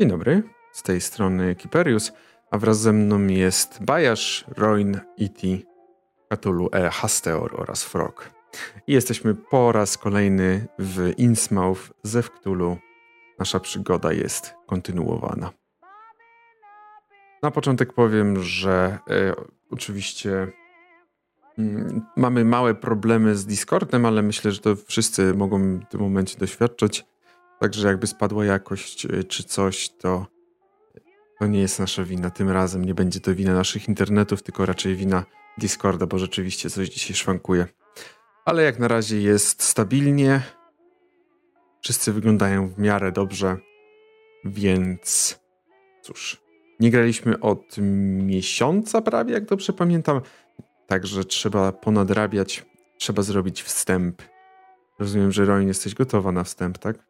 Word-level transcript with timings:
Dzień 0.00 0.08
dobry, 0.08 0.42
z 0.72 0.82
tej 0.82 1.00
strony 1.00 1.54
Kiperius, 1.54 2.12
a 2.50 2.58
wraz 2.58 2.80
ze 2.80 2.92
mną 2.92 3.26
jest 3.26 3.84
Bajasz, 3.84 4.44
Roin, 4.56 5.00
Iti, 5.16 5.66
Cthulhu, 6.28 6.68
E, 6.72 6.90
Hasteor 6.90 7.60
oraz 7.60 7.84
Frog. 7.84 8.30
I 8.86 8.92
jesteśmy 8.92 9.34
po 9.34 9.72
raz 9.72 9.98
kolejny 9.98 10.66
w 10.78 11.12
Innsmouth 11.16 11.80
ze 12.02 12.22
Cthulhu. 12.22 12.76
Nasza 13.38 13.60
przygoda 13.60 14.12
jest 14.12 14.54
kontynuowana. 14.66 15.50
Na 17.42 17.50
początek 17.50 17.92
powiem, 17.92 18.42
że 18.42 18.98
e, 19.10 19.34
oczywiście 19.70 20.46
mm, 21.58 22.02
mamy 22.16 22.44
małe 22.44 22.74
problemy 22.74 23.36
z 23.36 23.46
Discordem, 23.46 24.06
ale 24.06 24.22
myślę, 24.22 24.52
że 24.52 24.60
to 24.60 24.76
wszyscy 24.76 25.34
mogą 25.34 25.78
w 25.78 25.88
tym 25.88 26.00
momencie 26.00 26.38
doświadczać. 26.38 27.04
Także 27.60 27.88
jakby 27.88 28.06
spadła 28.06 28.44
jakość 28.44 29.06
e, 29.06 29.24
czy 29.24 29.44
coś, 29.44 29.88
to 29.88 30.26
to 31.40 31.46
nie 31.46 31.60
jest 31.60 31.78
nasza 31.78 32.04
wina. 32.04 32.30
Tym 32.30 32.50
razem 32.50 32.84
nie 32.84 32.94
będzie 32.94 33.20
to 33.20 33.34
wina 33.34 33.54
naszych 33.54 33.88
internetów, 33.88 34.42
tylko 34.42 34.66
raczej 34.66 34.96
wina 34.96 35.24
Discorda, 35.58 36.06
bo 36.06 36.18
rzeczywiście 36.18 36.70
coś 36.70 36.88
dzisiaj 36.88 37.16
szwankuje. 37.16 37.66
Ale 38.44 38.62
jak 38.62 38.78
na 38.78 38.88
razie 38.88 39.20
jest 39.20 39.62
stabilnie. 39.62 40.42
Wszyscy 41.82 42.12
wyglądają 42.12 42.68
w 42.68 42.78
miarę 42.78 43.12
dobrze, 43.12 43.56
więc 44.44 45.38
cóż, 46.02 46.42
nie 46.80 46.90
graliśmy 46.90 47.40
od 47.40 47.76
miesiąca 48.26 49.02
prawie, 49.02 49.34
jak 49.34 49.44
dobrze 49.44 49.72
pamiętam. 49.72 50.20
Także 50.86 51.24
trzeba 51.24 51.72
ponadrabiać, 51.72 52.64
trzeba 52.98 53.22
zrobić 53.22 53.62
wstęp. 53.62 54.22
Rozumiem, 54.98 55.32
że 55.32 55.44
Roin 55.44 55.68
jesteś 55.68 55.94
gotowa 55.94 56.32
na 56.32 56.44
wstęp, 56.44 56.78
tak? 56.78 57.09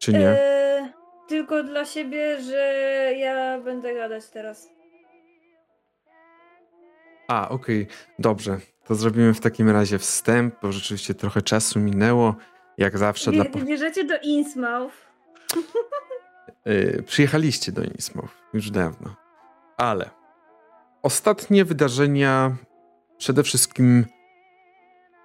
Czy 0.00 0.12
nie? 0.12 0.28
Eee, 0.28 0.88
tylko 1.28 1.62
dla 1.62 1.84
siebie, 1.84 2.40
że 2.40 2.56
ja 3.16 3.60
będę 3.60 3.94
gadać 3.94 4.28
teraz. 4.28 4.68
A, 7.28 7.48
okej, 7.48 7.86
dobrze. 8.18 8.58
To 8.84 8.94
zrobimy 8.94 9.34
w 9.34 9.40
takim 9.40 9.70
razie 9.70 9.98
wstęp, 9.98 10.54
bo 10.62 10.72
rzeczywiście 10.72 11.14
trochę 11.14 11.42
czasu 11.42 11.80
minęło. 11.80 12.34
Jak 12.78 12.98
zawsze 12.98 13.32
dla. 13.32 13.44
Bie- 13.44 13.64
bierzecie 13.64 14.04
do 14.04 14.14
Innsmouth. 14.22 14.94
Yy, 16.64 17.02
przyjechaliście 17.06 17.72
do 17.72 17.82
Innsmouth 17.82 18.34
już 18.54 18.70
dawno. 18.70 19.14
Ale 19.76 20.10
ostatnie 21.02 21.64
wydarzenia 21.64 22.56
przede 23.18 23.42
wszystkim 23.42 24.06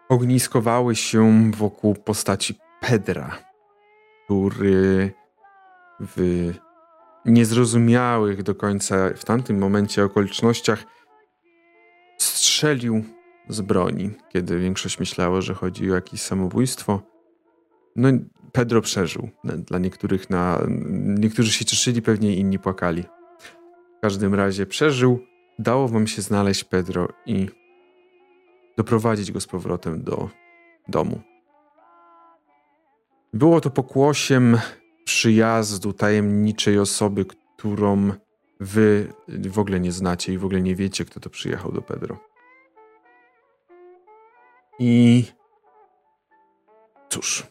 ogniskowały 0.09 0.95
się 0.95 1.52
wokół 1.52 1.95
postaci 1.95 2.59
Pedra, 2.81 3.38
który 4.26 5.12
w 6.00 6.54
niezrozumiałych 7.26 8.44
do 8.44 8.56
końca 8.56 9.09
w 9.16 9.26
tamtym 9.26 9.58
momencie 9.58 10.04
okolicznościach 10.04 10.84
strzelił 12.18 13.03
z 13.50 13.62
broni, 13.62 14.12
kiedy 14.30 14.59
większość 14.59 15.00
myślała, 15.00 15.42
że 15.42 15.53
chodzi 15.53 15.92
o 15.92 15.96
jakieś 15.96 16.22
samobójstwo. 16.22 17.02
No, 17.96 18.09
Pedro 18.52 18.81
przeżył. 18.81 19.30
Dla 19.44 19.80
niektórych 19.80 20.30
na. 20.30 20.62
Niektórzy 21.20 21.52
się 21.52 21.66
cieszyli, 21.66 22.02
pewnie 22.02 22.36
inni 22.36 22.59
płakali. 22.59 23.03
W 23.98 24.02
każdym 24.02 24.36
razie 24.36 24.66
przeżył. 24.66 25.20
Dało 25.59 25.88
wam 25.88 26.08
się 26.08 26.22
znaleźć 26.22 26.64
Pedro 26.64 27.08
i 27.26 27.48
doprowadzić 28.78 29.31
go 29.31 29.40
z 29.40 29.48
powrotem 29.48 30.03
do 30.03 30.30
domu. 30.88 31.22
Było 33.36 33.61
to 33.61 33.69
pokłosiem 33.69 34.58
przyjazdu 35.05 35.94
tajemniczej 35.94 36.80
osoby, 36.80 37.25
którą 37.25 38.11
wy 38.59 39.14
w 39.28 39.59
ogóle 39.59 39.79
nie 39.79 39.91
znacie 39.91 40.34
i 40.34 40.38
w 40.38 40.46
ogóle 40.46 40.62
nie 40.62 40.75
wiecie, 40.75 41.06
kto 41.06 41.19
to 41.19 41.29
przyjechał 41.29 41.72
do 41.72 41.81
Pedro. 41.81 42.19
I 44.79 45.25
cóż, 47.09 47.47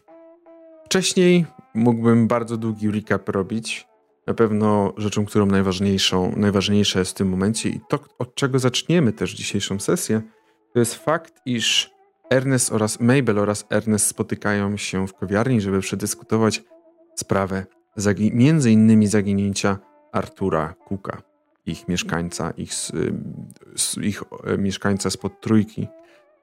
wcześniej 0.85 1.47
mógłbym 1.75 2.29
bardzo 2.29 2.57
długi 2.57 2.91
recap 2.91 3.29
robić. 3.29 3.87
Na 4.27 4.35
pewno 4.35 4.93
rzeczą, 4.97 5.25
którą 5.25 5.47
najważniejszą, 5.47 6.33
najważniejsza 6.37 6.99
jest 6.99 7.11
w 7.11 7.15
tym 7.15 7.29
momencie 7.29 7.69
i 7.69 7.81
to, 7.89 7.99
od 8.19 8.35
czego 8.35 8.59
zaczniemy 8.59 9.13
też 9.13 9.35
dzisiejszą 9.35 9.81
sesję, 9.81 10.23
to 10.73 10.79
jest 10.79 10.95
fakt, 10.95 11.35
iż 11.47 11.94
Ernest 12.31 12.73
oraz 12.73 13.01
Mabel 13.01 13.39
oraz 13.39 13.67
Ernest 13.71 14.07
spotykają 14.07 14.77
się 14.77 15.07
w 15.07 15.15
kawiarni, 15.15 15.61
żeby 15.61 15.81
przedyskutować 15.81 16.63
sprawę 17.15 17.67
między 18.33 18.71
innymi 18.71 19.07
zaginięcia 19.07 19.79
Artura 20.13 20.75
Cooka, 20.89 21.23
ich 21.67 21.89
mieszkańca, 21.89 22.53
ich, 22.57 22.71
ich 24.03 24.23
e, 24.45 24.59
mieszkańca 24.59 25.11
spod 25.11 25.41
trójki. 25.41 25.89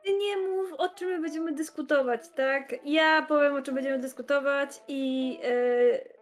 Ty 0.03 0.17
nie 0.17 0.37
mów, 0.37 0.73
o 0.77 0.89
czym 0.89 1.09
my 1.09 1.21
będziemy 1.21 1.51
dyskutować, 1.53 2.29
tak? 2.29 2.75
Ja 2.85 3.21
powiem, 3.21 3.55
o 3.55 3.61
czym 3.61 3.75
będziemy 3.75 3.99
dyskutować 3.99 4.83
i... 4.87 5.29
Yy... 5.43 6.21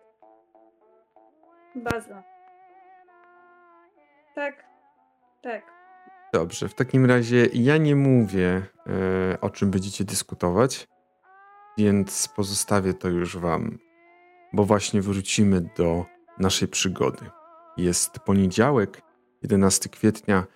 Baza. 1.75 2.23
Tak? 4.35 4.65
Tak. 5.41 5.78
Dobrze, 6.33 6.69
w 6.69 6.73
takim 6.73 7.05
razie 7.05 7.47
ja 7.53 7.77
nie 7.77 7.95
mówię, 7.95 8.65
e, 8.87 9.41
o 9.41 9.49
czym 9.49 9.71
będziecie 9.71 10.03
dyskutować, 10.03 10.87
więc 11.77 12.27
pozostawię 12.35 12.93
to 12.93 13.09
już 13.09 13.37
wam, 13.37 13.79
bo 14.53 14.65
właśnie 14.65 15.01
wrócimy 15.01 15.69
do 15.77 16.05
naszej 16.39 16.67
przygody. 16.67 17.25
Jest 17.77 18.19
poniedziałek, 18.19 19.01
11 19.41 19.89
kwietnia, 19.89 20.47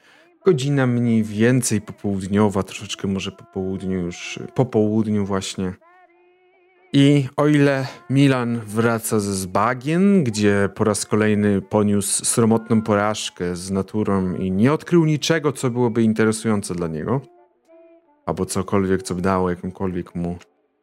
godzina 0.45 0.87
mniej 0.87 1.23
więcej 1.23 1.81
popołudniowa, 1.81 2.63
troszeczkę 2.63 3.07
może 3.07 3.31
po 3.31 3.43
południu 3.43 3.99
już, 3.99 4.39
po 4.55 4.65
południu 4.65 5.25
właśnie. 5.25 5.73
I 6.95 7.29
o 7.37 7.47
ile 7.47 7.87
Milan 8.09 8.59
wraca 8.59 9.19
ze 9.19 9.33
Zbagien, 9.33 10.23
gdzie 10.23 10.69
po 10.75 10.83
raz 10.83 11.05
kolejny 11.05 11.61
poniósł 11.61 12.25
sromotną 12.25 12.81
porażkę 12.81 13.55
z 13.55 13.71
naturą 13.71 14.35
i 14.35 14.51
nie 14.51 14.73
odkrył 14.73 15.05
niczego, 15.05 15.51
co 15.51 15.69
byłoby 15.69 16.03
interesujące 16.03 16.75
dla 16.75 16.87
niego, 16.87 17.21
albo 18.25 18.45
cokolwiek, 18.45 19.03
co 19.03 19.15
by 19.15 19.21
dało 19.21 19.49
jakąkolwiek 19.49 20.15
mu 20.15 20.37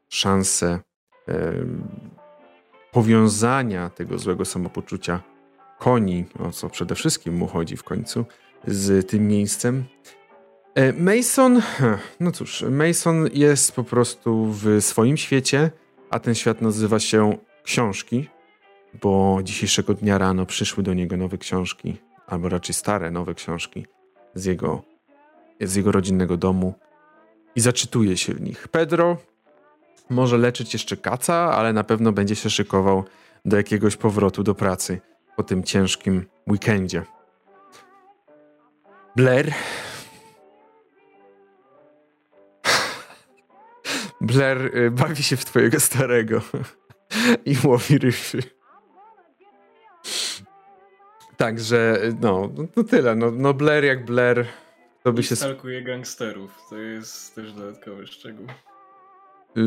szansę 0.09 0.81
e, 1.29 1.53
powiązania 2.93 3.91
tego 3.91 4.19
złego 4.19 4.45
samopoczucia 4.45 5.21
koni, 5.79 6.25
o 6.39 6.51
co 6.51 6.71
przede 6.71 6.95
wszystkim 6.95 7.35
mu 7.37 7.47
chodzi 7.47 7.77
w 7.77 7.85
końcu, 7.85 8.25
z 8.67 9.09
tym 9.09 9.29
miejscem. 9.29 9.85
E, 10.75 10.93
Mason, 10.93 11.63
no 12.21 12.33
cóż, 12.33 12.65
Mason 12.71 13.29
jest 13.33 13.73
po 13.73 13.85
prostu 13.85 14.47
w 14.47 14.81
swoim 14.81 15.17
świecie, 15.17 15.71
a 16.11 16.19
ten 16.19 16.35
świat 16.35 16.61
nazywa 16.61 16.99
się 16.99 17.39
książki, 17.63 18.29
bo 19.03 19.39
dzisiejszego 19.43 19.95
dnia 19.95 20.19
rano 20.19 20.47
przyszły 20.47 20.83
do 20.83 20.95
niego 20.95 21.17
nowe 21.17 21.39
książki, 21.39 21.97
albo 22.27 22.49
raczej 22.49 22.75
stare 22.75 23.11
nowe 23.11 23.35
książki 23.35 23.87
z 24.35 24.45
jego, 24.45 24.83
z 25.61 25.75
jego 25.75 25.93
rodzinnego 25.93 26.37
domu 26.37 26.75
i 27.57 27.61
zaczytuje 27.61 28.17
się 28.17 28.35
w 28.35 28.41
nich. 28.41 28.69
Pedro 28.69 29.17
może 30.11 30.39
leczyć 30.39 30.73
jeszcze 30.73 30.97
kaca, 30.97 31.35
ale 31.35 31.73
na 31.73 31.85
pewno 31.85 32.13
będzie 32.13 32.37
się 32.37 32.51
szykował 32.51 33.05
do 33.45 33.57
jakiegoś 33.57 33.97
powrotu 33.97 34.43
do 34.43 34.55
pracy 34.55 35.01
po 35.37 35.43
tym 35.43 35.65
ciężkim 35.65 36.27
weekendzie. 36.49 37.03
Blair. 39.17 39.53
Blair 44.21 44.77
y, 44.77 44.91
bawi 44.91 45.23
się 45.23 45.37
w 45.37 45.45
twojego 45.45 45.81
starego 45.81 46.41
i 47.45 47.57
łowi 47.65 47.99
ryby. 47.99 48.43
Także, 51.37 52.01
no, 52.21 52.51
no 52.77 52.85
tyle. 52.85 53.15
No, 53.15 53.31
no 53.31 53.55
Blair 53.55 53.85
jak 53.85 54.05
Blair, 54.05 54.47
to 55.03 55.13
by 55.13 55.21
I 55.21 55.25
się... 55.25 55.37
stalkuje 55.37 55.83
gangsterów. 55.83 56.59
To 56.71 56.77
jest 56.77 57.35
też 57.35 57.53
dodatkowy 57.53 58.07
szczegół. 58.07 58.47
Y, 59.57 59.61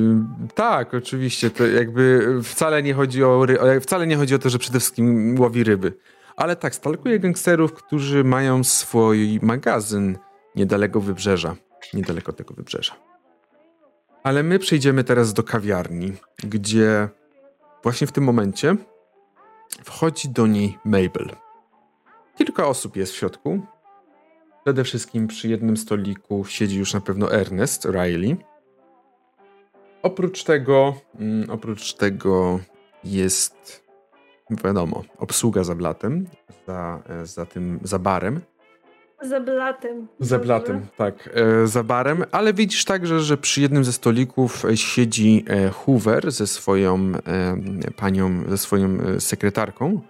tak, 0.55 0.93
oczywiście. 0.93 1.49
To 1.49 1.67
jakby 1.67 2.27
wcale 2.43 2.83
nie 2.83 2.93
chodzi 2.93 3.23
o, 3.23 3.45
ry- 3.45 3.79
wcale 3.81 4.07
nie 4.07 4.17
chodzi 4.17 4.35
o 4.35 4.39
to, 4.39 4.49
że 4.49 4.59
przede 4.59 4.79
wszystkim 4.79 5.39
łowi 5.39 5.63
ryby. 5.63 5.93
Ale 6.35 6.55
tak, 6.55 6.75
stalkuje 6.75 7.19
gangsterów, 7.19 7.73
którzy 7.73 8.23
mają 8.23 8.63
swój 8.63 9.39
magazyn 9.41 10.17
niedaleko 10.55 10.99
wybrzeża. 10.99 11.55
Niedaleko 11.93 12.33
tego 12.33 12.53
wybrzeża. 12.53 12.95
Ale 14.23 14.43
my 14.43 14.59
przejdziemy 14.59 15.03
teraz 15.03 15.33
do 15.33 15.43
kawiarni, 15.43 16.13
gdzie 16.43 17.09
właśnie 17.83 18.07
w 18.07 18.11
tym 18.11 18.23
momencie 18.23 18.75
wchodzi 19.83 20.29
do 20.29 20.47
niej 20.47 20.77
Mabel. 20.85 21.29
Kilka 22.37 22.67
osób 22.67 22.95
jest 22.95 23.13
w 23.13 23.15
środku. 23.15 23.59
Przede 24.63 24.83
wszystkim 24.83 25.27
przy 25.27 25.47
jednym 25.47 25.77
stoliku 25.77 26.45
siedzi 26.45 26.77
już 26.79 26.93
na 26.93 27.01
pewno 27.01 27.33
Ernest 27.33 27.85
Riley. 27.85 28.37
Oprócz 30.03 30.43
tego, 30.43 30.93
mm, 31.19 31.49
oprócz 31.49 31.93
tego 31.93 32.59
jest 33.03 33.83
wiadomo, 34.63 35.03
obsługa 35.17 35.63
za 35.63 35.75
blatem, 35.75 36.27
za, 36.67 37.03
e, 37.09 37.25
za 37.25 37.45
tym, 37.45 37.79
za 37.83 37.99
barem. 37.99 38.41
Za 39.23 39.39
blatem. 39.39 40.07
Za 40.19 40.37
Dobrze. 40.37 40.47
blatem, 40.47 40.85
tak, 40.97 41.29
e, 41.33 41.67
za 41.67 41.83
barem, 41.83 42.23
ale 42.31 42.53
widzisz 42.53 42.85
także, 42.85 43.19
że 43.19 43.37
przy 43.37 43.61
jednym 43.61 43.83
ze 43.85 43.93
stolików 43.93 44.65
e, 44.65 44.77
siedzi 44.77 45.45
e, 45.47 45.69
Hoover 45.69 46.31
ze 46.31 46.47
swoją 46.47 47.11
e, 47.27 47.91
panią, 47.95 48.43
ze 48.49 48.57
swoją 48.57 48.97
sekretarką 49.19 50.01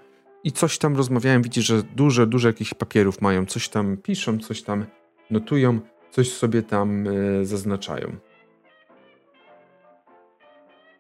i 0.44 0.52
coś 0.52 0.78
tam 0.78 0.96
rozmawiają. 0.96 1.42
Widzisz, 1.42 1.66
że 1.66 1.84
dużo, 1.84 2.26
dużo 2.26 2.48
jakichś 2.48 2.74
papierów 2.74 3.22
mają, 3.22 3.46
coś 3.46 3.70
tam 3.70 3.98
piszą, 3.98 4.40
coś 4.40 4.62
tam 4.64 4.86
notują, 5.32 5.80
coś 6.12 6.32
sobie 6.34 6.62
tam 6.64 7.06
zaznaczają. 7.44 8.16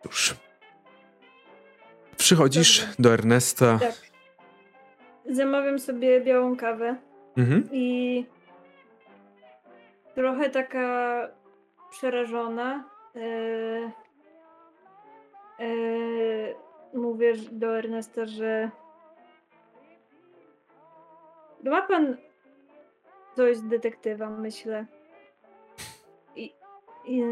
Cóż. 0.04 0.36
Przychodzisz 2.18 2.80
Dobrze. 2.80 2.96
do 3.00 3.14
Ernesta. 3.14 3.80
Tak. 3.80 3.96
Zamawiam 5.32 5.80
sobie 5.80 6.22
białą 6.22 6.58
kawę 6.58 6.96
Mhm. 7.38 7.70
i 7.72 8.26
trochę 10.16 10.50
taka 10.50 11.28
przerażona. 11.92 12.90
e, 15.60 16.54
mówię 16.94 17.34
do 17.52 17.78
Ernesta, 17.78 18.26
że 18.26 18.70
ma 21.64 21.82
pan 21.82 22.18
coś 23.36 23.58
z 23.58 23.68
detektywa, 23.68 24.30
myślę. 24.30 24.86
I, 26.36 26.54
i, 27.06 27.24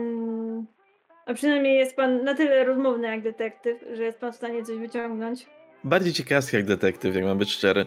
a 1.26 1.34
przynajmniej 1.34 1.78
jest 1.78 1.96
pan 1.96 2.24
na 2.24 2.36
tyle 2.36 2.64
rozmowny 2.64 3.08
jak 3.08 3.22
detektyw, 3.22 3.84
że 3.94 4.04
jest 4.04 4.20
pan 4.20 4.32
w 4.32 4.36
stanie 4.36 4.64
coś 4.64 4.78
wyciągnąć. 4.78 5.48
Bardziej 5.84 6.14
ciekawski 6.14 6.56
jak 6.56 6.66
detektyw, 6.66 7.16
jak 7.16 7.24
mam 7.24 7.38
być 7.38 7.52
szczery. 7.52 7.86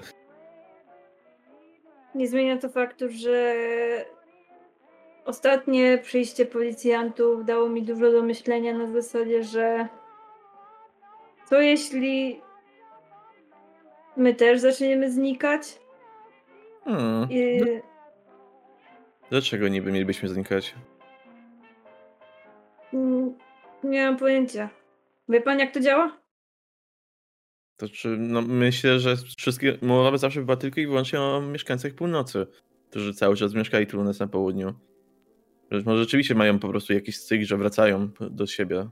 Nie 2.14 2.28
zmienia 2.28 2.58
to 2.58 2.69
faktu, 2.69 3.05
że 3.11 3.55
ostatnie 5.25 5.99
przyjście 5.99 6.46
policjantów 6.46 7.44
dało 7.44 7.69
mi 7.69 7.82
dużo 7.82 8.12
do 8.12 8.22
myślenia 8.22 8.75
na 8.75 8.87
zasadzie, 8.93 9.43
że 9.43 9.88
co 11.46 11.61
jeśli 11.61 12.40
my 14.16 14.34
też 14.34 14.61
zaczniemy 14.61 15.11
znikać? 15.11 15.78
Hmm. 16.84 17.26
I 17.31 17.61
Dlaczego 19.31 19.69
niby 19.69 19.93
mielibyśmy 19.93 20.28
znikać? 20.28 20.75
mm, 22.94 23.34
nie 23.84 24.05
mam 24.06 24.17
pojęcia. 24.17 24.69
Wie 25.28 25.40
pan 25.40 25.58
jak 25.58 25.70
to 25.72 25.81
działa? 25.81 26.12
To 27.76 27.88
czy, 27.88 28.08
no 28.08 28.42
myślę, 28.42 29.00
że 29.00 29.16
wszystkie, 29.38 29.78
mowa 29.82 30.18
zawsze 30.18 30.42
była 30.42 30.56
tylko 30.56 30.80
i 30.80 30.86
wyłącznie 30.86 31.20
o 31.20 31.42
mieszkańcach 31.42 31.92
północy, 31.92 32.46
którzy 32.90 33.14
cały 33.14 33.36
czas 33.36 33.54
mieszkali 33.54 33.86
tu 33.86 34.00
u 34.00 34.04
nas 34.04 34.18
na 34.18 34.26
południu. 34.26 34.74
Że 35.70 35.82
może 35.86 36.02
rzeczywiście 36.02 36.34
mają 36.34 36.58
po 36.58 36.68
prostu 36.68 36.92
jakiś 36.92 37.18
cykl, 37.18 37.44
że 37.44 37.56
wracają 37.56 38.08
do 38.30 38.46
siebie. 38.46 38.88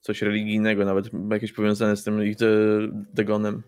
Coś 0.00 0.22
religijnego, 0.22 0.84
nawet 0.84 1.10
jakieś 1.30 1.52
powiązane 1.52 1.96
z 1.96 2.04
tym 2.04 2.24
ich 2.24 2.36
de- 2.36 2.88
degonem. 3.14 3.62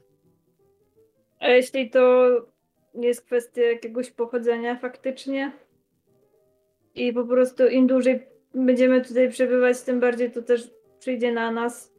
A 1.41 1.49
jeśli 1.49 1.91
to 1.91 2.29
jest 2.95 3.27
kwestia 3.27 3.63
jakiegoś 3.63 4.11
pochodzenia 4.11 4.77
faktycznie 4.77 5.53
i 6.95 7.13
po 7.13 7.25
prostu 7.25 7.67
im 7.67 7.87
dłużej 7.87 8.27
będziemy 8.55 9.05
tutaj 9.05 9.31
przebywać, 9.31 9.83
tym 9.83 10.01
bardziej 10.01 10.31
to 10.31 10.43
też 10.43 10.71
przyjdzie 10.99 11.33
na 11.33 11.51
nas. 11.51 11.93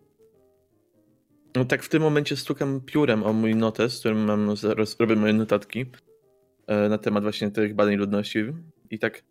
No 1.56 1.66
tak 1.66 1.84
w 1.84 1.90
tym 1.90 2.02
momencie 2.02 2.36
stukam 2.36 2.82
piórem 2.82 3.24
o 3.24 3.34
mój 3.34 3.56
notes, 3.56 3.94
z 3.94 4.00
którym 4.00 4.24
mam 4.24 4.58
zaraz 4.58 5.00
robię 5.00 5.16
moje 5.16 5.34
notatki 5.34 5.86
e, 6.68 6.90
na 6.90 6.98
temat 6.98 7.24
właśnie 7.24 7.52
tych 7.52 7.76
badań 7.76 7.96
ludności 7.96 8.40
i 8.90 9.00
tak 9.00 9.24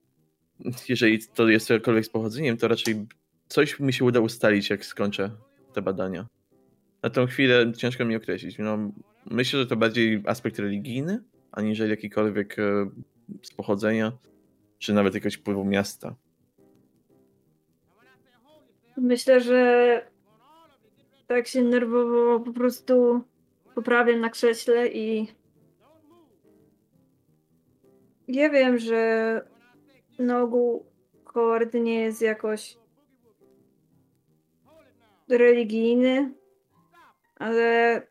jeżeli 0.89 1.19
to 1.35 1.49
jest 1.49 1.67
cokolwiek 1.67 2.05
z 2.05 2.09
pochodzeniem, 2.09 2.57
to 2.57 2.69
raczej 2.69 3.07
coś 3.49 3.81
mi 3.81 3.93
się 3.93 4.05
uda 4.05 4.21
ustalić, 4.21 4.71
jak 4.71 4.85
skończę 4.85 5.31
te 5.73 5.83
badania. 5.83 6.27
Na 7.03 7.11
tą 7.11 7.27
chwilę 7.27 7.73
ciężko 7.77 8.05
mi 8.05 8.17
określić. 8.17 8.59
No, 8.59 8.79
myślę, 9.31 9.61
że 9.61 9.67
to 9.67 9.77
bardziej 9.77 10.23
aspekt 10.27 10.59
religijny, 10.59 11.23
aniżeli 11.53 11.91
jakikolwiek 11.91 12.59
e, 12.59 12.91
z 13.43 13.55
pochodzenia, 13.55 14.13
czy 14.79 14.93
nawet 14.93 15.15
jakiegoś 15.15 15.35
wpływu 15.35 15.65
miasta. 15.65 16.15
Myślę, 18.97 19.41
że 19.41 20.11
tak 21.31 21.49
się 21.49 21.63
nerwowo 21.63 22.41
po 22.41 22.53
prostu 22.53 23.25
poprawiam 23.75 24.21
na 24.21 24.31
krześle 24.31 24.89
i 24.89 25.29
ja 28.29 28.51
wiem, 28.51 28.79
że 28.79 29.43
na 30.19 30.43
ogół 30.43 30.87
Howard 31.25 31.75
nie 31.75 32.01
jest 32.01 32.23
jakoś 32.23 32.77
religijny, 35.29 36.35
ale 37.37 38.03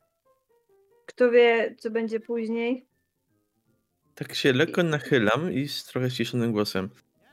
kto 1.05 1.31
wie, 1.31 1.75
co 1.79 1.91
będzie 1.91 2.19
później. 2.19 2.87
Tak 4.15 4.35
się 4.35 4.53
lekko 4.53 4.83
nachylam 4.83 5.53
i 5.53 5.67
z 5.67 5.85
trochę 5.85 6.09
ściszonym 6.09 6.51
głosem. 6.51 6.89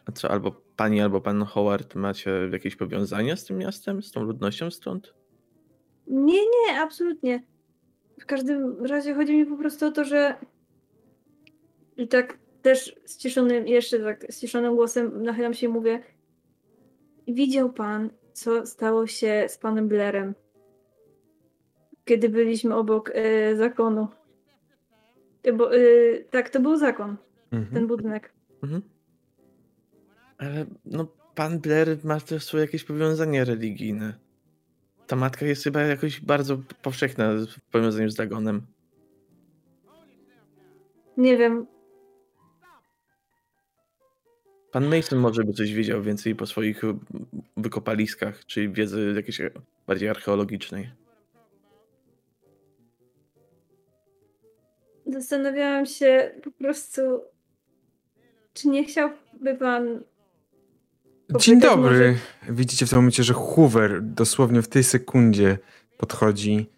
A 0.07 0.13
co, 0.13 0.31
albo 0.31 0.53
pani, 0.77 1.01
albo 1.01 1.21
pan 1.21 1.45
Howard 1.45 1.95
macie 1.95 2.31
jakieś 2.53 2.77
powiązania 2.77 3.37
z 3.37 3.45
tym 3.45 3.59
miastem, 3.59 4.03
z 4.03 4.13
tą 4.13 4.23
ludnością 4.23 4.71
stąd? 4.71 5.26
Nie, 6.07 6.41
nie, 6.43 6.81
absolutnie. 6.81 7.43
W 8.21 8.27
każdym 8.27 8.87
razie 8.87 9.15
chodzi 9.15 9.37
mi 9.37 9.47
po 9.47 9.57
prostu 9.57 9.87
o 9.87 9.91
to, 9.91 10.05
że 10.05 10.35
i 11.97 12.09
tak 12.09 12.39
też 12.63 12.97
ściszonym, 13.07 13.67
jeszcze 13.67 13.99
tak 13.99 14.27
ściszonym 14.31 14.75
głosem 14.75 15.23
nachylam 15.23 15.55
się 15.55 15.67
i 15.67 15.69
mówię 15.69 16.03
widział 17.29 17.73
pan, 17.73 18.11
co 18.33 18.67
stało 18.67 19.07
się 19.07 19.45
z 19.49 19.59
panem 19.59 19.89
Blairem, 19.89 20.35
kiedy 22.05 22.29
byliśmy 22.29 22.75
obok 22.75 23.11
e, 23.15 23.57
zakonu. 23.57 24.09
E, 25.43 25.53
Bo, 25.53 25.77
e, 25.77 25.81
tak, 26.31 26.51
to 26.51 26.61
był 26.61 26.77
zakon, 26.77 27.17
Mhm. 27.53 27.75
ten 27.75 27.87
budynek. 27.87 28.33
Mhm. 28.63 28.83
Ale 30.39 30.67
no, 30.85 31.07
pan 31.35 31.59
Blair 31.59 31.99
ma 32.05 32.21
też 32.21 32.45
swoje 32.45 32.65
jakieś 32.65 32.85
powiązanie 32.85 33.45
religijne. 33.45 34.15
Ta 35.07 35.17
matka 35.17 35.47
jest 35.47 35.65
chyba 35.65 35.81
jakoś 35.81 36.21
bardzo 36.21 36.59
powszechna 36.83 37.33
w 37.35 37.71
powiązaniu 37.71 38.11
z 38.11 38.15
Dagonem. 38.15 38.67
Nie 41.17 41.37
wiem, 41.37 41.67
Pan 44.73 44.97
Mason 44.97 45.19
może 45.19 45.45
by 45.45 45.53
coś 45.53 45.73
wiedział 45.73 46.03
więcej 46.03 46.35
po 46.35 46.47
swoich 46.47 46.85
y, 46.85 46.95
wykopaliskach, 47.57 48.45
czyli 48.47 48.69
wiedzy 48.69 49.13
jakiejś 49.17 49.41
bardziej 49.87 50.09
archeologicznej. 50.09 50.91
zastanawiałam 55.07 55.87
się 55.87 56.31
po 56.45 56.51
prostu, 56.51 57.01
czy 58.53 58.69
nie 58.69 58.85
chciałby 58.85 59.55
pan 59.59 60.03
Dzień 61.35 61.61
dobry. 61.61 62.19
Widzicie 62.49 62.87
w 62.87 62.91
tym 62.91 62.99
momencie, 62.99 63.23
że 63.23 63.35
Hoover 63.35 64.03
dosłownie 64.03 64.63
w 64.63 64.69
tej 64.69 64.85
sekundzie 64.85 65.59
podchodzi. 65.99 66.71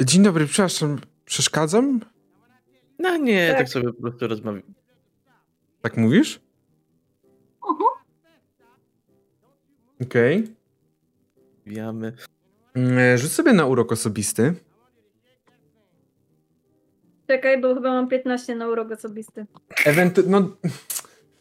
Dzień 0.00 0.22
dobry, 0.22 0.46
przepraszam, 0.46 0.98
przeszkadzam? 1.24 2.00
No 2.98 3.16
nie, 3.16 3.48
tak, 3.48 3.58
Tak. 3.58 3.68
sobie 3.68 3.92
po 3.92 4.00
prostu 4.00 4.26
rozmawiamy. 4.28 4.62
Tak 5.82 5.96
mówisz? 5.96 6.40
Okej. 10.02 10.54
Mm, 12.74 13.18
Rzuć 13.18 13.32
sobie 13.32 13.52
na 13.52 13.66
urok 13.66 13.92
osobisty. 13.92 14.54
Czekaj, 17.26 17.60
bo 17.60 17.74
chyba 17.74 17.88
mam 17.90 18.08
15 18.08 18.56
na 18.56 18.68
urok 18.68 18.90
osobisty. 18.92 19.46
Ewentu- 19.86 20.26
no, 20.26 20.56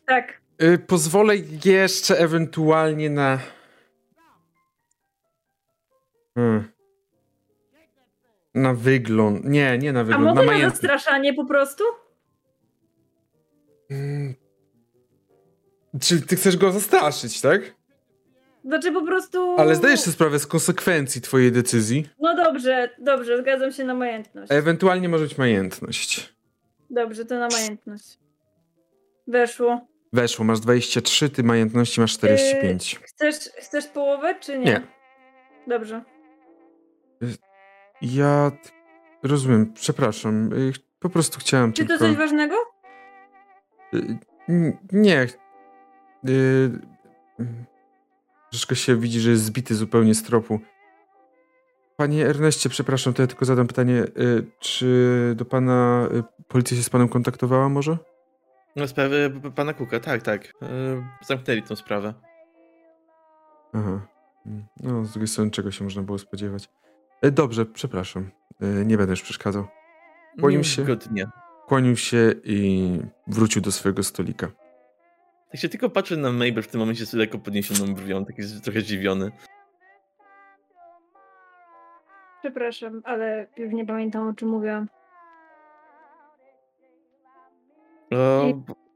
Tak. 0.05 0.41
Y, 0.61 0.77
pozwolę 0.77 1.33
jeszcze 1.65 2.19
ewentualnie 2.19 3.09
na... 3.09 3.39
Hmm. 6.35 6.63
Na 8.53 8.73
wygląd. 8.73 9.45
Nie, 9.45 9.77
nie 9.77 9.93
na 9.93 9.99
A 9.99 10.03
wygląd. 10.03 10.25
Na 10.25 10.29
mogę 10.33 10.41
na 10.45 10.51
majętność. 10.51 10.81
zastraszanie 10.81 11.33
po 11.33 11.45
prostu? 11.45 11.83
Mm. 13.89 14.35
Czyli 16.01 16.21
ty 16.21 16.35
chcesz 16.35 16.57
go 16.57 16.71
zastraszyć, 16.71 17.41
tak? 17.41 17.61
Znaczy 18.65 18.91
po 18.91 19.05
prostu... 19.05 19.55
Ale 19.57 19.75
zdajesz 19.75 19.99
sobie 19.99 20.13
sprawę 20.13 20.39
z 20.39 20.47
konsekwencji 20.47 21.21
twojej 21.21 21.51
decyzji. 21.51 22.09
No 22.19 22.35
dobrze, 22.35 22.89
dobrze, 22.99 23.37
zgadzam 23.37 23.71
się 23.71 23.83
na 23.83 23.93
majętność. 23.93 24.51
Ewentualnie 24.51 25.09
może 25.09 25.23
być 25.23 25.37
majętność. 25.37 26.33
Dobrze, 26.89 27.25
to 27.25 27.39
na 27.39 27.47
majętność. 27.47 28.17
Weszło. 29.27 29.87
Weszło, 30.13 30.45
masz 30.45 30.59
23, 30.59 31.29
ty 31.29 31.43
majętności 31.43 32.01
masz 32.01 32.13
45. 32.13 32.99
Chcesz, 33.03 33.35
chcesz 33.59 33.87
połowę, 33.87 34.35
czy 34.39 34.57
nie? 34.59 34.65
Nie. 34.65 34.81
Dobrze. 35.67 36.03
Ja 38.01 38.51
rozumiem, 39.23 39.73
przepraszam. 39.73 40.53
Y, 40.53 40.73
Po 40.99 41.09
prostu 41.09 41.39
chciałem 41.39 41.73
Czy 41.73 41.81
to 41.83 41.87
tylko... 41.87 42.05
coś 42.05 42.15
ważnego? 42.17 42.55
Y, 43.93 44.17
n- 44.49 44.77
Nie. 44.91 45.27
Troszkę 48.51 48.75
się 48.75 48.95
widzi, 48.95 49.19
że 49.19 49.29
jest 49.31 49.43
zbity 49.43 49.75
zupełnie 49.75 50.15
z 50.15 50.23
tropu. 50.23 50.59
Panie 51.97 52.25
Erneście, 52.27 52.69
przepraszam, 52.69 53.13
to 53.13 53.21
ja 53.21 53.27
tylko 53.27 53.45
zadam 53.45 53.67
pytanie. 53.67 54.03
Czy 54.59 55.33
do 55.35 55.45
pana 55.45 56.09
policja 56.47 56.77
się 56.77 56.83
z 56.83 56.89
panem 56.89 57.09
kontaktowała 57.09 57.69
może? 57.69 57.97
No 58.79 58.87
sprawy 58.87 59.31
pana 59.55 59.73
Kuka, 59.73 59.99
tak, 59.99 60.21
tak. 60.21 60.45
Yy, 60.61 61.03
zamknęli 61.21 61.63
tą 61.63 61.75
sprawę. 61.75 62.13
Aha. 63.73 64.07
Mm, 64.45 64.65
No, 64.83 65.05
z 65.05 65.11
drugiej 65.11 65.27
strony 65.27 65.51
czego 65.51 65.71
się 65.71 65.83
można 65.83 66.01
było 66.01 66.17
spodziewać. 66.17 66.69
E, 67.21 67.31
Dobrze, 67.31 67.65
przepraszam. 67.65 68.31
E, 68.61 68.85
Nie 68.85 68.97
będę 68.97 69.11
już 69.13 69.21
przeszkadzał. 69.21 69.67
Kłonił 70.39 70.63
się. 70.63 70.83
Godnie. 70.85 71.27
Kłonił 71.67 71.95
się 71.97 72.33
i 72.43 72.99
wrócił 73.27 73.61
do 73.61 73.71
swojego 73.71 74.03
stolika. 74.03 74.47
Tak 75.51 75.61
się 75.61 75.69
tylko 75.69 75.89
patrzę 75.89 76.17
na 76.17 76.31
Mabel 76.31 76.63
w 76.63 76.67
tym 76.67 76.79
momencie 76.79 77.05
z 77.05 77.13
lekko 77.13 77.39
podniesioną 77.39 77.93
brwią, 77.93 78.25
taki 78.25 78.41
trochę 78.63 78.81
zdziwiony. 78.81 79.31
Przepraszam, 82.39 83.01
ale 83.05 83.47
już 83.57 83.73
nie 83.73 83.85
pamiętam 83.85 84.27
o 84.27 84.33
czym 84.33 84.49
mówiłam. 84.49 84.87
O, 88.11 88.53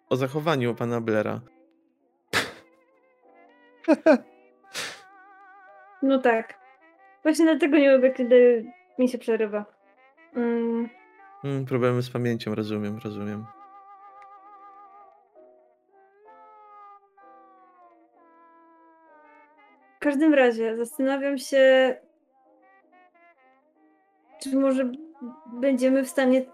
o 0.09 0.15
zachowaniu 0.15 0.75
pana 0.75 1.01
Blera. 1.01 1.41
No 6.01 6.19
tak. 6.19 6.59
Właśnie 7.23 7.45
dlatego 7.45 7.77
nie 7.77 7.91
lubię, 7.95 8.11
kiedy 8.11 8.65
mi 8.99 9.09
się 9.09 9.17
przerywa. 9.17 9.65
Mm, 10.35 10.89
Mm, 11.43 11.65
problemy 11.65 12.01
z 12.01 12.09
pamięcią, 12.09 12.55
rozumiem, 12.55 12.97
rozumiem. 13.03 13.45
w 19.95 19.99
każdym 19.99 20.33
razie 20.33 20.77
zastanawiam 20.77 21.37
się, 21.37 21.95
czy 24.41 24.55
może 24.57 24.91
będziemy 25.53 26.03
w 26.03 26.09
stanie 26.09 26.45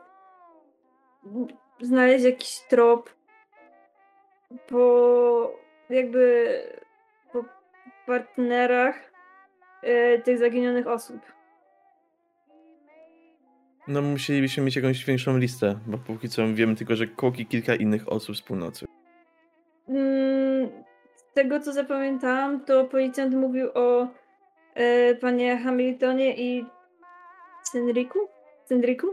znaleźć 1.82 2.26
jakiś 2.26 2.60
trop 2.70 3.10
po 4.68 5.52
jakby 5.90 6.62
po 7.34 7.46
partnerach 8.08 9.12
e, 9.82 10.20
tych 10.20 10.38
zaginionych 10.38 10.88
osób. 10.88 11.22
No 13.88 14.02
musielibyśmy 14.02 14.64
mieć 14.64 14.76
jakąś 14.76 15.06
większą 15.06 15.38
listę, 15.38 15.80
bo 15.88 15.98
póki 15.98 16.30
co 16.30 16.42
wiemy 16.54 16.76
tylko, 16.76 16.96
że 16.96 17.08
Cook 17.08 17.40
i 17.40 17.46
kilka 17.46 17.76
innych 17.76 18.10
osób 18.12 18.38
z 18.38 18.42
północy. 18.42 18.86
Mm, 19.90 20.70
Z 21.16 21.34
tego 21.34 21.60
co 21.60 21.74
zapamiętałam, 21.74 22.66
to 22.66 22.86
policjant 22.86 23.36
mówił 23.36 23.70
o 23.74 24.08
e, 24.76 25.16
panie 25.16 25.58
Hamiltonie 25.58 26.38
i 26.38 26.66
Cynriku? 27.64 28.20
Cynriku? 28.66 29.08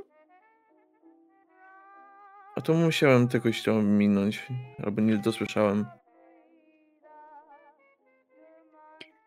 A 2.57 2.61
to 2.61 2.75
musiałem 2.75 3.29
jakoś 3.35 3.63
to 3.63 3.83
minąć, 3.83 4.47
albo 4.85 5.01
nie 5.01 5.17
dosłyszałem. 5.17 5.87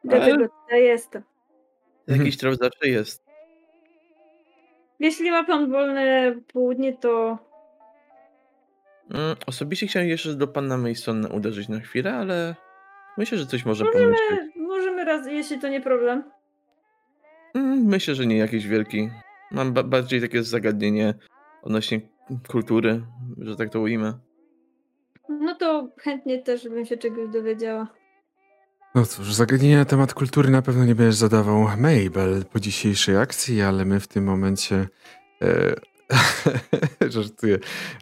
Dlatego 0.04 0.48
tutaj 0.64 0.84
jestem. 0.84 1.24
Mhm. 2.08 2.20
Jakiś 2.20 2.38
trop 2.38 2.56
zawsze 2.56 2.88
jest. 2.88 3.24
Jeśli 5.00 5.32
ma 5.32 5.44
pan 5.44 5.72
wolne 5.72 6.36
południe, 6.54 6.98
to 6.98 7.38
Mm, 9.14 9.36
osobiście 9.48 9.88
chciałem 9.88 10.08
jeszcze 10.10 10.34
do 10.34 10.48
pana 10.48 10.78
Masona 10.78 11.28
uderzyć 11.30 11.70
na 11.70 11.80
chwilę, 11.80 12.14
ale 12.14 12.56
myślę, 13.18 13.38
że 13.38 13.46
coś 13.46 13.66
może 13.66 13.86
Możemy- 13.86 14.04
pomyśleć. 14.06 14.56
możemy 14.56 15.06
raz, 15.06 15.28
jeśli 15.28 15.60
to 15.60 15.68
nie 15.70 15.82
problem. 15.82 16.24
Mm, 17.56 17.86
myślę, 17.86 18.16
że 18.16 18.26
nie 18.26 18.38
jakiś 18.38 18.68
wielki. 18.68 19.10
Mam 19.52 19.74
ba- 19.74 19.84
bardziej 19.84 20.22
takie 20.22 20.44
zagadnienie 20.44 21.14
odnośnie 21.62 22.02
kultury, 22.52 23.02
że 23.38 23.56
tak 23.56 23.70
to 23.70 23.80
ujmę. 23.80 24.20
No 25.30 25.56
to 25.56 25.90
chętnie 25.98 26.42
też 26.44 26.70
bym 26.70 26.86
się 26.86 26.98
czegoś 26.98 27.30
dowiedziała. 27.30 27.88
No 28.96 29.06
cóż, 29.06 29.34
zagadnienia 29.34 29.78
na 29.78 29.86
temat 29.86 30.14
kultury 30.14 30.50
na 30.50 30.62
pewno 30.62 30.86
nie 30.86 30.96
będziesz 30.96 31.16
zadawał 31.16 31.62
Mabel 31.78 32.46
po 32.52 32.60
dzisiejszej 32.60 33.18
akcji, 33.18 33.62
ale 33.62 33.86
my 33.86 34.00
w 34.00 34.08
tym 34.08 34.24
momencie. 34.24 34.88
E, 35.42 35.76
żartuję. 37.10 37.60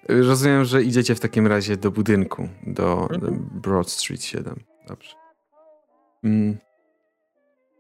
Rozumiem, 0.10 0.66
że 0.66 0.84
idziecie 0.84 1.16
w 1.16 1.20
takim 1.20 1.48
razie 1.48 1.78
do 1.78 1.92
budynku, 1.92 2.50
do 2.68 3.10
Mhm. 3.14 3.50
Broad 3.52 3.90
Street 3.90 4.24
7. 4.24 4.64
Dobrze. 4.88 5.16
Mm. 6.24 6.58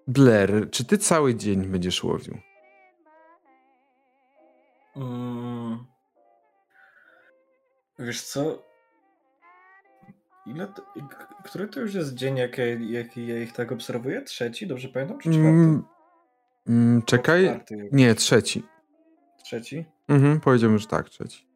Blair, 0.07 0.69
czy 0.71 0.85
ty 0.85 0.97
cały 0.97 1.35
dzień 1.35 1.65
będziesz 1.65 2.03
łowił? 2.03 2.37
Mm. 4.95 5.85
Wiesz 7.99 8.21
co? 8.21 8.63
Ile 10.45 10.67
to, 10.67 10.85
który 11.43 11.67
to 11.67 11.79
już 11.79 11.93
jest 11.93 12.13
dzień, 12.13 12.37
jak 12.37 12.57
ja, 12.57 12.65
jak 12.65 13.17
ja 13.17 13.39
ich 13.39 13.53
tak 13.53 13.71
obserwuję? 13.71 14.21
Trzeci, 14.21 14.67
dobrze 14.67 14.89
pamiętam? 14.89 15.19
Czy 15.19 15.29
czwarty? 15.29 15.47
Mm, 15.47 15.83
mm, 16.67 17.01
czekaj. 17.01 17.45
Czwarty. 17.45 17.89
Nie, 17.91 18.15
trzeci. 18.15 18.63
Trzeci? 19.43 19.85
Mhm, 20.07 20.39
powiedziałbym, 20.39 20.79
że 20.79 20.87
tak, 20.87 21.09
trzeci. 21.09 21.47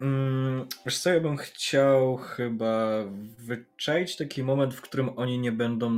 Mm, 0.00 0.66
wiesz 0.86 0.98
co, 0.98 1.10
ja 1.10 1.20
bym 1.20 1.36
chciał 1.36 2.16
chyba 2.16 3.04
wyczaić 3.38 4.16
taki 4.16 4.42
moment, 4.42 4.74
w 4.74 4.80
którym 4.80 5.10
oni 5.18 5.38
nie 5.38 5.52
będą, 5.52 5.90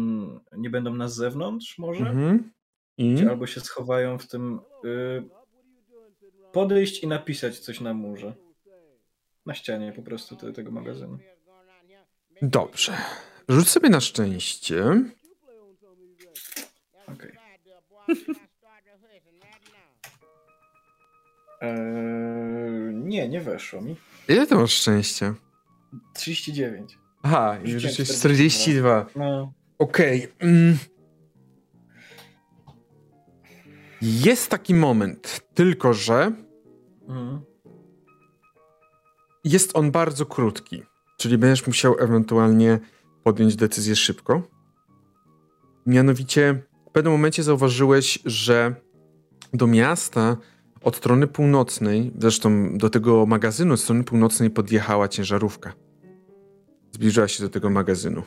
nie 0.57 0.71
będą 0.71 0.95
na 0.95 1.09
zewnątrz 1.09 1.79
może? 1.79 2.09
Mhm. 2.09 2.53
I? 2.99 3.27
Albo 3.29 3.47
się 3.47 3.61
schowają 3.61 4.19
w 4.19 4.27
tym... 4.27 4.61
Y, 4.85 5.29
podejść 6.53 7.03
i 7.03 7.07
napisać 7.07 7.59
coś 7.59 7.81
na 7.81 7.95
murze. 7.95 8.35
Na 9.49 9.55
ścianie 9.55 9.93
po 9.93 10.03
prostu 10.03 10.37
te, 10.37 10.53
tego 10.53 10.71
magazynu. 10.71 11.19
Dobrze. 12.43 12.97
Rzuć 13.49 13.69
sobie 13.69 13.89
na 13.89 14.01
szczęście. 14.01 14.85
Okej. 17.07 17.33
Eee, 21.61 22.95
nie, 23.11 23.29
nie 23.29 23.41
weszło 23.41 23.81
mi. 23.81 23.97
Ile 24.29 24.47
ty 24.47 24.55
masz 24.55 24.73
szczęścia? 24.73 25.35
39. 26.15 26.99
Aha, 27.23 27.59
Rzuciłem 27.65 27.81
rzuciłeś 27.81 28.19
42. 28.19 29.05
42. 29.05 29.25
No, 29.25 29.53
Okej. 29.79 30.29
mm. 30.39 30.79
Jest 34.03 34.51
taki 34.51 34.75
moment, 34.75 35.41
tylko 35.55 35.95
że 35.95 36.33
mhm. 37.09 37.48
Jest 39.51 39.77
on 39.77 39.91
bardzo 39.91 40.27
krótki. 40.27 40.83
Czyli 41.17 41.39
będziesz 41.39 41.67
musiał 41.67 41.97
ewentualnie 41.99 42.79
podjąć 43.23 43.57
decyzję 43.57 43.97
szybko. 43.97 44.43
Mianowicie, 45.87 46.63
w 46.89 46.91
pewnym 46.91 47.13
momencie 47.13 47.43
zauważyłeś, 47.43 48.19
że 48.25 48.75
do 49.53 49.67
miasta 49.67 50.37
od 50.83 50.97
strony 50.97 51.27
północnej, 51.27 52.13
zresztą 52.19 52.79
do 52.79 52.91
tego 52.91 53.27
magazynu 53.27 53.75
od 53.75 53.81
strony 53.81 54.05
północnej 54.05 54.51
podjechała 54.51 55.09
ciężarówka. 55.09 55.73
Zbliżyła 56.93 57.29
się 57.29 57.43
do 57.43 57.49
tego 57.49 57.71
magazynu. 57.71 58.23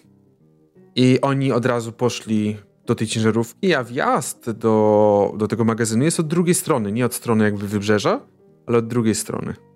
I 0.95 1.19
oni 1.21 1.51
od 1.51 1.65
razu 1.65 1.91
poszli 1.91 2.57
do 2.85 2.95
tej 2.95 3.07
ciężarówki, 3.07 3.73
a 3.73 3.83
wjazd 3.83 4.51
do, 4.51 5.33
do 5.37 5.47
tego 5.47 5.65
magazynu 5.65 6.03
jest 6.03 6.19
od 6.19 6.27
drugiej 6.27 6.55
strony, 6.55 6.91
nie 6.91 7.05
od 7.05 7.13
strony 7.13 7.43
jakby 7.43 7.67
wybrzeża, 7.67 8.21
ale 8.67 8.77
od 8.77 8.87
drugiej 8.87 9.15
strony. 9.15 9.70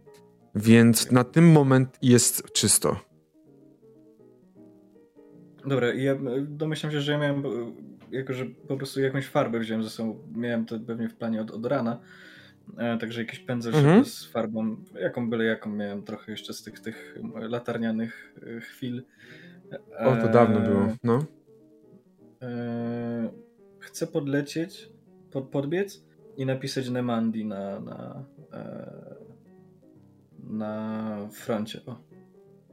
Więc 0.55 1.12
na 1.12 1.24
tym 1.24 1.51
moment 1.51 1.97
jest 2.01 2.51
czysto. 2.51 3.00
Dobra, 5.67 5.93
i 5.93 6.03
ja 6.03 6.13
e, 6.13 6.17
domyślam 6.41 6.91
się, 6.91 7.01
że 7.01 7.12
ja 7.12 7.17
miałem, 7.17 7.45
e, 7.45 7.50
jako 8.12 8.33
że 8.33 8.45
po 8.45 8.77
prostu 8.77 9.01
jakąś 9.01 9.27
farbę 9.27 9.59
wziąłem 9.59 9.83
ze 9.83 9.89
sobą, 9.89 10.19
miałem 10.35 10.65
to 10.65 10.79
pewnie 10.79 11.09
w 11.09 11.15
planie 11.15 11.41
od, 11.41 11.51
od 11.51 11.65
rana, 11.65 12.00
e, 12.77 12.97
także 12.97 13.21
jakiś 13.21 13.39
pędzel 13.39 13.75
Mhm. 13.75 14.05
z 14.05 14.25
farbą, 14.25 14.75
jaką 15.00 15.29
byle 15.29 15.43
jaką 15.43 15.69
miałem 15.69 16.03
trochę 16.03 16.31
jeszcze 16.31 16.53
z 16.53 16.63
tych, 16.63 16.79
tych 16.79 17.17
latarnianych 17.35 18.35
e, 18.57 18.59
chwil. 18.62 19.03
O, 20.00 20.15
to 20.15 20.27
dawno 20.29 20.59
E, 20.59 20.69
było. 20.69 20.88
No. 21.03 21.25
e, 22.41 23.29
chcę 23.79 24.07
podlecieć, 24.07 24.89
pod, 25.31 25.50
podbiec 25.50 26.03
i 26.38 26.45
napisać 26.45 26.89
Nemandi 26.89 27.45
na, 27.45 27.79
na, 27.79 28.24
e, 28.53 29.15
na 30.49 31.29
froncie. 31.31 31.81
O, 31.85 31.95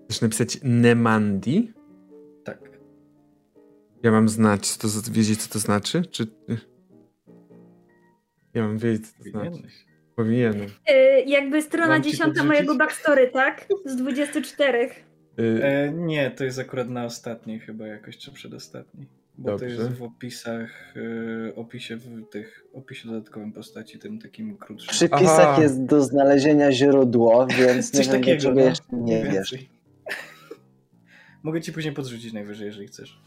Chcesz 0.05 0.21
napisać 0.21 0.59
Nemandi? 0.63 1.73
tak. 2.45 2.59
Ja 4.03 4.11
mam 4.11 4.29
znać, 4.29 4.67
co 4.67 4.89
to, 5.03 5.13
wiedzieć, 5.13 5.43
co 5.47 5.53
to 5.53 5.59
znaczy? 5.59 6.03
Czy... 6.11 6.27
Ja 8.55 8.63
mam 8.63 8.79
wiedzieć, 8.79 9.09
co 9.09 9.25
to 9.25 9.31
znaczy. 9.31 9.63
Powinienem. 10.17 10.67
E, 10.87 11.21
jakby 11.21 11.63
strona 11.63 11.89
Mam 11.89 12.03
ci 12.03 12.11
10 12.11 12.25
podrzucić? 12.25 12.49
mojego 12.49 12.75
backstory, 12.77 13.31
tak? 13.31 13.67
Z 13.85 13.97
24. 13.97 14.91
Y, 15.39 15.65
E, 15.65 15.93
nie, 15.93 16.31
to 16.31 16.45
jest 16.45 16.59
akurat 16.59 16.89
na 16.91 17.05
ostatniej 17.05 17.61
chyba 17.61 17.87
jakoś, 17.87 18.19
czy 18.19 18.33
przedostatniej. 18.33 19.09
Bo 19.39 19.51
Dobrze. 19.51 19.67
to 19.77 19.83
jest 19.83 19.93
w 19.95 20.03
opisach, 20.03 20.95
e, 21.51 21.55
opisie 21.55 21.97
w 21.97 22.29
tych, 22.31 22.65
opisie 22.75 23.09
dodatkowym 23.09 23.53
postaci, 23.53 23.99
tym 23.99 24.19
takim 24.19 24.55
W 24.55 24.59
krótszym. 24.59 24.91
przypisach 24.91 25.49
Aha. 25.49 25.63
jest 25.63 25.85
do 25.85 26.03
znalezienia 26.03 26.73
źródło, 26.73 27.47
więc 27.59 27.93
nie 27.95 27.99
Coś 27.99 28.09
wiem 28.09 28.21
takiego, 28.21 28.55
no. 28.55 28.61
jeszcze 28.61 28.85
nie 28.93 29.25
wiesz. 29.25 29.55
Mogę 31.43 31.61
ci 31.61 31.73
później 31.73 31.95
podrzucić 31.95 32.33
najwyżej, 32.33 32.67
jeżeli 32.67 32.87
chcesz. 32.87 33.23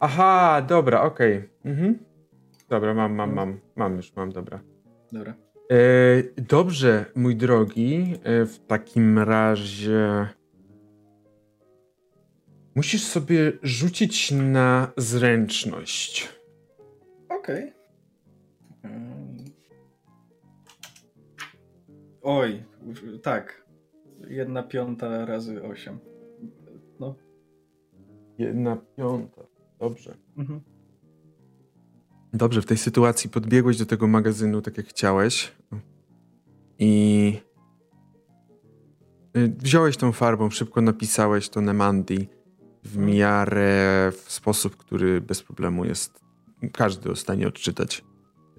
Aha, 0.00 0.62
dobra, 0.68 1.02
okej. 1.02 1.48
Mhm. 1.64 1.98
Dobra, 2.68 2.94
mam, 2.94 3.14
mam, 3.14 3.34
mam. 3.34 3.60
Mam 3.76 3.96
już, 3.96 4.16
mam, 4.16 4.32
dobra. 4.32 4.60
Dobra. 5.12 5.34
E, 5.70 5.76
dobrze, 6.42 7.04
mój 7.14 7.36
drogi. 7.36 8.14
E, 8.24 8.44
w 8.46 8.58
takim 8.66 9.18
razie. 9.18 10.28
Musisz 12.74 13.02
sobie 13.04 13.52
rzucić 13.62 14.30
na 14.30 14.92
zręczność. 14.96 16.28
Okej. 17.28 17.72
Ym. 18.84 19.44
Oj, 22.22 22.64
tak. 23.22 23.64
Jedna 24.28 24.62
piąta 24.62 25.24
razy 25.24 25.62
osiem. 25.62 25.98
No. 27.00 27.14
Jedna 28.38 28.76
piąta. 28.96 29.42
Dobrze. 29.80 30.16
Mhm. 30.36 30.60
Dobrze, 32.32 32.62
w 32.62 32.66
tej 32.66 32.78
sytuacji 32.78 33.30
podbiegłeś 33.30 33.76
do 33.78 33.86
tego 33.86 34.06
magazynu 34.06 34.62
tak 34.62 34.76
jak 34.76 34.86
chciałeś 34.86 35.52
i 36.78 37.34
y, 39.36 39.48
wziąłeś 39.48 39.96
tą 39.96 40.12
farbą, 40.12 40.50
szybko 40.50 40.80
napisałeś 40.80 41.48
to 41.48 41.60
Nemandi 41.60 42.28
w 42.84 42.96
miarę 42.96 44.12
w 44.12 44.32
sposób, 44.32 44.76
który 44.76 45.20
bez 45.20 45.42
problemu 45.42 45.84
jest 45.84 46.20
każdy 46.72 47.14
w 47.14 47.18
stanie 47.18 47.48
odczytać, 47.48 48.04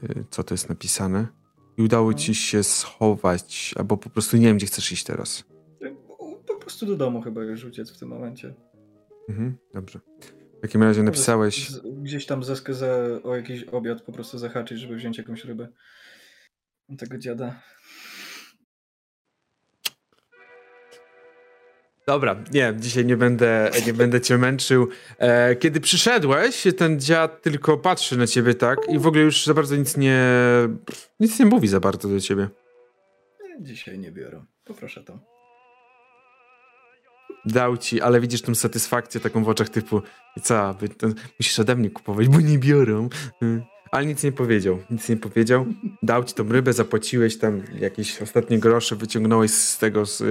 y, 0.04 0.26
co 0.30 0.44
to 0.44 0.54
jest 0.54 0.70
napisane. 0.70 1.28
I 1.78 1.82
udało 1.82 2.14
ci 2.14 2.36
się 2.36 2.64
schować, 2.64 3.74
albo 3.78 3.98
po 3.98 4.10
prostu 4.10 4.38
nie 4.38 4.48
wiem, 4.48 4.58
gdzie 4.58 4.66
chcesz 4.66 4.92
iść 4.92 5.04
teraz. 5.04 5.44
Po 6.48 6.56
prostu 6.56 6.86
do 6.86 6.96
domu 6.96 7.22
chyba 7.22 7.44
już 7.44 7.66
uciec 7.66 7.92
w 7.92 8.00
tym 8.00 8.10
momencie. 8.10 8.54
Mhm, 9.30 9.58
dobrze. 9.74 10.00
W 10.58 10.62
takim 10.62 10.84
razie 10.84 11.04
napisałeś. 11.04 11.72
Gdzieś 12.02 12.26
tam 12.26 12.44
za, 12.44 12.56
za, 12.70 12.88
o 13.24 13.36
jakiś 13.36 13.64
obiad 13.64 14.02
po 14.02 14.12
prostu 14.12 14.38
zahaczyć, 14.38 14.80
żeby 14.80 14.96
wziąć 14.96 15.18
jakąś 15.18 15.46
rybę. 15.46 15.68
Tego 16.98 17.18
dziada. 17.18 17.62
Dobra, 22.08 22.36
nie, 22.54 22.74
dzisiaj 22.78 23.06
nie 23.06 23.18
będę, 23.18 23.72
nie 23.86 23.94
będę 23.94 24.22
cię 24.22 24.38
męczył. 24.38 24.88
E, 25.18 25.56
kiedy 25.56 25.82
przyszedłeś, 25.82 26.64
ten 26.78 27.00
dziad 27.00 27.42
tylko 27.42 27.78
patrzy 27.78 28.18
na 28.18 28.28
ciebie 28.28 28.54
tak 28.54 28.80
i 28.90 29.00
w 29.00 29.08
ogóle 29.08 29.24
już 29.24 29.46
za 29.46 29.54
bardzo 29.54 29.76
nic 29.76 29.98
nie, 29.98 30.22
nic 31.20 31.40
nie 31.40 31.46
mówi 31.46 31.68
za 31.68 31.80
bardzo 31.80 32.10
do 32.10 32.20
ciebie. 32.20 32.50
Dzisiaj 33.62 34.00
nie 34.00 34.12
biorę. 34.12 34.44
Poproszę 34.66 35.04
to. 35.04 35.20
Dał 37.46 37.78
ci, 37.78 38.02
ale 38.02 38.22
widzisz 38.22 38.42
tą 38.42 38.56
satysfakcję 38.56 39.22
taką 39.22 39.44
w 39.44 39.50
oczach 39.50 39.70
typu 39.70 40.02
co, 40.42 40.76
musisz 41.40 41.60
ode 41.60 41.76
mnie 41.76 41.90
kupować, 41.90 42.28
bo 42.28 42.42
nie 42.42 42.60
biorą. 42.60 43.10
Y, 43.44 43.62
Ale 43.92 44.06
nic 44.06 44.24
nie 44.24 44.32
powiedział, 44.32 44.80
nic 44.90 45.10
nie 45.10 45.18
powiedział. 45.18 45.66
Dał 46.04 46.24
ci 46.24 46.34
tą 46.34 46.50
rybę, 46.50 46.74
zapłaciłeś 46.74 47.38
tam 47.38 47.62
jakieś 47.80 48.22
ostatnie 48.22 48.60
grosze, 48.60 48.96
wyciągnąłeś 48.96 49.52
z 49.52 49.78
tego, 49.78 50.06
z, 50.06 50.24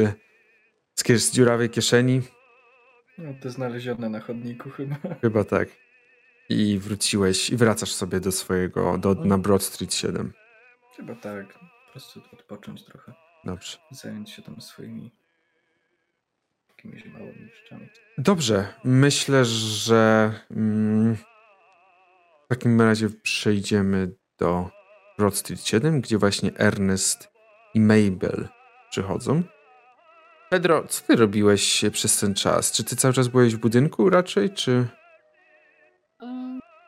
z, 0.94 1.05
kies- 1.05 1.18
z 1.18 1.33
dziurawej 1.33 1.70
kieszeni. 1.70 2.22
No, 3.18 3.35
to 3.42 3.50
znalezione 3.50 4.09
na 4.09 4.20
chodniku 4.20 4.70
chyba. 4.70 4.96
Chyba 5.20 5.44
tak. 5.44 5.68
I 6.48 6.78
wróciłeś 6.78 7.50
i 7.50 7.57
wracasz 7.57 7.92
sobie 7.92 8.20
do 8.20 8.33
swojego, 8.33 8.98
do, 8.98 9.14
na 9.14 9.38
Broad 9.38 9.62
Street 9.62 9.94
7. 9.94 10.33
Chyba 10.96 11.14
tak. 11.14 11.59
Po 11.87 11.92
prostu 11.92 12.20
odpocząć 12.33 12.85
trochę. 12.85 13.12
Dobrze. 13.44 13.78
Zająć 13.90 14.31
się 14.31 14.42
tam 14.42 14.61
swoimi 14.61 15.11
jakimiś 16.68 17.05
małymi 17.05 17.48
rzeczami. 17.62 17.88
Dobrze, 18.18 18.74
myślę, 18.85 19.44
że 19.44 20.33
mm, 20.50 21.16
w 22.44 22.48
takim 22.48 22.81
razie 22.81 23.11
przejdziemy 23.11 24.12
do 24.38 24.70
Broad 25.18 25.35
Street 25.37 25.66
7, 25.66 26.00
gdzie 26.00 26.18
właśnie 26.18 26.50
Ernest 26.57 27.28
i 27.74 27.81
Mabel 27.81 28.48
przychodzą. 28.90 29.42
Pedro, 30.52 30.84
co 30.88 31.02
ty 31.06 31.16
robiłeś 31.16 31.84
przez 31.92 32.20
ten 32.20 32.34
czas? 32.34 32.72
Czy 32.72 32.84
ty 32.84 32.96
cały 32.96 33.14
czas 33.14 33.28
byłeś 33.28 33.54
w 33.54 33.58
budynku 33.58 34.10
raczej, 34.10 34.50
czy... 34.50 34.86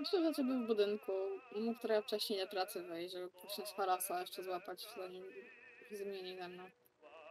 Myślę, 0.01 0.23
że 0.23 0.33
żeby 0.35 0.65
w 0.65 0.67
budynku 0.67 1.13
mógł 1.61 1.81
trochę 1.81 2.03
wcześniej 2.03 2.41
do 2.41 2.47
pracy 2.47 2.83
wejść, 2.83 3.15
żeby 3.15 3.29
właśnie 3.43 3.67
z 3.67 3.73
Harasa 3.77 4.21
jeszcze 4.21 4.45
złapać, 4.45 4.87
zanim 4.97 5.23
zmieni 5.93 6.37
ze 6.37 6.49
mną. 6.49 6.63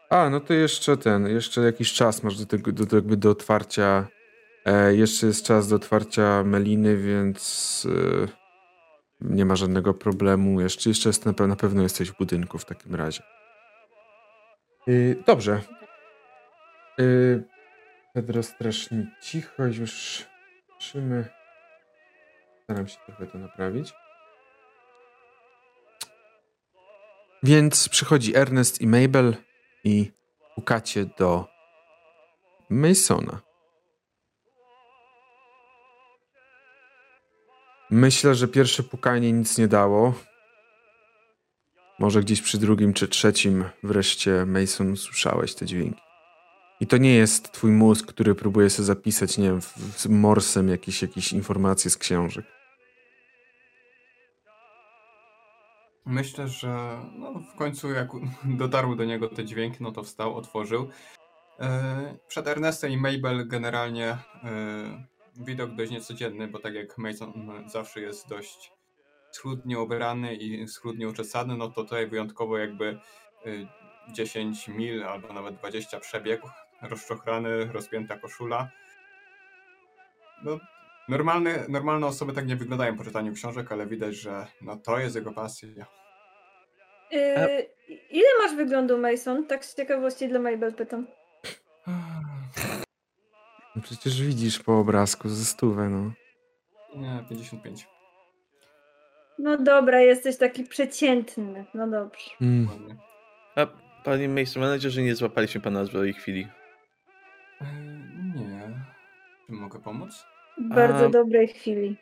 A, 0.09 0.29
no 0.29 0.39
to 0.39 0.53
jeszcze 0.53 0.97
ten, 0.97 1.27
jeszcze 1.27 1.61
jakiś 1.61 1.93
czas 1.93 2.23
masz 2.23 2.37
do 2.37 2.45
tego, 2.45 2.71
do, 2.71 2.85
do, 2.85 2.95
jakby 2.95 3.17
do 3.17 3.29
otwarcia. 3.29 4.07
E, 4.65 4.95
jeszcze 4.95 5.27
jest 5.27 5.45
czas 5.45 5.67
do 5.67 5.75
otwarcia 5.75 6.43
meliny, 6.43 6.97
więc 6.97 7.87
e, 8.21 8.27
nie 9.21 9.45
ma 9.45 9.55
żadnego 9.55 9.93
problemu. 9.93 10.61
Jeszcze, 10.61 10.89
jeszcze 10.89 11.09
jest, 11.09 11.25
na, 11.25 11.33
pe- 11.33 11.47
na 11.47 11.55
pewno 11.55 11.83
jesteś 11.83 12.11
w 12.11 12.17
budynku 12.17 12.57
w 12.57 12.65
takim 12.65 12.95
razie. 12.95 13.23
Y, 14.87 15.23
dobrze. 15.25 15.61
Y, 16.99 17.43
Pedro 18.13 18.43
strasznie 18.43 19.07
cicho, 19.21 19.65
już 19.65 20.25
słyszymy. 20.71 21.25
Staram 22.63 22.87
się 22.87 22.97
trochę 23.05 23.27
to 23.27 23.37
naprawić. 23.37 23.93
Więc 27.43 27.89
przychodzi 27.89 28.35
Ernest 28.35 28.81
i 28.81 28.87
Mabel 28.87 29.35
i 29.83 30.11
pukacie 30.55 31.05
do 31.05 31.47
Masona. 32.69 33.41
Myślę, 37.89 38.35
że 38.35 38.47
pierwsze 38.47 38.83
pukanie 38.83 39.31
nic 39.31 39.57
nie 39.57 39.67
dało. 39.67 40.13
Może 41.99 42.21
gdzieś 42.21 42.41
przy 42.41 42.57
drugim 42.57 42.93
czy 42.93 43.07
trzecim 43.07 43.65
wreszcie 43.83 44.45
Mason 44.45 44.91
usłyszałeś 44.91 45.55
te 45.55 45.65
dźwięki. 45.65 46.12
I 46.79 46.87
to 46.87 46.97
nie 46.97 47.15
jest 47.15 47.51
twój 47.51 47.71
mózg, 47.71 48.05
który 48.05 48.35
próbuje 48.35 48.69
sobie 48.69 48.85
zapisać, 48.85 49.37
nie 49.37 49.49
wiem, 49.49 49.61
z 49.95 50.07
morsem 50.07 50.69
jakieś, 50.69 51.01
jakieś 51.01 51.33
informacje 51.33 51.91
z 51.91 51.97
książek. 51.97 52.45
Myślę, 56.05 56.47
że 56.47 56.99
no, 57.15 57.33
w 57.53 57.55
końcu 57.55 57.91
jak 57.91 58.07
dotarły 58.63 58.95
do 58.95 59.05
niego 59.05 59.29
te 59.29 59.45
dźwięki, 59.45 59.77
no 59.81 59.91
to 59.91 60.03
wstał, 60.03 60.35
otworzył. 60.35 60.89
E, 61.59 62.17
Przed 62.27 62.47
Ernestem 62.47 62.91
i 62.91 62.97
Mabel 62.97 63.47
generalnie 63.47 64.07
e, 64.07 64.17
widok 65.35 65.75
dość 65.75 65.91
niecodzienny, 65.91 66.47
bo 66.47 66.59
tak 66.59 66.73
jak 66.73 66.97
Mason 66.97 67.33
zawsze 67.67 68.01
jest 68.01 68.29
dość 68.29 68.71
schludnie 69.31 69.79
ubrany 69.79 70.35
i 70.35 70.67
schludnie 70.67 71.07
uczesany, 71.07 71.57
no 71.57 71.67
to 71.67 71.83
tutaj 71.83 72.07
wyjątkowo 72.07 72.57
jakby 72.57 72.99
e, 73.45 73.49
10 74.13 74.67
mil 74.67 75.03
albo 75.03 75.33
nawet 75.33 75.55
20 75.55 75.99
przebiegł, 75.99 76.47
rozczochrany, 76.89 77.65
rozpięta 77.65 78.17
koszula. 78.17 78.69
No, 80.43 80.59
normalne, 81.09 81.65
normalne 81.69 82.07
osoby 82.07 82.33
tak 82.33 82.47
nie 82.47 82.55
wyglądają 82.55 82.97
po 82.97 83.03
czytaniu 83.03 83.33
książek, 83.33 83.71
ale 83.71 83.87
widać, 83.87 84.15
że 84.15 84.47
no, 84.61 84.77
to 84.77 84.99
jest 84.99 85.15
jego 85.15 85.31
pasja. 85.31 85.85
Yy, 87.11 87.69
ile 88.09 88.27
masz 88.41 88.55
wyglądu, 88.55 88.97
Mason? 88.97 89.47
Tak 89.47 89.65
z 89.65 89.75
ciekawości 89.75 90.27
dla 90.27 90.39
Mabel 90.39 90.73
pytam. 90.73 91.07
No 93.75 93.81
przecież 93.81 94.21
widzisz 94.21 94.59
po 94.59 94.79
obrazku 94.79 95.29
ze 95.29 95.45
stówę, 95.45 95.89
no. 95.89 96.11
Nie, 96.95 97.25
55. 97.29 97.87
No 99.39 99.57
dobra, 99.57 100.01
jesteś 100.01 100.37
taki 100.37 100.63
przeciętny. 100.63 101.65
No 101.73 101.87
dobrze. 101.87 102.29
Mm. 102.41 102.67
A 103.55 103.67
panie 104.03 104.29
Mason, 104.29 104.61
mam 104.61 104.71
nadzieję, 104.71 104.91
że 104.91 105.01
nie 105.01 105.15
złapaliśmy 105.15 105.61
pana 105.61 105.83
w 105.83 105.87
złej 105.87 106.13
chwili. 106.13 106.47
E, 107.61 107.65
Nie. 108.35 108.71
Czy 109.47 109.53
mogę 109.53 109.79
pomóc? 109.79 110.25
W 110.57 110.75
bardzo 110.75 111.05
A- 111.05 111.09
dobrej 111.09 111.47
chwili. 111.47 111.97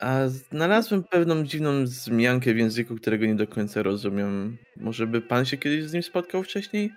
A 0.00 0.28
znalazłem 0.28 1.04
pewną 1.04 1.44
dziwną 1.44 1.86
zmiankę 1.86 2.54
w 2.54 2.56
języku, 2.58 2.96
którego 2.96 3.26
nie 3.26 3.34
do 3.34 3.46
końca 3.46 3.82
rozumiem. 3.82 4.58
Może 4.76 5.06
by 5.06 5.20
pan 5.20 5.44
się 5.44 5.56
kiedyś 5.56 5.84
z 5.84 5.92
nim 5.92 6.02
spotkał 6.02 6.42
wcześniej? 6.42 6.92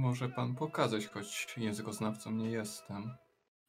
Może 0.00 0.28
pan 0.28 0.54
pokazać, 0.54 1.06
choć 1.06 1.46
językoznawcą 1.56 2.32
nie 2.32 2.50
jestem. 2.50 3.10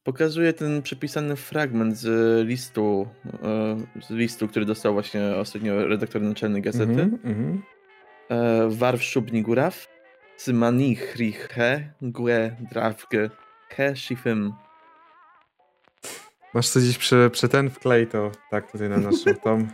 Pokazuje 0.04 0.52
ten 0.52 0.82
przepisany 0.82 1.36
fragment 1.36 1.96
z 1.96 2.06
listu, 2.48 3.08
e, 3.42 3.76
z 4.02 4.10
listu, 4.10 4.48
który 4.48 4.64
dostał 4.64 4.92
właśnie 4.92 5.36
ostatnio 5.36 5.86
redaktor 5.88 6.22
naczelny 6.22 6.60
gazety. 6.60 6.92
Mhm, 7.02 7.18
mhm. 7.24 7.62
E, 8.28 8.68
Warw 8.70 9.02
szubni 9.02 9.42
góraw, 9.42 9.86
he, 11.54 11.92
gue 12.02 12.56
drawge, 12.72 13.30
he. 13.68 13.94
Masz 16.54 16.68
coś 16.68 16.82
gdzieś 16.82 16.98
przy, 16.98 17.30
przy 17.32 17.48
ten 17.48 17.70
wklej 17.70 18.06
to 18.06 18.30
tak 18.50 18.72
tutaj 18.72 18.88
na 18.88 18.96
naszą 18.96 19.34
tom, 19.44 19.68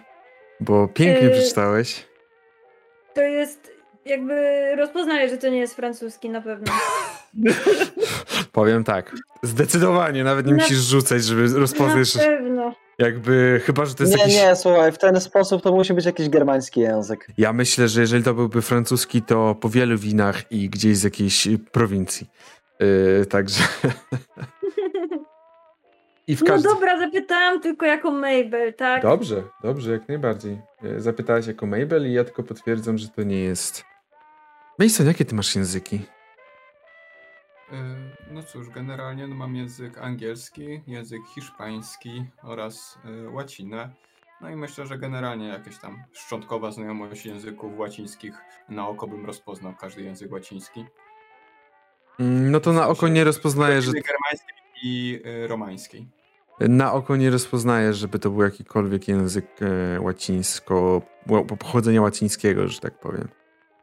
bo 0.61 0.89
pięknie 0.89 1.27
Yy, 1.29 1.31
przeczytałeś. 1.33 2.07
To 3.15 3.23
jest 3.23 3.73
jakby 4.05 4.37
rozpoznaję, 4.77 5.29
że 5.29 5.39
to 5.39 5.49
nie 5.49 5.59
jest 5.59 5.77
francuski 5.77 6.31
na 6.31 6.41
pewno. 6.41 6.73
Powiem 8.53 8.85
tak, 8.85 9.13
zdecydowanie, 9.43 10.25
nawet 10.25 10.47
nie 10.47 10.53
Na- 10.53 10.63
musisz 10.63 10.79
rzucać, 10.79 11.25
żeby 11.25 11.49
rozpoznać, 11.61 12.15
Na 12.15 12.23
pewno. 12.23 12.75
Jakby, 12.99 13.61
chyba, 13.65 13.85
że 13.85 13.95
to 13.95 14.03
jest 14.03 14.17
Nie, 14.17 14.21
jakiś... 14.23 14.37
nie, 14.37 14.57
słuchaj, 14.57 14.93
w 14.93 14.99
ten 14.99 15.21
sposób 15.21 15.63
to 15.63 15.73
musi 15.73 15.95
być 15.95 16.05
jakiś 16.05 16.29
germański 16.29 16.81
język. 16.81 17.29
Ja 17.39 17.53
myślę, 17.53 17.89
że 17.89 18.01
jeżeli 18.01 18.25
to 18.25 18.35
byłby 18.35 18.63
francuski, 18.63 19.23
to 19.23 19.55
po 19.55 19.69
wielu 19.69 19.99
winach 19.99 20.53
i 20.53 20.71
gdzieś 20.71 20.97
z 20.97 21.03
jakiejś 21.03 21.49
prowincji. 21.73 22.27
Yy, 22.81 23.27
także... 23.27 23.65
I 26.27 26.37
w 26.37 26.41
No 26.41 26.47
każdym... 26.47 26.73
dobra, 26.73 26.99
zapytałam 26.99 27.61
tylko 27.61 27.87
jako 27.87 28.11
Mabel, 28.11 28.75
tak? 28.75 29.03
Dobrze, 29.03 29.43
dobrze, 29.63 29.93
jak 29.93 30.09
najbardziej. 30.09 30.59
E, 30.85 31.01
Zapytałaś 31.01 31.47
jako 31.47 31.67
Mabel 31.67 32.11
i 32.11 32.13
ja 32.13 32.25
tylko 32.25 32.43
potwierdzam, 32.43 32.99
że 32.99 33.09
to 33.09 33.23
nie 33.23 33.41
jest... 33.45 33.85
Mason, 34.79 35.07
jakie 35.07 35.25
ty 35.25 35.35
masz 35.35 35.57
języki? 35.57 36.01
No 38.33 38.43
cóż, 38.43 38.69
generalnie 38.69 39.27
no 39.27 39.35
mam 39.35 39.57
język 39.57 39.99
angielski, 39.99 40.81
język 40.87 41.23
hiszpański 41.35 42.25
oraz 42.43 42.99
y, 43.27 43.31
łacinę. 43.31 43.91
No 44.41 44.51
i 44.51 44.57
myślę, 44.57 44.87
że 44.87 44.99
generalnie 44.99 45.49
jakieś 45.49 45.79
tam 45.79 46.03
szczątkowa 46.13 46.71
znajomość 46.73 47.27
języków 47.27 47.79
łacińskich 47.79 48.35
na 48.69 48.89
oko 48.89 49.07
bym 49.07 49.27
rozpoznał 49.27 49.75
każdy 49.81 50.03
język 50.03 50.33
łaciński. 50.33 50.85
Mm, 52.21 52.51
No 52.51 52.61
to 52.61 52.73
na 52.73 52.89
oko 52.89 53.09
nie 53.09 53.25
rozpoznaję, 53.25 53.83
że... 53.83 53.93
Germańskiej 53.93 54.57
i 54.83 55.21
y, 55.45 55.47
romańskiej. 55.49 56.09
Na 56.61 56.93
oko 56.93 57.17
nie 57.17 57.31
rozpoznaję, 57.31 57.93
żeby 57.93 58.19
to 58.19 58.31
był 58.31 58.43
jakikolwiek 58.43 59.09
język 59.09 59.47
e, 59.63 60.01
łacińsko... 60.01 61.03
ła- 61.27 61.57
pochodzenia 61.57 62.03
łacińskiego, 62.03 62.69
że 62.69 62.81
tak 62.81 63.01
powiem. 63.01 63.29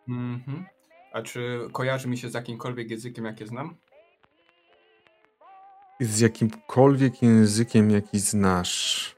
Mhm. 0.09 0.65
A 1.13 1.21
czy 1.21 1.59
kojarzy 1.71 2.07
mi 2.09 2.17
się 2.17 2.29
z 2.29 2.33
jakimkolwiek 2.33 2.91
językiem, 2.91 3.25
jakie 3.25 3.47
znam? 3.47 3.75
Z 5.99 6.19
jakimkolwiek 6.19 7.21
językiem, 7.21 7.91
jaki 7.91 8.19
znasz. 8.19 9.15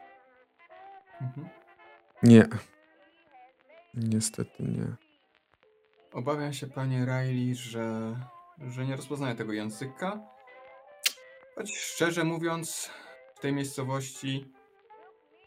Mhm. 1.22 1.50
Nie. 2.24 2.48
Niestety 3.94 4.64
nie. 4.64 4.96
Obawiam 6.14 6.54
się, 6.54 6.68
panie 6.68 7.06
Riley, 7.06 7.56
że, 7.56 8.16
że 8.68 8.86
nie 8.86 8.96
rozpoznaję 8.96 9.36
tego 9.36 9.54
języka. 9.54 10.20
Choć 11.56 11.78
szczerze 11.78 12.24
mówiąc, 12.24 12.90
w 13.36 13.40
tej 13.40 13.54
miejscowości 13.54 14.52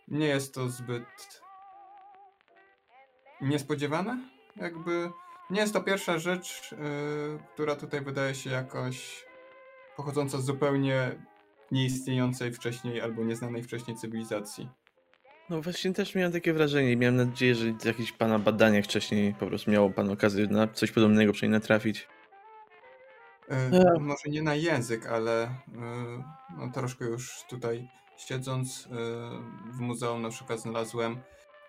nie 0.08 0.26
jest 0.26 0.54
to 0.54 0.68
zbyt 0.68 1.42
niespodziewane. 3.40 4.18
Jakby 4.56 5.10
nie 5.50 5.60
jest 5.60 5.72
to 5.72 5.80
pierwsza 5.80 6.18
rzecz, 6.18 6.72
yy, 6.72 7.38
która 7.54 7.76
tutaj 7.76 8.00
wydaje 8.00 8.34
się 8.34 8.50
jakoś 8.50 9.24
pochodząca 9.96 10.38
z 10.38 10.44
zupełnie 10.44 11.10
nieistniejącej 11.70 12.52
wcześniej 12.52 13.00
albo 13.00 13.24
nieznanej 13.24 13.62
wcześniej 13.62 13.96
cywilizacji. 13.96 14.68
No 15.50 15.62
właśnie 15.62 15.92
też 15.92 16.14
miałem 16.14 16.32
takie 16.32 16.52
wrażenie 16.52 16.92
i 16.92 16.96
miałem 16.96 17.16
nadzieję, 17.16 17.54
że 17.54 17.72
w 17.72 17.84
jakichś 17.84 18.12
pana 18.12 18.38
badaniach 18.38 18.84
wcześniej 18.84 19.34
po 19.34 19.46
prostu 19.46 19.70
miał 19.70 19.90
pan 19.90 20.10
okazję 20.10 20.46
na 20.46 20.68
coś 20.68 20.90
podobnego 20.92 21.32
przynajmniej 21.32 21.60
natrafić. 21.60 22.08
E, 23.48 23.70
Może 24.00 24.22
nie 24.30 24.42
na 24.42 24.54
język, 24.54 25.06
ale 25.06 25.42
e, 25.44 25.54
no, 26.58 26.70
troszkę 26.74 27.04
już 27.04 27.44
tutaj 27.48 27.88
siedząc 28.16 28.86
e, 28.86 28.90
w 29.72 29.80
muzeum 29.80 30.22
na 30.22 30.28
przykład 30.30 30.60
znalazłem 30.60 31.20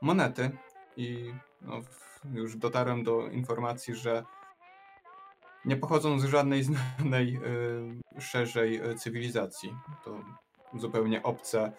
monety 0.01 0.51
i 0.97 1.33
no, 1.61 1.81
w- 1.81 2.19
już 2.33 2.57
dotarłem 2.57 3.03
do 3.03 3.27
informacji, 3.27 3.95
że 3.95 4.23
nie 5.65 5.77
pochodzą 5.77 6.19
z 6.19 6.25
żadnej 6.25 6.63
znanej 6.63 7.39
e, 8.17 8.21
szerzej 8.21 8.75
e, 8.77 8.95
cywilizacji. 8.95 9.75
To 10.05 10.19
zupełnie 10.79 11.23
obce 11.23 11.71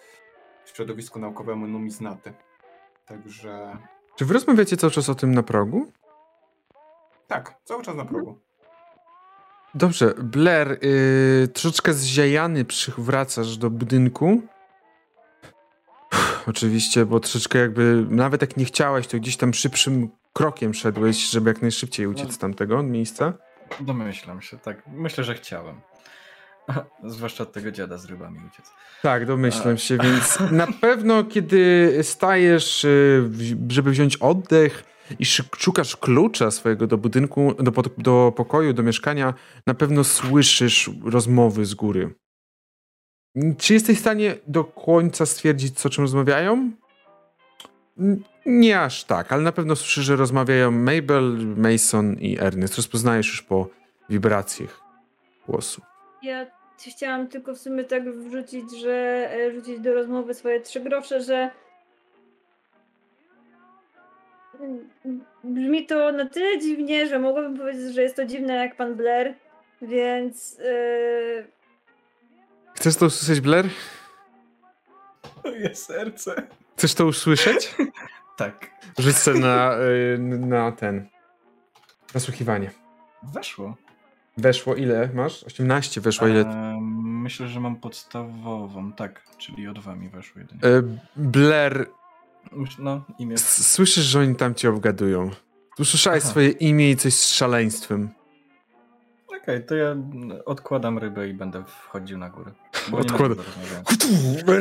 środowisku 0.64 1.18
naukowemu 1.18 1.66
numiznaty. 1.66 2.32
Także 3.06 3.76
Czy 4.16 4.24
wy 4.24 4.34
rozmawiacie 4.34 4.76
cały 4.76 4.90
czas 4.90 5.08
o 5.08 5.14
tym 5.14 5.34
na 5.34 5.42
progu? 5.42 5.92
tak, 7.26 7.54
cały 7.64 7.82
czas 7.82 7.96
na 7.96 8.04
progu. 8.04 8.38
Dobrze, 9.74 10.14
Blair, 10.14 10.78
yy, 10.82 11.48
troszeczkę 11.48 11.94
zziajany 11.94 12.64
przywracasz 12.64 13.56
do 13.56 13.70
budynku. 13.70 14.42
Oczywiście, 16.48 17.06
bo 17.06 17.20
troszeczkę 17.20 17.58
jakby, 17.58 18.06
nawet 18.10 18.40
jak 18.40 18.56
nie 18.56 18.64
chciałeś, 18.64 19.06
to 19.06 19.16
gdzieś 19.16 19.36
tam 19.36 19.54
szybszym 19.54 20.08
krokiem 20.32 20.74
szedłeś, 20.74 21.30
żeby 21.30 21.50
jak 21.50 21.62
najszybciej 21.62 22.06
uciec 22.06 22.32
z 22.32 22.38
tamtego 22.38 22.82
miejsca. 22.82 23.32
Domyślam 23.80 24.42
się, 24.42 24.58
tak. 24.58 24.82
Myślę, 24.86 25.24
że 25.24 25.34
chciałem. 25.34 25.80
Zwłaszcza 27.04 27.42
od 27.42 27.52
tego 27.52 27.70
dziada 27.70 27.98
z 27.98 28.04
rybami 28.04 28.38
uciec. 28.52 28.72
Tak, 29.02 29.26
domyślam 29.26 29.78
się, 29.78 29.98
więc 29.98 30.40
na 30.50 30.66
pewno 30.80 31.24
kiedy 31.24 31.92
stajesz, 32.02 32.84
y, 32.84 33.30
żeby 33.68 33.90
wziąć 33.90 34.16
oddech 34.16 34.84
i 35.18 35.24
szukasz 35.56 35.96
klucza 35.96 36.50
swojego 36.50 36.86
do 36.86 36.98
budynku, 36.98 37.54
do, 37.58 37.72
do 37.98 38.32
pokoju, 38.36 38.72
do 38.72 38.82
mieszkania, 38.82 39.34
na 39.66 39.74
pewno 39.74 40.04
słyszysz 40.04 40.90
rozmowy 41.04 41.64
z 41.64 41.74
góry. 41.74 42.14
Czy 43.58 43.74
jesteś 43.74 43.96
w 43.96 44.00
stanie 44.00 44.34
do 44.46 44.64
końca 44.64 45.26
stwierdzić, 45.26 45.78
co 45.78 45.88
o 45.88 45.90
czym 45.90 46.04
rozmawiają? 46.04 46.70
Nie 48.46 48.80
aż 48.80 49.04
tak, 49.04 49.32
ale 49.32 49.42
na 49.42 49.52
pewno 49.52 49.76
słyszysz, 49.76 50.04
że 50.04 50.16
rozmawiają 50.16 50.70
Mabel, 50.70 51.38
Mason 51.56 52.14
i 52.14 52.38
Ernest. 52.40 52.76
Rozpoznajesz 52.76 53.28
już 53.28 53.42
po 53.42 53.68
wibracjach 54.08 54.80
głosu. 55.46 55.82
Ja 56.22 56.46
ci 56.78 56.90
chciałam 56.90 57.28
tylko 57.28 57.54
w 57.54 57.58
sumie 57.58 57.84
tak 57.84 58.10
wrzucić, 58.10 58.80
że 58.80 59.28
e, 59.32 59.52
rzucić 59.52 59.80
do 59.80 59.94
rozmowy 59.94 60.34
swoje 60.34 60.60
trzy 60.60 60.80
grosze, 60.80 61.22
że 61.22 61.50
brzmi 65.44 65.86
to 65.86 66.12
na 66.12 66.28
tyle 66.28 66.58
dziwnie, 66.58 67.06
że 67.06 67.18
mogłabym 67.18 67.58
powiedzieć, 67.58 67.94
że 67.94 68.02
jest 68.02 68.16
to 68.16 68.24
dziwne 68.24 68.54
jak 68.54 68.76
pan 68.76 68.94
Blair, 68.94 69.34
więc 69.82 70.60
e, 70.60 71.56
Chcesz 72.74 72.96
to 72.96 73.06
usłyszeć, 73.06 73.40
Blair? 73.40 73.66
Moje 75.44 75.74
serce. 75.74 76.42
Chcesz 76.76 76.94
to 76.94 77.06
usłyszeć? 77.06 77.74
Tak. 78.36 78.70
Sobie 79.12 79.40
na, 79.40 79.74
y, 79.78 80.18
na 80.38 80.72
ten. 80.72 81.08
Nasłuchiwanie. 82.14 82.70
Weszło. 83.22 83.76
Weszło 84.36 84.74
ile 84.74 85.10
masz? 85.14 85.44
18 85.44 86.00
weszło 86.00 86.28
ile? 86.28 86.40
Ehm, 86.40 86.78
myślę, 87.22 87.48
że 87.48 87.60
mam 87.60 87.76
podstawową, 87.76 88.92
tak, 88.92 89.22
czyli 89.38 89.68
o 89.68 89.72
dwa 89.72 89.94
mi 89.96 90.08
weszło 90.08 90.40
jedynie. 90.40 90.60
Y, 90.64 90.82
Blair, 91.16 91.86
No, 92.78 93.04
imię. 93.18 93.34
s- 93.34 93.72
słyszysz, 93.74 94.04
że 94.04 94.20
oni 94.20 94.34
tam 94.36 94.54
cię 94.54 94.68
obgadują. 94.70 95.30
Usłyszałeś 95.78 96.22
Aha. 96.22 96.30
swoje 96.30 96.48
imię 96.50 96.90
i 96.90 96.96
coś 96.96 97.14
z 97.14 97.26
szaleństwem. 97.34 98.08
Okej, 99.46 99.64
to 99.66 99.74
ja 99.74 99.96
odkładam 100.44 100.98
rybę 100.98 101.28
i 101.28 101.34
będę 101.34 101.64
wchodził 101.64 102.18
na 102.18 102.30
górę. 102.30 102.52
Bo 102.88 102.96
nie 103.00 103.04
Odkłada- 103.04 103.28
na 103.28 103.34
górę 103.34 103.44
rozmawiałem. 103.44 103.84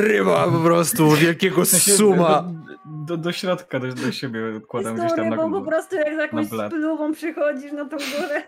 Ryba 0.07 0.47
po 0.51 0.59
prostu 0.59 1.11
wielkiego 1.11 1.65
suma. 1.65 2.43
Do, 2.85 3.17
do, 3.17 3.17
do 3.17 3.31
środka, 3.31 3.79
do, 3.79 3.87
do 3.87 4.11
siebie 4.11 4.39
odkładam 4.57 4.95
gdzieś 4.97 5.13
tam 5.15 5.29
na 5.29 5.35
bo 5.35 5.41
po 5.41 5.49
górę. 5.49 5.65
prostu 5.65 5.95
jak 5.95 6.15
z 6.15 6.17
jakąś 6.17 6.47
spluwą 6.47 7.13
przychodzisz 7.13 7.71
na 7.71 7.85
tą 7.85 7.97
górę. 7.97 8.43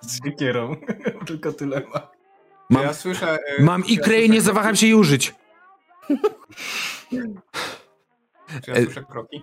Z 0.00 0.24
siekierą. 0.24 0.76
Tylko 1.26 1.52
tyle 1.52 1.82
ma. 1.94 2.10
Mam, 2.70 2.82
Ja 2.82 2.92
słyszę. 2.94 3.38
e, 3.58 3.62
mam 3.62 3.80
ja 3.80 3.86
ikrę 3.94 4.22
i 4.22 4.30
nie 4.30 4.40
zawaham 4.40 4.76
się 4.76 4.86
jej 4.86 4.94
użyć. 4.94 5.34
Czy 8.64 8.70
ja 8.70 8.82
słyszę 8.84 9.04
kroki? 9.10 9.42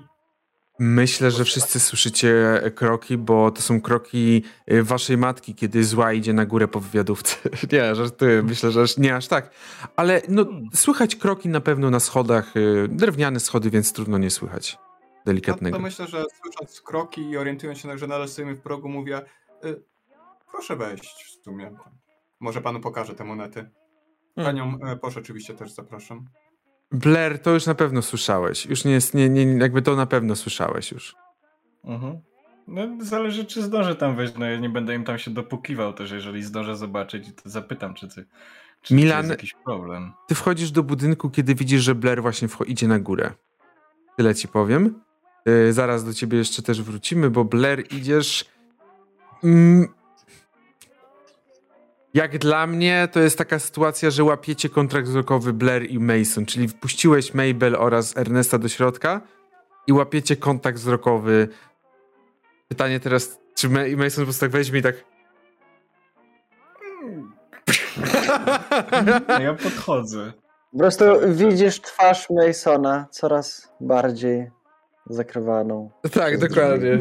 Myślę, 0.79 1.31
że 1.31 1.43
wszyscy 1.43 1.79
słyszycie 1.79 2.61
kroki, 2.75 3.17
bo 3.17 3.51
to 3.51 3.61
są 3.61 3.81
kroki 3.81 4.43
y, 4.71 4.83
waszej 4.83 5.17
matki, 5.17 5.55
kiedy 5.55 5.83
zła 5.83 6.13
idzie 6.13 6.33
na 6.33 6.45
górę 6.45 6.67
po 6.67 6.79
wywiadówce. 6.79 7.35
Nie, 7.73 7.95
żartuję, 7.95 8.43
myślę, 8.43 8.71
że 8.71 8.85
nie 8.97 9.15
aż 9.15 9.27
tak. 9.27 9.51
Ale 9.95 10.21
no, 10.29 10.45
słychać 10.73 11.15
kroki 11.15 11.49
na 11.49 11.61
pewno 11.61 11.89
na 11.89 11.99
schodach, 11.99 12.57
y, 12.57 12.87
drewniane 12.87 13.39
schody, 13.39 13.69
więc 13.69 13.93
trudno 13.93 14.17
nie 14.17 14.29
słychać 14.29 14.77
No 14.79 15.21
delikatnego. 15.25 15.77
to 15.77 15.83
myślę, 15.83 16.07
że 16.07 16.23
słysząc 16.41 16.81
kroki 16.81 17.21
i 17.21 17.37
orientując 17.37 17.79
się, 17.79 17.97
że 17.97 18.07
nadal 18.07 18.27
stoimy 18.27 18.55
w 18.55 18.61
progu, 18.61 18.89
mówię, 18.89 19.21
y, 19.65 19.83
proszę 20.51 20.75
wejść 20.75 21.23
w 21.23 21.43
sumie. 21.43 21.71
Może 22.39 22.61
panu 22.61 22.79
pokażę 22.79 23.15
te 23.15 23.23
monety. 23.23 23.69
Panią 24.35 24.79
e, 24.81 24.95
Posz 24.97 25.17
oczywiście 25.17 25.53
też 25.53 25.71
zapraszam. 25.71 26.25
Blair, 26.91 27.39
to 27.39 27.51
już 27.51 27.65
na 27.65 27.75
pewno 27.75 28.01
słyszałeś. 28.01 28.65
Już 28.65 28.85
nie 28.85 28.91
jest, 28.91 29.13
nie, 29.13 29.29
nie, 29.29 29.43
jakby 29.43 29.81
to 29.81 29.95
na 29.95 30.05
pewno 30.05 30.35
słyszałeś 30.35 30.91
już. 30.91 31.15
Mhm. 31.83 32.19
No, 32.67 32.81
zależy, 32.99 33.45
czy 33.45 33.63
zdążę 33.63 33.95
tam 33.95 34.15
wejść. 34.15 34.33
No, 34.37 34.45
ja 34.45 34.59
nie 34.59 34.69
będę 34.69 34.95
im 34.95 35.03
tam 35.03 35.17
się 35.17 35.31
dopukiwał 35.31 35.93
też, 35.93 36.11
jeżeli 36.11 36.43
zdążę 36.43 36.75
zobaczyć, 36.75 37.25
to 37.43 37.49
zapytam, 37.49 37.93
czy, 37.93 38.07
ty, 38.07 38.25
czy, 38.81 38.95
Milan- 38.95 39.17
jest 39.17 39.29
jakiś 39.29 39.53
problem. 39.65 40.13
Ty 40.27 40.35
wchodzisz 40.35 40.71
do 40.71 40.83
budynku, 40.83 41.29
kiedy 41.29 41.55
widzisz, 41.55 41.81
że 41.81 41.95
Blair 41.95 42.21
właśnie 42.21 42.47
idzie 42.67 42.87
na 42.87 42.99
górę. 42.99 43.31
Tyle 44.17 44.35
ci 44.35 44.47
powiem. 44.47 45.01
Yy, 45.45 45.73
zaraz 45.73 46.05
do 46.05 46.13
ciebie 46.13 46.37
jeszcze 46.37 46.61
też 46.61 46.81
wrócimy, 46.81 47.29
bo 47.29 47.45
Blair 47.45 47.93
idziesz. 47.93 48.45
Mm, 49.43 49.87
jak 52.13 52.37
dla 52.37 52.67
mnie, 52.67 53.07
to 53.11 53.19
jest 53.19 53.37
taka 53.37 53.59
sytuacja, 53.59 54.09
że 54.09 54.23
łapiecie 54.23 54.69
kontrakt 54.69 55.07
wzrokowy 55.07 55.53
Blair 55.53 55.91
i 55.91 55.99
Mason, 55.99 56.45
czyli 56.45 56.67
wpuściłeś 56.67 57.33
Mabel 57.33 57.75
oraz 57.75 58.17
Ernesta 58.17 58.57
do 58.57 58.69
środka 58.69 59.21
i 59.87 59.93
łapiecie 59.93 60.35
kontakt 60.35 60.77
wzrokowy. 60.77 61.47
Pytanie 62.67 62.99
teraz, 62.99 63.39
czy 63.55 63.69
Ma- 63.69 63.79
Mason 63.97 64.21
po 64.23 64.25
prostu 64.25 64.41
tak 64.41 64.51
weźmie 64.51 64.79
i 64.79 64.83
tak. 64.83 64.95
No, 69.27 69.39
ja 69.39 69.53
podchodzę. 69.53 70.33
Po 70.71 70.77
prostu 70.77 71.03
widzisz 71.27 71.81
twarz 71.81 72.29
Masona 72.29 73.07
coraz 73.11 73.71
bardziej 73.81 74.51
zakrywaną. 75.09 75.91
tak, 76.13 76.39
dokładnie. 76.39 76.99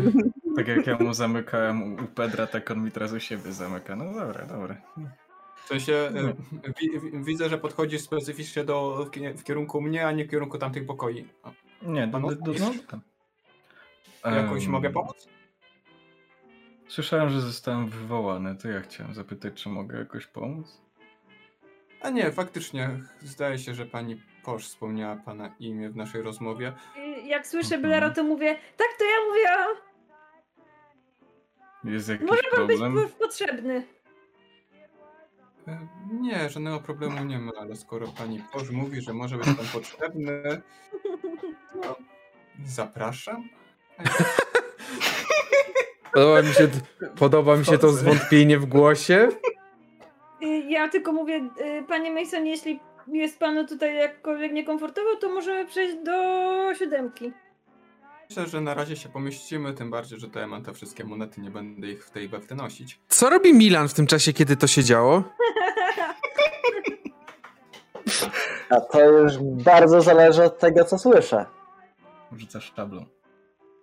Tak 0.57 0.69
jak 0.69 0.87
ja 0.87 0.97
mu 0.99 1.15
zamykałem 1.15 1.83
u- 1.95 2.07
Pedra, 2.07 2.47
tak 2.47 2.71
on 2.71 2.85
mi 2.85 2.91
teraz 2.91 3.13
u 3.13 3.21
siebie 3.21 3.53
zamyka. 3.53 3.97
No 3.97 4.05
dobra, 4.15 4.47
dobra. 4.47 4.77
W 5.65 5.69
sensie 5.69 5.93
e, 5.95 6.35
wi, 6.81 7.01
wi, 7.01 7.25
widzę, 7.25 7.49
że 7.49 7.59
podchodzisz 7.59 8.01
specyficznie 8.01 8.65
do, 8.65 9.05
w, 9.05 9.11
kie- 9.11 9.35
w 9.39 9.45
kierunku 9.45 9.81
mnie, 9.81 10.07
a 10.07 10.13
nie 10.13 10.25
w 10.25 10.31
kierunku 10.31 10.59
tamtych 10.59 10.87
pokoi. 10.87 11.29
Nie, 11.83 12.07
do, 12.07 12.21
do, 12.21 12.29
do, 12.35 12.53
no, 12.61 12.73
tam. 12.91 13.01
Jakoś 14.37 14.65
Em, 14.65 14.71
mogę 14.71 14.91
pomóc? 14.91 15.29
Słyszałem, 16.89 17.31
że 17.31 17.41
zostałem 17.41 17.89
wywołany, 17.89 18.57
to 18.57 18.69
ja 18.69 18.81
chciałem 18.81 19.15
zapytać, 19.15 19.63
czy 19.63 19.69
mogę 19.69 19.99
jakoś 19.99 20.27
pomóc? 20.27 20.81
A 22.03 22.11
nie, 22.11 22.33
faktycznie. 22.33 22.91
Zdaje 23.21 23.59
się, 23.59 23.75
że 23.75 23.87
pani 23.87 24.23
Posz 24.45 24.65
wspomniała 24.69 25.17
pana 25.17 25.55
imię 25.61 25.91
w 25.91 25.97
naszej 25.97 26.23
rozmowie. 26.23 26.73
Jak 27.25 27.47
słyszę 27.47 27.75
Mhm. 27.75 27.83
Blera, 27.83 28.11
to 28.11 28.25
mówię, 28.25 28.55
tak 28.77 28.89
to 28.99 29.05
ja 29.05 29.17
mówiłam, 29.29 29.77
Jest 31.87 32.09
jakiś 32.09 32.27
może 32.29 32.43
pan 32.57 32.67
być 32.67 32.79
problem? 32.79 33.09
po- 33.09 33.25
potrzebny. 33.25 33.87
E, 35.69 35.79
Nie, 36.21 36.51
żadnego 36.51 36.81
problemu 36.81 37.25
nie 37.25 37.39
ma, 37.39 37.53
ale 37.61 37.77
skoro 37.77 38.07
pani 38.19 38.43
Posz 38.53 38.71
mówi, 38.71 39.01
że 39.01 39.13
może 39.13 39.37
być 39.37 39.47
pan 39.47 39.67
potrzebny, 39.73 40.43
to 41.83 41.97
zapraszam. 42.67 43.49
Podoba 46.15 46.43
mi 46.43 46.55
się, 46.55 46.69
podoba 47.17 47.57
mi 47.57 47.65
się 47.65 47.79
to 47.79 47.89
zwątpienie 47.91 48.59
w 48.59 48.67
głosie. 48.67 49.29
Y, 50.43 50.47
Ja 50.69 50.89
tylko 50.89 51.13
mówię, 51.13 51.49
y, 51.81 51.85
panie 51.89 52.11
Mason, 52.13 52.47
jeśli 52.47 52.81
jest 53.07 53.39
panu 53.39 53.67
tutaj 53.67 53.97
jakkolwiek 53.97 54.53
niekomfortowo, 54.53 55.17
to 55.17 55.29
możemy 55.29 55.67
przejść 55.67 55.97
do 56.05 56.13
siódemki. 56.75 57.33
Myślę, 58.29 58.47
że 58.47 58.61
na 58.61 58.75
razie 58.75 58.97
się 58.97 59.09
pomieścimy, 59.09 59.75
tym 59.75 59.91
bardziej, 59.91 60.21
że 60.21 60.27
tutaj 60.27 60.47
mam 60.47 60.63
te 60.63 60.75
wszystkie 60.75 61.05
monety, 61.05 61.41
nie 61.41 61.51
będę 61.51 61.87
ich 61.87 62.07
w 62.07 62.11
tej 62.11 62.29
wewty 62.29 62.55
nosić. 62.55 62.99
Co 63.09 63.31
robi 63.31 63.55
Milan 63.55 63.89
w 63.89 63.95
tym 63.95 64.07
czasie, 64.07 64.33
kiedy 64.33 64.57
to 64.57 64.67
się 64.67 64.85
działo? 64.85 65.23
A 68.71 68.81
to 68.81 69.11
już 69.11 69.33
bardzo 69.41 70.03
zależy 70.03 70.45
od 70.45 70.59
tego, 70.59 70.85
co 70.85 70.99
słyszę. 70.99 71.47
Rzucasz 72.37 72.73
szablą. 72.77 73.07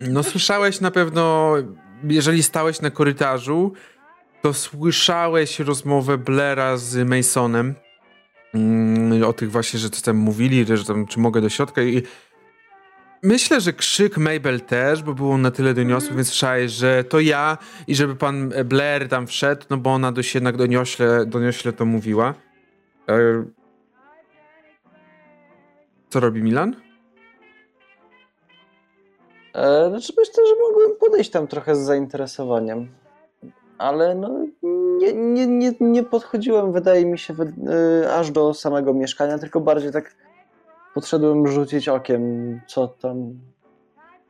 No 0.00 0.22
słyszałeś 0.22 0.80
na 0.80 0.90
pewno, 0.90 1.52
jeżeli 2.04 2.42
stałeś 2.42 2.80
na 2.80 2.90
korytarzu, 2.90 3.72
to 4.42 4.52
słyszałeś 4.52 5.60
rozmowę 5.60 6.18
Blaira 6.18 6.76
z 6.76 7.08
Masonem 7.08 7.74
mm, 8.54 9.24
o 9.24 9.32
tych 9.32 9.50
właśnie, 9.50 9.78
że 9.80 9.90
co 9.90 10.02
tam 10.02 10.16
mówili, 10.16 10.66
że 10.76 10.84
tam, 10.84 11.06
czy 11.06 11.20
mogę 11.20 11.40
do 11.40 11.48
środka 11.48 11.82
i 11.82 12.02
myślę, 13.24 13.60
że 13.60 13.72
krzyk 13.72 14.16
Mabel 14.18 14.60
też, 14.60 15.02
bo 15.02 15.14
był 15.14 15.30
on 15.30 15.42
na 15.42 15.50
tyle 15.50 15.74
doniosły, 15.74 16.06
Mhm. 16.08 16.16
więc 16.16 16.28
słyszałeś, 16.28 16.72
że 16.72 17.04
to 17.04 17.20
ja 17.20 17.58
i 17.86 17.94
żeby 17.94 18.16
pan 18.16 18.52
Blair 18.64 19.08
tam 19.08 19.26
wszedł, 19.26 19.66
no 19.70 19.76
bo 19.76 19.90
ona 19.94 20.12
dość 20.12 20.34
jednak 20.34 20.56
doniośle, 20.56 21.26
doniośle 21.26 21.72
to 21.72 21.84
mówiła. 21.84 22.34
E... 23.08 23.44
Co 26.10 26.20
robi 26.20 26.42
Milan? 26.42 26.76
E, 29.54 29.88
znaczy 29.88 30.12
myślę, 30.18 30.46
że 30.48 30.54
mogłem 30.68 30.90
podejść 31.00 31.30
tam 31.30 31.46
trochę 31.46 31.76
z 31.76 31.78
zainteresowaniem. 31.78 32.88
Ale 33.78 34.14
no, 34.14 34.46
nie, 34.98 35.12
nie, 35.12 35.46
nie, 35.46 35.72
nie 35.80 36.02
podchodziłem, 36.02 36.72
wydaje 36.72 37.06
mi 37.06 37.18
się, 37.18 37.34
wy- 37.34 37.52
e, 38.04 38.14
aż 38.14 38.30
do 38.30 38.54
samego 38.54 38.94
mieszkania, 38.94 39.38
tylko 39.38 39.60
bardziej 39.60 39.92
tak 39.92 40.14
podszedłem 40.94 41.46
rzucić 41.46 41.88
okiem, 41.88 42.60
co 42.66 42.88
tam 42.88 43.40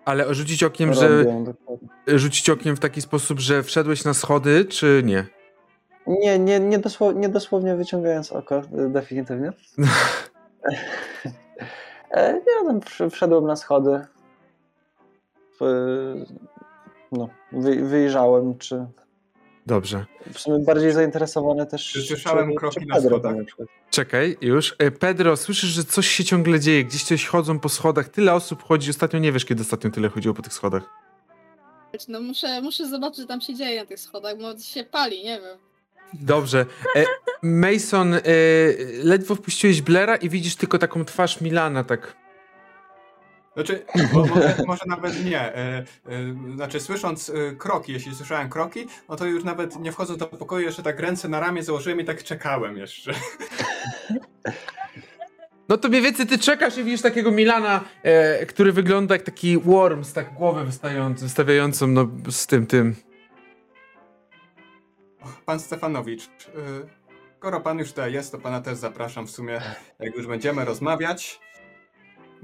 Ale 0.05 0.35
rzucić 0.35 0.63
okiem, 0.65 0.95
że 0.95 1.09
robią. 1.25 1.45
dokładnie. 1.45 1.89
rzucić 2.07 2.51
okiem 2.51 2.77
w 2.77 2.81
taki 2.81 3.01
sposób, 3.03 3.41
że 3.41 3.63
wszedłeś 3.63 4.05
na 4.05 4.15
schody, 4.15 4.65
czy 4.65 5.03
nie? 5.05 5.27
Nie, 6.07 6.39
nie, 6.39 6.61
nie, 6.61 6.79
dosło- 6.79 7.15
nie 7.15 7.29
dosłownie 7.29 7.77
wyciągając 7.77 8.33
oko, 8.33 8.57
e, 8.57 8.63
definitywnie. 8.89 9.53
E, 12.11 12.33
Nie, 12.33 12.67
tam 12.67 12.81
wsz- 12.81 13.11
wszedłem 13.11 13.47
na 13.47 13.57
schody. 13.57 14.01
W- 15.61 16.25
No, 17.13 17.29
wy, 17.53 17.77
wyjrzałem, 17.89 18.59
czy 18.59 18.87
Dobrze. 19.67 20.05
w 20.33 20.39
sumie 20.39 20.59
bardziej 20.59 20.93
zainteresowany 20.93 21.67
też. 21.67 22.07
Słyszałem 22.09 22.51
czy, 22.51 22.57
kroki 22.57 22.81
czy 22.81 22.87
na 22.87 22.95
Pedro 22.95 23.11
schodach? 23.11 23.37
na 23.37 23.45
przykład. 23.45 23.69
Czekaj, 23.91 24.37
już. 24.41 24.75
E, 24.79 24.91
Pedro, 24.91 25.37
słyszysz, 25.37 25.71
że 25.71 25.85
coś 25.85 26.09
się 26.09 26.25
ciągle 26.25 26.61
dzieje, 26.61 26.85
gdzieś 26.85 27.05
coś 27.05 27.27
chodzą 27.27 27.59
po 27.59 27.69
schodach, 27.69 28.09
tyle 28.09 28.35
osób 28.35 28.63
chodzi, 28.63 28.91
ostatnio 28.91 29.19
nie 29.19 29.33
wiesz, 29.33 29.45
kiedy 29.45 29.63
ostatnio 29.63 29.91
tyle 29.91 30.09
chodziło 30.09 30.35
po 30.35 30.43
tych 30.43 30.53
schodach. 30.53 30.83
No 32.09 32.21
muszę, 32.21 32.63
muszę 32.63 32.89
zobaczyć, 32.89 33.17
co 33.17 33.27
tam 33.27 33.41
się 33.41 33.55
dzieje 33.55 33.81
na 33.81 33.87
tych 33.87 34.01
schodach, 34.01 34.39
bo 34.39 34.59
się 34.59 34.85
pali, 34.85 35.25
nie 35.25 35.41
wiem. 35.41 35.59
Dobrze. 36.13 36.67
E, 36.97 37.05
Mason, 37.43 38.15
e, 38.15 38.21
ledwo 39.03 39.35
wpuściłeś 39.35 39.83
Blera 39.83 40.17
i 40.17 40.29
widzisz 40.29 40.57
tylko 40.57 40.79
taką 40.79 41.05
twarz 41.05 41.41
Milana, 41.41 41.85
tak. 41.85 42.17
Znaczy, 43.55 43.85
mo- 44.13 44.27
może, 44.27 44.57
może 44.67 44.83
nawet 44.87 45.25
nie. 45.25 45.41
E, 45.41 45.79
e, 45.79 45.85
znaczy, 46.55 46.81
słysząc 46.81 47.31
e, 47.31 47.57
kroki, 47.57 47.93
jeśli 47.93 48.15
słyszałem 48.15 48.49
kroki, 48.49 48.87
no 49.09 49.17
to 49.17 49.27
już 49.27 49.45
nawet 49.45 49.81
nie 49.81 49.93
wchodząc 49.93 50.19
do 50.19 50.27
pokoju, 50.27 50.67
jeszcze 50.67 50.83
tak 50.83 51.01
ręce 51.01 51.29
na 51.29 51.41
ramię 51.41 51.63
założyłem 51.63 52.01
i 52.01 52.05
tak 52.05 52.23
czekałem 52.23 52.77
jeszcze. 52.77 53.15
No 55.69 55.79
to 55.79 55.89
mniej 55.89 56.03
więcej 56.03 56.27
ty 56.27 56.39
czekasz 56.39 56.79
i 56.79 56.85
widzisz 56.85 57.03
takiego 57.03 57.31
Milana, 57.31 57.85
e, 58.03 58.47
który 58.47 58.73
wygląda 58.73 59.15
jak 59.15 59.23
taki 59.23 59.59
worm 59.59 60.05
z 60.05 60.13
tak 60.13 60.35
głowę 60.35 60.65
wystawiającą 61.17 61.87
no, 61.87 62.09
z 62.31 62.47
tym, 62.47 62.67
tym. 62.67 62.95
Pan 65.47 65.61
Stefanowicz, 65.61 66.29
skoro 67.39 67.61
pan 67.61 67.79
już 67.79 67.89
tutaj 67.89 68.13
jest, 68.13 68.33
to 68.33 68.39
pana 68.39 68.61
też 68.61 68.79
zapraszam 68.79 69.27
w 69.27 69.31
sumie, 69.31 69.61
jak 69.99 70.17
już 70.17 70.27
będziemy 70.27 70.65
rozmawiać 70.65 71.41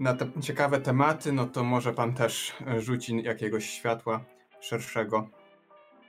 na 0.00 0.14
te 0.14 0.26
ciekawe 0.42 0.80
tematy, 0.80 1.32
no 1.32 1.46
to 1.46 1.64
może 1.64 1.92
pan 1.92 2.14
też 2.14 2.54
e, 2.66 2.80
rzuci 2.80 3.22
jakiegoś 3.22 3.70
światła 3.70 4.20
szerszego. 4.60 5.28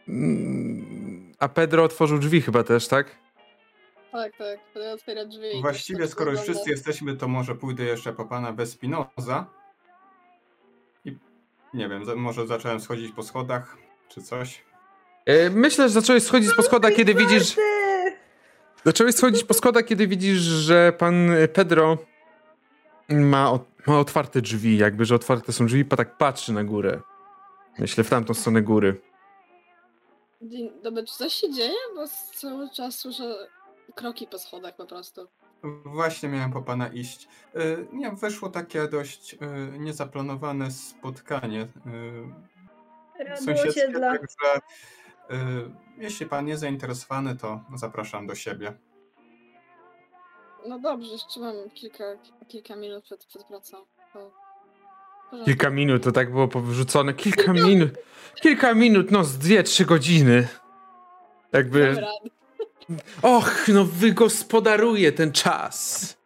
Mm, 0.08 1.32
A 1.39 1.49
Pedro 1.49 1.84
otworzył 1.84 2.19
drzwi 2.19 2.41
chyba 2.41 2.63
też, 2.63 2.88
tak? 2.88 3.15
Tak, 4.12 4.38
tak, 4.38 4.60
będę 4.73 4.93
otwierać 4.93 5.27
drzwi. 5.27 5.62
Właściwie, 5.62 5.99
tak 5.99 6.10
skoro 6.10 6.32
już 6.32 6.39
wygląda. 6.39 6.60
wszyscy 6.60 6.71
jesteśmy, 6.71 7.17
to 7.17 7.27
może 7.27 7.56
pójdę 7.56 7.84
jeszcze 7.84 8.13
po 8.13 8.25
pana 8.25 8.51
Vespinoza. 8.51 9.45
I 11.06 11.17
nie 11.73 11.89
wiem, 11.89 12.04
może 12.15 12.47
zacząłem 12.47 12.80
schodzić 12.80 13.12
po 13.12 13.23
schodach, 13.23 13.77
czy 14.10 14.21
coś. 14.21 14.63
E, 15.25 15.49
myślę, 15.49 15.84
że 15.86 15.89
zacząłeś 15.89 16.23
schodzić 16.23 16.54
po 16.54 16.63
schodach, 16.63 16.93
kiedy 16.93 17.15
widzisz... 17.15 17.56
Zacząłeś 18.86 19.15
schodzić 19.15 19.43
po 19.43 19.54
schodach, 19.54 19.86
kiedy 19.86 20.08
widzisz, 20.08 20.38
że 20.38 20.93
pan 20.97 21.30
Pedro 21.54 21.97
ma, 23.10 23.51
o, 23.51 23.60
ma 23.88 24.00
otwarte 24.00 24.41
drzwi, 24.41 24.78
jakby, 24.78 25.06
że 25.06 25.15
otwarte 25.15 25.54
są 25.54 25.65
drzwi, 25.65 25.86
pa 25.86 25.96
tak 25.98 26.17
patrzy 26.17 26.54
na 26.54 26.63
górę. 26.63 27.02
Myślę, 27.80 28.04
w 28.04 28.10
tamtą 28.10 28.34
stronę 28.34 28.62
góry. 28.62 29.02
Dzień 30.41 30.72
dobry, 30.84 31.04
czy 31.04 31.13
coś 31.17 31.34
się 31.34 31.52
dzieje? 31.54 31.76
Bo 31.96 32.06
cały 32.36 32.70
czas 32.70 32.96
słyszę 33.00 33.48
kroki 33.96 34.28
po 34.28 34.39
schodach 34.39 34.76
po 34.76 34.86
prostu. 34.86 35.28
Właśnie 35.86 36.30
miałem 36.30 36.52
po 36.52 36.62
pana 36.62 36.88
iść. 36.88 37.28
Y, 37.56 37.88
Nie, 37.94 38.12
weszło 38.12 38.50
takie 38.50 38.88
dość 38.88 39.34
y, 39.34 39.38
niezaplanowane 39.80 40.72
spotkanie. 40.72 41.62
y, 41.62 41.70
Radio 43.20 43.38
Sąsiedzkie, 43.38 43.70
osiedla. 43.70 44.12
także 44.17 44.58
y, 45.32 45.36
jeśli 45.98 46.26
pan 46.26 46.48
jest 46.48 46.62
zainteresowany, 46.62 47.36
to 47.36 47.60
zapraszam 47.76 48.28
do 48.28 48.36
siebie. 48.36 48.74
No 50.67 50.80
dobrze, 50.80 51.12
jeszcze 51.12 51.39
mam 51.39 51.56
kilka, 51.74 52.04
kilka 52.47 52.76
minut 52.76 53.04
przed, 53.04 53.26
przed 53.26 53.43
pracą. 53.43 53.78
To... 54.13 54.32
Kilka 55.45 55.69
minut, 55.69 56.04
to 56.04 56.12
tak 56.12 56.32
było 56.32 56.47
powrzucone. 56.47 57.13
Kilka 57.13 57.54
minut. 57.54 57.89
Kilka 58.41 58.74
minut, 58.74 59.12
no 59.12 59.24
z 59.24 59.38
dwie, 59.38 59.63
trzy 59.63 59.86
godziny. 59.86 60.47
Jakby. 61.54 62.04
Och, 63.21 63.67
no 63.67 63.86
wygospodaruję 63.86 65.12
ten 65.12 65.32
czas. 65.32 66.17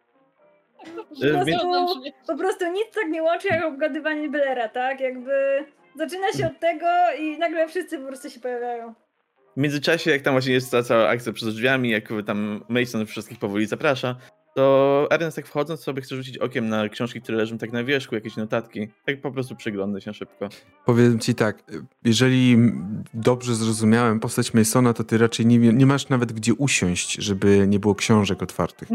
Po 1.20 1.26
E, 1.26 1.44
prostu, 1.44 1.68
po 2.26 2.36
prostu 2.36 2.72
nic 2.72 2.86
tak 2.94 3.08
nie 3.08 3.22
łączy 3.22 3.48
jak 3.48 3.64
obgadywanie 3.64 4.28
Bellera, 4.28 4.68
tak? 4.68 5.00
Jakby 5.00 5.64
zaczyna 5.98 6.32
się 6.32 6.46
od 6.46 6.60
tego 6.60 6.86
i 7.18 7.38
nagle 7.38 7.68
wszyscy 7.68 7.98
po 7.98 8.06
prostu 8.06 8.30
się 8.30 8.40
pojawiają. 8.40 8.94
W 9.56 9.60
międzyczasie, 9.60 10.10
jak 10.10 10.22
tam 10.22 10.34
właśnie 10.34 10.52
jest 10.52 10.70
ta 10.70 10.82
cała 10.82 11.08
akcja 11.08 11.32
przed 11.32 11.48
drzwiami, 11.48 11.90
jak 11.90 12.08
tam 12.26 12.64
Mason 12.68 13.06
wszystkich 13.06 13.38
powoli 13.38 13.66
zaprasza, 13.66 14.16
to 14.54 15.06
Ernest 15.10 15.36
tak 15.36 15.46
wchodząc 15.46 15.80
sobie 15.80 16.02
chce 16.02 16.16
rzucić 16.16 16.38
okiem 16.38 16.68
na 16.68 16.88
książki, 16.88 17.20
które 17.20 17.38
leżą 17.38 17.58
tak 17.58 17.72
na 17.72 17.84
wierzchu, 17.84 18.14
jakieś 18.14 18.36
notatki. 18.36 18.88
Tak 19.06 19.20
po 19.20 19.32
prostu 19.32 19.56
przygląda 19.56 20.00
się 20.00 20.14
szybko. 20.14 20.48
Powiem 20.84 21.18
ci 21.18 21.34
tak, 21.34 21.64
jeżeli 22.04 22.56
dobrze 23.14 23.54
zrozumiałem 23.54 24.20
postać 24.20 24.54
Masona, 24.54 24.92
to 24.92 25.04
ty 25.04 25.18
raczej 25.18 25.46
nie, 25.46 25.58
nie 25.58 25.86
masz 25.86 26.08
nawet 26.08 26.32
gdzie 26.32 26.54
usiąść, 26.54 27.14
żeby 27.14 27.66
nie 27.68 27.78
było 27.78 27.94
książek 27.94 28.42
otwartych. 28.42 28.88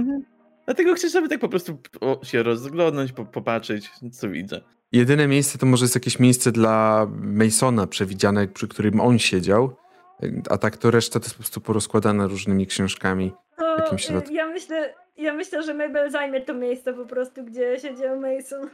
Dlatego 0.65 0.93
chcę 0.93 1.09
sobie 1.09 1.27
tak 1.27 1.39
po 1.39 1.49
prostu 1.49 1.77
się 2.23 2.43
rozglądnąć, 2.43 3.11
po, 3.11 3.25
popatrzeć, 3.25 3.89
co 4.11 4.29
widzę. 4.29 4.61
Jedyne 4.91 5.27
miejsce 5.27 5.57
to 5.57 5.65
może 5.65 5.85
jest 5.85 5.95
jakieś 5.95 6.19
miejsce 6.19 6.51
dla 6.51 7.07
Masona 7.21 7.87
przewidziane, 7.87 8.47
przy 8.47 8.67
którym 8.67 8.99
on 8.99 9.19
siedział, 9.19 9.75
a 10.49 10.57
tak 10.57 10.77
to 10.77 10.91
reszta 10.91 11.19
to 11.19 11.23
jest 11.25 11.35
po 11.35 11.39
prostu 11.39 11.61
porozkładana 11.61 12.27
różnymi 12.27 12.67
książkami. 12.67 13.33
To 13.57 13.77
Jakimś 13.77 14.05
y, 14.09 14.13
dodatku. 14.13 14.33
ja 14.33 14.47
myślę, 14.47 14.93
ja 15.17 15.33
myślę, 15.33 15.63
że 15.63 15.73
Mabel 15.73 16.11
zajmie 16.11 16.41
to 16.41 16.53
miejsce 16.53 16.93
po 16.93 17.05
prostu, 17.05 17.43
gdzie 17.43 17.79
siedział 17.79 18.19
Mason. 18.19 18.69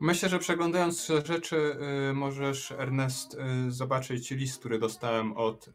Myślę, 0.00 0.28
że 0.28 0.38
przeglądając 0.38 1.12
rzeczy, 1.24 1.76
y, 2.10 2.14
możesz, 2.14 2.72
Ernest, 2.72 3.34
y, 3.68 3.70
zobaczyć 3.70 4.30
list, 4.30 4.58
który 4.60 4.78
dostałem 4.78 5.32
od, 5.36 5.68
y, 5.68 5.72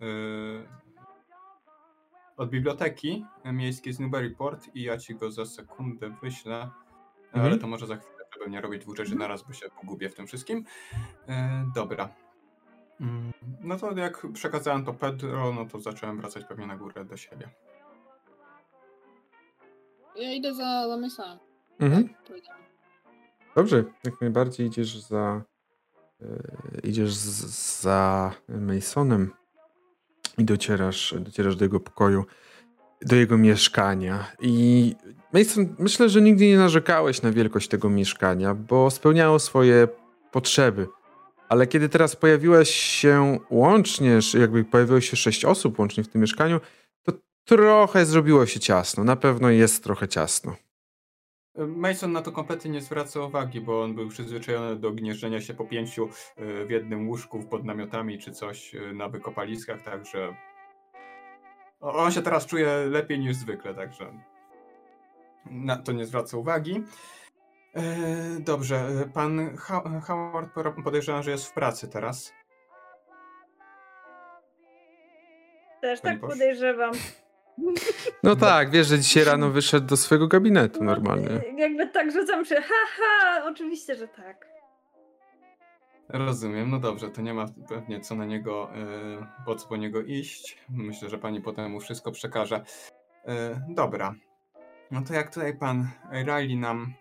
od 2.38 2.50
biblioteki 2.50 3.26
miejskiej 3.46 3.94
z 3.94 4.00
Newburyport 4.00 4.68
i 4.76 4.84
ja 4.84 4.98
ci 4.98 5.16
go 5.16 5.32
za 5.32 5.46
sekundę 5.46 6.16
wyślę, 6.22 6.70
ale 7.34 7.44
Mhm. 7.44 7.60
to 7.60 7.68
może 7.68 7.88
za 7.88 7.96
chwilę, 7.96 8.18
żeby 8.34 8.50
nie 8.52 8.62
robić 8.62 8.82
dwóch 8.82 8.98
rzeczy 8.98 9.16
naraz, 9.16 9.44
bo 9.44 9.54
się 9.54 9.70
pogubię 9.82 10.10
w 10.10 10.16
tym 10.16 10.28
wszystkim. 10.28 10.58
Y, 11.30 11.34
dobra. 11.76 12.10
Mm, 13.02 13.32
No 13.64 13.78
to 13.78 13.98
jak 13.98 14.28
przekazałem 14.34 14.86
to 14.86 14.94
Pedro, 14.94 15.54
no 15.54 15.66
to 15.66 15.80
zacząłem 15.80 16.18
wracać 16.18 16.46
pewnie 16.46 16.68
na 16.68 16.78
górę 16.78 17.06
do 17.06 17.18
siebie. 17.18 17.50
Ja 20.16 20.34
idę 20.34 20.54
za, 20.56 20.88
za 20.88 20.98
Masonem. 20.98 21.38
Mhm. 21.80 22.10
tak. 22.28 22.62
Dobrze, 23.56 23.84
jak 24.04 24.22
najbardziej 24.22 24.68
idziesz 24.68 25.00
za. 25.00 25.42
e, 26.22 26.26
idziesz 26.84 27.14
z, 27.14 27.82
za 27.82 28.32
Masonem 28.50 29.32
i 30.38 30.46
docierasz, 30.46 31.16
docierasz 31.20 31.56
do 31.56 31.66
jego 31.66 31.80
pokoju, 31.80 32.26
do 33.02 33.16
jego 33.16 33.38
mieszkania. 33.38 34.32
I 34.42 34.96
Mason, 35.34 35.76
myślę, 35.80 36.10
że 36.10 36.22
nigdy 36.22 36.46
nie 36.48 36.58
narzekałeś 36.58 37.22
na 37.22 37.32
wielkość 37.32 37.68
tego 37.68 37.90
mieszkania, 37.90 38.56
bo 38.56 38.92
spełniało 38.92 39.40
swoje 39.40 39.88
potrzeby. 40.32 40.88
Ale 41.52 41.68
kiedy 41.68 41.90
teraz 41.90 42.16
pojawiłeś 42.16 42.70
się 42.70 43.40
łącznie, 43.50 44.20
jakby 44.40 44.64
pojawiło 44.64 45.02
się 45.02 45.18
sześć 45.18 45.46
osób 45.46 45.80
łącznie 45.80 46.04
w 46.04 46.08
tym 46.08 46.22
mieszkaniu, 46.22 46.60
to 47.04 47.14
trochę 47.46 48.06
zrobiło 48.06 48.46
się 48.46 48.60
ciasno. 48.60 49.04
Na 49.04 49.16
pewno 49.16 49.50
jest 49.50 49.84
trochę 49.84 50.08
ciasno. 50.08 50.56
Mason 51.56 52.12
na 52.12 52.22
to 52.22 52.32
kompletnie 52.32 52.72
nie 52.72 52.82
zwraca 52.82 53.20
uwagi, 53.20 53.62
bo 53.62 53.84
on 53.84 53.96
był 53.96 54.10
przyzwyczajony 54.10 54.76
do 54.76 54.92
gnieżdżenia 54.92 55.42
się 55.42 55.54
po 55.54 55.66
pięciu 55.66 56.06
y, 56.06 56.66
w 56.66 56.70
jednym 56.70 57.10
łóżku 57.10 57.40
pod 57.40 57.66
namiotami 57.66 58.20
czy 58.20 58.32
coś 58.32 58.76
y, 58.76 58.94
na 58.94 59.10
wykopaliskach, 59.10 59.82
także 59.82 60.36
on 61.80 62.12
się 62.12 62.22
teraz 62.22 62.46
czuje 62.46 62.86
lepiej 62.90 63.20
niż 63.20 63.36
zwykle, 63.36 63.74
także 63.76 64.14
na 65.46 65.78
to 65.78 65.92
nie 65.92 66.06
zwraca 66.06 66.38
uwagi. 66.38 66.84
E, 67.76 67.82
Dobrze, 68.40 68.76
e, 68.76 69.10
pan 69.14 69.58
Howard 69.58 70.50
podejrzewam, 70.84 71.24
że 71.24 71.32
jest 71.32 71.46
w 71.48 71.54
pracy 71.54 71.88
teraz. 71.88 72.34
Też 75.82 76.02
Pani 76.02 76.20
tak 76.20 76.30
podejrzewam. 76.30 76.92
No 78.24 78.36
tak, 78.36 78.70
wiesz, 78.72 78.88
że 78.88 79.00
dzisiaj 79.00 79.24
rano 79.24 79.50
wyszedł 79.50 79.88
do 79.88 79.98
swojego 79.98 80.28
gabinetu 80.28 80.84
No, 80.84 80.92
normalnie. 80.92 81.28
y, 81.30 81.54
Jakby 81.58 81.88
tak 81.88 82.12
rzucam 82.12 82.46
się, 82.46 82.56
haha, 82.56 83.46
oczywiście, 83.50 83.96
że 83.96 84.08
tak. 84.08 84.48
Rozumiem, 86.10 86.70
no 86.70 86.80
dobrze, 86.80 87.10
to 87.10 87.22
nie 87.22 87.34
ma 87.34 87.46
pewnie 87.70 88.00
co 88.00 88.16
na 88.16 88.26
niego, 88.26 88.70
y, 88.76 89.46
po 89.46 89.56
co 89.56 89.68
po 89.68 89.78
niego 89.78 90.02
iść. 90.02 90.58
Myślę, 90.70 91.10
że 91.10 91.18
pani 91.18 91.42
potem 91.42 91.72
mu 91.72 91.80
wszystko 91.80 92.12
przekaże. 92.12 92.64
Dobra. 93.70 94.14
No 94.92 95.02
to 95.08 95.14
jak 95.14 95.34
tutaj 95.34 95.58
pan 95.58 95.88
Riley 96.12 96.58
nam 96.58 96.94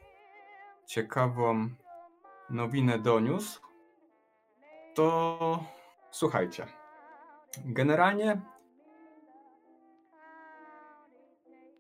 ciekawą 0.91 1.69
nowinę 2.51 2.99
doniósł, 2.99 3.61
to 4.95 5.65
słuchajcie. 6.11 6.67
Generalnie 7.65 8.41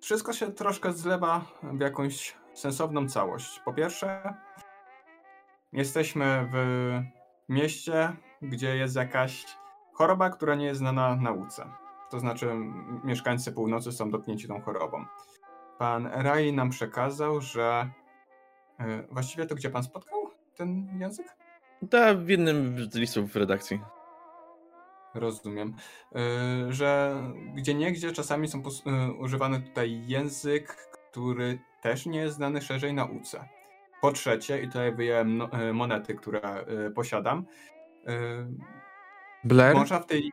wszystko 0.00 0.32
się 0.32 0.52
troszkę 0.52 0.92
zlewa 0.92 1.44
w 1.62 1.80
jakąś 1.80 2.36
sensowną 2.54 3.08
całość. 3.08 3.60
Po 3.64 3.72
pierwsze, 3.72 4.34
jesteśmy 5.72 6.48
w 6.52 6.56
mieście, 7.48 8.16
gdzie 8.42 8.76
jest 8.76 8.96
jakaś 8.96 9.46
choroba, 9.92 10.30
która 10.30 10.54
nie 10.54 10.66
jest 10.66 10.80
znana 10.80 11.16
nauce. 11.16 11.66
To 12.10 12.20
znaczy, 12.20 12.54
mieszkańcy 13.04 13.52
północy 13.52 13.92
są 13.92 14.10
dotknięci 14.10 14.48
tą 14.48 14.60
chorobą. 14.62 15.04
Pan 15.78 16.06
Rai 16.06 16.52
nam 16.52 16.70
przekazał, 16.70 17.40
że. 17.40 17.90
E, 18.80 19.02
Właściwie 19.10 19.46
to 19.46 19.54
gdzie 19.54 19.70
pan 19.70 19.82
spotkał 19.82 20.30
ten 20.56 20.98
język? 21.00 21.26
Da 21.82 22.14
w 22.14 22.28
jednym 22.28 22.90
z 22.90 22.94
listów 22.94 23.32
w 23.32 23.36
redakcji. 23.36 23.80
Rozumiem. 25.14 25.74
E, 26.14 26.72
Że 26.72 27.16
gdzie 27.54 27.74
niegdzie 27.74 28.12
czasami 28.12 28.48
są 28.48 28.62
e, 28.86 29.12
używany 29.12 29.60
tutaj 29.60 30.02
język, 30.06 30.76
który 31.10 31.58
też 31.82 32.06
nie 32.06 32.18
jest 32.18 32.36
znany 32.36 32.62
szerzej 32.62 32.94
nauce. 32.94 33.48
Po 34.00 34.12
trzecie, 34.12 34.62
i 34.62 34.66
tutaj 34.66 34.94
wyjąłem 34.94 35.36
no, 35.36 35.48
monety, 35.72 36.14
które 36.14 36.64
posiadam. 36.94 37.44
Blair, 39.44 39.74
Można 39.74 40.00
w 40.00 40.06
tej. 40.06 40.32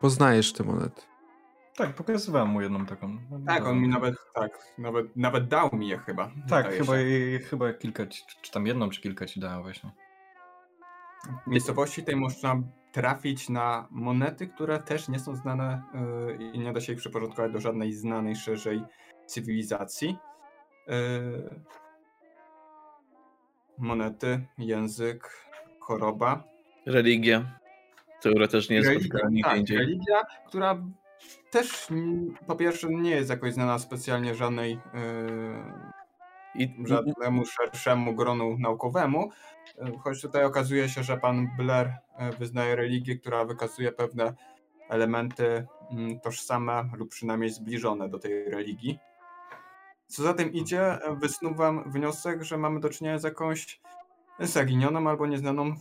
poznajesz 0.00 0.52
te 0.52 0.64
monety. 0.64 1.02
Tak, 1.76 1.94
pokazywałem 1.94 2.48
mu 2.48 2.60
jedną 2.62 2.86
taką. 2.86 3.18
Tak, 3.46 3.66
on 3.66 3.80
mi 3.80 3.88
nawet 3.88 4.14
tak, 4.34 4.58
nawet, 4.78 5.16
nawet 5.16 5.48
dał 5.48 5.70
mi 5.76 5.88
je 5.88 5.98
chyba. 5.98 6.30
Tak, 6.48 6.72
chyba, 6.74 7.00
i- 7.00 7.38
chyba 7.38 7.72
kilka, 7.72 8.06
ci- 8.06 8.22
czy 8.42 8.52
tam 8.52 8.66
jedną, 8.66 8.90
czy 8.90 9.00
kilka 9.00 9.26
ci 9.26 9.40
dałem 9.40 9.62
właśnie. 9.62 9.90
W 11.46 11.50
miejscowości 11.50 12.02
tej 12.04 12.16
można 12.16 12.56
trafić 12.92 13.48
na 13.48 13.88
monety, 13.90 14.46
które 14.46 14.78
też 14.78 15.08
nie 15.08 15.18
są 15.18 15.36
znane 15.36 15.82
yy, 16.38 16.50
i 16.52 16.58
nie 16.58 16.72
da 16.72 16.80
się 16.80 16.92
ich 16.92 16.98
przyporządkować 16.98 17.52
do 17.52 17.60
żadnej 17.60 17.92
znanej 17.92 18.36
szerzej 18.36 18.82
cywilizacji. 19.26 20.16
Yy, 20.86 21.60
monety, 23.78 24.46
język, 24.58 25.30
choroba. 25.80 26.44
Religia, 26.86 27.58
która 28.20 28.48
też 28.48 28.68
nie 28.70 28.76
jest 28.76 28.90
spotykana 28.90 29.28
nigdzie 29.30 29.50
tak, 29.50 29.58
indziej. 29.58 29.78
religia, 29.78 30.22
która 30.48 30.78
też 31.50 31.88
po 32.46 32.56
pierwsze 32.56 32.88
nie 32.88 33.10
jest 33.10 33.30
jakoś 33.30 33.54
znana 33.54 33.78
specjalnie 33.78 34.34
żadnej 34.34 34.70
yy, 34.70 36.00
I 36.54 36.74
żadnemu 36.84 37.46
szerszemu 37.46 38.14
gronu 38.14 38.56
naukowemu, 38.58 39.30
choć 40.00 40.20
tutaj 40.22 40.44
okazuje 40.44 40.88
się, 40.88 41.02
że 41.02 41.16
pan 41.16 41.48
Blair 41.56 41.92
e, 42.16 42.30
wyznaje 42.30 42.76
religię, 42.76 43.16
która 43.16 43.44
wykazuje 43.44 43.92
pewne 43.92 44.34
elementy 44.88 45.66
mm, 45.90 46.20
tożsame 46.20 46.90
lub 46.96 47.10
przynajmniej 47.10 47.50
zbliżone 47.50 48.08
do 48.08 48.18
tej 48.18 48.44
religii. 48.44 48.98
Co 50.06 50.22
za 50.22 50.34
tym 50.34 50.52
idzie, 50.52 50.82
e, 50.82 51.16
wysnuwam 51.16 51.92
wniosek, 51.92 52.42
że 52.42 52.58
mamy 52.58 52.80
do 52.80 52.88
czynienia 52.88 53.18
z 53.18 53.24
jakąś 53.24 53.80
zaginioną 54.38 55.10
albo 55.10 55.26
nieznaną 55.26 55.74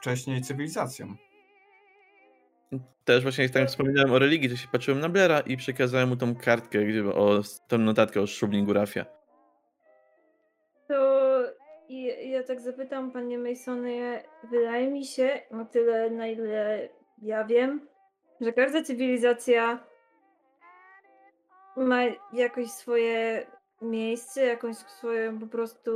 wcześniej 0.00 0.42
cywilizacją. 0.42 1.16
Też 3.04 3.22
właśnie 3.22 3.44
jak 3.44 3.52
tam 3.52 3.66
wspominałem 3.66 4.12
o 4.12 4.18
religii, 4.18 4.50
to 4.50 4.56
się 4.56 4.68
patrzyłem 4.72 5.00
na 5.00 5.08
Blaira 5.08 5.40
i 5.40 5.56
przekazałem 5.56 6.08
mu 6.08 6.16
tą 6.16 6.34
kartkę, 6.34 6.84
gdzie, 6.84 7.04
o, 7.04 7.40
tą 7.68 7.78
notatkę 7.78 8.20
o 8.20 8.26
Szrublingu 8.26 8.72
Rafia. 8.72 9.04
To 10.88 11.18
ja 12.22 12.42
tak 12.42 12.60
zapytam, 12.60 13.10
panie 13.10 13.38
Masonie, 13.38 14.22
wydaje 14.50 14.90
mi 14.90 15.04
się, 15.04 15.40
na 15.50 15.64
tyle 15.64 16.10
na 16.10 16.26
ile 16.26 16.88
ja 17.22 17.44
wiem, 17.44 17.88
że 18.40 18.52
każda 18.52 18.82
cywilizacja 18.82 19.84
ma 21.76 22.00
jakoś 22.32 22.70
swoje 22.70 23.46
miejsce, 23.82 24.46
jakąś 24.46 24.76
swoją 24.76 25.38
po 25.38 25.46
prostu 25.46 25.90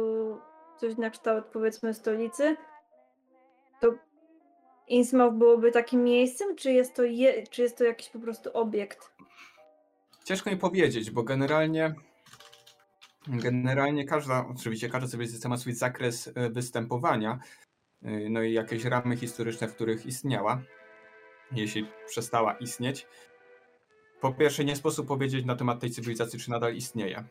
coś 0.80 0.96
na 0.96 1.10
kształt 1.10 1.44
powiedzmy 1.44 1.94
stolicy, 1.94 2.56
to 2.56 2.71
Innsmouth 4.88 5.34
byłoby 5.34 5.72
takim 5.72 6.04
miejscem, 6.04 6.56
czy 6.56 6.72
jest 6.72 6.94
to, 6.94 7.04
je, 7.04 7.46
czy 7.46 7.62
jest 7.62 7.78
to 7.78 7.84
jakiś 7.84 8.08
po 8.08 8.18
prostu 8.18 8.50
obiekt? 8.52 9.12
Ciężko 10.24 10.50
mi 10.50 10.56
powiedzieć, 10.56 11.10
bo 11.10 11.22
generalnie 11.22 11.94
generalnie 13.28 14.04
każda, 14.04 14.46
oczywiście 14.48 14.88
każda 14.88 15.08
cywilizacja 15.08 15.50
ma 15.50 15.56
swój 15.56 15.72
zakres 15.72 16.30
e, 16.34 16.50
występowania, 16.50 17.38
e, 18.02 18.30
no 18.30 18.42
i 18.42 18.52
jakieś 18.52 18.84
ramy 18.84 19.16
historyczne, 19.16 19.68
w 19.68 19.74
których 19.74 20.06
istniała, 20.06 20.62
jeśli 21.52 21.86
przestała 22.06 22.52
istnieć. 22.52 23.06
Po 24.20 24.32
pierwsze, 24.32 24.64
nie 24.64 24.76
sposób 24.76 25.08
powiedzieć 25.08 25.44
na 25.44 25.56
temat 25.56 25.80
tej 25.80 25.90
cywilizacji, 25.90 26.38
czy 26.38 26.50
nadal 26.50 26.74
istnieje 26.74 27.24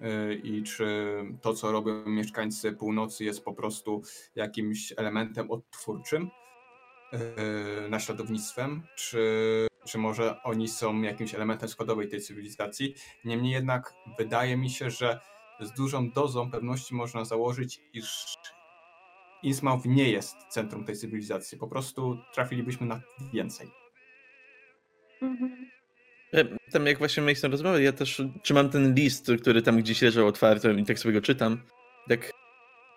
e, 0.00 0.34
i 0.34 0.62
czy 0.62 1.16
to, 1.40 1.54
co 1.54 1.72
robią 1.72 2.06
mieszkańcy 2.06 2.72
północy, 2.72 3.24
jest 3.24 3.44
po 3.44 3.54
prostu 3.54 4.02
jakimś 4.34 4.92
elementem 4.96 5.50
odtwórczym, 5.50 6.30
naśladownictwem, 7.88 8.82
czy, 8.96 9.66
czy 9.86 9.98
może 9.98 10.42
oni 10.42 10.68
są 10.68 11.02
jakimś 11.02 11.34
elementem 11.34 11.68
składowej 11.68 12.08
tej 12.08 12.20
cywilizacji. 12.20 12.94
Niemniej 13.24 13.52
jednak 13.52 13.94
wydaje 14.18 14.56
mi 14.56 14.70
się, 14.70 14.90
że 14.90 15.20
z 15.60 15.72
dużą 15.72 16.10
dozą 16.10 16.50
pewności 16.50 16.94
można 16.94 17.24
założyć, 17.24 17.80
iż 17.92 18.34
Innsmouth 19.42 19.84
nie 19.84 20.10
jest 20.10 20.36
centrum 20.50 20.84
tej 20.84 20.96
cywilizacji. 20.96 21.58
Po 21.58 21.68
prostu 21.68 22.18
trafilibyśmy 22.34 22.86
na 22.86 23.00
więcej. 23.32 23.70
Mhm. 25.22 25.68
Tam 26.72 26.86
jak 26.86 26.98
właśnie 26.98 27.22
Mason 27.22 27.50
rozmawiał, 27.50 27.80
ja 27.80 27.92
też 27.92 28.22
trzymam 28.42 28.70
ten 28.70 28.94
list, 28.94 29.30
który 29.40 29.62
tam 29.62 29.78
gdzieś 29.78 30.02
leżał 30.02 30.26
otwarty 30.26 30.76
i 30.78 30.84
tak 30.84 30.98
sobie 30.98 31.14
go 31.14 31.20
czytam. 31.20 31.62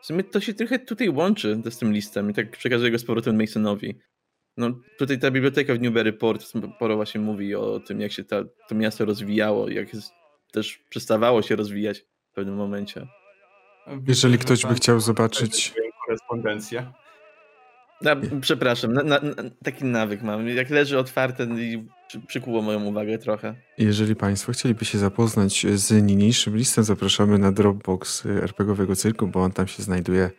W 0.02 0.06
sumie 0.06 0.24
to 0.24 0.40
się 0.40 0.54
trochę 0.54 0.80
tutaj 0.80 1.10
łączy 1.10 1.62
z 1.70 1.78
tym 1.78 1.94
listem 1.94 2.30
i 2.30 2.34
tak 2.34 2.52
przekazuję 2.52 2.92
go 2.92 3.00
z 3.00 3.06
powrotem 3.06 3.38
Masonowi. 3.38 4.00
No 4.58 4.80
tutaj 4.98 5.20
ta 5.20 5.32
biblioteka 5.32 5.74
w 5.74 5.80
Newburyport 5.80 6.44
sporo 6.44 6.96
właśnie 6.96 7.22
mówi 7.22 7.56
o 7.56 7.80
tym, 7.80 8.02
jak 8.02 8.12
się 8.12 8.24
ta, 8.24 8.44
to 8.70 8.76
miasto 8.76 9.06
rozwijało, 9.06 9.70
jak 9.70 9.94
jest, 9.94 10.12
też 10.52 10.78
przestawało 10.90 11.42
się 11.42 11.56
rozwijać 11.56 12.00
w 12.32 12.34
pewnym 12.36 12.56
momencie. 12.56 13.08
Jeżeli 14.08 14.38
ktoś 14.38 14.66
by 14.66 14.76
chciał 14.76 14.98
zobaczyć- 15.00 15.74
korespondencję. 16.08 16.92
Na, 18.02 18.16
przepraszam, 18.42 18.94
na, 18.94 19.04
na, 19.04 19.20
na, 19.20 19.34
taki 19.64 19.86
nawyk 19.86 20.22
mam. 20.22 20.48
Jak 20.48 20.70
leży 20.70 21.00
otwarte 21.00 21.44
i 21.44 21.88
przykuło 22.28 22.62
moją 22.62 22.84
uwagę 22.86 23.18
trochę. 23.18 23.56
Jeżeli 23.78 24.16
Państwo 24.16 24.52
chcieliby 24.52 24.86
się 24.86 24.98
zapoznać 24.98 25.66
z 25.74 26.04
niniejszym 26.04 26.56
listem, 26.58 26.84
zapraszamy 26.84 27.38
na 27.38 27.52
Dropbox 27.52 28.26
RPGowego 28.26 28.96
Cyrku, 28.96 29.28
bo 29.28 29.44
on 29.44 29.52
tam 29.52 29.68
się 29.68 29.84
znajduje. 29.84 30.30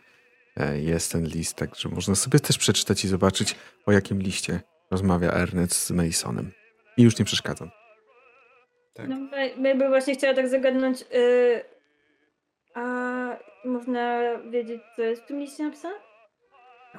E, 0.57 0.79
Jest 0.79 1.11
ten 1.11 1.25
list, 1.25 1.55
także 1.57 1.89
można 1.89 2.15
sobie 2.15 2.39
też 2.39 2.57
przeczytać 2.57 3.05
i 3.05 3.07
zobaczyć, 3.07 3.55
o 3.85 3.91
jakim 3.91 4.19
liście 4.21 4.59
rozmawia 4.91 5.31
Ernest 5.31 5.73
z 5.85 5.91
Masonem. 5.91 6.51
I 6.97 7.03
już 7.03 7.19
nie 7.19 7.25
przeszkadzam. 7.25 7.69
Tak. 8.93 9.07
No, 9.09 9.37
ja 9.37 9.75
bym 9.75 9.89
właśnie 9.89 10.13
chciała 10.15 10.33
tak 10.33 10.49
zagadnąć, 10.49 11.01
yy, 11.01 11.61
a 12.75 12.83
można 13.65 14.21
wiedzieć, 14.49 14.81
co 14.95 15.01
jest 15.01 15.21
w 15.21 15.25
tym 15.25 15.39
liście 15.39 15.63
napisane? 15.63 15.95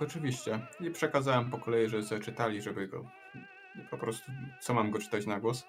Oczywiście. 0.00 0.58
I 0.80 0.90
przekazałem 0.90 1.50
po 1.50 1.58
kolei, 1.58 1.88
że 1.88 2.02
sobie 2.02 2.20
czytali, 2.20 2.62
żeby 2.62 2.88
go 2.88 3.04
po 3.90 3.98
prostu, 3.98 4.32
co 4.60 4.74
mam 4.74 4.90
go 4.90 4.98
czytać 4.98 5.26
na 5.26 5.40
głos. 5.40 5.66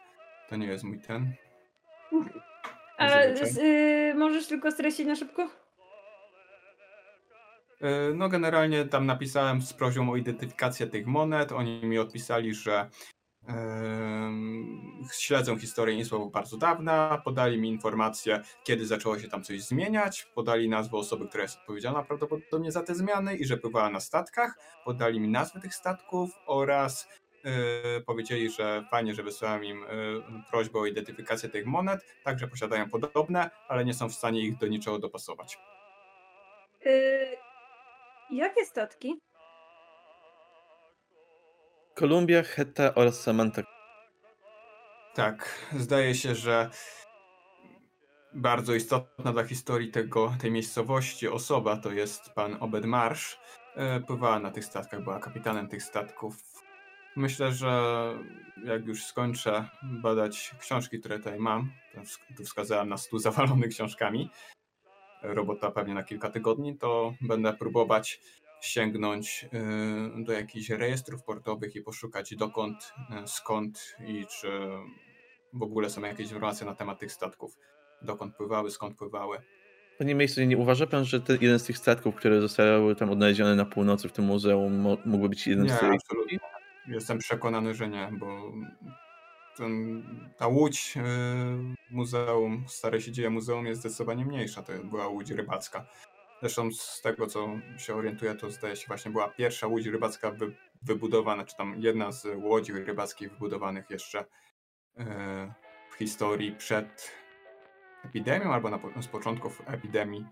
To 0.49 0.55
nie 0.55 0.67
jest 0.67 0.83
mój 0.83 0.99
ten. 0.99 1.33
A 2.97 3.09
Zazwyczaj. 3.09 3.51
z, 3.51 3.57
yy, 3.57 4.13
możesz 4.15 4.47
tylko 4.47 4.71
streścić 4.71 5.07
na 5.07 5.15
szybko? 5.15 5.49
E, 7.81 8.13
No 8.13 8.29
generalnie 8.29 8.85
tam 8.85 9.05
napisałem 9.05 9.61
z 9.61 9.73
prośbą 9.73 10.11
o 10.11 10.15
identyfikację 10.15 10.87
tych 10.87 11.07
monet. 11.07 11.51
Oni 11.51 11.85
mi 11.85 11.99
odpisali, 11.99 12.53
że 12.53 12.89
śledzą 15.13 15.57
historię 15.57 15.95
Innsmouth 15.95 16.31
bardzo 16.31 16.57
dawna, 16.57 17.21
podali 17.23 17.57
mi 17.57 17.69
informację, 17.69 18.41
kiedy 18.63 18.85
zaczęło 18.85 19.19
się 19.19 19.27
tam 19.27 19.43
coś 19.43 19.61
zmieniać, 19.61 20.27
podali 20.35 20.69
nazwę 20.69 20.97
osoby, 20.97 21.27
która 21.27 21.43
jest 21.43 21.57
odpowiedzialna 21.57 22.03
prawdopodobnie 22.03 22.71
za 22.71 22.83
te 22.83 22.95
zmiany 22.95 23.35
i 23.35 23.45
że 23.45 23.57
pływała 23.57 23.89
na 23.89 23.99
statkach, 23.99 24.59
podali 24.85 25.19
mi 25.19 25.27
nazwy 25.27 25.61
tych 25.61 25.75
statków 25.75 26.29
oraz 26.45 27.07
powiedzieli, 28.05 28.49
że 28.49 28.85
fajnie, 28.91 29.13
że 29.13 29.23
wysłałem 29.23 29.63
im 29.63 29.83
e, 29.83 29.87
prośbę 30.49 30.79
o 30.79 30.85
identyfikację 30.85 31.49
tych 31.49 31.65
monet, 31.65 32.05
także 32.23 32.47
posiadają 32.47 32.89
podobne, 32.89 33.49
ale 33.67 33.85
nie 33.85 33.93
są 33.93 34.09
w 34.09 34.13
stanie 34.13 34.41
ich 34.41 34.57
do 34.57 34.67
niczego 34.67 34.99
dopasować. 34.99 35.57
Yy, 36.85 37.37
jakie 38.31 38.65
statki? 38.65 39.21
Kolumbia, 41.95 42.43
Hetta 42.43 42.95
oraz 42.95 43.21
Samantha. 43.21 43.61
Tak, 45.13 45.65
zdaje 45.77 46.15
się, 46.15 46.35
że 46.35 46.69
bardzo 48.33 48.75
istotna 48.75 49.33
dla 49.33 49.43
historii 49.43 49.91
tego, 49.91 50.35
tej 50.41 50.51
miejscowości 50.51 51.27
osoba 51.27 51.77
to 51.77 51.91
jest 51.91 52.29
pan 52.29 52.57
Obed 52.59 52.85
Marsz. 52.85 53.39
Pływała 54.07 54.39
na 54.39 54.51
tych 54.51 54.65
statkach, 54.65 55.03
była 55.03 55.19
kapitanem 55.19 55.67
tych 55.67 55.83
statków. 55.83 56.54
Myślę, 57.15 57.51
że 57.51 57.71
jak 58.65 58.85
już 58.85 59.05
skończę 59.05 59.69
badać 59.83 60.55
książki, 60.59 60.99
które 60.99 61.17
tutaj 61.17 61.39
mam, 61.39 61.71
tu 62.37 62.43
wskazałem 62.43 62.89
na 62.89 62.97
stół 62.97 63.19
zawalony 63.29 63.67
książkami, 63.67 64.29
robota 65.23 65.71
pewnie 65.71 65.93
na 65.93 66.03
kilka 66.03 66.29
tygodni, 66.29 66.77
to 66.77 67.13
będę 67.21 67.53
próbować 67.53 68.21
sięgnąć 68.61 69.45
y, 70.19 70.23
do 70.23 70.33
jakichś 70.33 70.69
rejestrów 70.69 71.23
portowych 71.23 71.75
i 71.75 71.81
poszukać 71.81 72.35
dokąd, 72.35 72.93
y, 73.23 73.27
skąd 73.27 73.95
i 74.07 74.25
czy 74.39 74.49
w 75.53 75.63
ogóle 75.63 75.89
są 75.89 76.01
jakieś 76.01 76.25
informacje 76.25 76.65
na 76.65 76.75
temat 76.75 76.99
tych 76.99 77.11
statków. 77.11 77.57
Dokąd 78.01 78.35
pływały, 78.35 78.71
skąd 78.71 78.97
pływały. 78.97 79.37
Panie 79.97 80.15
Mason, 80.15 80.47
nie 80.47 80.57
uważa 80.57 80.87
pan, 80.87 81.05
że 81.05 81.21
ten 81.21 81.37
jeden 81.41 81.59
z 81.59 81.63
tych 81.63 81.77
statków, 81.77 82.15
które 82.15 82.41
zostały 82.41 82.95
tam 82.95 83.09
odnalezione 83.09 83.55
na 83.55 83.65
północy 83.65 84.09
w 84.09 84.11
tym 84.11 84.25
muzeum, 84.25 84.79
mo- 84.79 84.97
mógłby 85.05 85.29
być 85.29 85.47
jeden 85.47 85.65
Nie, 85.65 85.71
z 85.71 85.79
tych? 85.79 85.91
absolutnie. 85.93 86.39
Jestem 86.87 87.17
przekonany, 87.17 87.73
że 87.73 87.89
nie, 87.89 88.09
bo 88.11 88.51
ten, 89.57 90.03
ta 90.37 90.47
łódź 90.47 90.97
y, 90.97 91.01
muzeum, 91.91 92.65
stare 92.67 93.01
się 93.01 93.11
dzieje 93.11 93.29
muzeum 93.29 93.65
jest 93.65 93.79
zdecydowanie 93.79 94.25
mniejsza. 94.25 94.63
To 94.63 94.73
była 94.83 95.07
łódź 95.07 95.31
rybacka. 95.31 95.85
Zresztą 96.39 96.71
z 96.71 97.01
tego, 97.01 97.27
co 97.27 97.47
się 97.77 97.95
orientuję, 97.95 98.35
to 98.35 98.51
zdaje 98.51 98.75
się 98.75 98.87
właśnie 98.87 99.11
była 99.11 99.29
pierwsza 99.29 99.67
łódź 99.67 99.85
rybacka 99.85 100.31
wy, 100.31 100.55
wybudowana, 100.81 101.45
czy 101.45 101.55
tam 101.55 101.75
jedna 101.77 102.11
z 102.11 102.27
łodzi 102.43 102.73
rybackich 102.73 103.31
wybudowanych 103.31 103.89
jeszcze 103.89 104.19
y, 104.21 105.03
w 105.91 105.95
historii 105.95 106.51
przed 106.51 107.11
epidemią 108.05 108.53
albo 108.53 108.69
na, 108.69 108.79
z 109.01 109.07
początków 109.07 109.61
epidemii 109.65 110.25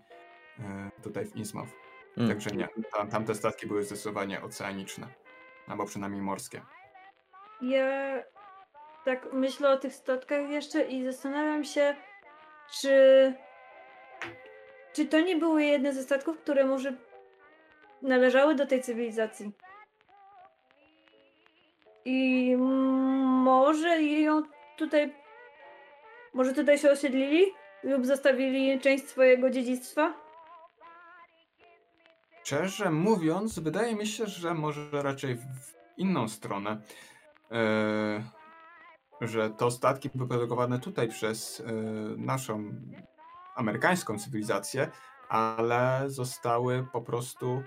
y, 0.58 0.62
tutaj 1.02 1.26
w 1.26 1.36
Innsmouth. 1.36 1.72
Mm. 2.16 2.28
Także 2.28 2.50
nie, 2.50 2.68
tam, 2.92 3.08
tamte 3.08 3.34
statki 3.34 3.66
były 3.66 3.84
zdecydowanie 3.84 4.42
oceaniczne, 4.42 5.08
albo 5.68 5.84
przynajmniej 5.86 6.22
morskie. 6.22 6.60
Ja 7.62 8.22
tak 9.04 9.32
myślę 9.32 9.70
o 9.70 9.76
tych 9.76 9.94
statkach 9.94 10.50
jeszcze 10.50 10.82
i 10.82 11.04
zastanawiam 11.04 11.64
się, 11.64 11.96
czy. 12.80 13.34
Czy 14.92 15.06
to 15.06 15.20
nie 15.20 15.36
były 15.36 15.64
jedne 15.64 15.92
ze 15.92 16.02
statków, 16.02 16.38
które 16.38 16.64
może 16.64 16.92
należały 18.02 18.54
do 18.54 18.66
tej 18.66 18.82
cywilizacji? 18.82 19.52
I 22.04 22.56
może 23.44 24.02
ją 24.02 24.42
tutaj. 24.76 25.14
Może 26.34 26.52
tutaj 26.52 26.78
się 26.78 26.90
osiedlili 26.90 27.44
lub 27.82 28.06
zostawili 28.06 28.80
część 28.80 29.08
swojego 29.08 29.50
dziedzictwa? 29.50 30.23
Szczerze 32.44 32.90
mówiąc, 32.90 33.58
wydaje 33.58 33.96
mi 33.96 34.06
się, 34.06 34.26
że 34.26 34.54
może 34.54 35.02
raczej 35.02 35.36
w 35.36 35.74
inną 35.96 36.28
stronę. 36.28 36.80
E, 37.50 38.24
że 39.20 39.50
to 39.50 39.70
statki 39.70 40.10
wyprodukowane 40.14 40.78
tutaj 40.78 41.08
przez 41.08 41.60
e, 41.60 41.72
naszą 42.16 42.74
amerykańską 43.54 44.18
cywilizację, 44.18 44.90
ale 45.28 46.04
zostały 46.06 46.86
po 46.92 47.02
prostu 47.02 47.62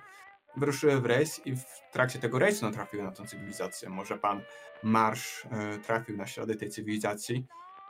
wyruszyły 0.57 1.01
w 1.01 1.05
rejs 1.05 1.41
i 1.45 1.55
w 1.55 1.65
trakcie 1.91 2.19
tego 2.19 2.39
rejsu 2.39 2.65
natrafiły 2.65 3.03
na 3.03 3.11
tą 3.11 3.27
cywilizację. 3.27 3.89
Może 3.89 4.17
pan 4.17 4.41
Marsz 4.83 5.45
e, 5.51 5.77
trafił 5.79 6.17
na 6.17 6.27
ślady 6.27 6.55
tej 6.55 6.69
cywilizacji 6.69 7.45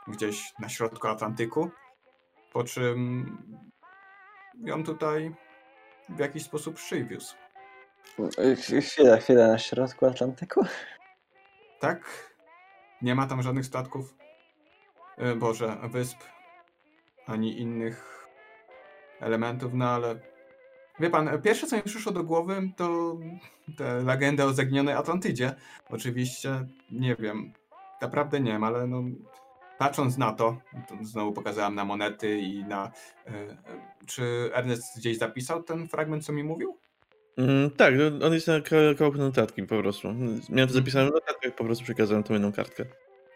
gdzieś 0.06 0.52
na 0.58 0.68
środku 0.68 1.08
Atlantyku, 1.08 1.70
po 2.52 2.64
czym 2.64 3.26
ją 4.64 4.84
tutaj 4.84 5.34
w 6.08 6.18
jakiś 6.18 6.42
sposób 6.42 6.74
przywiózł. 6.74 7.34
Ch- 8.56 8.84
Chwila, 8.84 9.16
chwila, 9.16 9.48
na 9.48 9.58
środku 9.58 10.06
Atlantyku? 10.06 10.64
Tak? 11.80 12.28
Nie 13.02 13.14
ma 13.14 13.26
tam 13.26 13.42
żadnych 13.42 13.66
statków, 13.66 14.14
e, 15.18 15.34
Boże, 15.34 15.76
wysp 15.90 16.18
ani 17.26 17.60
innych 17.60 18.26
elementów, 19.20 19.74
no 19.74 19.90
ale 19.90 20.20
wie 21.00 21.10
pan, 21.10 21.42
pierwsze 21.42 21.66
co 21.66 21.76
mi 21.76 21.82
przyszło 21.82 22.12
do 22.12 22.24
głowy 22.24 22.70
to 22.76 23.16
te 23.76 24.02
legenda 24.02 24.44
o 24.44 24.52
zaginionej 24.52 24.94
Atlantydzie. 24.94 25.54
Oczywiście 25.90 26.66
nie 26.90 27.16
wiem, 27.16 27.52
naprawdę 28.02 28.40
nie 28.40 28.52
wiem, 28.52 28.64
ale 28.64 28.86
no 28.86 29.02
patrząc 29.78 30.18
na 30.18 30.32
to, 30.32 30.56
to 30.88 30.94
znowu 31.02 31.32
pokazałem 31.32 31.74
na 31.74 31.84
monety 31.84 32.38
i 32.38 32.64
na. 32.64 32.92
e, 33.26 33.30
e, 33.30 33.56
czy 34.06 34.50
Ernest 34.54 34.98
gdzieś 34.98 35.18
zapisał 35.18 35.62
ten 35.62 35.88
fragment, 35.88 36.24
co 36.24 36.32
mi 36.32 36.44
mówił? 36.44 36.78
Mm, 37.36 37.70
tak, 37.70 37.94
no, 37.96 38.26
on 38.26 38.34
jest 38.34 38.46
na 38.48 38.60
ka- 38.60 38.94
kawałku 38.98 39.18
notatki 39.18 39.62
po 39.62 39.78
prostu. 39.78 40.08
Miałem 40.48 40.68
to 40.68 40.74
zapisane 40.74 41.10
w 41.10 41.14
notatkach, 41.14 41.54
po 41.54 41.64
prostu 41.64 41.84
przekazałem 41.84 42.22
tą 42.22 42.34
jedną 42.34 42.52
kartkę. 42.52 42.84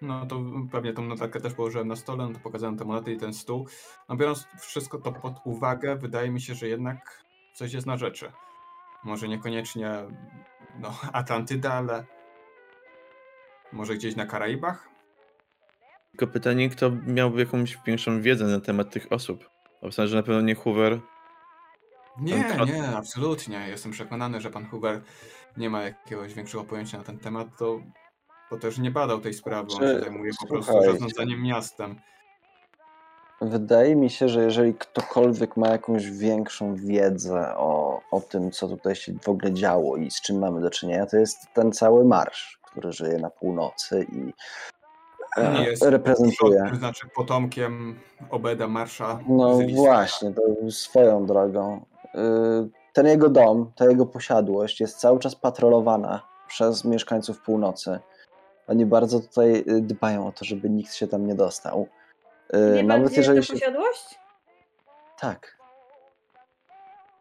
No 0.02 0.26
to 0.26 0.40
pewnie 0.72 0.92
tą 0.92 1.02
notatkę 1.02 1.40
też 1.40 1.54
położyłem 1.54 1.88
na 1.88 1.96
stole, 1.96 2.26
no 2.26 2.32
to 2.32 2.40
pokazałem 2.40 2.76
te 2.76 2.84
monety 2.84 3.12
i 3.12 3.16
ten 3.16 3.34
stół. 3.34 3.66
No 4.08 4.16
biorąc 4.16 4.46
wszystko 4.58 4.98
to 4.98 5.12
pod 5.12 5.34
uwagę, 5.44 5.96
wydaje 5.96 6.30
mi 6.30 6.40
się, 6.40 6.54
że 6.54 6.68
jednak 6.68 7.24
coś 7.54 7.72
jest 7.72 7.86
na 7.86 7.96
rzeczy. 7.96 8.32
Może 9.04 9.28
niekoniecznie 9.28 9.90
no, 10.80 10.94
Atlantyda, 11.12 11.72
ale 11.72 12.04
może 13.72 13.94
gdzieś 13.94 14.16
na 14.16 14.26
Karaibach? 14.26 14.91
Tylko 16.12 16.32
pytanie, 16.32 16.70
kto 16.70 16.90
miałby 17.06 17.40
jakąś 17.40 17.78
większą 17.86 18.22
wiedzę 18.22 18.44
na 18.44 18.60
temat 18.60 18.90
tych 18.90 19.12
osób. 19.12 19.50
Obstawiam, 19.80 20.08
że 20.08 20.16
na 20.16 20.22
pewno 20.22 20.40
nie 20.40 20.54
Hoover. 20.54 20.98
Nie, 22.20 22.44
Pan- 22.58 22.68
nie, 22.68 22.88
absolutnie. 22.88 23.68
Jestem 23.68 23.92
przekonany, 23.92 24.40
że 24.40 24.50
pan 24.50 24.66
Hoover 24.66 25.00
nie 25.56 25.70
ma 25.70 25.82
jakiegoś 25.82 26.34
większego 26.34 26.64
pojęcia 26.64 26.98
na 26.98 27.04
ten 27.04 27.18
temat, 27.18 27.48
to, 27.58 27.80
to 28.50 28.56
też 28.56 28.78
nie 28.78 28.90
badał 28.90 29.20
tej 29.20 29.34
sprawy. 29.34 29.68
On 29.72 29.80
się 29.80 30.00
zajmuje 30.00 30.32
po 30.40 30.46
prostu 30.46 30.82
zarządzaniem 30.82 31.42
miastem. 31.42 31.96
Wydaje 33.40 33.96
mi 33.96 34.10
się, 34.10 34.28
że 34.28 34.44
jeżeli 34.44 34.74
ktokolwiek 34.74 35.56
ma 35.56 35.68
jakąś 35.68 36.10
większą 36.10 36.74
wiedzę 36.74 37.54
o, 37.56 38.00
o 38.10 38.20
tym, 38.20 38.50
co 38.50 38.68
tutaj 38.68 38.96
się 38.96 39.12
w 39.22 39.28
ogóle 39.28 39.52
działo 39.52 39.96
i 39.96 40.10
z 40.10 40.20
czym 40.20 40.38
mamy 40.38 40.60
do 40.60 40.70
czynienia, 40.70 41.06
to 41.06 41.16
jest 41.16 41.38
ten 41.54 41.72
cały 41.72 42.04
marsz, 42.04 42.58
który 42.62 42.92
żyje 42.92 43.18
na 43.18 43.30
północy 43.30 44.06
i 44.12 44.32
Nie 45.36 45.64
jest 45.64 45.82
reprezentuje. 45.82 46.66
To 46.70 46.76
znaczy 46.76 47.06
potomkiem 47.14 47.98
Obeda 48.30 48.68
Marsza. 48.68 49.18
No 49.28 49.58
właśnie, 49.74 50.32
to 50.32 50.70
swoją 50.70 51.26
drogą. 51.26 51.84
Y, 52.14 52.18
Ten 52.92 53.06
jego 53.06 53.28
dom, 53.28 53.72
ta 53.76 53.84
jego 53.84 54.06
posiadłość 54.06 54.80
jest 54.80 54.98
cały 54.98 55.18
czas 55.18 55.34
patrolowana 55.34 56.22
przez 56.48 56.84
mieszkańców 56.84 57.40
północy. 57.40 57.98
Oni 58.66 58.86
bardzo 58.86 59.20
tutaj 59.20 59.64
y, 59.68 59.80
dbają 59.80 60.26
o 60.26 60.32
to, 60.32 60.44
żeby 60.44 60.70
nikt 60.70 60.94
się 60.94 61.06
tam 61.08 61.26
nie 61.26 61.34
dostał. 61.34 61.88
Y, 62.54 62.74
Nie 62.74 62.82
Nawet 62.84 63.08
gdzie 63.12 63.16
jest 63.20 63.28
jeżeli 63.28 63.40
ta 63.40 63.46
się. 63.46 63.52
posiadłość? 63.52 64.18
Tak. 65.20 65.56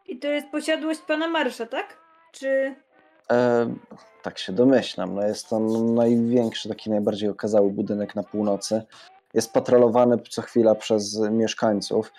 I 0.06 0.18
to 0.18 0.28
jest 0.28 0.48
posiadłość 0.48 1.00
pana 1.00 1.28
Marsza, 1.28 1.66
tak? 1.66 1.96
Czy... 2.32 2.74
E, 3.30 3.74
tak 4.22 4.38
się 4.38 4.52
domyślam. 4.52 5.14
No 5.14 5.26
jest 5.26 5.48
to 5.48 5.60
największy, 5.80 6.68
taki 6.68 6.90
najbardziej 6.90 7.28
okazały 7.28 7.70
budynek 7.70 8.14
na 8.14 8.22
północy. 8.22 8.82
Jest 9.34 9.52
patrolowany 9.52 10.18
co 10.30 10.42
chwila 10.42 10.74
przez 10.74 11.20
mieszkańców. 11.30 12.12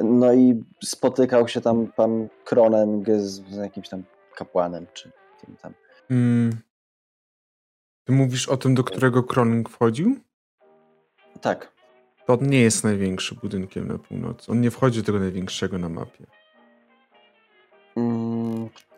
No 0.00 0.32
i 0.32 0.64
spotykał 0.84 1.48
się 1.48 1.60
tam 1.60 1.86
pan 1.86 2.28
Kronen 2.44 3.04
z, 3.18 3.42
z 3.50 3.56
jakimś 3.56 3.88
tam 3.88 4.02
kapłanem, 4.36 4.86
czy 4.94 5.10
kim 5.40 5.56
tam. 5.56 5.74
Mm. 6.10 6.56
Ty 8.04 8.12
mówisz 8.12 8.48
o 8.48 8.56
tym, 8.56 8.74
do 8.74 8.84
którego 8.84 9.22
Kroning 9.22 9.68
wchodził? 9.68 10.16
Tak. 11.40 11.72
To 12.26 12.32
on 12.32 12.50
nie 12.50 12.60
jest 12.60 12.84
największy 12.84 13.34
budynkiem 13.34 13.88
na 13.88 13.98
północy. 13.98 14.52
On 14.52 14.60
nie 14.60 14.70
wchodzi 14.70 15.00
do 15.00 15.06
tego 15.06 15.18
największego 15.18 15.78
na 15.78 15.88
mapie. 15.88 16.26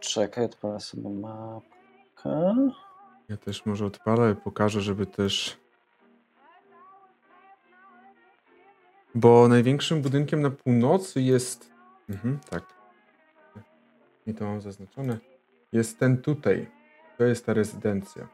Czekaj, 0.00 0.44
odpalę 0.44 0.80
sobie 0.80 1.10
mapkę. 1.10 2.54
Ja 3.28 3.36
też 3.36 3.66
może 3.66 3.86
odpalę 3.86 4.32
i 4.32 4.36
pokażę, 4.36 4.80
żeby 4.80 5.06
też. 5.06 5.58
Bo 9.14 9.48
największym 9.48 10.02
budynkiem 10.02 10.42
na 10.42 10.50
północy 10.50 11.22
jest. 11.22 11.72
Mhm, 12.08 12.40
tak. 12.50 12.62
I 14.26 14.34
to 14.34 14.44
mam 14.44 14.60
zaznaczone. 14.60 15.18
Jest 15.72 15.98
ten 15.98 16.22
tutaj. 16.22 16.70
To 17.18 17.24
jest 17.24 17.46
ta 17.46 17.54
rezydencja. 17.54 18.28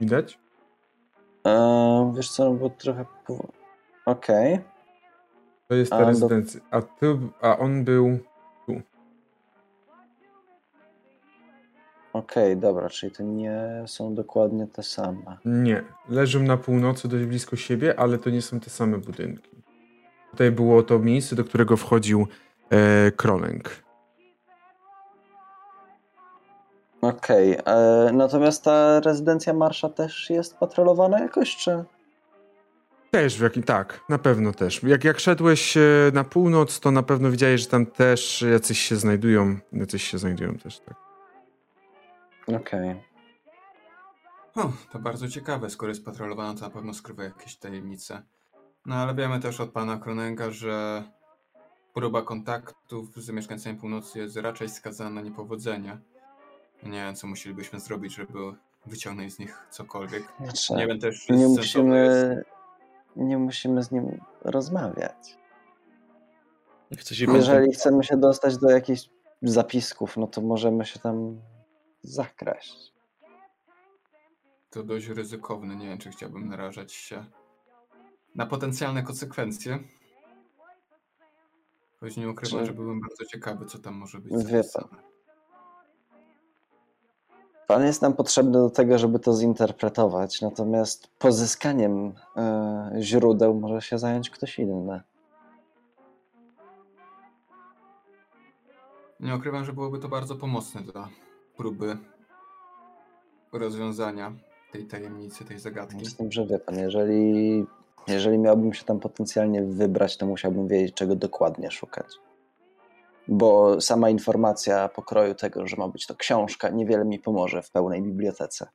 Widać? 0.00 0.38
E, 1.46 2.12
wiesz 2.16 2.30
co, 2.30 2.50
bo 2.50 2.70
trochę... 2.70 3.04
Okej. 4.06 4.73
To 5.68 5.74
jest 5.74 5.90
ta 5.90 5.96
A, 5.96 6.00
do- 6.00 6.06
rezydencja. 6.06 6.60
A, 6.70 6.82
ty, 6.82 7.18
a 7.40 7.58
on 7.58 7.84
był. 7.84 8.18
Okej, 12.12 12.56
dobra, 12.56 12.88
czyli 12.88 13.12
to 13.12 13.22
nie 13.22 13.84
są 13.86 14.14
dokładnie 14.14 14.66
te 14.66 14.82
same. 14.82 15.38
Nie. 15.44 15.84
Leżą 16.08 16.42
na 16.42 16.56
północy 16.56 17.08
dość 17.08 17.24
blisko 17.24 17.56
siebie, 17.56 18.00
ale 18.00 18.18
to 18.18 18.30
nie 18.30 18.42
są 18.42 18.60
te 18.60 18.70
same 18.70 18.98
budynki. 18.98 19.50
Tutaj 20.30 20.50
było 20.50 20.82
to 20.82 20.98
miejsce, 20.98 21.36
do 21.36 21.44
którego 21.44 21.76
wchodził 21.76 22.26
e, 22.70 23.10
Krolęk. 23.10 23.70
Okej, 27.00 27.58
e, 27.66 28.10
natomiast 28.12 28.64
ta 28.64 29.00
rezydencja 29.00 29.52
Marsza 29.52 29.88
też 29.88 30.30
jest 30.30 30.58
patrolowana 30.58 31.18
jakoś, 31.20 31.56
czy... 31.56 31.84
Też 33.14 33.38
w 33.38 33.42
jakim. 33.42 33.62
Tak, 33.62 34.00
na 34.08 34.18
pewno 34.18 34.52
też. 34.52 34.82
Jak, 34.82 35.04
jak 35.04 35.20
szedłeś 35.20 35.76
e, 35.76 35.80
na 36.12 36.24
północ, 36.24 36.80
to 36.80 36.90
na 36.90 37.02
pewno 37.02 37.30
widziałeś, 37.30 37.60
że 37.60 37.66
tam 37.66 37.86
też 37.86 38.44
jacyś 38.52 38.78
się 38.78 38.96
znajdują. 38.96 39.58
Jacyś 39.72 40.04
się 40.04 40.18
znajdują 40.18 40.54
też, 40.54 40.80
tak. 40.80 40.96
Okej. 42.56 43.02
O, 44.54 44.72
to 44.92 44.98
bardzo 44.98 45.28
ciekawe. 45.28 45.70
Skoro 45.70 45.90
jest 45.90 46.04
patrolowana, 46.04 46.54
to 46.54 46.60
na 46.60 46.70
pewno 46.70 46.94
skrywa 46.94 47.24
jakieś 47.24 47.56
tajemnice. 47.56 48.22
No 48.86 48.94
ale 48.94 49.14
wiemy 49.14 49.40
też 49.40 49.60
od 49.60 49.70
pana 49.70 49.96
Kronenga, 49.96 50.50
że 50.50 51.04
próba 51.94 52.22
kontaktów 52.22 53.16
z 53.16 53.30
mieszkańcami 53.30 53.78
północy 53.78 54.18
jest 54.18 54.36
raczej 54.36 54.68
skazana 54.68 55.10
na 55.10 55.20
niepowodzenie. 55.20 55.98
Nie 56.82 57.04
wiem, 57.04 57.14
co 57.14 57.26
musielibyśmy 57.26 57.80
zrobić, 57.80 58.14
żeby 58.14 58.38
wyciągnąć 58.86 59.34
z 59.34 59.38
nich 59.38 59.66
cokolwiek. 59.70 60.22
Znaczy, 60.40 60.74
Nie 60.74 60.86
wiem 60.86 61.00
też, 61.00 61.26
czy 61.26 61.32
nie 61.32 61.48
musimy, 61.48 62.44
nie 63.16 63.38
musimy 63.38 63.82
z 63.82 63.90
nim 63.90 64.20
rozmawiać. 64.40 65.38
Chce 66.98 67.26
pan- 67.26 67.36
Jeżeli 67.36 67.72
chcemy 67.72 68.04
się 68.04 68.16
dostać 68.16 68.58
do 68.58 68.70
jakichś 68.70 69.08
zapisków, 69.42 70.16
no 70.16 70.26
to 70.26 70.40
możemy 70.40 70.84
się 70.86 71.00
tam 71.00 71.40
zakraść. 72.02 72.94
To 74.70 74.82
dość 74.82 75.06
ryzykowne. 75.06 75.76
Nie 75.76 75.86
wiem, 75.88 75.98
czy 75.98 76.10
chciałbym 76.10 76.48
narażać 76.48 76.92
się 76.92 77.24
na 78.34 78.46
potencjalne 78.46 79.02
konsekwencje. 79.02 79.78
Choć 82.00 82.16
nie 82.16 82.28
ukrywam, 82.30 82.60
Czy- 82.60 82.66
że 82.66 82.72
byłem 82.72 83.00
bardzo 83.00 83.24
ciekawy, 83.24 83.66
co 83.66 83.78
tam 83.78 83.94
może 83.94 84.18
być 84.18 84.32
Wie 84.32 84.62
zapisane. 84.62 85.02
Pan 87.66 87.84
jest 87.84 88.02
nam 88.02 88.12
potrzebny 88.12 88.52
do 88.52 88.70
tego, 88.70 88.98
żeby 88.98 89.18
to 89.18 89.32
zinterpretować, 89.32 90.40
natomiast 90.40 91.08
pozyskaniem 91.18 92.12
e, 92.36 92.92
źródeł 93.00 93.54
może 93.54 93.80
się 93.80 93.98
zająć 93.98 94.30
ktoś 94.30 94.58
inny. 94.58 95.00
Nie 99.20 99.36
ukrywam, 99.36 99.64
że 99.64 99.72
byłoby 99.72 99.98
to 99.98 100.08
bardzo 100.08 100.36
pomocne 100.36 100.80
dla 100.80 101.08
próby 101.56 101.96
rozwiązania 103.52 104.32
tej 104.72 104.86
tajemnicy, 104.86 105.44
tej 105.44 105.58
zagadki. 105.58 106.06
Z 106.06 106.16
tym, 106.16 106.32
że 106.32 106.46
wie 106.46 106.58
pan, 106.58 106.78
jeżeli, 106.78 107.66
jeżeli 108.08 108.38
miałbym 108.38 108.74
się 108.74 108.84
tam 108.84 109.00
potencjalnie 109.00 109.62
wybrać, 109.62 110.16
to 110.16 110.26
musiałbym 110.26 110.68
wiedzieć, 110.68 110.94
czego 110.94 111.16
dokładnie 111.16 111.70
szukać. 111.70 112.06
Bo 113.28 113.80
sama 113.80 114.10
informacja 114.10 114.88
pokroju 114.88 115.34
tego, 115.34 115.66
że 115.66 115.76
ma 115.76 115.88
być 115.88 116.06
to 116.06 116.14
książka, 116.14 116.68
niewiele 116.68 117.04
mi 117.04 117.18
pomoże 117.18 117.62
w 117.62 117.70
pełnej 117.70 118.02
bibliotece. 118.02 118.68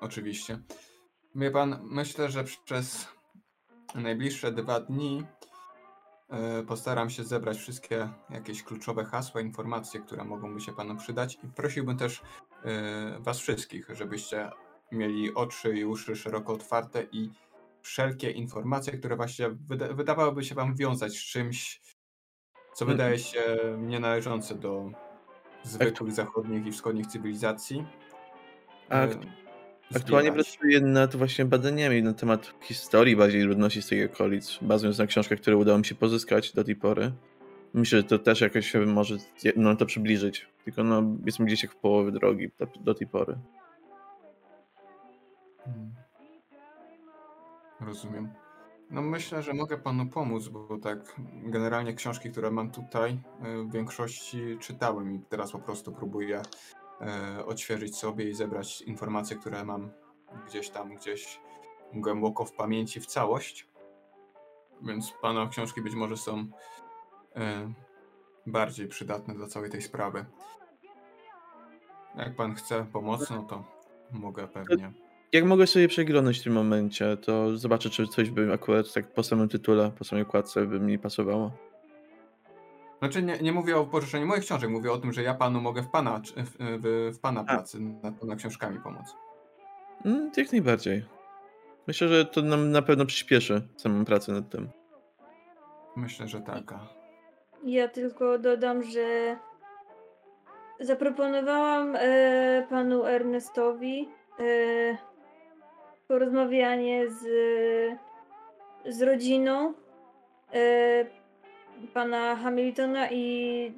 Oczywiście. 0.00 0.58
Wie 1.34 1.50
pan, 1.50 1.78
myślę, 1.82 2.30
że 2.30 2.44
przez 2.64 3.08
najbliższe 3.94 4.52
dwa 4.52 4.80
dni 4.80 5.24
e, 6.30 6.62
postaram 6.62 7.10
się 7.10 7.24
zebrać 7.24 7.56
wszystkie 7.56 8.08
jakieś 8.30 8.62
kluczowe 8.62 9.04
hasła, 9.04 9.40
informacje, 9.40 10.00
które 10.00 10.24
mogą 10.24 10.58
się 10.58 10.72
panu 10.72 10.96
przydać 10.96 11.38
i 11.44 11.48
prosiłbym 11.48 11.96
też 11.96 12.22
e, 12.64 13.20
was 13.20 13.38
wszystkich, 13.38 13.88
żebyście 13.94 14.50
mieli 14.92 15.34
oczy 15.34 15.78
i 15.78 15.84
uszy 15.84 16.16
szeroko 16.16 16.52
otwarte 16.52 17.02
i 17.12 17.30
wszelkie 17.82 18.30
informacje, 18.30 18.92
które 18.92 19.16
właśnie 19.16 19.50
wyda 19.50 19.94
wydawałyby 19.94 20.44
się 20.44 20.54
wam 20.54 20.74
wiązać 20.74 21.12
z 21.12 21.24
czymś, 21.24 21.80
co 22.78 22.84
Mm. 22.84 22.96
wydaje 22.96 23.18
się 23.18 23.40
nienależące 23.78 24.54
do 24.54 24.90
zwykłych 25.62 26.12
zachodnich 26.12 26.66
i 26.66 26.72
wschodnich 26.72 27.06
cywilizacji. 27.06 27.84
A 28.88 29.00
E, 29.02 29.08
k- 29.08 29.18
Aktualnie 29.96 30.32
pracuję 30.32 30.80
nad 30.80 31.16
właśnie 31.16 31.44
badaniami 31.44 32.02
na 32.02 32.12
temat 32.14 32.54
historii 32.60 33.16
bardziej 33.16 33.42
ludności 33.42 33.82
z 33.82 33.86
tych 33.86 34.12
okolic, 34.12 34.58
bazując 34.62 34.98
na 34.98 35.06
książkach, 35.06 35.40
które 35.40 35.56
udało 35.56 35.78
mi 35.78 35.84
się 35.84 35.94
pozyskać 35.94 36.52
do 36.52 36.64
tej 36.64 36.76
pory. 36.76 37.12
Myślę, 37.74 37.98
że 37.98 38.04
to 38.04 38.18
też 38.18 38.40
jakoś 38.40 38.72
może 38.86 39.16
no, 39.56 39.76
to 39.76 39.86
przybliżyć. 39.86 40.48
Tylko 40.64 40.84
no, 40.84 41.02
jest 41.26 41.42
gdzieś 41.42 41.62
jak 41.62 41.72
w 41.72 41.76
połowie 41.76 42.10
drogi 42.12 42.50
do, 42.58 42.66
do 42.80 42.94
tej 42.94 43.06
pory. 43.06 43.38
Hmm. 45.64 45.90
Rozumiem. 47.80 48.28
No 48.90 49.02
myślę, 49.02 49.42
że 49.42 49.54
mogę 49.54 49.78
panu 49.78 50.06
pomóc, 50.06 50.48
bo 50.48 50.78
tak 50.78 51.16
generalnie 51.42 51.94
książki, 51.94 52.30
które 52.30 52.50
mam 52.50 52.70
tutaj, 52.70 53.20
e, 53.42 53.62
w 53.62 53.72
większości 53.72 54.58
czytałem 54.60 55.12
i 55.12 55.20
teraz 55.20 55.52
po 55.52 55.58
prostu 55.58 55.92
próbuję 55.92 56.42
e, 57.00 57.46
odświeżyć 57.46 57.96
sobie 57.96 58.30
i 58.30 58.34
zebrać 58.34 58.82
informacje, 58.82 59.36
które 59.36 59.64
mam 59.64 59.90
gdzieś 60.46 60.70
tam, 60.70 60.94
gdzieś 60.94 61.40
głęboko 61.94 62.44
w 62.44 62.52
pamięci 62.52 63.00
w 63.00 63.06
całość. 63.06 63.68
Więc 64.82 65.12
pana 65.22 65.48
książki 65.48 65.82
być 65.82 65.94
może 65.94 66.16
są 66.16 66.46
e, 67.36 67.72
bardziej 68.46 68.88
przydatne 68.88 69.34
dla 69.34 69.46
całej 69.46 69.70
tej 69.70 69.82
sprawy. 69.82 70.24
Jak 72.14 72.36
pan 72.36 72.54
chce 72.54 72.84
pomocy, 72.84 73.34
no 73.34 73.42
to 73.42 73.64
mogę 74.12 74.48
pewnie. 74.48 75.07
Jak 75.32 75.44
mogę 75.44 75.66
sobie 75.66 75.88
przeglądać 75.88 76.38
w 76.38 76.44
tym 76.44 76.52
momencie, 76.52 77.16
to 77.16 77.56
zobaczę, 77.56 77.90
czy 77.90 78.06
coś 78.06 78.30
by 78.30 78.52
akurat 78.52 78.92
tak 78.92 79.12
po 79.14 79.22
samym 79.22 79.48
tytule, 79.48 79.90
po 79.98 80.04
samej 80.04 80.24
okładce 80.24 80.66
by 80.66 80.80
mi 80.80 80.98
pasowało. 80.98 81.52
Znaczy 82.98 83.22
nie, 83.22 83.38
nie 83.38 83.52
mówię 83.52 83.76
o 83.76 83.86
pożyczeniu 83.86 84.26
moich 84.26 84.42
książek, 84.42 84.70
mówię 84.70 84.92
o 84.92 84.98
tym, 84.98 85.12
że 85.12 85.22
ja 85.22 85.34
panu 85.34 85.60
mogę 85.60 85.82
w 85.82 85.88
pana, 85.88 86.20
w, 86.36 86.56
w, 87.14 87.18
pana 87.18 87.44
pracy 87.44 87.80
nad 87.80 88.20
pana 88.20 88.36
książkami 88.36 88.80
pomóc. 88.80 89.14
Mm, 90.04 90.30
jak 90.36 90.52
najbardziej. 90.52 91.04
Myślę, 91.86 92.08
że 92.08 92.24
to 92.24 92.42
nam 92.42 92.70
na 92.70 92.82
pewno 92.82 93.06
przyspieszy 93.06 93.68
samą 93.76 94.04
pracę 94.04 94.32
nad 94.32 94.50
tym. 94.50 94.68
Myślę, 95.96 96.28
że 96.28 96.40
tak. 96.40 96.74
Ja 97.64 97.88
tylko 97.88 98.38
dodam, 98.38 98.82
że 98.82 99.36
zaproponowałam 100.80 101.96
e, 101.96 102.66
panu 102.70 103.04
Ernestowi 103.04 104.08
e, 104.40 105.07
porozmawianie 106.08 107.10
z, 107.10 107.22
z 108.86 109.02
rodziną 109.02 109.74
e, 110.54 111.06
pana 111.94 112.36
Hamiltona 112.36 113.10
i 113.10 113.72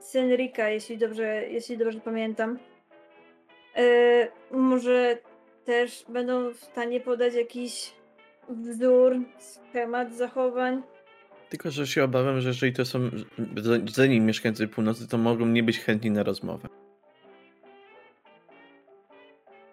Senrika, 0.00 0.68
jeśli 0.68 0.98
dobrze, 0.98 1.44
jeśli 1.48 1.78
dobrze 1.78 2.00
pamiętam. 2.00 2.58
E, 3.76 4.28
może 4.50 5.18
też 5.64 6.04
będą 6.08 6.50
w 6.50 6.60
stanie 6.60 7.00
podać 7.00 7.34
jakiś 7.34 7.92
wzór, 8.48 9.16
schemat 9.38 10.14
zachowań. 10.14 10.82
Tylko, 11.48 11.70
że 11.70 11.86
się 11.86 12.04
obawiam, 12.04 12.40
że 12.40 12.48
jeżeli 12.48 12.72
to 12.72 12.84
są 12.84 13.10
rdzeni 13.76 14.20
mieszkańcy 14.20 14.68
północy, 14.68 15.08
to 15.08 15.18
mogą 15.18 15.46
nie 15.46 15.62
być 15.62 15.80
chętni 15.80 16.10
na 16.10 16.22
rozmowę. 16.22 16.68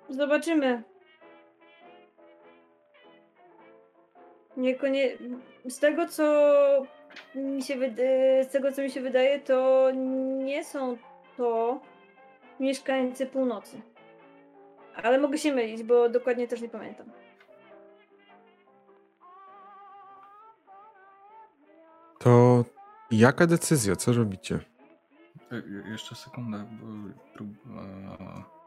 Zobaczymy. 0.09 0.90
Niekonie... 4.57 5.17
Z 5.65 5.79
tego, 5.79 6.07
co 6.07 6.23
mi 7.35 7.63
się 7.63 7.75
wyda... 7.75 8.03
z 8.43 8.51
tego, 8.51 8.71
co 8.71 8.81
mi 8.81 8.89
się 8.91 9.01
wydaje, 9.01 9.39
to 9.39 9.91
nie 10.43 10.63
są 10.63 10.97
to 11.37 11.79
mieszkańcy 12.59 13.25
północy. 13.25 13.81
Ale 15.03 15.17
mogę 15.19 15.37
się 15.37 15.53
mylić, 15.53 15.83
bo 15.83 16.09
dokładnie 16.09 16.47
też 16.47 16.61
nie 16.61 16.69
pamiętam. 16.69 17.11
To 22.19 22.65
jaka 23.11 23.47
decyzja? 23.47 23.95
Co 23.95 24.13
robicie? 24.13 24.59
E, 25.51 25.89
Jeszcze 25.91 26.15
sekundę, 26.15 26.65
bo 26.71 26.85
prób- 27.33 27.77
e, 28.19 28.60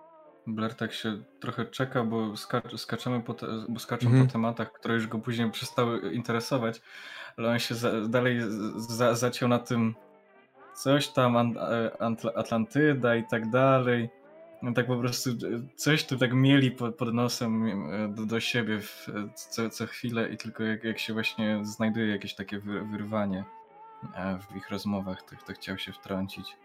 Blair 0.47 0.75
tak 0.75 0.93
się 0.93 1.23
trochę 1.41 1.65
czeka, 1.65 2.05
bo, 2.05 2.37
skacz, 2.37 2.77
skaczemy 2.77 3.21
po 3.21 3.35
te, 3.35 3.47
bo 3.69 3.81
skaczą 3.81 4.07
Mhm. 4.07 4.27
po 4.27 4.33
tematach, 4.33 4.73
które 4.73 4.95
już 4.95 5.07
go 5.07 5.19
później 5.19 5.51
przestały 5.51 6.13
interesować, 6.13 6.81
ale 7.37 7.51
on 7.51 7.59
się 7.59 7.75
za, 7.75 8.09
dalej 8.09 8.41
za, 8.77 9.15
zaciął 9.15 9.49
na 9.49 9.59
tym 9.59 9.95
coś 10.75 11.09
tam, 11.09 11.37
an, 11.37 11.57
e, 11.59 11.91
Antl- 12.01 12.39
Atlantyda 12.39 13.17
i 13.17 13.25
tak 13.25 13.51
dalej. 13.51 14.11
No 14.63 14.73
tak 14.73 14.87
po 14.87 14.97
prostu 14.97 15.31
e, 15.31 15.35
coś 15.77 16.07
tu 16.07 16.19
tak 16.19 16.33
mieli 16.33 16.71
pod, 16.71 16.95
pod 16.95 17.15
nosem 17.15 17.67
e, 17.93 18.09
do, 18.09 18.27
do 18.27 18.41
siebie 18.41 18.81
w, 18.81 19.07
co, 19.35 19.71
co 19.71 19.87
chwilę 19.87 20.29
i 20.29 20.37
tylko 20.37 20.63
jak, 20.63 20.85
jak 20.85 20.99
się 20.99 21.13
właśnie 21.13 21.59
znajduje 21.63 22.07
jakieś 22.09 22.35
takie 22.35 22.59
wy, 22.59 22.85
wyrwanie 22.85 23.45
w 24.51 24.57
ich 24.57 24.71
rozmowach, 24.71 25.23
to, 25.23 25.37
to 25.47 25.53
chciał 25.53 25.79
się 25.79 25.93
wtrącić. 25.93 26.57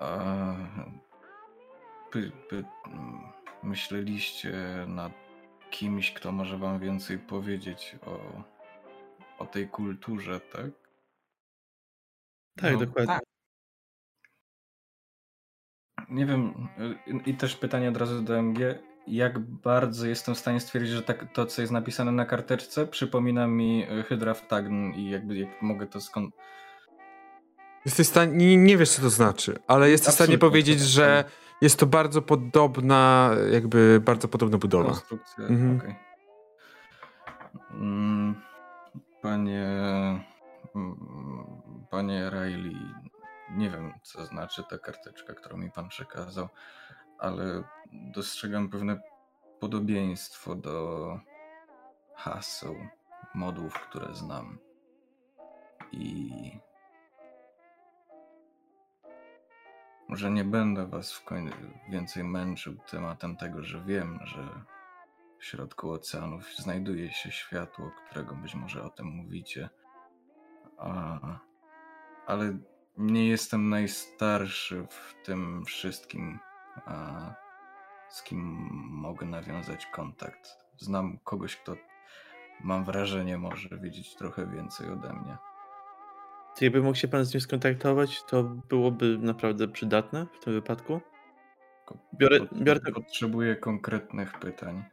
A, 0.00 0.54
Py, 2.10 2.32
py, 2.48 2.64
mm, 2.86 3.20
myśleliście 3.62 4.52
nad 4.88 5.12
kimś, 5.70 6.12
kto 6.12 6.32
może 6.32 6.58
wam 6.58 6.78
więcej 6.80 7.18
powiedzieć 7.18 7.96
o, 8.06 8.42
o 9.38 9.46
tej 9.46 9.68
kulturze, 9.68 10.40
tak? 10.40 10.70
Tak, 12.56 12.72
No, 12.72 12.78
dokładnie. 12.78 13.14
tak. 13.14 13.22
Nie 16.10 16.26
wiem, 16.26 16.68
y, 17.06 17.30
i 17.30 17.34
też 17.34 17.56
pytanie 17.56 17.88
od 17.88 17.96
razu 17.96 18.22
do 18.22 18.38
MG. 18.42 18.58
Jak 19.06 19.38
bardzo 19.38 20.06
jestem 20.06 20.34
w 20.34 20.38
stanie 20.38 20.60
stwierdzić, 20.60 20.92
że 20.92 21.02
tak, 21.02 21.32
to, 21.32 21.46
co 21.46 21.60
jest 21.62 21.72
napisane 21.72 22.12
na 22.12 22.24
karteczce, 22.26 22.86
przypomina 22.86 23.46
mi 23.46 23.86
y, 23.92 24.02
Hydra 24.02 24.34
w 24.34 24.46
Tagn 24.46 24.92
i 24.92 25.10
jakby 25.10 25.38
jak 25.38 25.62
mogę 25.62 25.86
to 25.86 26.00
skąd. 26.00 26.34
Jesteś 27.84 28.06
w 28.06 28.10
stanie, 28.10 28.32
nie, 28.36 28.56
nie 28.56 28.76
wiesz 28.76 28.90
co 28.90 29.02
to 29.02 29.10
znaczy, 29.10 29.58
ale 29.66 29.90
jesteś 29.90 30.12
w 30.12 30.14
stanie 30.14 30.38
powiedzieć, 30.38 30.80
że 30.80 31.24
tak. 31.24 31.32
Jest 31.60 31.78
to 31.80 31.86
bardzo 31.86 32.22
podobna, 32.22 33.30
jakby 33.52 34.00
bardzo 34.04 34.28
podobna 34.28 34.58
budowa. 34.58 34.84
Konstrukcja, 34.84 35.44
Mhm. 35.44 35.76
okej. 35.76 35.94
Mm, 37.70 38.34
Panie. 39.22 39.66
mm, 40.74 40.96
Panie 41.90 42.30
Riley, 42.30 42.76
nie 43.50 43.70
wiem, 43.70 43.92
co 44.02 44.26
znaczy 44.26 44.64
ta 44.70 44.78
karteczka, 44.78 45.34
którą 45.34 45.56
mi 45.56 45.70
pan 45.70 45.88
przekazał, 45.88 46.48
ale 47.18 47.62
dostrzegam 47.92 48.68
pewne 48.68 49.00
podobieństwo 49.60 50.54
do 50.54 51.18
haseł, 52.14 52.76
modułów, 53.34 53.74
które 53.74 54.14
znam. 54.14 54.58
I. 55.92 56.30
Może 60.10 60.30
nie 60.30 60.44
będę 60.44 60.86
was 60.86 61.12
w 61.12 61.24
końcu 61.24 61.56
więcej 61.88 62.24
męczył 62.24 62.74
tematem 62.90 63.36
tego, 63.36 63.62
że 63.62 63.84
wiem, 63.84 64.18
że 64.24 64.48
w 65.38 65.44
środku 65.44 65.90
oceanów 65.90 66.56
znajduje 66.56 67.12
się 67.12 67.30
światło, 67.30 67.90
którego 68.06 68.34
być 68.34 68.54
może 68.54 68.82
o 68.82 68.90
tym 68.90 69.06
mówicie. 69.06 69.68
A, 70.78 71.18
ale 72.26 72.58
nie 72.98 73.28
jestem 73.28 73.68
najstarszy 73.68 74.86
w 74.90 75.14
tym 75.24 75.64
wszystkim, 75.64 76.38
a, 76.86 77.34
z 78.08 78.22
kim 78.22 78.40
mogę 78.90 79.26
nawiązać 79.26 79.86
kontakt. 79.86 80.48
Znam 80.78 81.18
kogoś, 81.18 81.56
kto 81.56 81.76
mam 82.60 82.84
wrażenie 82.84 83.38
może 83.38 83.78
wiedzieć 83.78 84.14
trochę 84.14 84.46
więcej 84.46 84.90
ode 84.90 85.12
mnie. 85.12 85.49
Jakby 86.60 86.82
mógł 86.82 86.96
się 86.96 87.08
pan 87.08 87.24
z 87.24 87.34
nim 87.34 87.40
skontaktować, 87.40 88.22
to 88.22 88.42
byłoby 88.42 89.18
naprawdę 89.18 89.68
przydatne 89.68 90.26
w 90.40 90.44
tym 90.44 90.52
wypadku. 90.52 91.00
Biorę- 92.20 92.46
biorę 92.62 92.80
Potrzebuję 92.94 93.56
konkretnych 93.56 94.38
pytań. 94.38 94.84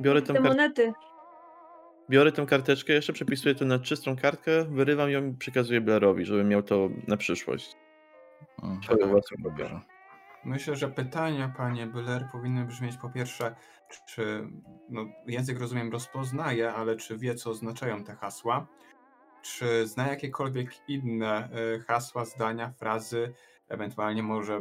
Biorę 0.00 0.22
tą, 0.22 0.34
Te 0.34 0.40
monety. 0.40 0.92
biorę 2.10 2.32
tą 2.32 2.46
karteczkę, 2.46 2.92
jeszcze 2.92 3.12
przepisuję 3.12 3.54
to 3.54 3.64
na 3.64 3.78
czystą 3.78 4.16
kartkę, 4.16 4.64
wyrywam 4.64 5.10
ją 5.10 5.26
i 5.26 5.34
przekazuję 5.34 5.80
Blairowi, 5.80 6.24
żeby 6.24 6.44
miał 6.44 6.62
to 6.62 6.88
na 7.08 7.16
przyszłość. 7.16 7.76
Mhm. 8.62 8.82
Swoją 8.82 9.08
własną 9.08 9.36
Dobrze. 9.42 9.80
Myślę, 10.44 10.76
że 10.76 10.88
pytania, 10.88 11.54
panie 11.56 11.86
Byler, 11.86 12.28
powinny 12.32 12.64
brzmieć 12.64 12.96
po 12.96 13.10
pierwsze, 13.10 13.54
czy 14.08 14.48
no, 14.88 15.04
język, 15.26 15.60
rozumiem, 15.60 15.92
rozpoznaje, 15.92 16.72
ale 16.72 16.96
czy 16.96 17.18
wie, 17.18 17.34
co 17.34 17.50
oznaczają 17.50 18.04
te 18.04 18.14
hasła? 18.14 18.66
Czy 19.54 19.86
zna 19.86 20.08
jakiekolwiek 20.08 20.70
inne 20.88 21.48
y, 21.76 21.80
hasła, 21.80 22.24
zdania, 22.24 22.72
frazy, 22.78 23.32
ewentualnie 23.68 24.22
może, 24.22 24.60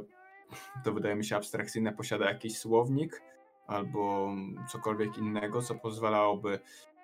to 0.83 0.93
wydaje 0.93 1.15
mi 1.15 1.25
się 1.25 1.36
abstrakcyjne, 1.36 1.93
posiada 1.93 2.25
jakiś 2.29 2.57
słownik 2.57 3.21
albo 3.67 4.31
cokolwiek 4.71 5.17
innego, 5.17 5.61
co 5.61 5.75
pozwalałoby 5.75 6.59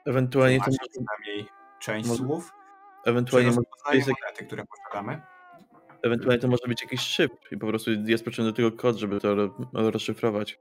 Ewentualnie 0.06 0.60
to 0.60 0.66
przynajmniej 0.90 1.46
część 1.80 2.10
może- 2.10 2.24
słów? 2.24 2.52
Ewentualnie 3.06 3.50
może 3.50 3.62
monety, 4.22 4.46
które 4.46 4.64
posiadamy? 4.66 5.22
Ewentualnie 6.02 6.40
to 6.42 6.48
może 6.48 6.68
być 6.68 6.82
jakiś 6.82 7.02
szyb 7.02 7.32
i 7.52 7.58
po 7.58 7.68
prostu 7.68 7.92
jest 8.06 8.26
potrzebny 8.26 8.52
do 8.52 8.56
tego 8.56 8.72
kod, 8.72 8.98
żeby 8.98 9.20
to 9.20 9.36
ro- 9.36 9.56
rozszyfrować 9.74 10.60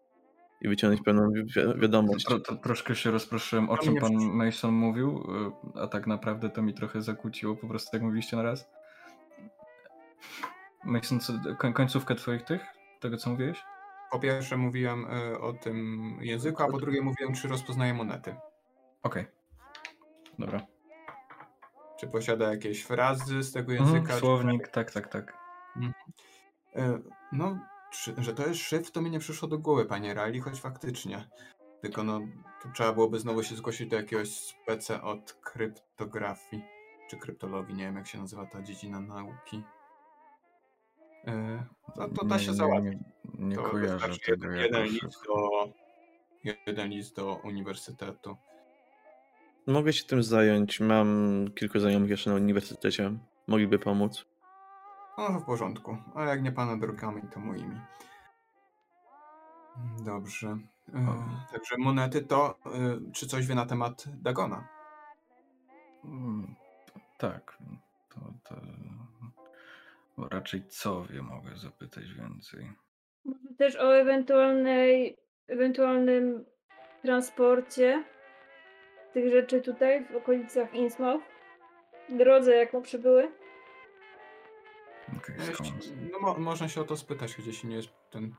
i 0.61 0.69
wyciągnąć 0.69 1.03
pewną 1.05 1.31
wi- 1.33 1.45
wiadomość. 1.81 2.25
Tro, 2.27 2.41
tro, 2.41 2.57
troszkę 2.57 2.95
się 2.95 3.11
rozproszyłem, 3.11 3.71
o 3.71 3.79
czym 3.79 3.97
pan 3.97 4.15
Mason 4.17 4.75
mówił, 4.75 5.25
y, 5.77 5.81
a 5.81 5.87
tak 5.87 6.07
naprawdę 6.07 6.51
to 6.51 6.63
mi 6.63 6.75
trochę 6.75 7.03
zakłóciło, 7.03 7.57
po 7.57 7.67
prostu 7.69 7.97
jak 7.97 8.03
mówiliście 8.03 8.37
na 8.37 8.43
raz. 8.43 8.71
Mason, 10.85 11.21
co, 11.21 11.33
koń, 11.59 11.73
końcówkę 11.73 12.15
twoich 12.15 12.43
tych, 12.43 12.63
tego 13.01 13.17
co 13.17 13.31
mówiłeś? 13.31 13.63
Po 14.11 14.19
pierwsze 14.19 14.57
mówiłem 14.57 15.07
e, 15.11 15.39
o 15.41 15.53
tym 15.53 16.01
języku, 16.21 16.63
a 16.63 16.67
po 16.69 16.79
drugie 16.79 17.03
mówiłem, 17.03 17.35
czy 17.35 17.49
rozpoznaje 17.49 17.95
monety. 17.95 18.35
Okej. 19.03 19.27
Dobra. 20.39 20.61
Czy 22.01 22.07
posiada 22.07 22.51
jakieś 22.51 22.83
frazy 22.83 23.43
z 23.43 23.53
tego 23.53 23.73
Mhm, 23.73 23.95
języka. 23.95 24.15
czy- 24.15 24.21
słownik, 24.21 24.69
tak, 24.69 24.91
tak, 24.91 25.09
tak. 25.09 25.39
E, 26.77 26.99
No, 27.33 27.49
czy, 27.55 27.61
że 28.18 28.34
to 28.34 28.47
jest 28.47 28.61
szyfr, 28.61 28.91
to 28.91 29.01
mi 29.01 29.11
nie 29.11 29.18
przyszło 29.18 29.49
do 29.49 29.59
głowy, 29.59 29.86
panie 29.86 30.14
Riley, 30.14 30.41
choć 30.41 30.61
faktycznie. 30.61 31.28
Tylko 31.82 32.05
no, 32.05 32.20
to 32.62 32.68
trzeba 32.74 32.93
byłoby 32.93 33.18
znowu 33.18 33.43
się 33.43 33.55
zgłosić 33.57 33.88
do 33.91 33.97
jakiegoś 33.97 34.28
speca 34.30 35.03
od 35.03 35.32
kryptografii, 35.32 36.62
czy 37.11 37.16
kryptologii, 37.16 37.74
nie 37.74 37.84
wiem 37.84 37.97
jak 37.97 38.07
się 38.07 38.18
nazywa 38.18 38.47
ta 38.47 38.62
dziedzina 38.62 39.01
nauki. 39.01 39.62
E, 41.26 41.64
No 41.97 42.09
to 42.09 42.24
da 42.24 42.36
Nie- 42.36 42.43
się 42.43 42.51
nie- 42.51 42.57
załatwić. 42.57 42.99
Nie, 43.38 43.47
nie 43.47 43.57
To 43.57 43.62
wystarczy 43.62 44.20
tego 44.32 44.51
jeden, 44.53 44.64
jeden, 44.64 44.82
list 44.84 45.24
do, 45.26 45.68
jeden 46.66 46.88
list 46.91 47.16
do 47.16 47.34
uniwersytetu. 47.45 48.36
Mogę 49.66 49.93
się 49.93 50.05
tym 50.05 50.22
zająć. 50.22 50.80
Mam 50.80 51.49
kilku 51.55 51.80
znajomych 51.80 52.11
jeszcze 52.11 52.30
na 52.30 52.36
uniwersytecie. 52.36 53.18
Mogliby 53.47 53.78
pomóc. 53.78 54.26
No 55.29 55.41
w 55.41 55.45
porządku, 55.45 55.97
a 56.14 56.25
jak 56.25 56.43
nie 56.43 56.53
pana 56.53 56.77
drogami, 56.77 57.23
to 57.35 57.41
moimi. 57.41 57.81
Dobrze. 60.05 60.59
E, 60.95 61.16
Także 61.53 61.77
monety 61.79 62.23
to, 62.23 62.59
e, 62.66 63.12
czy 63.12 63.27
coś 63.27 63.47
wie 63.47 63.55
na 63.55 63.66
temat 63.66 64.05
Dagona? 64.23 64.68
Mm, 66.05 66.55
Tak, 67.18 67.59
to, 68.09 68.21
to 68.45 68.61
bo 70.16 70.29
raczej 70.29 70.62
co 70.68 71.05
wie, 71.05 71.23
mogę 71.23 71.57
zapytać 71.57 72.05
więcej. 72.14 72.73
Może 73.25 73.55
też 73.59 73.77
o 73.77 73.97
ewentualnej, 73.97 75.16
ewentualnym 75.49 76.45
transporcie 77.03 78.05
tych 79.12 79.31
rzeczy 79.31 79.61
tutaj 79.61 80.07
w 80.07 80.16
okolicach 80.16 80.75
Innsmouth. 80.75 81.25
Drodze, 82.09 82.57
jaką 82.57 82.83
przybyły. 82.83 83.39
Okej, 85.17 85.35
No, 85.39 85.45
jeszcze- 85.45 85.65
skąd? 85.65 85.93
no 86.13 86.19
mo, 86.19 86.39
można 86.39 86.69
się 86.69 86.81
o 86.81 86.85
to 86.85 86.97
spytać, 86.97 87.35
gdzieś 87.37 87.65
nie 87.65 87.77
jest 87.77 87.89
ten, 88.11 88.35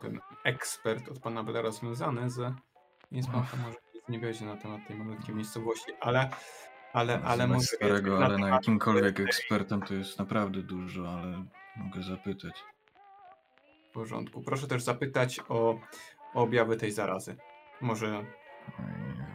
ten 0.00 0.20
ekspert 0.44 1.08
od 1.08 1.18
pana 1.18 1.42
Bedara 1.44 1.70
związany 1.70 2.30
z 2.30 2.54
Innsmouth, 3.10 3.50
to 3.50 3.56
może 3.56 3.76
nic 3.94 4.08
nie 4.08 4.18
wiedzie 4.20 4.44
na 4.46 4.56
temat 4.56 4.86
tej 4.88 4.96
malutkiej 4.96 5.34
miejscowości, 5.34 5.92
ale 6.00 6.30
ale, 6.92 7.22
ale 7.22 7.46
może 7.46 7.66
starego, 7.66 8.24
ale 8.24 8.38
na 8.38 8.48
jakimkolwiek 8.48 9.20
ekspertem 9.20 9.82
to 9.82 9.94
jest 9.94 10.18
naprawdę 10.18 10.62
dużo, 10.62 11.08
ale 11.10 11.44
mogę 11.76 12.02
zapytać. 12.02 12.64
W 13.90 13.92
porządku. 13.92 14.42
Proszę 14.42 14.66
też 14.66 14.82
zapytać 14.82 15.40
o, 15.48 15.80
o 16.34 16.42
objawy 16.42 16.76
tej 16.76 16.92
zarazy. 16.92 17.36
Może 17.80 18.24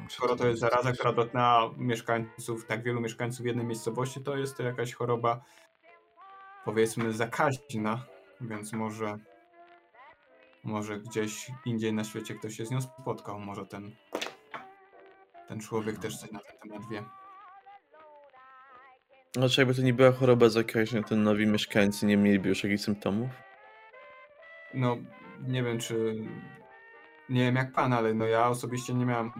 skoro 0.10 0.36
to 0.36 0.48
jest 0.48 0.60
zaraza, 0.60 0.92
która 0.92 1.14
dotknęła 1.14 1.72
mieszkańców, 1.78 2.66
tak 2.66 2.84
wielu 2.84 3.02
mieszkańców 3.02 3.46
jednej 3.46 3.66
miejscowości, 3.66 4.22
to 4.24 4.38
jest 4.38 4.58
to 4.58 4.64
jakaś 4.64 4.94
choroba 4.94 5.42
powiedzmy 6.70 7.14
zakaźna, 7.14 8.06
więc 8.42 8.74
może 8.74 9.18
może 10.64 11.00
gdzieś 11.00 11.52
indziej 11.66 11.94
na 11.94 12.04
świecie 12.04 12.36
ktoś 12.36 12.58
się 12.58 12.66
z 12.66 12.72
nią 12.72 12.82
spotkał, 12.82 13.40
może 13.40 13.66
ten 13.66 13.92
ten 15.48 15.60
człowiek 15.60 16.00
też 16.00 16.18
coś 16.18 16.32
na 16.32 16.40
ten 16.40 16.58
temat 16.58 16.90
wie. 16.90 17.04
Znaczy, 19.36 19.62
jakby 19.62 19.76
to 19.76 19.82
nie 19.82 19.94
była 19.94 20.12
choroba 20.12 20.50
zakaźna, 20.50 21.04
to 21.04 21.16
nowi 21.16 21.48
mieszkańcy 21.48 22.06
nie 22.06 22.18
mieliby 22.18 22.50
już 22.50 22.64
jakichś 22.64 22.84
symptomów? 22.84 23.30
No, 24.74 24.98
nie 25.48 25.64
wiem 25.64 25.80
czy 25.80 26.16
nie 27.30 27.42
wiem 27.42 27.56
jak 27.56 27.72
pan, 27.72 27.94
ale 27.94 28.14
no 28.14 28.26
ja 28.26 28.48
osobiście 28.48 28.94
nie 28.94 29.06
miałem 29.06 29.32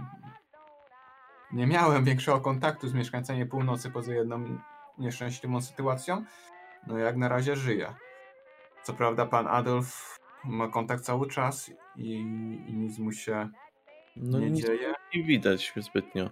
nie 1.52 1.68
miałem 1.68 2.06
większego 2.06 2.42
kontaktu 2.42 2.88
z 2.88 2.94
mieszkańcami 2.94 3.46
północy 3.46 3.92
poza 3.92 4.14
jedną 4.14 4.60
nieszczęśliwą 4.98 5.62
sytuacją. 5.62 6.26
No 6.88 6.98
jak 6.98 7.18
na 7.18 7.28
razie 7.28 7.56
żyję. 7.56 7.94
Co 8.84 8.94
prawda 8.94 9.26
pan 9.26 9.48
Adolf 9.48 10.20
ma 10.46 10.68
kontakt 10.68 11.04
cały 11.04 11.28
czas 11.30 11.72
i, 11.96 12.14
i 12.68 12.74
nic 12.74 13.00
mu 13.00 13.12
się 13.12 13.50
No 14.16 14.40
nie 14.40 14.50
nic 14.50 14.66
dzieje. 14.66 14.94
nie 15.16 15.24
widać 15.24 15.74
zbytnio. 15.78 16.30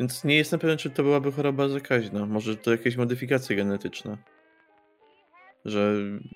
Więc 0.00 0.24
nie 0.24 0.36
jestem 0.36 0.60
pewien, 0.60 0.78
czy 0.78 0.90
to 0.90 1.02
byłaby 1.02 1.32
choroba 1.32 1.68
zakaźna. 1.68 2.26
Może 2.26 2.56
to 2.56 2.70
jakieś 2.70 2.96
modyfikacje 2.96 3.56
genetyczne. 3.56 4.18
Że 5.64 5.94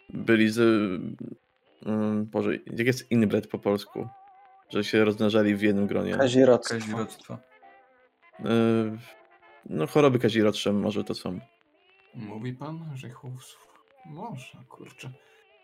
byli 0.09 0.49
z... 0.51 0.59
Um, 1.87 2.25
Boże, 2.25 2.51
jak 2.67 2.87
jest 2.87 3.11
inbred 3.11 3.47
po 3.47 3.59
polsku? 3.59 4.09
Że 4.71 4.85
się 4.85 5.05
rozmnażali 5.05 5.55
w 5.57 5.63
jednym 5.63 5.87
gronie. 5.87 6.15
Kazirodztwo. 6.15 6.75
Kazirodztwo. 6.75 7.39
E, 8.41 8.49
No 9.67 9.87
choroby 9.87 10.19
kazirodcze 10.19 10.73
może 10.73 11.05
to 11.05 11.15
są. 11.15 11.41
Mówi 12.17 12.53
pan, 12.53 12.91
że 12.97 13.11
chłopstwo? 13.11 13.67
Może, 14.05 14.59
kurczę. 14.69 15.13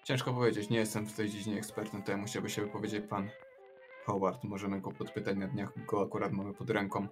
Ciężko 0.05 0.32
powiedzieć, 0.34 0.70
nie 0.70 0.78
jestem 0.78 1.07
w 1.07 1.12
tej 1.16 1.30
dziedzinie 1.30 1.59
ekspertem, 1.59 2.03
to 2.03 2.16
musiałby 2.16 2.50
się 2.50 2.62
wypowiedzieć 2.62 3.05
pan 3.09 3.30
Howard. 4.07 4.44
Możemy 4.44 4.80
go 4.80 4.92
podpytać 4.92 5.36
na 5.36 5.46
dniach, 5.48 5.84
go 5.86 6.03
akurat 6.03 6.32
mamy 6.32 6.55
pod 6.55 6.70
ręką. 6.70 7.09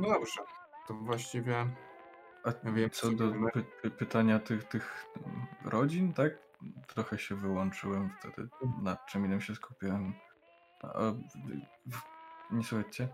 No 0.00 0.08
dobrze, 0.08 0.40
to 0.88 0.94
właściwie 0.94 1.56
A 2.44 2.50
Ja 2.64 2.72
wiem, 2.72 2.90
co 2.90 3.10
do 3.10 3.32
wiemy. 3.32 3.50
py 3.52 3.62
py 3.82 3.90
pytania 3.90 4.38
tych, 4.38 4.64
tych 4.64 5.06
mm, 5.26 5.46
rodzin, 5.64 6.12
tak? 6.12 6.32
Trochę 6.86 7.18
się 7.18 7.34
wyłączyłem 7.34 8.10
wtedy, 8.18 8.48
nad 8.82 9.06
czym 9.06 9.24
innym 9.26 9.40
się 9.40 9.54
skupiałem. 9.54 10.14
A, 10.82 10.86
a, 10.86 11.10
w- 11.12 11.22
w- 11.86 12.02
nie 12.50 12.64
słuchajcie? 12.64 13.08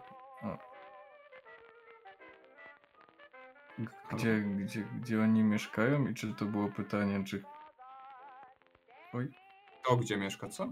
Gdzie, 4.12 4.40
gdzie, 4.40 4.80
gdzie 5.00 5.20
oni 5.22 5.42
mieszkają 5.42 6.06
i 6.08 6.14
czy 6.14 6.34
to 6.34 6.44
było 6.44 6.68
pytanie, 6.68 7.24
czy 7.24 7.42
Oj, 9.12 9.30
to 9.88 9.96
gdzie 9.96 10.16
mieszka, 10.16 10.48
co? 10.48 10.64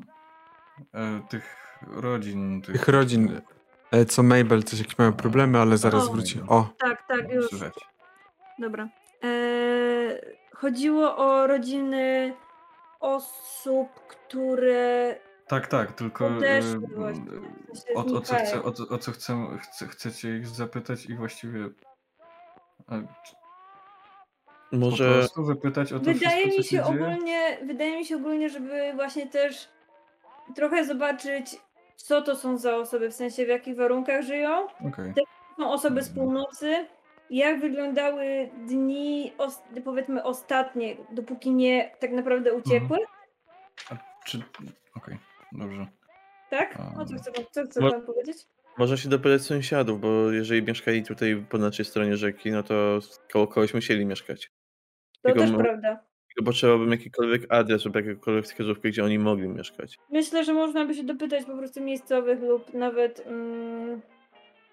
e, 0.95 1.21
tych 1.29 1.57
rodzin, 1.87 2.63
tych, 2.63 2.73
Tych 2.75 2.89
rodzin, 2.89 3.41
e, 3.91 4.05
co 4.05 4.23
Mabel, 4.23 4.63
coś 4.63 4.79
jakieś 4.79 4.99
mają 4.99 5.13
problemy, 5.13 5.59
ale 5.61 5.79
zaraz 5.79 6.09
O. 6.09 6.13
wróci. 6.13 6.41
O, 6.49 6.69
Tak, 6.79 7.07
tak, 7.09 7.33
już. 7.33 7.47
Dobra. 8.59 8.89
Eee, 9.23 10.21
chodziło 10.55 11.17
o 11.17 11.47
rodziny 11.47 12.37
osób, 13.01 13.89
które 14.09 15.15
Tak, 15.47 15.67
tak, 15.67 15.93
tylko 15.93 16.27
Odeszły 16.27 16.71
e, 16.71 16.79
właśnie, 16.79 17.25
sensie 17.75 17.95
o, 17.95 18.01
o, 18.01 18.21
co 18.21 18.35
chcę, 18.35 18.63
o, 18.63 18.73
co- 18.73 18.89
o 18.89 18.99
co 18.99 19.13
chcę, 19.13 19.47
chcę, 19.61 19.87
chcecie 19.87 20.37
ich 20.37 20.47
zapytać 20.47 21.07
i 21.07 21.15
właściwie 21.17 21.69
a, 22.87 22.99
po 24.71 24.77
Może 24.77 25.15
prostu 25.15 25.45
wypytać 25.45 25.93
o 25.93 25.99
to 25.99 26.05
Wydaje 26.05 26.21
wszystko, 26.31 26.49
mi 26.49 26.57
co 26.57 26.63
się 26.63 26.77
się 26.77 26.85
ogólnie, 26.85 27.59
wydaje 27.67 27.97
mi 27.97 28.05
się 28.05 28.17
ogólnie, 28.17 28.49
żeby 28.51 28.93
właśnie 28.95 29.27
też 29.27 29.69
trochę 30.55 30.85
zobaczyć, 30.85 31.57
co 31.97 32.23
to 32.23 32.37
są 32.37 32.59
za 32.59 32.77
osoby, 32.77 33.11
w 33.11 33.15
sensie 33.15 33.45
w 33.45 33.49
jakich 33.49 33.77
warunkach 33.77 34.23
żyją. 34.23 34.67
Okej. 34.89 35.15
Są 35.57 35.71
osoby 35.73 36.03
z 36.03 36.09
Mhm. 36.09 36.27
północy. 36.27 36.87
Jak 37.31 37.61
wyglądały 37.61 38.51
dni, 38.67 39.33
os- 39.39 39.63
powiedzmy 39.85 40.23
ostatnie, 40.25 40.97
dopóki 41.11 41.51
nie 41.51 41.91
tak 42.01 42.13
naprawdę 42.13 42.53
uciekły, 42.55 42.99
A 43.91 43.97
Czy... 44.25 44.43
Okej, 44.97 45.19
dobrze. 45.55 45.87
tak? 46.51 46.79
O 46.99 47.05
co 47.05 47.17
chce 47.17 47.33
pan, 47.33 47.45
co 47.51 47.65
chce 47.65 47.81
pan 47.81 48.03
powiedzieć? 48.03 48.37
Można 48.79 48.97
się 48.97 49.09
dopytać 49.09 49.43
sąsiadów, 49.43 50.01
bo 50.01 50.31
jeżeli 50.31 50.63
mieszkali 50.63 51.03
tutaj 51.03 51.45
po 51.51 51.59
naszej 51.59 51.85
stronie 51.85 52.17
rzeki, 52.17 52.51
no 52.51 52.63
to 52.63 52.99
koło 53.33 53.47
kogoś 53.47 53.75
musieli 53.75 54.07
mieszkać. 54.07 54.53
To 55.13 55.29
Tylko 55.29 55.41
też 55.41 55.51
mo- 55.51 55.59
prawda. 55.59 56.01
Tylko 56.35 56.45
potrzebowałbym 56.47 56.91
jakikolwiek 56.91 57.43
adres 57.49 57.85
lub 57.85 57.97
jakąkolwiek 57.97 58.45
wskazówkę, 58.45 58.89
gdzie 58.89 59.05
oni 59.05 59.19
mogli 59.19 59.49
mieszkać. 59.49 59.99
Myślę, 60.11 60.45
że 60.45 60.55
można 60.55 60.85
by 60.87 60.95
się 60.95 61.05
dopytać 61.05 61.45
po 61.45 61.57
prostu 61.57 61.81
miejscowych 61.83 62.41
lub 62.41 62.75
nawet 62.75 63.27
mm, 63.27 64.01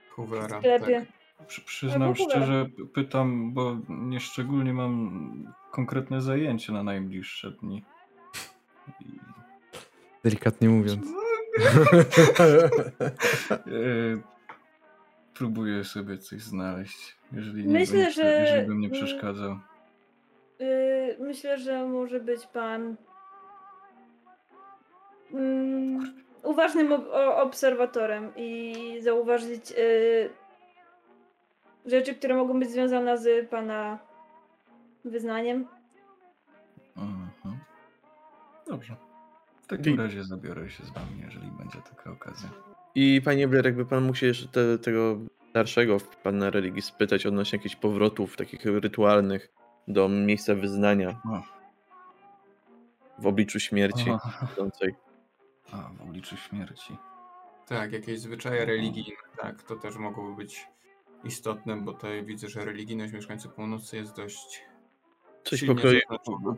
w 0.08 0.12
Hoovera. 0.12 0.60
sklepie. 0.60 1.06
Tak. 1.38 1.48
Przy, 1.48 1.62
przyznam 1.62 2.16
szczerze, 2.16 2.66
pytam, 2.94 3.54
bo 3.54 3.78
nieszczególnie 3.90 4.74
mam 4.74 5.54
konkretne 5.72 6.22
zajęcie 6.22 6.74
na 6.74 6.84
najbliższe 6.84 7.52
dni. 7.52 7.84
Delikatnie 10.24 10.70
mówiąc. 10.70 11.08
e, 13.52 13.58
spróbuję 15.34 15.84
sobie 15.84 16.18
coś 16.18 16.42
znaleźć, 16.42 17.18
jeżeli 17.32 17.68
nie, 17.68 17.74
Myślę, 17.74 18.04
bym, 18.04 18.12
że- 18.12 18.42
jeżeli 18.42 18.68
bym 18.68 18.80
nie 18.80 18.90
przeszkadzał. 18.90 19.60
Yy, 20.60 21.18
myślę, 21.20 21.58
że 21.58 21.86
może 21.88 22.20
być 22.20 22.48
pan 22.48 22.96
mm, 25.34 26.14
uważnym 26.44 26.92
ob- 26.94 27.10
obserwatorem 27.36 28.32
i 28.36 28.76
zauważyć 29.02 29.72
yy, 29.72 30.30
rzeczy, 31.86 32.16
które 32.16 32.36
mogą 32.36 32.60
być 32.60 32.72
związane 32.72 33.18
z 33.18 33.50
pana 33.50 34.00
wyznaniem. 35.06 35.68
Mhm. 36.98 37.60
Dobrze. 38.68 38.96
W 39.72 39.78
takim 39.78 39.94
Pi- 39.94 40.02
razie 40.02 40.24
zabiorę 40.24 40.70
się 40.70 40.86
z 40.86 40.90
wami, 40.90 41.22
jeżeli 41.26 41.52
będzie 41.52 41.82
taka 41.82 42.12
okazja. 42.12 42.50
I 42.96 43.22
panie 43.26 43.48
Blair, 43.48 43.66
jakby 43.66 43.86
pan 43.86 44.04
mógł 44.04 44.18
się 44.18 44.28
jeszcze 44.28 44.48
te, 44.48 44.78
tego 44.78 45.20
starszego 45.50 46.00
w 46.00 46.18
pana 46.18 46.50
religii 46.50 46.82
spytać 46.82 47.26
odnośnie 47.26 47.58
jakichś 47.58 47.76
powrotów 47.76 48.38
takich 48.38 48.66
rytualnych 48.66 49.52
do 49.88 50.10
miejsca 50.10 50.56
wyznania 50.56 51.22
O. 51.32 51.42
w 53.20 53.28
obliczu 53.28 53.60
śmierci 53.60 54.10
a, 55.72 55.90
w 55.98 56.02
obliczu 56.02 56.38
śmierci. 56.38 56.98
Tak, 57.68 57.92
jakieś 57.92 58.20
zwyczaje 58.20 58.66
religijne, 58.66 59.18
tak, 59.42 59.64
to 59.64 59.76
też 59.76 59.96
mogłoby 59.96 60.36
być 60.36 60.68
istotne, 61.24 61.82
bo 61.82 61.94
tutaj 61.94 62.26
widzę, 62.26 62.50
że 62.50 62.66
religijność 62.66 63.14
mieszkańców 63.14 63.54
północy 63.54 63.98
jest 63.98 64.16
dość 64.16 64.62
Coś 65.44 65.64
pokroju. 65.64 66.00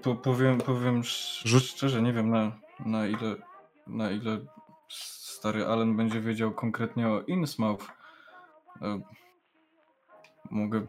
Po, 0.04 0.16
powiem, 0.16 0.58
powiem 0.58 1.04
szczerze, 1.04 2.02
nie 2.02 2.14
wiem 2.14 2.30
na, 2.30 2.63
na 2.86 3.08
ile 3.08 3.36
na 3.88 4.12
ile 4.12 4.40
stary 4.90 5.66
Allen 5.66 5.98
będzie 5.98 6.22
wiedział 6.22 6.52
konkretnie 6.52 7.08
o 7.10 7.22
Innsmouth. 7.22 7.86
E, 8.82 9.02
Mogę, 10.52 10.88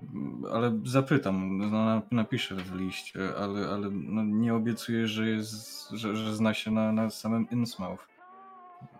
ale 0.52 0.80
zapytam, 0.84 1.58
no, 1.58 1.66
na- 1.70 2.02
napiszę 2.10 2.54
w 2.54 2.74
liście, 2.74 3.36
ale, 3.38 3.68
ale 3.68 3.88
no, 3.92 4.24
nie 4.24 4.54
obiecuję, 4.54 5.06
że, 5.08 5.28
jest, 5.28 5.90
że, 5.90 6.16
że 6.16 6.34
zna 6.34 6.54
się 6.54 6.70
na, 6.70 6.92
na 6.92 7.10
samym 7.10 7.50
Innsmouth. 7.50 8.06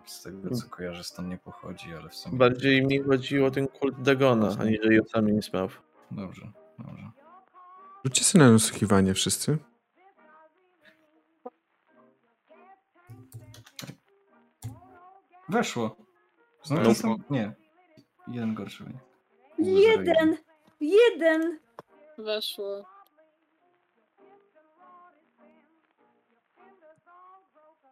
Z 0.05 0.21
tego 0.23 0.55
co 0.55 0.69
kojarzę, 0.69 1.03
stąd 1.03 1.27
nie 1.29 1.37
pochodzi, 1.37 1.93
ale 1.93 2.09
w 2.09 2.15
sumie... 2.15 2.37
Bardziej 2.37 2.85
mi 2.85 2.99
chodziło 2.99 3.47
o 3.47 3.51
ten 3.51 3.67
kult 3.67 4.01
Dagona, 4.01 4.55
aniżeli 4.59 4.99
o 4.99 5.03
sam 5.05 5.29
Innsmouth. 5.29 5.73
Dobrze, 6.11 6.51
dobrze. 6.79 7.11
Rzućcie 8.05 8.23
sobie 8.23 8.43
na 8.45 8.51
nasłuchiwanie 8.51 9.13
wszyscy. 9.13 9.57
Weszło. 15.49 15.95
Znowu 16.63 16.89
Weszło. 16.89 17.09
jestem... 17.09 17.23
Nie. 17.29 17.53
Jeden 18.27 18.53
gorszy 18.53 18.83
wynik. 18.83 19.01
Jeden! 19.59 20.37
Jeden! 20.79 21.59
Weszło. 22.17 22.85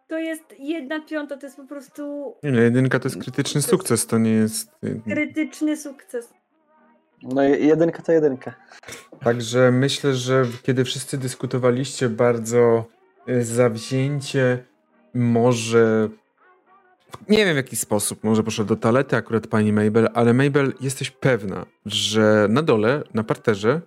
To 0.08 0.18
jest 0.18 0.42
jedna 0.58 1.00
piąta, 1.00 1.36
to 1.36 1.46
jest 1.46 1.56
po 1.56 1.64
prostu 1.66 2.34
Nie, 2.42 2.50
no, 2.52 2.60
jedynka 2.60 2.98
to 2.98 3.08
jest 3.08 3.20
krytyczny 3.22 3.62
sukces, 3.62 4.06
to 4.06 4.18
nie 4.18 4.30
jest... 4.30 4.70
krytyczny 5.04 5.76
sukces. 5.76 6.34
No 7.22 7.42
je- 7.42 7.56
jedynka 7.58 8.02
to 8.02 8.12
jedynka. 8.12 8.54
Także 9.20 9.70
myślę, 9.70 10.14
że 10.14 10.44
kiedy 10.62 10.84
wszyscy 10.84 11.18
dyskutowaliście 11.18 12.08
bardzo 12.08 12.84
y, 13.28 13.44
zawzięcie, 13.44 14.64
może 15.14 16.08
nie 17.28 17.44
wiem 17.44 17.54
w 17.54 17.56
jaki 17.56 17.76
sposób, 17.76 18.24
może 18.24 18.42
poszedł 18.42 18.68
do 18.68 18.76
toalety 18.76 19.16
akurat 19.16 19.46
pani 19.46 19.72
Mabel, 19.72 20.08
ale 20.14 20.34
Mabel, 20.34 20.72
jesteś 20.80 21.10
pewna, 21.10 21.66
że 21.86 22.46
na 22.50 22.62
dole, 22.62 23.02
na 23.14 23.24
parterze 23.24 23.80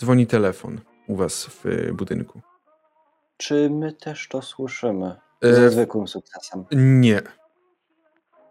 dzwoni 0.00 0.26
telefon 0.26 0.80
u 1.06 1.16
was 1.16 1.46
w 1.46 1.66
y, 1.66 1.94
budynku. 1.94 2.40
Czy 3.36 3.70
my 3.70 3.92
też 3.92 4.28
to 4.28 4.42
słyszymy? 4.42 5.16
E, 5.42 5.54
Ze 5.54 5.70
zwykłym 5.70 6.08
sukcesem. 6.08 6.64
Nie. 6.72 7.22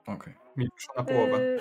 Okej. 0.07 0.33
Mi 0.57 0.67
wyszło 0.75 0.95
na 0.97 1.03
połowę. 1.03 1.43
Yy, 1.43 1.59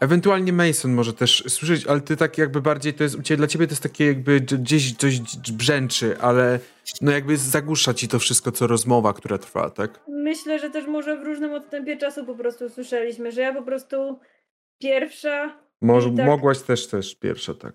Ewentualnie 0.00 0.52
Mason 0.52 0.92
może 0.92 1.12
też 1.12 1.44
słyszeć, 1.48 1.86
ale 1.86 2.00
ty 2.00 2.16
tak 2.16 2.38
jakby 2.38 2.60
bardziej 2.60 2.94
to 2.94 3.02
jest 3.02 3.14
u 3.14 3.22
ciebie, 3.22 3.36
dla 3.36 3.46
ciebie 3.46 3.66
to 3.66 3.72
jest 3.72 3.82
takie 3.82 4.06
jakby 4.06 4.40
gdzieś 4.40 4.96
coś 4.96 5.20
brzęczy, 5.52 6.16
ale 6.20 6.58
no 7.00 7.12
jakby 7.12 7.36
zagłusza 7.36 7.94
ci 7.94 8.08
to 8.08 8.18
wszystko, 8.18 8.52
co 8.52 8.66
rozmowa, 8.66 9.12
która 9.12 9.38
trwa, 9.38 9.70
tak? 9.70 10.00
myślę, 10.08 10.58
że 10.58 10.70
też 10.70 10.86
może 10.86 11.16
w 11.16 11.24
różnym 11.24 11.52
odstępie 11.52 11.96
czasu 11.96 12.24
po 12.24 12.34
prostu 12.34 12.68
słyszeliśmy, 12.68 13.32
że 13.32 13.40
ja 13.40 13.54
po 13.54 13.62
prostu 13.62 14.18
pierwsza. 14.78 15.58
Może, 15.80 16.10
tak- 16.10 16.26
Mogłaś 16.26 16.62
też 16.62 16.86
też 16.86 17.14
pierwsza, 17.14 17.54
tak. 17.54 17.74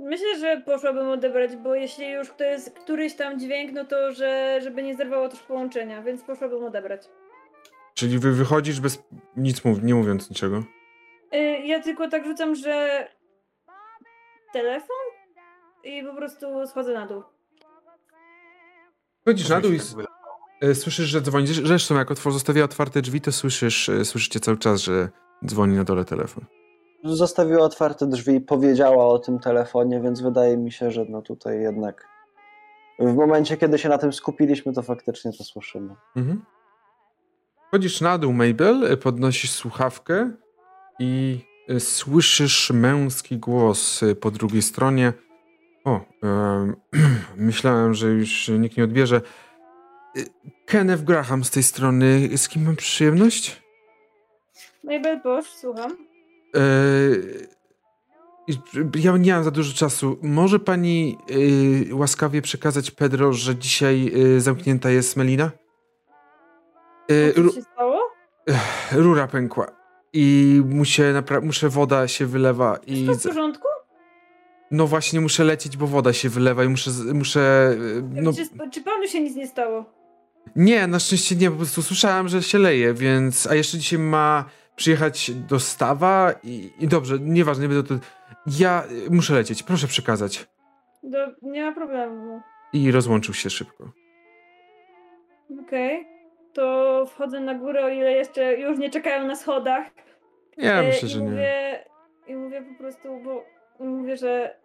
Myślę, 0.00 0.38
że 0.38 0.62
poszłabym 0.66 1.08
odebrać, 1.08 1.56
bo 1.56 1.74
jeśli 1.74 2.10
już 2.10 2.28
to 2.36 2.44
jest 2.44 2.70
któryś 2.70 3.14
tam 3.14 3.40
dźwięk, 3.40 3.72
no 3.72 3.84
to 3.84 4.12
że, 4.12 4.60
żeby 4.62 4.82
nie 4.82 4.96
zerwało 4.96 5.28
też 5.28 5.40
połączenia, 5.40 6.02
więc 6.02 6.22
poszłabym 6.22 6.64
odebrać. 6.64 7.02
Czyli 7.94 8.18
wy 8.18 8.32
wychodzisz 8.32 8.80
bez 8.80 9.02
nic 9.36 9.64
mów, 9.64 9.82
nie 9.82 9.94
mówiąc 9.94 10.30
niczego. 10.30 10.62
Yy, 11.32 11.66
ja 11.66 11.82
tylko 11.82 12.08
tak 12.08 12.24
rzucam, 12.24 12.54
że 12.54 13.08
telefon 14.52 14.96
i 15.84 16.02
po 16.02 16.14
prostu 16.14 16.66
schodzę 16.66 16.94
na 16.94 17.06
dół. 17.06 17.22
Chodzisz 19.24 19.48
na 19.48 19.60
dół 19.60 19.72
i 19.72 19.78
Tak 19.78 20.06
e, 20.60 20.74
słyszysz, 20.74 21.06
że 21.06 21.20
dzwoni. 21.20 21.46
Zresztą 21.46 21.94
jak 21.94 22.10
otwor 22.10 22.32
zostawia 22.32 22.64
otwarte 22.64 23.02
drzwi, 23.02 23.20
to 23.20 23.32
słyszysz, 23.32 23.88
e, 23.88 24.04
słyszycie 24.04 24.40
cały 24.40 24.58
czas, 24.58 24.80
że 24.80 25.08
dzwoni 25.46 25.76
na 25.76 25.84
dole 25.84 26.04
telefon. 26.04 26.44
Zostawiła 27.04 27.64
otwarte 27.64 28.06
drzwi, 28.06 28.40
powiedziała 28.40 29.06
o 29.06 29.18
tym 29.18 29.38
telefonie, 29.38 30.00
więc 30.00 30.20
wydaje 30.20 30.56
mi 30.56 30.72
się, 30.72 30.90
że 30.90 31.04
no 31.08 31.22
tutaj 31.22 31.60
jednak 31.60 32.08
w 32.98 33.14
momencie, 33.14 33.56
kiedy 33.56 33.78
się 33.78 33.88
na 33.88 33.98
tym 33.98 34.12
skupiliśmy, 34.12 34.72
to 34.72 34.82
faktycznie 34.82 35.32
to 35.32 35.44
słyszymy. 35.44 35.94
Mhm. 36.16 36.44
Chodzisz 37.74 38.00
na 38.00 38.18
dół, 38.18 38.32
Mabel, 38.32 38.84
e, 38.84 38.96
podnosisz 38.96 39.50
słuchawkę 39.50 40.30
i 40.98 41.38
e, 41.68 41.80
słyszysz 41.80 42.70
męski 42.70 43.38
głos 43.38 44.02
e, 44.02 44.14
po 44.14 44.30
drugiej 44.30 44.62
stronie. 44.62 45.12
O, 45.84 46.00
em, 46.22 46.76
myślałem, 47.36 47.94
że 47.94 48.08
już 48.08 48.48
nikt 48.48 48.76
nie 48.76 48.84
odbierze. 48.84 49.20
E, 50.16 50.20
Kenneth 50.66 51.04
Graham 51.04 51.44
z 51.44 51.50
tej 51.50 51.62
strony. 51.62 52.28
Z 52.36 52.48
kim 52.48 52.64
mam 52.64 52.76
przyjemność? 52.76 53.62
Mabel 54.84 55.22
Bosch, 55.22 55.48
słucham. 55.60 55.96
Eee, 56.54 59.04
ja 59.04 59.16
nie 59.16 59.32
mam 59.32 59.44
za 59.44 59.50
dużo 59.50 59.74
czasu. 59.74 60.18
Może 60.22 60.58
pani 60.58 61.18
e, 61.90 61.94
łaskawie 61.94 62.42
przekazać 62.42 62.90
Pedro, 62.90 63.32
że 63.32 63.56
dzisiaj 63.56 64.12
e, 64.36 64.40
zamknięta 64.40 64.90
jest 64.90 65.16
Melina? 65.16 65.63
E, 67.08 67.32
Co 67.32 67.50
się 67.54 67.62
stało? 67.62 68.00
rura 68.92 69.26
pękła 69.28 69.66
i 70.12 70.60
muszę, 70.66 71.22
muszę 71.42 71.68
woda 71.68 72.08
się 72.08 72.26
wylewa 72.26 72.78
i 72.86 72.94
Wszystko 73.04 73.28
w 73.30 73.32
porządku? 73.34 73.68
no 74.70 74.86
właśnie 74.86 75.20
muszę 75.20 75.44
lecieć, 75.44 75.76
bo 75.76 75.86
woda 75.86 76.12
się 76.12 76.28
wylewa 76.28 76.64
i 76.64 76.68
muszę, 76.68 76.90
muszę 77.14 77.40
e, 77.98 78.02
no 78.22 78.32
Czy, 78.32 78.70
czy 78.70 78.82
panu 78.82 79.06
się 79.08 79.20
nic 79.20 79.36
nie 79.36 79.46
stało? 79.46 79.84
nie, 80.56 80.86
na 80.86 80.98
szczęście 80.98 81.36
nie, 81.36 81.50
po 81.50 81.56
prostu 81.56 81.82
słyszałem, 81.82 82.28
że 82.28 82.42
się 82.42 82.58
leje, 82.58 82.94
więc 82.94 83.46
a 83.46 83.54
jeszcze 83.54 83.78
dzisiaj 83.78 83.98
ma 83.98 84.44
przyjechać 84.76 85.30
dostawa 85.30 86.32
i, 86.42 86.70
i 86.78 86.88
dobrze, 86.88 87.18
nieważne, 87.20 87.68
nie 87.68 87.74
będę 87.74 87.88
to 87.88 88.04
ja 88.58 88.84
e, 89.06 89.10
muszę 89.10 89.34
lecieć, 89.34 89.62
proszę 89.62 89.86
przekazać. 89.86 90.46
Do, 91.02 91.18
nie 91.42 91.64
ma 91.64 91.72
problemu. 91.72 92.40
I 92.72 92.90
rozłączył 92.90 93.34
się 93.34 93.50
szybko. 93.50 93.90
Okej. 95.66 96.06
To 96.54 97.06
wchodzę 97.06 97.40
na 97.40 97.54
górę, 97.54 97.84
o 97.84 97.88
ile 97.88 98.12
jeszcze 98.12 98.54
już 98.56 98.78
nie 98.78 98.90
czekają 98.90 99.26
na 99.26 99.36
schodach. 99.36 99.86
Ja 100.56 100.72
E, 100.80 100.82
myślę, 100.82 101.08
że 101.08 101.20
nie. 101.20 101.30
mówię, 101.30 101.84
I 102.26 102.36
mówię 102.36 102.62
po 102.62 102.78
prostu, 102.78 103.20
bo 103.24 103.44
mówię, 103.84 104.16
że 104.16 104.56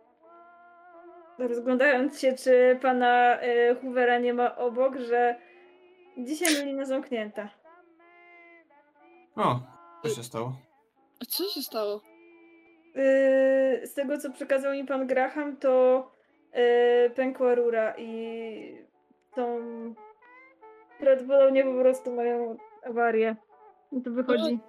rozglądając 1.37 2.19
się, 2.21 2.33
czy 2.33 2.79
pana 2.81 3.39
e, 3.41 3.75
Hoovera 3.75 4.17
nie 4.19 4.33
ma 4.33 4.55
obok, 4.57 4.97
że 4.97 5.35
dzisiaj 6.17 6.53
Melina 6.53 6.85
zamknięta. 6.85 7.49
O, 9.35 9.59
co 10.03 10.09
się 10.09 10.23
stało? 10.23 10.53
A 11.21 11.25
co 11.25 11.43
się 11.43 11.61
stało? 11.61 12.01
Yy, 12.95 13.87
z 13.87 13.93
tego, 13.93 14.17
co 14.17 14.31
przekazał 14.31 14.73
mi 14.73 14.85
pan 14.85 15.07
Graham, 15.07 15.57
to 15.57 16.03
yy, 16.53 17.09
pękła 17.09 17.55
rura 17.55 17.93
i 17.97 18.85
są 19.35 19.59
prawdopodobnie 20.99 21.63
po 21.63 21.73
prostu 21.81 22.11
mają 22.11 22.57
awarię. 22.83 23.35
I 23.91 24.01
to 24.01 24.11
wychodzi. 24.11 24.59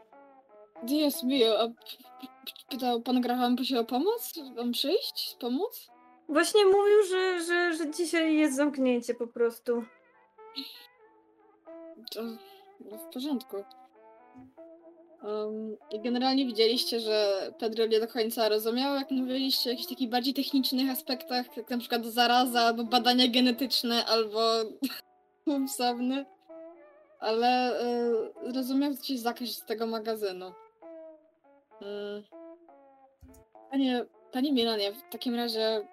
A 1.58 1.68
p- 1.68 1.74
p- 2.20 2.52
pytał 2.70 3.00
pan 3.00 3.20
Graham 3.20 3.56
prosił 3.56 3.78
o 3.78 3.84
pomoc? 3.84 4.32
Mam 4.56 4.72
przyjść? 4.72 5.36
Pomóc? 5.40 5.90
Właśnie 6.28 6.64
mówił, 6.64 7.02
że, 7.10 7.40
że, 7.40 7.74
że 7.74 7.90
dzisiaj 7.90 8.36
jest 8.36 8.56
zamknięcie 8.56 9.14
po 9.14 9.26
prostu. 9.26 9.84
To 12.12 12.22
w 12.80 13.12
porządku. 13.12 13.56
Um, 15.24 15.76
I 15.92 16.00
generalnie 16.00 16.46
widzieliście, 16.46 17.00
że 17.00 17.36
Pedro 17.58 17.86
nie 17.86 18.00
do 18.00 18.08
końca 18.08 18.48
rozumiał, 18.48 18.94
jak 18.94 19.10
mówiliście 19.10 19.70
o 19.70 19.72
jakichś 19.72 19.88
takich 19.88 20.10
bardziej 20.10 20.34
technicznych 20.34 20.90
aspektach, 20.90 21.56
jak 21.56 21.70
na 21.70 21.78
przykład 21.78 22.06
zaraza, 22.06 22.60
albo 22.60 22.84
badania 22.84 23.28
genetyczne, 23.28 24.04
albo 24.06 24.40
psowny. 25.66 26.26
Ale 27.20 27.80
y, 27.82 28.52
rozumiał 28.54 28.94
coś 28.94 29.18
zakres 29.18 29.56
z 29.56 29.64
tego 29.64 29.86
magazynu. 29.86 30.48
Y, 31.82 32.22
panie, 33.70 34.06
panie 34.32 34.52
Milanie, 34.52 34.92
w 34.92 35.12
takim 35.12 35.34
razie 35.34 35.86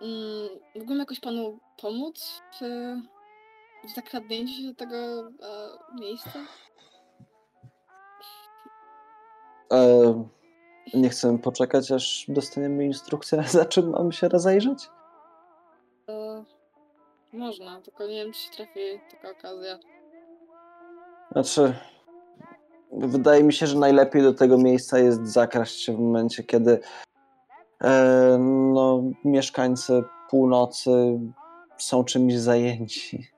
mm, 0.00 0.48
mógłbym 0.74 0.98
jakoś 0.98 1.20
panu 1.20 1.58
pomóc 1.80 2.42
w, 2.60 2.64
w 3.88 3.94
zakradnięciu 3.94 4.54
się 4.54 4.68
do 4.68 4.74
tego 4.74 4.96
e, 4.96 5.30
miejsca? 6.00 6.38
E, 9.72 10.24
nie 10.94 11.08
chcemy 11.08 11.38
poczekać, 11.38 11.92
aż 11.92 12.24
dostaniemy 12.28 12.84
instrukcję, 12.84 13.42
za 13.48 13.64
czym 13.64 13.90
mamy 13.90 14.12
się 14.12 14.28
rozejrzeć? 14.28 14.88
Można, 17.32 17.80
tylko 17.80 18.06
nie 18.06 18.24
wiem, 18.24 18.32
czy 18.32 18.40
się 18.40 18.50
trafi 18.50 18.80
taka 19.10 19.30
okazja. 19.30 19.78
Znaczy, 21.32 21.74
wydaje 22.92 23.42
mi 23.44 23.52
się, 23.52 23.66
że 23.66 23.78
najlepiej 23.78 24.22
do 24.22 24.34
tego 24.34 24.58
miejsca 24.58 24.98
jest 24.98 25.26
zakraść 25.26 25.80
się 25.80 25.96
w 25.96 25.98
momencie, 25.98 26.42
kiedy 26.42 26.80
e, 27.80 28.38
no, 28.72 29.02
mieszkańcy 29.24 30.02
północy 30.30 31.20
są 31.78 32.04
czymś 32.04 32.38
zajęci. 32.38 33.30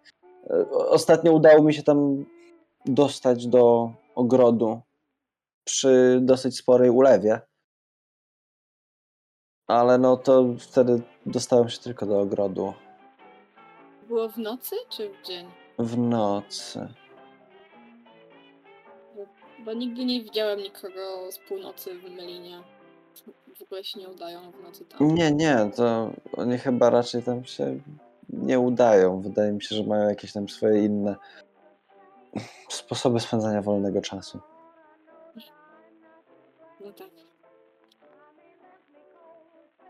E, 0.51 0.71
Ostatnio 0.71 1.33
udało 1.33 1.63
mi 1.63 1.75
się 1.75 1.83
tam 1.83 2.25
dostać 2.87 3.47
do 3.47 3.93
ogrodu 4.15 4.81
przy 5.65 6.19
dosyć 6.23 6.57
sporej 6.57 6.91
ulewie. 6.91 7.41
Ale 9.67 9.99
no 9.99 10.17
to 10.17 10.45
wtedy 10.59 11.03
dostałem 11.27 11.69
się 11.69 11.79
tylko 11.79 12.07
do 12.07 12.21
ogrodu 12.21 12.75
Było 14.15 14.29
w 14.29 14.39
nocy 14.39 14.77
czy 14.89 15.11
w 15.11 15.23
dzień? 15.23 15.47
w 15.79 15.99
nocy. 15.99 16.89
Bo 19.65 19.73
nigdy 19.73 20.05
nie 20.05 20.23
widziałem 20.23 20.61
nikogo 20.61 21.33
z 21.33 21.39
północy 21.39 21.99
w 21.99 22.11
Melinie. 22.11 22.63
W 23.57 23.63
ogóle 23.63 23.85
się 23.85 24.01
nie 24.01 24.09
udają 24.09 24.51
w 24.51 24.63
nocy 24.63 24.85
tam. 24.85 25.15
Nie, 25.15 25.33
nie, 25.33 25.71
to 25.77 26.11
oni 26.37 26.59
chyba 26.59 26.91
raczej 26.91 27.23
tam 27.23 27.45
się 27.45 27.81
nie 28.29 28.61
udają. 28.61 29.21
Wydaje 29.21 29.53
mi 29.53 29.63
się, 29.63 29.77
że 29.77 29.85
mają 29.85 30.09
jakieś 30.09 30.33
tam 30.33 30.49
swoje 30.49 30.85
inne 30.85 31.17
sposoby 32.69 33.21
spędzania 33.21 33.63
wolnego 33.63 34.01
czasu. 34.01 34.41
No 36.81 36.93
tak. 36.93 37.11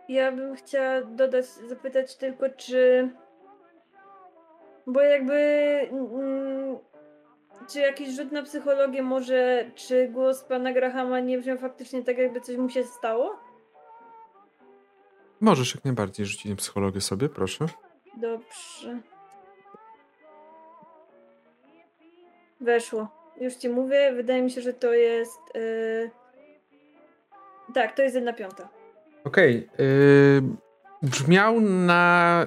Ja 0.09 0.33
bym 0.33 0.57
chciała 0.57 1.03
dodać, 1.03 1.47
zapytać 1.47 2.17
tylko, 2.17 2.51
czy. 2.51 3.11
Bo 4.87 5.01
jakby. 5.01 5.35
mm, 5.93 6.79
Czy 7.73 7.81
jakiś 7.81 8.17
rzut 8.17 8.33
na 8.33 8.43
psychologię 8.43 9.03
może, 9.03 9.71
czy 9.75 10.09
głos 10.09 10.45
pana 10.45 10.73
Grahama 10.73 11.21
nie 11.21 11.39
brzmiał 11.39 11.59
faktycznie 11.59 12.03
tak, 12.03 12.19
jakby 12.19 12.41
coś 12.41 12.57
mu 12.57 12.69
się 12.71 12.85
stało? 12.85 13.39
Możesz 15.41 15.75
jak 15.75 15.85
najbardziej 15.85 16.27
rzucić 16.27 16.47
na 16.51 16.57
psychologię 16.57 17.01
sobie, 17.01 17.29
proszę. 17.29 17.67
Dobrze. 18.17 19.01
Weszło. 22.61 23.09
Już 23.41 23.55
ci 23.55 23.69
mówię, 23.69 24.13
wydaje 24.13 24.43
mi 24.43 24.51
się, 24.51 24.61
że 24.61 24.73
to 24.73 24.93
jest. 24.93 25.41
Yy... 25.55 26.11
Tak, 27.75 27.97
to 27.97 28.03
jest 28.03 28.15
jedna 28.15 28.33
piąta. 28.33 28.69
Okej. 29.25 29.69
yy, 29.79 30.43
brzmiał 31.03 31.61
na. 31.61 32.47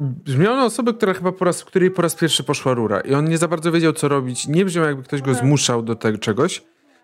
Brzmiał 0.00 0.56
na 0.56 0.64
osobę, 0.64 0.92
która 0.94 1.14
chyba 1.14 1.32
po 1.32 1.44
raz, 1.44 1.64
której 1.64 1.90
po 1.90 2.02
raz 2.02 2.14
pierwszy 2.14 2.44
poszła 2.44 2.74
rura. 2.74 3.00
I 3.00 3.14
on 3.14 3.28
nie 3.28 3.38
za 3.38 3.48
bardzo 3.48 3.72
wiedział, 3.72 3.92
co 3.92 4.08
robić. 4.08 4.48
Nie 4.48 4.64
brzmiał, 4.64 4.84
jakby 4.86 5.02
ktoś 5.02 5.22
go 5.22 5.34
zmuszał 5.34 5.82
do 5.82 5.94
tego 5.94 6.18
czegoś. 6.18 6.62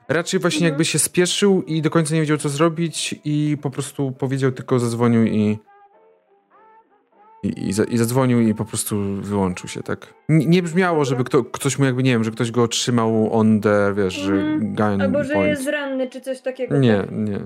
Raczej 0.09 0.41
właśnie 0.41 0.59
Mhm. 0.59 0.73
jakby 0.73 0.85
się 0.85 0.99
spieszył 0.99 1.63
i 1.63 1.83
do 1.83 1.91
końca 1.91 2.15
nie 2.15 2.21
wiedział, 2.21 2.37
co 2.37 2.49
zrobić, 2.49 3.15
i 3.25 3.57
po 3.63 3.71
prostu 3.71 4.13
powiedział 4.13 4.53
tylko 4.53 4.79
zadzwonił 4.79 5.25
i. 5.25 5.59
I, 7.43 7.69
i, 7.69 7.73
za, 7.73 7.85
I 7.85 7.99
zadzwonił 7.99 8.41
i 8.41 8.55
po 8.55 8.65
prostu 8.65 8.97
wyłączył 9.21 9.69
się, 9.69 9.83
tak? 9.83 10.15
Nie, 10.29 10.47
nie 10.47 10.63
brzmiało, 10.63 11.05
żeby 11.05 11.25
kto, 11.25 11.45
ktoś 11.45 11.79
mu 11.79 11.85
jakby, 11.85 12.03
nie 12.03 12.11
wiem, 12.11 12.25
że 12.25 12.31
ktoś 12.31 12.51
go 12.51 12.63
otrzymał 12.63 13.33
on 13.39 13.61
the, 13.61 13.95
wiesz, 13.97 14.15
że 14.15 14.33
Mhm. 14.33 14.75
gun 14.75 15.03
Albo 15.03 15.25
że 15.25 15.35
point. 15.35 15.49
jest 15.49 15.67
ranny, 15.69 16.11
czy 16.11 16.21
coś 16.21 16.41
takiego. 16.41 16.77
Nie, 16.79 16.97
tak? 16.97 17.11
nie. 17.13 17.39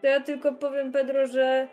To 0.00 0.06
ja 0.06 0.20
tylko 0.20 0.52
powiem, 0.52 0.92
Pedro, 0.92 1.26
że. 1.26 1.68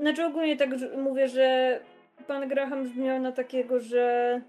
Znaczy 0.00 0.24
ogólnie 0.24 0.56
tak 0.56 0.78
że- 0.78 0.96
mówię, 0.96 1.28
że 1.28 1.80
pan 2.26 2.48
Graham 2.48 2.84
brzmiał 2.84 3.20
na 3.20 3.32
takiego, 3.32 3.80
że. 3.80 4.40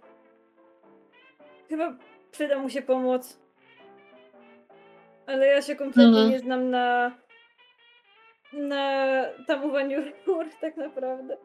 Chyba 1.69 1.95
przyda 2.31 2.59
mu 2.59 2.69
się 2.69 2.81
pomoc. 2.81 3.37
Ale 5.27 5.47
ja 5.47 5.61
się 5.61 5.75
kompletnie 5.75 6.07
Mhm. 6.07 6.29
nie 6.29 6.39
znam 6.39 6.69
na. 6.69 7.11
na 8.53 9.05
tamowaniu 9.47 10.01
rur, 10.25 10.45
tak 10.61 10.77
naprawdę. 10.77 11.37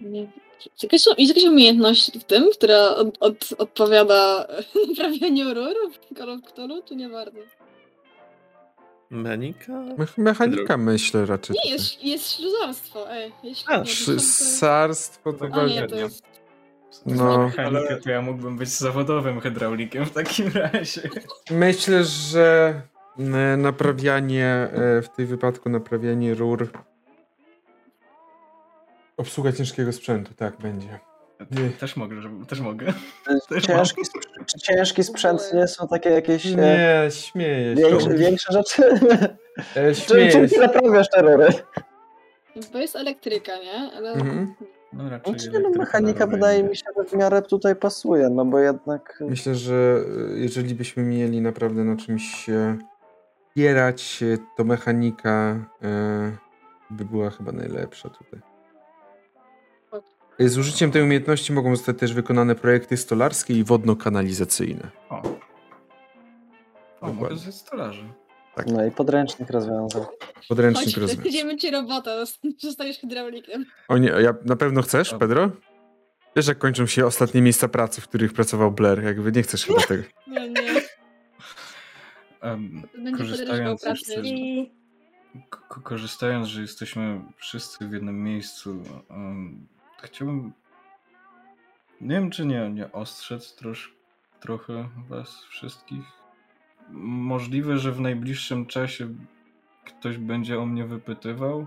Nie. 0.00 0.26
Są, 0.98 1.10
jest 1.18 1.36
jakaś 1.36 1.44
umiejętność 1.44 2.18
w 2.18 2.24
tym, 2.24 2.44
która 2.52 2.88
od, 2.88 3.16
od, 3.20 3.52
odpowiada 3.58 4.46
naprawianiu 4.88 5.54
rur 5.54 5.74
w 5.92 6.18
Call 6.18 6.30
of 6.30 6.40
Cthulhu, 6.42 6.82
czy 6.82 6.96
nie 6.96 7.08
bardzo? 7.08 7.38
Menika? 9.12 9.72
Mech- 9.72 10.18
Mechanika 10.18 10.76
myślę 10.76 11.26
raczej. 11.26 11.56
Nie, 11.64 11.70
jest, 11.72 12.04
jest 12.04 12.32
śluzarstwo, 12.32 13.12
ej. 13.12 13.32
Jest, 13.42 13.64
A, 13.66 13.78
to 13.78 13.84
A 15.52 15.66
nie, 15.66 15.86
to 15.86 15.96
jest... 15.96 16.22
No. 17.06 17.38
Mechanikę, 17.38 17.96
to 17.96 18.10
ja 18.10 18.22
mógłbym 18.22 18.56
być 18.56 18.68
zawodowym 18.68 19.40
hydraulikiem 19.40 20.06
w 20.06 20.10
takim 20.10 20.48
razie. 20.72 21.10
Myślę, 21.50 22.04
że 22.04 22.82
e, 23.18 23.56
naprawianie, 23.56 24.46
e, 24.46 25.02
w 25.02 25.08
tym 25.16 25.26
wypadku 25.26 25.68
naprawianie 25.68 26.34
rur. 26.34 26.68
Obsługa 29.16 29.52
ciężkiego 29.52 29.92
sprzętu, 29.92 30.34
tak 30.34 30.56
będzie. 30.58 31.00
Nie. 31.50 31.70
Też 31.70 31.96
mogę, 31.96 32.22
żeby, 32.22 32.46
też 32.46 32.60
mogę. 32.60 32.86
Też 33.48 33.62
Ciężki, 33.66 34.02
czy 34.46 34.58
ciężki 34.58 35.04
sprzęt 35.04 35.50
nie 35.54 35.68
są 35.68 35.88
takie 35.88 36.10
jakieś 36.10 36.46
e, 36.46 36.56
Nie, 36.56 37.10
śmieję 37.10 37.76
się. 37.76 37.82
większe, 37.82 38.14
większe 38.14 38.52
rzeczy? 38.52 38.82
E, 39.76 39.94
Czym, 39.94 39.94
śmieję 39.94 40.32
czym 40.32 40.48
się. 40.48 40.60
naprawiasz 40.60 41.10
te 41.10 41.22
rury? 41.22 41.48
Bo 42.72 42.78
jest 42.78 42.96
elektryka, 42.96 43.52
nie? 43.56 43.92
Ale... 43.96 44.12
Mhm. 44.12 44.54
No 44.92 45.10
raczej 45.10 45.38
Znaczy, 45.38 45.60
no, 45.60 45.70
mechanika 45.70 46.26
wydaje 46.26 46.62
mi 46.62 46.76
się, 46.76 46.82
że 46.96 47.04
w 47.04 47.12
miarę 47.12 47.42
tutaj 47.42 47.76
pasuje, 47.76 48.28
no 48.28 48.44
bo 48.44 48.58
jednak 48.58 49.18
Myślę, 49.20 49.54
że 49.54 49.74
e, 49.74 50.38
jeżeli 50.38 50.74
byśmy 50.74 51.02
mieli 51.02 51.40
naprawdę 51.40 51.84
na 51.84 51.96
czymś 51.96 52.22
się 52.22 52.78
opierać, 53.50 54.22
e, 54.22 54.38
to 54.56 54.64
mechanika 54.64 55.56
e, 55.82 56.36
by 56.90 57.04
była 57.04 57.30
chyba 57.30 57.52
najlepsza 57.52 58.08
tutaj. 58.10 58.40
Z 60.38 60.58
użyciem 60.58 60.90
tej 60.90 61.02
umiejętności 61.02 61.52
mogą 61.52 61.76
zostać 61.76 61.98
też 61.98 62.14
wykonane 62.14 62.54
projekty 62.54 62.96
stolarskie 62.96 63.54
i 63.54 63.64
wodno-kanalizacyjne. 63.64 64.90
O, 65.08 65.18
o 65.18 65.22
Dokładnie. 67.00 67.22
mogę 67.22 67.36
ze 67.36 67.52
stolarzy. 67.52 68.04
Tak. 68.54 68.66
no 68.66 68.86
i 68.86 68.90
podręcznik 68.90 69.50
rozwiązał. 69.50 70.06
Podręcznik 70.48 70.86
Chodź, 70.86 70.96
rozwiązał. 70.96 71.22
będziemy 71.24 71.56
ci 71.56 71.70
robota, 71.70 72.10
zostaniesz 72.58 72.98
hydraulikiem. 72.98 73.64
O 73.88 73.98
nie, 73.98 74.08
ja 74.08 74.34
na 74.44 74.56
pewno 74.56 74.82
chcesz. 74.82 75.14
Pedro? 75.14 75.50
Wiesz, 76.36 76.48
jak 76.48 76.58
kończą 76.58 76.86
się 76.86 77.06
ostatnie 77.06 77.42
miejsca 77.42 77.68
pracy, 77.68 78.00
w 78.00 78.08
których 78.08 78.32
pracował 78.32 78.72
Blair, 78.72 79.02
jakby 79.02 79.32
nie 79.32 79.42
chcesz 79.42 79.64
chyba 79.66 79.80
tego. 79.82 80.02
No 80.26 80.46
nie, 80.46 80.82
podejrzewał 82.92 83.18
korzystając, 83.18 83.82
pracę. 83.82 84.14
jeszcze, 84.14 84.70
korzystając, 85.82 86.48
że 86.48 86.60
jesteśmy 86.60 87.20
wszyscy 87.36 87.88
w 87.88 87.92
jednym 87.92 88.22
miejscu, 88.24 88.82
em, 89.10 89.66
chciałbym. 90.02 90.52
Nie 92.00 92.14
wiem, 92.14 92.30
czy 92.30 92.46
nie, 92.46 92.70
nie 92.70 92.92
ostrzec 92.92 93.54
trosz, 93.54 93.94
trochę 94.40 94.88
was 95.08 95.44
wszystkich. 95.44 96.04
Możliwe, 96.90 97.78
że 97.78 97.92
w 97.92 98.00
najbliższym 98.00 98.66
czasie 98.66 99.08
ktoś 99.84 100.18
będzie 100.18 100.58
o 100.58 100.66
mnie 100.66 100.84
wypytywał. 100.84 101.66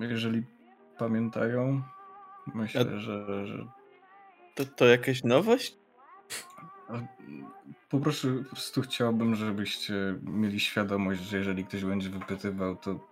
Jeżeli 0.00 0.42
pamiętają. 0.98 1.82
Myślę, 2.54 3.00
że, 3.00 3.46
że 3.46 3.66
To, 4.54 4.64
to 4.64 4.86
jakaś 4.86 5.24
nowość? 5.24 5.76
Po 7.88 8.00
prostu, 8.00 8.44
po 8.44 8.50
prostu 8.50 8.82
chciałbym, 8.82 9.34
żebyście 9.34 9.94
mieli 10.22 10.60
świadomość, 10.60 11.20
że 11.20 11.38
jeżeli 11.38 11.64
ktoś 11.64 11.84
będzie 11.84 12.10
wypytywał, 12.10 12.76
to 12.76 13.08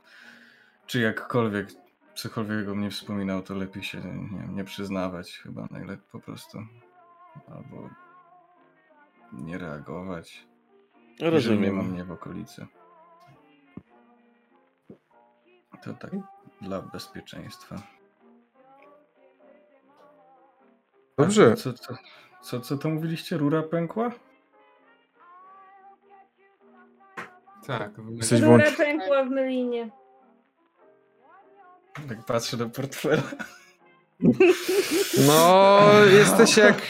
czy 0.87 1.01
jakkolwiek, 1.01 1.69
cokolwiek 2.15 2.69
o 2.69 2.75
mnie 2.75 2.91
wspominał, 2.91 3.43
to 3.43 3.55
lepiej 3.55 3.83
się 3.83 3.99
nie, 4.01 4.49
nie 4.49 4.65
przyznawać 4.65 5.39
chyba 5.39 5.67
najlepiej 5.71 6.07
po 6.13 6.21
prostu. 6.21 6.59
Albo 7.49 7.91
nie 9.33 9.59
reagować. 9.59 10.47
Jeżeli 11.19 11.61
nie 11.61 11.61
ma 11.61 11.67
Rozumiem. 11.77 11.93
mnie 11.93 12.05
w 12.05 12.11
okolicy. 12.13 12.67
To 15.83 15.95
tak 15.95 16.11
dla 16.61 16.83
bezpieczeństwa. 16.83 17.77
Dobrze. 21.19 21.55
Co, 21.57 21.73
co, 21.73 21.95
co, 22.43 22.61
co 22.61 22.79
to 22.79 22.89
mówiliście? 22.89 23.37
Rura 23.39 23.63
pękła? 23.63 24.11
Tak, 27.67 27.91
Jesteś 28.11 28.41
Rura 28.41 28.65
włącz- 28.65 28.77
pękła 28.77 29.25
w 29.25 29.31
Melinie. 29.31 29.91
Tak 32.09 32.25
patrzę 32.27 32.57
do 32.57 32.69
portfela. 32.69 33.23
No, 35.27 35.81
jesteś 36.19 36.57
jak. 36.57 36.83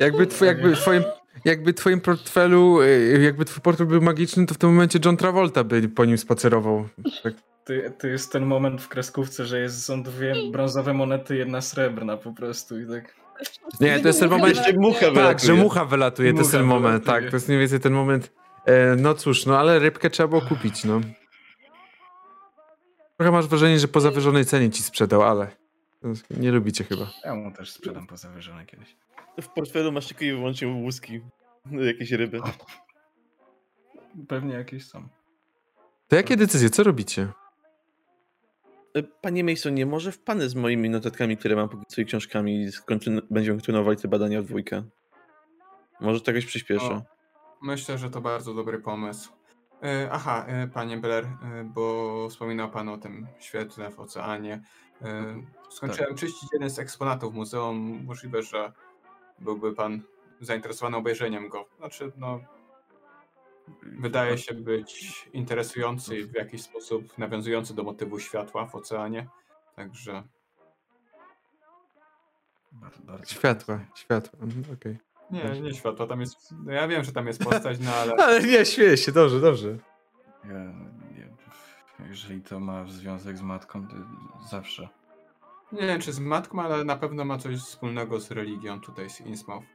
Jakby, 0.00 0.26
tw- 0.26 0.44
jakby, 0.46 0.76
w 0.76 0.78
twoim, 0.78 1.04
jakby 1.44 1.72
twoim 1.74 2.00
portfelu, 2.00 2.82
y, 2.82 3.20
jakby 3.22 3.44
twój 3.44 3.62
portfel 3.62 3.86
był 3.86 4.02
magiczny, 4.02 4.46
to 4.46 4.54
w 4.54 4.58
tym 4.58 4.70
momencie 4.70 4.98
John 5.04 5.16
Travolta 5.16 5.64
by 5.64 5.88
po 5.88 6.04
nim 6.04 6.18
spacerował. 6.18 6.88
Tak. 7.22 7.34
To, 7.64 7.72
to 7.98 8.06
jest 8.06 8.32
ten 8.32 8.46
moment 8.46 8.82
w 8.82 8.88
kreskówce, 8.88 9.46
że 9.46 9.60
jest, 9.60 9.84
są 9.84 10.02
dwie 10.02 10.34
brązowe 10.52 10.94
monety, 10.94 11.36
jedna 11.36 11.60
srebrna 11.60 12.16
po 12.16 12.32
prostu 12.32 12.80
i 12.80 12.86
tak... 12.86 13.14
Nie, 13.80 14.00
to 14.00 14.08
jest 14.08 14.20
ten 14.20 14.30
moment, 14.30 14.58
mucha 14.76 15.10
tak, 15.14 15.40
że 15.40 15.54
mucha 15.54 15.84
wylatuje, 15.84 16.32
to 16.32 16.38
jest 16.38 16.50
Mucha 16.50 16.58
ten 16.58 16.66
moment, 16.66 17.04
wylatuje. 17.04 17.22
tak, 17.22 17.30
to 17.30 17.36
jest 17.36 17.48
mniej 17.48 17.60
więcej 17.60 17.80
ten 17.80 17.92
moment. 17.92 18.32
E, 18.66 18.96
no 18.96 19.14
cóż, 19.14 19.46
no 19.46 19.58
ale 19.58 19.78
rybkę 19.78 20.10
trzeba 20.10 20.28
było 20.28 20.40
kupić, 20.40 20.84
no. 20.84 21.00
Trochę 23.16 23.32
masz 23.32 23.46
wrażenie, 23.46 23.78
że 23.78 23.88
po 23.88 24.00
zawyżonej 24.00 24.44
cenie 24.44 24.70
ci 24.70 24.82
sprzedał, 24.82 25.22
ale 25.22 25.56
nie 26.30 26.52
lubicie 26.52 26.84
chyba. 26.84 27.10
Ja 27.24 27.34
mu 27.34 27.52
też 27.52 27.70
sprzedam 27.72 28.06
po 28.06 28.16
zawyżonej 28.16 28.66
kiedyś. 28.66 28.96
W 29.42 29.48
portfelu 29.48 29.92
masz 29.92 30.06
tylko 30.08 30.24
i 30.24 30.32
wyłącznie 30.32 30.68
łuski. 30.68 31.20
Jakieś 31.92 32.10
ryby. 32.12 32.40
Pewnie 34.28 34.54
jakieś 34.54 34.86
są. 34.86 35.08
To 36.08 36.16
jakie 36.16 36.36
decyzje, 36.36 36.70
co 36.70 36.82
robicie? 36.82 37.28
E, 38.94 39.02
Panie 39.02 39.44
Mason, 39.44 39.74
nie 39.74 39.86
może 39.86 40.12
w 40.12 40.18
pany 40.18 40.48
z 40.48 40.54
moimi 40.54 40.90
notatkami, 40.90 41.36
które 41.36 41.56
mam 41.56 41.68
póki 41.68 41.84
co 41.88 42.00
i 42.00 42.04
książkami, 42.04 42.66
skontyn- 42.68 43.22
będziemy 43.30 43.56
kontynuowali 43.58 43.96
te 43.96 44.08
badania 44.08 44.42
w 44.42 44.44
dwójkę. 44.44 44.82
Może 46.00 46.20
to 46.20 46.30
jakoś 46.30 46.46
przyspieszy. 46.46 46.86
O. 46.86 47.02
Myślę, 47.62 47.98
że 47.98 48.10
to 48.10 48.20
bardzo 48.20 48.54
dobry 48.54 48.78
pomysł. 48.78 49.32
E, 49.82 50.08
Aha, 50.12 50.44
e, 50.46 50.68
panie 50.68 50.96
Blair, 50.96 51.24
e, 51.24 51.64
bo 51.64 52.28
wspominał 52.28 52.70
pan 52.70 52.88
o 52.88 52.98
tym 52.98 53.26
świetle 53.38 53.90
w 53.90 54.00
oceanie. 54.00 54.62
E, 55.02 55.42
Skończyłem 55.70 56.14
czyścić 56.14 56.48
jeden 56.52 56.70
z 56.70 56.78
eksponatów 56.78 57.34
muzeum. 57.34 58.04
Możliwe, 58.04 58.42
że 58.42 58.72
byłby 59.38 59.74
pan 59.74 60.02
zainteresowany 60.40 60.96
obejrzeniem 60.96 61.48
go. 61.48 61.68
Znaczy, 61.78 62.12
no, 62.16 62.40
wydaje 63.82 64.38
się 64.38 64.54
być 64.54 65.28
interesujący 65.32 66.18
i 66.18 66.24
w 66.24 66.34
jakiś 66.34 66.62
sposób 66.62 67.18
nawiązujący 67.18 67.74
do 67.74 67.82
motywu 67.82 68.20
światła 68.20 68.66
w 68.66 68.74
oceanie. 68.74 69.28
Także 69.76 70.22
Bardzo, 72.72 73.02
bardzo 73.02 73.34
Światła, 73.34 73.80
światła, 73.94 74.38
mhm, 74.42 74.64
okej. 74.74 74.98
Nie, 75.30 75.60
nie 75.60 75.74
światła, 75.74 76.06
tam 76.06 76.20
jest. 76.20 76.54
No 76.64 76.72
ja 76.72 76.88
wiem, 76.88 77.04
że 77.04 77.12
tam 77.12 77.26
jest 77.26 77.44
postać, 77.44 77.78
no 77.80 77.90
ale. 77.90 78.14
Ale 78.24 78.42
nie, 78.42 78.64
śmieję 78.64 78.96
się, 78.96 79.12
dobrze, 79.12 79.40
dobrze. 79.40 79.78
Ja, 80.44 80.64
nie, 81.14 81.28
jeżeli 82.08 82.42
to 82.42 82.60
ma 82.60 82.86
związek 82.86 83.38
z 83.38 83.42
matką, 83.42 83.88
to 83.88 83.96
zawsze. 84.48 84.88
Nie 85.72 85.86
wiem, 85.86 86.00
czy 86.00 86.12
z 86.12 86.18
matką, 86.18 86.62
ale 86.62 86.84
na 86.84 86.96
pewno 86.96 87.24
ma 87.24 87.38
coś 87.38 87.56
wspólnego 87.56 88.20
z 88.20 88.30
religią 88.30 88.80
tutaj 88.80 89.10
z 89.10 89.20
Innsmouth. 89.20 89.66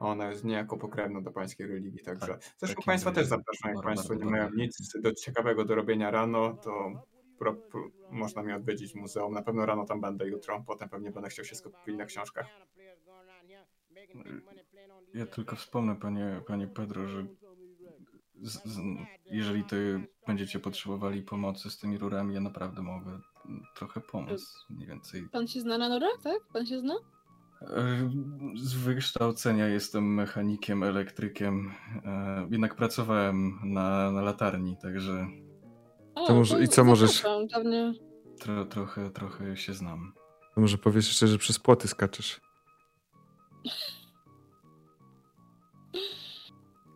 Ona 0.00 0.30
jest 0.30 0.44
niejako 0.44 0.76
pokrewna 0.76 1.20
do 1.20 1.30
pańskiej 1.30 1.66
religii, 1.66 2.04
także. 2.04 2.26
Tak, 2.26 2.42
Zresztą 2.58 2.82
państwa 2.82 3.12
też 3.12 3.26
zapraszam, 3.26 3.70
jak 3.70 3.74
bardzo, 3.74 3.86
państwo 3.86 4.14
nie 4.14 4.24
mają 4.24 4.50
nic 4.50 4.92
do 5.02 5.12
ciekawego 5.12 5.64
do 5.64 5.74
robienia 5.74 6.10
rano, 6.10 6.52
to 6.52 6.92
pro, 7.38 7.54
pro, 7.54 7.88
można 8.10 8.42
mi 8.42 8.52
odwiedzić 8.52 8.94
muzeum. 8.94 9.34
Na 9.34 9.42
pewno 9.42 9.66
rano 9.66 9.84
tam 9.84 10.00
będę 10.00 10.28
jutro, 10.28 10.64
potem 10.66 10.88
pewnie 10.88 11.10
będę 11.10 11.28
chciał 11.28 11.44
się 11.44 11.54
skupić 11.54 11.96
na 11.96 12.04
książkach. 12.04 12.46
Ja 15.14 15.26
tylko 15.26 15.56
wspomnę, 15.56 15.96
panie, 15.96 16.40
panie 16.46 16.66
Pedro, 16.68 17.08
że 17.08 17.26
z, 18.42 18.64
z, 18.64 18.78
jeżeli 19.30 19.64
ty 19.64 20.06
będziecie 20.26 20.58
potrzebowali 20.60 21.22
pomocy 21.22 21.70
z 21.70 21.78
tymi 21.78 21.98
rurami, 21.98 22.34
ja 22.34 22.40
naprawdę 22.40 22.82
mogę 22.82 23.20
trochę 23.76 24.00
pomóc. 24.00 24.64
Mniej 24.70 24.88
więcej. 24.88 25.28
Pan 25.32 25.46
się 25.48 25.60
zna 25.60 25.78
na 25.78 25.88
norach, 25.88 26.18
tak? 26.22 26.38
Pan 26.52 26.66
się 26.66 26.80
zna? 26.80 26.94
Z 28.54 28.74
wykształcenia 28.74 29.66
jestem 29.68 30.14
mechanikiem, 30.14 30.82
elektrykiem. 30.82 31.72
e, 32.04 32.48
Jednak 32.50 32.74
pracowałem 32.74 33.58
na, 33.64 34.10
na 34.10 34.22
latarni, 34.22 34.76
także 34.82 35.26
O, 36.14 36.26
To 36.26 36.34
może- 36.34 36.62
i 36.62 36.68
co 36.68 36.84
możesz- 36.84 37.22
tro, 38.40 38.64
trochę, 38.64 39.10
trochę 39.10 39.56
się 39.56 39.74
znam. 39.74 40.12
To 40.54 40.60
może 40.60 40.78
powiesz 40.78 41.08
jeszcze, 41.08 41.26
że 41.28 41.38
przez 41.38 41.58
płoty 41.58 41.88
skaczesz. 41.88 42.40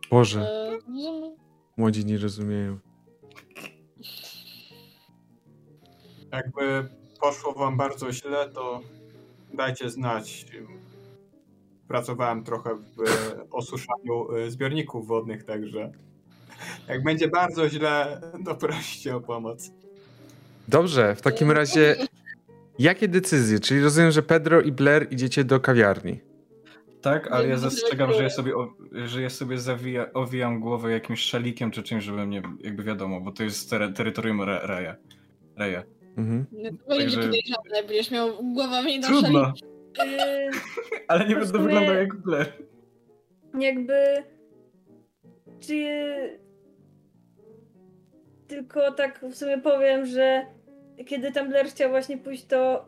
Boże, 0.09 0.41
E, 0.41 0.79
młodzi 1.77 2.05
nie 2.05 2.17
rozumieją. 2.17 2.79
Jakby 6.31 6.89
poszło 7.21 7.53
wam 7.53 7.77
bardzo 7.77 8.11
źle, 8.11 8.49
to 8.49 8.81
dajcie 9.53 9.89
znać. 9.89 10.45
Pracowałem 11.87 12.43
trochę 12.43 12.75
w 12.75 13.01
osuszaniu 13.51 14.35
e, 14.35 14.51
zbiorników 14.51 15.07
wodnych, 15.07 15.43
także 15.43 15.91
jak 16.87 17.03
będzie 17.03 17.27
bardzo 17.27 17.69
źle, 17.69 18.21
to 18.45 18.55
proście 18.55 19.15
o 19.15 19.21
pomoc. 19.21 19.71
Dobrze, 20.67 21.15
w 21.15 21.21
takim 21.21 21.51
razie 21.51 21.95
jakie 22.79 23.07
decyzje? 23.07 23.59
Czyli 23.59 23.81
rozumiem, 23.81 24.11
że 24.11 24.23
Pedro 24.23 24.61
i 24.61 24.71
Blair 24.71 25.07
idziecie 25.11 25.43
do 25.43 25.59
kawiarni. 25.59 26.19
Tak, 27.03 27.31
ale 27.31 27.47
ja 27.47 27.57
zastrzegam, 27.57 28.13
że 28.13 28.23
ja 28.23 28.29
sobie, 28.29 28.51
że 29.05 29.21
ja 29.21 29.29
sobie 29.29 29.57
zawija, 29.57 30.13
owijam 30.13 30.59
głowę 30.59 30.91
jakimś 30.91 31.19
szalikiem 31.19 31.71
czy 31.71 31.83
czymś, 31.83 32.03
żeby 32.03 32.25
mnie, 32.25 32.41
jakby 32.59 32.83
wiadomo, 32.83 33.21
bo 33.21 33.31
to 33.31 33.43
jest 33.43 33.69
tery, 33.69 33.93
terytorium 33.93 34.41
Ra- 34.41 34.67
Raja. 34.67 34.95
Raja. 35.57 35.83
Mhm. 36.17 36.45
Nie, 36.51 36.71
to 36.71 36.77
będzie 36.87 37.03
Także- 37.03 37.21
podejrzane, 37.21 37.87
będziesz 37.87 38.11
miał 38.11 38.29
głowami 38.53 38.99
na 38.99 39.07
Trudno, 39.07 39.53
szali. 39.97 40.11
Yy, 40.11 40.49
ale 41.07 41.27
nie 41.27 41.35
W 41.35 41.39
będę 41.39 41.59
wyglądał 41.59 41.95
jak 41.95 42.15
Blair. 42.15 42.53
jakby. 43.59 44.23
Czy. 45.59 46.39
Tylko 48.47 48.91
tak 48.91 49.25
w 49.31 49.35
sumie 49.35 49.57
powiem, 49.57 50.05
że 50.05 50.45
kiedy 51.05 51.31
tam 51.31 51.49
Blair 51.49 51.65
chciał 51.67 51.89
właśnie 51.89 52.17
pójść, 52.17 52.45
to. 52.45 52.85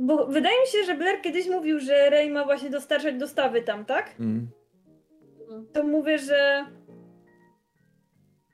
Bo 0.00 0.26
wydaje 0.26 0.60
mi 0.60 0.66
się, 0.66 0.84
że 0.84 0.94
Blair 0.94 1.22
kiedyś 1.22 1.48
mówił, 1.48 1.80
że 1.80 2.10
Ray 2.10 2.30
ma 2.30 2.44
właśnie 2.44 2.70
dostarczać 2.70 3.14
dostawy 3.14 3.62
tam, 3.62 3.84
tak? 3.84 4.14
Mm. 4.20 4.50
To 5.72 5.82
mówię, 5.82 6.18
że. 6.18 6.66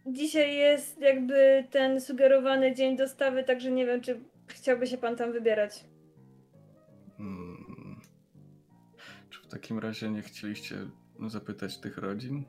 Dzisiaj 0.07 0.57
jest 0.57 1.01
jakby 1.01 1.65
ten 1.71 2.01
sugerowany 2.01 2.75
dzień 2.75 2.97
dostawy, 2.97 3.45
także 3.45 3.71
nie 3.71 3.87
wiem, 3.87 4.01
czy 4.01 4.21
chciałby 4.47 4.87
się 4.87 4.99
pan 4.99 5.17
tam 5.17 5.33
wybierać. 5.33 5.85
Hmm. 7.17 8.01
Czy 9.31 9.43
w 9.43 9.47
takim 9.47 9.79
razie 9.79 10.11
nie 10.11 10.23
chcieliście 10.23 10.77
zapytać 11.27 11.79
tych 11.79 11.99
rodzin? 11.99 12.45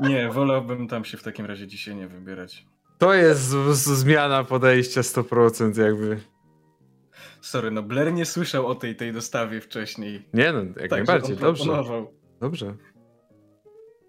Nie, 0.00 0.28
wolałbym 0.28 0.88
tam 0.88 1.04
się 1.04 1.16
w 1.16 1.22
takim 1.22 1.46
razie 1.46 1.66
dzisiaj 1.66 1.96
nie 1.96 2.08
wybierać. 2.08 2.66
To 3.02 3.14
jest 3.14 3.40
z- 3.40 3.76
z- 3.76 3.98
zmiana 3.98 4.44
podejścia 4.44 5.00
100% 5.00 5.78
jakby. 5.82 6.20
Sorry, 7.40 7.70
no 7.70 7.82
Blair 7.82 8.12
nie 8.12 8.24
słyszał 8.26 8.66
o 8.66 8.74
tej, 8.74 8.96
tej 8.96 9.12
dostawie 9.12 9.60
wcześniej. 9.60 10.28
Nie 10.34 10.52
no, 10.52 10.58
jak 10.58 10.74
Także 10.74 10.96
najbardziej, 10.96 11.36
dobrze. 11.36 11.84
Dobrze. 12.40 12.76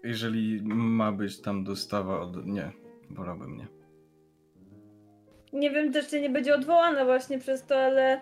Jeżeli 0.04 0.62
ma 0.74 1.12
być 1.12 1.40
tam 1.42 1.64
dostawa 1.64 2.20
od... 2.20 2.46
Nie, 2.46 2.72
wolałbym 3.10 3.56
nie. 3.56 3.66
Nie 5.52 5.70
wiem 5.70 5.92
też, 5.92 6.08
czy 6.08 6.20
nie 6.20 6.30
będzie 6.30 6.54
odwołana 6.54 7.04
właśnie 7.04 7.38
przez 7.38 7.66
to, 7.66 7.76
ale 7.76 8.20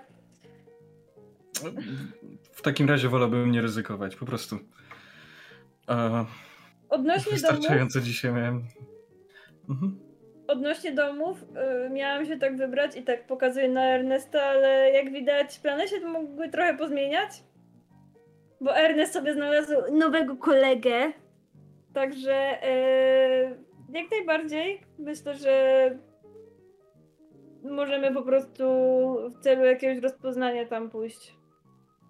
W 2.52 2.62
takim 2.62 2.88
razie 2.88 3.08
wolałbym 3.08 3.50
nie 3.52 3.62
ryzykować, 3.62 4.16
po 4.16 4.26
prostu. 4.26 4.58
E, 5.88 6.24
odnośnie 6.88 7.32
wystarczająco 7.32 8.00
dzisiaj 8.00 8.32
miałem. 8.32 8.64
Mhm. 9.68 10.11
Odnośnie 10.52 10.92
domów 10.92 11.44
y, 11.86 11.90
miałam 11.90 12.26
się 12.26 12.38
tak 12.38 12.56
wybrać 12.56 12.96
i 12.96 13.02
tak 13.02 13.26
pokazuję 13.26 13.68
na 13.68 13.84
Ernesta, 13.84 14.42
ale 14.42 14.90
jak 14.90 15.12
widać 15.12 15.58
plany 15.58 15.88
się 15.88 16.00
mogły 16.00 16.48
trochę 16.48 16.76
pozmieniać. 16.76 17.30
Bo 18.60 18.76
Ernest 18.76 19.12
sobie 19.12 19.34
znalazł 19.34 19.72
nowego 19.92 20.36
kolegę. 20.36 21.12
Także 21.94 22.64
y, 22.64 23.92
jak 23.92 24.10
najbardziej 24.10 24.80
myślę, 24.98 25.34
że 25.34 25.98
możemy 27.64 28.14
po 28.14 28.22
prostu 28.22 28.64
w 29.30 29.42
celu 29.42 29.64
jakiegoś 29.64 30.02
rozpoznania 30.02 30.66
tam 30.66 30.90
pójść. 30.90 31.36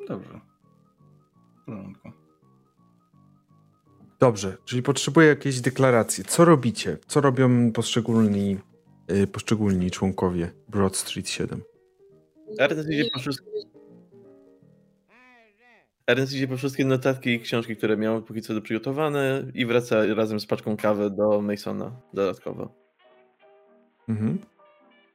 Dobrze. 0.08 0.40
W 1.62 1.64
porządku. 1.66 2.01
Dobrze, 4.22 4.56
czyli 4.64 4.82
potrzebuję 4.82 5.28
jakiejś 5.28 5.60
deklaracji. 5.60 6.24
Co 6.24 6.44
robicie? 6.44 6.98
Co 7.06 7.20
robią 7.20 7.72
poszczególni, 7.72 8.58
y, 9.10 9.26
poszczególni 9.26 9.90
członkowie 9.90 10.50
Broad 10.68 10.96
Street 10.96 11.28
7? 11.28 11.62
Ernest 12.58 12.90
idzie 12.90 13.04
po 13.14 13.20
wszystkie... 13.20 13.50
Ernest 16.06 16.32
idzie 16.32 16.48
po 16.48 16.56
wszystkie 16.56 16.84
notatki 16.84 17.30
i 17.30 17.40
książki, 17.40 17.76
które 17.76 17.96
miał 17.96 18.22
póki 18.22 18.42
co 18.42 18.54
do 18.54 18.60
przygotowane 18.62 19.46
i 19.54 19.66
wraca 19.66 20.06
razem 20.14 20.40
z 20.40 20.46
paczką 20.46 20.76
kawy 20.76 21.10
do 21.10 21.40
Masona 21.40 22.00
dodatkowo. 22.14 22.74
Mhm. 24.08 24.38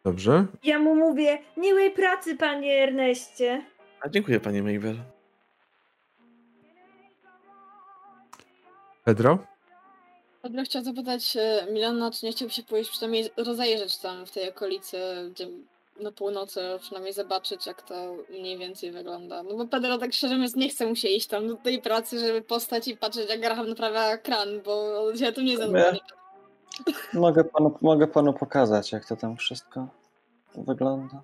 Dobrze. 0.03 0.45
Ja 0.63 0.79
mu 0.79 0.95
mówię, 0.95 1.39
miłej 1.57 1.91
pracy, 1.91 2.35
panie 2.35 2.84
Erneście. 2.84 3.65
A 4.01 4.09
dziękuję, 4.09 4.39
panie 4.39 4.63
Mabel. 4.63 5.16
Pedro? 9.07 9.38
Pedro 10.41 10.63
chciał 10.63 10.84
zapytać 10.84 11.38
e, 11.38 11.67
Milana, 11.71 12.11
czy 12.11 12.25
nie 12.25 12.31
chciałby 12.31 12.53
się 12.53 12.63
pójść 12.63 12.89
przynajmniej 12.89 13.29
rozejrzeć 13.38 13.97
tam 13.97 14.25
w 14.25 14.31
tej 14.31 14.49
okolicy, 14.49 14.97
gdzie 15.31 15.47
na 15.99 16.11
północy, 16.11 16.61
przynajmniej 16.79 17.13
zobaczyć, 17.13 17.67
jak 17.67 17.81
to 17.81 18.15
mniej 18.29 18.57
więcej 18.57 18.91
wygląda. 18.91 19.43
No 19.43 19.55
bo 19.55 19.67
Pedro 19.67 19.97
tak 19.97 20.13
szczerze 20.13 20.35
mówiąc 20.35 20.55
nie 20.55 20.69
chce 20.69 20.85
mu 20.85 20.95
się 20.95 21.07
iść 21.07 21.27
tam 21.27 21.47
do 21.47 21.55
tej 21.55 21.81
pracy, 21.81 22.19
żeby 22.19 22.41
postać 22.41 22.88
i 22.88 22.97
patrzeć, 22.97 23.29
jak 23.29 23.41
Graham 23.41 23.69
naprawia 23.69 24.17
kran, 24.17 24.61
bo 24.65 25.03
ja 25.15 25.31
tu 25.31 25.41
nie 25.41 25.57
zadowolony. 25.57 25.99
Mogę 27.13 27.43
panu, 27.43 27.77
mogę 27.81 28.07
panu 28.07 28.34
pokazać, 28.34 28.91
jak 28.91 29.05
to 29.05 29.15
tam 29.15 29.38
wszystko 29.38 29.88
wygląda. 30.55 31.21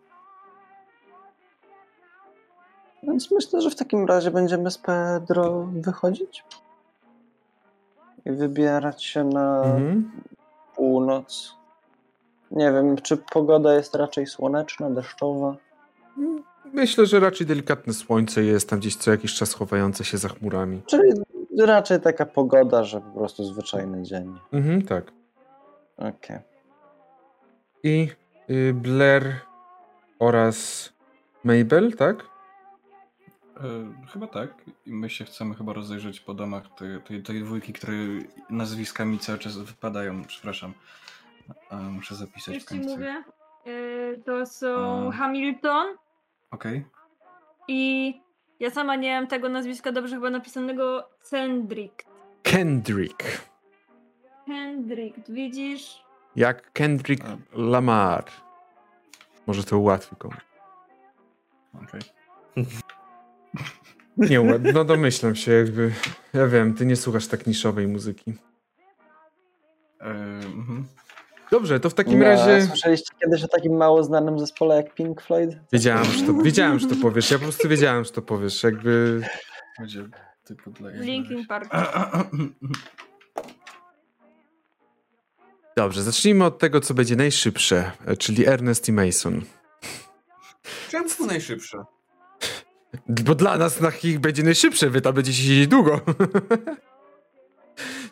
Więc 3.03 3.31
myślę, 3.31 3.61
że 3.61 3.69
w 3.69 3.75
takim 3.75 4.05
razie 4.05 4.31
będziemy 4.31 4.71
z 4.71 4.77
Pedro 4.77 5.67
wychodzić 5.71 6.43
i 8.25 8.31
wybierać 8.31 9.03
się 9.03 9.23
na 9.23 9.63
Mhm. 9.63 10.11
północ. 10.75 11.55
Nie 12.51 12.71
wiem, 12.71 12.95
czy 12.97 13.17
pogoda 13.17 13.73
jest 13.73 13.95
raczej 13.95 14.27
słoneczna, 14.27 14.89
deszczowa. 14.89 15.55
Myślę, 16.73 17.05
że 17.05 17.19
raczej 17.19 17.47
delikatne 17.47 17.93
słońce 17.93 18.43
jest 18.43 18.69
tam 18.69 18.79
gdzieś 18.79 18.95
co 18.95 19.11
jakiś 19.11 19.33
czas 19.35 19.53
chowające 19.53 20.03
się 20.03 20.17
za 20.17 20.29
chmurami. 20.29 20.81
Czyli 20.85 21.13
raczej 21.59 22.01
taka 22.01 22.25
pogoda, 22.25 22.83
że 22.83 23.01
po 23.01 23.19
prostu 23.19 23.43
zwyczajny 23.43 24.03
dzień. 24.03 24.39
Mhm, 24.53 24.81
tak. 24.81 25.11
Okej. 25.97 26.37
I 27.83 28.07
y, 28.49 28.73
Blair 28.73 29.23
oraz 30.19 30.89
Mabel, 31.43 31.93
tak? 31.93 32.25
E, 33.57 34.07
chyba 34.13 34.27
tak. 34.27 34.49
I 34.85 34.93
my 34.93 35.09
się 35.09 35.25
chcemy 35.25 35.55
chyba 35.55 35.73
rozejrzeć 35.73 36.19
po 36.19 36.33
domach 36.33 36.63
tej, 36.77 37.01
tej, 37.01 37.23
tej 37.23 37.43
dwójki, 37.43 37.73
które 37.73 37.93
nazwiskami 38.49 39.19
cały 39.19 39.39
czas 39.39 39.57
wypadają. 39.57 40.23
Przepraszam. 40.25 40.73
E, 41.71 41.75
muszę 41.75 42.15
zapisać 42.15 42.55
Już 42.55 42.63
w 42.63 42.67
ci 42.67 42.75
końcu. 42.75 42.89
mówię. 42.89 43.23
Y, 43.67 44.21
To 44.25 44.45
są 44.45 45.07
A. 45.09 45.11
Hamilton 45.11 45.87
Okej. 46.51 46.85
i 47.67 48.13
ja 48.59 48.69
sama 48.69 48.95
nie 48.95 49.15
mam 49.15 49.27
tego 49.27 49.49
nazwiska 49.49 49.91
dobrze 49.91 50.15
chyba 50.15 50.29
napisanego 50.29 51.09
Cendrick. 51.21 52.03
Kendrick. 52.43 53.23
Kendrick, 54.45 55.17
widzisz? 55.29 56.03
Jak 56.35 56.71
Kendrick 56.73 57.25
A. 57.25 57.37
Lamar. 57.53 58.25
Może 59.47 59.63
to 59.63 59.77
ułatwi 59.79 60.15
komuś. 60.15 60.37
okej. 61.83 62.01
Nie, 62.57 62.65
ła- 64.19 64.73
no 64.73 64.85
domyślam 64.85 65.35
się 65.35 65.51
jakby. 65.51 65.91
Ja 66.33 66.47
wiem, 66.47 66.73
ty 66.73 66.85
nie 66.85 66.95
słuchasz 66.95 67.27
tak 67.27 67.47
niszowej 67.47 67.87
muzyki. 67.87 68.33
E, 70.01 70.05
mhm. 70.45 70.87
Dobrze, 71.51 71.79
to 71.79 71.89
w 71.89 71.93
takim 71.93 72.19
No, 72.19 72.25
razie... 72.25 72.67
Słyszeliście 72.67 73.13
kiedyś 73.23 73.43
o 73.43 73.47
takim 73.47 73.77
mało 73.77 74.03
znanym 74.03 74.39
zespole 74.39 74.75
jak 74.75 74.93
Pink 74.93 75.21
Floyd? 75.21 75.49
Wiedziałem, 75.73 76.05
że 76.05 76.25
to, 76.25 76.33
wiedziałem, 76.33 76.79
że 76.79 76.87
to 76.87 76.95
powiesz. 76.95 77.31
Ja 77.31 77.37
po 77.37 77.43
prostu 77.43 77.69
wiedziałem, 77.69 78.03
że 78.03 78.11
to 78.11 78.21
powiesz. 78.21 78.63
Jakby... 78.63 79.21
Linkin 80.93 81.47
Park. 81.47 81.69
Dobrze, 85.77 86.03
zacznijmy 86.03 86.45
od 86.45 86.59
tego, 86.59 86.79
co 86.79 86.93
będzie 86.93 87.15
najszybsze, 87.15 87.91
e, 88.05 88.17
czyli 88.17 88.47
Ernest 88.47 88.89
i 88.89 88.91
Mason. 88.91 89.41
Czemu 90.89 91.09
był 91.17 91.25
najszybszy? 91.27 91.77
Bo 93.07 93.35
dla 93.35 93.57
nas 93.57 93.81
na 93.81 93.91
ich 94.03 94.19
będzie 94.19 94.43
najszybsze, 94.43 94.89
wy 94.89 95.01
tam 95.01 95.13
będziecie 95.13 95.43
siedzieć 95.43 95.67
długo. 95.67 96.01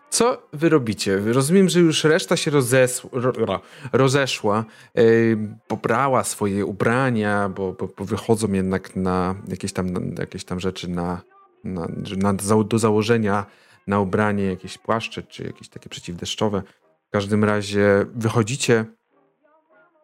Co 0.09 0.47
wy 0.53 0.69
robicie? 0.69 1.19
Rozumiem, 1.25 1.69
że 1.69 1.79
już 1.79 2.03
reszta 2.03 2.37
się 2.37 2.51
ro, 2.51 3.31
ro, 3.31 3.61
rozeszła, 3.93 4.65
yy, 4.95 5.37
pobrała 5.67 6.23
swoje 6.23 6.65
ubrania, 6.65 7.49
bo, 7.49 7.73
bo, 7.73 7.89
bo 7.97 8.05
wychodzą 8.05 8.51
jednak 8.51 8.95
na 8.95 9.35
jakieś 9.47 9.73
tam, 9.73 9.93
na 9.93 10.21
jakieś 10.21 10.43
tam 10.43 10.59
rzeczy 10.59 10.87
na, 10.87 11.21
na, 11.63 11.87
na, 12.17 12.33
do 12.63 12.79
założenia 12.79 13.45
na 13.87 13.99
ubranie, 13.99 14.43
jakieś 14.43 14.77
płaszcze 14.77 15.23
czy 15.23 15.43
jakieś 15.43 15.69
takie 15.69 15.89
przeciwdeszczowe. 15.89 16.63
W 17.07 17.11
każdym 17.11 17.43
razie 17.43 18.05
wychodzicie. 18.15 18.85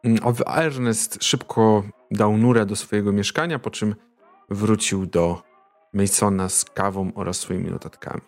Mm, 0.03 0.19
Ernest 0.47 1.23
szybko 1.23 1.83
dał 2.11 2.37
nurę 2.37 2.65
do 2.65 2.75
swojego 2.75 3.11
mieszkania, 3.11 3.59
po 3.59 3.69
czym 3.69 3.95
wrócił 4.49 5.05
do 5.05 5.41
Masona 5.93 6.49
z 6.49 6.65
kawą 6.65 7.11
oraz 7.15 7.37
swoimi 7.37 7.71
notatkami. 7.71 8.21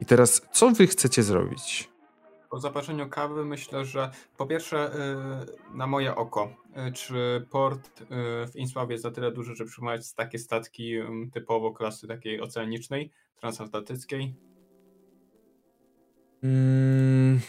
I 0.00 0.06
teraz, 0.06 0.42
co 0.52 0.70
wy 0.70 0.86
chcecie 0.86 1.22
zrobić? 1.22 1.92
Po 2.50 2.60
zaparzeniu 2.60 3.08
kawy 3.08 3.44
myślę, 3.44 3.84
że 3.84 4.10
po 4.36 4.46
pierwsze 4.46 4.90
y, 5.72 5.76
na 5.76 5.86
moje 5.86 6.16
oko, 6.16 6.48
y, 6.88 6.92
czy 6.92 7.46
port 7.50 8.00
y, 8.00 8.04
w 8.52 8.56
Insławie 8.56 8.92
jest 8.92 9.02
za 9.02 9.10
tyle 9.10 9.32
duży, 9.32 9.56
żeby 9.56 9.70
przyjmować 9.70 10.14
takie 10.14 10.38
statki 10.38 10.98
ym, 10.98 11.30
typowo 11.30 11.72
klasy 11.72 12.08
takiej 12.08 12.40
oceanicznej, 12.40 13.10
transatlantyckiej? 13.40 14.34
Mm, 16.42 17.40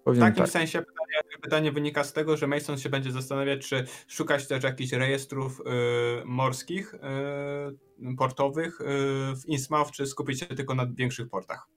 W 0.00 0.02
powiem 0.02 0.20
takim 0.20 0.44
tak. 0.44 0.50
sensie 0.50 0.78
pytanie, 0.78 1.40
pytanie 1.42 1.72
wynika 1.72 2.04
z 2.04 2.12
tego, 2.12 2.36
że 2.36 2.46
Mason 2.46 2.78
się 2.78 2.88
będzie 2.88 3.12
zastanawiać, 3.12 3.68
czy 3.68 3.84
szukać 4.08 4.46
też 4.48 4.64
jakichś 4.64 4.92
rejestrów 4.92 5.60
y, 5.60 5.64
morskich, 6.24 6.94
y, 6.94 8.16
portowych 8.16 8.80
y, 8.80 8.84
w 9.36 9.46
Innsmouth, 9.46 9.90
czy 9.90 10.06
skupić 10.06 10.40
się 10.40 10.46
tylko 10.46 10.74
na 10.74 10.86
większych 10.86 11.28
portach. 11.28 11.68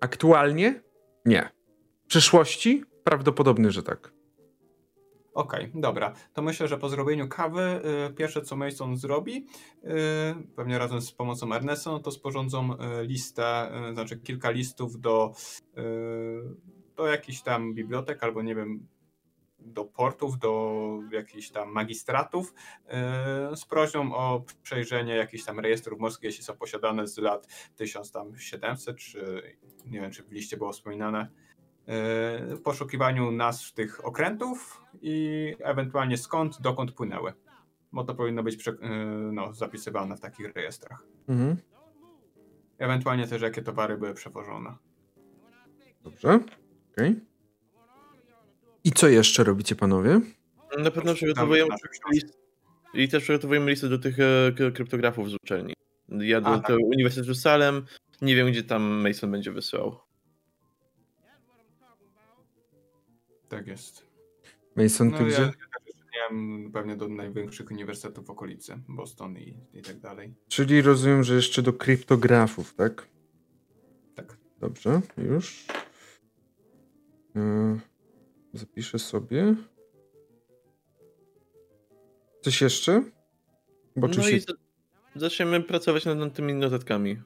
Aktualnie? 0.00 0.82
Nie. 1.24 1.50
W 2.04 2.06
przyszłości? 2.06 2.84
Prawdopodobnie, 3.04 3.70
że 3.70 3.82
tak. 3.82 4.12
Okej, 5.34 5.70
dobra. 5.74 6.12
To 6.32 6.42
myślę, 6.42 6.68
że 6.68 6.78
po 6.78 6.88
zrobieniu 6.88 7.28
kawy 7.28 7.80
y, 8.10 8.14
pierwsze 8.14 8.42
co 8.42 8.56
Mason 8.56 8.96
zrobi, 8.96 9.46
y, 9.84 9.88
pewnie 10.56 10.78
razem 10.78 11.00
z 11.00 11.12
pomocą 11.12 11.54
Ernesta, 11.54 11.90
no 11.90 12.00
to 12.00 12.10
sporządzą 12.10 12.72
y, 12.72 12.76
listę, 13.06 13.72
y, 13.90 13.94
znaczy 13.94 14.16
kilka 14.16 14.50
listów 14.50 15.00
do, 15.00 15.32
y, 15.78 15.82
do 17.00 17.06
jakichś 17.06 17.40
tam 17.40 17.74
bibliotek 17.74 18.24
albo 18.24 18.42
nie 18.42 18.54
wiem, 18.54 18.86
do 19.58 19.84
portów, 19.84 20.38
do 20.38 20.98
jakichś 21.12 21.50
tam 21.50 21.72
magistratów 21.72 22.54
y, 23.52 23.56
z 23.56 23.64
prośbą 23.64 24.14
o 24.14 24.44
przejrzenie 24.62 25.16
jakichś 25.16 25.44
tam 25.44 25.60
rejestrów 25.60 26.00
morskich, 26.00 26.24
jeśli 26.24 26.44
są 26.44 26.56
posiadane 26.56 27.06
z 27.06 27.18
lat 27.18 27.46
1700 27.76 28.96
czy 28.96 29.42
nie 29.86 30.00
wiem, 30.00 30.10
czy 30.10 30.22
w 30.22 30.32
liście 30.32 30.56
było 30.56 30.72
wspominane 30.72 31.28
w 31.86 32.60
poszukiwaniu 32.64 33.30
nazw 33.30 33.72
tych 33.72 34.04
okrętów 34.04 34.82
i 35.02 35.54
ewentualnie 35.60 36.16
skąd, 36.16 36.60
dokąd 36.60 36.92
płynęły. 36.92 37.32
Bo 37.92 38.04
to 38.04 38.14
powinno 38.14 38.42
być 38.42 38.66
yy, 38.66 38.74
no, 39.32 39.54
zapisywane 39.54 40.16
w 40.16 40.20
takich 40.20 40.54
rejestrach. 40.54 41.04
Mhm. 41.28 41.56
Ewentualnie 42.78 43.26
też 43.26 43.42
jakie 43.42 43.62
towary 43.62 43.98
były 43.98 44.14
przewożone. 44.14 44.74
Dobrze. 46.04 46.40
Okej. 47.00 47.20
I 48.84 48.92
co 48.92 49.08
jeszcze 49.08 49.44
robicie, 49.44 49.76
panowie? 49.76 50.20
Na 50.78 50.90
pewno 50.90 51.14
przygotowujemy 51.14 51.70
list, 52.12 52.38
i 52.94 53.08
też 53.08 53.22
przygotowujemy 53.22 53.70
listę 53.70 53.88
do 53.88 53.98
tych 53.98 54.16
e, 54.20 54.70
kryptografów 54.74 55.30
z 55.30 55.34
uczelni. 55.34 55.74
Ja 56.08 56.40
do, 56.40 56.58
tak. 56.58 56.76
Uniwersytetu 56.84 57.34
Salem, 57.34 57.86
nie 58.22 58.36
wiem 58.36 58.50
gdzie 58.50 58.62
tam 58.62 58.82
Mason 58.82 59.30
będzie 59.30 59.52
wysyłał. 59.52 60.00
Tak 63.48 63.66
jest. 63.66 64.06
Mason, 64.76 65.10
No 65.10 65.18
ty 65.18 65.24
ja, 65.24 65.30
ja 65.30 65.46
gdzie? 65.46 65.56
wiem, 66.30 66.70
pewnie 66.72 66.96
do 66.96 67.08
największych 67.08 67.70
uniwersytetów 67.70 68.26
w 68.26 68.30
okolicy, 68.30 68.78
Boston 68.88 69.36
i, 69.38 69.56
i 69.72 69.82
tak 69.82 69.98
dalej. 69.98 70.34
Czyli 70.48 70.82
rozumiem, 70.82 71.24
że 71.24 71.34
jeszcze 71.34 71.62
do 71.62 71.72
kryptografów, 71.72 72.74
tak? 72.74 73.06
Tak. 74.14 74.36
Dobrze, 74.60 75.00
już. 75.18 75.66
Yy, 77.34 77.80
Zapiszę 78.52 78.98
sobie. 78.98 79.54
Coś 82.40 82.60
jeszcze? 82.62 83.02
Bo 83.96 84.08
no 84.08 84.28
i 84.28 84.40
za- 84.40 84.52
zaczniemy 85.16 85.60
pracować 85.62 86.04
nad, 86.04 86.18
nad 86.18 86.34
tymi 86.34 86.54
notatkami. 86.54 87.20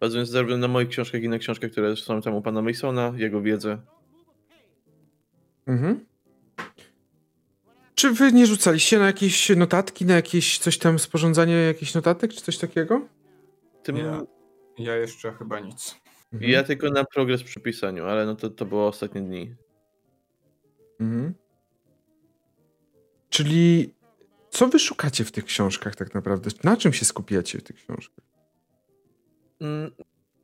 Bazując 0.00 0.28
zarówno 0.28 0.56
na 0.56 0.68
moich 0.68 0.88
książkach, 0.88 1.14
jak 1.14 1.22
i 1.22 1.28
na 1.28 1.38
książkach, 1.38 1.70
które 1.70 1.96
są 1.96 2.22
tam 2.22 2.34
u 2.34 2.42
pana 2.42 2.62
Masona, 2.62 3.12
jego 3.16 3.40
wiedzę. 3.42 3.78
Mhm. 5.66 6.06
Czy 7.94 8.10
wy 8.10 8.32
nie 8.32 8.46
rzucaliście 8.46 8.98
na 8.98 9.06
jakieś 9.06 9.48
notatki, 9.56 10.04
na 10.06 10.14
jakieś 10.14 10.58
coś 10.58 10.78
tam, 10.78 10.98
sporządzanie 10.98 11.54
jakichś 11.54 11.94
notatek, 11.94 12.32
czy 12.32 12.40
coś 12.40 12.58
takiego? 12.58 13.08
Tym, 13.82 13.96
Ja, 13.96 14.22
ja 14.78 14.96
jeszcze 14.96 15.32
chyba 15.32 15.60
nic. 15.60 16.01
Mhm. 16.32 16.50
Ja 16.50 16.62
tylko 16.62 16.90
na 16.90 17.04
progres 17.04 17.42
przy 17.42 17.60
pisaniu, 17.60 18.04
ale 18.04 18.26
no 18.26 18.34
to, 18.34 18.50
to 18.50 18.66
było 18.66 18.86
ostatnie 18.86 19.20
dni. 19.20 19.54
Mhm. 21.00 21.34
Czyli 23.28 23.94
co 24.50 24.68
wy 24.68 24.78
szukacie 24.78 25.24
w 25.24 25.32
tych 25.32 25.44
książkach 25.44 25.96
tak 25.96 26.14
naprawdę? 26.14 26.50
Na 26.64 26.76
czym 26.76 26.92
się 26.92 27.04
skupiacie 27.04 27.58
w 27.58 27.62
tych 27.62 27.76
książkach? 27.76 28.24
Mm, 29.60 29.90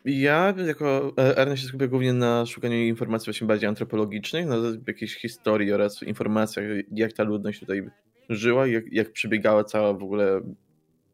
Ja 0.04 0.54
jako 0.66 1.12
e, 1.18 1.36
Ernest 1.36 1.62
się 1.62 1.68
skupię 1.68 1.88
głównie 1.88 2.12
na 2.12 2.46
szukaniu 2.46 2.76
informacji 2.76 3.24
właśnie 3.26 3.46
bardziej 3.46 3.68
antropologicznych, 3.68 4.46
na 4.46 4.56
jakiejś 4.86 5.14
historii 5.16 5.72
oraz 5.72 6.02
informacjach, 6.02 6.64
jak 6.90 7.12
ta 7.12 7.22
ludność 7.22 7.60
tutaj 7.60 7.90
żyła, 8.28 8.66
jak, 8.66 8.92
jak 8.92 9.12
przebiegała 9.12 9.64
cała 9.64 9.92
w 9.92 10.02
ogóle 10.02 10.40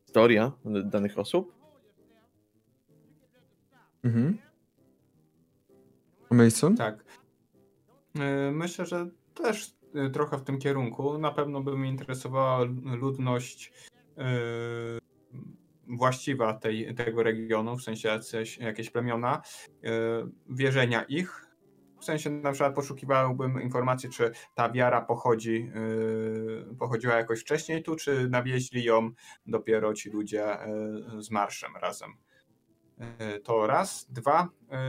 historia 0.07 0.53
danych 0.85 1.19
osób. 1.19 1.53
Mhm. 4.05 4.39
Mason? 6.35 6.77
Tak. 6.77 7.05
Y, 8.17 8.53
Myślę, 8.53 8.87
że 8.87 9.07
też 9.35 9.77
y, 10.07 10.11
trochę 10.11 10.39
w 10.39 10.45
tym 10.45 10.59
kierunku. 10.59 11.19
Na 11.19 11.31
pewno 11.31 11.63
by 11.63 11.79
mnie 11.79 11.91
interesowała 11.91 12.65
ludność 12.85 13.73
y, 14.19 14.23
właściwa 15.97 16.55
tej, 16.55 16.95
tego 16.95 17.23
regionu, 17.23 17.77
w 17.77 17.83
sensie 17.83 18.21
jakieś 18.61 18.91
plemiona, 18.91 19.43
wierzenia 20.49 21.03
ich. 21.03 21.47
W 22.01 22.05
sensie 22.05 22.31
na 22.31 22.53
przykład 22.53 22.75
poszukiwałbym 22.75 23.63
informacji, 23.63 24.11
czy 24.11 24.31
ta 24.55 24.71
wiara 24.71 25.01
pochodzi, 25.01 25.71
pochodziła 26.79 27.15
jakoś 27.15 27.41
wcześniej 27.41 27.83
tu, 27.83 27.97
czy 27.97 28.29
nawieźli 28.29 28.85
ją 28.85 29.11
dopiero 29.47 29.95
ci 29.95 30.11
ludzie 30.11 30.59
z 31.19 31.31
marszem 31.31 31.77
razem. 31.77 32.11
Y, 33.37 33.41
To 33.41 33.67
raz. 33.67 34.07
Dwa, 34.11 34.49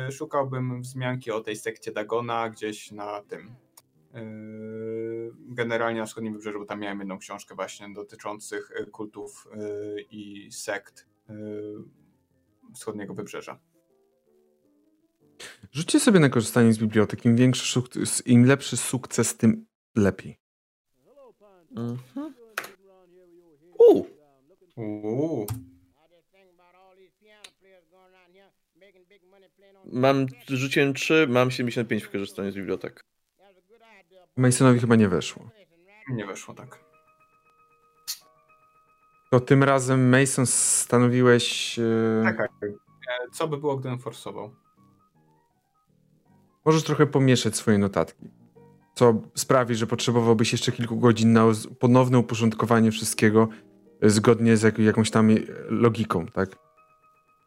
y, 0.10 0.12
szukałbym 0.12 0.82
wzmianki 0.82 1.32
o 1.32 1.42
tej 1.42 1.56
sekcie 1.56 1.92
Dagona 1.92 2.50
gdzieś 2.50 2.92
na 2.92 3.22
tym. 3.22 3.56
y, 4.16 5.32
Generalnie 5.50 6.00
na 6.00 6.06
wschodnim 6.06 6.34
wybrzeżu, 6.34 6.60
bo 6.60 6.66
tam 6.66 6.80
miałem 6.80 7.00
jedną 7.00 7.18
książkę 7.18 7.56
właśnie 7.56 7.94
dotyczących 7.94 8.72
kultów 8.92 9.48
i 10.12 10.50
sekt 10.52 11.08
wschodniego 12.76 13.14
wybrzeża. 13.14 13.60
Rzućcie 15.72 16.00
sobie 16.00 16.20
na 16.20 16.30
korzystanie 16.30 16.74
z 16.74 16.78
biblioteki. 16.78 17.30
Im, 17.30 17.36
większy 17.36 17.72
sukces, 17.72 18.28
im 18.28 18.46
lepszy 18.46 18.78
sukces, 18.78 19.38
tym 19.38 19.66
lepiej. 19.96 20.40
Mhm. 21.76 22.36
U! 23.80 24.06
Uuu, 24.76 25.48
Mam, 29.96 30.26
rzuciłem 30.48 30.94
3, 30.94 31.28
mam 31.30 31.52
75 31.52 32.04
w 32.04 32.12
korzystaniu 32.12 32.52
z 32.52 32.56
bibliotek. 32.56 33.06
Masonowi 34.38 34.80
chyba 34.80 34.96
nie 34.96 35.10
weszło. 35.10 35.50
nie 36.10 36.26
weszło 36.26 36.54
tak. 36.54 36.80
To 39.32 39.40
tym 39.40 39.64
razem 39.64 40.10
Mason 40.10 40.46
stanowiłeś... 40.46 41.80
e, 41.80 42.24
Czekaj, 42.26 42.48
e, 42.64 43.30
co 43.32 43.48
by 43.48 43.58
było, 43.58 43.78
gdybym 43.78 44.00
forsował? 44.00 44.56
Możesz 46.66 46.84
trochę 46.84 47.06
pomieszać 47.08 47.56
swoje 47.56 47.78
notatki. 47.78 48.30
Co 48.96 49.22
sprawi, 49.36 49.76
że 49.76 49.88
potrzebowałbyś 49.88 50.52
jeszcze 50.52 50.72
kilku 50.72 50.98
godzin 50.98 51.34
na 51.34 51.46
ponowne 51.80 52.20
uporządkowanie 52.20 52.92
wszystkiego 52.92 53.48
e, 54.02 54.10
zgodnie 54.10 54.58
z 54.58 54.62
jak, 54.62 54.80
jakąś 54.80 55.12
tam 55.12 55.30
e, 55.30 55.34
logiką, 55.70 56.26
tak? 56.28 56.65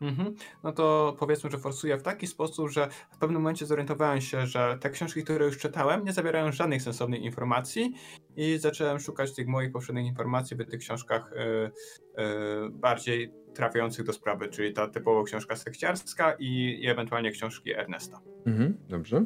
Mhm. 0.01 0.35
No 0.63 0.73
to 0.73 1.17
powiedzmy, 1.19 1.51
że 1.51 1.59
forsuję 1.59 1.97
w 1.97 2.03
taki 2.03 2.27
sposób, 2.27 2.71
że 2.71 2.89
w 3.11 3.19
pewnym 3.19 3.43
momencie 3.43 3.67
zorientowałem 3.67 4.21
się, 4.21 4.47
że 4.47 4.79
te 4.81 4.91
książki, 4.91 5.25
które 5.25 5.45
już 5.47 5.59
czytałem, 5.59 6.05
nie 6.05 6.13
zawierają 6.13 6.53
żadnych 6.53 6.83
sensownych 6.83 7.23
informacji 7.23 7.95
i 8.37 8.59
zacząłem 8.59 8.99
szukać 8.99 9.35
tych 9.35 9.47
moich 9.47 9.73
poprzednich 9.73 10.07
informacji 10.07 10.57
w 10.57 10.71
tych 10.71 10.81
książkach 10.81 11.33
y, 11.33 11.37
y, 11.37 12.71
bardziej 12.71 13.33
trafiających 13.55 14.07
do 14.07 14.13
sprawy, 14.13 14.49
czyli 14.49 14.73
ta 14.73 14.89
typowo 14.89 15.25
książka 15.25 15.57
sekciarska 15.57 16.33
i, 16.39 16.79
i 16.83 16.89
ewentualnie 16.89 17.31
książki 17.31 17.75
Ernesta. 17.75 18.21
Mhm, 18.47 18.77
dobrze. 18.89 19.25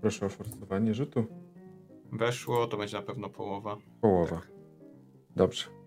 Proszę 0.00 0.26
o 0.26 0.28
forsowanie 0.28 0.94
rzutu. 0.94 1.26
Weszło, 2.12 2.66
to 2.66 2.76
będzie 2.76 2.96
na 2.96 3.02
pewno 3.02 3.30
połowa. 3.30 3.76
Połowa. 4.00 4.40
Dobrze. 5.36 5.81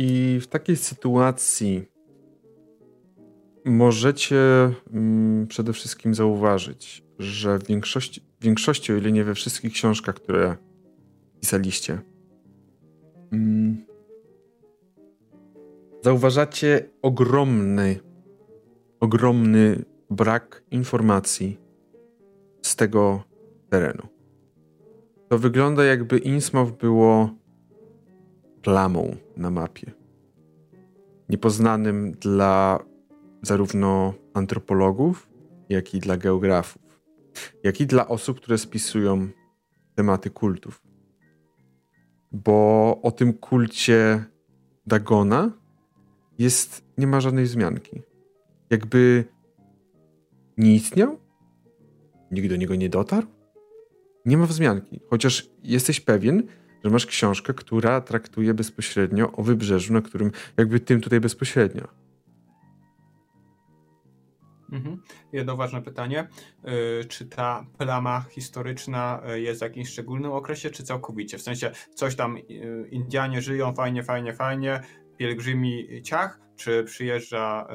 I 0.00 0.38
w 0.40 0.46
takiej 0.46 0.76
sytuacji 0.76 1.84
możecie 3.64 4.70
mm, 4.92 5.46
przede 5.46 5.72
wszystkim 5.72 6.14
zauważyć, 6.14 7.04
że 7.18 7.58
w 7.58 7.66
większości, 7.66 8.20
w 8.40 8.44
większości, 8.44 8.92
o 8.92 8.96
ile 8.96 9.12
nie 9.12 9.24
we 9.24 9.34
wszystkich 9.34 9.72
książkach, 9.72 10.14
które 10.14 10.56
pisaliście, 11.40 11.98
mm, 13.32 13.86
zauważacie 16.04 16.90
ogromny, 17.02 18.00
ogromny 19.00 19.84
brak 20.10 20.62
informacji 20.70 21.58
z 22.62 22.76
tego 22.76 23.22
terenu. 23.68 24.08
To 25.28 25.38
wygląda 25.38 25.84
jakby 25.84 26.18
Innsmouth 26.18 26.72
było 26.72 27.37
plamą 28.68 29.16
na 29.36 29.50
mapie. 29.50 29.92
Niepoznanym 31.28 32.12
dla 32.12 32.78
zarówno 33.42 34.14
antropologów, 34.34 35.28
jak 35.68 35.94
i 35.94 35.98
dla 35.98 36.16
geografów, 36.16 36.82
jak 37.64 37.80
i 37.80 37.86
dla 37.86 38.08
osób, 38.08 38.40
które 38.40 38.58
spisują 38.58 39.28
tematy 39.94 40.30
kultów. 40.30 40.82
Bo 42.32 43.00
o 43.02 43.10
tym 43.10 43.32
kulcie 43.32 44.24
Dagona 44.86 45.52
jest, 46.38 46.84
nie 46.98 47.06
ma 47.06 47.20
żadnej 47.20 47.44
wzmianki. 47.44 48.02
Jakby 48.70 49.24
nie 50.56 50.74
istniał? 50.74 51.18
Nikt 52.30 52.48
do 52.48 52.56
niego 52.56 52.74
nie 52.74 52.88
dotarł? 52.88 53.26
Nie 54.24 54.36
ma 54.36 54.46
wzmianki. 54.46 55.00
Chociaż 55.10 55.50
jesteś 55.62 56.00
pewien, 56.00 56.42
że 56.88 56.92
masz 56.92 57.06
książkę, 57.06 57.54
która 57.54 58.00
traktuje 58.00 58.54
bezpośrednio 58.54 59.32
o 59.32 59.42
wybrzeżu, 59.42 59.92
na 59.92 60.02
którym 60.02 60.32
jakby 60.56 60.80
tym 60.80 61.00
tutaj 61.00 61.20
bezpośrednio. 61.20 61.88
Mhm. 64.72 65.02
Jedno 65.32 65.56
ważne 65.56 65.82
pytanie. 65.82 66.28
Y, 67.02 67.04
Czy 67.04 67.26
ta 67.26 67.66
plama 67.78 68.24
historyczna 68.30 69.22
y, 69.34 69.40
jest 69.40 69.60
w 69.60 69.62
jakimś 69.62 69.88
szczególnym 69.88 70.32
okresie, 70.32 70.70
czy 70.70 70.82
całkowicie? 70.82 71.38
W 71.38 71.42
sensie 71.42 71.70
coś 71.94 72.16
tam 72.16 72.36
y, 72.36 72.42
Indianie 72.90 73.42
żyją, 73.42 73.74
fajnie, 73.74 74.02
fajnie, 74.02 74.32
fajnie, 74.34 74.80
pielgrzymi 75.16 76.02
ciach, 76.02 76.40
czy 76.56 76.84
przyjeżdża 76.84 77.66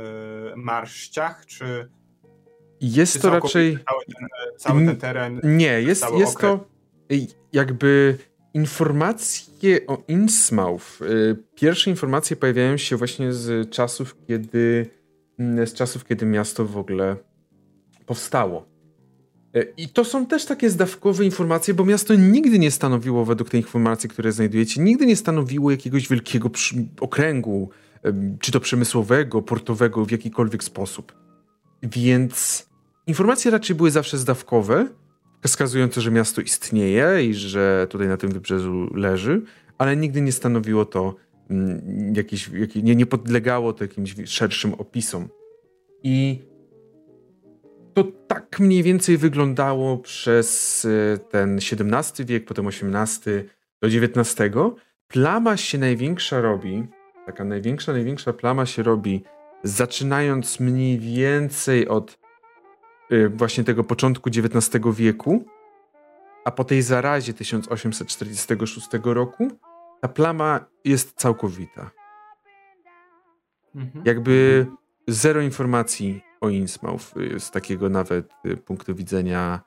marsz 0.56 1.10
ciach, 1.10 1.46
czy, 1.46 1.90
Jest 2.82 3.14
czy 3.14 3.20
to 3.20 3.30
raczej. 3.30 3.78
cały 3.90 4.06
ten, 4.06 4.28
cały 4.58 4.86
ten 4.86 4.98
teren? 4.98 5.42
Nie, 5.44 5.82
jest, 5.82 6.06
jest 6.18 6.36
okres. 6.36 6.60
to 6.60 6.66
jakby 7.54 8.18
informacje 8.54 9.88
o 9.88 10.04
Innsmouth. 10.08 11.02
y, 11.02 11.36
Pierwsze 11.56 11.90
informacje 11.90 12.36
pojawiają 12.36 12.78
się 12.78 12.98
właśnie 12.98 13.34
z 13.34 13.70
czasów, 13.70 14.16
kiedy 14.28 14.90
mm, 15.40 15.68
z 15.68 15.74
czasów, 15.74 16.06
kiedy 16.06 16.26
miasto 16.26 16.66
w 16.66 16.78
ogóle 16.78 17.16
powstało. 18.06 18.66
Y, 19.56 19.74
I 19.78 19.90
to 19.90 20.06
są 20.06 20.26
też 20.26 20.46
takie 20.46 20.70
zdawkowe 20.70 21.26
informacje, 21.26 21.74
bo 21.74 21.86
miasto 21.86 22.16
nigdy 22.16 22.60
nie 22.60 22.72
stanowiło, 22.72 23.26
według 23.26 23.50
tej 23.50 23.62
informacji, 23.62 24.10
które 24.10 24.32
znajdujecie, 24.32 24.82
nigdy 24.82 25.06
nie 25.06 25.16
stanowiło 25.16 25.72
jakiegoś 25.72 26.10
wielkiego 26.10 26.50
okręgu, 27.00 27.70
czy 28.40 28.52
to 28.52 28.60
przemysłowego, 28.60 29.42
portowego, 29.42 30.06
w 30.06 30.12
jakikolwiek 30.12 30.64
sposób. 30.64 31.14
Więc 31.84 32.66
informacje 33.08 33.52
raczej 33.52 33.76
były 33.76 33.92
zawsze 33.92 34.18
zdawkowe, 34.18 34.88
wskazujące, 35.48 36.02
że 36.02 36.12
miasto 36.12 36.42
istnieje 36.42 37.26
i 37.26 37.34
że 37.34 37.88
tutaj 37.90 38.08
na 38.08 38.18
tym 38.18 38.30
wybrzeżu 38.30 38.96
leży, 38.96 39.42
ale 39.78 39.98
nigdy 39.98 40.22
nie 40.22 40.32
stanowiło 40.32 40.86
to 40.86 41.16
mm, 41.50 42.14
jakie, 42.16 42.82
nie, 42.82 42.96
nie 42.96 43.06
podlegało 43.06 43.74
to 43.74 43.84
jakimś 43.84 44.16
szerszym 44.26 44.74
opisom. 44.74 45.30
I 46.04 46.40
to 47.94 48.04
tak 48.28 48.60
mniej 48.60 48.84
więcej 48.84 49.18
wyglądało 49.18 49.98
przez 49.98 50.86
e, 50.86 51.18
ten 51.18 51.58
XVII 51.58 52.26
wiek, 52.26 52.46
potem 52.46 52.68
XVIII 52.68 53.44
do 53.82 53.88
XIX. 53.88 54.56
Plama 55.08 55.58
się 55.58 55.78
największa 55.78 56.42
robi, 56.42 56.84
taka 57.26 57.44
największa, 57.44 57.94
największa 57.94 58.34
plama 58.34 58.66
się 58.66 58.84
robi 58.84 59.24
zaczynając 59.64 60.60
mniej 60.60 61.00
więcej 61.00 61.88
od 61.88 62.23
właśnie 63.30 63.64
tego 63.64 63.84
początku 63.84 64.30
XIX 64.30 64.86
wieku, 64.94 65.46
a 66.46 66.52
po 66.52 66.64
tej 66.64 66.82
zarazie 66.82 67.34
1846 67.34 68.88
roku 69.04 69.48
ta 70.02 70.08
plama 70.08 70.66
jest 70.86 71.14
całkowita. 71.16 71.92
Mhm. 73.76 74.06
Jakby 74.06 74.66
zero 75.08 75.42
informacji 75.42 76.22
o 76.42 76.50
Innsmouth 76.50 77.18
y, 77.18 77.40
z 77.40 77.52
takiego 77.52 77.90
nawet 77.90 78.30
y, 78.46 78.58
punktu 78.58 78.96
widzenia 78.96 79.62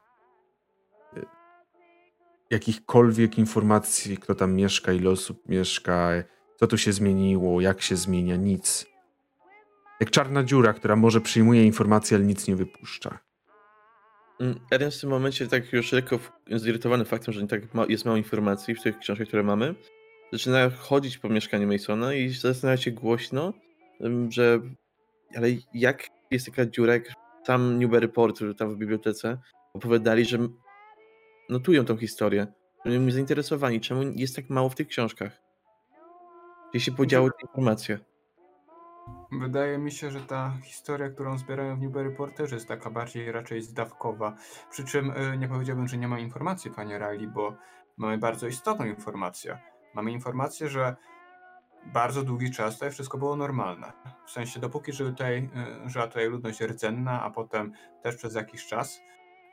jakichkolwiek 2.50 3.38
informacji, 3.38 4.16
kto 4.16 4.34
tam 4.34 4.54
mieszka, 4.54 4.92
ile 4.92 5.10
osób 5.10 5.48
mieszka, 5.48 6.10
co 6.56 6.66
tu 6.66 6.78
się 6.78 6.92
zmieniło, 6.92 7.60
jak 7.60 7.82
się 7.82 7.96
zmienia, 7.96 8.36
nic. 8.36 8.86
Jak 10.00 10.10
czarna 10.10 10.44
dziura, 10.44 10.72
która 10.72 10.96
może 10.96 11.20
przyjmuje 11.20 11.64
informacje, 11.64 12.16
ale 12.16 12.26
nic 12.26 12.48
nie 12.48 12.56
wypuszcza. 12.56 13.18
Mm, 14.40 14.60
Eren 14.70 14.90
w 14.90 15.00
tym 15.00 15.10
momencie 15.10 15.46
tak 15.46 15.72
już 15.72 15.92
lekko 15.92 16.18
zirytowany 16.50 17.04
faktem, 17.04 17.34
że 17.34 17.46
tak 17.46 17.74
ma, 17.74 17.86
jest 17.88 18.04
mało 18.04 18.16
informacji 18.16 18.74
w 18.74 18.82
tych 18.82 18.98
książkach, 18.98 19.28
które 19.28 19.42
mamy, 19.42 19.74
zaczyna 20.32 20.70
chodzić 20.70 21.18
po 21.18 21.28
mieszkaniu 21.28 21.68
Masona 21.68 22.14
i 22.14 22.28
zastanawia 22.28 22.76
się 22.76 22.90
głośno, 22.90 23.52
że 24.28 24.60
ale 25.36 25.48
jak 25.74 26.08
jest 26.30 26.46
taka 26.46 26.66
dziura, 26.66 26.92
jak 26.92 27.12
tam 27.44 27.78
Newberry 27.78 28.08
Port, 28.08 28.40
tam 28.58 28.74
w 28.74 28.76
bibliotece, 28.76 29.38
opowiadali, 29.74 30.24
że 30.24 30.38
notują 31.48 31.84
tą 31.84 31.96
historię. 31.96 32.46
Byli 32.84 33.12
zainteresowani, 33.12 33.80
czemu 33.80 34.02
jest 34.16 34.36
tak 34.36 34.50
mało 34.50 34.68
w 34.68 34.74
tych 34.74 34.88
książkach. 34.88 35.42
Gdzie 36.70 36.80
się 36.80 36.92
podziały 36.92 37.30
te 37.30 37.46
informacje. 37.48 37.98
Wydaje 39.32 39.78
mi 39.78 39.92
się, 39.92 40.10
że 40.10 40.20
ta 40.20 40.52
historia, 40.64 41.08
którą 41.08 41.38
zbierają 41.38 41.76
w 41.76 41.80
Newberry 41.80 42.10
Porterze 42.10 42.54
jest 42.54 42.68
taka 42.68 42.90
bardziej 42.90 43.32
raczej 43.32 43.62
zdawkowa. 43.62 44.36
Przy 44.70 44.84
czym 44.84 45.10
y, 45.10 45.38
nie 45.38 45.48
powiedziałbym, 45.48 45.88
że 45.88 45.96
nie 45.96 46.08
ma 46.08 46.18
informacji, 46.18 46.70
panie 46.70 46.98
Riley, 46.98 47.28
bo 47.28 47.56
mamy 47.96 48.18
bardzo 48.18 48.46
istotną 48.46 48.84
informację. 48.84 49.58
Mamy 49.94 50.12
informację, 50.12 50.68
że 50.68 50.96
bardzo 51.86 52.22
długi 52.22 52.50
czas 52.50 52.74
tutaj 52.74 52.90
wszystko 52.90 53.18
było 53.18 53.36
normalne. 53.36 53.92
W 54.26 54.30
sensie 54.30 54.60
dopóki 54.60 54.92
żyły 54.92 55.10
tutaj, 55.10 55.50
y, 55.86 55.90
żyła 55.90 56.06
tutaj 56.06 56.28
ludność 56.28 56.60
rdzenna, 56.60 57.22
a 57.22 57.30
potem 57.30 57.72
też 58.02 58.16
przez 58.16 58.34
jakiś 58.34 58.66
czas, 58.66 59.00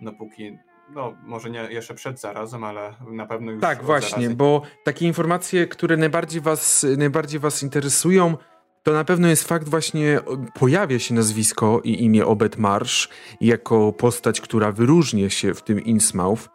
dopóki 0.01 0.57
no, 0.89 1.15
może 1.23 1.49
nie 1.49 1.59
jeszcze 1.59 1.93
przed 1.93 2.19
zarazem, 2.19 2.63
ale 2.63 2.93
na 3.11 3.25
pewno 3.25 3.51
już. 3.51 3.61
Tak, 3.61 3.83
właśnie, 3.83 4.29
bo 4.29 4.61
takie 4.83 5.07
informacje, 5.07 5.67
które 5.67 5.97
najbardziej 5.97 6.41
was, 6.41 6.85
najbardziej 6.97 7.39
was 7.39 7.63
interesują, 7.63 8.37
to 8.83 8.93
na 8.93 9.03
pewno 9.03 9.27
jest 9.27 9.47
fakt 9.47 9.69
właśnie, 9.69 10.19
pojawia 10.53 10.99
się 10.99 11.13
nazwisko 11.13 11.81
i 11.83 12.03
imię 12.03 12.25
Obed 12.25 12.57
Marsh 12.57 13.09
jako 13.41 13.93
postać, 13.93 14.41
która 14.41 14.71
wyróżnia 14.71 15.29
się 15.29 15.53
w 15.53 15.61
tym 15.61 15.79
Innsmouth, 15.79 16.49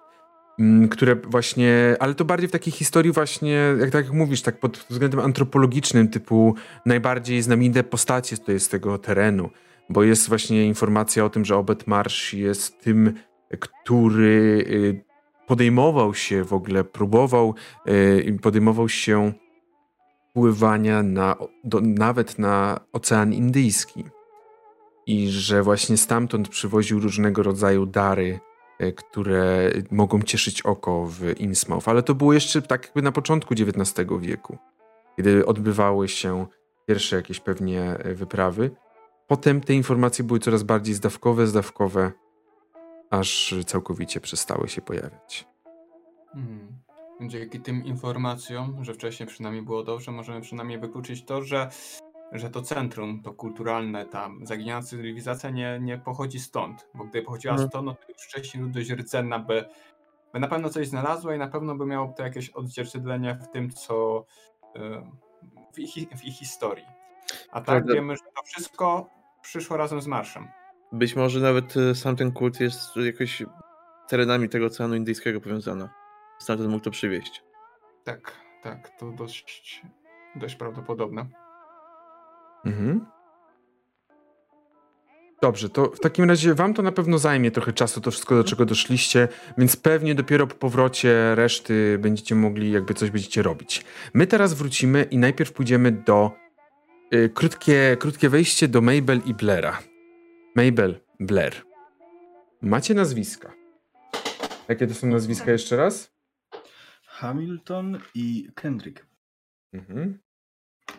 mm, 0.58 0.88
które 0.88 1.14
właśnie, 1.14 1.96
ale 2.00 2.14
to 2.14 2.24
bardziej 2.24 2.48
w 2.48 2.52
takiej 2.52 2.72
historii 2.72 3.12
właśnie, 3.12 3.74
jak 3.80 3.90
tak 3.90 4.12
mówisz, 4.12 4.42
tak 4.42 4.60
pod 4.60 4.76
względem 4.90 5.20
antropologicznym, 5.20 6.08
typu 6.08 6.54
najbardziej 6.86 7.42
znamienite 7.42 7.84
postacie 7.84 8.36
to 8.36 8.52
jest 8.52 8.70
tego 8.70 8.98
terenu, 8.98 9.50
bo 9.90 10.02
jest 10.02 10.28
właśnie 10.28 10.66
informacja 10.66 11.24
o 11.24 11.30
tym, 11.30 11.44
że 11.44 11.56
Obed 11.56 11.86
Marsh 11.86 12.34
jest 12.34 12.80
tym, 12.80 13.14
który 13.60 14.64
y, 14.70 15.04
podejmował 15.46 16.14
się 16.14 16.44
w 16.44 16.52
ogóle, 16.52 16.84
próbował, 16.84 17.54
y, 17.88 18.38
podejmował 18.42 18.88
się 18.88 19.32
pływania 20.32 21.02
na, 21.02 21.36
do, 21.64 21.80
nawet 21.80 22.38
na 22.38 22.80
Ocean 22.92 23.32
Indyjski. 23.32 24.04
I 25.06 25.28
że 25.28 25.62
właśnie 25.62 25.96
stamtąd 25.96 26.48
przywoził 26.48 27.00
różnego 27.00 27.42
rodzaju 27.42 27.86
dary, 27.86 28.40
e, 28.78 28.92
które 28.92 29.70
mogą 29.90 30.22
cieszyć 30.22 30.62
oko 30.62 31.06
w 31.06 31.40
Innsmouth. 31.40 31.88
Ale 31.88 32.02
to 32.02 32.14
było 32.14 32.32
jeszcze 32.32 32.62
tak 32.62 32.84
jakby 32.84 33.02
na 33.02 33.12
początku 33.12 33.54
XIX 33.54 34.08
wieku, 34.20 34.58
kiedy 35.16 35.46
odbywały 35.46 36.08
się 36.08 36.46
pierwsze 36.86 37.16
jakieś 37.16 37.40
pewnie 37.40 37.82
e, 37.82 38.14
wyprawy. 38.14 38.70
Potem 39.26 39.60
te 39.60 39.74
informacje 39.74 40.24
były 40.24 40.38
coraz 40.38 40.62
bardziej 40.62 40.94
zdawkowe, 40.94 41.46
zdawkowe, 41.46 42.12
aż 43.10 43.54
całkowicie 43.66 44.20
przestały 44.20 44.68
się 44.68 44.82
pojawiać. 44.82 45.46
Hmm. 46.32 46.87
Dzięki 47.20 47.60
tym 47.60 47.84
informacjom, 47.84 48.84
że 48.84 48.94
wcześniej 48.94 49.26
przynajmniej 49.26 49.64
było 49.64 49.82
dobrze, 49.82 50.12
możemy 50.12 50.40
przynajmniej 50.40 50.78
wykluczyć 50.78 51.24
to, 51.24 51.42
że, 51.42 51.70
że 52.32 52.50
to 52.50 52.62
centrum, 52.62 53.22
to 53.22 53.32
kulturalne, 53.32 54.06
tam 54.06 54.46
zaginiona 54.46 54.82
cywilizacja 54.82 55.50
nie, 55.50 55.78
nie 55.82 55.98
pochodzi 55.98 56.40
stąd. 56.40 56.88
Bo 56.94 57.04
gdyby 57.04 57.24
pochodziła 57.24 57.52
Mhm. 57.52 57.68
stąd, 57.70 57.86
no 57.86 57.94
to 57.94 58.12
już 58.12 58.22
wcześniej 58.22 58.62
ludność 58.62 58.90
rdzenna 58.90 59.38
by, 59.38 59.64
by 60.32 60.40
na 60.40 60.48
pewno 60.48 60.68
coś 60.68 60.88
znalazła 60.88 61.34
i 61.34 61.38
na 61.38 61.48
pewno 61.48 61.74
by 61.74 61.86
miało 61.86 62.12
to 62.16 62.22
jakieś 62.22 62.50
odzwierciedlenie 62.50 63.38
w 63.42 63.48
tym, 63.48 63.70
co 63.70 64.24
y, 64.76 64.80
w 65.74 65.78
ich, 65.78 66.08
w 66.18 66.24
ich 66.24 66.34
historii. 66.34 66.84
A 67.50 67.60
tak 67.60 67.64
Prawda. 67.64 67.94
wiemy, 67.94 68.16
że 68.16 68.22
to 68.36 68.42
wszystko 68.42 69.10
przyszło 69.42 69.76
razem 69.76 70.02
z 70.02 70.06
marszem. 70.06 70.48
Być 70.92 71.16
może 71.16 71.40
nawet 71.40 71.76
e, 71.76 71.94
sam 71.94 72.16
ten 72.16 72.32
kult 72.32 72.60
jest 72.60 72.96
jakoś 72.96 73.42
terenami 74.08 74.48
tego 74.48 74.66
Oceanu 74.66 74.94
Indyjskiego 74.94 75.40
powiązany. 75.40 75.88
Stamtąd 76.38 76.70
mógł 76.70 76.84
to 76.84 76.90
przywieźć. 76.90 77.42
Tak, 78.04 78.32
tak, 78.62 78.98
to 78.98 79.12
dość, 79.12 79.82
dość 80.36 80.54
prawdopodobne. 80.54 81.26
Mhm. 82.64 83.06
Dobrze, 85.42 85.68
to 85.68 85.90
w 85.90 86.00
takim 86.00 86.28
razie 86.28 86.54
wam 86.54 86.74
to 86.74 86.82
na 86.82 86.92
pewno 86.92 87.18
zajmie 87.18 87.50
trochę 87.50 87.72
czasu, 87.72 88.00
to 88.00 88.10
wszystko 88.10 88.34
do 88.34 88.44
czego 88.44 88.64
doszliście, 88.66 89.28
więc 89.58 89.76
pewnie 89.76 90.14
dopiero 90.14 90.46
po 90.46 90.54
powrocie 90.54 91.34
reszty 91.34 91.98
będziecie 91.98 92.34
mogli, 92.34 92.70
jakby 92.70 92.94
coś 92.94 93.10
będziecie 93.10 93.42
robić. 93.42 93.84
My 94.14 94.26
teraz 94.26 94.54
wrócimy 94.54 95.02
i 95.02 95.18
najpierw 95.18 95.52
pójdziemy 95.52 95.92
do 95.92 96.30
y, 97.14 97.30
krótkie, 97.34 97.96
krótkie 98.00 98.28
wejście 98.28 98.68
do 98.68 98.80
Mabel 98.80 99.20
i 99.26 99.34
Blaira. 99.34 99.78
Mabel, 100.54 101.00
Blair. 101.20 101.54
Macie 102.62 102.94
nazwiska. 102.94 103.52
Jakie 104.68 104.86
to 104.86 104.94
są 104.94 105.06
nazwiska 105.06 105.50
jeszcze 105.50 105.76
raz? 105.76 106.17
Hamilton 107.18 107.98
i 108.14 108.48
Kendrick. 108.54 109.06
Mhm. 109.72 110.18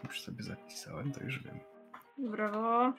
Już 0.03 0.21
sobie 0.21 0.43
zapisałem, 0.43 1.11
to 1.11 1.23
już 1.23 1.43
wiem. 1.43 1.59
Brawo. 2.17 2.93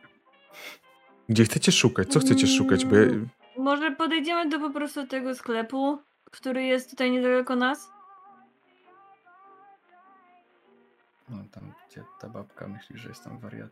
Gdzie 1.28 1.44
chcecie 1.44 1.72
szukać? 1.72 2.08
Co 2.08 2.20
chcecie 2.20 2.46
szukać? 2.46 2.84
Bo 2.84 2.96
ja, 2.96 3.02
Mm. 3.02 3.28
Może 3.56 3.90
podejdziemy 3.90 4.48
do 4.48 4.58
po 4.60 4.70
prostu 4.70 5.06
tego 5.06 5.34
sklepu, 5.34 5.98
który 6.30 6.62
jest 6.62 6.90
tutaj 6.90 7.10
niedaleko 7.10 7.56
nas? 7.56 7.90
No 11.28 11.44
tam, 11.52 11.72
gdzie 11.88 12.04
ta 12.20 12.28
babka 12.28 12.68
myśli, 12.68 12.98
że 12.98 13.08
jestem 13.08 13.38
wariat. 13.38 13.70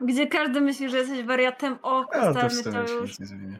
Gdzie 0.00 0.26
każdy 0.26 0.60
myśli, 0.60 0.90
że 0.90 0.98
jesteś 0.98 1.22
wariatem. 1.22 1.78
O, 1.82 2.04
to 2.04 2.82
już. 2.82 3.10
nic 3.10 3.20
nie 3.20 3.26
zmienia. 3.26 3.58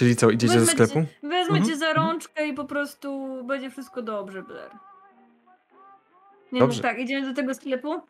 Czyli 0.00 0.16
co, 0.16 0.30
idziecie 0.30 0.54
do 0.54 0.60
Wezmę 0.60 0.72
sklepu? 0.72 0.94
Cię, 0.94 1.28
wezmę 1.28 1.56
Mhm, 1.58 1.64
cię 1.64 1.76
za 1.76 1.88
mhm. 1.88 2.06
rączkę 2.06 2.46
i 2.48 2.52
po 2.54 2.64
prostu 2.64 3.28
będzie 3.44 3.70
wszystko 3.70 4.02
dobrze, 4.02 4.42
Blair. 4.42 4.70
Nie 6.52 6.60
Dobrze. 6.60 6.82
no 6.82 6.88
tak, 6.88 6.98
idziemy 6.98 7.28
do 7.28 7.34
tego 7.34 7.54
sklepu? 7.54 8.00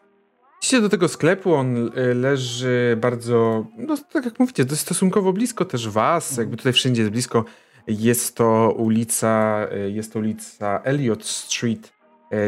Idziecie 0.63 0.81
do 0.81 0.89
tego 0.89 1.09
sklepu, 1.09 1.55
on 1.55 1.77
y, 1.77 2.15
leży 2.15 2.97
bardzo, 3.01 3.67
no 3.79 3.97
tak 4.13 4.25
jak 4.25 4.39
mówicie, 4.39 4.65
dość 4.65 4.81
stosunkowo 4.81 5.33
blisko 5.33 5.65
też 5.65 5.89
was, 5.89 6.37
jakby 6.37 6.57
tutaj 6.57 6.73
wszędzie 6.73 7.03
jest 7.03 7.13
blisko. 7.13 7.45
Jest 7.87 8.37
to 8.37 8.75
ulica, 8.77 9.67
y, 9.87 9.91
jest 9.91 10.13
to 10.13 10.19
ulica 10.19 10.81
Elliot 10.85 11.25
Street 11.25 11.93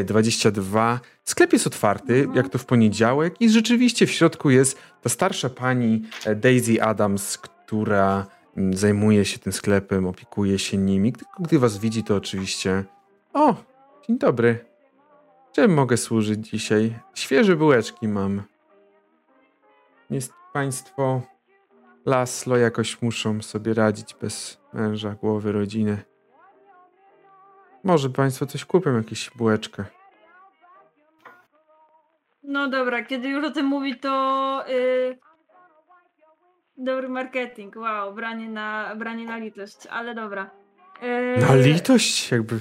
y, 0.01 0.03
22. 0.03 0.99
Sklep 1.23 1.53
jest 1.53 1.67
otwarty, 1.67 2.15
Mhm. 2.15 2.35
jak 2.35 2.49
to 2.49 2.57
w 2.57 2.65
poniedziałek 2.65 3.41
i 3.41 3.49
rzeczywiście 3.49 4.07
w 4.07 4.11
środku 4.11 4.49
jest 4.49 4.77
ta 5.01 5.09
starsza 5.09 5.49
pani 5.49 6.01
Daisy 6.35 6.83
Adams, 6.83 7.37
która 7.37 8.25
zajmuje 8.71 9.25
się 9.25 9.39
tym 9.39 9.53
sklepem, 9.53 10.07
opiekuje 10.07 10.59
się 10.59 10.77
nimi. 10.77 11.13
Tylko 11.13 11.43
gdy 11.43 11.59
was 11.59 11.77
widzi, 11.77 12.03
to 12.03 12.15
oczywiście 12.15 12.83
o, 13.33 13.55
dzień 14.07 14.17
dobry. 14.17 14.65
Czym 15.51 15.73
mogę 15.73 15.97
służyć 15.97 16.49
dzisiaj? 16.49 16.99
Świeże 17.13 17.55
bułeczki 17.55 18.07
mam. 18.07 18.43
Jest 20.09 20.33
państwo 20.53 21.21
Laslo 22.05 22.57
jakoś 22.57 23.01
muszą 23.01 23.41
sobie 23.41 23.73
radzić 23.73 24.15
bez 24.21 24.61
męża, 24.73 25.15
głowy, 25.15 25.51
rodziny. 25.51 26.03
Może 27.83 28.09
państwo 28.09 28.45
coś 28.45 28.65
kupią, 28.65 28.95
jakąś 28.95 29.31
bułeczkę. 29.35 29.85
No 32.43 32.69
dobra, 32.69 33.03
kiedy 33.05 33.27
już 33.27 33.45
o 33.45 33.51
tym 33.51 33.65
mówi, 33.65 33.99
to 33.99 34.63
y, 34.69 35.17
dobry 36.77 37.09
marketing. 37.09 37.75
Wow, 37.75 38.13
branie 38.13 38.49
na, 38.49 38.95
branie 38.95 39.25
na 39.25 39.37
litość, 39.37 39.87
ale 39.87 40.15
dobra. 40.15 40.49
Y, 41.03 41.41
Na 41.41 41.55
litość 41.55 42.31
jakby. 42.31 42.59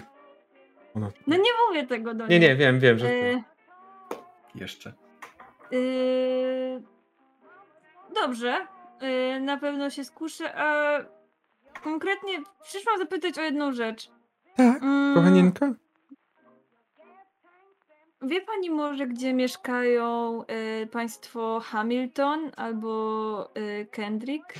Ona... 0.97 1.09
No 1.26 1.36
nie 1.36 1.51
mówię 1.68 1.86
tego 1.86 2.14
do 2.14 2.26
Nie, 2.26 2.39
niej. 2.39 2.48
nie, 2.51 2.56
wiem, 2.56 2.80
wiem, 2.80 2.98
że... 2.98 3.06
Y, 3.09 3.43
Jeszcze. 4.55 4.93
y, 5.72 6.82
dobrze, 8.14 8.66
y, 9.36 9.40
na 9.40 9.56
pewno 9.56 9.90
się 9.90 10.05
skuszę, 10.05 10.55
a 10.56 10.98
konkretnie 11.84 12.32
przyszłam 12.62 12.98
zapytać 12.98 13.39
o 13.39 13.43
jedną 13.43 13.72
rzecz. 13.72 14.10
Tak, 14.56 14.82
Mm, 14.82 15.14
kochanieńka? 15.14 15.72
Wie 18.23 18.40
pani 18.40 18.70
może, 18.70 19.07
gdzie 19.07 19.35
mieszkają 19.35 20.43
y, 20.82 20.86
państwo 20.86 21.61
Hamilton 21.65 22.51
albo 22.57 23.51
y, 23.57 23.86
Kendrick? 23.90 24.55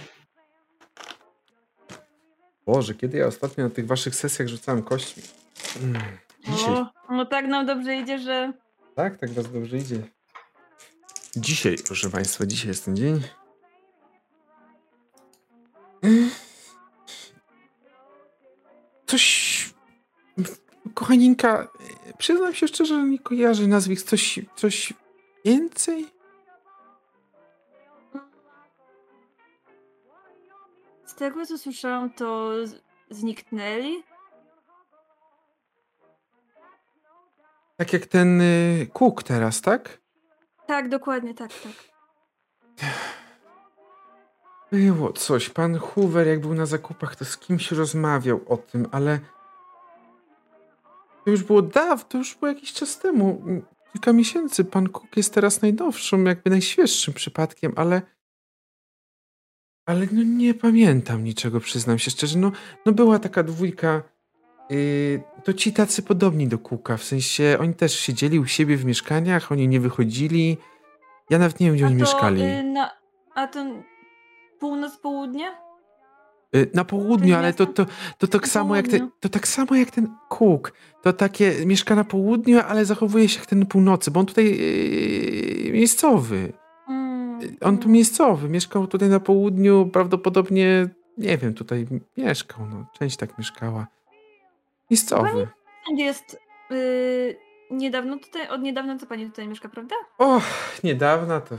Boże, 2.67 2.95
kiedy 2.95 3.19
ja 3.19 3.27
ostatnio 3.27 3.65
na 3.65 3.71
tych 3.71 3.87
waszych 3.87 4.15
sesjach 4.15 4.49
rzucałem 4.49 4.83
kośćmi? 4.83 5.23
Mm, 5.83 6.03
dzisiaj. 6.45 6.75
O, 6.75 6.87
no 7.11 7.27
tak 7.27 7.47
nam 7.47 7.67
dobrze 7.67 7.97
idzie, 7.97 8.19
że 8.19 8.53
Tak, 8.95 9.19
tak 9.19 9.31
was 9.31 9.53
dobrze 9.53 9.77
idzie. 9.77 10.03
Dzisiaj, 11.37 11.77
proszę 11.87 12.11
państwa, 12.11 12.47
dzisiaj 12.47 12.69
jest 12.69 12.85
ten 12.85 12.97
dzień. 12.97 13.21
Coś... 19.07 19.75
Kochaninka, 20.95 21.69
przyznam 22.19 22.55
się 22.55 22.69
szczerze, 22.69 22.95
że 22.95 23.03
nie 23.03 23.19
kojarzę 23.19 23.67
nazwisk. 23.67 24.07
Coś, 24.07 24.41
coś 24.57 24.93
więcej? 25.45 26.13
z 31.13 31.15
tego 31.15 31.47
co 31.47 31.59
słyszałam, 31.59 32.11
to 32.11 32.51
zniknęli. 33.11 34.03
Tak 37.77 37.93
jak 37.93 38.07
ten 38.07 38.41
y, 38.41 38.87
Cook 38.93 39.23
teraz, 39.23 39.61
tak? 39.61 39.99
Tak, 40.67 40.89
dokładnie, 40.89 41.35
tak, 41.35 41.51
tak. 41.63 41.73
Było 44.73 45.13
coś. 45.13 45.51
Pan 45.51 45.79
Hoover, 45.79 46.27
jak 46.27 46.41
był 46.41 46.55
na 46.55 46.67
zakupach, 46.67 47.17
to 47.17 47.25
z 47.25 47.39
kimś 47.39 47.73
rozmawiał 47.73 48.41
o 48.49 48.57
tym, 48.57 48.89
ale. 48.93 49.21
To 51.25 51.31
już 51.31 51.43
było 51.43 51.63
dawno, 51.63 52.05
to 52.09 52.19
już 52.19 52.35
było 52.35 52.49
jakiś 52.49 52.73
czas 52.73 52.99
temu. 52.99 53.43
Kilka 53.93 54.13
miesięcy. 54.13 54.65
Pan 54.65 54.89
Cook 54.89 55.17
jest 55.17 55.35
teraz 55.35 55.63
najnowszym, 55.63 56.27
jakby 56.27 56.51
najświeższym 56.51 57.15
przypadkiem, 57.15 57.73
ale. 57.77 58.03
Ale 59.87 60.07
no 60.13 60.23
nie 60.23 60.55
pamiętam 60.55 61.25
niczego, 61.25 61.61
przyznam 61.61 61.99
się 61.99 62.11
szczerze. 62.11 62.39
No, 62.39 62.53
no 62.87 62.93
była 62.93 63.19
taka 63.19 63.43
dwójka. 63.43 64.03
Yy, 64.71 65.23
to 65.45 65.53
ci 65.53 65.73
tacy 65.73 66.03
podobni 66.03 66.49
do 66.49 66.59
Cooka, 66.59 66.97
w 66.97 67.05
sensie 67.05 67.57
oni 67.61 67.75
też 67.75 67.99
siedzieli 67.99 68.39
u 68.39 68.47
siebie 68.47 68.77
w 68.77 68.85
mieszkaniach, 68.85 69.53
oni 69.53 69.69
nie 69.69 69.81
wychodzili. 69.81 70.57
Ja 71.31 71.39
nawet 71.39 71.61
nie 71.61 71.67
wiem, 71.67 71.75
gdzie 71.77 71.85
A 71.85 71.89
oni 71.89 71.97
to, 71.97 72.01
mieszkali. 72.05 72.43
y, 72.43 72.63
na, 72.63 72.91
a 73.35 73.47
to 73.47 73.65
północ, 74.61 74.97
południe? 74.97 75.53
Y, 76.57 76.71
Na 76.75 76.85
południu, 76.85 77.37
ale 77.37 77.53
to, 77.53 77.67
to, 77.67 77.87
to 78.19 78.27
tak 78.27 78.49
samo 78.49 78.77
jak 78.77 78.89
ten, 78.89 79.11
to 79.21 79.29
tak 79.29 79.49
samo 79.49 79.77
jak 79.77 79.91
ten 79.91 80.09
Cook. 80.29 80.73
To 81.03 81.13
takie 81.13 81.67
mieszka 81.67 81.95
na 81.95 82.05
południu, 82.05 82.61
ale 82.69 82.85
zachowuje 82.85 83.29
się 83.29 83.39
jak 83.39 83.47
ten 83.47 83.67
północy, 83.67 84.11
bo 84.11 84.21
on 84.21 84.27
tutaj 84.27 84.45
yy, 84.45 85.73
miejscowy. 85.73 86.53
Mm, 86.89 87.41
On 87.61 87.79
tu 87.79 87.85
mm. 87.85 87.93
miejscowy, 87.93 88.49
mieszkał 88.49 88.87
tutaj 88.87 89.09
na 89.09 89.21
południu, 89.21 89.91
prawdopodobnie, 89.93 90.89
nie 91.19 91.39
wiem, 91.39 91.55
tutaj 91.55 91.87
mieszkał, 92.17 92.67
no, 92.67 92.87
część 92.99 93.17
tak 93.17 93.39
mieszkała. 93.39 93.87
Miejscowy. 94.91 95.49
Pani 95.87 96.03
jest 96.03 96.39
y, 96.71 97.37
niedawno 97.71 98.19
tutaj, 98.19 98.49
od 98.49 98.63
niedawna 98.63 98.99
co 98.99 99.07
pani 99.07 99.27
tutaj 99.27 99.49
mieszka, 99.49 99.69
prawda? 99.69 99.95
O, 100.19 100.41
niedawna 100.85 101.41
to 101.41 101.59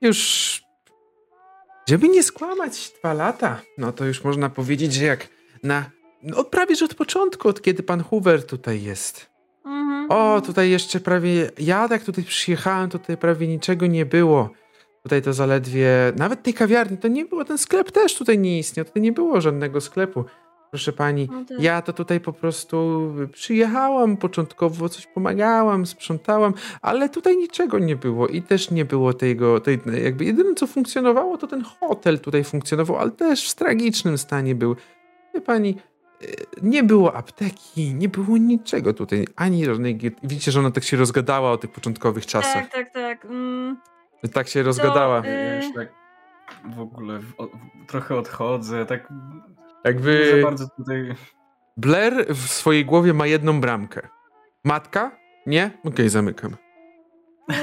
już, 0.00 0.62
żeby 1.88 2.08
nie 2.08 2.22
skłamać, 2.22 2.92
dwa 2.98 3.14
lata, 3.14 3.60
no 3.78 3.92
to 3.92 4.04
już 4.04 4.24
można 4.24 4.50
powiedzieć, 4.50 4.94
że 4.94 5.04
jak 5.04 5.28
na, 5.62 5.90
no 6.22 6.44
prawie, 6.44 6.76
że 6.76 6.84
od 6.84 6.94
początku, 6.94 7.48
od 7.48 7.62
kiedy 7.62 7.82
pan 7.82 8.02
Hoover 8.02 8.46
tutaj 8.46 8.82
jest. 8.82 9.30
Mhm, 9.64 10.06
O, 10.10 10.40
tutaj 10.40 10.70
jeszcze 10.70 11.00
prawie, 11.00 11.50
ja 11.58 11.88
jak 11.90 12.04
tutaj 12.04 12.24
przyjechałem, 12.24 12.90
tutaj 12.90 13.16
prawie 13.16 13.48
niczego 13.48 13.86
nie 13.86 14.06
było. 14.06 14.50
Tutaj 15.02 15.22
to 15.22 15.32
zaledwie, 15.32 15.88
nawet 16.16 16.42
tej 16.42 16.54
kawiarni 16.54 16.98
to 16.98 17.08
nie 17.08 17.24
było, 17.24 17.44
ten 17.44 17.58
sklep 17.58 17.90
też 17.90 18.14
tutaj 18.14 18.38
nie 18.38 18.58
istniał, 18.58 18.86
tutaj 18.86 19.02
nie 19.02 19.12
było 19.12 19.40
żadnego 19.40 19.80
sklepu. 19.80 20.24
Proszę 20.70 20.92
pani, 20.92 21.28
No 21.32 21.44
tak. 21.44 21.60
ja 21.60 21.82
to 21.82 21.92
tutaj 21.92 22.20
po 22.20 22.32
prostu 22.32 23.00
przyjechałam, 23.32 24.16
początkowo 24.16 24.88
coś 24.88 25.06
pomagałam, 25.06 25.86
sprzątałam, 25.86 26.54
ale 26.82 27.08
tutaj 27.08 27.36
niczego 27.36 27.78
nie 27.78 27.96
było 27.96 28.28
i 28.28 28.42
też 28.42 28.70
nie 28.70 28.84
było 28.84 29.12
tego, 29.14 29.60
tej, 29.60 29.78
jakby 30.02 30.24
jedyne 30.24 30.54
co 30.54 30.66
funkcjonowało 30.66 31.38
to 31.38 31.46
ten 31.46 31.62
hotel 31.64 32.18
tutaj 32.20 32.44
funkcjonował, 32.44 32.96
ale 32.98 33.10
też 33.10 33.50
w 33.50 33.54
tragicznym 33.54 34.18
stanie 34.18 34.54
był. 34.54 34.76
Wie 35.34 35.40
pani, 35.40 35.76
e, 36.22 36.26
nie 36.62 36.82
było 36.82 37.14
apteki, 37.16 37.94
nie 37.94 38.08
było 38.08 38.36
niczego 38.36 38.92
tutaj, 38.92 39.26
ani 39.36 39.64
żadnej, 39.64 39.98
widzicie, 40.22 40.52
że 40.52 40.60
ona 40.60 40.70
tak 40.70 40.84
się 40.84 40.96
rozgadała 40.96 41.52
o 41.52 41.56
tych 41.56 41.70
początkowych 41.70 42.26
czasach. 42.26 42.54
Tak, 42.54 42.72
tak, 42.72 42.92
tak. 42.92 43.24
Mm, 43.24 43.76
Tak 44.32 44.48
się 44.48 44.62
rozgadała. 44.62 45.22
To, 45.22 45.28
Ja 45.28 45.52
y- 45.60 45.64
już 45.64 45.74
tak 45.74 45.88
w 46.76 46.80
ogóle 46.80 47.18
w, 47.18 47.24
w, 47.32 47.86
trochę 47.86 48.16
odchodzę, 48.16 48.86
tak 48.86 49.08
nie 49.86 49.92
Jakby 49.94 50.36
za 50.36 50.42
bardzo 50.42 50.68
tutaj... 50.76 51.14
Blair 51.76 52.26
w 52.28 52.48
swojej 52.48 52.84
głowie 52.84 53.14
ma 53.14 53.26
jedną 53.26 53.60
bramkę. 53.60 54.08
Matka? 54.64 55.18
Nie? 55.46 55.70
Okej, 55.84 56.08
zamykam. 56.08 56.56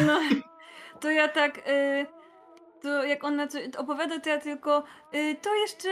no, 0.08 0.20
to 1.00 1.12
ja 1.12 1.28
tak, 1.28 1.58
y, 1.58 2.06
to 2.82 3.04
jak 3.04 3.24
ona 3.24 3.48
opowiada, 3.78 4.20
to 4.20 4.30
ja 4.30 4.40
tylko, 4.40 4.84
y, 5.16 5.36
to 5.42 5.56
jeszcze 5.56 5.90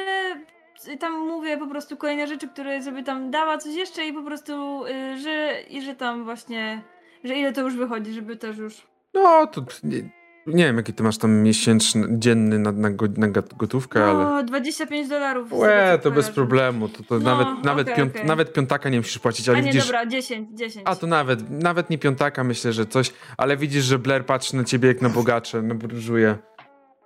y, 0.88 0.98
tam 0.98 1.28
mówię 1.28 1.58
po 1.58 1.68
prostu 1.68 1.98
kolejne 1.98 2.28
rzeczy, 2.28 2.48
które 2.48 2.84
sobie 2.84 3.04
tam 3.04 3.32
dała, 3.32 3.58
coś 3.58 3.76
jeszcze 3.76 4.06
i 4.06 4.14
po 4.14 4.24
prostu, 4.24 4.86
y, 4.86 5.18
że, 5.18 5.62
i 5.70 5.82
że 5.82 5.96
tam 5.96 6.24
właśnie, 6.24 6.82
że 7.24 7.36
ile 7.36 7.54
to 7.54 7.62
już 7.62 7.76
wychodzi, 7.76 8.14
żeby 8.14 8.38
też 8.38 8.58
już... 8.58 8.88
No, 9.14 9.48
to 9.48 9.62
nie, 9.84 10.10
nie 10.48 10.66
wiem, 10.66 10.78
jaki 10.78 10.94
ty 10.94 11.04
masz 11.04 11.18
tam 11.18 11.32
miesięczny, 11.44 12.08
dzienny 12.12 12.60
na, 12.60 12.72
na, 12.72 12.90
na 13.18 13.28
gotówkę, 13.58 14.06
ale... 14.06 14.24
No, 14.24 14.44
25 14.44 15.08
dolarów. 15.10 15.54
Łe, 15.54 16.00
to 16.04 16.12
bez 16.12 16.30
problemu. 16.30 16.90
To, 16.90 17.04
to 17.04 17.20
No, 17.20 17.38
nawet, 17.38 17.64
nawet, 17.64 17.88
okej, 17.88 17.98
piąt, 17.98 18.16
okej. 18.16 18.26
nawet 18.26 18.54
piątaka 18.54 18.90
nie 18.90 18.98
musisz 18.98 19.20
płacić, 19.20 19.50
A 19.50 19.52
ale 19.52 19.62
nie, 19.62 19.68
widzisz... 19.68 19.86
dobra, 19.86 20.06
10, 20.06 20.50
10. 20.60 20.86
A 20.90 20.96
to 20.96 21.08
nawet, 21.08 21.50
nawet 21.50 21.90
nie 21.90 21.98
piątaka, 21.98 22.44
myślę, 22.44 22.74
że 22.74 22.86
coś, 22.86 23.14
ale 23.38 23.58
widzisz, 23.58 23.84
że 23.86 24.00
Blair 24.00 24.26
patrzy 24.26 24.56
na 24.56 24.64
ciebie 24.64 24.88
jak 24.88 25.02
na 25.02 25.10
bogacze, 25.10 25.62
na 25.62 25.76
burżuje. 25.76 26.38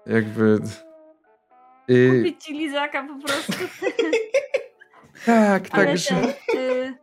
Jakby... 0.06 0.60
Y, 1.90 2.18
Kupić 2.18 2.44
ci 2.44 2.54
lizaka 2.54 3.08
po 3.08 3.28
prostu. 3.28 3.54
tak, 5.26 5.64
ale 5.72 5.86
także... 5.86 6.16
ten, 6.16 6.60
y, 6.60 6.94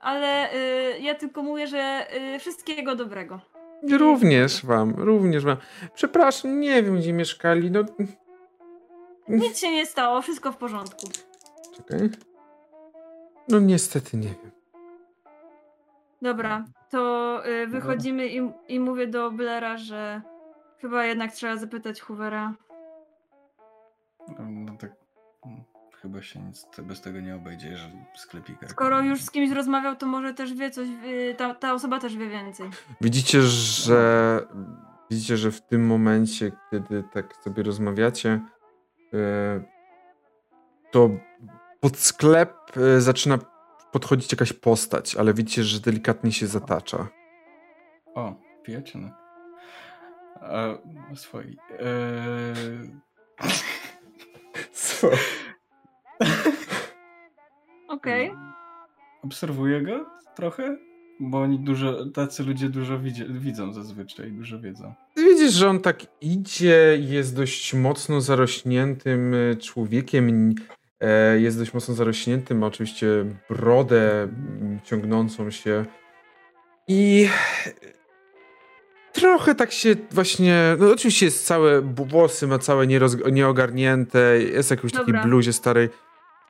ale 0.00 0.54
y, 0.54 0.98
ja 1.00 1.14
tylko 1.14 1.42
mówię, 1.42 1.66
że 1.66 2.06
y, 2.34 2.38
wszystkiego 2.38 2.96
dobrego. 2.96 3.40
Również 3.92 4.66
wam, 4.66 4.94
również 4.96 5.44
wam. 5.44 5.56
Przepraszam, 5.94 6.60
nie 6.60 6.82
wiem, 6.82 6.96
gdzie 6.96 7.12
mieszkali, 7.12 7.70
no... 7.70 7.84
Nic 9.28 9.58
się 9.58 9.70
nie 9.70 9.86
stało, 9.86 10.22
wszystko 10.22 10.52
w 10.52 10.56
porządku. 10.56 11.06
Czekaj. 11.76 12.10
No 13.48 13.60
niestety 13.60 14.16
nie 14.16 14.28
wiem. 14.28 14.50
Dobra, 16.22 16.64
to 16.90 17.42
y, 17.46 17.66
wychodzimy 17.66 18.28
i, 18.28 18.50
i 18.68 18.80
mówię 18.80 19.06
do 19.06 19.30
Blaira, 19.30 19.76
że 19.76 20.22
chyba 20.80 21.04
jednak 21.04 21.32
trzeba 21.32 21.56
zapytać 21.56 22.00
Hoovera. 22.00 22.54
Chyba 26.06 26.22
się 26.22 26.40
nic 26.40 26.66
bez 26.82 27.00
tego 27.00 27.20
nie 27.20 27.34
obejdzie, 27.34 27.76
że 27.76 27.90
sklepika. 28.16 28.68
Skoro 28.68 29.02
już 29.02 29.22
z 29.22 29.30
kimś 29.30 29.50
rozmawiał, 29.50 29.96
to 29.96 30.06
może 30.06 30.34
też 30.34 30.54
wie 30.54 30.70
coś, 30.70 30.88
y, 30.88 31.34
ta, 31.38 31.54
ta 31.54 31.74
osoba 31.74 32.00
też 32.00 32.16
wie 32.16 32.28
więcej. 32.28 32.70
Widzicie, 33.00 33.42
że 33.42 34.40
widzicie, 35.10 35.36
że 35.36 35.50
w 35.50 35.60
tym 35.60 35.86
momencie, 35.86 36.52
kiedy 36.70 37.04
tak 37.12 37.36
sobie 37.36 37.62
rozmawiacie, 37.62 38.40
e, 39.14 39.64
to 40.90 41.10
pod 41.80 41.96
sklep 41.96 42.76
e, 42.76 43.00
zaczyna 43.00 43.38
podchodzić 43.92 44.32
jakaś 44.32 44.52
postać, 44.52 45.16
ale 45.16 45.34
widzicie, 45.34 45.62
że 45.62 45.80
delikatnie 45.80 46.32
się 46.32 46.46
zatacza. 46.46 47.08
O, 48.14 48.34
pijecie 48.62 48.98
no. 48.98 49.10
A, 50.40 50.78
swoi. 51.14 51.56
Eee... 51.80 52.90
Co? 54.72 55.10
Okej. 58.06 58.30
Obserwuję 59.22 59.82
go 59.82 60.06
trochę. 60.36 60.76
Bo 61.20 61.40
oni 61.40 61.58
dużo, 61.58 62.06
tacy 62.10 62.42
ludzie 62.42 62.68
dużo 62.68 62.98
widzi, 62.98 63.24
widzą 63.30 63.72
zazwyczaj, 63.72 64.32
dużo 64.32 64.60
wiedzą. 64.60 64.94
Widzisz, 65.16 65.52
że 65.52 65.68
on 65.68 65.80
tak 65.80 65.96
idzie, 66.20 66.98
jest 67.00 67.36
dość 67.36 67.74
mocno 67.74 68.20
zarośniętym 68.20 69.34
e, 69.34 69.56
człowiekiem. 69.56 70.54
e, 71.00 71.38
Jest 71.40 71.58
dość 71.58 71.74
mocno 71.74 71.94
zarośniętym, 71.94 72.58
ma 72.58 72.66
oczywiście 72.66 73.06
brodę 73.50 74.28
ciągnącą 74.84 75.50
się. 75.50 75.84
I 76.88 77.28
trochę 79.12 79.54
tak 79.54 79.72
się 79.72 79.96
właśnie. 80.10 80.76
No 80.78 80.90
oczywiście 80.92 81.26
jest 81.26 81.46
całe, 81.46 81.82
włosy 81.82 82.46
ma 82.46 82.58
całe 82.58 82.86
nieroz, 82.86 83.16
nieogarnięte, 83.32 84.38
jest 84.38 84.68
w 84.68 84.70
jakiejś 84.70 84.92
takiej 84.92 85.06
Dobra. 85.06 85.22
bluzie 85.22 85.52
starej. 85.52 85.88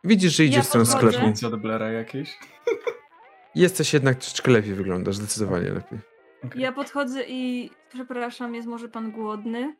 Widzisz, 0.04 0.36
że 0.36 0.44
idzie 0.44 0.56
Ja 0.56 0.62
w 0.62 0.66
stronę 0.66 0.86
sklepu. 0.86 1.26
Nic 1.26 1.44
od 1.44 1.56
Blaira 1.56 1.88
jakieś? 1.88 2.38
Jesteś 3.54 3.94
jednak 3.94 4.18
troszeczkę 4.18 4.50
lepiej 4.50 4.74
wyglądasz, 4.74 5.16
zdecydowanie 5.16 5.70
lepiej. 5.70 5.98
Okej. 6.44 6.62
Ja 6.62 6.72
podchodzę 6.72 7.24
i 7.28 7.70
przepraszam, 7.92 8.54
jest 8.54 8.68
może 8.68 8.88
pan 8.88 9.12
głodny? 9.12 9.76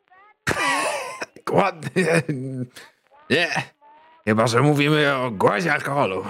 Ładnie. 1.51 2.21
Nie. 3.29 3.47
Chyba, 4.25 4.47
że 4.47 4.61
mówimy 4.61 5.15
o 5.15 5.31
głazie 5.31 5.73
alkoholu. 5.73 6.25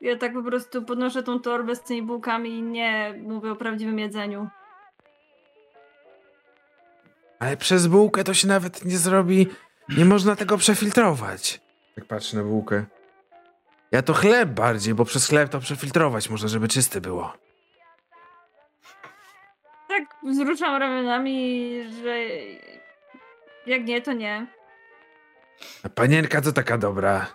Ja 0.00 0.16
tak 0.16 0.32
po 0.32 0.42
prostu 0.42 0.82
podnoszę 0.82 1.22
tą 1.22 1.40
torbę 1.40 1.76
z 1.76 1.82
tymi 1.82 2.02
bułkami 2.02 2.50
i 2.50 2.62
nie 2.62 3.14
mówię 3.22 3.52
o 3.52 3.56
prawdziwym 3.56 3.98
jedzeniu. 3.98 4.48
Ale 7.38 7.56
przez 7.56 7.86
bułkę 7.86 8.24
to 8.24 8.34
się 8.34 8.48
nawet 8.48 8.84
nie 8.84 8.98
zrobi. 8.98 9.46
Nie 9.96 10.04
można 10.04 10.36
tego 10.36 10.58
przefiltrować. 10.58 11.60
Tak 11.94 12.04
patrzę 12.04 12.36
na 12.36 12.42
bułkę. 12.42 12.84
Ja 13.92 14.02
to 14.02 14.14
chleb 14.14 14.48
bardziej, 14.48 14.94
bo 14.94 15.04
przez 15.04 15.26
chleb 15.26 15.48
to 15.50 15.60
przefiltrować 15.60 16.30
można, 16.30 16.48
żeby 16.48 16.68
czyste 16.68 17.00
było. 17.00 17.32
Tak 19.88 20.02
wzruszam 20.24 20.76
ramionami, 20.76 21.72
że 22.02 22.18
jak 23.66 23.84
nie, 23.84 24.02
to 24.02 24.12
nie. 24.12 24.46
A 25.84 25.88
panienka 25.88 26.40
to 26.40 26.52
taka 26.52 26.78
dobra. 26.78 27.26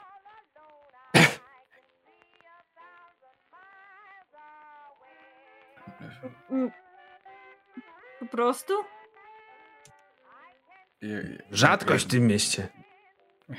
Po 8.19 8.25
prostu? 8.25 8.73
Rzadkość 11.51 12.05
w 12.05 12.07
tym 12.11 12.27
mieście. 12.27 12.67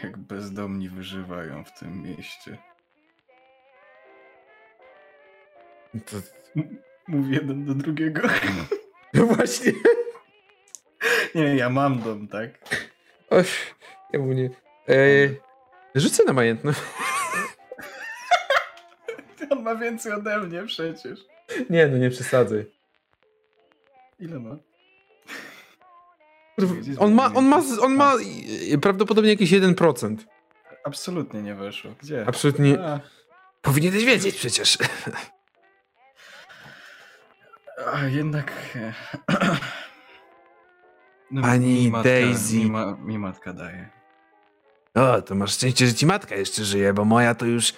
Jak 0.04 0.18
bezdomni 0.18 0.88
wyżywają 0.88 1.64
w 1.64 1.78
tym 1.78 2.02
mieście. 2.02 2.58
To... 6.06 6.16
Mów 7.08 7.30
jeden 7.30 7.64
do 7.64 7.74
drugiego. 7.74 8.28
No 9.14 9.26
właśnie. 9.26 9.72
Nie, 11.34 11.56
ja 11.56 11.70
mam 11.70 12.00
dom, 12.02 12.28
tak? 12.28 12.50
Oj, 13.30 13.44
ja 14.12 14.18
mu 14.18 14.32
nie... 14.32 14.50
Ej, 14.88 15.40
rzucę 15.94 16.24
na 16.24 16.32
majętność. 16.32 16.80
On 19.50 19.62
ma 19.62 19.74
więcej 19.74 20.12
ode 20.12 20.40
mnie 20.40 20.62
przecież. 20.66 21.20
Nie, 21.70 21.86
no 21.86 21.98
nie 21.98 22.10
przesadzaj. 22.10 22.66
Ile 24.20 24.38
ma? 24.38 24.56
On 26.98 27.14
ma, 27.14 27.32
on 27.34 27.44
ma, 27.44 27.62
on 27.80 27.94
ma 27.94 28.12
prawdopodobnie 28.82 29.30
jakieś 29.30 29.50
1%. 29.52 30.16
Absolutnie 30.84 31.42
nie 31.42 31.54
weszło. 31.54 31.90
Gdzie? 32.02 32.24
Absolutnie. 32.28 32.80
A, 32.80 33.00
Powinieneś 33.62 34.04
wiedzieć 34.04 34.36
przecież. 34.36 34.78
a 37.92 38.04
jednak... 38.04 38.52
e, 38.76 38.92
No, 41.30 41.42
Pani 41.42 41.92
Daisy. 42.04 42.56
Mi, 42.56 42.70
ma, 42.70 42.96
mi 43.04 43.18
matka 43.18 43.52
daje. 43.52 43.90
O, 44.94 45.22
to 45.22 45.34
masz 45.34 45.52
szczęście, 45.54 45.86
że 45.86 45.94
ci 45.94 46.06
matka 46.06 46.34
jeszcze 46.36 46.64
żyje, 46.64 46.92
bo 46.92 47.04
moja 47.04 47.34
to 47.34 47.46
już 47.46 47.72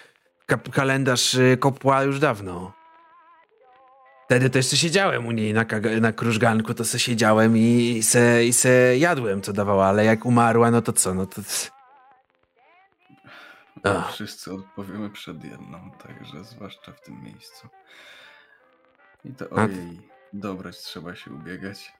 kalendarz 0.73 1.35
y, 1.35 1.57
kopła 1.61 2.03
już 2.03 2.19
dawno. 2.19 2.73
Wtedy 4.27 4.51
to 4.51 4.59
jeszcze 4.59 4.77
siedziałem 4.77 5.27
u 5.27 5.33
niej 5.33 5.55
na, 5.55 5.65
na 6.01 6.13
krużganku, 6.13 6.75
to 6.75 6.85
se 6.85 6.99
siedziałem 6.99 7.57
i 7.57 8.01
se, 8.03 8.45
i 8.45 8.53
se 8.53 8.99
jadłem, 8.99 9.43
co 9.43 9.53
dawała, 9.53 9.87
ale 9.87 10.05
jak 10.05 10.27
umarła, 10.27 10.71
no 10.71 10.83
to 10.83 10.93
co, 10.93 11.15
no 11.15 11.27
to... 11.27 11.43
Ach. 13.85 14.13
Wszyscy 14.13 14.55
odpowiemy 14.55 15.11
przed 15.11 15.45
jedną, 15.45 15.91
także 15.91 16.45
zwłaszcza 16.45 16.93
w 16.93 17.01
tym 17.01 17.23
miejscu. 17.23 17.69
I 19.25 19.33
to 19.35 19.51
o 19.51 19.69
jej 19.69 20.01
dobroć 20.33 20.79
trzeba 20.79 21.17
się 21.17 21.31
ubiegać. 21.31 21.93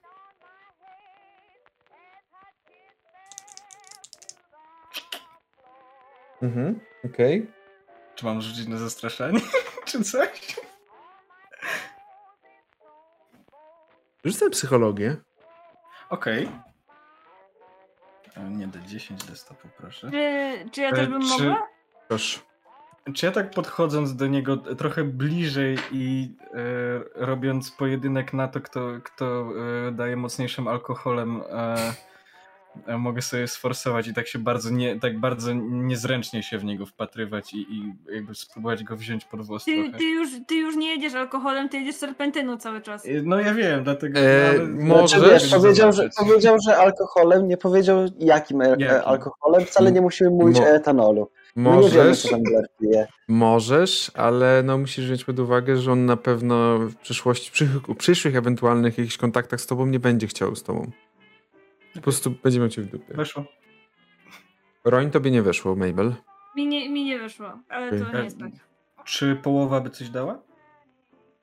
Mhm, 6.41 6.79
okej. 7.05 7.51
Czy 8.15 8.25
mam 8.25 8.41
rzucić 8.41 8.67
na 8.67 8.77
zastraszanie? 8.77 9.39
Czy 9.85 10.03
coś? 10.03 10.55
Rzucę 14.27 14.49
psychologię. 14.49 15.15
Okej. 16.09 16.49
E, 18.37 18.49
Nie 18.49 18.67
D10, 18.67 19.15
D100 19.15 19.53
poproszę. 19.55 20.11
Czy, 20.11 20.69
czy 20.71 20.81
ja 20.81 20.89
E, 20.89 20.93
też 20.95 21.07
bym 21.07 21.21
czy- 21.21 21.27
mogła? 21.43 21.67
Proszę. 22.07 22.39
Czy 23.13 23.25
ja 23.25 23.31
tak 23.31 23.51
podchodząc 23.51 24.15
do 24.15 24.27
niego 24.27 24.57
trochę 24.57 25.03
bliżej 25.03 25.77
i 25.91 26.35
e, 26.43 27.25
robiąc 27.25 27.71
pojedynek 27.71 28.33
na 28.33 28.47
to, 28.47 28.61
kto, 28.61 28.81
kto 29.03 29.45
e, 29.87 29.91
daje 29.91 30.15
mocniejszym 30.17 30.67
alkoholem, 30.67 31.41
e, 31.49 31.93
mogę 32.97 33.21
sobie 33.21 33.47
sforsować 33.47 34.07
i 34.07 34.13
tak 34.13 34.27
się 34.27 34.39
bardzo 34.39 34.69
nie, 34.69 34.99
tak 34.99 35.19
bardzo 35.19 35.53
niezręcznie 35.53 36.43
się 36.43 36.57
w 36.57 36.63
niego 36.65 36.85
wpatrywać 36.85 37.53
i, 37.53 37.57
i 37.57 37.93
jakby 38.15 38.35
spróbować 38.35 38.83
go 38.83 38.97
wziąć 38.97 39.25
pod 39.25 39.41
włos 39.41 39.65
Ty, 39.65 39.83
trochę. 39.83 39.97
ty, 39.97 40.03
już, 40.03 40.29
ty 40.47 40.55
już 40.55 40.75
nie 40.75 40.89
jedziesz 40.95 41.13
alkoholem, 41.13 41.69
ty 41.69 41.77
jedziesz 41.77 41.95
serpentyną 41.95 42.57
cały 42.57 42.81
czas. 42.81 43.05
E, 43.05 43.09
No 43.23 43.39
ja 43.39 43.53
wiem, 43.53 43.83
dlatego. 43.83 44.19
E, 44.19 44.49
ale- 44.49 44.65
może- 44.67 45.19
wiesz, 45.29 45.49
powiedział, 45.55 45.93
że, 45.93 46.09
powiedział, 46.17 46.57
że 46.67 46.77
alkoholem, 46.77 47.47
nie 47.47 47.57
powiedział 47.57 47.97
jakim, 48.19 48.61
e- 48.61 48.69
Jakim? 48.69 48.87
alkoholem, 49.05 49.65
wcale 49.65 49.91
nie 49.91 50.01
musimy 50.01 50.29
mówić 50.29 50.57
Mo- 50.59 50.63
o 50.63 50.67
etanolu. 50.67 51.29
Wiemy, 51.55 51.69
Możesz, 51.69 52.21
co 52.21 52.29
tam 52.29 52.43
Blair 52.43 52.65
pije. 52.79 53.07
możesz, 53.27 54.11
ale 54.13 54.61
no 54.65 54.77
musisz 54.77 55.05
wziąć 55.05 55.25
pod 55.25 55.39
uwagę, 55.39 55.77
że 55.77 55.91
on 55.91 56.05
na 56.05 56.17
pewno 56.17 56.77
w 56.79 56.95
przyszłości, 56.95 57.51
przy, 57.51 57.67
przyszłych 57.97 58.35
ewentualnych 58.35 58.97
jakichś 58.97 59.17
kontaktach 59.17 59.61
z 59.61 59.67
tobą 59.67 59.85
nie 59.85 59.99
będzie 59.99 60.27
chciał 60.27 60.55
z 60.55 60.63
tobą. 60.63 60.91
Po 61.97 62.01
prostu 62.03 62.31
będzie 62.43 62.59
miał 62.59 62.69
cię 62.69 62.81
w 62.81 62.85
dupie. 62.85 63.13
Weszło. 63.13 63.45
Roń 64.83 65.11
tobie 65.11 65.31
nie 65.31 65.41
weszło, 65.41 65.75
Mabel. 65.75 66.15
Mi 66.55 66.67
nie, 66.67 66.89
mi 66.89 67.05
nie 67.05 67.19
wyszło, 67.19 67.59
ale 67.69 67.99
to 67.99 68.03
Okej. 68.07 68.15
nie 68.19 68.23
jest 68.23 68.39
tak. 68.39 68.51
Czy 69.05 69.35
połowa 69.35 69.81
by 69.81 69.89
coś 69.89 70.09
dała? 70.09 70.39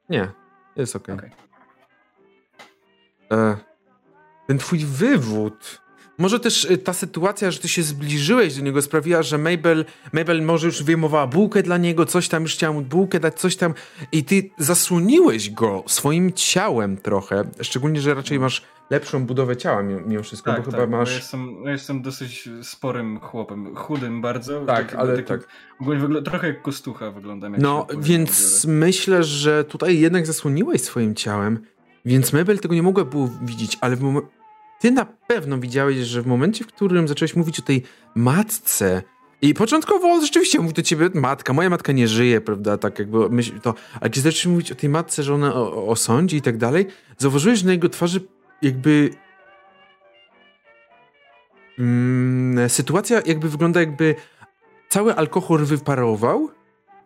Nie, 0.09 0.33
jest 0.77 0.97
okej. 0.97 1.15
Okej. 1.15 1.31
E, 3.33 3.57
Ten 4.47 4.59
twój 4.59 4.79
wywód. 4.79 5.83
Może 6.19 6.41
też 6.41 6.65
e, 6.70 6.78
ta 6.78 6.93
sytuacja, 6.93 7.51
że 7.51 7.59
ty 7.59 7.69
się 7.69 7.82
zbliżyłeś 7.82 8.55
do 8.57 8.62
niego, 8.62 8.82
sprawiła, 8.82 9.23
że 9.23 9.39
Mabel, 9.39 9.85
Mabel 10.12 10.43
może 10.43 10.66
już 10.66 10.82
wyjmowała 10.82 11.27
bułkę 11.27 11.62
dla 11.62 11.77
niego, 11.77 12.07
coś 12.07 12.28
tam, 12.28 12.43
już 12.43 12.53
chciała 12.55 12.73
mu 12.73 12.81
bułkę 12.82 13.20
dać, 13.20 13.41
coś 13.41 13.57
tam. 13.57 13.74
I 14.12 14.24
ty 14.24 14.51
zasłoniłeś 14.59 15.51
go 15.51 15.85
swoim 15.86 16.32
ciałem 16.32 16.97
trochę. 16.97 17.45
Szczególnie, 17.62 18.01
że 18.01 18.15
raczej 18.15 18.39
masz 18.41 18.62
lepszą 18.91 19.27
budowę 19.27 19.57
ciała 19.57 19.82
mimo 19.82 20.23
wszystko, 20.23 20.51
Tak, 20.51 20.61
bo 20.65 20.70
tak, 20.70 20.81
chyba 20.81 20.86
bo 20.93 20.97
masz. 20.97 21.11
Ja 21.11 21.16
jestem, 21.16 21.57
ja 21.65 21.73
jestem 21.73 22.03
dosyć 22.03 22.49
sporym 22.62 23.20
chłopem, 23.20 23.74
chudym 23.77 24.23
bardzo. 24.23 24.61
Tak, 24.61 24.77
takim- 24.85 24.99
ale 25.01 25.23
tak. 25.23 25.49
Ogólnie 25.81 26.01
wygląda, 26.01 26.31
trochę 26.31 26.47
jak 26.49 26.62
kostucha 26.62 27.11
wyglądam. 27.11 27.53
Jak 27.53 27.62
No, 27.62 27.86
więc 27.99 28.65
myślę, 28.65 29.24
że 29.24 29.65
tutaj 29.65 29.99
jednak 30.01 30.27
zasłoniłeś 30.27 30.82
swoim 30.82 31.15
ciałem, 31.15 31.61
więc 32.05 32.32
Mabel 32.32 32.59
tego 32.59 32.74
nie 32.74 32.82
mogła 32.82 33.05
było 33.05 33.31
widzieć, 33.43 33.78
ale 33.81 33.97
w 33.97 34.01
mom- 34.03 34.20
ty 34.85 34.90
na 34.90 35.05
pewno 35.05 35.59
widziałeś, 35.59 35.97
że 35.97 36.23
w 36.23 36.27
momencie, 36.27 36.65
w 36.65 36.66
którym 36.66 37.09
zacząłeś 37.09 37.36
mówić 37.36 37.59
o 37.59 37.62
tej 37.62 37.82
matce 38.15 39.02
i 39.43 39.55
początkowo 39.55 40.20
rzeczywiście 40.20 40.61
mówi 40.61 40.74
do 40.74 40.82
ciebie 40.82 41.11
matka, 41.15 41.52
moja 41.52 41.70
matka 41.70 41.93
nie 41.93 42.09
żyje, 42.09 42.40
prawda, 42.40 42.78
tak 42.78 42.98
jakby 42.98 43.31
myśl 43.31 43.61
to, 43.61 43.74
ale 44.01 44.11
kiedy 44.11 44.20
zacząłeś 44.20 44.47
mówić 44.47 44.73
o 44.73 44.74
tej 44.74 44.89
matce, 44.89 45.23
że 45.23 45.35
ona 45.35 45.55
osądzi 45.70 46.36
i 46.36 46.43
tak 46.43 46.56
dalej, 46.56 46.86
zauważyłeś, 47.19 47.59
że 47.59 47.66
na 47.66 47.73
jego 47.73 47.89
twarzy 47.89 48.20
jakby 48.62 49.11
mm, 51.78 52.69
sytuacja 52.69 53.23
jakby 53.27 53.48
wygląda 53.48 53.81
jakby 53.81 54.15
cały 54.89 55.15
alkohol 55.15 55.65
wyparował 55.65 56.51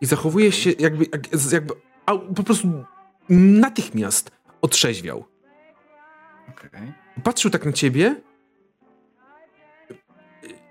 i 0.01 0.07
zachowuje 0.07 0.53
się 0.53 0.71
jakby, 0.79 1.05
jak- 1.13 1.53
jakby 1.53 1.75
a, 2.07 2.17
po 2.17 2.43
prostu 2.43 2.69
natychmiast 3.29 4.31
otrzeźwiał. 4.61 5.25
Okej. 6.49 7.08
Patrzył 7.25 7.51
tak 7.51 7.67
na 7.67 7.73
ciebie 7.73 8.17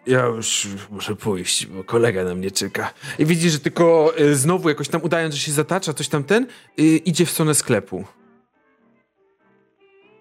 ja 0.07 0.25
już 0.25 0.67
muszę 0.91 1.15
pójść, 1.15 1.65
bo 1.65 1.83
kolega 1.83 2.23
na 2.23 2.35
mnie 2.35 2.51
czeka. 2.51 2.93
I 3.19 3.25
widzi, 3.25 3.49
że 3.49 3.59
tylko 3.59 4.13
y, 4.19 4.35
znowu 4.35 4.69
jakoś 4.69 4.89
tam 4.89 5.03
udając, 5.03 5.35
że 5.35 5.41
się 5.41 5.51
zatacza, 5.51 5.93
coś 5.93 6.07
tam 6.09 6.23
ten, 6.23 6.47
y, 6.79 6.83
idzie 6.83 7.25
w 7.25 7.31
stronę 7.31 7.55
sklepu. 7.55 8.05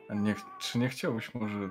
A 0.09 0.15
nie, 0.15 0.35
czy 0.59 0.79
nie 0.79 0.89
chciałbyś 0.89 1.35
może 1.35 1.71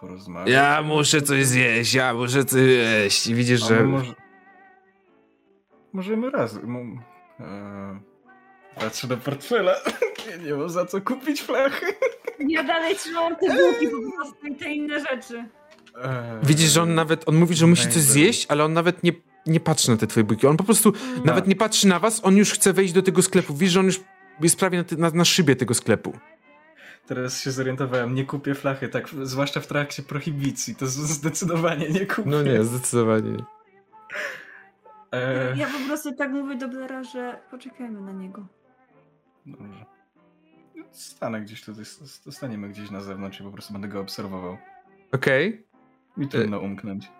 porozmawiać? 0.00 0.50
Ja 0.50 0.82
muszę 0.82 1.22
coś 1.22 1.46
zjeść, 1.46 1.94
ja 1.94 2.14
muszę 2.14 2.44
coś 2.44 2.60
jeść. 2.60 3.26
I 3.26 3.34
widzisz, 3.34 3.68
że... 3.68 3.84
może... 3.84 4.14
Możemy 5.92 6.30
razem. 6.30 6.66
Mo... 6.66 7.02
Patrzę 8.80 9.06
do 9.08 9.16
portfela. 9.16 9.74
Nie, 10.30 10.44
nie 10.44 10.54
mam 10.54 10.70
za 10.70 10.86
co 10.86 11.00
kupić 11.00 11.42
flachy. 11.42 11.86
Ja 12.38 12.62
dalej 12.64 12.96
trzymam 12.96 13.36
te 13.36 13.46
bułki 13.46 13.88
po 13.88 14.16
prostu 14.16 14.46
i 14.46 14.56
te 14.56 14.72
inne 14.72 15.00
rzeczy. 15.00 15.44
E... 16.02 16.40
Widzisz, 16.42 16.70
że 16.70 16.82
on 16.82 16.94
nawet, 16.94 17.28
on 17.28 17.36
mówi, 17.36 17.54
że 17.54 17.66
musi 17.66 17.88
coś 17.88 18.02
zjeść, 18.02 18.46
ale 18.48 18.64
on 18.64 18.72
nawet 18.72 19.02
nie, 19.02 19.12
nie 19.46 19.60
patrzy 19.60 19.90
na 19.90 19.96
te 19.96 20.06
twoje 20.06 20.24
bułki. 20.24 20.46
On 20.46 20.56
po 20.56 20.64
prostu 20.64 20.92
nawet 21.24 21.46
nie 21.46 21.56
patrzy 21.56 21.88
na 21.88 21.98
was, 21.98 22.20
on 22.24 22.36
już 22.36 22.52
chce 22.52 22.72
wejść 22.72 22.92
do 22.92 23.02
tego 23.02 23.22
sklepu. 23.22 23.54
Widzisz, 23.54 23.72
że 23.72 23.80
on 23.80 23.86
już 23.86 24.00
jest 24.40 24.58
prawie 24.58 24.78
na, 24.78 24.84
ty- 24.84 24.96
na, 24.96 25.10
na 25.10 25.24
szybie 25.24 25.56
tego 25.56 25.74
sklepu. 25.74 26.12
Teraz 27.06 27.40
się 27.40 27.50
zorientowałem, 27.50 28.14
nie 28.14 28.24
kupię 28.24 28.54
flachy, 28.54 28.88
tak, 28.88 29.08
zwłaszcza 29.22 29.60
w 29.60 29.66
trakcie 29.66 30.02
prohibicji, 30.02 30.74
to 30.74 30.86
zdecydowanie 30.86 31.88
nie 31.88 32.06
kupię. 32.06 32.30
No 32.30 32.42
nie, 32.42 32.64
zdecydowanie. 32.64 33.36
E... 35.12 35.56
Ja 35.56 35.66
po 35.66 35.86
prostu 35.86 36.12
tak 36.14 36.30
mówię 36.30 36.56
do 36.56 36.68
Blaira, 36.68 37.04
że 37.04 37.38
poczekajmy 37.50 38.00
na 38.00 38.12
niego. 38.12 38.46
Dobrze. 39.46 39.84
Stanę 40.92 41.40
gdzieś 41.40 41.64
tutaj, 41.64 41.84
staniemy 42.30 42.68
gdzieś 42.68 42.90
na 42.90 43.00
zewnątrz 43.00 43.40
i 43.40 43.44
po 43.44 43.50
prostu 43.50 43.72
będę 43.72 43.88
go 43.88 44.00
obserwował. 44.00 44.56
Okej. 45.12 45.66
Mi 46.16 46.28
trudno 46.28 46.58
umknąć. 46.58 47.10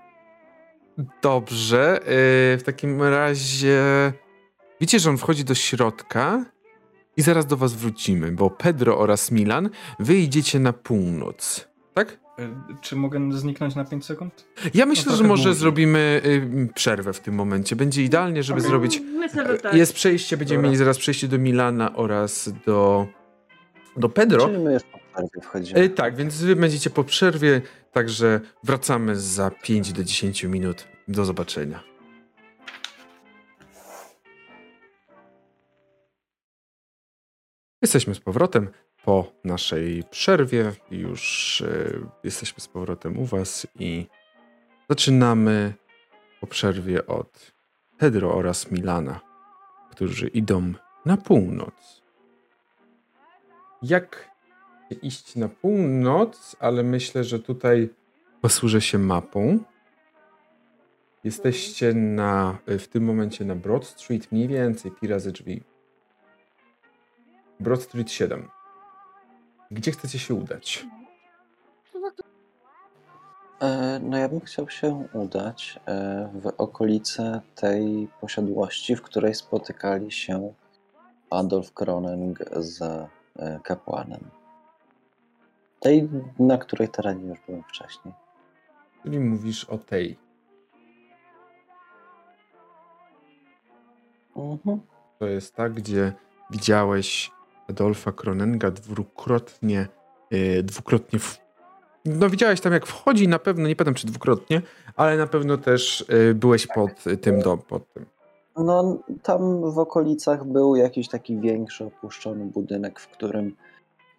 Dobrze, 1.23 2.01
yy, 2.01 2.59
w 2.59 2.63
takim 2.65 3.03
razie 3.03 3.83
widzicie, 4.81 4.99
że 4.99 5.11
on 5.11 5.19
wchodzi 5.19 5.45
do 5.45 5.55
środka 5.55 6.45
i 7.17 7.23
zaraz 7.23 7.47
do 7.47 7.57
was 7.57 7.75
wrócimy, 7.75 8.33
bo 8.33 8.51
Pedro 8.51 8.99
oraz 8.99 9.31
Milan 9.31 9.71
wy 9.99 10.15
idziecie 10.15 10.59
na 10.59 10.73
północ, 10.73 11.69
tak? 11.95 12.22
E, 12.39 12.49
Czy 12.81 12.97
mogę 12.97 13.33
zniknąć 13.33 13.75
na 13.75 13.85
5 13.85 14.05
sekund? 14.05 14.45
Ja 14.75 14.87
myślę, 14.87 15.13
że 15.13 15.19
trochę 15.19 15.29
może 15.29 15.55
zrobimy 15.55 16.21
y, 16.25 16.69
przerwę 16.75 17.13
w 17.13 17.21
tym 17.21 17.35
momencie. 17.35 17.77
Będzie 17.77 18.03
idealnie, 18.03 18.43
żeby 18.43 18.59
Okej. 18.59 18.71
zrobić... 18.71 19.01
Myślę, 19.01 19.47
że 19.47 19.59
tak. 19.59 19.75
Jest 19.75 19.93
przejście, 19.93 20.37
będziemy 20.37 20.59
Dobra. 20.59 20.69
mieli 20.69 20.79
zaraz 20.79 20.99
przejście 20.99 21.29
do 21.29 21.39
Milana 21.39 21.97
oraz 21.97 22.51
do, 22.67 23.07
do 23.97 24.09
Pedro. 24.09 24.47
Czyli 24.47 24.59
my 24.59 24.73
już 24.73 24.83
po 24.83 24.99
przerwie 24.99 25.41
wchodzimy. 25.43 25.81
Y, 25.81 25.91
tak, 25.91 26.17
więc 26.17 26.43
wy 26.43 26.57
będziecie 26.57 26.91
po 26.91 27.05
przerwie, 27.05 27.61
także 27.93 28.41
wracamy 28.65 29.17
za 29.17 29.51
5 29.51 29.93
do 29.93 30.05
10 30.05 30.45
minut. 30.45 30.89
Do 31.09 31.25
zobaczenia. 31.25 31.92
Jesteśmy 37.83 38.15
z 38.15 38.21
powrotem 38.21 38.69
po 39.05 39.33
naszej 39.45 40.05
przerwie. 40.11 40.73
Już 40.91 41.61
y, 41.61 42.07
jesteśmy 42.25 42.61
z 42.61 42.69
powrotem 42.69 43.19
u 43.19 43.25
Was 43.25 43.67
i 43.79 44.07
zaczynamy 44.89 45.75
po 46.41 46.47
przerwie 46.47 47.07
od 47.07 47.53
Pedro 47.99 48.35
oraz 48.35 48.71
Milana, 48.71 49.21
którzy 49.91 50.29
idą 50.29 50.73
na 51.07 51.17
północ. 51.17 52.03
Jak 53.83 54.31
iść 55.03 55.37
na 55.37 55.49
północ, 55.49 56.57
ale 56.61 56.83
myślę, 56.83 57.25
że 57.25 57.39
tutaj 57.39 57.89
posłużę 58.41 58.81
się 58.81 58.99
mapą. 58.99 59.59
Jesteście 61.25 61.95
na, 61.95 62.59
w 62.67 62.87
tym 62.87 63.05
momencie 63.05 63.45
na 63.45 63.57
Broad 63.57 63.87
Street, 63.87 64.33
mniej 64.33 64.49
więcej 64.49 64.91
pi 64.91 65.07
razy 65.07 65.33
drzwi. 65.33 65.72
Broad 67.63 67.83
Street 67.83 68.11
7. 68.11 68.49
Gdzie 69.71 69.93
chcecie 69.93 70.19
się 70.19 70.35
udać? 70.35 70.87
E, 73.61 74.01
No 74.03 74.19
ja 74.19 74.29
bym 74.29 74.41
chciał 74.41 74.71
się 74.71 75.09
udać 75.13 75.81
e, 75.87 76.31
w 76.35 76.47
okolice 76.59 77.41
tej 77.55 78.09
posiadłości, 78.21 78.97
w 78.97 79.03
której 79.03 79.35
spotykali 79.35 80.13
się 80.13 80.55
Adolf 81.31 81.73
Kroning 81.73 82.39
z 82.57 82.83
e, 82.83 83.61
kapłanem. 83.63 84.31
Tej, 85.81 86.09
na 86.39 86.59
której 86.59 86.89
terenie 86.89 87.27
już 87.29 87.39
byłem 87.47 87.63
wcześniej. 87.63 88.15
Czyli 89.03 89.21
mówisz 89.21 89.65
o 89.65 89.79
tej. 89.79 90.19
Mhm. 94.37 94.81
To 95.19 95.27
jest 95.27 95.55
ta, 95.55 95.69
gdzie 95.69 96.13
widziałeś 96.51 97.31
Adolfa 97.73 98.13
Kronenga 98.13 98.71
dwukrotnie, 98.71 99.89
yy, 100.31 100.63
dwukrotnie 100.63 101.19
w... 101.19 101.39
No 102.05 102.31
widziałeś 102.31 102.61
tam 102.61 102.73
jak 102.73 102.87
wchodzi 102.87 103.29
na 103.29 103.39
pewno, 103.39 103.69
nie 103.69 103.77
pamiętam 103.77 103.95
czy 103.95 104.07
dwukrotnie, 104.07 104.63
ale 104.97 105.17
na 105.17 105.27
pewno 105.27 105.57
też 105.59 106.05
yy, 106.09 106.35
byłeś 106.35 106.67
pod 106.67 107.05
tym 107.21 107.41
dom, 107.41 107.59
pod 107.59 107.93
tym. 107.93 108.07
No, 108.57 108.99
tam 109.23 109.71
w 109.73 109.79
okolicach 109.79 110.45
był 110.45 110.77
jakiś 110.77 111.09
taki 111.09 111.41
większy, 111.41 111.85
opuszczony 111.85 112.45
budynek, 112.45 113.01
w 113.01 113.09
którym 113.09 113.57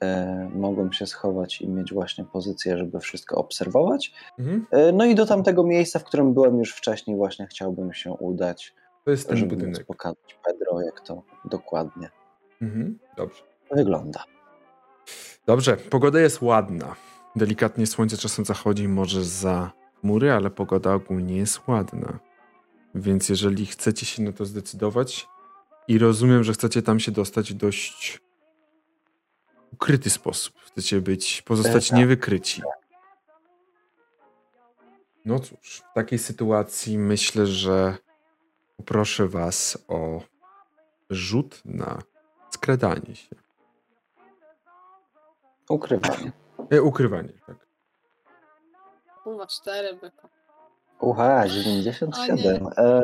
e, 0.01 0.49
mogłem 0.55 0.93
się 0.93 1.05
schować 1.07 1.61
i 1.61 1.67
mieć 1.69 1.93
właśnie 1.93 2.25
pozycję, 2.25 2.77
żeby 2.77 2.99
wszystko 2.99 3.35
obserwować. 3.35 4.13
Mhm. 4.39 4.65
No 4.93 5.05
i 5.05 5.15
do 5.15 5.25
tamtego 5.25 5.63
miejsca, 5.63 5.99
w 5.99 6.03
którym 6.03 6.33
byłem 6.33 6.57
już 6.57 6.73
wcześniej, 6.75 7.17
właśnie 7.17 7.47
chciałbym 7.47 7.93
się 7.93 8.11
udać, 8.11 8.73
To 9.05 9.11
jest 9.11 9.27
ten 9.27 9.37
żeby 9.37 9.55
budynek. 9.55 9.85
pokazać 9.85 10.37
Pedro, 10.45 10.81
jak 10.81 11.01
to 11.01 11.23
dokładnie 11.45 12.09
Mhm. 12.61 12.99
Dobrze. 13.17 13.43
wygląda. 13.71 14.23
Dobrze, 15.45 15.77
pogoda 15.77 16.19
jest 16.19 16.41
ładna. 16.41 16.95
Delikatnie 17.35 17.87
słońce 17.87 18.17
czasem 18.17 18.45
zachodzi 18.45 18.87
może 18.87 19.23
za 19.23 19.71
chmury, 20.01 20.31
ale 20.31 20.49
pogoda 20.49 20.93
ogólnie 20.93 21.37
jest 21.37 21.67
ładna. 21.67 22.19
Więc 22.95 23.29
jeżeli 23.29 23.65
chcecie 23.65 24.05
się 24.05 24.23
na 24.23 24.31
to 24.31 24.45
zdecydować 24.45 25.27
i 25.87 25.97
rozumiem, 25.97 26.43
że 26.43 26.53
chcecie 26.53 26.81
tam 26.81 26.99
się 26.99 27.11
dostać 27.11 27.53
w 27.53 27.57
dość 27.57 28.21
ukryty 29.73 30.09
sposób. 30.09 30.55
Chcecie 30.59 31.01
być, 31.01 31.41
pozostać 31.41 31.89
tak. 31.89 31.99
niewykryci. 31.99 32.61
No 35.25 35.39
cóż, 35.39 35.81
w 35.91 35.93
takiej 35.93 36.19
sytuacji 36.19 36.97
myślę, 36.97 37.47
że 37.47 37.97
poproszę 38.77 39.27
was 39.27 39.85
o 39.87 40.21
rzut 41.09 41.61
na 41.65 42.01
skradanie 42.53 43.15
się. 43.15 43.35
Ukrywanie. 45.69 46.31
E, 46.71 46.81
ukrywanie, 46.81 47.33
tak. 47.47 47.55
Kurwa, 49.23 49.47
cztery 49.47 49.93
byko. 49.93 50.29
Ucha, 50.99 51.47
97. 51.47 52.65
O 52.67 52.71
E, 52.77 53.03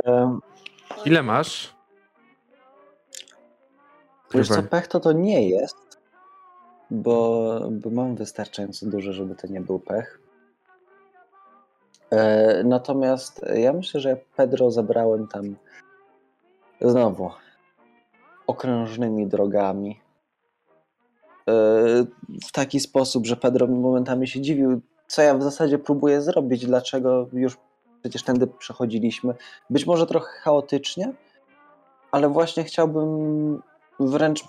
Ile 1.05 1.23
masz? 1.23 1.75
wiesz 4.33 4.47
co, 4.47 4.63
pech 4.63 4.87
to 4.87 4.99
to 4.99 5.11
nie 5.11 5.49
jest, 5.49 5.99
bo, 6.91 7.59
bo 7.71 7.89
mam 7.89 8.15
wystarczająco 8.15 8.85
dużo, 8.85 9.13
żeby 9.13 9.35
to 9.35 9.47
nie 9.47 9.61
był 9.61 9.79
pech. 9.79 10.19
E, 12.11 12.63
natomiast 12.63 13.41
ja 13.55 13.73
myślę, 13.73 13.99
że 14.01 14.17
Pedro 14.35 14.71
zabrałem 14.71 15.27
tam 15.27 15.55
znowu 16.81 17.31
okrężnymi 18.59 19.27
drogami. 19.27 19.99
E, 21.49 21.53
w 22.47 22.51
taki 22.53 22.79
sposób, 22.79 23.25
że 23.25 23.35
Pedro 23.37 23.67
momentami 23.67 24.27
się 24.27 24.41
dziwił, 24.41 24.81
co 25.07 25.21
ja 25.21 25.37
w 25.37 25.43
zasadzie 25.43 25.79
próbuję 25.79 26.21
zrobić, 26.21 26.65
dlaczego 26.65 27.27
już 27.33 27.57
przecież 28.01 28.23
tędy 28.23 28.47
przechodziliśmy. 28.47 29.33
Być 29.69 29.85
może 29.85 30.07
trochę 30.07 30.27
chaotycznie, 30.41 31.13
ale 32.11 32.29
właśnie 32.29 32.63
chciałbym 32.63 33.61
wręcz 33.99 34.43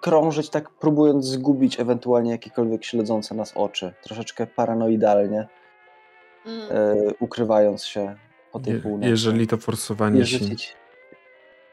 krążyć 0.00 0.50
tak, 0.50 0.70
próbując 0.70 1.24
zgubić 1.26 1.80
ewentualnie 1.80 2.30
jakiekolwiek 2.30 2.84
śledzące 2.84 3.34
nas 3.34 3.52
oczy. 3.56 3.92
Troszeczkę 4.02 4.46
paranoidalnie, 4.46 5.48
Mm. 6.46 6.60
e, 6.70 6.94
ukrywając 7.20 7.84
się 7.84 8.16
po 8.52 8.60
tej 8.60 8.74
Je, 8.74 8.80
północy. 8.80 9.08
jeżeli 9.10 9.46
to 9.46 9.56
forsowanie 9.56 10.18
Nie 10.18 10.26
się. 10.26 10.38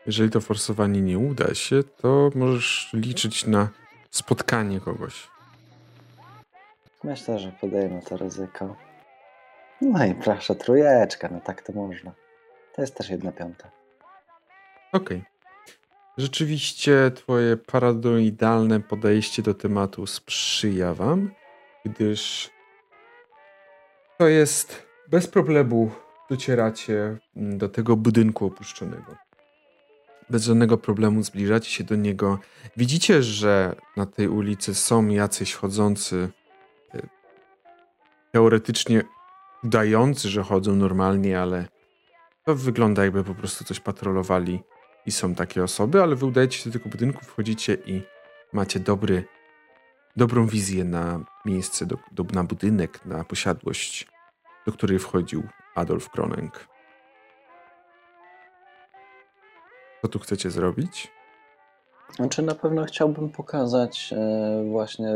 Jeżeli 0.06 0.30
to 0.30 0.42
forsowanie 0.42 1.02
nie 1.02 1.18
uda 1.18 1.54
się, 1.54 1.84
to 1.84 2.30
możesz 2.36 2.90
liczyć 2.94 3.48
na 3.48 3.70
spotkanie 4.10 4.80
kogoś. 4.80 5.28
Myślę, 7.04 7.40
że 7.40 7.52
podejmę 7.62 8.02
to 8.02 8.18
ryzyko. 8.18 8.76
No 9.82 10.06
i 10.06 10.16
proszę, 10.16 10.56
trójeczka, 10.56 11.30
no 11.32 11.40
tak 11.40 11.62
to 11.62 11.74
można. 11.74 12.12
To 12.76 12.82
jest 12.82 12.96
też 12.96 13.10
jedna 13.10 13.32
piąta. 13.32 13.72
Okej. 14.92 15.24
Rzeczywiście 16.18 17.12
twoje 17.16 17.58
paranoidalne 17.58 18.80
podejście 18.80 19.42
do 19.42 19.54
tematu 19.54 20.08
sprzyja 20.08 20.94
wam, 20.94 21.32
gdyż 21.86 22.50
to 24.18 24.28
jest 24.28 24.88
bez 25.08 25.28
problemu 25.28 25.92
docieracie 26.30 27.18
do 27.36 27.70
tego 27.70 27.96
budynku 27.96 28.46
opuszczonego. 28.46 29.23
Bez 30.30 30.44
żadnego 30.44 30.78
problemu 30.78 31.24
zbliżacie 31.24 31.70
się 31.70 31.84
do 31.84 31.96
niego. 31.96 32.40
Widzicie, 32.78 33.24
że 33.24 33.76
na 33.98 34.06
tej 34.06 34.28
ulicy 34.28 34.76
są 34.76 35.08
jacyś 35.08 35.54
chodzący, 35.54 36.30
y, 36.96 37.08
teoretycznie 38.32 39.04
udający, 39.64 40.30
że 40.30 40.44
chodzą 40.44 40.76
normalnie, 40.76 41.42
ale 41.42 41.68
to 42.46 42.56
wygląda 42.56 43.04
jakby 43.04 43.24
po 43.24 43.36
prostu 43.36 43.64
coś 43.64 43.80
patrolowali 43.80 44.60
i 45.06 45.12
są 45.12 45.36
takie 45.36 45.64
osoby, 45.64 46.04
ale 46.04 46.16
wy 46.16 46.26
udajecie 46.26 46.58
się 46.58 46.70
do 46.70 46.80
tego 46.80 46.90
budynku, 46.90 47.26
wchodzicie 47.26 47.78
i 47.86 48.02
macie 48.54 48.80
dobry, 48.80 49.24
dobrą 50.16 50.48
wizję 50.48 50.84
na 50.84 51.20
miejsce, 51.46 51.86
do, 51.86 51.98
do, 52.12 52.24
na 52.24 52.44
budynek, 52.44 53.06
na 53.06 53.24
posiadłość, 53.24 54.08
do 54.66 54.72
której 54.72 55.00
wchodził 55.00 55.44
Adolf 55.76 56.10
Kronenk. 56.10 56.73
Co 60.04 60.10
tu 60.10 60.20
chcecie 60.20 60.52
zrobić? 60.52 61.12
Znaczy 62.16 62.42
na 62.42 62.56
pewno 62.56 62.84
chciałbym 62.84 63.30
pokazać 63.30 64.14
e, 64.18 64.64
właśnie, 64.72 65.14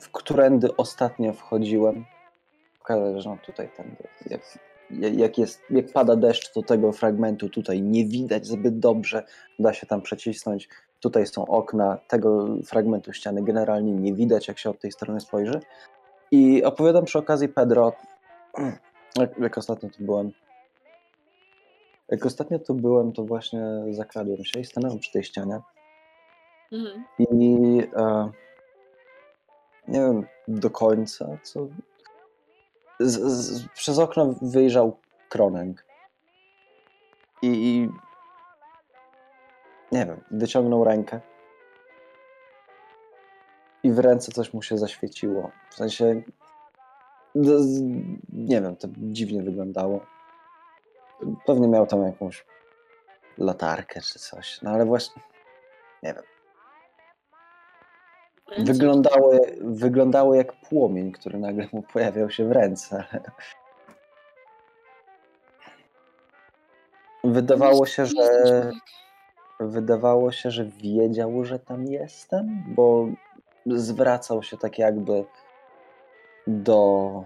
w 0.00 0.10
którędy 0.12 0.76
ostatnio 0.76 1.32
wchodziłem. 1.32 2.04
Pokazać, 2.78 3.22
że 3.22 3.30
no 3.30 3.38
tutaj 3.46 3.70
ten, 3.76 3.96
jak, 4.26 4.40
jak, 5.18 5.38
jest, 5.38 5.62
jak 5.70 5.92
pada 5.92 6.16
deszcz, 6.16 6.52
to 6.52 6.62
tego 6.62 6.92
fragmentu 6.92 7.48
tutaj 7.48 7.82
nie 7.82 8.04
widać 8.04 8.46
zbyt 8.46 8.78
dobrze, 8.78 9.24
da 9.58 9.72
się 9.72 9.86
tam 9.86 10.02
przecisnąć. 10.02 10.68
Tutaj 11.00 11.26
są 11.26 11.46
okna, 11.46 11.98
tego 12.08 12.56
fragmentu 12.66 13.12
ściany 13.12 13.44
generalnie 13.44 13.92
nie 13.92 14.14
widać, 14.14 14.48
jak 14.48 14.58
się 14.58 14.70
od 14.70 14.80
tej 14.80 14.92
strony 14.92 15.20
spojrzy. 15.20 15.60
I 16.30 16.64
opowiadam 16.64 17.04
przy 17.04 17.18
okazji 17.18 17.48
Pedro, 17.48 17.92
jak, 19.20 19.38
jak 19.38 19.58
ostatnio 19.58 19.90
tu 19.90 20.04
byłem, 20.04 20.32
jak 22.08 22.26
ostatnio 22.26 22.58
tu 22.58 22.74
byłem, 22.74 23.12
to 23.12 23.24
właśnie 23.24 23.60
zakradłem 23.90 24.44
się 24.44 24.60
i 24.60 24.64
stanąłem 24.64 24.98
przy 24.98 25.12
tej 25.12 25.24
ścianie. 25.24 25.60
Mhm. 26.72 27.04
I 27.18 27.82
e, 27.96 28.30
nie 29.88 30.00
wiem 30.00 30.26
do 30.48 30.70
końca, 30.70 31.38
co. 31.42 31.66
Z, 33.00 33.20
z, 33.20 33.68
przez 33.68 33.98
okno 33.98 34.34
wyjrzał 34.42 34.98
Kronenk. 35.28 35.84
I, 37.42 37.46
I 37.48 37.88
nie 39.92 40.06
wiem, 40.06 40.20
wyciągnął 40.30 40.84
rękę. 40.84 41.20
I 43.82 43.92
w 43.92 43.98
ręce 43.98 44.32
coś 44.32 44.54
mu 44.54 44.62
się 44.62 44.78
zaświeciło. 44.78 45.50
W 45.70 45.74
sensie. 45.74 46.22
z- 47.34 47.82
Nie 48.32 48.60
wiem, 48.62 48.76
to 48.76 48.88
dziwnie 48.96 49.42
wyglądało. 49.42 50.00
Pewnie 51.46 51.68
miał 51.68 51.86
tam 51.86 52.02
jakąś 52.02 52.44
latarkę 53.38 54.00
czy 54.00 54.18
coś. 54.18 54.62
No 54.62 54.70
ale 54.70 54.84
właśnie. 54.84 55.22
Nie 56.02 56.14
wiem. 56.14 56.24
Wyglądały, 58.58 59.40
wyglądały 59.60 60.36
jak 60.36 60.52
płomień, 60.68 61.12
który 61.12 61.38
nagle 61.38 61.66
mu 61.72 61.82
pojawiał 61.82 62.30
się 62.30 62.44
w 62.44 62.52
ręce. 62.52 63.04
Wydawało 67.24 67.86
się, 67.86 68.06
że 68.06 68.70
wydawało 69.60 70.32
się, 70.32 70.50
że 70.50 70.64
wiedział, 70.64 71.44
że 71.44 71.58
tam 71.58 71.86
jestem, 71.86 72.64
bo 72.66 73.06
zwracał 73.66 74.42
się 74.42 74.56
tak 74.56 74.78
jakby 74.78 75.24
do 76.46 77.24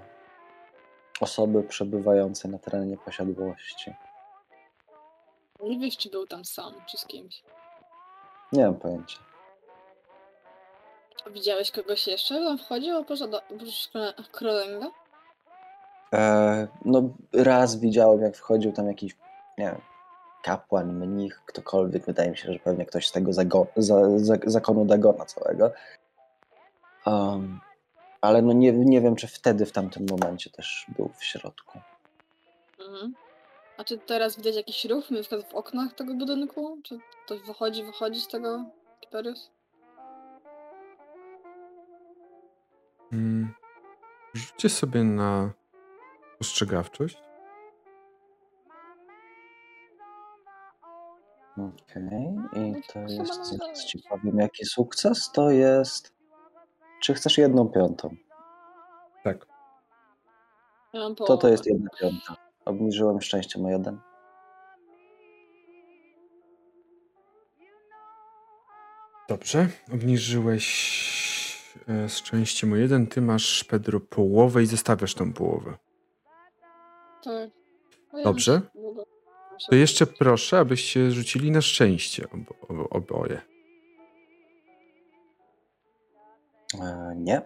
osoby 1.20 1.62
przebywającej 1.62 2.50
na 2.50 2.58
terenie 2.58 2.96
posiadłości. 2.96 3.94
Nie 5.62 5.78
wiesz, 5.78 5.96
czy 5.96 6.10
był 6.10 6.26
tam 6.26 6.44
sam, 6.44 6.74
czy 6.86 6.98
z 6.98 7.04
kimś. 7.06 7.42
Nie 8.52 8.64
mam 8.66 8.74
pojęcia. 8.74 9.18
Widziałeś 11.30 11.70
kogoś 11.70 12.06
jeszcze? 12.06 12.34
Tam 12.34 12.58
wchodził 12.58 12.96
oprócz 12.98 13.18
do- 13.20 13.42
oprócz 13.42 13.90
Kro- 13.94 14.30
Krolenga? 14.32 14.90
E, 16.14 16.68
no, 16.84 17.02
raz 17.32 17.76
widziałem, 17.76 18.20
jak 18.20 18.36
wchodził 18.36 18.72
tam 18.72 18.86
jakiś, 18.86 19.16
nie 19.58 19.64
wiem, 19.64 19.80
kapłan, 20.42 20.92
mnich, 20.92 21.42
ktokolwiek. 21.46 22.04
Wydaje 22.06 22.30
mi 22.30 22.36
się, 22.36 22.52
że 22.52 22.58
pewnie 22.58 22.86
ktoś 22.86 23.08
z 23.08 23.12
tego 23.12 23.30
zago- 23.30 23.66
za, 23.76 24.18
za, 24.18 24.34
zakonu 24.46 24.84
Dagona 24.84 25.24
całego. 25.24 25.70
Um, 27.06 27.60
ale 28.20 28.42
no 28.42 28.52
nie, 28.52 28.72
nie 28.72 29.00
wiem, 29.00 29.16
czy 29.16 29.26
wtedy, 29.26 29.66
w 29.66 29.72
tamtym 29.72 30.06
momencie 30.10 30.50
też 30.50 30.86
był 30.88 31.10
w 31.18 31.24
środku. 31.24 31.80
Mhm. 32.80 33.14
A 33.76 33.84
czy 33.84 33.98
teraz 33.98 34.36
widać 34.36 34.56
jakiś 34.56 34.84
ruch, 34.84 35.10
na 35.10 35.20
przykład 35.20 35.50
w 35.50 35.54
oknach 35.54 35.94
tego 35.94 36.14
budynku? 36.14 36.78
Czy 36.84 36.98
ktoś 37.24 37.40
wychodzi, 37.40 37.84
wychodzi 37.84 38.20
z 38.20 38.28
tego 38.28 38.64
Kiperius? 39.00 39.50
Mm. 43.12 43.54
Rzućcie 44.34 44.68
sobie 44.68 45.04
na 45.04 45.52
postrzegawczość. 46.38 47.18
Okej, 51.58 52.36
i 52.52 52.82
to 52.82 52.92
Chyba 52.92 53.12
jest, 53.12 53.44
zaraz 53.44 53.84
ci 53.84 54.02
powiem, 54.08 54.38
jaki 54.38 54.64
sukces 54.64 55.30
to 55.32 55.50
jest. 55.50 56.15
Czy 57.00 57.14
chcesz 57.14 57.38
jedną 57.38 57.68
piątą? 57.68 58.16
Tak. 59.24 59.46
Ja 60.92 61.14
To 61.14 61.36
to 61.36 61.48
jest 61.48 61.66
jedna 61.66 61.90
piąta. 62.00 62.36
Obniżyłem 62.64 63.20
szczęście 63.20 63.64
o 63.64 63.68
jeden. 63.68 64.00
Dobrze. 69.28 69.68
Obniżyłeś 69.92 70.66
e, 71.88 72.08
szczęściem 72.08 72.72
o 72.72 72.76
jeden. 72.76 73.06
Ty 73.06 73.20
masz, 73.20 73.64
Pedro, 73.64 74.00
połowę 74.00 74.62
i 74.62 74.66
zostawiasz 74.66 75.14
tą 75.14 75.32
połowę. 75.32 75.74
Tak. 77.24 77.50
No 78.12 78.22
Dobrze. 78.22 78.60
To 79.70 79.74
jeszcze 79.74 80.06
proszę, 80.06 80.58
abyście 80.58 81.10
rzucili 81.10 81.50
na 81.50 81.60
szczęście 81.60 82.26
obo, 82.30 82.54
obo, 82.68 82.88
oboje. 82.88 83.55
E, 86.80 87.14
nie. 87.16 87.42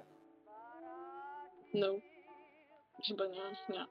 No. 1.74 1.86
Chyba 3.08 3.26
nie, 3.26 3.42
nie. 3.68 3.86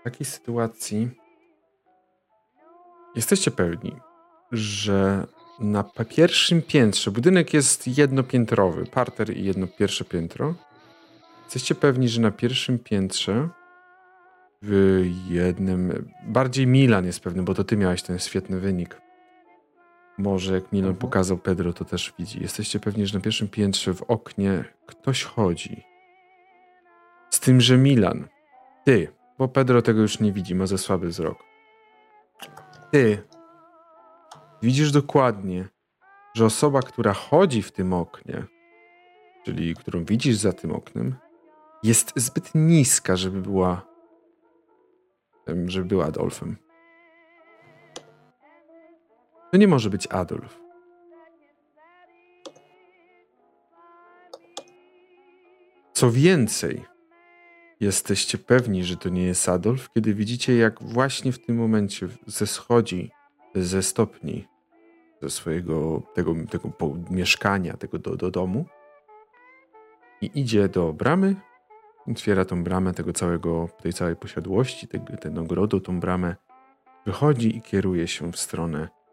W 0.00 0.04
takiej 0.04 0.26
sytuacji 0.26 1.10
jesteście 3.14 3.50
pewni, 3.50 3.96
że 4.52 5.26
na 5.60 5.84
pierwszym 5.84 6.62
piętrze, 6.62 7.10
budynek 7.10 7.54
jest 7.54 7.98
jednopiętrowy, 7.98 8.86
parter 8.86 9.36
i 9.36 9.44
jedno 9.44 9.66
pierwsze 9.66 10.04
piętro. 10.04 10.54
Jesteście 11.44 11.74
pewni, 11.74 12.08
że 12.08 12.20
na 12.20 12.30
pierwszym 12.30 12.78
piętrze 12.78 13.48
w 14.62 15.02
jednym, 15.28 16.10
bardziej 16.26 16.66
Milan 16.66 17.06
jest 17.06 17.20
pewny, 17.20 17.42
bo 17.42 17.54
to 17.54 17.64
ty 17.64 17.76
miałeś 17.76 18.02
ten 18.02 18.18
świetny 18.18 18.60
wynik. 18.60 19.03
Może 20.18 20.54
jak 20.54 20.72
Milan 20.72 20.90
Mhm. 20.90 20.96
pokazał 20.96 21.38
Pedro, 21.38 21.72
to 21.72 21.84
też 21.84 22.14
widzi. 22.18 22.42
Jesteście 22.42 22.80
pewni, 22.80 23.06
że 23.06 23.18
na 23.18 23.24
pierwszym 23.24 23.48
piętrze 23.48 23.94
w 23.94 24.02
oknie 24.02 24.64
ktoś 24.86 25.24
chodzi. 25.24 25.84
Z 27.30 27.40
tym, 27.40 27.60
że 27.60 27.76
Milan, 27.78 28.28
ty, 28.84 29.08
bo 29.38 29.48
Pedro 29.48 29.82
tego 29.82 30.00
już 30.00 30.20
nie 30.20 30.32
widzi, 30.32 30.54
ma 30.54 30.66
za 30.66 30.78
słaby 30.78 31.08
wzrok. 31.08 31.38
Ty 32.90 33.22
widzisz 34.62 34.92
dokładnie, 34.92 35.68
że 36.34 36.44
osoba, 36.44 36.80
która 36.80 37.12
chodzi 37.12 37.62
w 37.62 37.72
tym 37.72 37.92
oknie, 37.92 38.44
czyli 39.44 39.74
którą 39.74 40.04
widzisz 40.04 40.36
za 40.36 40.52
tym 40.52 40.72
oknem, 40.72 41.14
jest 41.82 42.12
zbyt 42.16 42.50
niska, 42.54 43.16
żeby 43.16 43.40
była 43.40 43.82
żeby 45.66 45.86
była 45.86 46.04
Adolfem. 46.04 46.56
To 49.54 49.58
nie 49.58 49.68
może 49.68 49.90
być 49.90 50.06
Adolf. 50.06 50.60
Co 55.92 56.10
więcej, 56.10 56.84
jesteście 57.80 58.38
pewni, 58.38 58.84
że 58.84 58.96
to 58.96 59.08
nie 59.08 59.22
jest 59.22 59.48
Adolf, 59.48 59.90
kiedy 59.90 60.14
widzicie, 60.14 60.56
jak 60.56 60.82
właśnie 60.82 61.32
w 61.32 61.38
tym 61.38 61.56
momencie 61.56 62.08
ze 62.26 62.46
schodzi 62.46 63.10
ze 63.54 63.82
stopni 63.82 64.48
ze 65.22 65.30
swojego 65.30 66.02
tego, 66.14 66.34
tego 66.50 66.70
mieszkania, 67.10 67.76
tego 67.76 67.98
do, 67.98 68.16
do 68.16 68.30
domu 68.30 68.66
i 70.20 70.30
idzie 70.34 70.68
do 70.68 70.92
bramy, 70.92 71.36
otwiera 72.06 72.44
tą 72.44 72.64
bramę 72.64 72.94
tego 72.94 73.12
całego, 73.12 73.68
tej 73.82 73.92
całej 73.92 74.16
posiadłości, 74.16 74.88
tego, 74.88 75.16
ten 75.16 75.38
ogrodu, 75.38 75.80
tą 75.80 76.00
bramę, 76.00 76.36
wychodzi 77.06 77.56
i 77.56 77.62
kieruje 77.62 78.08
się 78.08 78.32
w 78.32 78.36
stronę 78.36 79.03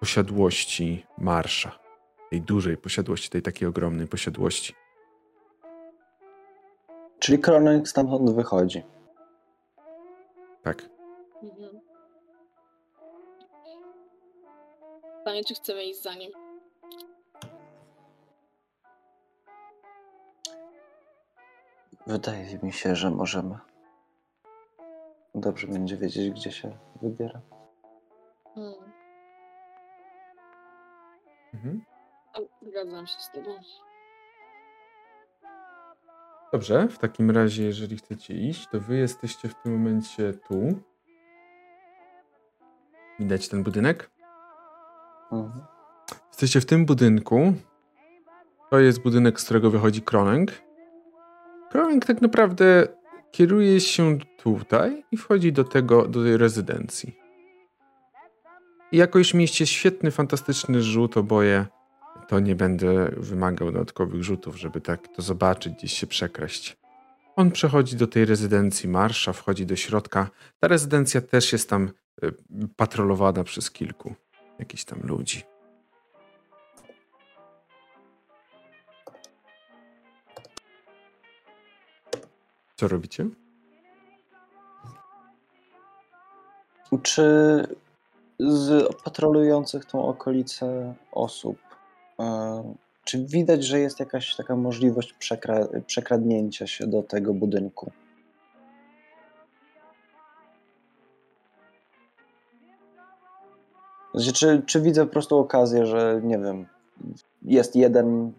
posiadłości 0.00 1.06
Marsza, 1.18 1.78
tej 2.30 2.42
dużej 2.42 2.76
posiadłości, 2.76 3.30
tej 3.30 3.42
takiej 3.42 3.68
ogromnej 3.68 4.06
posiadłości. 4.06 4.74
Czyli 7.18 7.38
Kronek 7.38 7.88
stamtąd 7.88 8.30
wychodzi. 8.30 8.82
Tak. 10.62 10.88
Mhm. 11.42 11.80
Pytanie, 15.18 15.44
czy 15.44 15.54
chcemy 15.54 15.84
iść 15.84 16.02
za 16.02 16.14
nim? 16.14 16.30
Wydaje 22.06 22.58
mi 22.62 22.72
się, 22.72 22.96
że 22.96 23.10
możemy. 23.10 23.58
Dobrze 25.34 25.66
będzie 25.66 25.96
wiedzieć, 25.96 26.30
gdzie 26.30 26.52
się 26.52 26.78
wybiera. 27.02 27.40
Hmm. 28.54 28.99
Mhm. 31.54 31.84
O, 32.34 32.40
Zgadzam 32.62 33.06
się 33.06 33.20
z 33.20 33.30
tobą. 33.32 33.50
Dobrze, 36.52 36.88
w 36.88 36.98
takim 36.98 37.30
razie, 37.30 37.64
jeżeli 37.64 37.96
chcecie 37.96 38.34
iść, 38.34 38.68
to 38.72 38.80
wy 38.80 38.96
jesteście 38.96 39.48
w 39.48 39.54
tym 39.54 39.72
momencie 39.72 40.32
tu. 40.32 40.80
Widać 43.18 43.48
ten 43.48 43.62
budynek? 43.62 44.10
Mhm. 45.32 45.64
Jesteście 46.28 46.60
w 46.60 46.66
tym 46.66 46.86
budynku. 46.86 47.52
To 48.70 48.78
jest 48.78 49.02
budynek, 49.02 49.40
z 49.40 49.44
którego 49.44 49.70
wychodzi 49.70 50.02
Kroneng. 50.02 50.50
Kroneng 51.70 52.06
tak 52.06 52.22
naprawdę 52.22 52.86
kieruje 53.30 53.80
się 53.80 54.18
tutaj 54.42 55.04
i 55.12 55.16
wchodzi 55.16 55.52
do 55.52 55.64
tego, 55.64 56.08
do 56.08 56.22
tej 56.22 56.36
rezydencji. 56.36 57.19
I 58.92 58.96
jako 58.96 59.18
już 59.18 59.34
mieście 59.34 59.66
świetny, 59.66 60.10
fantastyczny 60.10 60.82
rzut 60.82 61.16
oboje, 61.16 61.66
to 62.28 62.40
nie 62.40 62.54
będę 62.54 63.10
wymagał 63.16 63.72
dodatkowych 63.72 64.22
rzutów, 64.24 64.56
żeby 64.56 64.80
tak 64.80 65.08
to 65.08 65.22
zobaczyć, 65.22 65.74
gdzieś 65.74 65.92
się 65.92 66.06
przekraść. 66.06 66.76
On 67.36 67.50
przechodzi 67.50 67.96
do 67.96 68.06
tej 68.06 68.24
rezydencji 68.24 68.88
Marsza, 68.88 69.32
wchodzi 69.32 69.66
do 69.66 69.76
środka. 69.76 70.30
Ta 70.60 70.68
rezydencja 70.68 71.20
też 71.20 71.52
jest 71.52 71.70
tam 71.70 71.90
y, 72.24 72.32
patrolowana 72.76 73.44
przez 73.44 73.70
kilku 73.70 74.14
jakichś 74.58 74.84
tam 74.84 75.00
ludzi. 75.02 75.42
Co 82.76 82.88
robicie? 82.88 83.26
Czy 87.02 87.22
z 88.48 88.96
patrolujących 89.04 89.84
tą 89.84 90.04
okolicę 90.04 90.94
osób, 91.12 91.58
e, 92.20 92.74
czy 93.04 93.24
widać, 93.24 93.64
że 93.64 93.80
jest 93.80 94.00
jakaś 94.00 94.36
taka 94.36 94.56
możliwość 94.56 95.14
przekra- 95.20 95.82
przekradnięcia 95.86 96.66
się 96.66 96.86
do 96.86 97.02
tego 97.02 97.34
budynku? 97.34 97.92
Znaczy, 104.14 104.32
czy, 104.32 104.62
czy 104.66 104.80
widzę 104.80 105.06
po 105.06 105.12
prostu 105.12 105.38
okazję, 105.38 105.86
że 105.86 106.20
nie 106.24 106.38
wiem, 106.38 106.66
jest 107.42 107.76
jeden 107.76 108.32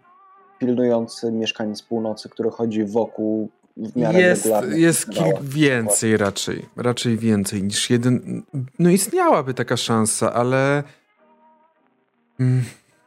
pilnujący 0.59 1.31
mieszkaniec 1.31 1.81
północy, 1.81 2.29
który 2.29 2.49
chodzi 2.49 2.85
wokół 2.85 3.49
w 3.77 3.95
miarę 3.95 4.19
Jest, 4.19 4.45
regularnie. 4.45 4.77
jest 4.79 5.09
kilk 5.09 5.41
więcej 5.41 6.17
raczej. 6.17 6.65
Raczej 6.75 7.17
więcej 7.17 7.63
niż 7.63 7.89
jeden. 7.89 8.43
No 8.79 8.89
istniałaby 8.89 9.53
taka 9.53 9.77
szansa, 9.77 10.33
ale. 10.33 10.83
Mm, 12.39 12.63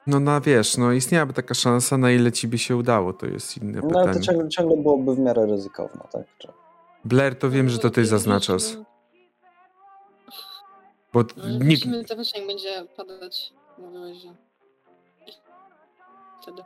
No 0.06 0.20
na 0.20 0.40
wiesz, 0.40 0.76
no 0.76 0.92
istniałaby 0.92 1.32
taka 1.32 1.54
szansa, 1.54 1.98
na 1.98 2.10
ile 2.10 2.32
ci 2.32 2.48
by 2.48 2.58
się 2.58 2.76
udało, 2.76 3.12
to 3.12 3.26
jest 3.26 3.56
inne 3.56 3.80
No 3.80 3.88
ale 3.88 3.92
to 3.92 3.98
pytanie. 4.08 4.20
ciągle, 4.26 4.48
ciągle 4.48 4.76
byłoby 4.76 5.14
w 5.14 5.18
miarę 5.18 5.46
ryzykowne, 5.46 6.00
tak? 6.12 6.22
Czy... 6.38 6.48
Blair, 7.04 7.38
to 7.38 7.50
wiem, 7.50 7.68
że 7.68 7.78
to 7.78 7.90
ty 7.90 8.06
zaznaczasz, 8.06 8.62
bo 11.12 11.24
No, 11.36 11.48
nikt, 11.64 11.82
to 12.08 12.14
jak 12.38 12.46
będzie 12.46 12.84
padać. 12.96 13.52
Mówiłeś, 13.78 14.18
że... 14.18 14.28
Wtedy. 16.42 16.62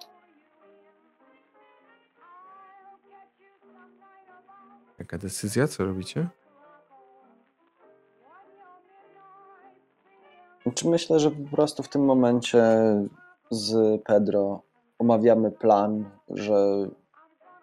Jaka 4.99 5.19
decyzja? 5.19 5.69
Co 5.69 5.85
robicie? 5.85 6.29
Czy 10.75 10.89
myślę, 10.89 11.20
że 11.20 11.31
po 11.31 11.57
prostu 11.57 11.83
w 11.83 11.89
tym 11.89 12.05
momencie 12.05 12.62
z 13.51 14.03
Pedro 14.03 14.62
omawiamy 14.99 15.51
plan, 15.51 16.11
że 16.31 16.89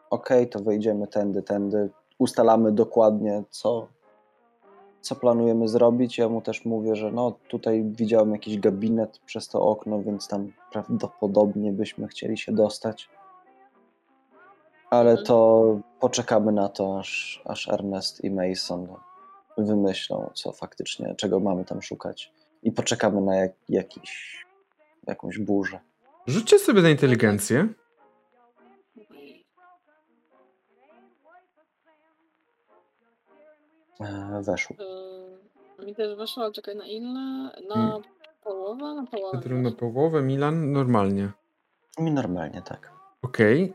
okej, 0.09 0.49
to 0.49 0.59
wejdziemy 0.59 1.07
tędy, 1.07 1.43
tędy, 1.43 1.89
ustalamy 2.17 2.71
dokładnie, 2.71 3.43
co, 3.49 3.87
co 5.01 5.15
planujemy 5.15 5.67
zrobić. 5.67 6.17
Ja 6.17 6.29
mu 6.29 6.41
też 6.41 6.65
mówię, 6.65 6.95
że 6.95 7.11
no 7.11 7.33
tutaj 7.47 7.83
widziałem 7.83 8.31
jakiś 8.31 8.59
gabinet 8.59 9.19
przez 9.25 9.47
to 9.47 9.61
okno, 9.61 10.01
więc 10.01 10.27
tam 10.27 10.51
prawdopodobnie 10.71 11.71
byśmy 11.71 12.07
chcieli 12.07 12.37
się 12.37 12.51
dostać. 12.51 13.09
Ale 14.95 15.09
Mhm. 15.11 15.25
to 15.27 15.79
poczekamy 15.99 16.51
na 16.51 16.69
to, 16.69 16.99
aż, 16.99 17.41
aż 17.45 17.69
Ernest 17.69 18.23
i 18.23 18.31
Mason 18.31 18.87
wymyślą, 19.57 20.31
co 20.33 20.51
faktycznie, 20.51 21.15
czego 21.15 21.39
mamy 21.39 21.65
tam 21.65 21.81
szukać. 21.81 22.31
I 22.63 22.71
poczekamy 22.71 23.21
na 23.21 23.35
jak, 23.35 23.51
jakiś, 23.69 24.45
jakąś 25.07 25.39
burzę. 25.39 25.79
Rzućcie 26.27 26.59
sobie 26.59 26.81
na 26.81 26.89
inteligencję. 26.89 27.67
E, 34.01 34.41
Weszło. 34.43 34.75
Mi 35.85 35.95
też 35.95 36.15
weszło, 36.17 36.43
ale 36.43 36.51
czekaj, 36.51 36.75
na 36.75 36.85
ile? 36.87 37.09
Na 37.69 37.75
Mm. 37.75 38.01
połowę? 38.43 38.93
Na 38.93 39.05
połowę. 39.11 39.49
Na 39.49 39.71
połowę, 39.71 40.21
Milan 40.21 40.71
normalnie. 40.71 41.31
Mi 41.99 42.11
normalnie, 42.11 42.61
tak. 42.61 42.91
Okej. 43.21 43.73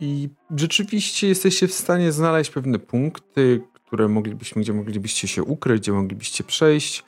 I 0.00 0.28
rzeczywiście 0.56 1.28
jesteście 1.28 1.68
w 1.68 1.72
stanie 1.72 2.12
znaleźć 2.12 2.50
pewne 2.50 2.78
punkty, 2.78 3.60
które 3.72 4.08
moglibyśmy, 4.08 4.62
gdzie 4.62 4.72
moglibyście 4.72 5.28
się 5.28 5.42
ukryć, 5.42 5.82
gdzie 5.82 5.92
moglibyście 5.92 6.44
przejść. 6.44 7.04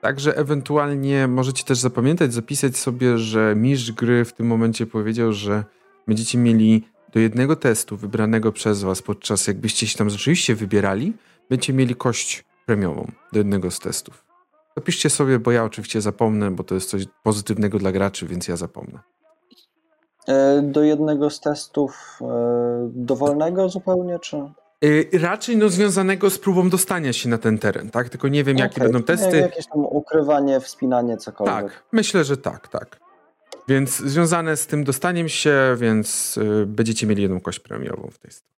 Także 0.00 0.36
ewentualnie 0.36 1.28
możecie 1.28 1.64
też 1.64 1.78
zapamiętać, 1.78 2.34
zapisać 2.34 2.76
sobie, 2.76 3.18
że 3.18 3.54
mistrz 3.56 3.92
gry 3.92 4.24
w 4.24 4.32
tym 4.32 4.46
momencie 4.46 4.86
powiedział, 4.86 5.32
że 5.32 5.64
będziecie 6.06 6.38
mieli 6.38 6.82
do 7.12 7.20
jednego 7.20 7.56
testu 7.56 7.96
wybranego 7.96 8.52
przez 8.52 8.82
was 8.82 9.02
podczas 9.02 9.46
jakbyście 9.46 9.86
się 9.86 9.98
tam 9.98 10.10
rzeczywiście 10.10 10.54
wybierali, 10.54 11.12
będziecie 11.50 11.72
mieli 11.72 11.94
kość 11.94 12.44
premiową 12.66 13.12
do 13.32 13.38
jednego 13.38 13.70
z 13.70 13.78
testów. 13.78 14.24
Zapiszcie 14.76 15.10
sobie, 15.10 15.38
bo 15.38 15.50
ja 15.50 15.64
oczywiście 15.64 16.00
zapomnę, 16.00 16.50
bo 16.50 16.64
to 16.64 16.74
jest 16.74 16.90
coś 16.90 17.04
pozytywnego 17.22 17.78
dla 17.78 17.92
graczy, 17.92 18.26
więc 18.26 18.48
ja 18.48 18.56
zapomnę. 18.56 19.15
E, 20.28 20.62
Do 20.62 20.82
jednego 20.82 21.30
z 21.30 21.40
testów 21.40 22.18
e, 22.22 22.90
dowolnego 22.92 23.68
zupełnie, 23.68 24.18
czy? 24.18 24.36
Y, 24.84 25.08
raczej 25.12 25.56
no 25.56 25.68
związanego 25.68 26.30
z 26.30 26.38
próbą 26.38 26.70
dostania 26.70 27.12
się 27.12 27.28
na 27.28 27.38
ten 27.38 27.58
teren, 27.58 27.90
tak? 27.90 28.08
Tylko 28.08 28.28
nie 28.28 28.44
wiem, 28.44 28.58
jakie 28.58 28.76
Okej, 28.76 28.84
będą 28.84 29.02
testy. 29.02 29.36
Jakieś 29.36 29.66
tam 29.66 29.84
ukrywanie, 29.84 30.60
wspinanie, 30.60 31.16
cokolwiek. 31.16 31.72
Tak, 31.72 31.84
myślę, 31.92 32.24
że 32.24 32.36
tak, 32.36 32.68
tak. 32.68 33.00
Więc 33.68 33.96
związane 33.96 34.56
z 34.56 34.66
tym 34.66 34.84
dostaniem 34.84 35.28
się, 35.28 35.76
więc 35.78 36.38
będziecie 36.66 37.06
mieli 37.06 37.22
jedną 37.22 37.40
kość 37.40 37.60
premiową 37.60 38.08
w 38.12 38.18
tej 38.18 38.30
stronie. 38.30 38.56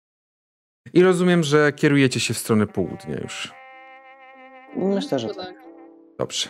I 0.93 1.03
rozumiem, 1.03 1.43
że 1.43 1.73
kierujecie 1.73 2.19
się 2.19 2.33
w 2.33 2.37
stronę 2.37 2.67
południa 2.67 3.19
już. 3.23 3.53
Myślę, 4.75 5.19
że 5.19 5.27
Chyba 5.27 5.45
tak. 5.45 5.55
Dobrze. 6.17 6.49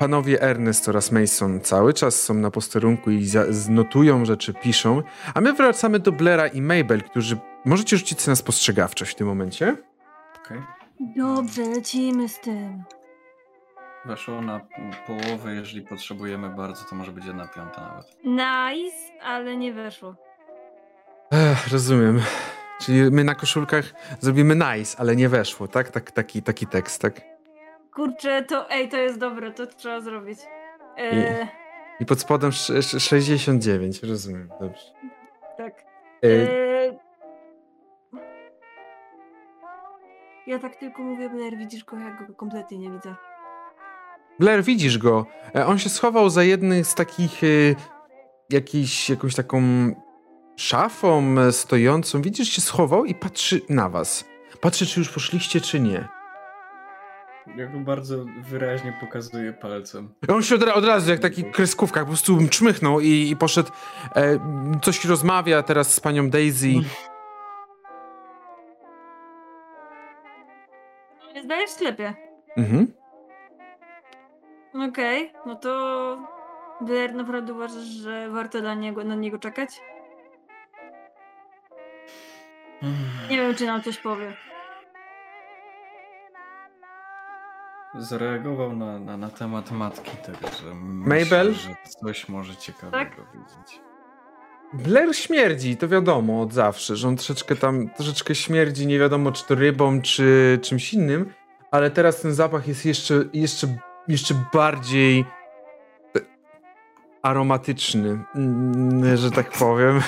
Panowie 0.00 0.42
Ernest 0.42 0.88
oraz 0.88 1.12
Mason 1.12 1.60
cały 1.60 1.94
czas 1.94 2.22
są 2.22 2.34
na 2.34 2.50
posterunku 2.50 3.10
i 3.10 3.24
znotują 3.50 4.24
rzeczy, 4.24 4.54
piszą, 4.54 5.02
a 5.34 5.40
my 5.40 5.52
wracamy 5.52 5.98
do 5.98 6.12
Blaira 6.12 6.46
i 6.46 6.62
Mabel, 6.62 7.02
którzy 7.02 7.38
możecie 7.64 7.96
rzucić 7.96 8.20
sobie 8.20 8.32
na 8.32 8.36
spostrzegawczość 8.36 9.12
w 9.12 9.14
tym 9.14 9.26
momencie. 9.26 9.76
Okej. 10.44 10.58
Dobrze, 11.16 11.62
lecimy 11.62 12.28
z 12.28 12.40
tym. 12.40 12.84
Weszło 14.04 14.42
na 14.42 14.60
połowę, 15.06 15.54
jeżeli 15.54 15.82
potrzebujemy 15.82 16.50
bardzo, 16.50 16.84
to 16.84 16.96
może 16.96 17.12
być 17.12 17.24
jedna 17.24 17.48
piąta 17.48 17.80
nawet. 17.80 18.06
Nice, 18.24 19.22
ale 19.22 19.56
nie 19.56 19.72
weszło. 19.72 20.14
Ech, 21.30 21.68
rozumiem. 21.72 22.20
Czyli 22.80 23.10
my 23.10 23.24
na 23.24 23.34
koszulkach 23.34 23.84
zrobimy 24.20 24.56
nice, 24.56 24.98
ale 24.98 25.16
nie 25.16 25.28
weszło, 25.28 25.68
tak? 25.68 25.90
tak 25.90 26.10
taki, 26.10 26.42
taki 26.42 26.66
tekst, 26.66 27.02
tak? 27.02 27.29
Kurczę, 27.94 28.42
to 28.42 28.70
ej, 28.70 28.88
to 28.88 28.96
jest 28.96 29.18
dobre, 29.18 29.52
to 29.52 29.66
trzeba 29.66 30.00
zrobić. 30.00 30.38
E, 30.98 31.48
I 32.00 32.06
pod 32.06 32.20
spodem 32.20 32.48
sz- 32.50 32.78
sz- 32.78 33.02
69, 33.02 34.02
rozumiem, 34.02 34.48
dobrze. 34.60 34.82
tak. 35.56 35.84
E, 36.24 36.26
E, 36.28 36.98
ja 40.46 40.58
tak 40.58 40.76
tylko 40.76 41.02
mówię, 41.02 41.30
Blair, 41.30 41.56
widzisz 41.58 41.84
go, 41.84 41.96
ja 41.98 42.10
go 42.10 42.34
kompletnie 42.34 42.78
nie 42.78 42.90
widzę. 42.90 43.14
Blair, 44.38 44.62
widzisz 44.64 44.98
go. 44.98 45.26
E, 45.54 45.66
On 45.66 45.78
się 45.78 45.88
schował 45.88 46.30
za 46.30 46.42
jednym 46.44 46.84
z 46.84 46.94
takich, 46.94 47.44
e, 47.44 47.46
jakiś, 48.50 49.10
jakąś 49.10 49.34
taką 49.34 49.62
szafą 50.56 51.34
e, 51.38 51.52
stojącą. 51.52 52.22
Widzisz, 52.22 52.48
się 52.48 52.60
schował 52.60 53.04
i 53.04 53.14
patrzy 53.14 53.60
na 53.68 53.88
was. 53.88 54.24
Patrzy, 54.60 54.86
czy 54.86 55.00
już 55.00 55.08
poszliście, 55.10 55.60
czy 55.60 55.80
nie. 55.80 56.08
Ja 57.56 57.66
go 57.66 57.78
bardzo 57.78 58.24
wyraźnie 58.42 58.96
pokazuję 59.00 59.52
palcem. 59.52 60.14
On 60.28 60.42
się 60.42 60.54
od, 60.54 60.62
od 60.62 60.84
razu, 60.84 61.10
jak 61.10 61.20
taki 61.20 61.44
kreskówka, 61.44 62.00
po 62.00 62.06
prostu 62.06 62.38
czmychnął 62.50 63.00
i, 63.00 63.30
i 63.30 63.36
poszedł. 63.36 63.70
E, 64.16 64.38
coś 64.82 65.04
rozmawia 65.04 65.62
teraz 65.62 65.94
z 65.94 66.00
panią 66.00 66.30
Daisy. 66.30 66.68
Nie 71.34 71.42
zdajesz 71.42 71.70
w 71.70 71.72
sklepie. 71.72 72.14
Mhm. 72.56 72.92
Okej, 74.88 75.32
no 75.46 75.56
to 75.56 76.18
Blair 76.80 77.14
naprawdę 77.14 77.52
uważasz, 77.52 77.84
że 77.84 78.30
warto 78.30 78.60
dla 78.60 78.74
niego, 78.74 79.04
na 79.04 79.14
niego 79.14 79.38
czekać? 79.38 79.70
Nie 83.30 83.36
wiem, 83.36 83.54
czy 83.54 83.66
nam 83.66 83.82
coś 83.82 83.98
powie. 83.98 84.36
Zareagował 87.98 88.76
na, 88.76 88.98
na, 88.98 89.16
na 89.16 89.30
temat 89.30 89.70
matki 89.70 90.10
tego, 90.16 90.54
że 90.62 90.74
Mabel? 90.74 91.48
myślę, 91.48 91.52
że 91.54 91.90
coś 92.00 92.28
może 92.28 92.56
ciekawego 92.56 92.98
Tak? 92.98 93.16
wiedzieć. 93.34 93.80
Blair 94.72 95.16
śmierdzi, 95.16 95.76
to 95.76 95.88
wiadomo 95.88 96.42
od 96.42 96.52
zawsze, 96.52 96.96
że 96.96 97.08
on 97.08 97.16
troszeczkę 97.16 97.56
tam, 97.56 97.90
troszeczkę 97.96 98.34
śmierdzi, 98.34 98.86
nie 98.86 98.98
wiadomo 98.98 99.32
czy 99.32 99.46
to 99.46 99.54
rybą, 99.54 100.02
czy 100.02 100.58
czymś 100.62 100.94
innym, 100.94 101.32
ale 101.70 101.90
teraz 101.90 102.20
ten 102.20 102.34
zapach 102.34 102.68
jest 102.68 102.86
jeszcze, 102.86 103.24
jeszcze, 103.32 103.66
jeszcze 104.08 104.34
bardziej 104.52 105.20
e, 105.20 106.20
aromatyczny, 107.22 108.18
mm, 108.34 109.16
że 109.16 109.30
tak 109.30 109.50
powiem. 109.50 110.00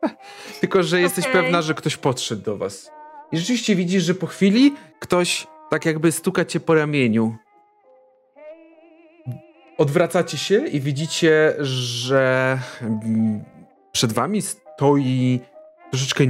Tylko, 0.60 0.82
że 0.82 1.00
jesteś 1.00 1.26
Okej. 1.26 1.42
pewna, 1.42 1.62
że 1.62 1.74
ktoś 1.74 1.96
podszedł 1.96 2.42
do 2.42 2.56
was. 2.56 2.90
I 3.32 3.38
rzeczywiście 3.38 3.76
widzisz, 3.76 4.02
że 4.04 4.14
po 4.14 4.26
chwili 4.26 4.74
ktoś 4.98 5.46
tak 5.70 5.84
jakby 5.84 6.12
stuka 6.12 6.44
cię 6.44 6.60
po 6.60 6.74
ramieniu. 6.74 7.36
Odwracacie 9.78 10.38
się 10.38 10.66
i 10.66 10.80
widzicie, 10.80 11.54
że 11.60 12.58
mm, 12.82 13.44
przed 13.92 14.12
wami 14.12 14.42
stoi 14.42 15.40
troszeczkę 15.90 16.24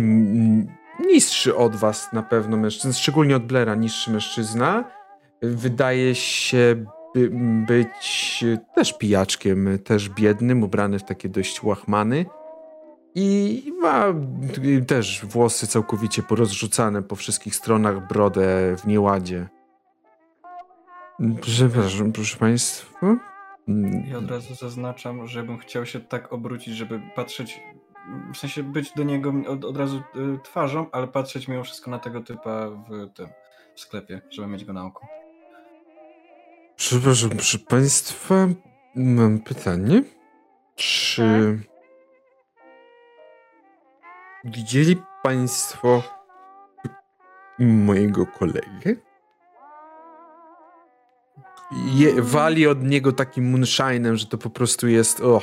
niższy 1.06 1.56
od 1.56 1.76
was 1.76 2.12
na 2.12 2.22
pewno 2.22 2.56
mężczyzna, 2.56 2.92
szczególnie 2.92 3.36
od 3.36 3.46
Blera, 3.46 3.74
niższy 3.74 4.10
mężczyzna. 4.10 4.84
Wydaje 5.42 6.14
się 6.14 6.84
by, 7.14 7.30
być 7.66 8.44
też 8.74 8.98
pijaczkiem, 8.98 9.78
też 9.84 10.08
biednym, 10.08 10.62
ubrany 10.62 10.98
w 10.98 11.04
takie 11.04 11.28
dość 11.28 11.62
łachmany. 11.62 12.26
I 13.20 13.72
ma 13.80 14.04
też 14.86 15.26
włosy 15.26 15.66
całkowicie 15.66 16.22
porozrzucane 16.22 17.02
po 17.02 17.16
wszystkich 17.16 17.56
stronach, 17.56 18.08
brodę 18.08 18.76
w 18.76 18.86
nieładzie. 18.86 19.48
Przepraszam, 21.40 22.12
proszę 22.12 22.36
państwa. 22.36 23.16
Ja 24.10 24.18
od 24.18 24.30
razu 24.30 24.54
zaznaczam, 24.54 25.26
żebym 25.26 25.58
chciał 25.58 25.86
się 25.86 26.00
tak 26.00 26.32
obrócić, 26.32 26.76
żeby 26.76 27.00
patrzeć, 27.16 27.60
w 28.34 28.36
sensie 28.36 28.62
być 28.62 28.92
do 28.96 29.02
niego 29.02 29.32
od, 29.46 29.64
od 29.64 29.76
razu 29.76 29.96
y, 29.96 30.38
twarzą, 30.44 30.86
ale 30.92 31.08
patrzeć 31.08 31.48
mimo 31.48 31.64
wszystko 31.64 31.90
na 31.90 31.98
tego 31.98 32.20
typa 32.20 32.70
w 32.70 33.14
tym 33.14 33.28
w 33.74 33.80
sklepie, 33.80 34.20
żeby 34.30 34.48
mieć 34.48 34.64
go 34.64 34.72
na 34.72 34.84
oku. 34.84 35.06
Przepraszam, 36.76 37.30
proszę 37.30 37.58
państwa, 37.58 38.48
mam 38.94 39.38
pytanie. 39.38 40.02
Czy 40.76 41.58
widzieli 44.48 45.02
państwo 45.22 46.02
mojego 47.58 48.26
kolegę? 48.26 48.94
Je, 51.72 52.22
wali 52.22 52.66
od 52.66 52.82
niego 52.82 53.12
takim 53.12 53.50
moonshinem, 53.50 54.16
że 54.16 54.26
to 54.26 54.38
po 54.38 54.50
prostu 54.50 54.88
jest. 54.88 55.20
Och. 55.20 55.42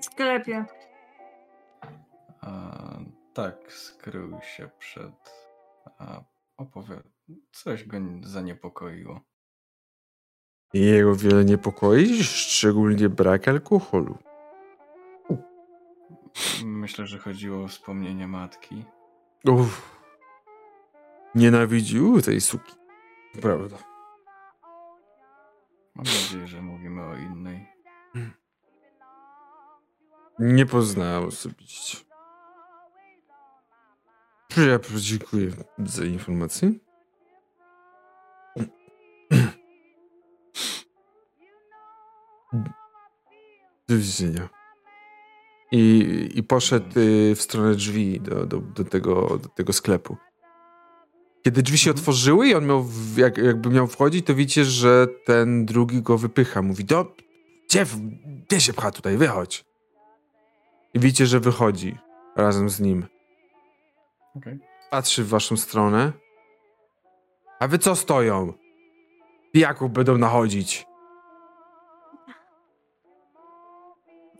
W 0.00 0.04
sklepie. 0.04 0.64
A, 2.40 2.72
tak, 3.34 3.72
skrył 3.72 4.38
się 4.42 4.70
przed. 4.78 5.12
A, 5.98 6.20
opowie... 6.56 7.00
Coś 7.52 7.84
go 7.84 7.98
zaniepokoiło. 8.22 9.20
Jego 10.74 11.14
wiele 11.14 11.44
niepokoi, 11.44 12.22
szczególnie 12.22 13.08
brak 13.08 13.48
alkoholu. 13.48 14.18
Myślę, 16.88 17.06
że 17.06 17.18
chodziło 17.18 17.64
o 17.64 17.68
wspomnienie 17.68 18.28
matki. 18.28 18.84
Uff. 19.44 20.00
Nienawidził 21.34 22.22
tej 22.22 22.40
suki. 22.40 22.74
Prawda. 23.42 23.76
Mam 25.94 26.04
nadzieję, 26.04 26.46
że 26.46 26.62
mówimy 26.62 27.04
o 27.04 27.16
innej. 27.16 27.68
Nie 30.38 30.66
poznałem 30.66 31.24
osobiście. 31.24 31.98
Ja 34.56 34.78
dziękuję 34.96 35.50
za 35.78 36.04
informację. 36.04 36.72
Do 43.88 43.96
widzenia. 43.96 44.57
I, 45.72 46.30
i 46.34 46.42
poszedł 46.42 47.00
y, 47.00 47.34
w 47.34 47.42
stronę 47.42 47.74
drzwi 47.74 48.20
do, 48.20 48.46
do, 48.46 48.58
do, 48.58 48.84
tego, 48.84 49.38
do 49.42 49.48
tego 49.48 49.72
sklepu. 49.72 50.16
Kiedy 51.42 51.62
drzwi 51.62 51.78
się 51.78 51.90
otworzyły 51.90 52.48
i 52.48 52.54
on 52.54 52.66
miał, 52.66 52.86
jak, 53.16 53.38
jakby 53.38 53.70
miał 53.70 53.86
wchodzić, 53.86 54.26
to 54.26 54.34
widzicie, 54.34 54.64
że 54.64 55.06
ten 55.24 55.66
drugi 55.66 56.02
go 56.02 56.18
wypycha. 56.18 56.62
Mówi, 56.62 56.84
do, 56.84 57.16
gdzie, 57.68 57.86
gdzie 58.48 58.60
się 58.60 58.72
pcha 58.72 58.90
tutaj, 58.90 59.16
wychodź. 59.16 59.64
I 60.94 60.98
widzicie, 60.98 61.26
że 61.26 61.40
wychodzi 61.40 61.96
razem 62.36 62.68
z 62.68 62.80
nim. 62.80 63.06
Okej. 64.36 64.58
Patrzy 64.90 65.24
w 65.24 65.28
waszą 65.28 65.56
stronę. 65.56 66.12
A 67.60 67.68
wy 67.68 67.78
co 67.78 67.96
stoją? 67.96 68.52
Pijaków 69.52 69.92
będą 69.92 70.18
nachodzić. 70.18 70.87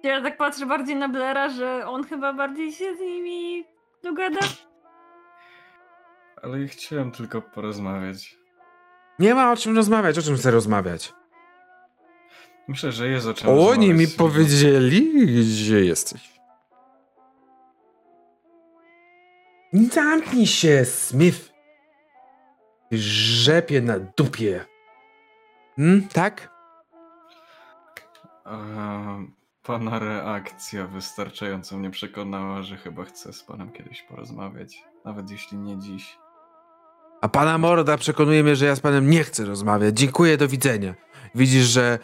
Ja 0.09 0.23
tak 0.23 0.37
patrzę 0.37 0.67
bardziej 0.67 0.97
na 0.97 1.09
Blaira, 1.09 1.49
że 1.49 1.87
on 1.87 2.05
chyba 2.05 2.33
bardziej 2.33 2.73
się 2.73 2.97
z 2.97 3.01
nimi 3.01 3.65
dogada. 4.03 4.41
Ale 6.43 6.61
ja 6.61 6.69
chciałem 6.69 7.11
tylko 7.13 7.43
porozmawiać. 7.43 8.37
Nie 9.19 9.35
ma 9.35 9.53
o 9.53 9.57
czym 9.57 9.77
rozmawiać, 9.77 10.19
o 10.19 10.23
czym 10.23 10.37
chcę 10.37 10.51
rozmawiać. 10.51 11.13
Myślę, 12.69 12.93
że 12.93 13.09
jest 13.09 13.27
o 13.27 13.35
czym 13.35 13.49
Oni 13.49 13.59
rozmawiać 13.59 13.99
mi 13.99 14.07
z 14.07 14.09
nim. 14.09 14.19
powiedzieli, 14.19 15.27
gdzie 15.27 15.85
jesteś. 15.85 16.39
Zamknij 19.73 20.47
się, 20.47 20.85
Smith. 20.85 21.53
Rzepie 22.93 23.81
na 23.81 23.99
dupie. 23.99 24.65
Hmm, 25.77 26.09
tak? 26.09 26.51
A, 28.45 28.59
pana 29.69 29.99
reakcja 29.99 30.87
wystarczająco 30.87 31.79
mnie 31.79 31.91
przekonała, 31.91 32.63
że 32.63 32.77
chyba 32.77 33.05
chcę 33.05 33.33
z 33.33 33.43
panem 33.43 33.73
kiedyś 33.73 34.03
porozmawiać. 34.03 34.85
Nawet 35.05 35.31
jeśli 35.31 35.59
nie 35.59 35.79
dziś. 35.79 36.19
A 37.21 37.29
pana 37.29 37.59
morda 37.59 37.97
przekonuje 37.97 38.43
mnie, 38.43 38.57
że 38.57 38.67
ja 38.67 38.77
z 38.77 38.81
panem 38.81 39.11
nie 39.11 39.25
chcę 39.25 39.45
rozmawiać. 39.45 39.99
Dziękuję, 39.99 40.37
do 40.37 40.49
widzenia. 40.49 40.95
Widzisz, 41.35 41.65
że... 41.65 41.99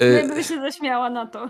Ja 0.00 0.06
y, 0.24 0.28
bym 0.28 0.42
się 0.42 0.60
zaśmiała 0.60 1.10
na 1.10 1.26
to. 1.26 1.48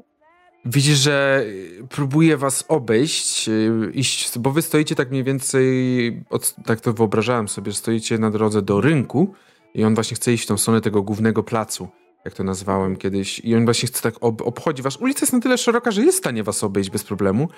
Widzisz, 0.64 0.98
że 0.98 1.42
y, 1.46 1.86
próbuje 1.90 2.36
was 2.36 2.64
obejść, 2.68 3.48
y, 3.48 3.90
iść, 3.94 4.38
bo 4.38 4.50
wy 4.50 4.62
stoicie 4.62 4.94
tak 4.94 5.10
mniej 5.10 5.24
więcej, 5.24 6.24
od, 6.30 6.54
tak 6.66 6.80
to 6.80 6.92
wyobrażałem 6.92 7.48
sobie, 7.48 7.72
stoicie 7.72 8.18
na 8.18 8.30
drodze 8.30 8.62
do 8.62 8.80
rynku 8.80 9.34
i 9.74 9.84
on 9.84 9.94
właśnie 9.94 10.14
chce 10.14 10.32
iść 10.32 10.44
w 10.44 10.46
tą 10.46 10.58
stronę 10.58 10.80
tego 10.80 11.02
głównego 11.02 11.42
placu, 11.42 11.88
jak 12.24 12.34
to 12.34 12.44
nazwałem 12.44 12.96
kiedyś, 12.96 13.38
i 13.38 13.56
on 13.56 13.64
właśnie 13.64 13.86
chce 13.86 14.02
tak 14.02 14.14
ob, 14.20 14.42
obchodzi 14.42 14.82
was. 14.82 14.96
Ulica 14.96 15.20
jest 15.22 15.32
na 15.32 15.40
tyle 15.40 15.58
szeroka, 15.58 15.90
że 15.90 16.02
jest 16.02 16.18
w 16.18 16.20
stanie 16.20 16.42
was 16.42 16.64
obejść 16.64 16.90
bez 16.90 17.04
problemu, 17.04 17.48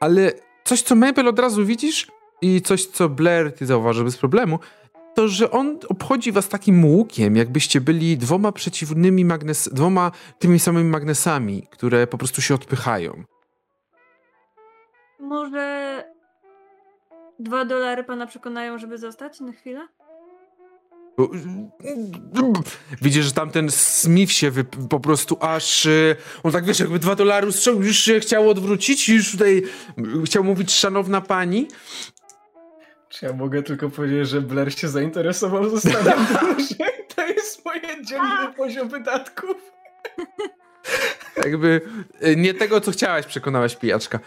ale 0.00 0.32
coś, 0.64 0.82
co 0.82 0.94
Mabel 0.94 1.28
od 1.28 1.38
razu 1.38 1.66
widzisz 1.66 2.10
i 2.42 2.62
coś, 2.62 2.86
co 2.86 3.08
Blair 3.08 3.52
ty 3.52 3.66
zauważy 3.66 4.04
bez 4.04 4.16
problemu, 4.16 4.58
to, 5.14 5.28
że 5.28 5.50
on 5.50 5.78
obchodzi 5.88 6.32
was 6.32 6.48
takim 6.48 6.84
łukiem, 6.84 7.36
jakbyście 7.36 7.80
byli 7.80 8.18
dwoma 8.18 8.52
przeciwnymi 8.52 9.24
magnes, 9.24 9.68
dwoma 9.72 10.10
tymi 10.38 10.58
samymi 10.58 10.90
magnesami, 10.90 11.66
które 11.70 12.06
po 12.06 12.18
prostu 12.18 12.42
się 12.42 12.54
odpychają. 12.54 13.24
Może 15.20 16.04
dwa 17.38 17.64
dolary 17.64 18.04
pana 18.04 18.26
przekonają, 18.26 18.78
żeby 18.78 18.98
zostać 18.98 19.40
na 19.40 19.52
chwilę? 19.52 19.88
Widzisz, 23.02 23.24
że 23.24 23.32
tamten 23.32 23.70
Smith 23.70 24.32
się 24.32 24.50
wy, 24.50 24.64
po 24.64 25.00
prostu 25.00 25.36
aż. 25.40 25.86
y, 25.86 26.16
On 26.42 26.52
tak 26.52 26.64
wiesz, 26.64 26.80
jakby 26.80 26.98
dwa 26.98 27.14
dolary 27.14 27.46
ustrzał, 27.46 27.82
już 27.82 27.96
się 27.96 28.20
chciał 28.20 28.50
odwrócić, 28.50 29.08
już 29.08 29.32
tutaj 29.32 29.62
chciał 30.24 30.44
mówić 30.44 30.72
szanowna 30.72 31.20
pani. 31.20 31.68
Czy 33.08 33.26
ja 33.26 33.32
mogę 33.32 33.62
tylko 33.62 33.90
powiedzieć, 33.90 34.28
że 34.28 34.40
Blair 34.40 34.78
się 34.78 34.88
zainteresował 34.88 35.70
zostawiam 35.70 36.26
To 37.16 37.26
jest 37.26 37.64
moje 37.64 38.04
dzielny 38.04 38.52
poziom 38.56 38.88
wydatków. 38.88 39.56
Jakby 41.36 41.80
y, 42.26 42.36
nie 42.36 42.54
tego, 42.54 42.80
co 42.80 42.90
chciałaś, 42.90 43.26
przekonałaś 43.26 43.76
pijaczka. 43.76 44.20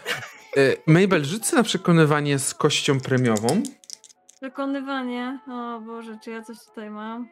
Y, 0.56 0.76
Mabel, 0.86 1.24
rzuć 1.24 1.52
na 1.52 1.62
przekonywanie 1.62 2.38
z 2.38 2.54
kością 2.54 3.00
premiową. 3.00 3.62
Przekonywanie. 4.40 5.38
O 5.48 5.80
Boże, 5.80 6.18
czy 6.22 6.30
ja 6.30 6.42
coś 6.42 6.64
tutaj 6.64 6.90
mam? 6.90 7.28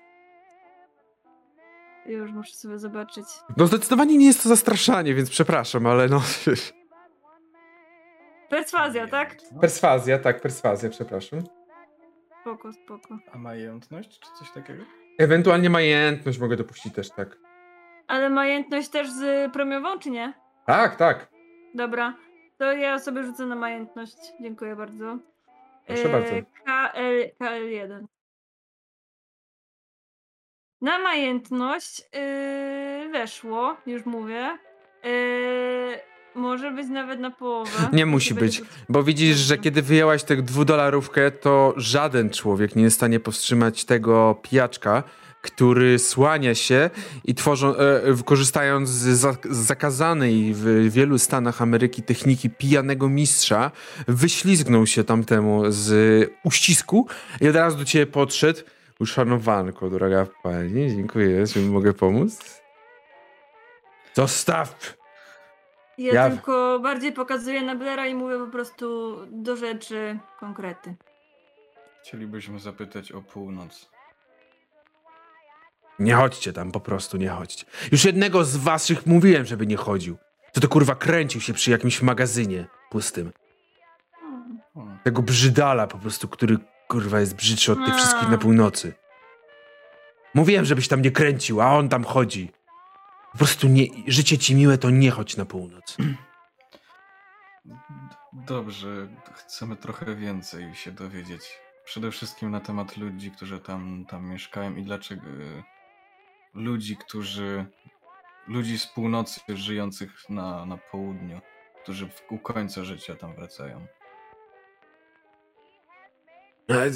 Już 2.07 2.33
muszę 2.33 2.55
sobie 2.55 2.79
zobaczyć. 2.79 3.25
No 3.57 3.67
zdecydowanie 3.67 4.19
nie 4.19 4.27
jest 4.27 4.43
to 4.43 4.49
zastraszanie, 4.49 5.15
więc 5.15 5.31
przepraszam, 5.31 5.87
ale 5.87 6.09
no... 6.09 6.21
Perswazja, 8.51 9.09
tak? 9.09 9.37
Perswazja, 9.61 10.19
tak, 10.19 10.41
perswazja, 10.41 10.91
przepraszam. 10.91 11.41
Spoko, 12.41 12.73
spoko. 12.73 13.19
A 13.33 13.39
majętność, 13.39 14.21
czy 14.21 14.31
coś 14.39 14.53
takiego? 14.53 14.85
Ewentualnie 15.19 15.71
majętność 15.71 16.39
mogę 16.39 16.57
dopuścić 16.57 16.95
też, 16.95 17.11
tak. 17.11 17.39
Ale 18.09 18.31
majętność 18.31 18.89
też 18.89 19.11
z 19.11 19.53
premiową, 19.53 19.99
czy 19.99 20.11
nie? 20.11 20.33
Tak, 20.67 20.97
tak. 20.97 21.31
Dobra. 21.75 22.15
To 22.59 22.73
ja 22.73 22.99
sobie 22.99 23.23
rzucę 23.23 23.47
na 23.47 23.57
majętność. 23.57 24.17
Dziękuję 24.41 24.77
bardzo. 24.77 25.19
Proszę 25.87 26.09
bardzo. 26.09 26.31
KL, 26.65 27.45
KL1. 27.45 28.05
Na 30.81 30.99
majętność 30.99 32.03
yy, 32.13 33.13
weszło, 33.13 33.77
już 33.87 34.07
mówię. 34.07 34.59
Yy, 35.05 36.01
może 36.35 36.71
być 36.71 36.89
nawet 36.89 37.21
na 37.21 37.31
połowę. 37.31 37.71
Nie 37.93 38.07
musi 38.07 38.35
być, 38.35 38.63
Bo 38.89 39.03
widzisz, 39.03 39.37
że 39.37 39.59
kiedy 39.59 39.83
wyjęłaś 39.83 40.25
tę 40.25 40.37
dwudolarówkę, 40.37 41.31
to 41.31 41.75
żaden 41.77 42.31
człowiek 42.31 42.77
nie 42.77 42.83
jest 42.83 42.97
w 42.97 43.01
stanie 43.01 43.21
powstrzymać 43.21 43.85
tego 43.85 44.41
pijaczka, 44.43 45.03
który 45.47 45.99
słania 45.99 46.55
się 46.55 46.91
i 47.25 47.35
tworzą, 47.35 47.77
e, 47.77 48.01
korzystając 48.25 48.89
z, 48.89 49.19
za, 49.19 49.33
z 49.51 49.57
zakazanej 49.57 50.55
w 50.55 50.93
wielu 50.93 51.19
stanach 51.19 51.63
Ameryki 51.63 52.03
techniki 52.03 52.51
pijanego 52.51 53.09
mistrza, 53.09 53.71
wyślizgnął 54.09 54.87
się 54.87 55.05
tamtemu 55.05 55.63
z 55.69 56.31
uścisku 56.45 57.07
i 57.41 57.49
od 57.49 57.57
razu 57.57 57.79
do 57.79 57.85
ciebie 57.85 58.07
podszedł. 58.07 58.61
Uszanowanko, 59.01 59.91
droga 59.91 60.27
pani, 60.43 60.97
dziękuję, 60.97 61.47
czy 61.47 61.61
mogę 61.61 61.93
pomóc? 61.93 62.61
Zostaw! 64.15 64.97
Ja, 65.99 66.15
Ja- 66.15 66.31
tylko 66.31 66.81
bardziej 66.83 67.13
pokazuję 67.13 67.63
na 67.63 67.75
Blera 67.77 68.07
i 68.07 68.15
mówię 68.15 68.39
po 68.39 68.47
prostu 68.47 69.17
do 69.31 69.57
rzeczy 69.57 70.19
konkrety. 70.41 70.95
Chcielibyśmy 72.03 72.59
zapytać 72.61 73.13
o 73.13 73.23
północ. 73.23 73.89
Nie 75.99 76.15
chodźcie 76.15 76.53
tam, 76.53 76.73
po 76.73 76.81
prostu 76.81 77.17
nie 77.17 77.29
chodźcie. 77.29 77.65
Już 77.93 78.05
jednego 78.05 78.45
z 78.45 78.57
waszych 78.57 79.07
mówiłem, 79.07 79.47
żeby 79.47 79.67
nie 79.67 79.77
chodził. 79.77 80.17
To 80.53 80.61
to 80.61 80.69
kurwa 80.69 80.95
kręcił 80.95 81.41
się 81.41 81.53
przy 81.53 81.71
jakimś 81.71 82.03
magazynie 82.03 82.67
pustym. 82.91 83.33
Hmm. 84.75 84.99
Tego 85.05 85.23
brzydala 85.23 85.87
po 85.87 85.99
prostu, 85.99 86.29
który 86.29 86.59
kurwa 86.89 87.21
jest 87.21 87.37
brzydszy 87.37 87.73
od 87.73 87.79
tych 87.85 87.95
A. 87.95 87.97
wszystkich 87.97 88.29
na 88.29 88.39
północy. 88.39 88.95
Mówiłem, 90.35 90.65
żebyś 90.65 90.89
tam 90.89 91.03
nie 91.03 91.11
kręcił, 91.11 91.61
a 91.61 91.73
on 91.73 91.89
tam 91.89 92.05
chodzi. 92.05 92.53
Po 93.33 93.39
prostu 93.39 93.69
nie, 93.69 93.87
życie 94.07 94.39
ci 94.39 94.55
miłe, 94.55 94.79
to 94.79 94.91
nie 94.91 95.11
chodź 95.11 95.37
na 95.37 95.45
północ. 95.45 95.97
Dobrze, 98.33 99.09
chcemy 99.35 99.77
trochę 99.77 100.17
więcej 100.17 100.75
się 100.75 100.93
dowiedzieć. 100.93 101.59
Przede 101.85 102.11
wszystkim 102.11 102.51
na 102.51 102.61
temat 102.61 102.97
ludzi, 102.97 103.31
którzy 103.31 103.61
tam, 103.61 104.05
tam 104.09 104.27
mieszkają 104.27 104.77
i 104.77 104.83
dlaczego. 104.83 105.23
Ludzi, 106.57 106.97
którzy. 106.97 107.67
Ludzi 108.49 108.79
z 108.79 108.87
północy 108.87 109.41
żyjących 109.57 110.29
na, 110.31 110.67
na 110.67 110.77
południu, 110.77 111.41
którzy 111.83 112.09
w, 112.09 112.23
u 112.31 112.39
końca 112.39 112.85
życia 112.85 113.17
tam 113.17 113.35
wracają. 113.35 113.87
Ale- 116.69 116.91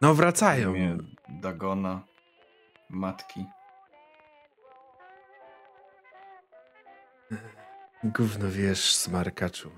No 0.00 0.14
wracają. 0.14 0.74
Imię 0.74 0.98
Dagona, 1.28 2.02
matki. 2.90 3.44
Gówno 8.04 8.50
wiesz, 8.50 8.94
smarkaczu. 8.94 9.70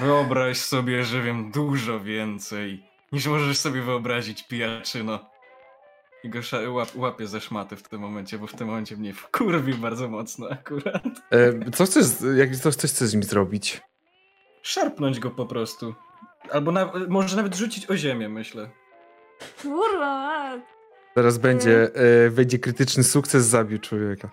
Wyobraź 0.00 0.56
sobie, 0.58 1.04
że 1.04 1.22
wiem 1.22 1.50
dużo 1.50 2.00
więcej 2.00 2.90
niż 3.12 3.26
możesz 3.26 3.58
sobie 3.58 3.82
wyobrazić, 3.82 4.48
pijaczyno. 4.48 5.30
I 6.24 6.28
go 6.30 6.38
łap, 6.68 6.88
łapie 6.96 7.26
ze 7.26 7.40
szmaty 7.40 7.76
w 7.76 7.82
tym 7.82 8.00
momencie, 8.00 8.38
bo 8.38 8.46
w 8.46 8.52
tym 8.54 8.66
momencie 8.66 8.96
mnie 8.96 9.14
wkurwi 9.14 9.74
bardzo 9.74 10.08
mocno 10.08 10.48
akurat. 10.50 11.04
E, 11.30 11.70
co 11.70 11.84
chcesz, 11.84 12.04
z- 12.04 12.36
jak, 12.38 12.56
co, 12.56 12.72
coś 12.72 12.90
chcesz 12.90 13.08
z 13.08 13.14
nim 13.14 13.22
zrobić? 13.22 13.80
Szarpnąć 14.62 15.18
go 15.20 15.30
po 15.30 15.46
prostu. 15.46 15.94
Albo 16.50 16.72
na, 16.72 16.92
może 17.08 17.36
nawet 17.36 17.54
rzucić 17.56 17.90
o 17.90 17.96
ziemię, 17.96 18.28
myślę. 18.28 18.70
Kurwa, 19.62 20.06
a, 20.06 20.58
Zaraz 21.16 21.38
będzie, 21.38 21.90
e, 22.26 22.30
będzie 22.30 22.58
krytyczny 22.58 23.04
sukces, 23.04 23.44
zabił 23.46 23.78
człowieka. 23.78 24.30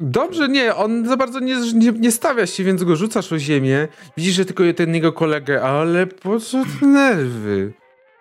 Dobrze, 0.00 0.48
nie, 0.48 0.74
on 0.74 1.08
za 1.08 1.16
bardzo 1.16 1.40
nie, 1.40 1.56
nie, 1.74 1.92
nie 1.92 2.12
stawia 2.12 2.46
się, 2.46 2.64
więc 2.64 2.84
go 2.84 2.96
rzucasz 2.96 3.32
o 3.32 3.38
ziemię. 3.38 3.88
Widzisz, 4.16 4.34
że 4.34 4.44
tylko 4.44 4.62
ten 4.76 4.94
jego 4.94 5.12
kolegę, 5.12 5.62
ale 5.62 6.06
po 6.06 6.40
co 6.40 6.62
te 6.80 6.86
nerwy? 6.86 7.72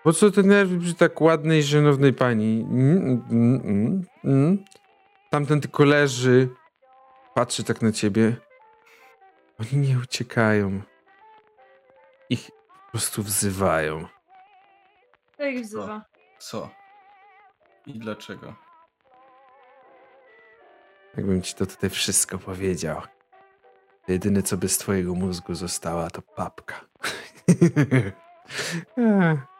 Po 0.03 0.13
co 0.13 0.31
te 0.31 0.43
nerwy 0.43 0.79
przy 0.79 0.93
tak 0.93 1.21
ładnej, 1.21 1.63
szanownej 1.63 2.13
pani? 2.13 2.67
Mm, 2.69 3.25
mm, 3.31 4.05
mm. 4.23 4.63
Tamten 5.29 5.61
tylko 5.61 5.83
leży, 5.83 6.49
patrzy 7.35 7.63
tak 7.63 7.81
na 7.81 7.91
ciebie. 7.91 8.35
Oni 9.59 9.87
nie 9.87 9.97
uciekają. 9.97 10.81
Ich 12.29 12.51
po 12.85 12.91
prostu 12.91 13.23
wzywają. 13.23 14.07
to 15.37 15.45
ich 15.45 15.61
wzywa. 15.61 16.05
Co? 16.39 16.69
I 17.85 17.99
dlaczego? 17.99 18.55
Jakbym 21.17 21.41
ci 21.41 21.55
to 21.55 21.65
tutaj 21.65 21.89
wszystko 21.89 22.37
powiedział. 22.37 23.01
Jedyne, 24.07 24.43
co 24.43 24.57
by 24.57 24.69
z 24.69 24.77
twojego 24.77 25.15
mózgu 25.15 25.55
została, 25.55 26.09
to 26.09 26.21
papka. 26.21 26.81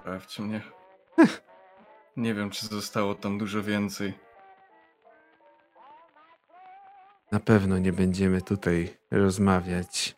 Sprawdź 0.00 0.38
mnie. 0.38 0.60
Nie 2.16 2.34
wiem, 2.34 2.50
czy 2.50 2.66
zostało 2.66 3.14
tam 3.14 3.38
dużo 3.38 3.62
więcej. 3.62 4.12
Na 7.32 7.40
pewno 7.40 7.78
nie 7.78 7.92
będziemy 7.92 8.42
tutaj 8.42 8.96
rozmawiać. 9.10 10.16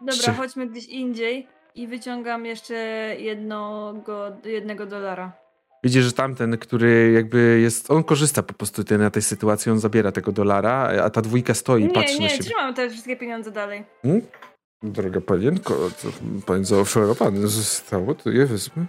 Dobra, 0.00 0.14
Czy- 0.24 0.32
chodźmy 0.32 0.66
gdzieś 0.66 0.86
indziej 0.86 1.48
i 1.74 1.86
wyciągam 1.88 2.46
jeszcze 2.46 2.74
jednego, 3.18 4.36
jednego 4.44 4.86
dolara. 4.86 5.32
Widzisz, 5.84 6.04
że 6.04 6.12
tamten, 6.12 6.58
który 6.58 7.12
jakby 7.12 7.60
jest. 7.62 7.90
On 7.90 8.04
korzysta 8.04 8.42
po 8.42 8.54
prostu 8.54 8.84
ty- 8.84 8.98
na 8.98 9.10
tej 9.10 9.22
sytuacji, 9.22 9.72
on 9.72 9.78
zabiera 9.80 10.12
tego 10.12 10.32
dolara, 10.32 11.04
a 11.04 11.10
ta 11.10 11.20
dwójka 11.22 11.54
stoi 11.54 11.82
i 11.82 11.86
nie, 11.86 11.90
patrzy 11.92 12.14
na 12.14 12.20
nie, 12.20 12.30
siebie. 12.30 12.44
trzymam 12.44 12.74
te 12.74 12.90
wszystkie 12.90 13.16
pieniądze 13.16 13.50
dalej. 13.50 13.84
Hmm? 14.02 14.22
Droga 14.84 15.20
panienko, 15.20 15.90
co 15.96 16.08
pani 16.46 16.64
zaoferowane 16.64 17.48
zostało, 17.48 18.14
to 18.14 18.30
je 18.30 18.46
wezmę. 18.46 18.86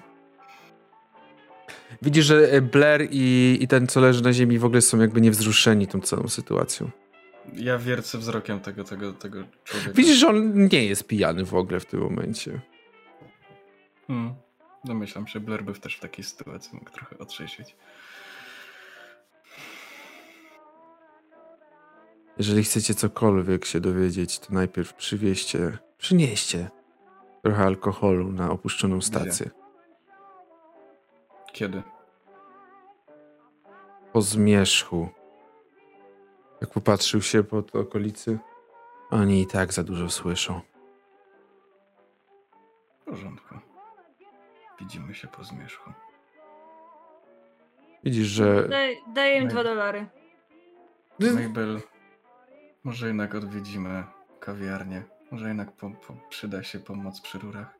Widzisz, 2.02 2.26
że 2.26 2.52
e, 2.52 2.62
Blair 2.62 3.08
i, 3.12 3.58
i 3.62 3.68
ten, 3.68 3.88
co 3.88 4.00
leży 4.00 4.24
na 4.24 4.34
ziemi, 4.34 4.60
w 4.60 4.66
ogóle 4.66 4.82
są 4.82 5.00
jakby 5.00 5.22
niewzruszeni 5.22 5.88
tą 5.88 6.02
całą 6.02 6.28
sytuacją. 6.28 6.90
Ja 7.54 7.78
wiercę 7.78 8.18
wzrokiem 8.18 8.60
tego, 8.60 8.84
tego, 8.84 9.14
tego 9.14 9.44
człowieka. 9.64 9.92
Widzisz, 9.94 10.18
że 10.18 10.28
on 10.28 10.68
nie 10.68 10.86
jest 10.86 11.08
pijany 11.08 11.46
w 11.46 11.56
ogóle 11.56 11.80
w 11.80 11.86
tym 11.86 12.00
momencie. 12.00 12.62
Hmm. 14.08 14.34
Domyślam 14.86 15.28
się, 15.28 15.40
Blair 15.40 15.64
by 15.64 15.74
też 15.74 15.96
w 15.96 16.00
takiej 16.00 16.24
sytuacji 16.24 16.72
mógł 16.74 16.92
trochę 16.92 17.18
otrzeźwieć. 17.18 17.76
Jeżeli 22.38 22.64
chcecie 22.64 22.94
cokolwiek 22.94 23.66
się 23.66 23.80
dowiedzieć, 23.80 24.40
to 24.40 24.54
najpierw 24.54 24.94
przywieźcie, 24.94 25.78
przynieście 25.98 26.70
trochę 27.44 27.64
alkoholu 27.64 28.32
na 28.32 28.52
opuszczoną 28.52 29.02
stację. 29.02 29.50
Kiedy? 31.54 31.84
Po 34.14 34.22
zmierzchu. 34.22 35.10
Jak 36.62 36.70
popatrzył 36.70 37.22
się 37.22 37.44
pod 37.44 37.76
okolicy, 37.76 38.40
oni 39.10 39.42
i 39.42 39.48
tak 39.48 39.74
za 39.74 39.84
dużo 39.84 40.10
słyszą. 40.10 40.62
W 43.02 43.06
porządku. 43.06 43.56
widzimy 44.80 45.16
się 45.16 45.28
po 45.28 45.44
zmierzchu. 45.44 45.92
Widzisz, 48.04 48.28
że 48.28 48.68
Daj, 48.68 49.02
daję 49.14 49.38
im 49.38 49.48
dwa 49.48 49.64
dolary. 49.64 50.06
Mabel, 51.20 51.82
może 52.86 53.08
jednak 53.08 53.36
odwiedzimy 53.36 54.04
kawiarnię. 54.40 55.04
Może 55.32 55.48
jednak 55.48 55.72
po, 55.72 55.90
po, 55.90 56.14
przyda 56.30 56.64
się 56.64 56.80
pomoc 56.80 57.22
przy 57.22 57.40
rurach. 57.40 57.78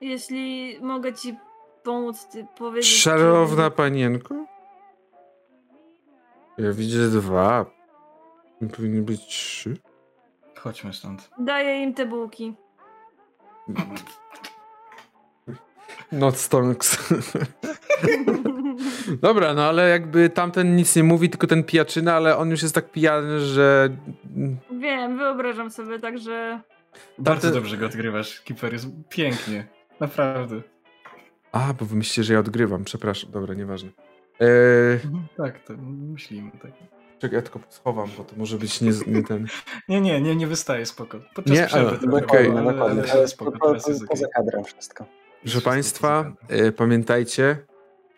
Jeśli 0.00 0.78
mogę 0.80 1.12
ci 1.12 1.36
pomóc, 1.82 2.28
ty 2.28 2.46
powiedzieć... 2.58 2.90
Szanowna 2.90 3.70
panienko? 3.70 4.46
Ja 6.58 6.72
widzę 6.72 7.08
dwa. 7.08 7.66
Powinny 8.76 9.02
być 9.02 9.26
trzy. 9.26 9.76
Chodźmy 10.58 10.92
stąd. 10.92 11.30
Daję 11.38 11.82
im 11.82 11.94
te 11.94 12.06
bułki. 12.06 12.54
Not 16.12 16.36
stonks. 16.36 16.98
Dobra, 19.22 19.54
no 19.54 19.64
ale 19.64 19.88
jakby 19.88 20.30
tamten 20.30 20.76
nic 20.76 20.96
nie 20.96 21.02
mówi, 21.04 21.30
tylko 21.30 21.46
ten 21.46 21.64
pijaczyna, 21.64 22.14
ale 22.14 22.36
on 22.36 22.50
już 22.50 22.62
jest 22.62 22.74
tak 22.74 22.90
pijany, 22.92 23.40
że... 23.40 23.88
Wiem, 24.80 25.18
wyobrażam 25.18 25.70
sobie, 25.70 25.98
także... 25.98 26.60
Bardzo 27.18 27.48
Tamten- 27.48 27.54
dobrze 27.54 27.76
go 27.76 27.86
odgrywasz, 27.86 28.40
Kiper, 28.40 28.72
jest 28.72 28.86
pięknie. 29.08 29.66
Naprawdę. 30.00 30.62
A, 31.52 31.72
bo 31.78 31.84
wy 31.84 31.96
myślicie, 31.96 32.24
że 32.24 32.32
ja 32.32 32.38
odgrywam, 32.40 32.84
przepraszam. 32.84 33.30
Dobra, 33.30 33.54
nieważne. 33.54 33.90
Eee, 34.40 34.98
Tak, 35.36 35.64
to 35.64 35.72
myślimy 36.12 36.50
tak. 36.62 36.70
czekaj, 37.18 37.36
ja 37.36 37.42
tylko 37.42 37.60
schowam, 37.68 38.08
bo 38.18 38.24
to 38.24 38.36
może 38.36 38.58
być 38.58 38.80
nie, 38.80 38.90
nie 39.06 39.22
ten... 39.22 39.46
Nie, 39.88 40.00
nie, 40.00 40.20
nie, 40.20 40.36
nie 40.36 40.46
wystaje 40.46 40.86
spoko. 40.86 41.18
Podczas 41.34 41.56
Nie, 41.58 41.66
przerwy 41.66 41.88
ale- 41.88 41.98
trochę 41.98 42.24
okej. 42.26 42.46
było, 42.48 42.58
ale, 42.60 42.82
ale, 42.82 43.12
ale 43.12 43.28
spoko, 43.28 43.52
po, 43.52 43.58
po, 43.58 43.66
teraz 43.66 43.88
jest 43.88 44.06
poza 44.08 44.26
kadrem 44.34 44.64
wszystko. 44.64 45.04
Proszę 45.04 45.50
Wszystko 45.50 45.70
państwa, 45.70 46.32
e, 46.48 46.72
pamiętajcie, 46.72 47.56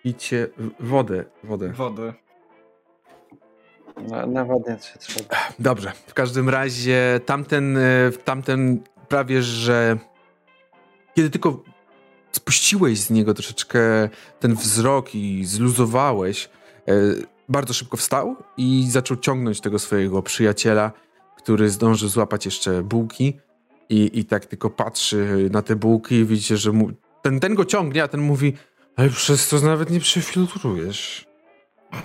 pijcie 0.02 0.48
w- 0.58 0.88
wodę, 0.88 1.24
wodę. 1.44 1.72
Wodę. 1.72 2.14
Na, 4.08 4.26
nawadniać 4.26 4.84
się 4.86 4.98
trzeba. 4.98 5.36
Dobrze, 5.58 5.92
w 6.06 6.14
każdym 6.14 6.48
razie 6.48 7.20
tamten, 7.26 7.76
e, 7.76 7.82
tamten 8.24 8.80
prawie, 9.08 9.42
że 9.42 9.98
kiedy 11.14 11.30
tylko 11.30 11.62
spuściłeś 12.32 13.00
z 13.00 13.10
niego 13.10 13.34
troszeczkę 13.34 14.08
ten 14.40 14.54
wzrok 14.54 15.14
i 15.14 15.44
zluzowałeś, 15.44 16.50
e, 16.88 16.92
bardzo 17.48 17.74
szybko 17.74 17.96
wstał 17.96 18.36
i 18.56 18.86
zaczął 18.90 19.16
ciągnąć 19.16 19.60
tego 19.60 19.78
swojego 19.78 20.22
przyjaciela, 20.22 20.92
który 21.36 21.70
zdążył 21.70 22.08
złapać 22.08 22.44
jeszcze 22.44 22.82
bułki 22.82 23.38
i, 23.88 24.10
i 24.18 24.24
tak 24.24 24.46
tylko 24.46 24.70
patrzy 24.70 25.48
na 25.52 25.62
te 25.62 25.76
bułki 25.76 26.14
i 26.14 26.24
widzicie, 26.24 26.56
że 26.56 26.72
mu, 26.72 26.90
ten, 27.22 27.40
ten 27.40 27.54
go 27.54 27.64
ciągnie, 27.64 28.02
a 28.02 28.08
ten 28.08 28.20
mówi, 28.20 28.56
ale 28.96 29.10
przez 29.10 29.48
to 29.48 29.60
nawet 29.60 29.90
nie 29.90 30.00
przefiltrujesz. 30.00 31.26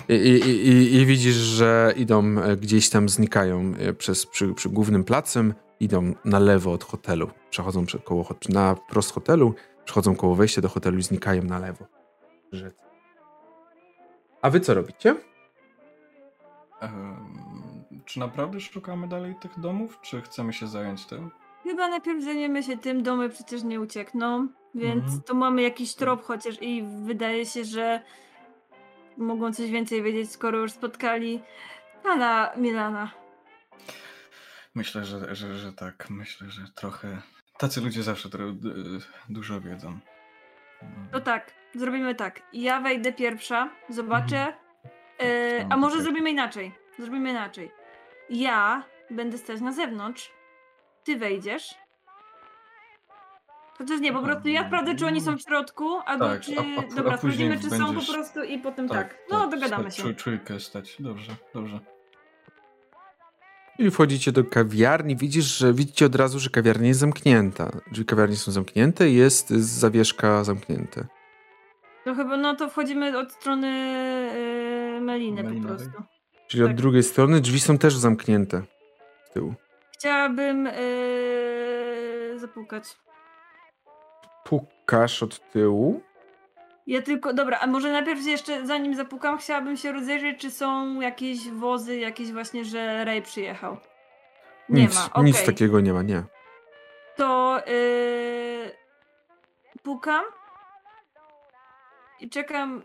I, 0.08 0.14
i, 0.14 0.68
i, 0.68 0.94
I 0.94 1.06
widzisz, 1.06 1.34
że 1.34 1.94
idą 1.96 2.38
e, 2.38 2.56
gdzieś 2.56 2.90
tam, 2.90 3.08
znikają 3.08 3.72
e, 3.78 3.92
przez, 3.92 4.26
przy, 4.26 4.54
przy 4.54 4.68
głównym 4.68 5.04
placem, 5.04 5.54
idą 5.80 6.14
na 6.24 6.38
lewo 6.38 6.72
od 6.72 6.84
hotelu. 6.84 7.30
Przechodzą 7.50 7.86
prze, 7.86 7.98
koło, 7.98 8.28
na 8.48 8.76
prost 8.88 9.12
hotelu, 9.12 9.54
przechodzą 9.84 10.16
koło 10.16 10.34
wejścia 10.34 10.60
do 10.60 10.68
hotelu 10.68 10.98
i 10.98 11.02
znikają 11.02 11.42
na 11.42 11.58
lewo. 11.58 11.86
Rzec. 12.52 12.74
A 14.42 14.50
wy 14.50 14.60
co 14.60 14.74
robicie? 14.74 15.16
Ehm, 16.80 17.84
czy 18.04 18.20
naprawdę 18.20 18.60
szukamy 18.60 19.08
dalej 19.08 19.34
tych 19.40 19.60
domów, 19.60 19.98
czy 20.02 20.22
chcemy 20.22 20.52
się 20.52 20.66
zająć 20.66 21.06
tym? 21.06 21.30
Chyba 21.68 21.88
najpierw 21.88 22.24
zajmiemy 22.24 22.62
się 22.62 22.78
tym, 22.78 23.02
domy 23.02 23.28
przecież 23.28 23.62
nie 23.62 23.80
uciekną, 23.80 24.48
więc 24.74 25.04
Mhm. 25.04 25.22
tu 25.22 25.34
mamy 25.34 25.62
jakiś 25.62 25.94
trop 25.94 26.22
chociaż 26.24 26.62
i 26.62 26.84
wydaje 27.04 27.46
się, 27.46 27.64
że 27.64 28.02
mogą 29.16 29.52
coś 29.52 29.70
więcej 29.70 30.02
wiedzieć, 30.02 30.32
skoro 30.32 30.58
już 30.58 30.72
spotkali 30.72 31.42
pana 32.02 32.52
Milana. 32.56 33.10
Myślę, 34.74 35.04
że, 35.04 35.34
że, 35.34 35.58
że 35.58 35.72
tak. 35.72 36.10
Myślę, 36.10 36.50
że 36.50 36.62
trochę. 36.74 37.22
Tacy 37.58 37.80
ludzie 37.80 38.02
zawsze 38.02 38.28
dużo 39.28 39.60
wiedzą. 39.60 39.98
To 41.12 41.20
tak, 41.20 41.54
zrobimy 41.74 42.14
tak. 42.14 42.42
Ja 42.52 42.80
wejdę 42.80 43.12
pierwsza, 43.12 43.70
zobaczę. 43.88 44.54
Mhm. 45.18 45.68
Tam 45.68 45.72
a 45.72 45.76
może 45.76 46.02
zrobimy 46.02 46.30
inaczej. 46.30 46.72
Zrobimy 46.98 47.30
inaczej. 47.30 47.70
Ja 48.30 48.84
będę 49.10 49.38
stać 49.38 49.60
na 49.60 49.72
zewnątrz, 49.72 50.32
ty 51.08 51.16
wejdziesz. 51.16 51.74
Chociaż 53.78 54.00
nie, 54.00 54.12
po 54.12 54.22
prostu 54.22 54.48
ja 54.48 54.66
sprawdzę, 54.66 54.94
czy 54.94 55.06
oni 55.06 55.20
są 55.20 55.36
w 55.38 55.40
środku, 55.42 55.98
albo 56.06 56.24
Tak, 56.24 56.40
czy. 56.40 56.52
a- 56.58 56.62
a 56.62 56.94
Dobra, 56.96 57.18
później 57.18 57.48
sprawdzimy, 57.48 57.58
czy 57.60 57.70
są 57.78 57.86
po 57.86 57.92
będziesz- 57.92 58.10
prostu 58.12 58.42
i 58.42 58.58
potem 58.58 58.88
tak. 58.88 59.18
No, 59.30 59.48
dogadamy 59.48 59.90
się. 59.90 60.02
Czuj, 60.02 60.14
czujkę 60.16 60.60
stać. 60.60 60.96
Dobrze, 61.00 61.32
dobrze. 61.54 61.80
I 63.78 63.90
wchodzicie 63.90 64.32
do 64.32 64.44
kawiarni, 64.44 65.16
widzisz, 65.16 65.58
że 65.58 65.72
widzicie 65.72 66.06
od 66.06 66.14
razu, 66.14 66.38
że 66.38 66.50
kawiarnia 66.50 66.88
jest 66.88 67.00
zamknięta. 67.00 67.70
Drzwi 67.92 68.04
kawiarni 68.04 68.36
są 68.36 68.52
zamknięte 68.52 69.08
i 69.08 69.14
jest 69.14 69.50
zawieszka 69.50 70.44
zamknięte. 70.44 71.06
To 72.04 72.14
chyba, 72.14 72.36
no 72.36 72.56
to 72.56 72.68
wchodzimy 72.68 73.18
od 73.18 73.32
strony 73.32 73.66
yy, 74.94 75.00
Meliny 75.00 75.42
po 75.42 75.48
Melinowej? 75.48 75.76
prostu. 75.78 76.02
Czyli 76.48 76.62
od 76.62 76.68
Tak. 76.68 76.76
drugiej 76.76 77.02
strony 77.02 77.40
drzwi 77.40 77.60
są 77.60 77.78
też 77.78 77.96
zamknięte 77.96 78.62
z 79.24 79.30
tyłu. 79.30 79.54
Chciałabym 79.98 80.64
yy, 80.66 82.38
zapukać. 82.38 82.84
Pukasz 84.44 85.22
od 85.22 85.50
tyłu. 85.50 86.02
Ja 86.86 87.02
tylko, 87.02 87.32
dobra, 87.32 87.58
a 87.60 87.66
może 87.66 87.92
najpierw 87.92 88.26
jeszcze, 88.26 88.66
zanim 88.66 88.94
zapukam, 88.94 89.38
chciałabym 89.38 89.76
się 89.76 89.92
rozejrzeć, 89.92 90.40
czy 90.40 90.50
są 90.50 91.00
jakieś 91.00 91.50
wozy, 91.50 91.96
jakieś 91.96 92.32
właśnie, 92.32 92.64
że 92.64 93.04
Ray 93.04 93.22
przyjechał. 93.22 93.76
Nie 94.68 94.82
nic, 94.82 94.94
ma, 94.94 95.06
okej. 95.06 95.24
nic 95.24 95.46
takiego 95.46 95.80
nie 95.80 95.92
ma, 95.92 96.02
nie. 96.02 96.22
To 97.16 97.60
yy, 97.66 98.70
pukam 99.82 100.24
i 102.20 102.30
czekam, 102.30 102.82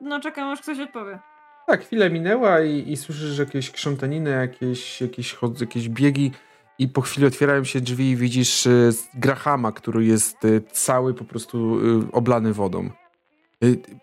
no 0.00 0.20
czekam, 0.20 0.48
aż 0.48 0.62
ktoś 0.62 0.80
odpowie. 0.80 1.18
Tak, 1.66 1.84
chwilę 1.84 2.10
minęła 2.10 2.60
i, 2.60 2.92
i 2.92 2.96
słyszysz 2.96 3.38
jakieś 3.38 3.70
krzątaniny, 3.70 4.30
jakieś, 4.30 5.00
jakieś, 5.00 5.32
chod, 5.32 5.60
jakieś 5.60 5.88
biegi 5.88 6.30
i 6.78 6.88
po 6.88 7.00
chwili 7.00 7.26
otwierają 7.26 7.64
się 7.64 7.80
drzwi 7.80 8.10
i 8.10 8.16
widzisz 8.16 8.66
e, 8.66 8.90
Grahama, 9.14 9.72
który 9.72 10.04
jest 10.04 10.44
e, 10.44 10.60
cały 10.60 11.14
po 11.14 11.24
prostu 11.24 11.78
e, 11.78 12.12
oblany 12.12 12.52
wodą. 12.52 12.90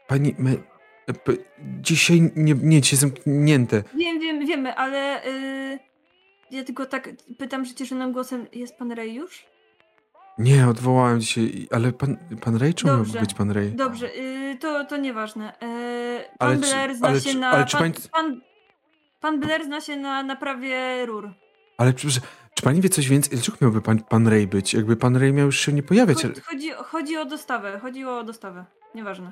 Pani, 0.07 0.35
e, 1.07 1.13
p, 1.13 1.33
dzisiaj 1.81 2.31
nie, 2.35 2.53
nie, 2.53 2.81
dzisiaj 2.81 2.99
zamknięte. 2.99 3.83
Wiem, 3.97 4.19
wiem, 4.19 4.45
wiemy, 4.47 4.75
ale 4.75 5.21
ja 6.51 6.63
tylko 6.63 6.85
tak 6.85 7.09
pytam 7.37 7.63
przyciszonym 7.63 8.11
głosem, 8.11 8.45
jest 8.53 8.75
pan 8.75 8.91
Ray 8.91 9.13
już? 9.13 9.45
Nie, 10.37 10.67
odwołałem 10.67 11.19
dzisiaj, 11.21 11.67
ale 11.71 11.91
pan, 11.91 12.17
pan 12.41 12.55
Ray, 12.55 12.73
miałby 12.85 13.03
Dobrze. 13.03 13.19
być 13.19 13.33
pan 13.33 13.51
Ray? 13.51 13.71
Dobrze, 13.71 14.15
yy, 14.15 14.57
to, 14.57 14.85
to 14.85 14.97
nieważne. 14.97 15.53
Yy, 15.61 16.37
pan 16.39 16.49
Ale 16.49 16.57
czy- 16.61 16.61
Blair 16.69 16.95
zna 16.95 17.07
ale 17.07 17.21
się 17.21 17.29
czy- 17.31 17.37
na. 17.37 17.49
ale 17.49 17.65
czy 17.65 17.77
pan, 17.77 17.91
pań- 17.91 18.09
pan, 18.11 18.41
pan 19.21 19.39
Blair 19.39 19.65
zna 19.65 19.81
się 19.81 19.97
na 19.97 20.23
naprawie 20.23 21.05
rur. 21.05 21.29
Ale 21.77 21.93
przepraszam, 21.93 22.23
czy 22.55 22.63
pani 22.63 22.81
wie 22.81 22.89
coś 22.89 23.07
więcej? 23.09 23.33
Dlaczego 23.33 23.57
miałby 23.61 23.81
pan, 23.81 23.99
pan 24.03 24.27
Ray 24.27 24.47
być? 24.47 24.73
Jakby 24.73 24.95
pan 24.95 25.15
Ray 25.17 25.33
miał 25.33 25.45
już 25.45 25.59
się 25.59 25.73
nie 25.73 25.83
pojawiać. 25.83 26.25
ale- 26.25 26.33
Chodzi, 26.33 26.41
chodzi, 26.45 26.71
chodzi 26.85 27.17
o 27.17 27.25
dostawę, 27.25 27.79
chodziło 27.79 28.17
o 28.17 28.23
dostawę. 28.23 28.65
Nieważne. 28.95 29.31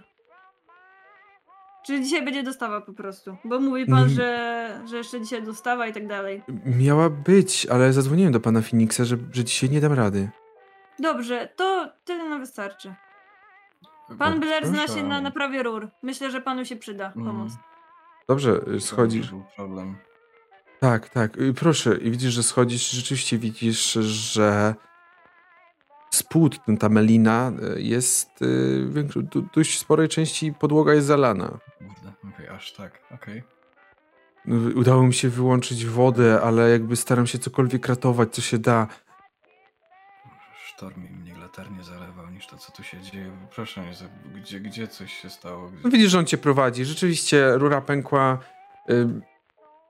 Czy 1.85 2.01
dzisiaj 2.01 2.25
będzie 2.25 2.43
dostawa 2.43 2.81
po 2.81 2.93
prostu? 2.93 3.37
Bo 3.45 3.59
mówi 3.59 3.85
pan, 3.85 3.97
Mm. 3.97 4.09
że, 4.09 4.81
że 4.89 4.97
jeszcze 4.97 5.21
dzisiaj 5.21 5.43
dostawa 5.43 5.87
i 5.87 5.93
tak 5.93 6.07
dalej. 6.07 6.41
Miała 6.65 7.09
być, 7.09 7.67
ale 7.71 7.93
zadzwoniłem 7.93 8.31
do 8.33 8.39
pana 8.39 8.61
Phoenixa, 8.61 9.05
że, 9.05 9.17
że 9.31 9.43
dzisiaj 9.43 9.69
nie 9.69 9.81
dam 9.81 9.93
rady. 9.93 10.29
Dobrze, 10.99 11.49
to 11.55 11.89
tyle 12.05 12.29
nam 12.29 12.39
wystarczy. 12.39 12.93
Pan 14.19 14.39
Blair 14.39 14.67
zna 14.67 14.87
się 14.87 15.03
na 15.03 15.21
naprawie 15.21 15.63
rur. 15.63 15.87
Myślę, 16.03 16.31
że 16.31 16.41
panu 16.41 16.65
się 16.65 16.75
przyda 16.75 17.11
Mm, 17.15 17.27
pomoc. 17.27 17.51
Dobrze, 18.27 18.59
to 18.59 18.79
schodzisz. 18.81 19.29
był 19.29 19.43
problem. 19.55 19.97
Tak, 20.79 21.09
tak. 21.09 21.37
Y, 21.37 21.53
Proszę, 21.53 21.97
i 21.97 22.11
widzisz, 22.11 22.33
że 22.33 22.43
schodzisz, 22.43 22.89
rzeczywiście 22.91 23.37
widzisz, 23.37 23.93
że 23.93 24.75
spód, 26.09 26.65
ten- 26.65 26.77
ta 26.77 26.89
melina 26.89 27.51
y, 27.77 27.81
jest 27.81 28.41
y, 28.41 28.87
większo- 28.93 29.21
du- 29.21 29.47
dość 29.55 29.79
sporej 29.79 30.07
części 30.09 30.53
podłoga 30.53 30.93
jest 30.93 31.07
zalana. 31.07 31.57
Kurde, 31.77 32.33
okej, 32.35 32.47
aż 32.49 32.73
tak, 32.73 32.99
okej. 33.15 33.43
Y, 34.47 34.75
Udało 34.75 35.03
mi 35.03 35.13
się 35.13 35.29
wyłączyć 35.29 35.85
wodę, 35.85 36.41
ale 36.43 36.69
jakby 36.69 36.95
staram 36.95 37.27
się 37.27 37.39
cokolwiek 37.39 37.87
ratować, 37.87 38.29
co 38.35 38.41
się 38.41 38.57
da. 38.57 38.87
Sztorm 40.79 41.03
mi 41.03 41.09
mnie 41.09 41.33
latarnie 41.41 41.83
zalewał 41.83 42.29
niż 42.29 42.47
to, 42.47 42.57
co 42.57 42.71
tu 42.71 42.83
się 42.83 43.01
dzieje. 43.01 43.31
Proszę 43.55 43.81
nie, 43.81 43.93
zab- 43.93 44.41
gdzie, 44.41 44.59
gdzie 44.59 44.87
coś 44.87 45.13
się 45.13 45.29
stało? 45.29 45.69
Gdzie... 45.69 45.81
No 45.83 45.89
Widzisz, 45.89 46.11
że 46.11 46.19
on 46.19 46.25
cię 46.25 46.37
prowadzi. 46.37 46.85
Rzeczywiście 46.85 47.51
rura 47.57 47.81
pękła. 47.81 48.37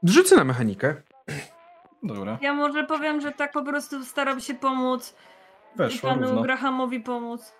Rzucę 0.03 0.35
na 0.35 0.43
mechanikę. 0.43 0.95
Dobra. 2.03 2.37
Ja 2.41 2.53
może 2.53 2.83
powiem, 2.83 3.21
że 3.21 3.31
tak 3.31 3.51
po 3.51 3.63
prostu 3.63 4.05
staram 4.05 4.39
się 4.41 4.53
pomóc 4.53 5.15
Weszło 5.75 6.09
panu 6.09 6.21
równo. 6.21 6.41
Grahamowi 6.41 6.99
pomóc. 6.99 7.53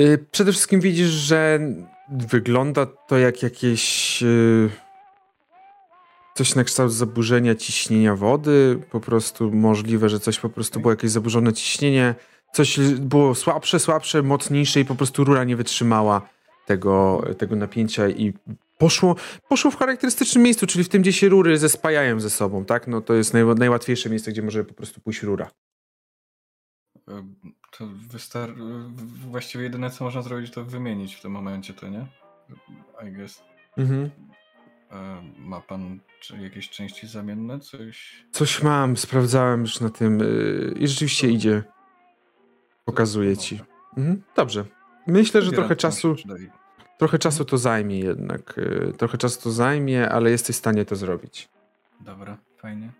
Y, 0.00 0.26
Przede 0.30 0.52
wszystkim 0.52 0.80
widzisz, 0.80 1.08
że 1.08 1.60
wygląda 2.08 2.86
to 2.86 3.18
jak 3.18 3.42
jakieś 3.42 4.22
y, 4.22 4.70
coś 6.40 6.54
na 6.54 6.64
kształt 6.64 6.92
zaburzenia 6.92 7.54
ciśnienia 7.54 8.16
wody. 8.16 8.80
Po 8.90 9.00
prostu 9.00 9.52
możliwe, 9.52 10.08
że 10.08 10.20
coś 10.20 10.38
po 10.38 10.48
prostu 10.48 10.80
było 10.80 10.92
jakieś 10.92 11.10
zaburzone 11.10 11.52
ciśnienie. 11.52 12.14
Coś 12.52 12.78
było 12.78 13.34
słabsze, 13.34 13.78
słabsze, 13.78 14.22
mocniejsze 14.22 14.80
i 14.80 14.84
po 14.84 14.94
prostu 14.94 15.24
rura 15.24 15.44
nie 15.44 15.56
wytrzymała 15.56 16.28
tego, 16.66 17.22
tego 17.38 17.56
napięcia 17.56 18.08
i 18.08 18.32
poszło, 18.78 19.16
poszło 19.48 19.70
w 19.70 19.76
charakterystycznym 19.76 20.44
miejscu, 20.44 20.66
czyli 20.66 20.84
w 20.84 20.88
tym, 20.88 21.02
gdzie 21.02 21.12
się 21.12 21.28
rury 21.28 21.58
zespajają 21.58 22.20
ze 22.20 22.30
sobą, 22.30 22.64
tak? 22.64 22.86
No 22.86 23.00
to 23.00 23.14
jest 23.14 23.34
naj, 23.34 23.44
najłatwiejsze 23.44 24.10
miejsce, 24.10 24.32
gdzie 24.32 24.42
może 24.42 24.64
po 24.64 24.74
prostu 24.74 25.00
pójść 25.00 25.22
rura. 25.22 25.50
To 27.78 27.86
wystar... 27.86 28.54
Właściwie 29.30 29.64
jedyne 29.64 29.90
co 29.90 30.04
można 30.04 30.22
zrobić 30.22 30.50
to 30.50 30.64
wymienić 30.64 31.14
w 31.14 31.22
tym 31.22 31.32
momencie 31.32 31.74
to, 31.74 31.88
nie? 31.88 32.06
I 33.08 33.12
guess. 33.12 33.42
Mhm. 33.76 34.10
Ma 35.38 35.60
pan 35.60 36.00
jakieś 36.40 36.70
części 36.70 37.06
zamienne? 37.06 37.60
Coś? 37.60 38.24
Coś 38.32 38.62
mam, 38.62 38.96
sprawdzałem 38.96 39.60
już 39.60 39.80
na 39.80 39.90
tym 39.90 40.18
yy, 40.18 40.74
i 40.78 40.88
rzeczywiście 40.88 41.28
idzie. 41.28 41.62
Pokazuję 42.84 43.36
ci. 43.36 43.60
Mhm. 43.96 44.22
Dobrze. 44.36 44.64
Myślę, 45.06 45.42
że 45.42 45.52
trochę 45.52 45.76
czasu, 45.76 46.16
trochę 46.98 47.18
czasu 47.18 47.44
to 47.44 47.58
zajmie 47.58 47.98
jednak. 48.00 48.54
yy, 48.56 48.92
Trochę 48.98 49.18
czasu 49.18 49.42
to 49.42 49.50
zajmie, 49.50 50.08
ale 50.08 50.30
jesteś 50.30 50.56
w 50.56 50.58
stanie 50.58 50.84
to 50.84 50.96
zrobić. 50.96 51.48
Dobra, 52.00 52.38
fajnie. 52.58 52.92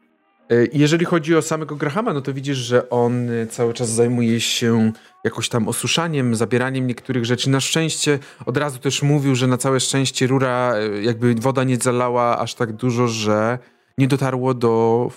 Yy, 0.51 0.69
Jeżeli 0.73 1.05
chodzi 1.05 1.37
o 1.37 1.43
samego 1.43 1.77
Grahama, 1.77 2.13
no 2.13 2.21
to 2.21 2.35
widzisz, 2.35 2.59
że 2.59 2.91
on 2.91 3.27
yy, 3.27 3.47
cały 3.47 3.75
czas 3.75 3.91
zajmuje 3.91 4.41
się 4.41 4.93
jakoś 5.25 5.49
tam 5.49 5.69
osuszaniem, 5.69 6.35
zabieraniem 6.35 6.87
niektórych 6.87 7.25
rzeczy. 7.25 7.51
Na 7.51 7.61
szczęście 7.61 8.19
od 8.47 8.57
razu 8.57 8.79
też 8.79 9.03
mówił, 9.03 9.35
że 9.35 9.47
na 9.47 9.57
całe 9.57 9.81
szczęście 9.81 10.27
rura, 10.27 10.79
yy, 10.79 11.03
jakby 11.03 11.35
woda 11.35 11.65
nie 11.65 11.77
zalała 11.77 12.39
aż 12.39 12.55
tak 12.55 12.73
dużo, 12.73 13.09
że 13.09 13.59
nie 13.99 14.09
dotarło 14.09 14.55
do, 14.55 15.11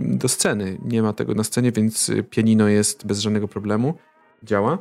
do 0.00 0.28
sceny. 0.28 0.78
Nie 0.84 1.02
ma 1.02 1.12
tego 1.12 1.34
na 1.34 1.44
scenie, 1.44 1.72
więc 1.72 2.10
pianino 2.30 2.68
jest 2.68 3.06
bez 3.06 3.20
żadnego 3.20 3.48
problemu. 3.48 3.94
Działa. 4.42 4.78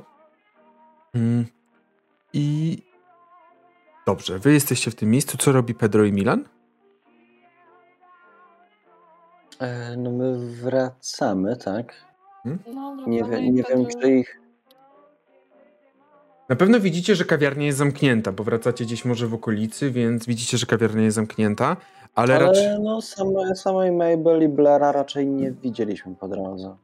Mm. 1.13 1.45
I 2.33 2.77
dobrze, 4.05 4.39
wy 4.39 4.53
jesteście 4.53 4.91
w 4.91 4.95
tym 4.95 5.09
miejscu. 5.09 5.37
Co 5.37 5.51
robi 5.51 5.73
Pedro 5.73 6.05
i 6.05 6.11
Milan? 6.11 6.43
E, 9.59 9.97
No 9.97 10.11
my 10.11 10.37
wracamy, 10.37 11.55
tak? 11.57 11.93
No, 12.45 12.95
Nie, 13.07 13.23
wie, 13.23 13.51
nie 13.51 13.63
wiem, 13.63 13.85
czy 14.01 14.11
ich... 14.11 14.39
Na 16.49 16.55
pewno 16.55 16.79
widzicie, 16.79 17.15
że 17.15 17.25
kawiarnia 17.25 17.65
jest 17.65 17.77
zamknięta, 17.77 18.31
bo 18.31 18.43
wracacie 18.43 18.85
gdzieś 18.85 19.05
może 19.05 19.27
w 19.27 19.33
okolicy, 19.33 19.91
więc 19.91 20.25
widzicie, 20.25 20.57
że 20.57 20.65
kawiarnia 20.65 21.03
jest 21.03 21.15
zamknięta, 21.15 21.77
ale, 22.15 22.35
Ale 22.35 22.45
raczej... 22.45 22.79
no 22.81 23.01
same, 23.01 23.55
samej 23.55 23.91
Mabel 23.91 24.43
i 24.43 24.47
Blaira 24.47 24.91
raczej 24.91 25.27
nie 25.27 25.51
widzieliśmy 25.51 26.15
po 26.15 26.27
drodze. 26.27 26.75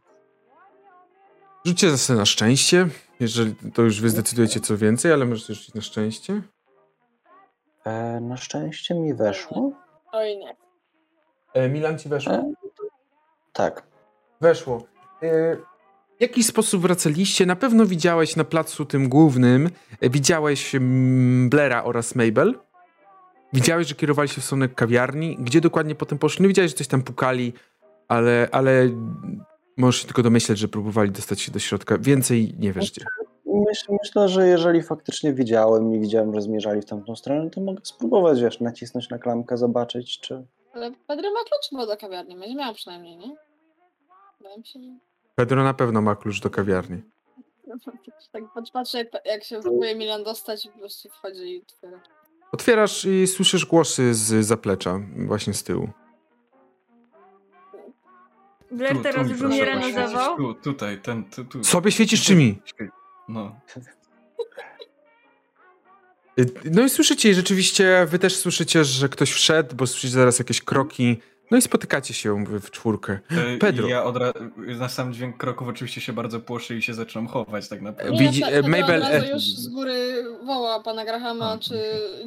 Rzućcie 1.65 1.89
zase 1.91 2.13
na 2.13 2.25
szczęście, 2.25 2.87
jeżeli 3.19 3.55
to 3.73 3.81
już 3.81 4.01
wy 4.01 4.09
zdecydujecie 4.09 4.59
co 4.59 4.77
więcej, 4.77 5.13
ale 5.13 5.25
możecie 5.25 5.53
rzucić 5.53 5.73
na 5.75 5.81
szczęście. 5.81 6.41
E, 7.85 8.19
na 8.21 8.37
szczęście 8.37 8.95
mi 8.95 9.13
weszło. 9.13 9.71
Oj 10.11 10.37
nie. 10.37 10.55
E, 11.53 11.69
Milan 11.69 11.99
ci 11.99 12.09
weszło? 12.09 12.33
E, 12.33 12.53
tak. 13.53 13.83
Weszło. 14.41 14.83
E, 15.23 15.55
w 16.17 16.21
jaki 16.21 16.43
sposób 16.43 16.81
wracaliście? 16.81 17.45
Na 17.45 17.55
pewno 17.55 17.85
widziałeś 17.85 18.35
na 18.35 18.43
placu 18.43 18.85
tym 18.85 19.09
głównym, 19.09 19.69
widziałeś 20.01 20.75
mm, 20.75 21.49
Blaira 21.49 21.83
oraz 21.83 22.15
Mabel. 22.15 22.59
Widziałeś, 23.53 23.87
że 23.87 23.95
kierowali 23.95 24.29
się 24.29 24.41
w 24.41 24.43
stronę 24.43 24.69
kawiarni. 24.69 25.37
Gdzie 25.39 25.61
dokładnie 25.61 25.95
potem 25.95 26.17
poszli? 26.17 26.43
No 26.43 26.47
widziałeś, 26.47 26.71
że 26.71 26.77
coś 26.77 26.87
tam 26.87 27.01
pukali, 27.01 27.53
ale, 28.07 28.47
ale 28.51 28.89
możesz 29.77 30.01
się 30.01 30.07
tylko 30.07 30.23
domyśleć, 30.23 30.59
że 30.59 30.67
próbowali 30.67 31.11
dostać 31.11 31.41
się 31.41 31.51
do 31.51 31.59
środka. 31.59 31.97
Więcej 31.97 32.55
nie 32.59 32.73
wiesz 32.73 32.91
gdzie. 32.91 33.05
Myśl, 33.45 33.91
myślę, 34.03 34.29
że 34.29 34.47
jeżeli 34.47 34.81
faktycznie 34.81 35.33
widziałem 35.33 35.93
i 35.93 35.99
widziałem, 35.99 36.35
że 36.35 36.41
zmierzali 36.41 36.81
w 36.81 36.85
tamtą 36.85 37.15
stronę, 37.15 37.49
to 37.49 37.61
mogę 37.61 37.79
spróbować, 37.83 38.41
wiesz, 38.41 38.59
nacisnąć 38.59 39.09
na 39.09 39.17
klamkę, 39.17 39.57
zobaczyć, 39.57 40.19
czy... 40.19 40.45
Ale 40.79 40.91
Pedro 41.07 41.31
ma 41.31 41.39
klucz 41.39 41.69
chyba 41.69 41.85
do 41.85 41.97
kawiarni, 41.97 42.35
będzie 42.35 42.55
miał 42.55 42.73
przynajmniej, 42.73 43.17
nie? 43.17 43.35
Wydaje 44.37 44.57
mi 44.57 44.65
się, 44.65 44.79
że... 44.79 44.89
Pedro 45.35 45.63
na 45.63 45.73
pewno 45.73 46.01
ma 46.01 46.15
klucz 46.15 46.41
do 46.41 46.49
kawiarni. 46.49 47.01
Tak 48.31 48.43
patrz- 48.55 48.71
patrzę, 48.73 48.97
jak, 48.97 49.07
jak 49.25 49.43
się 49.43 49.61
próbuje 49.61 49.95
Milan 49.95 50.23
dostać 50.23 50.65
i 50.65 50.69
po 50.69 50.79
prostu 50.79 51.09
wchodzi 51.09 51.41
i 51.55 51.61
otwiera. 51.61 52.01
Otwierasz 52.51 53.05
i 53.05 53.27
słyszysz 53.27 53.65
głosy 53.65 54.13
z 54.13 54.45
zaplecza, 54.45 54.99
właśnie 55.27 55.53
z 55.53 55.63
tyłu. 55.63 55.89
Blair 58.71 58.95
Tu- 58.97 59.03
teraz 59.03 59.29
już 59.29 59.41
umiera 59.41 59.79
na 59.79 59.91
zawał. 59.91 60.37
Tu, 60.37 60.53
tutaj, 60.53 61.01
ten, 61.01 61.23
tu, 61.23 61.45
tu. 61.45 61.63
Sobie 61.63 61.91
świecisz 61.91 62.23
czy 62.23 62.35
mi? 62.35 62.61
No. 63.27 63.55
Y, 66.39 66.51
No 66.71 66.83
i 66.85 66.89
słyszycie, 66.89 67.29
i 67.29 67.33
rzeczywiście 67.33 68.05
wy 68.09 68.19
też 68.19 68.35
słyszycie, 68.35 68.83
że 68.83 69.09
ktoś 69.09 69.31
wszedł, 69.31 69.75
bo 69.75 69.87
słyszycie 69.87 70.13
zaraz 70.13 70.39
jakieś 70.39 70.61
kroki. 70.61 71.17
No 71.51 71.57
i 71.57 71.61
spotykacie 71.61 72.13
się 72.13 72.45
w, 72.45 72.71
czwórkę. 72.71 73.19
E, 73.31 73.57
Pedro. 73.57 73.87
I 73.87 73.91
ja 73.91 74.03
od 74.03 74.17
ra- 74.17 74.33
na 74.57 74.89
sam 74.89 75.13
dźwięk 75.13 75.37
kroków 75.37 75.67
oczywiście 75.67 76.01
się 76.01 76.13
bardzo 76.13 76.39
płoszę 76.39 76.75
i 76.75 76.81
się 76.81 76.93
zaczynam 76.93 77.27
chować 77.27 77.67
tak 77.67 77.81
naprawdę. 77.81 78.13
Nie, 78.13 78.19
Widzi- 78.29 78.43
e, 78.43 78.51
Pedro 78.51 78.69
Mabel, 78.71 79.03
od 79.03 79.09
razu 79.09 79.25
e- 79.25 79.29
już 79.33 79.43
z 79.43 79.67
góry 79.67 80.23
woła 80.45 80.79
pana 80.83 81.05
Grahama, 81.05 81.51
A, 81.51 81.57
czy 81.57 81.73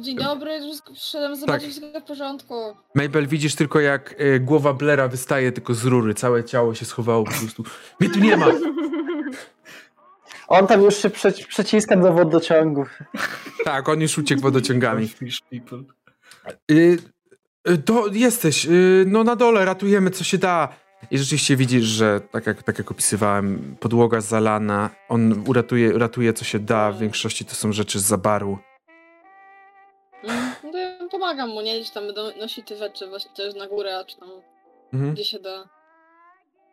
dzień 0.01 0.17
dobry, 0.17 0.59
wszystko- 0.61 0.93
przyszedłem 0.93 1.35
zobaczyć, 1.35 1.69
wszystko 1.71 1.99
w 1.99 2.03
porządku. 2.03 2.53
Mabel, 2.95 3.27
widzisz 3.27 3.55
tylko 3.55 3.79
jak 3.79 4.21
y, 4.21 4.39
głowa 4.39 4.73
Blera 4.73 5.07
wystaje 5.07 5.51
tylko 5.51 5.73
z 5.73 5.85
rury, 5.85 6.13
całe 6.13 6.43
ciało 6.43 6.75
się 6.75 6.85
schowało 6.85 7.23
po 7.23 7.31
prostu. 7.31 7.63
Mnie 7.99 8.09
tu 8.09 8.19
nie 8.19 8.37
ma! 8.37 8.47
On 10.53 10.67
tam 10.67 10.81
już 10.81 10.95
się 10.97 11.09
przeci- 11.09 11.47
przeciska 11.47 11.95
do 11.97 12.13
wodociągów. 12.13 12.99
Tak, 13.63 13.89
on 13.89 14.01
już 14.01 14.17
uciekł 14.17 14.41
wodociągami. 14.41 15.09
People. 15.51 15.83
Y, 16.71 16.97
y, 17.69 17.77
to 17.77 18.07
jesteś, 18.11 18.65
y, 18.65 19.05
no 19.07 19.23
na 19.23 19.35
dole, 19.35 19.65
ratujemy 19.65 20.09
co 20.11 20.23
się 20.23 20.37
da. 20.37 20.69
I 21.11 21.17
rzeczywiście 21.17 21.55
widzisz, 21.55 21.83
że 21.85 22.21
tak 22.31 22.47
jak, 22.47 22.63
tak 22.63 22.77
jak 22.77 22.91
opisywałem, 22.91 23.75
podłoga 23.79 24.21
zalana, 24.21 24.89
on 25.09 25.43
uratuje, 25.47 25.97
ratuje 25.97 26.33
co 26.33 26.45
się 26.45 26.59
da, 26.59 26.91
w 26.91 26.99
większości 26.99 27.45
to 27.45 27.55
są 27.55 27.71
rzeczy 27.73 27.99
z 27.99 28.03
zabaru. 28.03 28.57
No 30.63 30.71
to 30.71 30.77
ja 30.77 30.97
pomagam 31.11 31.49
mu, 31.49 31.61
nie? 31.61 31.75
Gdzieś 31.79 31.89
tam 31.89 32.13
do- 32.13 32.31
nosi 32.39 32.63
te 32.63 32.75
rzeczy 32.77 33.07
właśnie 33.07 33.31
też 33.35 33.55
na 33.55 33.67
górę, 33.67 33.97
a 33.97 34.03
czy 34.05 34.17
tam 34.17 34.29
Mhm. 34.93 35.13
gdzie 35.13 35.25
się 35.25 35.39
da. 35.39 35.69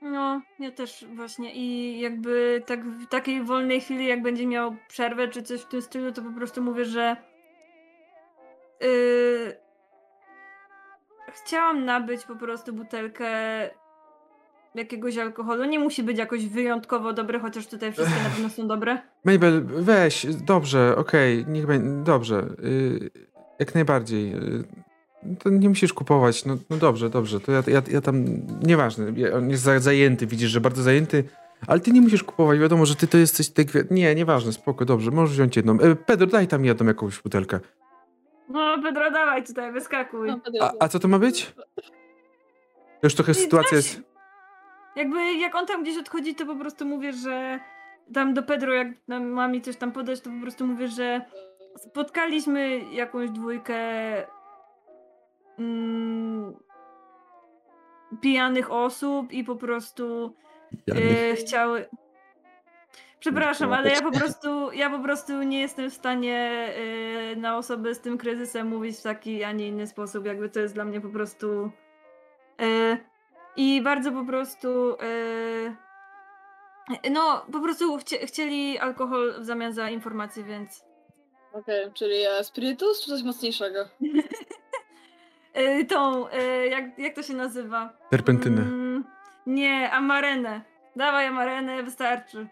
No, 0.03 0.43
ja 0.59 0.71
też 0.71 1.07
właśnie 1.15 1.55
i 1.55 2.01
jakby 2.01 2.63
tak 2.67 2.85
w 2.87 3.07
takiej 3.07 3.45
wolnej 3.45 3.81
chwili, 3.81 4.07
jak 4.07 4.23
będzie 4.23 4.47
miał 4.47 4.77
przerwę 4.89 5.29
czy 5.29 5.43
coś 5.43 5.61
w 5.61 5.69
tym 5.69 5.83
stylu, 5.83 6.13
to 6.13 6.23
po 6.23 6.33
prostu 6.33 6.63
mówię, 6.63 6.85
że 6.85 7.17
yy, 8.81 9.57
chciałam 11.29 11.85
nabyć 11.85 12.25
po 12.25 12.37
prostu 12.37 12.73
butelkę 12.73 13.31
jakiegoś 14.75 15.19
alkoholu. 15.19 15.65
Nie 15.65 15.79
musi 15.79 16.03
być 16.03 16.19
jakoś 16.19 16.47
wyjątkowo 16.47 17.13
dobre, 17.13 17.41
chociaż 17.41 17.67
tutaj 17.67 17.93
wszystkie 17.93 18.23
na 18.23 18.31
pewno 18.31 18.49
są 18.49 18.69
dobre. 18.69 18.99
Mabel, 19.25 19.65
weź, 19.67 20.27
dobrze, 20.35 20.97
okej, 20.97 21.45
niech 21.49 21.67
będzie, 21.67 22.05
dobrze, 22.05 22.47
y, 22.65 23.11
jak 23.59 23.75
najbardziej. 23.75 24.35
y, 24.35 24.90
to 25.43 25.51
nie 25.51 25.69
musisz 25.69 25.93
kupować, 25.93 26.45
no, 26.45 26.57
no 26.71 26.77
dobrze, 26.77 27.11
dobrze, 27.11 27.41
to 27.41 27.53
ja, 27.53 27.63
ja, 27.67 27.83
ja 27.91 28.01
tam, 28.01 28.25
nieważne, 28.63 29.07
on 29.37 29.51
jest 29.51 29.63
za- 29.63 29.81
zajęty, 29.81 30.27
widzisz, 30.27 30.51
że 30.51 30.61
bardzo 30.61 30.83
zajęty, 30.83 31.25
ale 31.67 31.81
ty 31.81 31.91
nie 31.93 32.01
musisz 32.01 32.25
kupować, 32.25 32.59
wiadomo, 32.59 32.87
że 32.87 32.97
ty 32.97 33.07
to 33.07 33.19
jesteś, 33.19 33.51
tak, 33.51 33.67
nie, 33.91 34.15
nieważne, 34.15 34.53
spoko, 34.53 34.85
dobrze, 34.85 35.11
możesz 35.11 35.35
wziąć 35.37 35.57
jedną. 35.57 35.81
E, 35.81 35.97
Pedro, 35.97 36.27
daj 36.27 36.49
tam 36.49 36.65
jedną 36.65 36.87
jakąś 36.87 37.21
butelkę. 37.23 37.61
No, 38.49 38.83
Pedro, 38.83 39.11
dawaj 39.11 39.45
tutaj, 39.45 39.73
wyskakuj. 39.73 40.29
No, 40.29 40.41
A, 40.61 40.73
a 40.81 40.89
co 40.89 40.99
to 40.99 41.09
ma 41.09 41.19
być? 41.19 41.53
To 43.01 43.07
już 43.07 43.15
trochę 43.15 43.35
Ty 43.35 43.41
sytuacja 43.41 43.77
jest... 43.77 44.01
Jakby 44.97 45.35
jak 45.35 45.55
on 45.55 45.67
tam 45.67 45.83
gdzieś 45.83 45.99
odchodzi, 45.99 46.35
to 46.35 46.47
po 46.47 46.57
prostu 46.57 46.87
mówię, 46.87 47.13
że 47.13 47.61
tam 48.15 48.35
do 48.35 48.43
Pedro, 48.43 48.73
jak 48.75 48.89
nam 49.09 49.27
ma 49.29 49.49
mi 49.49 49.63
coś 49.63 49.77
tam 49.77 49.93
podać, 49.93 50.21
to 50.21 50.31
po 50.31 50.41
prostu 50.43 50.67
mówię, 50.67 50.89
że 50.89 51.21
spotkaliśmy 51.77 52.81
jakąś 52.93 53.31
dwójkę 53.31 53.77
mm, 55.59 56.55
pijanych 58.21 58.73
osób 58.73 59.33
i 59.33 59.45
po 59.45 59.57
prostu 59.57 60.35
e, 60.97 61.35
chciały. 61.35 61.89
Przepraszam, 63.21 63.73
ale 63.73 63.91
ja 63.91 64.03
po 64.03 64.11
prostu 64.13 64.73
ja 64.73 64.91
po 64.91 64.99
prostu 64.99 65.43
nie 65.43 65.61
jestem 65.61 65.91
w 65.91 65.95
stanie 65.95 66.39
e, 67.33 67.37
na 67.37 67.57
osoby 67.57 67.95
z 67.95 68.01
tym 68.01 68.19
kryzysem 68.19 68.69
mówić 68.69 68.99
w 68.99 69.03
taki, 69.03 69.45
a 69.45 69.53
nie 69.53 69.69
inny 69.69 69.87
sposób. 69.87 70.27
Jakby 70.27 70.49
to 70.49 70.61
jest 70.61 70.75
dla 70.75 70.85
mnie 70.85 71.01
po 71.01 71.09
prostu. 71.09 71.71
e, 72.61 72.99
I 73.57 73.83
bardzo 73.83 74.13
po 74.13 74.25
prostu 74.25 74.97
e, 75.01 75.91
No, 77.11 77.47
po 77.53 77.61
prostu 77.61 77.97
chcie, 77.97 78.27
chcieli 78.27 78.79
alkohol 78.79 79.35
w 79.41 79.45
zamian 79.45 79.73
za 79.73 79.91
informacje, 79.91 80.45
więc... 80.45 80.85
Okej, 81.53 81.93
czyli 81.95 82.23
e, 82.25 82.45
spirytus 82.45 83.05
czy 83.05 83.11
coś 83.11 83.23
mocniejszego? 83.23 83.89
Y, 85.59 85.85
tą, 85.85 86.29
y, 86.29 86.69
jak, 86.69 86.99
jak 86.99 87.15
to 87.15 87.23
się 87.23 87.35
nazywa? 87.35 87.93
Terpentynę. 88.11 88.63
Mm, 88.63 89.05
nie, 89.47 89.91
amarenę. 89.91 90.61
Dawaj 90.97 91.27
amarenę, 91.27 91.83
wystarczy. 91.83 92.47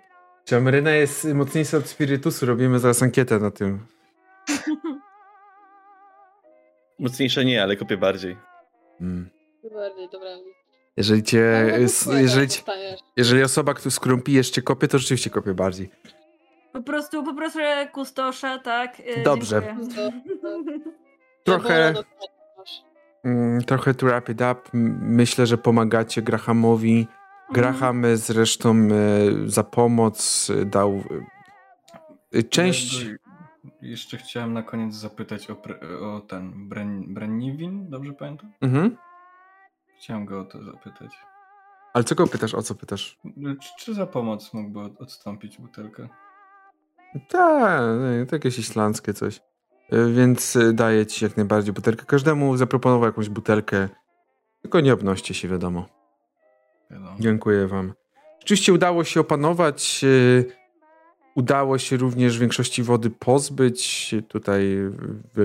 Czy 0.44 0.56
Ameryna 0.56 0.90
jest 0.90 1.24
mocniejsza 1.24 1.76
od 1.76 1.86
spirytusu? 1.88 2.46
Robimy 2.46 2.78
zaraz 2.78 3.02
ankietę 3.02 3.38
na 3.38 3.50
tym. 3.50 3.86
Mocniejsze 6.98 7.44
nie, 7.44 7.62
ale 7.62 7.76
kopię 7.76 7.96
bardziej. 7.96 8.36
Mm. 9.00 9.30
Bardziej, 9.74 10.08
dobra. 10.12 10.28
Jeżeli 10.96 11.22
cię, 11.22 11.64
słuchaj, 11.88 12.22
jeżeli, 12.22 12.48
ci- 12.48 12.58
dostaniesz. 12.58 13.00
jeżeli 13.16 13.42
osoba, 13.42 13.74
z 13.88 14.00
którą 14.00 14.22
pijesz 14.22 14.50
cię 14.50 14.62
kopie, 14.62 14.88
to 14.88 14.98
rzeczywiście 14.98 15.30
kopie 15.30 15.54
bardziej. 15.54 15.90
Po 16.72 16.82
prostu 16.82 17.24
poproszę 17.24 17.88
kustosza, 17.92 18.58
tak? 18.58 19.00
y, 19.00 19.22
Dobrze. 19.22 19.62
dziękuję. 19.78 20.12
Trochę, 21.44 21.94
trochę 23.66 23.94
to 23.94 24.06
wrap 24.06 24.28
it 24.28 24.40
up. 24.40 24.60
Myślę, 25.00 25.46
że 25.46 25.58
pomagacie 25.58 26.22
Grahamowi. 26.22 27.06
Graham 27.52 28.04
e, 28.04 28.16
zresztą 28.16 28.74
e, 28.76 28.88
za 29.50 29.64
pomoc 29.64 30.48
e, 30.50 30.64
dał 30.64 31.02
część... 32.50 33.06
Jeszcze 33.82 34.16
chciałem 34.16 34.52
na 34.52 34.62
koniec 34.62 34.94
zapytać 34.94 35.50
o, 35.50 35.56
pre, 35.56 35.80
o 36.00 36.20
ten 36.20 36.68
Bren, 36.68 37.14
Brenniwin, 37.14 37.90
dobrze 37.90 38.12
pamiętam? 38.12 38.52
Mhm. 38.60 38.96
Chciałem 39.98 40.24
go 40.24 40.40
o 40.40 40.44
to 40.44 40.64
zapytać. 40.64 41.18
Ale 41.94 42.04
co 42.04 42.14
go 42.14 42.26
pytasz, 42.26 42.54
o 42.54 42.62
co 42.62 42.74
pytasz? 42.74 43.18
Czy, 43.60 43.68
czy 43.78 43.94
za 43.94 44.06
pomoc 44.06 44.54
mógłby 44.54 44.80
od- 44.80 45.00
odstąpić 45.00 45.58
butelkę? 45.58 46.08
Tak, 47.28 47.82
to 48.28 48.36
jakieś 48.36 48.58
islandzkie 48.58 49.14
coś. 49.14 49.40
E, 49.93 50.10
Więc 50.12 50.56
e, 50.56 50.73
daję 50.73 51.06
ci 51.06 51.24
jak 51.24 51.36
najbardziej 51.36 51.73
butelkę. 51.73 52.05
Każdemu 52.06 52.56
zaproponował 52.56 53.06
jakąś 53.06 53.28
butelkę. 53.28 53.89
Tylko 54.62 54.81
nie 54.81 54.93
obnoście 54.93 55.35
się, 55.35 55.48
wiadomo. 55.48 55.86
Wiadomo. 56.90 57.16
Dziękuję 57.20 57.66
wam. 57.66 57.93
Rzeczywiście 58.40 58.73
udało 58.73 59.05
się 59.05 59.20
opanować. 59.20 60.05
e, 60.05 60.59
Udało 61.35 61.78
się 61.78 61.97
również 61.97 62.39
większości 62.39 62.82
wody 62.82 63.10
pozbyć. 63.10 64.15
Tutaj 64.28 64.77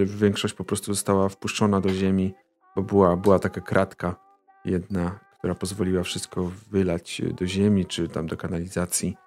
większość 0.05 0.53
po 0.53 0.63
prostu 0.63 0.93
została 0.93 1.29
wpuszczona 1.29 1.81
do 1.81 1.89
ziemi, 1.89 2.33
bo 2.75 2.81
była, 2.81 3.17
była 3.17 3.39
taka 3.39 3.61
kratka 3.61 4.15
jedna, 4.65 5.19
która 5.39 5.55
pozwoliła 5.55 6.03
wszystko 6.03 6.51
wylać 6.71 7.21
do 7.39 7.47
ziemi 7.47 7.85
czy 7.85 8.09
tam 8.09 8.27
do 8.27 8.37
kanalizacji. 8.37 9.17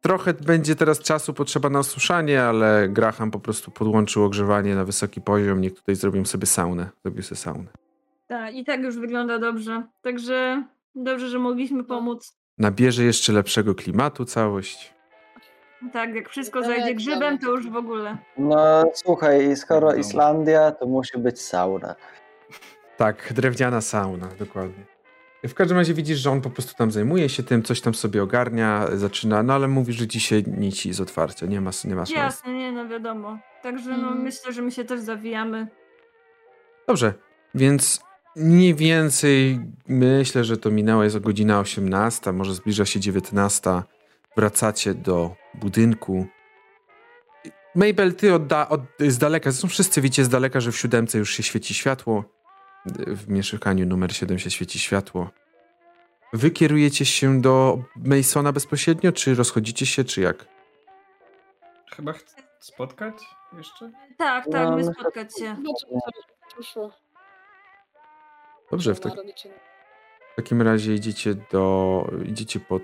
Trochę 0.00 0.34
będzie 0.34 0.76
teraz 0.76 0.98
czasu 0.98 1.34
potrzeba 1.34 1.70
na 1.70 1.78
osuszanie, 1.78 2.42
ale 2.42 2.88
Graham 2.88 3.30
po 3.30 3.40
prostu 3.40 3.70
podłączył 3.70 4.24
ogrzewanie 4.24 4.74
na 4.74 4.84
wysoki 4.84 5.20
poziom. 5.20 5.60
Niech 5.60 5.74
tutaj 5.74 5.94
zrobią 5.94 6.24
sobie 6.24 6.46
saunę. 6.46 6.88
Zrobił 7.04 7.22
sobie 7.22 7.36
saunę. 7.36 7.66
Tak, 8.26 8.54
i 8.54 8.64
tak 8.64 8.80
już 8.80 8.98
wygląda 8.98 9.38
dobrze. 9.38 9.82
Także 10.02 10.64
dobrze, 10.94 11.28
że 11.28 11.38
mogliśmy 11.38 11.84
pomóc. 11.84 12.36
Nabierze 12.58 13.04
jeszcze 13.04 13.32
lepszego 13.32 13.74
klimatu 13.74 14.24
całość. 14.24 14.94
Tak, 15.92 16.14
jak 16.14 16.28
wszystko 16.28 16.62
zajdzie 16.62 16.94
grzybem, 16.94 17.38
to 17.38 17.50
już 17.50 17.70
w 17.70 17.76
ogóle. 17.76 18.18
No 18.38 18.84
słuchaj, 18.94 19.56
skoro 19.56 19.86
Wiadomo. 19.86 20.00
Islandia, 20.00 20.72
to 20.72 20.86
musi 20.86 21.18
być 21.18 21.40
sauna. 21.40 21.94
Tak, 22.96 23.32
drewniana 23.32 23.80
sauna, 23.80 24.28
dokładnie. 24.38 24.84
W 25.48 25.54
każdym 25.54 25.76
razie 25.76 25.94
widzisz, 25.94 26.18
że 26.18 26.30
on 26.30 26.40
po 26.40 26.50
prostu 26.50 26.74
tam 26.74 26.90
zajmuje 26.90 27.28
się 27.28 27.42
tym, 27.42 27.62
coś 27.62 27.80
tam 27.80 27.94
sobie 27.94 28.22
ogarnia, 28.22 28.86
zaczyna, 28.94 29.42
no 29.42 29.54
ale 29.54 29.68
mówi, 29.68 29.92
że 29.92 30.06
dzisiaj 30.06 30.44
nic 30.46 30.82
z 30.94 31.00
otwarcia, 31.00 31.46
nie 31.46 31.60
ma, 31.60 31.70
nie 31.84 31.94
ma 31.94 32.06
szans. 32.06 32.16
Jasne, 32.16 32.52
nie, 32.52 32.72
no 32.72 32.88
wiadomo. 32.88 33.38
Także 33.62 33.90
no, 33.90 33.96
Mhm. 33.96 34.22
myślę, 34.22 34.52
że 34.52 34.62
my 34.62 34.70
się 34.72 34.84
też 34.84 35.00
zawijamy. 35.00 35.66
Dobrze, 36.88 37.14
więc 37.54 38.00
mniej 38.36 38.74
więcej 38.74 39.60
myślę, 39.88 40.44
że 40.44 40.56
to 40.56 40.70
minęła 40.70 41.04
jest 41.04 41.18
godzina 41.18 41.60
18, 41.60 42.32
może 42.32 42.54
zbliża 42.54 42.84
się 42.84 43.00
19. 43.00 43.82
Wracacie 44.36 44.94
do 44.94 45.34
budynku. 45.54 46.26
Mabel, 47.74 48.14
ty 48.14 48.34
odda, 48.34 48.68
od, 48.68 48.80
z 49.08 49.18
daleka, 49.18 49.50
zresztą 49.50 49.68
wszyscy 49.68 50.00
widzicie 50.00 50.24
z 50.24 50.28
daleka, 50.28 50.60
że 50.60 50.72
w 50.72 50.76
siódemce 50.78 51.18
już 51.18 51.30
się 51.34 51.42
świeci 51.42 51.74
światło. 51.74 52.24
W 53.06 53.28
mieszkaniu 53.28 53.86
numer 53.86 54.16
7 54.16 54.38
się 54.38 54.50
świeci 54.50 54.78
światło. 54.78 55.30
Wy 56.32 56.50
kierujecie 56.50 57.04
się 57.06 57.40
do 57.40 57.78
Masona 57.96 58.52
bezpośrednio, 58.52 59.12
czy 59.12 59.34
rozchodzicie 59.34 59.86
się, 59.86 60.04
czy 60.04 60.20
jak? 60.20 60.46
Chyba 61.96 62.12
chcę 62.12 62.36
spotkać 62.60 63.14
jeszcze? 63.58 63.90
Tak, 64.16 64.46
No, 64.46 64.52
tak, 64.52 64.68
my 64.70 64.76
my- 64.76 64.84
spotkać 64.94 65.38
się. 65.38 65.56
Dobrze, 68.70 68.94
w, 68.94 69.00
tak, 69.00 69.12
w 70.32 70.36
takim 70.36 70.62
razie 70.62 70.94
idziecie 70.94 71.34
do... 71.34 72.04
idziecie 72.26 72.60
pod... 72.60 72.82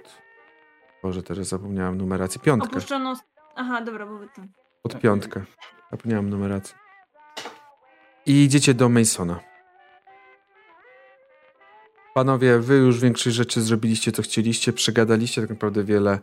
Boże, 1.02 1.22
teraz 1.22 1.46
zapomniałam 1.48 1.96
numeracji. 1.98 2.40
Piątkę. 2.40 2.68
Opuszczono... 2.70 3.16
Aha, 3.54 3.80
dobra, 3.80 4.06
bo 4.06 4.18
wy 4.18 4.28
tam. 4.36 4.48
Pod 4.82 5.00
piątkę. 5.00 5.42
Zapomniałem 5.90 6.30
numeracji. 6.30 6.74
I 8.26 8.44
idziecie 8.44 8.74
do 8.74 8.88
Masona. 8.88 9.40
Panowie, 12.16 12.58
wy 12.58 12.74
już 12.74 13.00
większość 13.00 13.36
rzeczy 13.36 13.60
zrobiliście, 13.60 14.12
co 14.12 14.22
chcieliście, 14.22 14.72
przegadaliście 14.72 15.40
tak 15.40 15.50
naprawdę 15.50 15.84
wiele. 15.84 16.18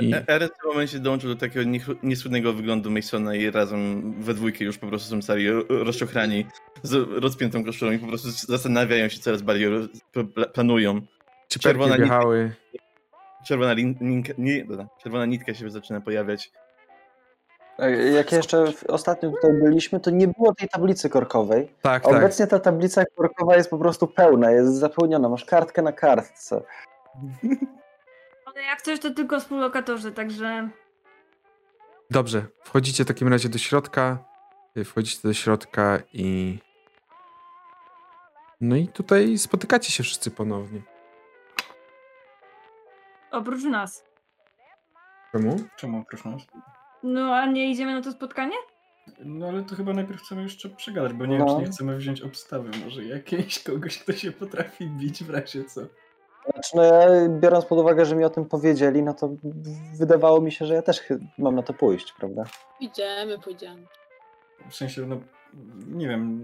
I- 0.00 0.04
I... 0.04 0.14
Eren 0.26 0.48
w 0.48 0.62
tym 0.62 0.70
momencie 0.70 0.98
dołączył 0.98 1.34
do 1.34 1.40
takiego 1.40 1.70
niesłynnego 2.02 2.52
wyglądu 2.52 2.90
Masona 2.90 3.34
i 3.34 3.50
razem 3.50 4.14
we 4.22 4.34
dwójkę 4.34 4.64
już 4.64 4.78
po 4.78 4.86
prostu 4.86 5.22
są 5.22 5.34
ro- 5.36 5.84
rozczochrani 5.84 6.46
z 6.82 7.08
rozpiętą 7.22 7.64
koszulą 7.64 7.92
i 7.92 7.98
po 7.98 8.06
prostu 8.06 8.30
zastanawiają 8.30 9.08
się 9.08 9.18
coraz 9.18 9.42
bardziej, 9.42 9.68
planują. 10.54 11.00
Ci 11.48 11.58
Czerwona 11.60 11.96
nitka. 11.96 12.20
Czerwona, 13.46 13.74
nie, 14.38 14.66
czerwona 15.02 15.26
nitka 15.26 15.54
się 15.54 15.70
zaczyna 15.70 16.00
pojawiać. 16.00 16.50
E, 17.78 17.90
Jak 17.90 18.32
jeszcze 18.32 18.72
w- 18.72 18.84
ostatnio 18.84 19.30
tutaj 19.30 19.52
byliśmy, 19.52 20.00
to 20.00 20.10
nie 20.10 20.28
było 20.28 20.54
tej 20.54 20.68
tablicy 20.68 21.10
korkowej. 21.10 21.72
Tak, 21.82 22.02
tak. 22.04 22.12
Obecnie 22.14 22.46
ta 22.46 22.58
tablica 22.58 23.04
korkowa 23.16 23.56
jest 23.56 23.70
po 23.70 23.78
prostu 23.78 24.06
pełna, 24.06 24.50
jest 24.50 24.74
zapełniona. 24.74 25.28
Masz 25.28 25.44
kartkę 25.44 25.82
na 25.82 25.92
kartce. 25.92 26.62
Ale 28.46 28.62
jak 28.62 28.82
coś, 28.82 29.00
to 29.00 29.10
tylko 29.14 29.40
współlokatorzy, 29.40 30.12
także... 30.12 30.68
Dobrze. 32.10 32.44
Wchodzicie 32.64 33.04
w 33.04 33.06
takim 33.08 33.28
razie 33.28 33.48
do 33.48 33.58
środka. 33.58 34.18
Y, 34.76 34.84
Wchodzicie 34.84 35.28
do 35.28 35.34
środka 35.34 35.98
i... 36.12 36.58
No 38.60 38.76
i 38.76 38.88
tutaj 38.88 39.38
spotykacie 39.38 39.92
się 39.92 40.02
wszyscy 40.02 40.30
ponownie. 40.30 40.80
Oprócz 43.30 43.62
nas. 43.64 44.04
Czemu? 45.32 45.56
Czemu 45.76 45.98
oprócz 46.00 46.24
nas? 46.24 46.42
No, 47.06 47.34
a 47.34 47.46
nie 47.46 47.70
idziemy 47.70 47.94
na 47.94 48.02
to 48.02 48.12
spotkanie? 48.12 48.56
No 49.24 49.48
ale 49.48 49.62
to 49.62 49.74
chyba 49.74 49.92
najpierw 49.92 50.22
chcemy 50.22 50.42
jeszcze 50.42 50.68
przegadać, 50.68 51.12
bo 51.12 51.26
nie 51.26 51.38
No. 51.38 51.46
wiem, 51.46 51.54
czy 51.56 51.60
nie 51.60 51.66
chcemy 51.66 51.96
wziąć 51.96 52.22
obstawy. 52.22 52.70
Może 52.84 53.04
jakiejś 53.04 53.62
kogoś, 53.62 53.98
kto 53.98 54.12
się 54.12 54.32
potrafi 54.32 54.86
bić 54.86 55.24
w 55.24 55.30
razie 55.30 55.64
co. 55.64 55.80
Znaczy, 56.52 56.70
no 56.74 56.82
ja, 56.82 57.06
biorąc 57.28 57.64
pod 57.64 57.78
uwagę, 57.78 58.04
że 58.04 58.16
mi 58.16 58.24
o 58.24 58.30
tym 58.30 58.44
powiedzieli, 58.44 59.02
no 59.02 59.14
to 59.14 59.30
wydawało 59.98 60.40
mi 60.40 60.52
się, 60.52 60.66
że 60.66 60.74
ja 60.74 60.82
też 60.82 61.00
mam 61.38 61.54
na 61.54 61.62
to 61.62 61.72
pójść, 61.74 62.12
prawda? 62.18 62.42
Pójdziemy, 62.78 63.38
pójdziemy. 63.38 63.86
W 64.70 64.74
sensie, 64.76 65.02
no 65.06 65.20
nie 65.88 66.08
wiem, 66.08 66.42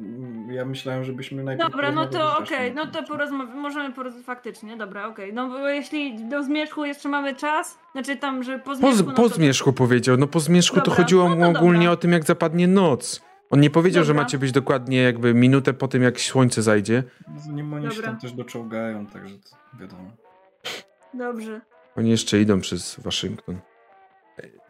ja 0.50 0.64
myślałem, 0.64 1.04
żebyśmy 1.04 1.44
najpierw 1.44 1.70
Dobra, 1.70 1.92
no 1.92 2.06
to 2.06 2.32
okej, 2.38 2.48
Raszkiem 2.58 2.74
no 2.74 2.86
to 2.86 2.92
tym, 2.92 3.04
czy- 3.04 3.12
porozma- 3.12 3.54
możemy 3.54 3.92
porozmawiać 3.94 4.26
faktycznie, 4.26 4.76
dobra, 4.76 5.06
okej. 5.08 5.32
No 5.34 5.48
bo 5.48 5.68
jeśli 5.68 6.28
do 6.28 6.42
zmierzchu 6.42 6.84
jeszcze 6.84 7.08
mamy 7.08 7.34
czas, 7.36 7.78
znaczy 7.92 8.16
tam, 8.16 8.42
że 8.42 8.58
po 8.58 8.64
Po, 8.64 8.74
zmierzchu... 8.76 8.96
z- 8.96 9.06
no 9.06 9.12
po 9.12 9.28
to- 9.28 9.34
zmierzchu 9.34 9.72
powiedział. 9.72 10.16
No 10.16 10.26
po 10.26 10.40
zmierzchu 10.40 10.76
to 10.76 10.82
Dobra, 10.84 10.96
chodziło 10.96 11.28
no 11.28 11.36
mu 11.36 11.52
to 11.52 11.58
ogólnie 11.58 11.78
dobra. 11.78 11.92
o 11.92 11.96
tym, 11.96 12.12
jak 12.12 12.24
zapadnie 12.24 12.68
noc. 12.68 13.22
On 13.50 13.60
nie 13.60 13.70
powiedział, 13.70 14.04
że 14.04 14.08
Dobra. 14.12 14.22
macie 14.22 14.38
być 14.38 14.52
dokładnie 14.52 15.02
jakby 15.02 15.34
minutę 15.34 15.72
po 15.74 15.88
tym, 15.88 16.02
jak 16.02 16.20
słońce 16.20 16.62
zajdzie. 16.62 17.02
Zanim 17.36 17.74
oni 17.74 17.90
się 17.94 18.02
tam 18.02 18.18
też 18.20 18.32
doczołgają, 18.32 19.06
także 19.06 19.34
to 19.38 19.78
wiadomo. 19.80 20.10
Dobrze. 21.14 21.60
Oni 21.96 22.10
jeszcze 22.10 22.40
idą 22.40 22.60
przez 22.60 23.00
Waszyngton. 23.00 23.58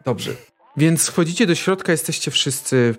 Dobrze. 0.05 0.31
Więc 0.77 1.09
wchodzicie 1.09 1.47
do 1.47 1.55
środka, 1.55 1.91
jesteście 1.91 2.31
wszyscy 2.31 2.95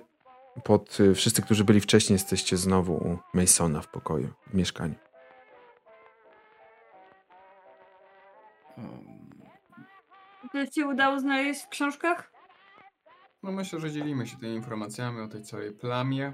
pod, 0.63 0.99
y, 0.99 1.13
wszyscy, 1.15 1.41
którzy 1.41 1.63
byli 1.63 1.81
wcześniej, 1.81 2.15
jesteście 2.15 2.57
znowu 2.57 2.93
u 2.93 3.17
Masona 3.33 3.81
w 3.81 3.87
pokoju, 3.87 4.29
w 4.47 4.53
mieszkaniu. 4.53 4.95
Um, 8.77 9.29
To 10.51 10.67
ci 10.67 10.83
udało 10.83 11.19
znaleźć 11.19 11.61
w 11.63 11.67
książkach? 11.69 12.31
No 13.43 13.51
myślę, 13.51 13.79
że 13.79 13.91
dzielimy 13.91 14.27
się 14.27 14.37
tymi 14.37 14.53
informacjami 14.55 15.21
o 15.21 15.27
tej 15.27 15.43
całej 15.43 15.71
plamie. 15.73 16.33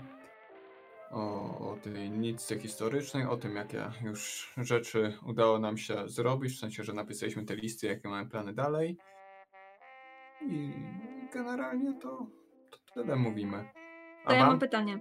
o, 1.12 1.72
o 1.72 1.78
tej 1.78 2.12
nitce 2.12 2.60
historycznej, 2.60 3.26
o 3.26 3.38
tym, 3.38 3.56
jakie 3.56 3.92
już 4.04 4.54
rzeczy 4.58 5.18
udało 5.26 5.60
nam 5.60 5.78
się 5.78 6.08
zrobić, 6.10 6.54
w 6.56 6.60
sensie, 6.60 6.84
że 6.84 6.94
napisaliśmy 6.94 7.46
te 7.46 7.56
listy, 7.56 7.88
jakie 7.88 8.10
mamy 8.10 8.30
plany 8.30 8.54
dalej. 8.54 8.98
I 10.42 10.74
generalnie 11.34 11.94
to, 11.94 12.28
to 12.72 12.94
tyle 12.94 13.16
mówimy. 13.16 13.70
To 14.28 14.34
ja 14.34 14.46
mam 14.46 14.60
pytanie. 14.60 15.00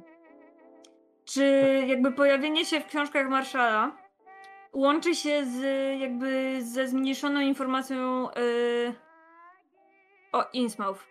Czy 1.24 1.44
jakby 1.86 2.12
pojawienie 2.12 2.64
się 2.64 2.80
w 2.80 2.86
książkach 2.86 3.28
Marszala 3.28 3.92
łączy 4.72 5.14
się 5.14 5.46
z 5.46 5.60
jakby 6.00 6.58
ze 6.62 6.88
zmniejszoną 6.88 7.40
informacją 7.40 8.28
yy, 8.36 8.94
o 10.32 10.44
Innsmouth? 10.52 11.06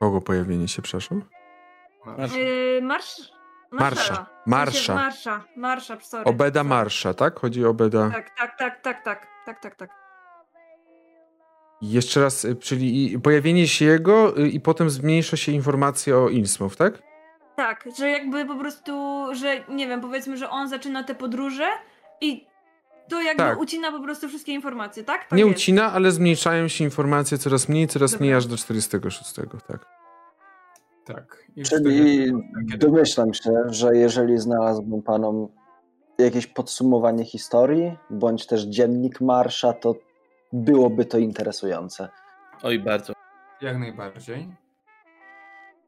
Kogo 0.00 0.20
pojawienie 0.20 0.68
się, 0.68 0.82
przepraszam? 0.82 1.24
Masz. 2.06 2.36
Yy, 2.36 2.80
marsz... 2.82 3.34
Marsza. 3.70 4.26
Marsza. 4.46 4.94
Marsza, 4.94 5.44
Marsza, 5.56 6.00
sorry. 6.00 6.24
Obeda. 6.24 6.64
Marsza, 6.64 7.14
tak? 7.14 7.40
Chodzi 7.40 7.64
o 7.64 7.68
Obeda. 7.68 8.10
Tak, 8.10 8.30
tak, 8.38 8.58
tak, 8.58 8.80
tak, 8.82 9.04
tak, 9.04 9.26
tak, 9.46 9.60
tak, 9.60 9.74
tak. 9.76 10.03
Jeszcze 11.82 12.20
raz, 12.20 12.44
y, 12.44 12.56
czyli 12.56 13.18
pojawienie 13.22 13.68
się 13.68 13.84
jego 13.84 14.38
y, 14.38 14.48
i 14.48 14.60
potem 14.60 14.90
zmniejsza 14.90 15.36
się 15.36 15.52
informacja 15.52 16.16
o 16.18 16.28
Innsmouth, 16.28 16.76
tak? 16.76 17.02
Tak, 17.56 17.84
że 17.98 18.08
jakby 18.10 18.44
po 18.46 18.56
prostu, 18.56 18.92
że 19.34 19.64
nie 19.68 19.86
wiem, 19.88 20.00
powiedzmy, 20.00 20.36
że 20.36 20.50
on 20.50 20.68
zaczyna 20.68 21.04
te 21.04 21.14
podróże 21.14 21.66
i 22.20 22.46
to 23.08 23.22
jakby 23.22 23.42
Tak. 23.42 23.58
ucina 23.60 23.92
po 23.92 24.00
prostu 24.00 24.28
wszystkie 24.28 24.52
informacje, 24.52 25.04
tak? 25.04 25.20
tak 25.28 25.32
Nie 25.38 25.44
jest. 25.44 25.56
ucina, 25.56 25.92
ale 25.92 26.10
zmniejszają 26.10 26.68
się 26.68 26.84
informacje 26.84 27.38
coraz 27.38 27.68
mniej, 27.68 27.88
coraz 27.88 28.10
Dobra. 28.12 28.24
mniej 28.24 28.34
aż 28.34 28.46
do 28.46 28.56
46, 28.56 29.34
tak. 29.68 29.86
Tak. 31.04 31.44
Czyli 31.68 32.32
domyślam 32.78 33.34
się, 33.34 33.50
że 33.66 33.96
jeżeli 33.96 34.38
znalazłbym 34.38 35.02
panom 35.02 35.48
jakieś 36.18 36.46
podsumowanie 36.46 37.24
historii, 37.24 37.96
bądź 38.10 38.46
też 38.46 38.62
dziennik 38.62 39.20
marsza, 39.20 39.72
to 39.72 39.94
byłoby 40.54 41.04
to 41.04 41.18
interesujące. 41.18 42.08
Oj, 42.62 42.78
bardzo. 42.78 43.12
Jak 43.60 43.78
najbardziej. 43.78 44.48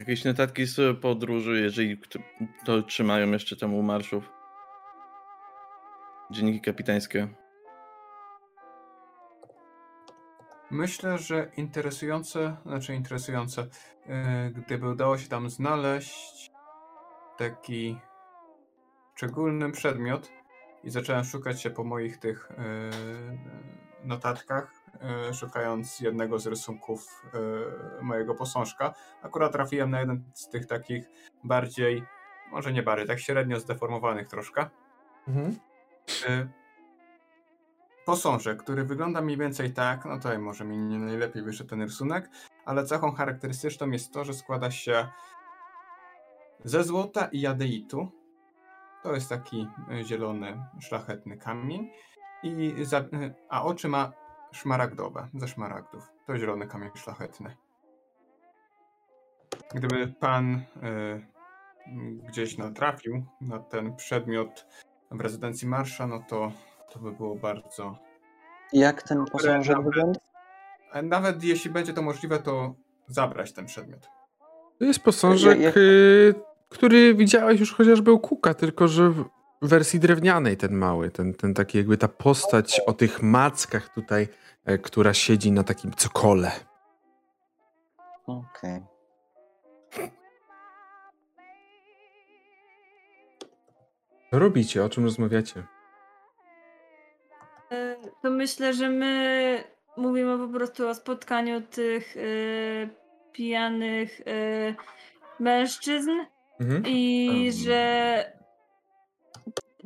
Jakieś 0.00 0.24
notatki 0.24 0.64
z 0.64 1.00
podróży, 1.00 1.60
jeżeli 1.60 2.00
to 2.64 2.82
trzymają 2.82 3.30
jeszcze 3.30 3.56
tam 3.56 3.74
u 3.74 3.82
marszów. 3.82 4.32
Dzienniki 6.30 6.60
kapitańskie. 6.60 7.28
Myślę, 10.70 11.18
że 11.18 11.50
interesujące, 11.56 12.56
znaczy 12.66 12.94
interesujące, 12.94 13.66
e, 14.06 14.50
gdyby 14.50 14.88
udało 14.88 15.18
się 15.18 15.28
tam 15.28 15.50
znaleźć 15.50 16.50
taki 17.38 17.98
szczególny 19.14 19.72
przedmiot 19.72 20.32
i 20.84 20.90
zacząłem 20.90 21.24
szukać 21.24 21.62
się 21.62 21.70
po 21.70 21.84
moich 21.84 22.18
tych 22.18 22.50
e, 22.50 22.56
notatkach, 24.06 24.72
e, 25.28 25.34
szukając 25.34 26.00
jednego 26.00 26.38
z 26.38 26.46
rysunków 26.46 27.22
e, 27.98 28.02
mojego 28.02 28.34
posążka. 28.34 28.94
Akurat 29.22 29.52
trafiłem 29.52 29.90
na 29.90 30.00
jeden 30.00 30.24
z 30.34 30.48
tych 30.48 30.66
takich 30.66 31.10
bardziej, 31.44 32.04
może 32.50 32.72
nie 32.72 32.82
bardziej, 32.82 33.06
tak 33.06 33.20
średnio 33.20 33.60
zdeformowanych 33.60 34.28
troszkę. 34.28 34.70
Y, 36.28 36.48
posążek, 38.04 38.62
który 38.62 38.84
wygląda 38.84 39.20
mniej 39.20 39.36
więcej 39.36 39.72
tak, 39.72 40.04
no 40.04 40.16
tutaj 40.16 40.38
może 40.38 40.64
mi 40.64 40.78
nie 40.78 40.98
najlepiej 40.98 41.42
wyszedł 41.42 41.70
ten 41.70 41.82
rysunek, 41.82 42.30
ale 42.64 42.84
cechą 42.84 43.12
charakterystyczną 43.12 43.90
jest 43.90 44.12
to, 44.12 44.24
że 44.24 44.34
składa 44.34 44.70
się 44.70 45.08
ze 46.64 46.84
złota 46.84 47.28
i 47.32 47.40
jadeitu. 47.40 48.08
To 49.02 49.14
jest 49.14 49.28
taki 49.28 49.68
zielony, 50.04 50.64
szlachetny 50.80 51.36
kamień. 51.36 51.90
I 52.42 52.74
za, 52.84 52.98
y, 53.00 53.34
a 53.48 53.62
oczy 53.64 53.88
ma 53.88 54.12
szmaragdowe, 54.52 55.28
ze 55.34 55.48
szmaragdów. 55.48 56.12
To 56.26 56.38
zielony 56.38 56.66
kamień 56.66 56.90
szlachetny. 56.94 57.56
Gdyby 59.74 60.06
pan 60.20 60.54
y, 60.54 61.26
gdzieś 62.28 62.58
natrafił 62.58 63.24
na 63.40 63.58
ten 63.58 63.96
przedmiot 63.96 64.66
w 65.10 65.20
rezydencji 65.20 65.68
Marsza, 65.68 66.06
no 66.06 66.22
to 66.28 66.52
to 66.92 66.98
by 66.98 67.12
było 67.12 67.34
bardzo. 67.36 67.98
Jak 68.72 69.02
ten 69.02 69.24
posążek 69.24 69.68
nawet- 69.76 69.84
wygląda? 69.84 70.20
A 70.92 71.02
Nawet 71.02 71.44
jeśli 71.44 71.70
będzie 71.70 71.92
to 71.92 72.02
możliwe, 72.02 72.38
to 72.38 72.74
zabrać 73.06 73.52
ten 73.52 73.66
przedmiot. 73.66 74.08
To 74.78 74.84
jest 74.84 75.00
posążek, 75.00 75.58
Ja- 75.60 75.64
ja- 75.68 75.72
y, 75.76 76.34
który 76.68 77.14
widziałeś 77.14 77.60
już 77.60 77.74
chociażby 77.74 78.12
u 78.12 78.18
Kuka, 78.18 78.54
tylko 78.54 78.88
że 78.88 79.12
wersji 79.62 80.00
drewnianej 80.00 80.56
ten 80.56 80.72
mały, 80.74 81.10
ten, 81.10 81.34
ten 81.34 81.54
taki 81.54 81.78
jakby 81.78 81.96
ta 81.96 82.08
postać 82.08 82.80
o 82.86 82.92
tych 82.92 83.22
mackach 83.22 83.88
tutaj, 83.94 84.28
e, 84.64 84.78
która 84.78 85.14
siedzi 85.14 85.52
na 85.52 85.62
takim 85.64 85.92
cokole. 85.94 86.52
Okej. 88.26 88.80
Co 94.30 94.38
robicie? 94.38 94.84
O 94.84 94.88
czym 94.88 95.04
rozmawiacie? 95.04 95.62
E, 97.72 97.96
To 98.22 98.30
myślę, 98.30 98.74
że 98.74 98.88
my 98.88 99.64
mówimy 99.96 100.38
po 100.38 100.52
prostu 100.58 100.88
o 100.88 100.94
spotkaniu 100.94 101.60
tych 101.60 102.16
e, 102.16 102.20
pijanych 103.32 104.20
e, 104.20 104.74
mężczyzn 105.40 106.10
Mhm. 106.60 106.82
i 106.86 107.50
że 107.52 108.32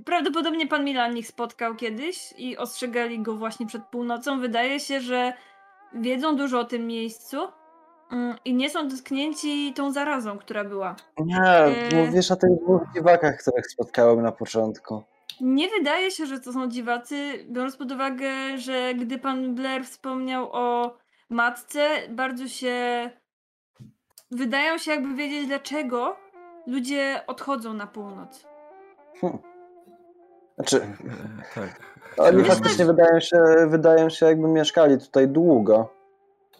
prawdopodobnie 0.04 0.66
pan 0.66 0.84
Milan 0.84 1.16
ich 1.16 1.26
spotkał 1.26 1.74
kiedyś 1.74 2.34
i 2.38 2.56
ostrzegali 2.56 3.22
go 3.22 3.36
właśnie 3.36 3.66
przed 3.66 3.84
północą. 3.84 4.40
Wydaje 4.40 4.80
się, 4.80 5.00
że 5.00 5.32
wiedzą 5.92 6.36
dużo 6.36 6.60
o 6.60 6.64
tym 6.64 6.86
miejscu 6.86 7.36
mm, 8.12 8.36
i 8.44 8.54
nie 8.54 8.70
są 8.70 8.88
dotknięci 8.88 9.72
tą 9.74 9.92
zarazą, 9.92 10.38
która 10.38 10.64
była. 10.64 10.96
Nie, 11.18 11.74
mówisz 12.06 12.30
o 12.30 12.36
tych 12.36 12.50
dwóch 12.62 12.82
dziwakach, 12.94 13.36
których 13.42 13.66
spotkałem 13.66 14.22
na 14.22 14.32
początku. 14.32 15.02
Nie 15.40 15.68
wydaje 15.68 16.10
się, 16.10 16.26
że 16.26 16.40
to 16.40 16.52
są 16.52 16.68
dziwacy, 16.68 17.44
biorąc 17.50 17.76
pod 17.76 17.92
uwagę, 17.92 18.58
że 18.58 18.94
gdy 18.94 19.18
pan 19.18 19.54
Blair 19.54 19.84
wspomniał 19.84 20.48
o 20.52 20.96
matce, 21.30 21.88
bardzo 22.08 22.48
się. 22.48 23.10
Wydają 24.30 24.78
się 24.78 24.90
jakby 24.90 25.14
wiedzieć, 25.14 25.46
dlaczego 25.46 26.16
ludzie 26.66 27.22
odchodzą 27.26 27.74
na 27.74 27.86
północ. 27.86 28.46
Znaczy, 30.60 30.82
E, 30.82 31.54
tak. 31.54 31.80
oni 32.16 32.44
faktycznie 32.44 32.84
wydają 32.84 33.20
się, 33.20 33.38
wydają 33.68 34.08
się 34.10 34.26
jakby 34.26 34.48
mieszkali 34.48 34.98
tutaj 34.98 35.28
długo. 35.28 35.94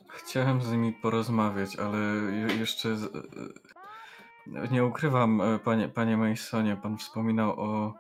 Chciałem 0.08 0.62
z 0.62 0.72
nimi 0.72 0.92
porozmawiać, 0.92 1.76
ale 1.76 1.98
je- 2.32 2.56
jeszcze 2.58 2.96
z, 2.96 3.04
e, 3.04 4.68
nie 4.70 4.84
ukrywam, 4.84 5.40
e, 5.40 5.58
panie, 5.58 5.88
panie 5.88 6.16
Masonie, 6.16 6.76
pan 6.76 6.98
wspominał 6.98 7.50
o, 7.60 7.94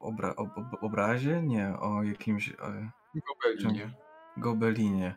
obra, 0.00 0.34
ob, 0.36 0.48
ob, 0.58 0.82
obrazie? 0.84 1.42
Nie, 1.42 1.74
o 1.80 2.02
jakimś 2.02 2.48
e, 2.48 2.54
Gobelinie. 3.14 3.90
gobelinie. 4.36 5.14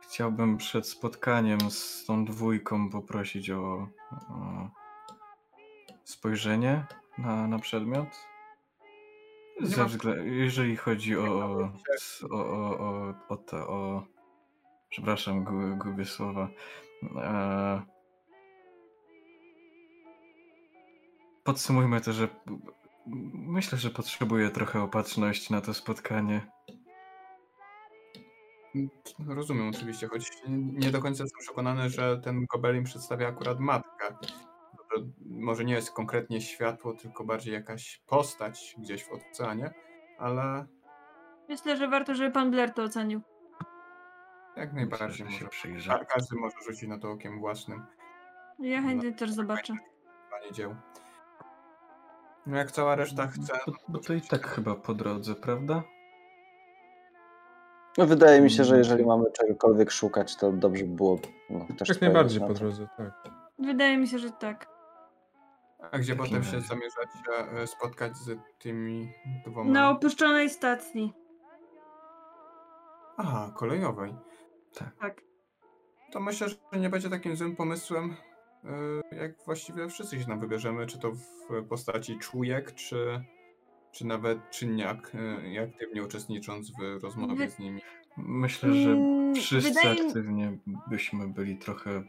Chciałbym 0.00 0.56
przed 0.56 0.88
spotkaniem 0.88 1.58
z 1.70 2.04
tą 2.06 2.24
dwójką 2.24 2.90
poprosić 2.90 3.50
o, 3.50 3.88
o 4.30 4.68
spojrzenie 6.04 6.86
na, 7.18 7.46
na 7.48 7.58
przedmiot. 7.58 8.08
Ze 9.60 9.82
ma- 9.82 9.88
wzglę- 9.88 10.24
jeżeli 10.26 10.76
chodzi 10.76 11.16
o, 11.16 11.22
o, 11.24 11.72
o, 12.30 12.36
o, 12.36 12.78
o, 12.78 13.14
o, 13.28 13.36
te, 13.36 13.56
o 13.56 14.06
przepraszam, 14.88 15.44
gu- 15.44 15.78
gubię 15.78 16.04
słowa. 16.04 16.48
E, 17.16 17.82
podsumujmy 21.44 22.00
to, 22.00 22.12
że 22.12 22.28
myślę, 23.34 23.78
że 23.78 23.90
potrzebuję 23.90 24.50
trochę 24.50 24.82
opatrzności 24.82 25.52
na 25.52 25.60
to 25.60 25.74
spotkanie. 25.74 26.46
Rozumiem 29.28 29.68
oczywiście, 29.68 30.08
choć 30.08 30.30
nie 30.48 30.90
do 30.90 31.00
końca 31.02 31.22
jestem 31.22 31.40
przekonany, 31.40 31.90
że 31.90 32.20
ten 32.24 32.46
gobelin 32.46 32.84
przedstawia 32.84 33.28
akurat 33.28 33.60
matkę. 33.60 34.16
To 35.00 35.04
może 35.30 35.64
nie 35.64 35.74
jest 35.74 35.92
konkretnie 35.92 36.40
światło, 36.40 36.92
tylko 36.94 37.24
bardziej 37.24 37.54
jakaś 37.54 38.02
postać 38.06 38.74
gdzieś 38.78 39.04
w 39.04 39.12
oceanie, 39.12 39.70
ale 40.18 40.66
Myślę, 41.48 41.76
że 41.76 41.88
warto, 41.88 42.14
żeby 42.14 42.30
pan 42.30 42.50
Blair 42.50 42.70
to 42.74 42.82
ocenił. 42.82 43.20
jak 44.56 44.72
Myślę, 44.72 44.88
najbardziej 44.88 45.18
się 45.26 45.32
może. 45.32 45.48
przyjrzę. 45.48 45.90
ka- 45.98 46.04
Każdy 46.04 46.36
może 46.36 46.56
rzucić 46.66 46.88
na 46.88 46.98
to 46.98 47.10
okiem 47.10 47.40
własnym. 47.40 47.82
Ja 48.58 48.82
chętnie 48.82 49.12
też 49.12 49.30
zobaczę. 49.30 49.74
Panie 50.30 50.52
dzieł. 50.52 50.74
No 52.46 52.56
jak 52.56 52.70
cała 52.70 52.94
reszta 52.94 53.24
Bo, 53.24 53.30
chce. 53.32 53.52
bo 53.88 53.98
to 53.98 54.12
i 54.14 54.20
tak 54.20 54.46
chyba 54.46 54.74
po 54.74 54.94
drodze, 54.94 55.34
prawda? 55.34 55.82
No, 57.98 58.06
wydaje 58.06 58.40
mi 58.40 58.50
się, 58.50 58.64
że 58.64 58.74
Mm, 58.74 58.78
jeżeli 58.78 59.06
mamy 59.06 59.24
czegokolwiek 59.32 59.90
szukać, 59.90 60.36
to 60.36 60.52
dobrze 60.52 60.84
by 60.84 60.94
było 60.94 61.18
no, 61.50 61.66
też 61.78 61.88
Jak 61.88 62.00
najbardziej 62.00 62.40
na 62.40 62.46
po 62.46 62.52
to. 62.54 62.58
drodze, 62.60 62.88
tak. 62.96 63.12
Wydaje 63.58 63.98
mi 63.98 64.06
się, 64.08 64.18
że 64.18 64.30
tak. 64.30 64.66
A 65.78 65.98
gdzie 65.98 66.16
potem 66.16 66.44
się 66.44 66.60
zamierzacie 66.60 67.50
e, 67.62 67.66
spotkać 67.66 68.16
z 68.16 68.38
tymi 68.58 69.12
dwoma? 69.46 69.70
Na 69.70 69.90
opuszczonej 69.90 70.50
stacji. 70.50 71.12
Aha, 73.16 73.52
kolejowej. 73.56 74.14
Tak. 75.00 75.22
To 76.12 76.20
myślę, 76.20 76.48
że 76.48 76.56
nie 76.80 76.90
będzie 76.90 77.10
takim 77.10 77.36
złym 77.36 77.56
pomysłem, 77.56 78.16
e, 79.12 79.16
jak 79.16 79.44
właściwie 79.44 79.88
wszyscy 79.88 80.20
się 80.20 80.26
tam 80.26 80.40
wybierzemy, 80.40 80.86
czy 80.86 80.98
to 80.98 81.12
w 81.12 81.64
postaci 81.68 82.18
czujek, 82.18 82.74
czy, 82.74 83.24
czy 83.92 84.06
nawet 84.06 84.50
czynniak, 84.50 85.12
e, 85.54 85.62
aktywnie 85.62 86.02
uczestnicząc 86.02 86.70
w 86.70 87.02
rozmowie 87.02 87.50
z 87.50 87.58
nimi. 87.58 87.80
Myślę, 88.16 88.74
że 88.74 88.90
Mm, 88.90 89.34
wszyscy 89.34 89.88
aktywnie 89.88 90.58
byśmy 90.86 91.28
byli 91.28 91.58
trochę. 91.58 92.02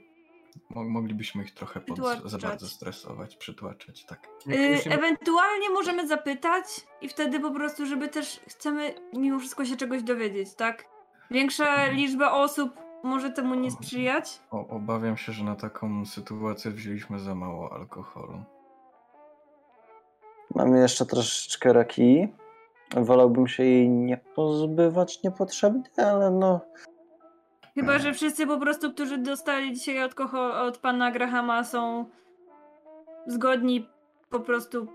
Mo- 0.70 0.84
Moglibyśmy 0.84 1.44
ich 1.44 1.54
trochę 1.54 1.80
pod, 1.80 2.00
za 2.26 2.38
bardzo 2.38 2.68
stresować, 2.68 3.36
przytłaczać, 3.38 4.06
tak. 4.06 4.28
Y, 4.48 4.56
Jeśli- 4.56 4.94
ewentualnie 4.94 5.70
możemy 5.70 6.08
zapytać 6.08 6.66
i 7.02 7.10
wtedy 7.10 7.40
po 7.40 7.52
prostu, 7.52 7.86
żeby 7.86 8.08
też 8.08 8.40
chcemy 8.48 8.94
mimo 9.14 9.40
wszystko 9.40 9.66
się 9.66 9.76
czegoś 9.78 10.04
dowiedzieć, 10.04 10.56
tak? 10.56 10.86
Większa 11.32 11.86
liczba 11.86 12.32
osób 12.32 12.72
może 13.04 13.30
temu 13.32 13.56
nie 13.56 13.72
sprzyjać. 13.72 14.40
O, 14.52 14.68
obawiam 14.68 15.18
się, 15.18 15.32
że 15.32 15.44
na 15.44 15.56
taką 15.56 16.06
sytuację 16.06 16.72
wzięliśmy 16.72 17.20
za 17.20 17.36
mało 17.36 17.74
alkoholu. 17.74 18.44
Mamy 20.56 20.80
jeszcze 20.80 21.06
troszeczkę 21.06 21.74
rakii. 21.74 22.28
Wolałbym 22.96 23.48
się 23.48 23.64
jej 23.64 23.90
nie 23.90 24.18
pozbywać 24.18 25.24
niepotrzebnie, 25.24 25.90
ale 25.98 26.32
no. 26.32 26.62
Chyba, 27.80 28.00
że 28.00 28.14
wszyscy 28.14 28.48
po 28.48 28.58
prostu, 28.58 28.94
którzy 28.94 29.18
dostali 29.18 29.74
dzisiaj 29.74 30.00
alkohol 30.00 30.52
od 30.52 30.78
pana 30.78 31.12
Grahama 31.12 31.64
są 31.64 32.06
zgodni 33.28 33.90
po 34.30 34.40
prostu 34.40 34.88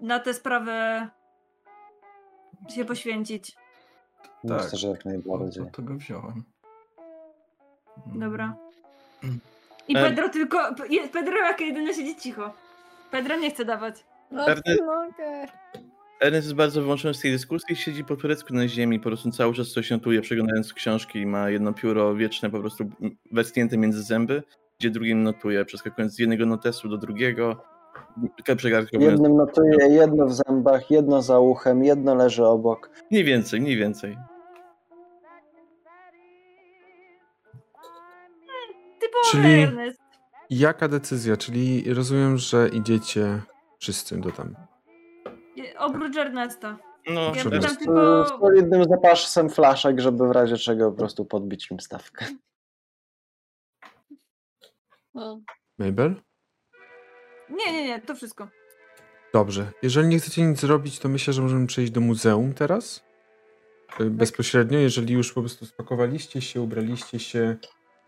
na 0.00 0.20
tę 0.20 0.34
sprawę 0.34 1.08
się 2.74 2.84
poświęcić. 2.84 3.56
Myślę, 4.44 4.78
że 4.78 4.88
jak 4.88 5.04
najbardziej. 5.04 5.64
to 5.72 5.82
go 5.82 5.94
wziąłem. 5.94 6.42
Mm. 8.06 8.20
Dobra. 8.20 8.54
I 9.88 9.96
E- 9.96 10.02
Pedro 10.02 10.28
tylko. 10.28 10.58
Pedro 11.12 11.36
jak 11.36 11.60
jedyny 11.60 11.94
siedzi 11.94 12.16
cicho. 12.16 12.52
Pedro 13.10 13.36
nie 13.36 13.50
chce 13.50 13.64
dawać. 13.64 14.04
No 14.30 14.46
mogę. 14.86 15.46
Ernest 16.20 16.46
jest 16.46 16.56
bardzo 16.56 16.82
włączony 16.82 17.14
w 17.14 17.20
tej 17.20 17.30
dyskusji, 17.32 17.76
siedzi 17.76 18.04
po 18.04 18.16
turecku 18.16 18.54
na 18.54 18.68
ziemi, 18.68 19.00
po 19.00 19.08
prostu 19.08 19.30
cały 19.30 19.54
czas 19.54 19.68
coś 19.68 19.90
notuje, 19.90 20.20
przeglądając 20.20 20.72
książki 20.72 21.18
i 21.18 21.26
ma 21.26 21.50
jedno 21.50 21.72
pióro 21.72 22.14
wieczne 22.14 22.50
po 22.50 22.60
prostu 22.60 22.84
westnięte 23.32 23.76
między 23.78 24.02
zęby, 24.02 24.42
gdzie 24.78 24.90
drugim 24.90 25.22
notuje, 25.22 25.64
przeskakując 25.64 26.14
z 26.14 26.18
jednego 26.18 26.46
notesu 26.46 26.88
do 26.88 26.96
drugiego. 26.98 27.62
Jednym 28.92 29.36
notuję, 29.36 29.76
jedno 29.90 30.26
w 30.26 30.34
zębach, 30.34 30.90
jedno 30.90 31.22
za 31.22 31.38
uchem, 31.38 31.84
jedno 31.84 32.14
leży 32.14 32.44
obok. 32.44 32.90
Mniej 33.10 33.24
więcej, 33.24 33.60
mniej 33.60 33.76
więcej. 33.76 34.18
Typowy 39.00 39.30
Czyli- 39.30 39.62
Ernest. 39.62 40.00
Jaka 40.50 40.88
decyzja? 40.88 41.36
Czyli 41.36 41.94
rozumiem, 41.94 42.36
że 42.38 42.68
idziecie 42.68 43.42
wszyscy 43.78 44.16
do 44.20 44.30
tam. 44.30 44.54
Oprócz 45.78 46.16
Ernesta. 46.16 46.76
No, 47.06 47.20
Ja 47.20 47.30
Proszę 47.30 47.50
pytam 47.50 47.60
bardzo. 47.60 47.74
Z 47.74 47.78
tylko. 47.78 48.38
solidnym 48.40 48.84
zapasem 48.84 49.50
flaszek, 49.50 50.00
żeby 50.00 50.28
w 50.28 50.30
razie 50.30 50.56
czego 50.56 50.90
po 50.90 50.96
prostu 50.98 51.24
podbić 51.24 51.70
im 51.70 51.80
stawkę. 51.80 52.26
No. 55.14 55.40
Mabel? 55.78 56.14
Nie, 57.50 57.72
nie, 57.72 57.84
nie, 57.84 58.00
to 58.00 58.14
wszystko. 58.14 58.48
Dobrze. 59.32 59.72
Jeżeli 59.82 60.08
nie 60.08 60.18
chcecie 60.18 60.42
nic 60.42 60.60
zrobić, 60.60 60.98
to 60.98 61.08
myślę, 61.08 61.32
że 61.32 61.42
możemy 61.42 61.66
przejść 61.66 61.92
do 61.92 62.00
muzeum 62.00 62.54
teraz. 62.54 63.04
Y, 64.00 64.10
Bezpośrednio, 64.10 64.78
jeżeli 64.78 65.14
już 65.14 65.32
po 65.32 65.40
prostu 65.40 65.66
spakowaliście 65.66 66.40
się, 66.40 66.60
ubraliście 66.60 67.18
się 67.18 67.56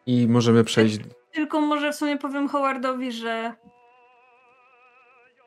i 0.06 0.28
możemy 0.28 0.64
przejść. 0.64 0.98
Tylko 1.32 1.60
może 1.60 1.92
w 1.92 1.96
sumie 1.96 2.18
powiem 2.18 2.48
Howardowi, 2.48 3.12
że. 3.12 3.54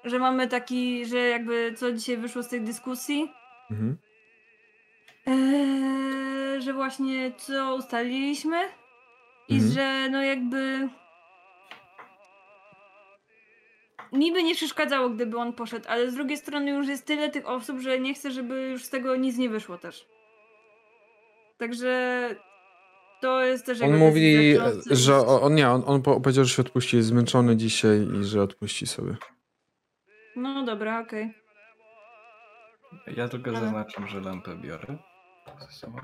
Że 0.03 0.19
mamy 0.19 0.47
taki, 0.47 1.05
że 1.05 1.17
jakby 1.17 1.73
co 1.77 1.91
dzisiaj 1.91 2.17
wyszło 2.17 2.43
z 2.43 2.47
tej 2.49 2.61
dyskusji, 2.61 3.31
Mhm. 3.71 3.97
Eee, 5.25 6.61
że 6.61 6.73
właśnie 6.73 7.31
co 7.37 7.75
ustaliliśmy 7.75 8.57
i 9.47 9.53
Mhm. 9.53 9.71
że 9.73 10.09
no 10.11 10.21
jakby 10.23 10.89
niby 14.11 14.43
nie 14.43 14.55
przeszkadzało, 14.55 15.09
gdyby 15.09 15.37
on 15.37 15.53
poszedł, 15.53 15.85
ale 15.89 16.11
z 16.11 16.15
drugiej 16.15 16.37
strony 16.37 16.71
już 16.71 16.87
jest 16.87 17.05
tyle 17.05 17.29
tych 17.29 17.47
osób, 17.49 17.79
że 17.79 17.99
nie 17.99 18.13
chcę, 18.13 18.31
żeby 18.31 18.69
już 18.71 18.83
z 18.83 18.89
tego 18.89 19.15
nic 19.15 19.37
nie 19.37 19.49
wyszło 19.49 19.77
też. 19.77 20.05
Także 21.57 22.29
to 23.21 23.41
jest 23.41 23.65
też 23.65 23.81
On 23.81 23.97
mówi, 23.97 24.57
że 24.91 25.17
on 25.17 25.55
nie, 25.55 25.69
on, 25.69 25.83
on 25.85 26.01
po- 26.01 26.21
powiedział, 26.21 26.45
że 26.45 26.53
się 26.55 26.61
odpuści, 26.61 26.97
jest 26.97 27.09
zmęczony 27.09 27.57
dzisiaj 27.57 28.07
i 28.21 28.23
że 28.23 28.41
odpuści 28.41 28.87
sobie. 28.87 29.15
No 30.39 30.63
dobra, 30.65 30.99
okej. 30.99 31.33
Ja 33.07 33.27
tylko 33.27 33.49
Ale- 33.49 33.59
zaznaczam, 33.59 34.07
że 34.07 34.21
lampę 34.21 34.55
biorę 34.55 34.97
ze 35.59 35.71
sobą. 35.71 35.99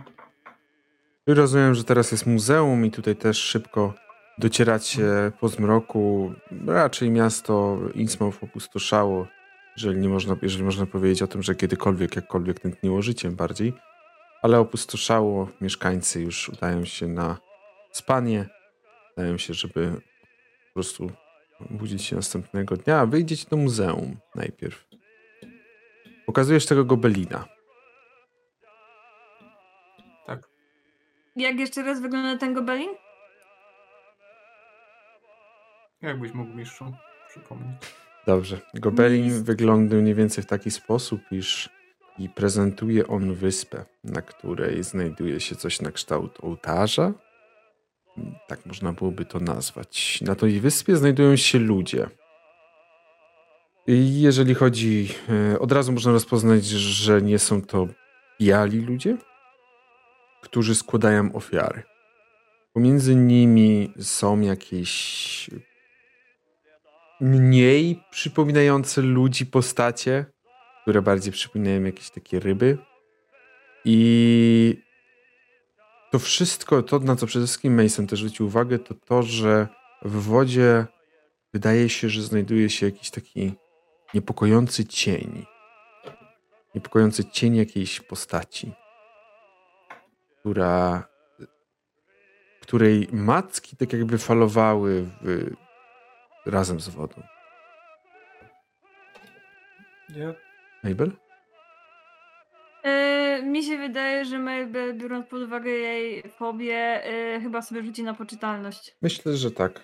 I 1.27 1.33
rozumiem, 1.33 1.75
że 1.75 1.83
teraz 1.83 2.11
jest 2.11 2.25
muzeum 2.25 2.85
i 2.85 2.91
tutaj 2.91 3.15
też 3.15 3.37
szybko 3.37 3.93
docieracie 4.37 5.05
po 5.39 5.47
zmroku. 5.47 6.33
Raczej 6.67 7.09
miasto 7.11 7.77
Innsmouth 7.93 8.43
opustoszało, 8.43 9.27
jeżeli, 9.77 9.99
nie 9.99 10.09
można, 10.09 10.35
jeżeli 10.41 10.63
można 10.63 10.85
powiedzieć 10.85 11.21
o 11.21 11.27
tym, 11.27 11.43
że 11.43 11.55
kiedykolwiek, 11.55 12.15
jakkolwiek 12.15 12.59
tętniło 12.59 13.01
życiem 13.01 13.35
bardziej. 13.35 13.73
Ale 14.41 14.59
opustoszało, 14.59 15.47
mieszkańcy 15.61 16.21
już 16.21 16.49
udają 16.49 16.85
się 16.85 17.07
na 17.07 17.37
spanie. 17.91 18.45
Udają 19.17 19.37
się, 19.37 19.53
żeby 19.53 19.91
po 20.67 20.73
prostu 20.73 21.11
budzić 21.69 22.03
się 22.03 22.15
następnego 22.15 22.77
dnia. 22.77 22.99
A 22.99 23.05
wyjdziecie 23.05 23.49
do 23.49 23.57
muzeum 23.57 24.17
najpierw. 24.35 24.87
Pokazujesz 26.25 26.65
tego 26.65 26.85
gobelina. 26.85 27.45
Tak. 30.25 30.49
Jak 31.35 31.59
jeszcze 31.59 31.83
raz 31.83 32.01
wygląda 32.01 32.37
ten 32.37 32.53
gobelin? 32.53 32.89
Jakbyś 36.01 36.33
mógł 36.33 36.53
mistrzu 36.53 36.93
przypomnieć. 37.29 37.77
Dobrze. 38.27 38.59
Gobelin 38.73 39.25
Jest. 39.25 39.45
wygląda 39.45 39.95
mniej 39.95 40.15
więcej 40.15 40.43
w 40.43 40.47
taki 40.47 40.71
sposób, 40.71 41.21
iż 41.31 41.69
i 42.19 42.29
prezentuje 42.29 43.07
on 43.07 43.33
wyspę, 43.33 43.85
na 44.03 44.21
której 44.21 44.83
znajduje 44.83 45.39
się 45.39 45.55
coś 45.55 45.81
na 45.81 45.91
kształt 45.91 46.37
ołtarza. 46.41 47.13
Tak 48.47 48.65
można 48.65 48.93
byłoby 48.93 49.25
to 49.25 49.39
nazwać. 49.39 50.21
Na 50.21 50.35
tej 50.35 50.59
wyspie 50.59 50.95
znajdują 50.95 51.35
się 51.35 51.59
ludzie. 51.59 52.09
I 53.87 54.21
jeżeli 54.21 54.53
chodzi, 54.55 55.07
e, 55.53 55.59
od 55.59 55.71
razu 55.71 55.91
można 55.91 56.11
rozpoznać, 56.11 56.65
że 56.65 57.21
nie 57.21 57.39
są 57.39 57.61
to 57.61 57.87
biali 58.41 58.81
ludzie, 58.81 59.17
którzy 60.41 60.75
składają 60.75 61.33
ofiary. 61.33 61.83
Pomiędzy 62.73 63.15
nimi 63.15 63.93
są 63.99 64.41
jakieś 64.41 65.49
mniej 67.21 68.03
przypominające 68.11 69.01
ludzi 69.01 69.45
postacie, 69.45 70.25
które 70.81 71.01
bardziej 71.01 71.33
przypominają 71.33 71.83
jakieś 71.83 72.09
takie 72.09 72.39
ryby. 72.39 72.77
I 73.85 74.81
to 76.15 76.19
wszystko, 76.19 76.83
to 76.83 76.99
na 76.99 77.15
co 77.15 77.25
przede 77.25 77.45
wszystkim 77.45 77.83
Mason 77.83 78.07
też 78.07 78.19
zwrócił 78.19 78.45
uwagę, 78.45 78.79
to 78.79 78.93
to, 78.93 79.23
że 79.23 79.67
w 80.01 80.21
wodzie 80.23 80.85
wydaje 81.53 81.89
się, 81.89 82.09
że 82.09 82.21
znajduje 82.21 82.69
się 82.69 82.85
jakiś 82.85 83.09
taki 83.11 83.53
niepokojący 84.13 84.85
cień. 84.85 85.45
Niepokojący 86.75 87.25
cień 87.25 87.55
jakiejś 87.55 88.01
postaci, 88.01 88.71
która 90.39 91.03
której 92.61 93.07
macki 93.11 93.77
tak 93.77 93.93
jakby 93.93 94.17
falowały 94.17 95.05
w, 95.21 95.51
razem 96.45 96.79
z 96.79 96.89
wodą. 96.89 97.23
Ja 100.09 100.33
Mabel? 100.83 101.11
E, 102.85 103.41
mi 103.43 103.63
się 103.63 103.77
wydaje, 103.77 104.25
że 104.25 104.39
Mabel, 104.39 104.97
biorąc 104.97 105.27
pod 105.27 105.41
uwagę 105.41 105.69
jej 105.71 106.23
fobię, 106.29 107.03
e, 107.05 107.39
chyba 107.41 107.61
sobie 107.61 107.83
rzuci 107.83 108.03
na 108.03 108.13
poczytalność. 108.13 108.95
Myślę, 109.01 109.37
że 109.37 109.51
tak. 109.51 109.83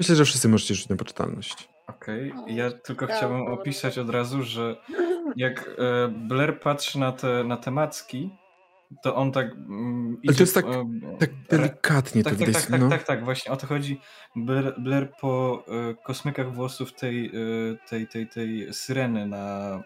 Myślę, 0.00 0.16
że 0.16 0.24
wszyscy 0.24 0.48
możecie 0.48 0.74
rzucić 0.74 0.88
na 0.88 0.96
poczytalność. 0.96 1.68
Okej, 1.86 2.32
O, 2.32 2.44
ja 2.48 2.70
tylko 2.70 3.06
brawo. 3.06 3.18
chciałbym 3.18 3.46
opisać 3.46 3.98
od 3.98 4.10
razu, 4.10 4.42
że 4.42 4.76
jak 5.36 5.70
e, 5.78 6.08
Blair 6.08 6.60
patrzy 6.60 6.98
na 6.98 7.12
te, 7.12 7.44
na 7.44 7.56
te 7.56 7.70
macki, 7.70 8.30
to 9.02 9.14
on 9.14 9.32
tak. 9.32 9.46
Mm, 9.52 10.16
Ale 10.26 10.36
to 10.36 10.42
jest 10.42 10.54
tak- 10.54 10.64
e, 10.66 10.84
Tak 11.18 11.30
delikatnie 11.50 12.22
to 12.24 12.30
tak, 12.30 12.38
tak, 12.38 12.46
widać. 12.48 12.62
tak, 12.62 12.70
tak, 12.70 12.80
no. 12.80 12.88
tak, 12.88 13.02
tak, 13.02 13.24
właśnie 13.24 13.52
o 13.52 13.56
to 13.56 13.66
chodzi. 13.66 14.00
Blair, 14.36 14.74
Blair 14.78 15.12
po 15.20 15.64
e, 15.90 15.94
kosmykach 16.04 16.54
włosów 16.54 16.92
tej, 16.92 17.26
e, 17.26 17.30
tej, 17.88 18.06
tej, 18.06 18.26
tej 18.28 18.74
syreny 18.74 19.26
na 19.26 19.82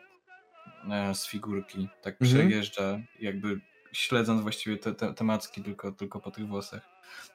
z 1.15 1.27
figurki 1.27 1.89
tak 2.03 2.17
Mhm. 2.21 2.41
przejeżdża, 2.49 2.99
jakby 3.21 3.61
śledząc 3.93 4.43
właściwie 4.43 4.77
te, 4.77 4.95
te, 4.95 5.15
te 5.15 5.25
macki 5.25 5.63
tylko, 5.63 5.93
tylko 5.93 6.21
po 6.21 6.31
tych 6.31 6.47
włosach. 6.49 6.83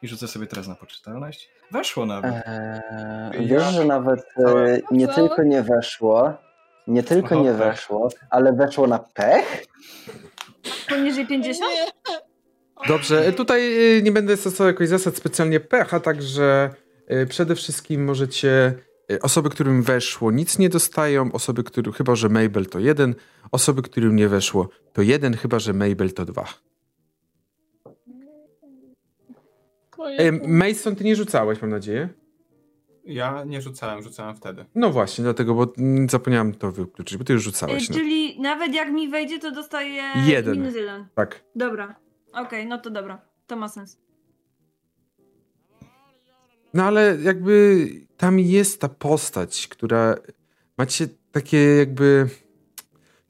I 0.02 0.08
rzucę 0.08 0.28
sobie 0.28 0.48
teraz 0.48 0.68
na 0.68 0.76
poczytalność. 0.76 1.50
Weszło 1.72 2.06
nawet. 2.06 2.34
Eee, 2.46 3.48
wiesz, 3.48 3.64
że 3.64 3.86
nawet 3.86 4.20
e, 4.38 4.80
nie 4.92 5.08
tylko 5.08 5.44
nie 5.44 5.62
weszło, 5.64 6.34
nie 6.88 7.04
tylko 7.04 7.36
nie 7.44 7.54
weszło, 7.54 8.10
ale 8.30 8.54
weszło 8.54 8.88
na 8.88 9.00
pech? 9.00 9.66
Poniżej 10.90 11.28
50? 11.28 11.72
Nie. 11.72 12.20
Dobrze, 12.88 13.26
e, 13.28 13.32
tutaj 13.32 13.62
y, 13.98 14.02
nie 14.04 14.12
będę 14.12 14.38
stosował 14.38 14.68
jakoś 14.68 14.90
zasad 14.90 15.16
specjalnie 15.16 15.60
pecha, 15.60 16.00
także 16.00 16.70
przede 17.30 17.56
wszystkim 17.56 18.04
możecie. 18.06 18.74
Y, 19.12 19.22
Osoby, 19.22 19.50
którym 19.50 19.84
weszło, 19.84 20.32
nic 20.32 20.60
nie 20.60 20.70
dostają. 20.70 21.32
Osoby, 21.32 21.64
którym, 21.64 21.94
chyba 21.94 22.16
że 22.16 22.30
Mabel 22.30 22.66
to 22.66 22.80
jeden. 22.80 23.16
Osoby, 23.52 23.82
którym 23.82 24.16
nie 24.16 24.28
weszło, 24.28 24.70
to 24.94 25.02
jeden, 25.02 25.34
chyba 25.34 25.60
że 25.60 25.74
Mabel 25.74 26.14
to 26.14 26.26
dwa. 26.26 26.46
E, 30.18 30.32
Mason, 30.48 30.96
ty 30.96 31.04
nie 31.04 31.16
rzucałeś, 31.16 31.62
mam 31.62 31.72
nadzieję. 31.72 32.10
Ja 33.06 33.44
nie 33.44 33.62
rzucałem, 33.62 34.04
rzucałem 34.04 34.36
wtedy. 34.36 34.66
No 34.76 34.90
właśnie, 34.92 35.24
dlatego, 35.24 35.56
bo 35.56 35.74
zapomniałem 36.10 36.54
to 36.54 36.72
wykluczyć, 36.72 37.18
bo 37.18 37.24
ty 37.24 37.34
już 37.34 37.44
rzucałeś. 37.44 37.90
No. 37.90 37.96
Czyli 37.96 38.42
nawet 38.42 38.74
jak 38.74 38.92
mi 38.92 39.10
wejdzie, 39.10 39.40
to 39.40 39.52
dostaję 39.52 40.04
Jeden. 40.26 40.58
minus 40.58 40.76
jeden. 40.76 41.06
Tak. 41.16 41.44
Dobra. 41.56 41.96
Okej, 42.34 42.68
no 42.68 42.78
to 42.78 42.90
dobra. 42.90 43.22
To 43.48 43.56
ma 43.56 43.70
sens. 43.70 43.98
No 46.74 46.84
ale 46.84 47.18
jakby 47.22 47.88
tam 48.20 48.40
jest 48.40 48.82
ta 48.82 48.90
postać, 48.90 49.68
która 49.68 50.16
macie 50.78 51.08
takie 51.32 51.58
jakby. 51.58 52.30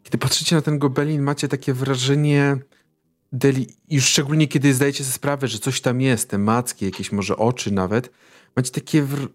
Kiedy 0.03 0.17
patrzycie 0.17 0.55
na 0.55 0.61
ten 0.61 0.79
gobelin, 0.79 1.21
macie 1.21 1.47
takie 1.47 1.73
wrażenie. 1.73 2.57
Deli... 3.31 3.67
Już 3.89 4.05
szczególnie 4.05 4.47
kiedy 4.47 4.73
zdajecie 4.73 5.03
sobie 5.03 5.13
sprawę, 5.13 5.47
że 5.47 5.59
coś 5.59 5.81
tam 5.81 6.01
jest, 6.01 6.29
te 6.29 6.37
macki, 6.37 6.85
jakieś 6.85 7.11
może 7.11 7.37
oczy 7.37 7.71
nawet, 7.71 8.11
macie 8.55 8.71
takie 8.71 9.03
wr... 9.03 9.27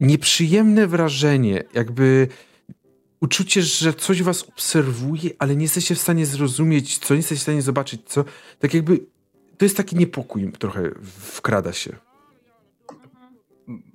nieprzyjemne 0.00 0.86
wrażenie, 0.86 1.64
jakby 1.74 2.28
uczucie, 3.20 3.62
że 3.62 3.94
coś 3.94 4.22
was 4.22 4.42
obserwuje, 4.42 5.30
ale 5.38 5.56
nie 5.56 5.62
jesteście 5.62 5.94
w 5.94 6.00
stanie 6.00 6.26
zrozumieć, 6.26 6.98
co 6.98 7.14
nie 7.14 7.18
jesteście 7.18 7.40
w 7.40 7.42
stanie 7.42 7.62
zobaczyć, 7.62 8.00
co. 8.06 8.24
Tak 8.58 8.74
jakby 8.74 9.06
to 9.58 9.64
jest 9.64 9.76
taki 9.76 9.96
niepokój 9.96 10.52
trochę 10.52 10.90
wkrada 11.04 11.72
się. 11.72 12.05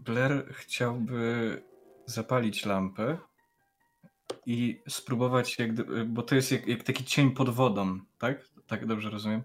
Blair 0.06 0.46
chciałby 0.54 1.62
zapalić 2.06 2.66
lampę 2.66 3.18
i 4.46 4.82
spróbować, 4.90 5.60
jak, 5.60 5.72
bo 6.08 6.22
to 6.24 6.36
jest 6.36 6.52
jak, 6.52 6.68
jak 6.68 6.84
taki 6.84 7.04
cień 7.04 7.32
pod 7.32 7.50
wodą, 7.50 8.00
tak? 8.18 8.48
Tak 8.68 8.86
dobrze 8.86 9.10
rozumiem? 9.10 9.44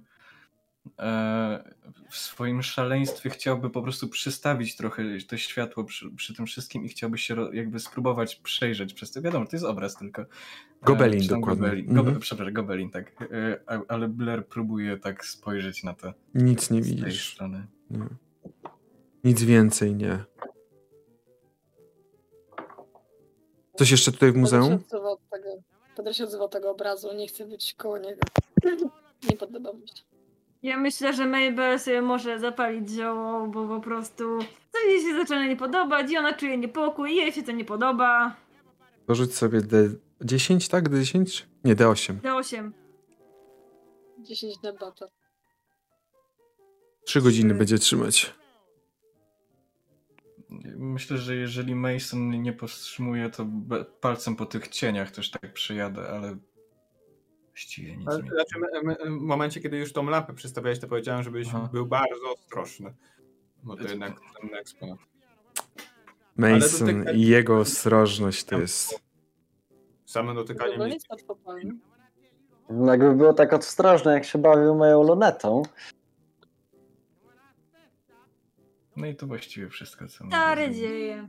E, 0.98 1.74
w 2.10 2.16
swoim 2.16 2.62
szaleństwie 2.62 3.30
chciałby 3.30 3.70
po 3.70 3.82
prostu 3.82 4.08
przystawić 4.08 4.76
trochę 4.76 5.02
to 5.28 5.36
światło 5.36 5.84
przy, 5.84 6.10
przy 6.10 6.34
tym 6.34 6.46
wszystkim 6.46 6.84
i 6.84 6.88
chciałby 6.88 7.18
się 7.18 7.36
jakby 7.52 7.80
spróbować 7.80 8.36
przejrzeć 8.36 8.94
przez 8.94 9.12
to. 9.12 9.22
Wiadomo, 9.22 9.46
to 9.46 9.56
jest 9.56 9.64
obraz 9.64 9.96
tylko. 9.96 10.22
E, 10.22 10.26
Gobelin 10.82 11.28
tam 11.28 11.40
dokładnie. 11.40 11.62
Gobelin, 11.62 11.90
Mhm. 11.90 12.06
Gobe, 12.06 12.20
przepraszam, 12.20 12.54
Gobelin, 12.54 12.90
tak. 12.90 13.12
E, 13.32 13.60
ale 13.88 14.08
Blair 14.08 14.46
próbuje 14.46 14.96
tak 14.96 15.24
spojrzeć 15.24 15.84
na 15.84 15.94
to 15.94 16.14
Nic 16.34 16.70
nie 16.70 16.82
z 16.82 16.86
tej 16.86 16.96
widzisz. 16.96 17.38
Nic 19.24 19.42
więcej 19.42 19.94
nie. 19.94 20.24
Coś 23.78 23.90
jeszcze 23.90 24.12
tutaj 24.12 24.32
w 24.32 24.36
muzeum? 24.36 24.78
Pedro 25.96 26.12
się 26.12 26.24
odzywa 26.24 26.44
od 26.44 26.50
tego 26.50 26.70
obrazu, 26.70 27.12
nie 27.14 27.28
chcę 27.28 27.46
być 27.46 27.74
koło 27.74 27.98
niego. 27.98 28.20
Nie 29.30 29.36
podoba 29.36 29.72
mi 29.72 29.88
się. 29.88 29.94
Ja 30.62 30.76
myślę, 30.76 31.12
że 31.12 31.26
Mabel 31.26 31.78
sobie 31.80 32.02
może 32.02 32.38
zapalić 32.38 32.90
zioło, 32.90 33.46
bo 33.46 33.68
po 33.68 33.80
prostu 33.80 34.38
coś 34.72 34.82
jej 34.88 35.00
się 35.00 35.18
zaczyna 35.18 35.46
nie 35.46 35.56
podobać 35.56 36.10
i 36.10 36.18
ona 36.18 36.32
czuje 36.32 36.58
niepokój 36.58 37.12
i 37.12 37.16
jej 37.16 37.32
się 37.32 37.42
to 37.42 37.52
nie 37.52 37.64
podoba. 37.64 38.36
Dorzuć 39.08 39.34
sobie 39.34 39.60
D10, 39.60 40.70
tak? 40.70 40.88
D10? 40.88 41.44
Nie, 41.64 41.76
D8. 41.76 42.20
D8. 42.20 42.70
10 44.18 44.62
na 44.62 44.72
bata. 44.72 45.06
Trzy 47.04 47.20
godziny 47.20 47.54
będzie 47.54 47.78
trzymać. 47.78 48.34
Myślę, 50.76 51.18
że 51.18 51.36
jeżeli 51.36 51.74
Mason 51.74 52.42
nie 52.42 52.52
powstrzymuje, 52.52 53.30
to 53.30 53.46
palcem 54.00 54.36
po 54.36 54.46
tych 54.46 54.68
cieniach 54.68 55.10
też 55.10 55.30
tak 55.30 55.52
przejadę, 55.52 56.08
ale 56.08 56.36
właściwie 57.48 57.96
nic 57.96 58.08
Ale, 58.08 58.22
mi 58.22 58.28
Znaczy, 58.28 58.54
w 59.06 59.10
momencie, 59.10 59.60
kiedy 59.60 59.76
już 59.76 59.92
tą 59.92 60.10
lampę 60.10 60.34
przystawiałeś, 60.34 60.78
to 60.78 60.88
powiedziałem, 60.88 61.22
żebyś 61.22 61.48
Aha. 61.48 61.68
był 61.72 61.86
bardzo 61.86 62.32
ostrożny. 62.34 62.94
Bo 63.62 63.76
to 63.76 63.82
jednak 63.82 64.20
ten 64.40 64.54
eksponat. 64.54 64.98
Mason 66.36 66.88
dotyka- 66.88 67.14
i 67.14 67.20
jego 67.20 67.58
ostrożność 67.58 68.44
to 68.44 68.58
jest... 68.58 69.00
Same 70.04 70.34
dotykanie 70.34 70.98
łatwopalny. 71.10 71.74
No 72.70 72.92
Jakby 72.92 73.14
było 73.14 73.32
tak 73.32 73.52
ostrożne, 73.52 74.12
jak 74.12 74.24
się 74.24 74.38
bawił 74.38 74.74
moją 74.74 75.02
lunetą. 75.02 75.62
No 78.96 79.06
i 79.06 79.14
to 79.16 79.26
właściwie 79.26 79.68
wszystko, 79.68 80.08
co 80.08 80.24
zrobić. 80.30 80.76
dzieje. 80.76 81.28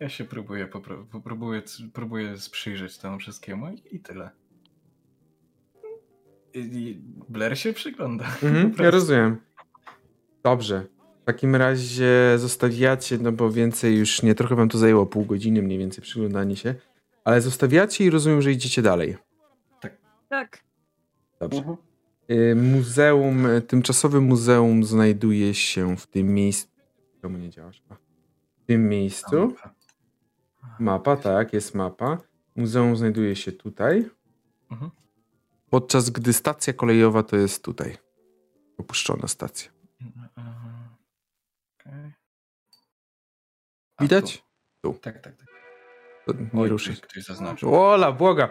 Ja 0.00 0.08
się 0.08 0.24
próbuję, 0.24 0.68
popróbuję, 1.12 1.62
próbuję 1.92 2.38
sprzyjrzeć 2.38 2.98
temu 2.98 3.18
wszystkiemu 3.18 3.68
i, 3.68 3.96
i 3.96 4.00
tyle. 4.00 4.30
I, 6.54 6.58
I 6.58 7.02
Blair 7.28 7.58
się 7.58 7.72
przygląda. 7.72 8.24
Mhm, 8.42 8.74
ja 8.84 8.90
rozumiem. 8.90 9.36
Dobrze. 10.42 10.86
W 11.22 11.24
takim 11.26 11.56
razie 11.56 12.34
zostawiacie, 12.36 13.18
no 13.18 13.32
bo 13.32 13.50
więcej 13.50 13.98
już 13.98 14.22
nie, 14.22 14.34
trochę 14.34 14.56
wam 14.56 14.68
to 14.68 14.78
zajęło 14.78 15.06
pół 15.06 15.24
godziny 15.24 15.62
mniej 15.62 15.78
więcej 15.78 16.02
przyglądanie 16.02 16.56
się, 16.56 16.74
ale 17.24 17.40
zostawiacie 17.40 18.04
i 18.04 18.10
rozumiem, 18.10 18.42
że 18.42 18.52
idziecie 18.52 18.82
dalej. 18.82 19.16
Tak. 20.28 20.64
Dobrze. 21.40 21.58
Mhm. 21.58 21.76
Y, 22.30 22.54
Muzeum, 22.54 23.46
tymczasowe 23.66 24.20
muzeum 24.20 24.84
znajduje 24.84 25.54
się 25.54 25.96
w 25.96 26.06
tym 26.06 26.34
miejscu. 26.34 26.73
Czemu 27.24 27.38
nie 27.38 27.50
działasz? 27.50 27.82
A. 27.88 27.94
W 27.94 28.66
tym 28.66 28.88
miejscu. 28.88 29.54
Mapa, 30.78 31.16
tak, 31.16 31.52
jest 31.52 31.74
mapa. 31.74 32.18
Muzeum 32.56 32.96
znajduje 32.96 33.36
się 33.36 33.52
tutaj. 33.52 34.10
Mhm. 34.70 34.90
Podczas 35.70 36.10
gdy 36.10 36.32
stacja 36.32 36.72
kolejowa 36.72 37.22
to 37.22 37.36
jest 37.36 37.64
tutaj. 37.64 37.96
Opuszczona 38.78 39.28
stacja. 39.28 39.70
A, 43.96 44.02
Widać? 44.02 44.44
Tu. 44.80 44.92
Tak, 44.92 45.20
tak, 45.20 45.36
tak. 45.36 45.46
To 46.26 46.32
nie 46.32 46.62
Oj, 46.62 46.68
ruszy. 46.68 46.92
Ktoś, 46.92 47.10
ktoś 47.10 47.24
zaznaczył. 47.24 47.74
Ola, 47.74 48.12
błoga! 48.12 48.48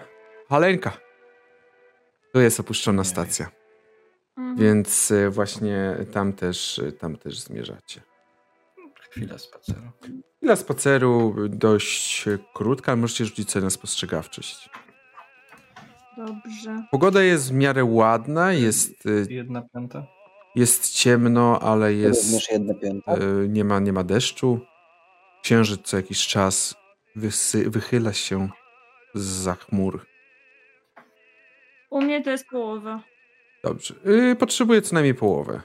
Haleńka! 0.50 0.98
To 2.32 2.40
jest 2.40 2.60
opuszczona 2.60 3.03
stacja. 3.03 3.50
Mhm. 4.38 4.58
Więc 4.58 5.11
y, 5.11 5.30
właśnie 5.30 5.95
tam 6.14 6.34
też, 6.34 6.80
y, 6.80 6.92
tam 6.92 7.18
też 7.18 7.40
zmierzacie. 7.40 8.12
Chwila 9.14 9.38
spaceru. 9.38 9.82
Chwila 10.38 10.56
spaceru 10.56 11.35
dość 11.50 12.25
krótka, 12.53 12.92
ale 12.92 13.01
możecie 13.01 13.25
rzucić 13.25 13.51
sobie 13.51 13.64
na 13.64 13.69
spostrzegawczość. 13.69 14.69
Dobrze. 16.17 16.83
Pogoda 16.92 17.22
jest 17.24 17.50
w 17.50 17.53
miarę 17.53 17.83
ładna, 17.85 18.53
jest, 18.53 19.06
y, 19.06 19.25
Jedna 19.30 19.61
piąta? 19.74 20.08
jest 20.56 20.93
ciemno, 20.93 21.59
ale 21.61 21.93
jest, 21.93 22.24
Również 22.24 22.51
jedna 22.51 22.74
piąta. 22.74 23.16
y, 23.17 23.50
nie, 23.50 23.64
ma, 23.64 23.80
nie 23.80 23.93
ma 23.93 24.03
deszczu. 24.03 24.59
Księżyc 25.43 25.82
co 25.82 25.98
jakiś 25.98 26.27
czas 26.27 26.75
wysy, 27.16 27.69
wychyla 27.69 28.14
się 28.14 28.50
za 29.16 29.53
chmur. 29.56 30.06
U 31.90 32.01
mnie 32.01 32.24
to 32.24 32.30
jest 32.30 32.48
połowa. 32.48 33.03
Dobrze. 33.64 33.95
Y, 34.32 34.35
potrzebuję 34.35 34.82
co 34.82 34.93
najmniej 34.93 35.16
połowę. 35.16 35.61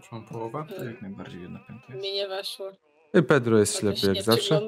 Też 0.00 0.12
mam 0.12 0.24
połowę. 0.24 0.64
To 0.76 0.84
jak 0.84 1.02
najbardziej 1.02 1.42
jedna 1.42 1.58
piąta 1.58 1.84
jest. 1.88 2.02
Mi 2.02 2.12
nie 2.12 2.28
weszło. 2.28 2.72
Y, 3.16 3.22
Pedro 3.22 3.58
jest 3.58 3.78
ślepy 3.78 4.06
jak 4.14 4.24
zawsze. 4.24 4.60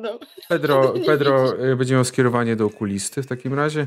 Pedro, 0.48 0.94
Pedro 1.06 1.64
y, 1.64 1.76
będzie 1.76 1.94
miał 1.94 2.04
skierowanie 2.04 2.56
do 2.56 2.66
okulisty 2.66 3.22
w 3.22 3.26
takim 3.26 3.54
razie. 3.54 3.86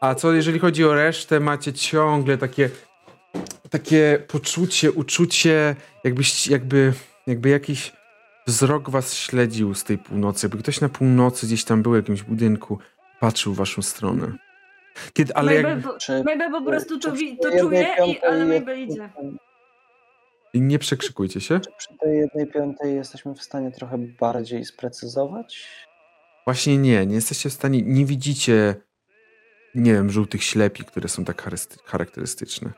A 0.00 0.14
co 0.14 0.32
jeżeli 0.32 0.58
chodzi 0.58 0.84
o 0.84 0.94
resztę, 0.94 1.40
macie 1.40 1.72
ciągle 1.72 2.38
takie 2.38 2.70
takie 3.70 4.22
poczucie, 4.28 4.92
uczucie, 4.92 5.76
jakbyś, 6.04 6.46
jakby, 6.46 6.92
jakby 7.26 7.48
jakiś 7.48 7.92
wzrok 8.46 8.90
was 8.90 9.14
śledził 9.14 9.74
z 9.74 9.84
tej 9.84 9.98
północy. 9.98 10.46
Jakby 10.46 10.62
ktoś 10.62 10.80
na 10.80 10.88
północy 10.88 11.46
gdzieś 11.46 11.64
tam 11.64 11.82
był 11.82 11.92
w 11.92 11.96
jakimś 11.96 12.22
budynku, 12.22 12.78
patrzył 13.20 13.54
w 13.54 13.56
waszą 13.56 13.82
stronę. 13.82 14.32
Kiedy, 15.12 15.34
ale 15.34 15.54
jak, 15.54 15.64
Mabel, 15.64 16.24
Mabel 16.24 16.50
po 16.50 16.62
prostu 16.62 16.98
to, 16.98 17.10
to 17.42 17.58
czuje, 17.60 17.86
i, 18.06 18.20
ale 18.20 18.44
Mabel 18.44 18.78
idzie. 18.78 19.10
Nie 20.54 20.78
przekrzykujcie 20.78 21.40
się. 21.40 21.60
Czy 21.60 21.70
przy 21.78 21.88
tej 22.00 22.16
jednej 22.16 22.46
piątej 22.46 22.94
jesteśmy 22.94 23.34
w 23.34 23.42
stanie 23.42 23.70
trochę 23.70 23.98
bardziej 23.98 24.64
sprecyzować? 24.64 25.66
Właśnie 26.44 26.78
nie, 26.78 27.06
nie 27.06 27.14
jesteście 27.14 27.50
w 27.50 27.52
stanie, 27.52 27.82
nie 27.82 28.06
widzicie, 28.06 28.74
nie 29.74 29.92
wiem, 29.92 30.10
żółtych 30.10 30.44
ślepi, 30.44 30.84
które 30.84 31.08
są 31.08 31.24
tak 31.24 31.48
charakterystyczne. 31.84 32.72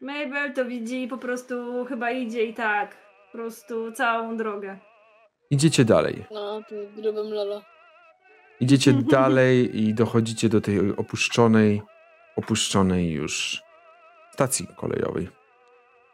Mabel 0.00 0.52
to 0.54 0.64
widzi 0.64 1.02
i 1.02 1.08
po 1.08 1.18
prostu 1.18 1.84
chyba 1.84 2.10
idzie 2.10 2.44
i 2.44 2.54
tak. 2.54 2.96
Po 3.32 3.38
prostu 3.38 3.92
całą 3.92 4.36
drogę. 4.36 4.78
Idziecie 5.50 5.84
dalej. 5.84 6.24
No, 6.30 6.62
grubym 6.96 7.32
lolo. 7.32 7.62
Idziecie 8.60 8.92
dalej 9.18 9.82
i 9.82 9.94
dochodzicie 9.94 10.48
do 10.48 10.60
tej 10.60 10.96
opuszczonej, 10.96 11.82
opuszczonej 12.36 13.10
już 13.10 13.62
stacji 14.32 14.66
kolejowej, 14.76 15.28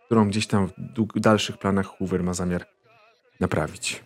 którą 0.08 0.28
gdzieś 0.28 0.46
tam 0.46 0.68
w 1.16 1.20
dalszych 1.20 1.58
planach 1.58 1.86
Hoover 1.86 2.22
ma 2.22 2.34
zamiar 2.34 2.66
naprawić. 3.40 4.02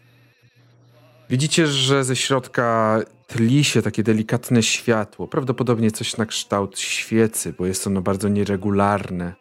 Widzicie, 1.31 1.67
że 1.67 2.05
ze 2.05 2.17
środka 2.17 2.99
tli 3.27 3.65
się 3.65 3.83
takie 3.83 4.03
delikatne 4.03 4.63
światło, 4.63 5.29
prawdopodobnie 5.29 5.91
coś 5.91 6.17
na 6.17 6.27
kształt 6.27 6.79
świecy, 6.79 7.53
bo 7.59 7.67
jest 7.67 7.87
ono 7.87 8.01
bardzo 8.03 8.29
nieregularne. 8.29 9.35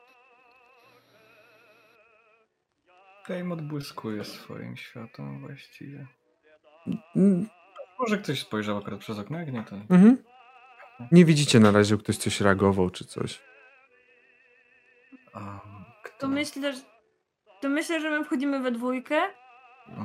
Game 3.28 3.54
odbłyskuje 3.54 4.24
swoim 4.24 4.78
światłem 4.78 5.40
właściwie. 5.40 6.08
Mm, 7.16 7.48
Może 8.00 8.18
ktoś 8.18 8.42
spojrzał 8.42 8.78
akurat 8.78 9.00
przez 9.00 9.20
okno, 9.20 9.40
jak 9.40 9.54
nie 9.54 9.64
to... 9.64 9.76
Mhm. 9.76 10.18
Nie 11.12 11.26
widzicie 11.26 11.60
na 11.60 11.72
razie, 11.72 11.98
ktoś 11.98 12.18
coś 12.18 12.42
reagował 12.42 12.90
czy 12.90 13.06
coś. 13.06 13.42
Kto? 15.28 15.62
To 16.22 16.28
myślę, 16.28 16.74
że, 16.74 16.82
to 17.62 17.70
myślę, 17.70 18.02
że 18.02 18.10
my 18.10 18.24
wchodzimy 18.26 18.60
we 18.60 18.72
dwójkę 18.72 19.16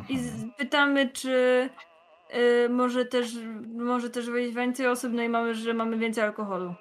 i 0.09 0.15
Mhm. 0.15 0.19
z- 0.19 0.57
pytamy, 0.59 1.09
czy 1.09 1.69
y, 2.65 2.69
może, 2.69 3.05
też, 3.05 3.29
może 3.77 4.11
też 4.11 4.31
wejść 4.31 4.55
więcej 4.55 4.87
osób, 4.87 5.13
no 5.13 5.23
i 5.23 5.29
mamy, 5.29 5.55
że 5.55 5.75
mamy 5.75 5.99
więcej 5.99 6.25
alkoholu. 6.25 6.75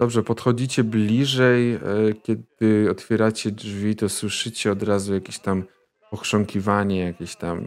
Dobrze, 0.00 0.22
podchodzicie 0.22 0.84
bliżej. 0.84 1.72
e, 1.74 1.78
Kiedy 2.22 2.88
otwieracie 2.90 3.50
drzwi, 3.50 3.96
to 3.96 4.08
słyszycie 4.08 4.72
od 4.72 4.82
razu 4.82 5.14
jakieś 5.14 5.38
tam 5.38 5.64
ochrząkiwanie, 6.10 7.00
jakieś 7.04 7.36
tam 7.36 7.66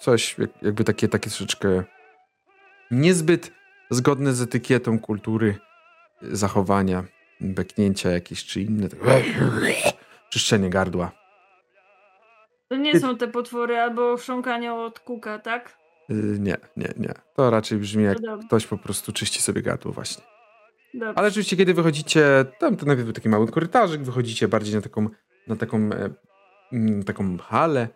coś, 0.00 0.38
jak- 0.38 0.62
jakby 0.62 0.84
takie, 0.84 1.08
takie 1.08 1.30
troszeczkę 1.30 1.84
niezbyt 2.90 3.52
zgodne 3.90 4.32
z 4.32 4.42
etykietą 4.42 4.98
kultury 4.98 5.54
e, 6.22 6.36
zachowania, 6.36 7.04
beknięcia 7.40 8.10
jakieś 8.10 8.44
czy 8.44 8.60
inne. 8.60 8.88
tak- 8.88 9.00
Czyszczenie 10.30 10.70
gardła. 10.70 11.12
To 12.68 12.76
nie 12.76 13.00
są 13.00 13.16
te 13.16 13.28
potwory 13.28 13.76
albo 13.78 14.16
chrząkanie 14.16 14.74
od 14.74 15.00
kuka, 15.00 15.38
tak? 15.38 15.76
Y, 16.10 16.14
Nie, 16.40 16.56
nie, 16.76 16.88
nie. 16.96 17.14
To 17.36 17.50
raczej 17.50 17.78
brzmi 17.78 18.04
jak 18.04 18.18
No 18.22 18.38
ktoś 18.38 18.66
po 18.66 18.78
prostu 18.78 19.12
czyści 19.12 19.42
sobie 19.42 19.62
gardło 19.62 19.92
właśnie. 19.92 20.24
Dobrze. 20.94 21.18
Ale 21.18 21.28
rzeczywiście, 21.30 21.56
kiedy 21.56 21.74
wychodzicie, 21.74 22.44
tam 22.58 22.76
to 22.76 22.86
najpierw 22.86 23.04
był 23.06 23.12
taki 23.14 23.28
mały 23.28 23.46
korytarzyk, 23.48 24.02
wychodzicie 24.02 24.48
bardziej 24.48 24.74
na 24.74 24.80
taką, 24.80 25.08
na 25.46 25.56
taką, 25.56 25.76
e, 25.92 26.10
mm, 26.72 27.02
taką 27.04 27.38
halę 27.38 27.88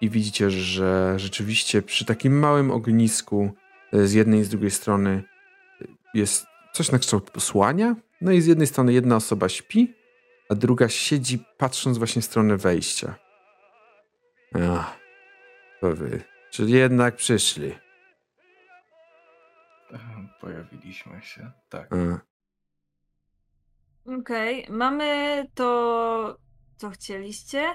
i 0.00 0.10
widzicie, 0.10 0.50
że 0.50 1.14
rzeczywiście 1.16 1.82
przy 1.82 2.04
takim 2.04 2.38
małym 2.38 2.70
ognisku 2.70 3.50
e, 3.92 4.06
z 4.06 4.12
jednej 4.12 4.40
i 4.40 4.44
z 4.44 4.48
drugiej 4.48 4.70
strony 4.70 5.22
e, 5.82 5.84
jest 6.14 6.46
coś 6.78 6.92
na 6.92 6.98
kształt 6.98 7.30
posłania. 7.30 7.96
No 8.20 8.32
i 8.32 8.40
z 8.40 8.46
jednej 8.46 8.66
strony 8.66 8.92
jedna 8.92 9.16
osoba 9.16 9.48
śpi, 9.48 9.94
a 10.48 10.54
druga 10.54 10.88
siedzi 10.88 11.44
patrząc 11.58 11.98
właśnie 11.98 12.22
w 12.22 12.24
stronę 12.24 12.56
wejścia. 12.56 13.14
Ach, 14.54 14.98
to 15.80 15.94
wy. 15.94 16.22
Czyli 16.50 16.72
jednak 16.72 17.16
przyszli. 17.16 17.74
Pojawiliśmy 20.40 21.22
się, 21.22 21.50
tak. 21.68 21.90
Okej, 24.20 24.66
mamy 24.70 25.44
to, 25.54 26.38
co 26.76 26.90
chcieliście. 26.90 27.74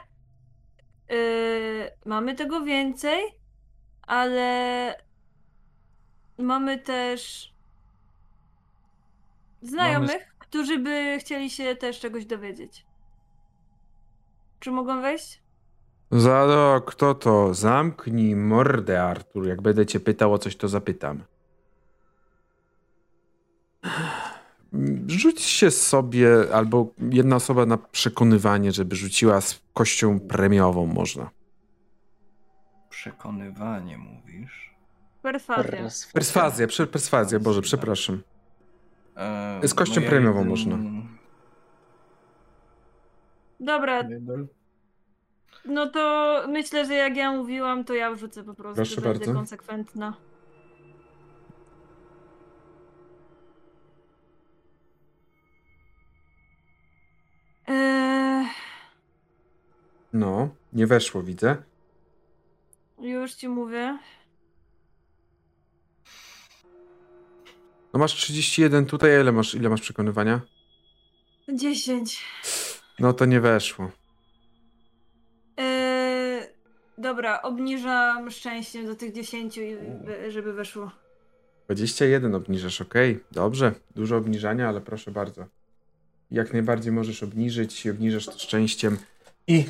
Yy, 1.10 1.92
mamy 2.06 2.36
tego 2.36 2.62
więcej, 2.62 3.24
ale 4.02 4.96
mamy 6.38 6.80
też 6.80 7.53
znajomych, 9.70 10.36
którzy 10.40 10.80
by 10.80 11.18
chcieli 11.20 11.50
się 11.50 11.76
też 11.76 12.00
czegoś 12.00 12.26
dowiedzieć. 12.26 12.86
Czy 14.60 14.72
mogą 14.72 15.02
wejść? 15.02 15.44
Zado, 16.12 16.82
kto 16.86 17.16
to? 17.16 17.54
Zamknij 17.54 18.36
mordę, 18.36 19.04
Artur. 19.04 19.48
Jak 19.48 19.62
będę 19.62 19.86
cię 19.86 20.00
pytał 20.00 20.34
o 20.34 20.38
coś, 20.38 20.56
to 20.56 20.68
zapytam. 20.68 21.24
Rzuć 25.08 25.42
się 25.42 25.72
sobie, 25.72 26.30
albo 26.54 26.88
jedna 27.12 27.36
osoba 27.36 27.66
na 27.66 27.78
przekonywanie, 27.78 28.72
żeby 28.72 28.96
rzuciła 28.96 29.42
z 29.42 29.62
kością 29.74 30.20
premiową 30.20 30.86
można. 30.86 31.30
Przekonywanie 32.90 33.98
mówisz. 33.98 34.76
Perswazja. 35.22 35.90
Perswazja, 36.14 36.68
perswazja, 36.92 37.40
Boże, 37.40 37.62
przepraszam. 37.62 38.22
E, 39.18 39.68
Z 39.68 39.74
kością 39.74 40.02
ja 40.02 40.10
premiową 40.10 40.38
jeden- 40.40 40.50
można. 40.50 40.78
Dobra, 43.60 44.04
no 45.66 45.90
to 45.90 46.44
myślę, 46.50 46.86
że 46.86 46.94
jak 46.94 47.18
ja 47.18 47.32
mówiłam, 47.32 47.84
to 47.84 47.94
ja 47.94 48.12
wrzucę 48.12 48.44
po 48.44 48.54
prostu. 48.54 48.76
Proszę 48.76 49.02
Będę 49.02 49.20
bardzo. 49.20 49.34
konsekwentna. 49.34 50.14
Eee, 57.68 58.46
No, 60.14 60.50
nie 60.74 60.88
weszło, 60.88 61.24
widzę. 61.24 61.64
już 63.00 63.34
ci 63.34 63.48
mówię. 63.50 63.98
No 67.94 68.00
masz 68.00 68.14
31 68.14 68.86
tutaj, 68.86 69.16
a 69.18 69.22
ile 69.22 69.32
masz, 69.32 69.56
ile 69.56 69.70
masz 69.70 69.82
przekonywania? 69.82 70.42
10. 71.54 72.22
No 73.00 73.14
to 73.14 73.26
nie 73.26 73.42
weszło. 73.42 73.92
Eee, 75.58 76.42
dobra, 76.98 77.42
obniżam 77.42 78.32
szczęście 78.32 78.84
do 78.84 78.96
tych 78.96 79.14
10, 79.14 79.58
i 79.58 79.76
we- 80.06 80.32
żeby 80.32 80.54
weszło. 80.54 80.92
21 81.66 82.36
obniżasz, 82.36 82.82
ok. 82.82 82.94
Dobrze, 83.32 83.72
dużo 83.96 84.18
obniżania, 84.18 84.70
ale 84.70 84.82
proszę 84.82 85.12
bardzo. 85.12 85.46
Jak 86.32 86.54
najbardziej 86.54 86.92
możesz 86.92 87.24
obniżyć 87.24 87.86
i 87.86 87.90
obniżasz 87.90 88.26
to 88.26 88.40
szczęściem. 88.40 88.98
I. 89.48 89.66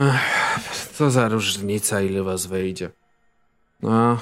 Ech, 0.00 0.90
co 0.92 1.10
za 1.10 1.28
różnica, 1.28 2.00
ile 2.00 2.22
was 2.22 2.46
wejdzie. 2.46 2.90
No. 3.82 4.20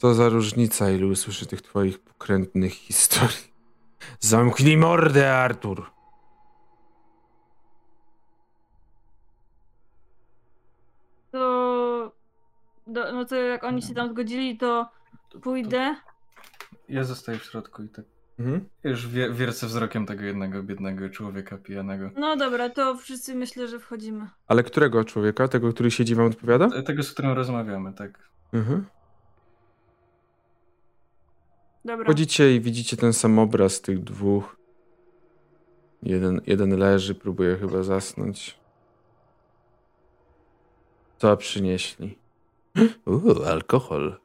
Co 0.00 0.14
za 0.14 0.28
różnica, 0.28 0.90
ile 0.90 1.06
usłyszy 1.06 1.46
tych 1.46 1.62
twoich 1.62 1.98
pokrętnych 1.98 2.72
historii. 2.72 3.50
Zamknij 4.20 4.76
mordę, 4.76 5.36
Artur. 5.36 5.90
To. 11.32 12.12
Do, 12.86 13.12
no 13.12 13.24
to 13.24 13.36
jak 13.36 13.64
oni 13.64 13.82
się 13.82 13.94
tam 13.94 14.10
zgodzili, 14.10 14.58
to 14.58 14.88
pójdę. 15.42 15.96
Ja 16.88 17.04
zostaję 17.04 17.38
w 17.38 17.44
środku 17.44 17.82
i 17.82 17.88
tak 17.88 18.04
Mhm. 18.38 18.68
już 18.84 19.08
wie, 19.08 19.30
wiercę 19.32 19.66
wzrokiem 19.66 20.06
tego 20.06 20.24
jednego 20.24 20.62
biednego 20.62 21.08
człowieka 21.10 21.58
pijanego. 21.58 22.10
No 22.16 22.36
dobra, 22.36 22.70
to 22.70 22.96
wszyscy 22.96 23.34
myślę, 23.34 23.68
że 23.68 23.78
wchodzimy. 23.78 24.28
Ale 24.46 24.62
którego 24.62 25.04
człowieka? 25.04 25.48
Tego, 25.48 25.72
który 25.72 25.90
siedzi 25.90 26.14
wam 26.14 26.26
odpowiada? 26.26 26.82
Tego, 26.82 27.02
z 27.02 27.12
którym 27.12 27.32
rozmawiamy, 27.32 27.92
tak. 27.92 28.28
Mhm. 28.52 28.86
Dobra. 31.84 32.06
Chodzicie 32.06 32.54
i 32.54 32.60
widzicie 32.60 32.96
ten 32.96 33.12
sam 33.12 33.38
obraz 33.38 33.80
tych 33.80 34.04
dwóch. 34.04 34.56
Jeden, 36.02 36.40
jeden 36.46 36.78
leży, 36.78 37.14
próbuje 37.14 37.56
chyba 37.56 37.82
zasnąć. 37.82 38.58
Co 41.18 41.36
przynieśli? 41.36 42.18
Uuu, 43.06 43.42
alkohol. 43.46 44.20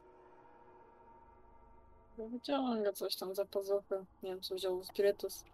Wyciąga 2.18 2.92
coś 2.92 3.16
tam 3.16 3.34
za 3.34 3.44
pazuchę. 3.44 4.04
Nie 4.22 4.30
wiem, 4.30 4.40
co 4.40 4.54
wziął 4.54 4.84
spirytus. 4.84 5.44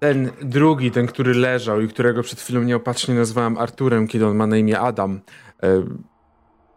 Ten 0.00 0.30
drugi, 0.42 0.90
ten, 0.90 1.06
który 1.06 1.34
leżał 1.34 1.80
i 1.80 1.88
którego 1.88 2.22
przed 2.22 2.40
chwilą 2.40 2.62
nieopatrznie 2.62 3.14
nazwałem 3.14 3.58
Arturem, 3.58 4.08
kiedy 4.08 4.26
on 4.26 4.36
ma 4.36 4.46
na 4.46 4.56
imię 4.56 4.80
Adam, 4.80 5.20
e, 5.62 5.84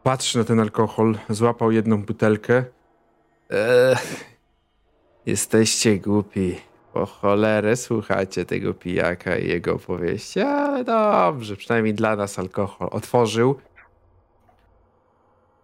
patrzy 0.03 0.37
na 0.37 0.43
ten 0.43 0.59
alkohol, 0.59 1.17
złapał 1.29 1.71
jedną 1.71 2.03
butelkę, 2.03 2.65
Jesteście 5.25 5.99
głupi. 5.99 6.55
Po 6.93 7.05
cholerę 7.05 7.75
słuchacie 7.75 8.45
tego 8.45 8.73
pijaka 8.73 9.37
i 9.37 9.47
jego 9.47 9.73
opowieści, 9.73 10.39
ale 10.39 10.83
dobrze, 10.83 11.55
przynajmniej 11.55 11.93
dla 11.93 12.15
nas 12.15 12.39
alkohol. 12.39 12.89
Otworzył. 12.91 13.55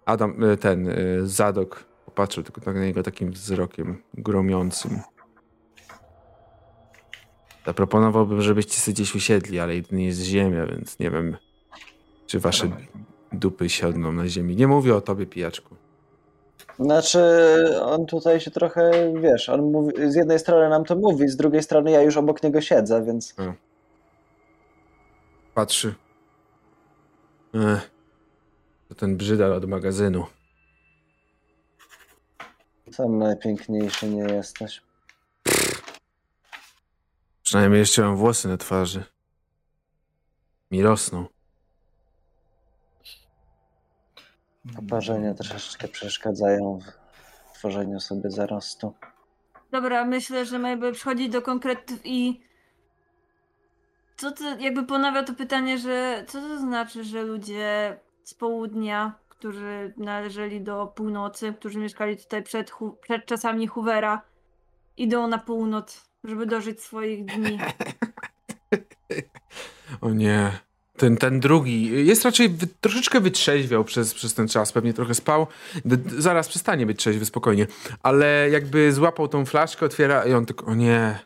Adam, 0.05 0.43
e, 0.43 0.57
ten, 0.57 0.89
e, 0.89 0.95
Zadok 1.23 1.85
popatrzył 2.05 2.43
tylko 2.43 2.61
tak 2.61 2.75
na 2.75 2.85
niego 2.85 3.03
takim 3.03 3.31
wzrokiem 3.31 4.01
gromiącym. 4.13 4.99
Zaproponowałbym, 7.65 8.41
żebyście 8.41 8.73
sobie 8.73 8.93
gdzieś 8.95 9.15
usiedli, 9.15 9.59
ale 9.59 9.75
jedynie 9.75 10.05
jest 10.05 10.21
ziemia, 10.21 10.65
więc 10.65 10.99
nie 10.99 11.11
wiem, 11.11 11.37
czy 12.27 12.39
wasze 12.39 12.69
dupy 13.31 13.69
siadną 13.69 14.11
na 14.11 14.27
ziemi. 14.27 14.55
Nie 14.55 14.67
mówię 14.67 14.95
o 14.95 15.01
tobie, 15.01 15.25
pijaczku. 15.25 15.75
Znaczy, 16.80 17.19
on 17.82 18.06
tutaj 18.06 18.40
się 18.40 18.51
trochę, 18.51 19.14
wiesz, 19.22 19.49
on 19.49 19.72
mówi, 19.72 20.11
z 20.11 20.16
jednej 20.16 20.40
strony 20.40 20.69
nam 20.69 20.85
to 20.85 20.95
mówi, 20.95 21.27
z 21.27 21.35
drugiej 21.35 21.64
strony 21.64 21.91
ja 21.91 22.01
już 22.01 22.17
obok 22.17 22.43
niego 22.43 22.61
siedzę, 22.61 23.06
więc 23.06 23.35
Patrzy. 25.53 25.95
Ech, 27.53 27.91
to 28.90 28.95
ten 28.95 29.17
brzydal 29.17 29.53
od 29.53 29.66
magazynu. 29.66 30.25
sam 32.91 33.17
najpiękniejszy 33.17 34.08
nie 34.09 34.24
jesteś. 34.24 34.82
Przynajmniej 37.43 37.80
jeszcze 37.80 38.01
mam 38.01 38.16
włosy 38.16 38.48
na 38.48 38.58
twarzy. 38.58 39.03
Mi 40.72 40.82
rosną. 40.82 41.25
Oparzenia 44.77 45.33
troszeczkę 45.33 45.88
przeszkadzają 45.88 46.80
w 47.51 47.57
tworzeniu 47.57 47.99
sobie 47.99 48.31
zarostu. 48.31 48.93
Dobra, 49.72 50.06
myślę, 50.06 50.45
że 50.45 50.59
Mabel 50.59 50.93
przychodzi 50.93 51.30
do 51.30 51.41
konkretów 51.41 51.99
i 52.03 52.41
co 54.17 54.31
to, 54.31 54.57
jakby 54.59 54.83
ponawia 54.83 55.23
to 55.23 55.33
pytanie, 55.33 55.77
że 55.77 56.23
co 56.27 56.41
to 56.41 56.59
znaczy, 56.59 57.03
że 57.03 57.23
ludzie 57.23 57.98
z 58.23 58.33
południa, 58.33 59.14
którzy 59.30 59.93
należeli 59.98 60.61
do 60.61 60.88
północy, 60.88 61.53
którzy 61.53 61.80
mieszkali 61.80 62.17
tutaj 62.17 62.43
przed, 62.43 62.72
przed 63.01 63.25
czasami 63.25 63.67
Hoovera, 63.67 64.22
idą 64.98 65.27
na 65.27 65.38
północ, 65.38 66.09
żeby 66.23 66.45
dożyć 66.45 66.81
swoich 66.81 67.25
dni. 67.25 67.59
O 70.01 70.09
nie. 70.09 70.59
Ten, 70.99 71.17
ten 71.17 71.39
drugi 71.39 72.07
jest 72.07 72.25
raczej 72.25 72.57
troszeczkę 72.81 73.21
wytrzeźwiał 73.21 73.83
przez, 73.83 74.13
przez 74.13 74.33
ten 74.33 74.47
czas, 74.47 74.71
pewnie 74.71 74.93
trochę 74.93 75.15
spał. 75.15 75.47
D, 75.85 76.21
zaraz 76.21 76.47
przestanie 76.47 76.85
być 76.85 76.99
trzeźwy, 76.99 77.25
spokojnie. 77.25 77.67
Ale 78.03 78.49
jakby 78.49 78.93
złapał 78.93 79.27
tą 79.27 79.45
flaszkę, 79.45 79.85
otwiera 79.85 80.25
i 80.25 80.33
on 80.33 80.45
tylko, 80.45 80.65
o 80.65 80.75
nie. 80.75 81.19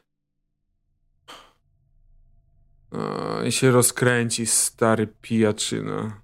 O, 2.92 3.43
I 3.43 3.52
się 3.52 3.72
rozkręci, 3.72 4.45
stary 4.45 5.08
pijaczyna. 5.22 6.22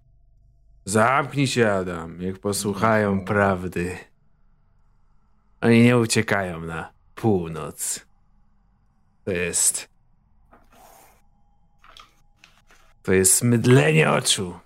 Zamknij 0.86 1.48
się, 1.48 1.72
Adam, 1.72 2.20
niech 2.20 2.40
posłuchają 2.40 3.26
prawdy. 3.26 3.98
Oni 5.62 5.84
nie 5.84 5.98
uciekają 5.98 6.62
na 6.62 6.94
północ. 7.16 8.06
To 9.26 9.32
jest 9.32 9.90
To 13.10 13.14
jest 13.14 13.44
mydlenie 13.44 14.12
oczu. 14.12 14.60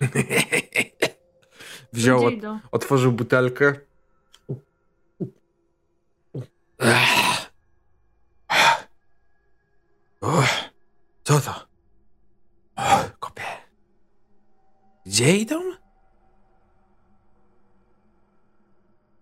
Wziął, 1.92 2.24
od, 2.26 2.34
otworzył 2.70 3.12
butelkę. 3.12 3.74
Co 11.24 11.40
to? 11.40 11.66
Kopie. 13.20 13.42
Gdzie 15.06 15.36
idą? 15.36 15.60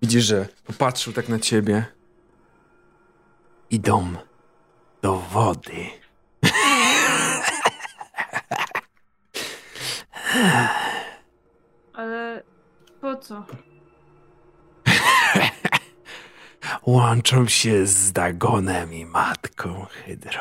Widzisz, 0.03 0.25
że 0.25 0.49
popatrzył 0.65 1.13
tak 1.13 1.29
na 1.29 1.39
ciebie. 1.39 1.87
Idą 3.71 4.15
do 5.03 5.17
wody. 5.17 6.00
Ale 11.93 12.43
po 13.01 13.17
co? 13.17 13.47
Łączą 16.87 17.49
się 17.49 17.87
z 17.87 18.13
Dagonem 18.13 18.95
i 18.95 19.05
matką 19.05 19.87
Hydrą. 19.91 20.41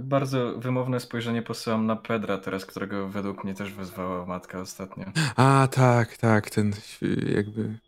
Bardzo 0.00 0.58
wymowne 0.58 1.00
spojrzenie 1.00 1.42
posyłam 1.42 1.86
na 1.86 1.96
Pedra 1.96 2.38
teraz, 2.38 2.66
którego 2.66 3.08
według 3.08 3.44
mnie 3.44 3.54
też 3.54 3.72
wezwała 3.72 4.26
matka 4.26 4.60
ostatnio. 4.60 5.04
A, 5.36 5.68
tak, 5.70 6.16
tak, 6.16 6.50
ten 6.50 6.72
jakby 7.34 7.78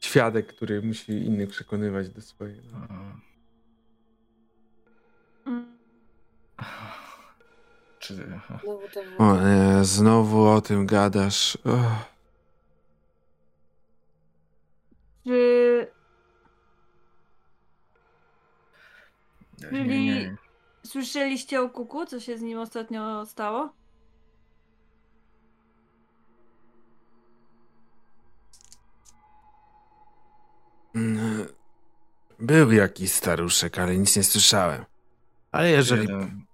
świadek, 0.00 0.46
który 0.46 0.82
musi 0.82 1.12
innych 1.12 1.48
przekonywać 1.48 2.08
do 2.08 2.22
swojego. 2.22 2.76
Mm. 2.76 3.33
Czy... 8.04 8.40
O 9.18 9.36
nie, 9.36 9.84
znowu 9.84 10.46
o 10.48 10.60
tym 10.60 10.86
gadasz. 10.86 11.56
Och. 11.56 12.14
Czy 15.26 15.86
Nie, 19.62 19.68
Czyli- 19.68 20.04
nie. 20.06 20.36
słyszeliście 20.86 21.60
o 21.62 21.68
kuku, 21.70 22.06
co 22.06 22.20
się 22.20 22.38
z 22.38 22.42
nim 22.42 22.58
ostatnio 22.58 23.26
stało? 23.26 23.72
Był 32.38 32.72
jakiś 32.72 33.12
staruszek, 33.12 33.78
ale 33.78 33.96
nic 33.96 34.16
nie 34.16 34.24
słyszałem. 34.24 34.84
Ale 35.52 35.70
jeżeli... 35.70 36.02
Jeden, 36.02 36.44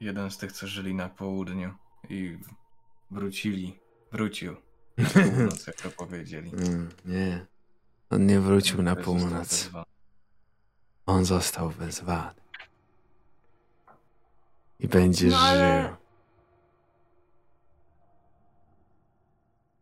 jeden 0.00 0.30
z 0.30 0.38
tych, 0.38 0.52
co 0.52 0.66
żyli 0.66 0.94
na 0.94 1.08
południu 1.08 1.74
i 2.08 2.38
wrócili, 3.10 3.80
wrócił 4.12 4.56
na 4.96 5.08
północ, 5.30 5.66
jak 5.66 5.76
to 5.76 5.90
powiedzieli. 5.90 6.50
Mm, 6.54 6.88
nie, 7.04 7.46
on 8.10 8.26
nie 8.26 8.40
wrócił 8.40 8.82
na 8.82 8.96
Też 8.96 9.04
został 9.04 9.20
północ. 9.28 9.70
On 11.06 11.24
został 11.24 11.70
wezwany. 11.70 12.40
I 14.78 14.88
będzie 14.88 15.28
No 15.28 15.38
ale- 15.38 15.82
żył. 15.82 15.96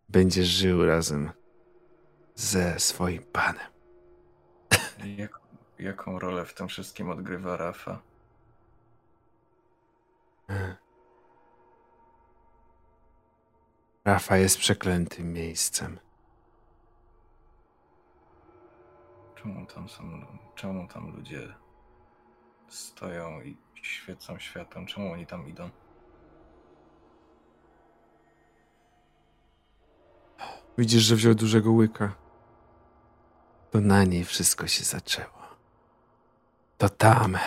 Będzie 0.08 0.44
żył 0.44 0.86
razem 0.86 1.30
ze 2.34 2.78
swoim 2.80 3.22
panem. 3.22 3.66
Jak, 5.16 5.40
jaką 5.78 6.18
rolę 6.18 6.44
w 6.44 6.54
tym 6.54 6.68
wszystkim 6.68 7.10
odgrywa 7.10 7.56
Rafa? 7.56 8.02
Rafa 14.04 14.36
jest 14.36 14.58
przeklętym 14.58 15.32
miejscem. 15.32 15.98
Czemu 19.34 19.66
tam 19.66 19.88
są, 19.88 20.26
czemu 20.54 20.88
tam 20.88 21.16
ludzie 21.16 21.54
stoją 22.68 23.40
i 23.40 23.56
świecą 23.82 24.38
światłem? 24.38 24.86
Czemu 24.86 25.12
oni 25.12 25.26
tam 25.26 25.48
idą? 25.48 25.70
Widzisz, 30.78 31.02
że 31.02 31.16
wziął 31.16 31.34
dużego 31.34 31.72
łyka. 31.72 32.14
To 33.70 33.80
na 33.80 34.04
niej 34.04 34.24
wszystko 34.24 34.66
się 34.66 34.84
zaczęło. 34.84 35.38
To 36.78 36.88
tam 36.88 37.38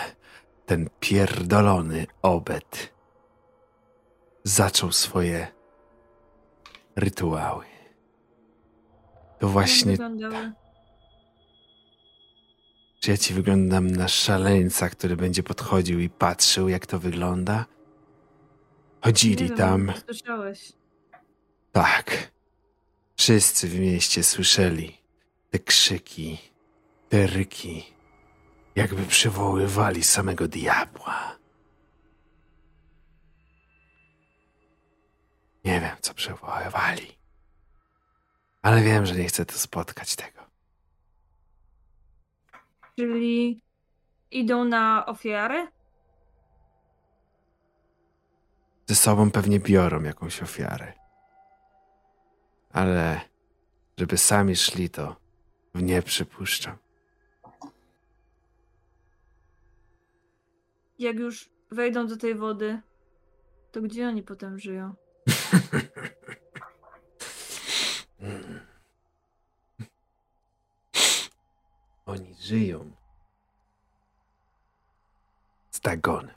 ten 0.72 0.90
pierdolony 1.00 2.06
obet 2.22 2.92
zaczął 4.44 4.92
swoje 4.92 5.48
rytuały. 6.96 7.64
To 9.38 9.48
właśnie 9.48 9.92
wyglądały? 9.92 10.52
Czy 13.00 13.10
ja 13.10 13.16
ci 13.16 13.34
wyglądam 13.34 13.90
na 13.90 14.08
szaleńca, 14.08 14.88
który 14.88 15.16
będzie 15.16 15.42
podchodził 15.42 16.00
i 16.00 16.08
patrzył, 16.08 16.68
jak 16.68 16.86
to 16.86 16.98
wygląda? 16.98 17.66
Chodzili 19.00 19.48
wiem, 19.48 19.56
tam. 19.56 19.92
Słyszałeś. 20.04 20.72
Tak. 21.72 22.32
Wszyscy 23.16 23.68
w 23.68 23.78
mieście 23.80 24.22
słyszeli 24.22 24.98
te 25.50 25.58
krzyki, 25.58 26.38
te 27.08 27.26
ryki, 27.26 27.84
jakby 28.76 29.06
przywoływali 29.06 30.02
samego 30.02 30.48
diabła. 30.48 31.38
Nie 35.64 35.80
wiem, 35.80 35.96
co 36.00 36.14
przywoływali. 36.14 37.18
Ale 38.62 38.82
wiem, 38.82 39.06
że 39.06 39.14
nie 39.14 39.24
chcę 39.24 39.46
tu 39.46 39.58
spotkać 39.58 40.16
tego. 40.16 40.42
Czyli 42.96 43.62
idą 44.30 44.64
na 44.64 45.06
ofiarę? 45.06 45.66
Ze 48.86 48.94
sobą 48.94 49.30
pewnie 49.30 49.60
biorą 49.60 50.02
jakąś 50.02 50.42
ofiarę. 50.42 50.92
Ale 52.72 53.20
żeby 53.98 54.18
sami 54.18 54.56
szli, 54.56 54.90
to 54.90 55.16
nie 55.74 56.02
przypuszczam. 56.02 56.81
Jak 61.02 61.18
już 61.18 61.50
wejdą 61.70 62.06
do 62.06 62.16
tej 62.16 62.34
wody, 62.34 62.80
to 63.72 63.82
gdzie 63.82 64.08
oni 64.08 64.22
potem 64.22 64.58
żyją? 64.58 64.94
Oni 72.06 72.34
żyją 72.34 72.92
z 75.70 75.80
Dagonem. 75.80 76.34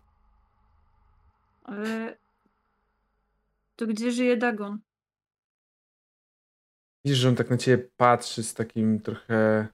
Ale 1.63 2.17
to 3.75 3.87
gdzie 3.87 4.11
żyje 4.11 4.37
Dagon? 4.37 4.79
Widzisz, 7.05 7.17
że 7.19 7.29
on 7.29 7.35
tak 7.35 7.49
na 7.49 7.57
ciebie 7.57 7.89
patrzy 7.97 8.43
z 8.43 8.53
takim 8.53 8.99
trochę 8.99 9.67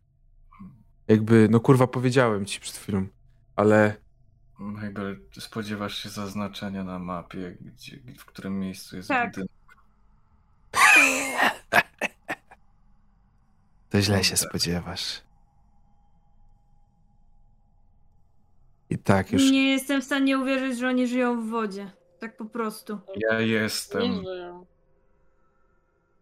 jakby, 1.07 1.47
no 1.51 1.59
kurwa 1.59 1.87
powiedziałem 1.87 2.45
ci 2.45 2.59
przed 2.59 2.75
chwilą, 2.75 3.07
ale 3.55 4.01
Mabel, 4.61 5.19
spodziewasz 5.39 5.97
się 5.97 6.09
zaznaczenia 6.09 6.83
na 6.83 6.99
mapie, 6.99 7.57
gdzie, 7.61 7.99
w 8.17 8.25
którym 8.25 8.59
miejscu 8.59 8.95
jest 8.95 9.07
Tak. 9.07 9.29
budynek? 9.29 9.51
to 13.89 14.01
źle 14.01 14.23
się 14.23 14.37
spodziewasz. 14.37 15.21
I 18.89 18.97
tak 18.97 19.31
już 19.31 19.51
Nie 19.51 19.71
jestem 19.71 20.01
w 20.01 20.05
stanie 20.05 20.39
uwierzyć, 20.39 20.79
że 20.79 20.87
oni 20.87 21.07
żyją 21.07 21.41
w 21.41 21.49
wodzie. 21.49 21.91
Tak 22.19 22.37
po 22.37 22.45
prostu. 22.45 22.99
Ja 23.15 23.39
jestem. 23.39 24.01
Nie 24.01 24.23
żyją. 24.23 24.65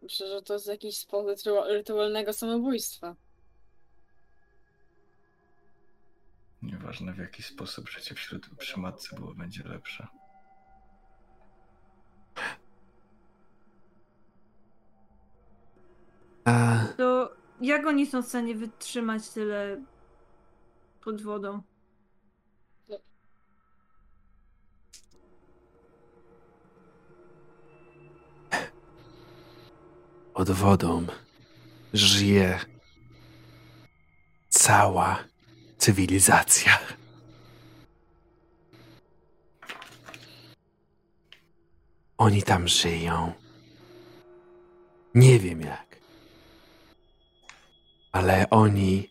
Myślę, 0.02 0.28
że 0.28 0.42
to 0.42 0.54
jest 0.54 0.68
jakiś 0.68 0.98
sposób 0.98 1.28
rytu- 1.30 1.68
rytualnego 1.68 2.34
samobójstwa. 2.34 3.16
Nieważne 6.62 7.14
w 7.14 7.18
jaki 7.18 7.44
sposób 7.44 7.90
życie 7.90 8.16
wśród 8.16 8.50
przy 8.58 8.80
matce 8.80 9.16
było 9.16 9.34
będzie 9.34 9.64
lepsze. 9.64 10.08
To 16.98 17.36
jak 17.62 17.86
oni 17.88 18.06
są 18.06 18.22
w 18.22 18.28
stanie 18.28 18.56
wytrzymać 18.56 19.30
tyle 19.30 19.84
pod 21.02 21.22
wodą? 21.22 21.62
pod 30.40 30.52
wodą 30.52 31.06
żyje 31.94 32.60
cała 34.50 35.24
cywilizacja. 35.80 36.80
Oni 42.18 42.44
tam 42.44 42.68
żyją. 42.68 43.34
Nie 45.16 45.40
wiem 45.40 45.62
jak. 45.62 45.98
Ale 48.12 48.50
oni. 48.50 49.10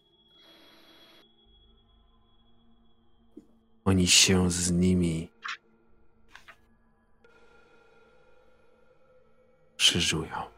Oni 3.84 4.06
się 4.06 4.50
z 4.50 4.70
nimi 4.70 5.30
krzyżują. 9.76 10.57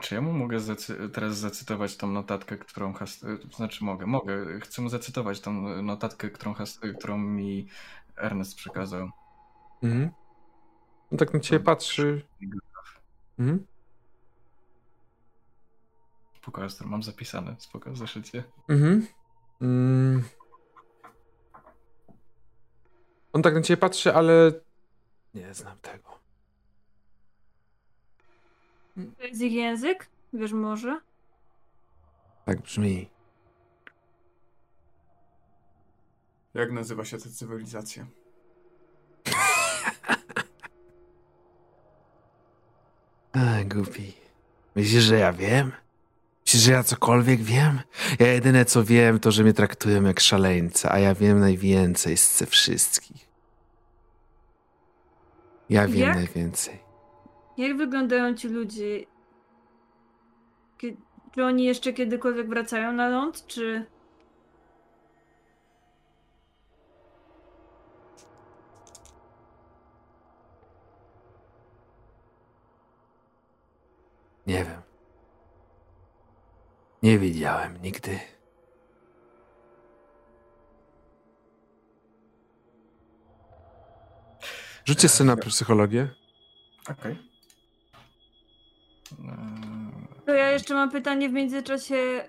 Czy 0.00 0.14
ja 0.14 0.20
mu 0.20 0.32
mogę 0.32 0.60
zacy- 0.60 1.08
teraz 1.12 1.36
zacytować 1.36 1.96
tą 1.96 2.06
notatkę, 2.12 2.58
którą 2.58 2.92
has... 2.92 3.18
to 3.18 3.26
Znaczy 3.56 3.84
mogę, 3.84 4.06
mogę. 4.06 4.60
Chcę 4.60 4.82
mu 4.82 4.88
zacytować 4.88 5.40
tą 5.40 5.52
notatkę, 5.82 6.30
którą, 6.30 6.54
has... 6.54 6.80
którą 6.98 7.18
mi 7.18 7.68
Ernest 8.16 8.54
przekazał. 8.54 9.10
Mhm. 9.82 10.10
No 11.10 11.18
tak 11.18 11.34
na 11.34 11.40
ciebie 11.40 11.64
patrzy. 11.64 12.22
Mhm. 13.38 13.66
Spoko, 16.36 16.64
Astor, 16.64 16.86
mam 16.86 17.02
zapisane. 17.02 17.56
Spoko, 17.58 17.90
w 17.92 17.96
zeszycie. 17.96 18.44
Mhm. 18.68 19.06
Mm. 19.60 20.22
On 23.32 23.42
tak 23.42 23.54
na 23.54 23.62
ciebie 23.62 23.76
patrzy, 23.80 24.14
ale 24.14 24.52
nie 25.34 25.54
znam 25.54 25.78
tego. 25.78 26.17
To 28.98 29.24
jest 29.26 29.40
ich 29.40 29.52
język? 29.52 30.06
Wiesz 30.32 30.52
może? 30.52 31.00
Tak 32.44 32.60
brzmi. 32.62 33.08
Jak 36.54 36.72
nazywa 36.72 37.04
się 37.04 37.18
ta 37.18 37.30
cywilizacja? 37.30 38.06
A, 43.32 43.64
głupi. 43.64 44.12
Myślisz, 44.76 45.02
że 45.04 45.18
ja 45.18 45.32
wiem? 45.32 45.72
Myślisz, 46.46 46.62
że 46.62 46.72
ja 46.72 46.82
cokolwiek 46.82 47.42
wiem? 47.42 47.80
Ja 48.18 48.26
jedyne 48.26 48.64
co 48.64 48.84
wiem, 48.84 49.20
to 49.20 49.30
że 49.30 49.42
mnie 49.42 49.52
traktują 49.52 50.02
jak 50.02 50.20
szaleńca, 50.20 50.92
a 50.92 50.98
ja 50.98 51.14
wiem 51.14 51.40
najwięcej 51.40 52.16
z 52.16 52.38
ze 52.38 52.46
wszystkich. 52.46 53.28
Ja 55.70 55.88
wiem 55.88 56.00
Jak? 56.00 56.14
najwięcej. 56.16 56.87
Jak 57.58 57.76
wyglądają 57.76 58.34
ci 58.34 58.48
ludzie? 58.48 59.04
Czy 61.34 61.44
oni 61.44 61.64
jeszcze 61.64 61.92
kiedykolwiek 61.92 62.48
wracają 62.48 62.92
na 62.92 63.08
ląd, 63.08 63.46
czy... 63.46 63.86
Nie 74.46 74.64
wiem. 74.64 74.82
Nie 77.02 77.18
widziałem 77.18 77.82
nigdy. 77.82 78.20
Rzućcie 84.84 85.08
sobie 85.08 85.30
na 85.30 85.36
psychologię. 85.36 86.08
Okej. 86.90 87.12
Eee, 87.12 87.27
To 90.26 90.34
ja 90.34 90.50
jeszcze 90.50 90.74
mam 90.74 90.90
pytanie 90.90 91.28
w 91.28 91.32
międzyczasie. 91.32 92.28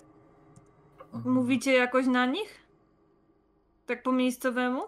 Mówicie 1.26 1.74
jakoś 1.74 2.06
na 2.06 2.26
nich? 2.26 2.60
Tak 3.86 4.04
po 4.04 4.12
miejscowemu? 4.12 4.84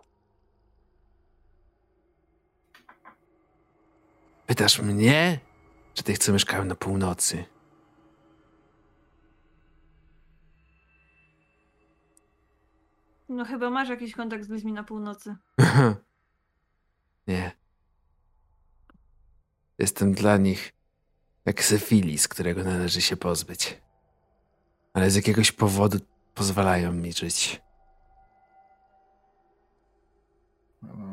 Pytasz 4.47 4.81
mnie, 4.81 5.39
czy 5.93 6.03
tych, 6.03 6.17
co 6.17 6.33
mieszkają 6.33 6.65
na 6.65 6.75
północy? 6.75 7.45
No 13.29 13.45
chyba 13.45 13.69
masz 13.69 13.89
jakiś 13.89 14.15
kontakt 14.15 14.43
z 14.43 14.49
ludźmi 14.49 14.73
na 14.73 14.83
północy. 14.83 15.35
Nie. 17.27 17.51
Jestem 19.77 20.13
dla 20.13 20.37
nich 20.37 20.73
jak 21.45 21.63
syfilis, 21.63 22.27
którego 22.27 22.63
należy 22.63 23.01
się 23.01 23.17
pozbyć. 23.17 23.81
Ale 24.93 25.09
z 25.09 25.15
jakiegoś 25.15 25.51
powodu 25.51 25.97
pozwalają 26.33 26.93
mi 26.93 27.13
żyć. 27.13 27.61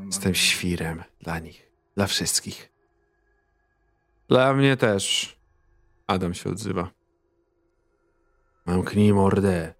Jestem 0.06 0.34
świrem 0.34 1.04
dla 1.20 1.38
nich. 1.38 1.72
Dla 1.96 2.06
wszystkich. 2.06 2.72
Dla 4.28 4.54
mnie 4.54 4.76
też. 4.76 5.36
Adam 6.06 6.34
się 6.34 6.50
odzywa. 6.50 6.90
Zamknij 8.66 9.12
mordę. 9.14 9.74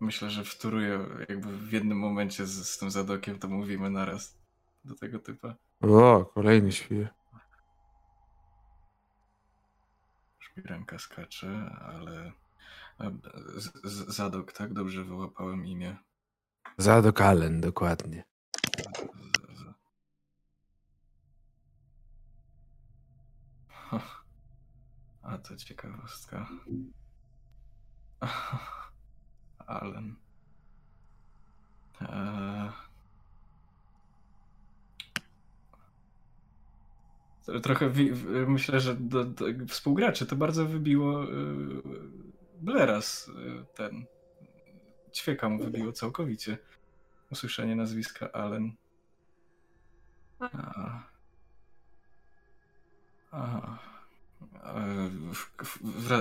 Myślę, 0.00 0.30
że 0.30 0.44
wtóruję 0.44 1.06
jakby 1.28 1.58
w 1.58 1.72
jednym 1.72 1.98
momencie 1.98 2.46
z, 2.46 2.68
z 2.68 2.78
tym 2.78 2.90
zadokiem, 2.90 3.38
to 3.38 3.48
mówimy 3.48 3.90
naraz 3.90 4.38
do 4.84 4.94
tego 4.94 5.18
typa. 5.18 5.54
O, 5.80 6.24
kolejny 6.24 6.72
świr. 6.72 7.08
Już 10.40 10.43
mi 10.43 10.43
ręka 10.56 10.98
skacze, 10.98 11.76
ale 11.80 12.32
E, 13.00 13.10
Z- 13.84 14.08
Zadok, 14.14 14.52
tak? 14.52 14.72
Dobrze 14.72 15.04
wyłapałem 15.04 15.66
imię. 15.66 15.96
Zadok 16.78 17.20
Allen, 17.20 17.60
dokładnie. 17.60 18.24
Z- 19.22 19.58
z- 19.58 19.74
Ha. 23.68 24.00
A 25.22 25.38
to 25.38 25.56
ciekawostka. 25.56 26.48
Allen. 29.66 30.16
Eee... 32.00 32.70
Trochę 37.62 37.92
myślę, 38.46 38.80
że 38.80 38.94
do, 38.94 39.24
do, 39.24 39.44
współgraczy 39.68 40.26
to 40.26 40.36
bardzo 40.36 40.66
wybiło 40.66 41.22
yy, 41.24 41.82
Blera 42.60 43.00
z 43.02 43.26
yy, 43.28 43.64
ten. 43.74 44.04
Ćwieka 45.12 45.48
mu 45.48 45.64
wybiło 45.64 45.92
całkowicie 45.92 46.58
usłyszenie 47.30 47.76
nazwiska 47.76 48.32
Allen. 48.32 48.72
A. 50.40 51.02
A. 53.30 53.78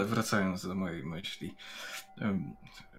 Wracając 0.06 0.68
do 0.68 0.76
mojej 0.76 1.04
myśli. 1.04 1.56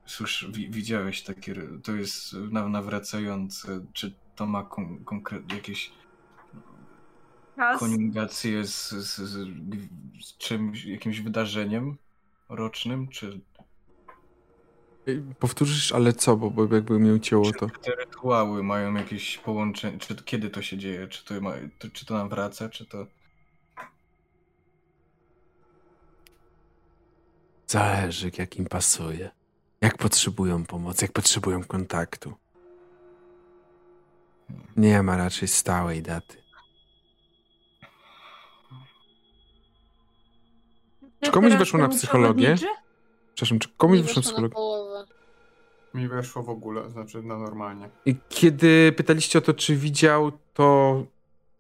Cóż, 0.07 0.47
wi- 0.53 0.71
widziałeś 0.71 1.23
takie, 1.23 1.55
to 1.83 1.93
jest 1.93 2.33
na- 2.33 2.69
nawracające, 2.69 3.87
czy 3.93 4.15
to 4.37 4.47
ma 4.47 4.63
kon- 4.65 5.05
jakieś 5.55 5.93
Raz. 7.57 7.81
koniugację 7.81 8.65
z, 8.65 8.91
z, 8.91 9.17
z, 9.17 9.49
z 10.25 10.37
czymś, 10.39 10.85
jakimś 10.85 11.21
wydarzeniem 11.21 11.97
rocznym, 12.49 13.09
czy 13.09 13.41
Powtórzysz, 15.39 15.93
ale 15.93 16.13
co, 16.13 16.37
bo, 16.37 16.51
bo 16.51 16.75
jakby 16.75 16.99
mnie 16.99 17.13
ucięło 17.13 17.53
to. 17.53 17.71
Czy 17.71 17.79
te 17.79 17.95
rytuały 17.95 18.63
mają 18.63 18.95
jakieś 18.95 19.39
połączenie? 19.39 19.99
Czy 19.99 20.15
kiedy 20.15 20.51
to 20.51 20.63
się 20.63 20.79
dzieje? 20.79 21.09
Czy 21.09 21.25
to, 21.25 21.41
ma, 21.41 21.53
to, 21.79 21.89
czy 21.93 22.07
to 22.07 22.15
nam 22.15 22.29
wraca? 22.29 22.69
Czy 22.69 22.87
to. 22.87 23.07
Zależy, 27.67 28.31
jak 28.39 28.57
im 28.57 28.65
pasuje. 28.65 29.31
Jak 29.81 29.99
potrzebują 29.99 30.65
pomocy, 30.65 31.05
jak 31.05 31.13
potrzebują 31.13 31.65
kontaktu. 31.65 32.35
Nie 34.77 35.03
ma 35.03 35.17
raczej 35.17 35.49
stałej 35.49 36.03
daty. 36.03 36.44
Czy 41.25 41.31
komuś 41.31 41.53
weszło 41.53 41.79
na 41.79 41.89
psychologię? 41.89 42.55
Przepraszam, 43.35 43.59
czy 43.59 43.69
komuś 43.77 44.01
weszło 44.01 44.15
na 44.17 44.23
psycholog? 44.23 44.53
połowę. 44.53 45.05
Mi 45.95 46.09
weszło 46.09 46.43
w 46.43 46.49
ogóle, 46.49 46.91
znaczy 46.91 47.23
na 47.23 47.39
normalnie. 47.39 47.89
I 48.07 48.17
kiedy 48.29 48.93
pytaliście 48.97 49.39
o 49.39 49.43
to, 49.43 49.55
czy 49.55 49.77
widział, 49.77 50.33
to 50.55 51.03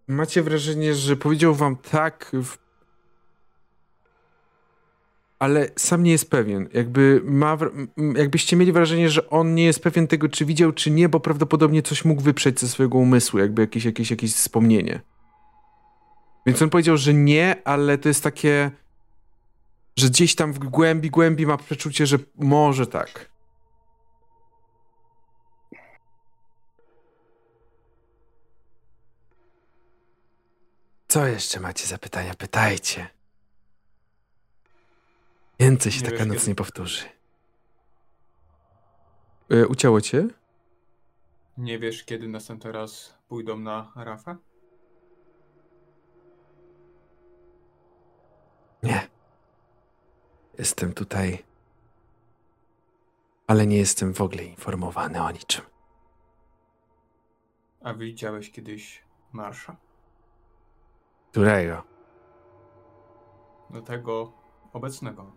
macie 0.09 0.43
wrażenie, 0.43 0.95
że 0.95 1.17
powiedział 1.17 1.55
wam 1.55 1.77
tak, 1.77 2.31
w... 2.33 2.59
ale 5.39 5.71
sam 5.77 6.03
nie 6.03 6.11
jest 6.11 6.31
pewien. 6.31 6.69
Jakby 6.73 7.21
ma, 7.25 7.59
jakbyście 8.17 8.57
mieli 8.57 8.73
wrażenie, 8.73 9.11
że 9.11 9.31
on 9.31 9.55
nie 9.55 9.65
jest 9.65 9.83
pewien 9.83 10.07
tego, 10.07 10.29
czy 10.29 10.45
widział, 10.45 10.73
czy 10.73 10.91
nie, 10.91 11.09
bo 11.09 11.21
prawdopodobnie 11.21 11.83
coś 11.83 12.05
mógł 12.05 12.23
wyprzeć 12.23 12.61
ze 12.61 12.69
swojego 12.69 12.99
umysłu, 12.99 13.39
jakby 13.39 13.63
jakieś, 13.63 13.85
jakieś, 13.85 14.11
jakieś 14.11 14.35
wspomnienie. 14.35 15.01
Więc 16.47 16.63
on 16.63 16.71
powiedział, 16.71 16.97
że 16.97 17.15
nie, 17.15 17.57
ale 17.65 17.99
to 17.99 18.09
jest 18.09 18.23
takie, 18.23 18.71
że 19.97 20.09
gdzieś 20.09 20.35
tam 20.35 20.53
w 20.53 20.59
głębi, 20.59 21.11
głębi 21.11 21.47
ma 21.47 21.57
przeczucie, 21.57 22.07
że 22.07 22.19
może 22.35 22.87
tak. 22.87 23.31
Co 31.09 31.27
jeszcze 31.27 31.61
macie 31.61 31.87
za 31.87 31.99
pytania? 31.99 32.35
Pytajcie. 32.35 33.09
Więcej 35.61 35.93
się 35.93 36.01
Nie 36.01 36.05
taka 36.11 36.19
wiesz, 36.19 36.27
noc 36.29 36.37
kiedy- 36.39 36.49
nie 36.51 36.55
powtórzy. 36.55 37.05
E, 39.51 39.67
ucięło 39.67 40.01
cię? 40.01 40.29
Nie 41.59 41.79
wiesz, 41.79 42.05
kiedy 42.05 42.29
następny 42.29 42.73
raz 42.73 43.19
pójdą 43.29 43.59
na 43.59 43.93
Rafę? 43.97 44.37
Nie. 48.83 49.09
Jestem 50.59 50.93
tutaj. 50.93 51.45
Ale 53.47 53.67
nie 53.67 53.77
jestem 53.77 54.15
w 54.15 54.21
ogóle 54.21 54.45
informowany 54.45 55.23
o 55.23 55.31
niczym. 55.31 55.65
A 57.83 57.95
widziałeś 57.95 58.51
kiedyś 58.51 59.03
Marsza? 59.33 59.77
Którego? 61.31 61.83
Do 63.71 63.83
tego 63.83 64.33
obecnego. 64.73 65.33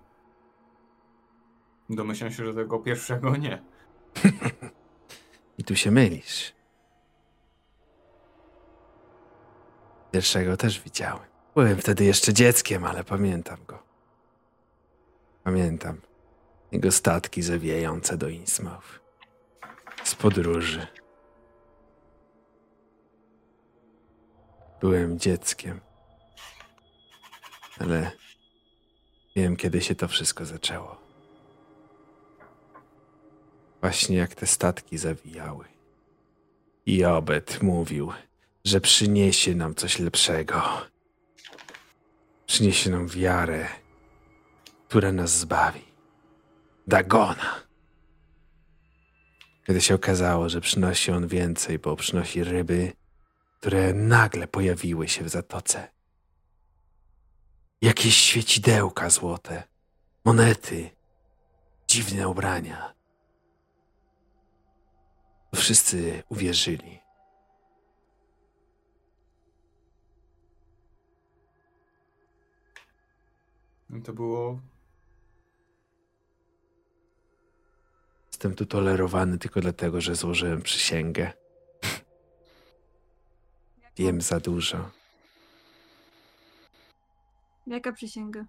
Domyślam 1.89 2.31
się, 2.31 2.45
że 2.45 2.53
tego 2.53 2.79
pierwszego 2.79 3.37
nie. 3.37 3.63
I 5.57 5.63
tu 5.63 5.75
się 5.75 5.91
mylisz. 5.91 6.53
Pierwszego 10.11 10.57
też 10.57 10.81
widziałem. 10.81 11.27
Byłem 11.55 11.77
wtedy 11.77 12.05
jeszcze 12.05 12.33
dzieckiem, 12.33 12.85
ale 12.85 13.03
pamiętam 13.03 13.57
go. 13.67 13.86
Pamiętam 15.47 16.01
jego 16.71 16.91
statki 16.91 17.41
zawijające 17.41 18.17
do 18.17 18.29
Innsmouth. 18.29 18.99
Z 20.03 20.15
podróży. 20.15 20.87
Byłem 24.81 25.19
dzieckiem. 25.19 25.79
Ale 27.79 28.11
wiem, 29.35 29.55
kiedy 29.55 29.81
się 29.81 29.95
to 29.95 30.07
wszystko 30.07 30.45
zaczęło. 30.45 31.01
Właśnie 33.81 34.17
jak 34.17 34.35
te 34.35 34.47
statki 34.47 34.97
zawijały. 34.97 35.65
I 36.85 37.05
Obed 37.05 37.63
mówił, 37.63 38.11
że 38.65 38.81
przyniesie 38.81 39.55
nam 39.55 39.75
coś 39.75 39.99
lepszego. 39.99 40.61
Przyniesie 42.45 42.89
nam 42.89 43.07
wiarę, 43.07 43.67
która 44.87 45.11
nas 45.11 45.39
zbawi. 45.39 45.85
Dagona. 46.87 47.67
Kiedy 49.65 49.81
się 49.81 49.95
okazało, 49.95 50.49
że 50.49 50.61
przynosi 50.61 51.11
on 51.11 51.27
więcej, 51.27 51.79
bo 51.79 51.95
przynosi 51.95 52.43
ryby, 52.43 52.93
które 53.59 53.93
nagle 53.93 54.47
pojawiły 54.47 55.07
się 55.07 55.23
w 55.23 55.29
zatoce. 55.29 55.91
Jakieś 57.81 58.15
świecidełka 58.15 59.09
złote, 59.09 59.63
monety, 60.25 60.89
dziwne 61.87 62.29
ubrania. 62.29 62.93
Wszyscy 65.55 66.23
uwierzyli. 66.29 66.99
To 74.03 74.13
było 74.13 74.59
Jestem 78.37 78.55
tu 78.55 78.65
tolerowany 78.65 79.37
tylko 79.37 79.61
dlatego, 79.61 80.01
że 80.01 80.15
złożyłem 80.15 80.61
przysięgę. 80.61 81.31
Wiem 83.95 84.21
za 84.21 84.39
dużo. 84.39 84.89
Jaka 87.67 87.91
przysięga? 87.91 88.45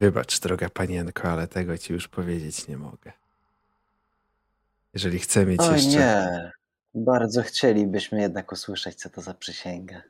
Wybacz, 0.00 0.40
droga 0.40 0.68
panienko, 0.70 1.22
ale 1.28 1.48
tego 1.48 1.78
ci 1.78 1.92
już 1.92 2.08
powiedzieć 2.08 2.68
nie 2.68 2.76
mogę. 2.76 3.12
Jeżeli 4.94 5.18
chcę 5.18 5.46
mieć 5.46 5.60
Oj 5.60 5.74
jeszcze. 5.74 5.88
nie. 5.90 6.52
Bardzo 6.94 7.42
chcielibyśmy 7.42 8.20
jednak 8.20 8.52
usłyszeć, 8.52 8.94
co 8.94 9.10
to 9.10 9.20
za 9.20 9.34
przysięga. 9.34 10.02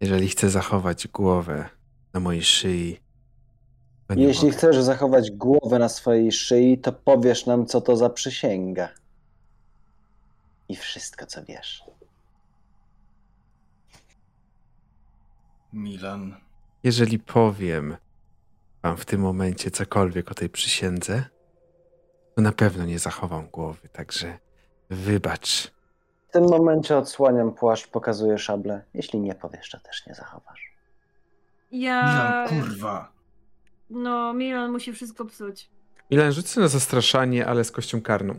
Jeżeli 0.00 0.28
chcę 0.28 0.50
zachować 0.50 1.08
głowę 1.08 1.68
na 2.12 2.20
mojej 2.20 2.42
szyi. 2.42 3.03
Jeśli 4.10 4.44
mogę. 4.44 4.58
chcesz 4.58 4.76
zachować 4.76 5.30
głowę 5.30 5.78
na 5.78 5.88
swojej 5.88 6.32
szyi, 6.32 6.78
to 6.78 6.92
powiesz 6.92 7.46
nam, 7.46 7.66
co 7.66 7.80
to 7.80 7.96
za 7.96 8.10
przysięga. 8.10 8.88
I 10.68 10.76
wszystko, 10.76 11.26
co 11.26 11.44
wiesz. 11.44 11.84
Milan. 15.72 16.36
Jeżeli 16.82 17.18
powiem 17.18 17.96
wam 18.82 18.96
w 18.96 19.04
tym 19.04 19.20
momencie 19.20 19.70
cokolwiek 19.70 20.30
o 20.30 20.34
tej 20.34 20.48
przysiędze, 20.48 21.24
to 22.36 22.42
na 22.42 22.52
pewno 22.52 22.84
nie 22.84 22.98
zachowam 22.98 23.46
głowy, 23.46 23.88
także 23.88 24.38
wybacz. 24.90 25.70
W 26.28 26.32
tym 26.32 26.44
momencie 26.44 26.96
odsłaniam 26.96 27.52
płaszcz, 27.54 27.88
pokazuję 27.88 28.38
szablę. 28.38 28.82
Jeśli 28.94 29.20
nie 29.20 29.34
powiesz, 29.34 29.70
to 29.70 29.80
też 29.80 30.06
nie 30.06 30.14
zachowasz. 30.14 30.74
Ja. 31.72 32.02
Milan, 32.02 32.48
kurwa. 32.48 33.13
No, 33.90 34.32
Milan 34.34 34.72
musi 34.72 34.92
wszystko 34.92 35.24
psuć. 35.24 35.68
Milan, 36.10 36.32
rzucę 36.32 36.60
na 36.60 36.68
zastraszanie, 36.68 37.46
ale 37.46 37.64
z 37.64 37.70
kością 37.70 38.02
karną. 38.02 38.34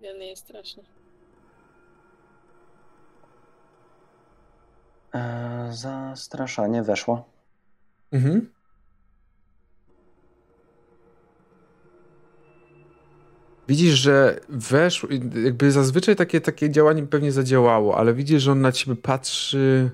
Jeden 0.00 0.22
jest 0.22 0.44
straszny. 0.44 0.82
E, 5.14 5.68
zastraszanie 5.72 6.82
weszło. 6.82 7.28
Mhm. 8.12 8.54
Widzisz, 13.68 13.94
że 13.94 14.40
weszło, 14.48 15.08
jakby 15.44 15.70
zazwyczaj 15.70 16.16
takie, 16.16 16.40
takie 16.40 16.70
działanie 16.70 17.02
pewnie 17.02 17.32
zadziałało, 17.32 17.96
ale 17.98 18.14
widzisz, 18.14 18.42
że 18.42 18.52
on 18.52 18.60
na 18.60 18.72
ciebie 18.72 18.96
patrzy 18.96 19.90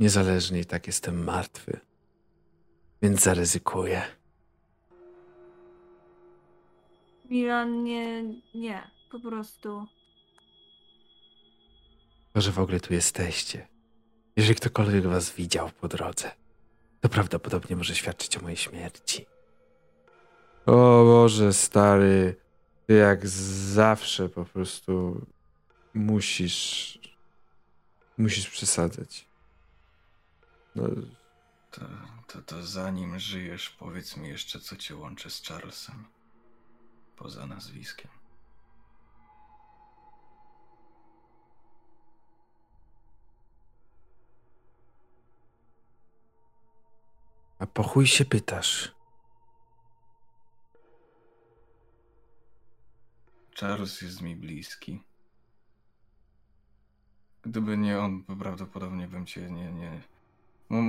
niezależnie 0.00 0.60
i 0.60 0.64
tak 0.64 0.86
jestem 0.86 1.24
martwy. 1.24 1.80
Więc 3.02 3.22
zaryzykuję. 3.22 4.02
Milan, 7.30 7.84
nie, 7.84 8.24
nie, 8.54 8.90
po 9.10 9.20
prostu. 9.20 9.86
To, 12.32 12.40
że 12.40 12.52
w 12.52 12.58
ogóle 12.58 12.80
tu 12.80 12.94
jesteście. 12.94 13.68
Jeżeli 14.36 14.54
ktokolwiek 14.54 15.06
was 15.06 15.30
widział 15.30 15.70
po 15.80 15.88
drodze, 15.88 16.30
to 17.00 17.08
prawdopodobnie 17.08 17.76
może 17.76 17.94
świadczyć 17.94 18.36
o 18.36 18.40
mojej 18.40 18.56
śmierci. 18.56 19.26
O 20.66 21.04
Boże, 21.04 21.52
stary, 21.52 22.36
ty 22.86 22.94
jak 22.94 23.28
zawsze 23.28 24.28
po 24.28 24.44
prostu 24.44 25.26
musisz. 25.94 26.98
Musisz 28.18 28.50
przesadzać. 28.50 29.29
No, 30.74 30.88
To, 31.70 31.80
to, 32.26 32.42
to 32.42 32.62
zanim 32.62 33.18
żyjesz, 33.18 33.70
powiedz 33.70 34.16
mi 34.16 34.28
jeszcze, 34.28 34.60
co 34.60 34.76
cię 34.76 34.96
łączy 34.96 35.30
z 35.30 35.42
Charlesem. 35.42 36.04
Poza 37.16 37.46
nazwiskiem. 37.46 38.20
a 47.60 47.66
po 47.66 47.82
chuj 47.82 48.06
się 48.06 48.24
pytasz. 48.24 48.94
Charles 53.60 54.02
jest 54.02 54.20
mi 54.20 54.36
bliski. 54.36 55.00
Gdyby 57.42 57.76
nie 57.76 57.98
on, 57.98 58.24
prawdopodobnie 58.24 59.08
bym 59.08 59.26
cię 59.26 59.50
nie. 59.50 59.72
nie... 59.72 60.02
No, 60.70 60.82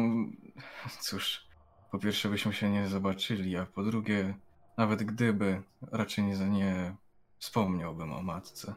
cóż, 0.99 1.47
po 1.91 1.99
pierwsze 1.99 2.29
byśmy 2.29 2.53
się 2.53 2.69
nie 2.69 2.87
zobaczyli, 2.87 3.57
a 3.57 3.65
po 3.65 3.83
drugie, 3.83 4.33
nawet 4.77 5.03
gdyby, 5.03 5.61
raczej 5.91 6.23
nie, 6.23 6.49
nie 6.49 6.95
wspomniałbym 7.37 8.13
o 8.13 8.21
matce. 8.21 8.73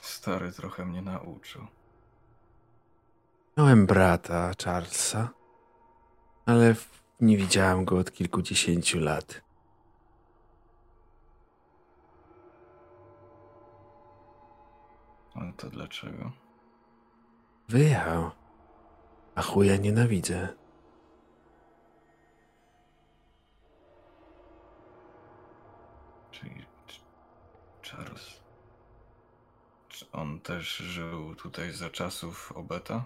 Stary 0.00 0.52
trochę 0.52 0.86
mnie 0.86 1.02
nauczył. 1.02 1.66
Miałem 3.56 3.86
brata 3.86 4.52
Charlesa, 4.64 5.28
ale 6.46 6.74
nie 7.20 7.36
widziałem 7.36 7.84
go 7.84 7.98
od 7.98 8.12
kilkudziesięciu 8.12 9.00
lat. 9.00 9.42
Ale 15.34 15.52
to 15.52 15.70
dlaczego? 15.70 16.49
Wyjechał. 17.70 18.30
A 19.34 19.42
chuja 19.42 19.76
nienawidzę. 19.76 20.48
Czyli 26.30 26.64
Ch- 26.88 27.88
Charles. 27.90 28.40
Czy 29.88 30.10
on 30.12 30.40
też 30.40 30.76
żył 30.76 31.34
tutaj 31.34 31.72
za 31.72 31.90
czasów 31.90 32.52
Obeta? 32.52 33.04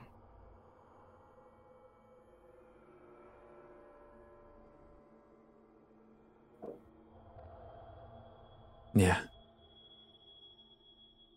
Nie. 8.95 9.29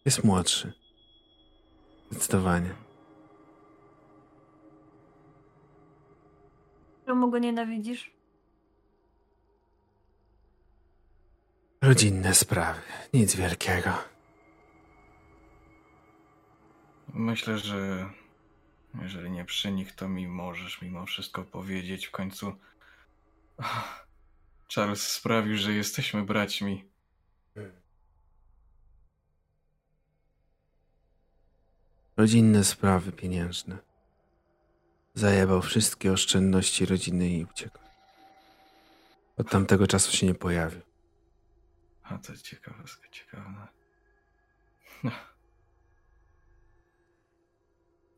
Jest 0.06 0.24
młodszy. 0.24 0.74
Zdecydowanie. 2.12 2.86
Czemu 7.08 7.32
go 7.32 7.38
nienawidzisz? 7.40 8.11
Rodzinne 11.82 12.34
sprawy. 12.34 12.82
Nic 13.14 13.36
wielkiego. 13.36 13.94
Myślę, 17.14 17.58
że 17.58 18.10
jeżeli 19.02 19.32
nie 19.32 19.45
przy 19.45 19.72
nich, 19.72 19.95
to 19.95 20.10
mi 20.10 20.27
możesz 20.27 20.82
mimo 20.82 21.06
wszystko 21.06 21.44
powiedzieć 21.44 22.06
w 22.06 22.11
końcu. 22.11 22.56
Charles 24.76 25.11
sprawił, 25.11 25.58
że 25.58 25.74
jesteśmy 25.74 26.24
braćmi. 26.24 26.86
Rodzinne 32.18 32.64
sprawy 32.64 33.11
pieniężne. 33.11 33.86
Zajebał 35.18 35.62
wszystkie 35.62 36.12
oszczędności 36.12 36.86
rodziny 36.86 37.30
i 37.30 37.44
uciekł. 37.44 37.80
Od 39.38 39.50
tamtego 39.50 39.88
czasu 39.88 40.18
się 40.18 40.28
nie 40.28 40.36
pojawił. 40.36 40.82
A 42.04 42.18
to 42.18 42.38
ciekawostka, 42.38 43.08
ciekawa. 43.12 43.68
No. 45.04 45.12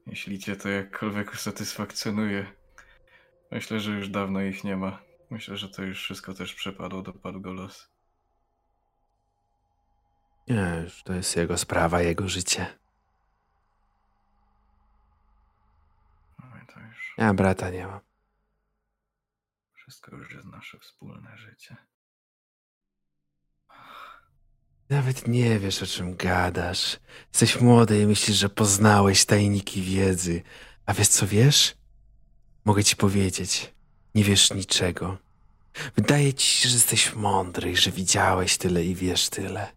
Jeśli 0.08 0.40
cię 0.40 0.56
to 0.56 0.69
jakkolwiek 0.69 1.34
usatysfakcjonuje, 1.34 2.45
myślę, 3.52 3.80
że 3.80 3.92
już 3.92 4.10
dawno 4.10 4.42
ich 4.42 4.64
nie 4.64 4.78
ma. 4.78 5.00
Myślę, 5.30 5.58
że 5.58 5.69
to 5.69 5.84
już 5.84 6.03
wszystko 6.03 6.34
też 6.34 6.53
przepadło, 6.53 7.02
dopadł 7.02 7.42
go 7.42 7.53
los. 7.53 7.90
Nie, 10.48 10.82
już 10.84 11.03
to 11.03 11.14
jest 11.14 11.36
jego 11.36 11.58
sprawa, 11.58 12.02
jego 12.02 12.30
życie. 12.30 12.80
No 16.40 16.45
i 16.64 16.74
to 16.74 16.80
już 16.80 17.00
Ja 17.19 17.33
brata 17.33 17.69
nie 17.69 17.88
mam. 17.88 17.99
wszystko 19.73 20.15
już 20.15 20.33
jest 20.33 20.45
nasze 20.45 20.80
wspólne 20.80 21.38
życie. 21.38 21.77
Nawet 24.89 25.27
nie 25.27 25.59
wiesz, 25.59 25.83
o 25.83 25.85
czym 25.85 26.15
gadasz. 26.15 26.99
Jesteś 27.27 27.61
młody 27.61 28.01
i 28.01 28.06
myślisz, 28.06 28.38
że 28.38 28.49
poznałeś 28.49 29.25
tajniki 29.25 29.81
wiedzy. 29.81 30.41
A 30.85 30.93
wiesz 30.93 31.07
co 31.07 31.27
wiesz? 31.27 31.75
Mogę 32.65 32.83
ci 32.83 32.95
powiedzieć. 32.95 33.73
Nie 34.15 34.23
wiesz 34.23 34.53
niczego. 34.53 35.17
Wydaje 35.95 36.33
ci 36.33 36.48
się, 36.48 36.69
że 36.69 36.75
jesteś 36.75 37.15
mądry 37.15 37.72
i 37.72 37.77
że 37.77 37.91
widziałeś 37.91 38.57
tyle 38.57 38.85
i 38.85 38.95
wiesz 38.95 39.30
tyle. 39.30 39.72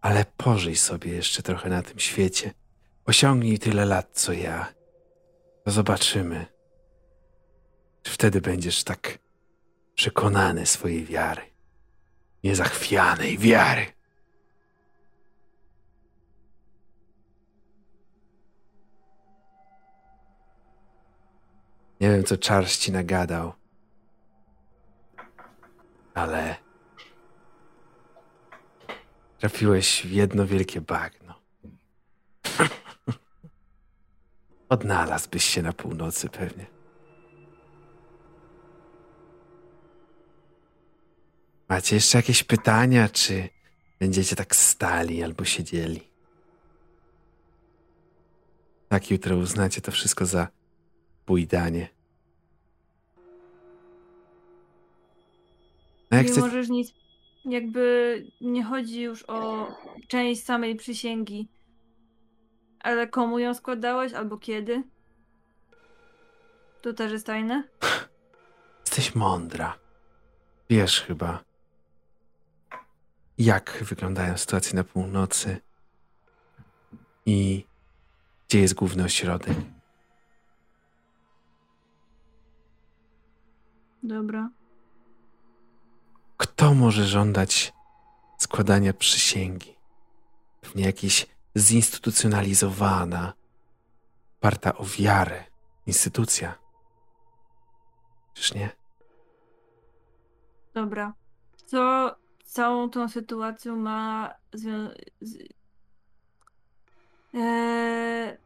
Ale 0.00 0.24
pożyj 0.36 0.76
sobie 0.76 1.12
jeszcze 1.12 1.42
trochę 1.42 1.68
na 1.68 1.82
tym 1.82 1.98
świecie. 1.98 2.54
Osiągnij 3.06 3.58
tyle 3.58 3.84
lat, 3.84 4.10
co 4.12 4.32
ja. 4.32 4.75
Zobaczymy. 5.66 6.46
Czy 8.02 8.12
wtedy 8.12 8.40
będziesz 8.40 8.84
tak 8.84 9.18
przekonany 9.94 10.66
swojej 10.66 11.04
wiary 11.04 11.42
niezachwianej 12.44 13.38
wiary. 13.38 13.86
Nie 22.00 22.10
wiem, 22.10 22.24
co 22.24 22.34
Charles 22.48 22.78
ci 22.78 22.92
nagadał, 22.92 23.52
ale 26.14 26.56
trafiłeś 29.38 30.06
w 30.06 30.10
jedno 30.10 30.46
wielkie 30.46 30.80
bagno. 30.80 31.25
Odnalazłbyś 34.68 35.44
się 35.44 35.62
na 35.62 35.72
północy 35.72 36.28
pewnie. 36.28 36.66
Macie 41.68 41.96
jeszcze 41.96 42.18
jakieś 42.18 42.44
pytania, 42.44 43.08
czy 43.08 43.48
będziecie 44.00 44.36
tak 44.36 44.56
stali 44.56 45.22
albo 45.22 45.44
siedzieli? 45.44 46.00
Tak 48.88 49.10
jutro 49.10 49.36
uznacie 49.36 49.80
to 49.80 49.92
wszystko 49.92 50.26
za 50.26 50.48
pójdanie. 51.24 51.88
No 56.10 56.16
jak 56.16 56.36
nie 56.36 56.40
możesz 56.42 56.68
nic 56.68 56.94
jakby 57.50 58.24
nie 58.40 58.64
chodzi 58.64 59.02
już 59.02 59.24
o 59.28 59.68
część 60.08 60.44
samej 60.44 60.76
przysięgi, 60.76 61.48
ale 62.86 63.06
komu 63.08 63.38
ją 63.38 63.54
składałeś 63.54 64.12
albo 64.12 64.38
kiedy? 64.38 64.82
To 66.82 66.92
też 66.92 67.12
jest 67.12 67.26
tajne? 67.26 67.64
Jesteś 68.80 69.14
mądra. 69.14 69.78
Wiesz 70.70 71.00
chyba, 71.00 71.44
jak 73.38 73.78
wyglądają 73.82 74.38
sytuacje 74.38 74.74
na 74.74 74.84
północy 74.84 75.60
i 77.26 77.64
gdzie 78.48 78.60
jest 78.60 78.74
główny 78.74 79.04
ośrodek. 79.04 79.56
Dobra. 84.02 84.50
Kto 86.36 86.74
może 86.74 87.06
żądać 87.06 87.72
składania 88.38 88.92
przysięgi? 88.92 89.74
Pewnie 90.60 90.84
jakiś 90.84 91.35
zinstytucjonalizowana, 91.56 93.32
oparta 94.38 94.74
o 94.76 94.84
wiarę 94.98 95.44
instytucja. 95.86 96.54
Czyż 98.34 98.54
nie? 98.54 98.70
Dobra. 100.74 101.12
Co 101.66 102.14
całą 102.44 102.90
tą 102.90 103.08
sytuacją 103.08 103.76
ma 103.76 104.34
zwią- 104.54 104.94
z... 105.20 105.36
Eee... 107.34 108.36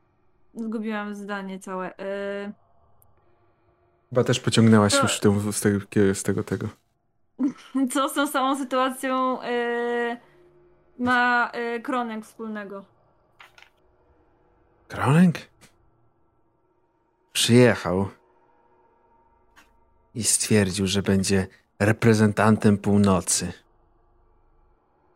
Zgubiłam 0.54 1.14
zdanie 1.14 1.58
całe. 1.58 1.98
Eee... 1.98 2.52
Chyba 4.10 4.24
też 4.24 4.40
pociągnęłaś 4.40 4.92
To- 4.96 5.02
już 5.02 5.16
w 5.16 5.20
tym, 5.20 5.52
z, 5.52 5.60
tego, 5.60 5.80
z 6.14 6.22
tego 6.22 6.44
tego. 6.44 6.68
Co 7.92 8.08
z 8.08 8.12
tą 8.14 8.26
całą 8.28 8.56
sytuacją 8.58 9.42
eee... 9.42 10.16
ma 10.98 11.50
eee, 11.54 11.82
Kronek 11.82 12.24
wspólnego? 12.24 12.84
Kronek? 14.90 15.50
Przyjechał 17.32 18.08
i 20.14 20.24
stwierdził, 20.24 20.86
że 20.86 21.02
będzie 21.02 21.46
reprezentantem 21.78 22.78
północy. 22.78 23.52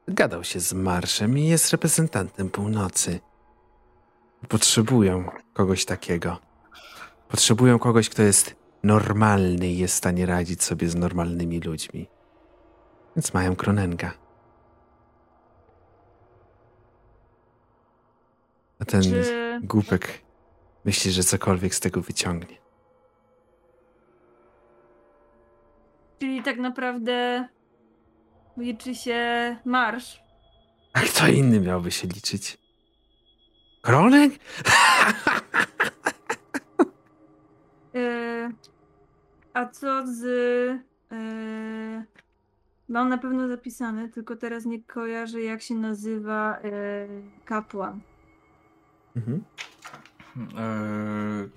Gadał 0.08 0.44
się 0.44 0.60
z 0.60 0.72
Marszem 0.72 1.38
i 1.38 1.46
jest 1.46 1.70
reprezentantem 1.70 2.50
północy. 2.50 3.20
Potrzebują 4.48 5.30
kogoś 5.52 5.84
takiego. 5.84 6.38
Potrzebują 7.28 7.78
kogoś, 7.78 8.08
kto 8.08 8.22
jest 8.22 8.54
normalny 8.82 9.68
i 9.68 9.78
jest 9.78 9.94
w 9.94 9.98
stanie 9.98 10.26
radzić 10.26 10.62
sobie 10.62 10.88
z 10.88 10.94
normalnymi 10.94 11.60
ludźmi. 11.60 12.08
Więc 13.16 13.34
mają 13.34 13.56
Kronenga. 13.56 14.23
A 18.84 18.86
ten 18.86 19.02
Czy... 19.02 19.60
głupek 19.62 20.22
myśli, 20.84 21.12
że 21.12 21.22
cokolwiek 21.22 21.74
z 21.74 21.80
tego 21.80 22.00
wyciągnie. 22.00 22.56
Czyli 26.18 26.42
tak 26.42 26.58
naprawdę 26.58 27.48
liczy 28.56 28.94
się 28.94 29.56
marsz. 29.64 30.20
A 30.92 31.00
kto 31.00 31.28
inny 31.28 31.60
miałby 31.60 31.90
się 31.90 32.08
liczyć? 32.08 32.58
Kronek? 33.82 34.32
E, 37.94 38.50
a 39.54 39.66
co 39.66 40.06
z. 40.06 40.24
E, 41.12 42.04
mam 42.88 43.08
na 43.08 43.18
pewno 43.18 43.48
zapisane, 43.48 44.08
tylko 44.08 44.36
teraz 44.36 44.64
nie 44.64 44.82
kojarzę, 44.82 45.42
jak 45.42 45.62
się 45.62 45.74
nazywa 45.74 46.58
e, 46.58 47.08
kapłan. 47.44 48.00
Mhm. 49.16 49.44
Eee, 50.36 51.48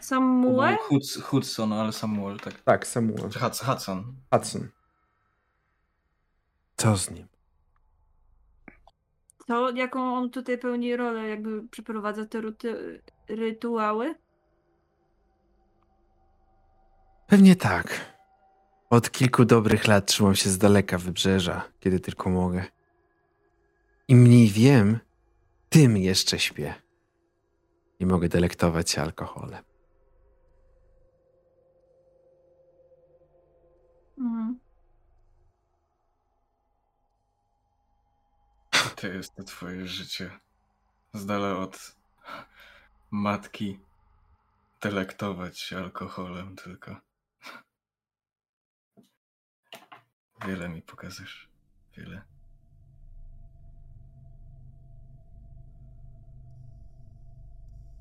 Samuel? 0.00 0.76
Hudson, 0.88 1.22
Hudson, 1.22 1.72
ale 1.72 1.92
Samuel, 1.92 2.38
tak. 2.38 2.60
Tak, 2.64 2.86
Samuel. 2.86 3.22
Hudson. 3.22 3.68
Hudson. 3.68 4.16
Hudson. 4.32 4.68
Co 6.76 6.96
z 6.96 7.10
nim? 7.10 7.26
To 9.46 9.70
jaką 9.70 10.14
on 10.14 10.30
tutaj 10.30 10.58
pełni 10.58 10.96
rolę, 10.96 11.28
jakby 11.28 11.68
przeprowadza 11.68 12.26
te 12.26 12.40
ruty, 12.40 13.00
rytuały? 13.28 14.14
Pewnie 17.26 17.56
tak. 17.56 18.16
Od 18.90 19.10
kilku 19.10 19.44
dobrych 19.44 19.86
lat 19.86 20.06
trzymam 20.06 20.34
się 20.34 20.50
z 20.50 20.58
daleka 20.58 20.98
wybrzeża, 20.98 21.62
kiedy 21.80 22.00
tylko 22.00 22.30
mogę. 22.30 22.64
Im 24.08 24.18
mniej 24.18 24.48
wiem, 24.48 24.98
tym 25.70 25.96
jeszcze 25.96 26.38
śpię. 26.38 26.74
Nie 28.00 28.06
mogę 28.06 28.28
delektować 28.28 28.90
się 28.90 29.02
alkoholem. 29.02 29.64
Mhm. 34.18 34.60
To 38.96 39.06
jest 39.06 39.34
to 39.34 39.44
twoje 39.44 39.86
życie. 39.86 40.40
Z 41.14 41.26
dala 41.26 41.56
od 41.56 41.96
matki. 43.10 43.80
Delektować 44.80 45.58
się 45.58 45.78
alkoholem 45.78 46.56
tylko. 46.56 46.96
Wiele 50.46 50.68
mi 50.68 50.82
pokażesz. 50.82 51.48
Wiele. 51.96 52.29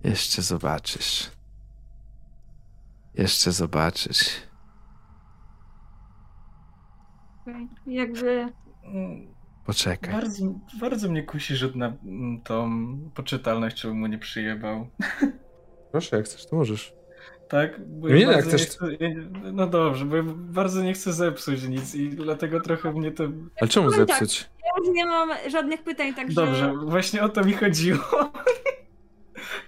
Jeszcze 0.03 0.41
zobaczysz. 0.41 1.31
Jeszcze 3.15 3.51
zobaczysz. 3.51 4.29
Jakby. 7.87 8.47
Poczekaj. 9.65 10.13
Bardzo, 10.13 10.53
bardzo 10.79 11.09
mnie 11.09 11.23
kusi 11.23 11.55
rzut 11.55 11.75
na 11.75 11.93
mm, 12.05 12.41
tą 12.41 12.69
poczytalność, 13.15 13.77
czy 13.77 13.93
mu 13.93 14.07
nie 14.07 14.17
przyjebał. 14.17 14.87
Proszę, 15.91 16.17
jak 16.17 16.25
chcesz, 16.25 16.45
to 16.45 16.55
możesz. 16.55 16.93
Tak? 17.49 17.87
Bo 17.87 18.07
Nie, 18.09 18.21
ja 18.21 18.31
jak 18.31 18.45
chcesz- 18.45 18.61
nie 18.61 18.65
chcę, 18.65 18.85
no 19.53 19.67
dobrze, 19.67 20.05
bo 20.05 20.15
ja 20.15 20.23
bardzo 20.35 20.83
nie 20.83 20.93
chcę 20.93 21.13
zepsuć 21.13 21.63
nic 21.63 21.95
i 21.95 22.09
dlatego 22.09 22.59
trochę 22.59 22.91
mnie 22.91 23.11
to... 23.11 23.23
Ale 23.61 23.67
czemu 23.67 23.91
tak. 23.91 23.99
zepsuć? 23.99 24.49
Ja 24.63 24.69
już 24.77 24.95
nie 24.95 25.05
mam 25.05 25.29
żadnych 25.51 25.83
pytań, 25.83 26.13
także. 26.13 26.35
Dobrze, 26.35 26.73
właśnie 26.85 27.23
o 27.23 27.29
to 27.29 27.43
mi 27.43 27.53
chodziło. 27.53 27.99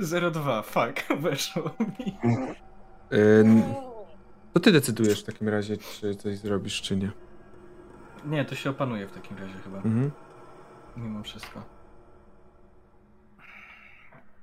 02, 0.02 0.62
fuck, 0.62 1.08
weszło 1.22 1.72
mi. 1.80 2.18
Ym, 3.14 3.64
to 4.54 4.60
ty 4.60 4.72
decydujesz 4.72 5.22
w 5.22 5.26
takim 5.26 5.50
razie, 5.50 5.78
czy 5.78 6.16
coś 6.16 6.38
zrobisz, 6.38 6.82
czy 6.82 6.98
nie. 6.98 7.12
Nie, 8.26 8.46
to 8.46 8.56
się 8.56 8.70
opanuje 8.70 9.08
w 9.08 9.12
takim 9.12 9.38
razie 9.38 9.54
chyba, 9.64 9.78
Mhm. 9.78 10.12
mimo 10.98 11.24
wszystko. 11.24 11.64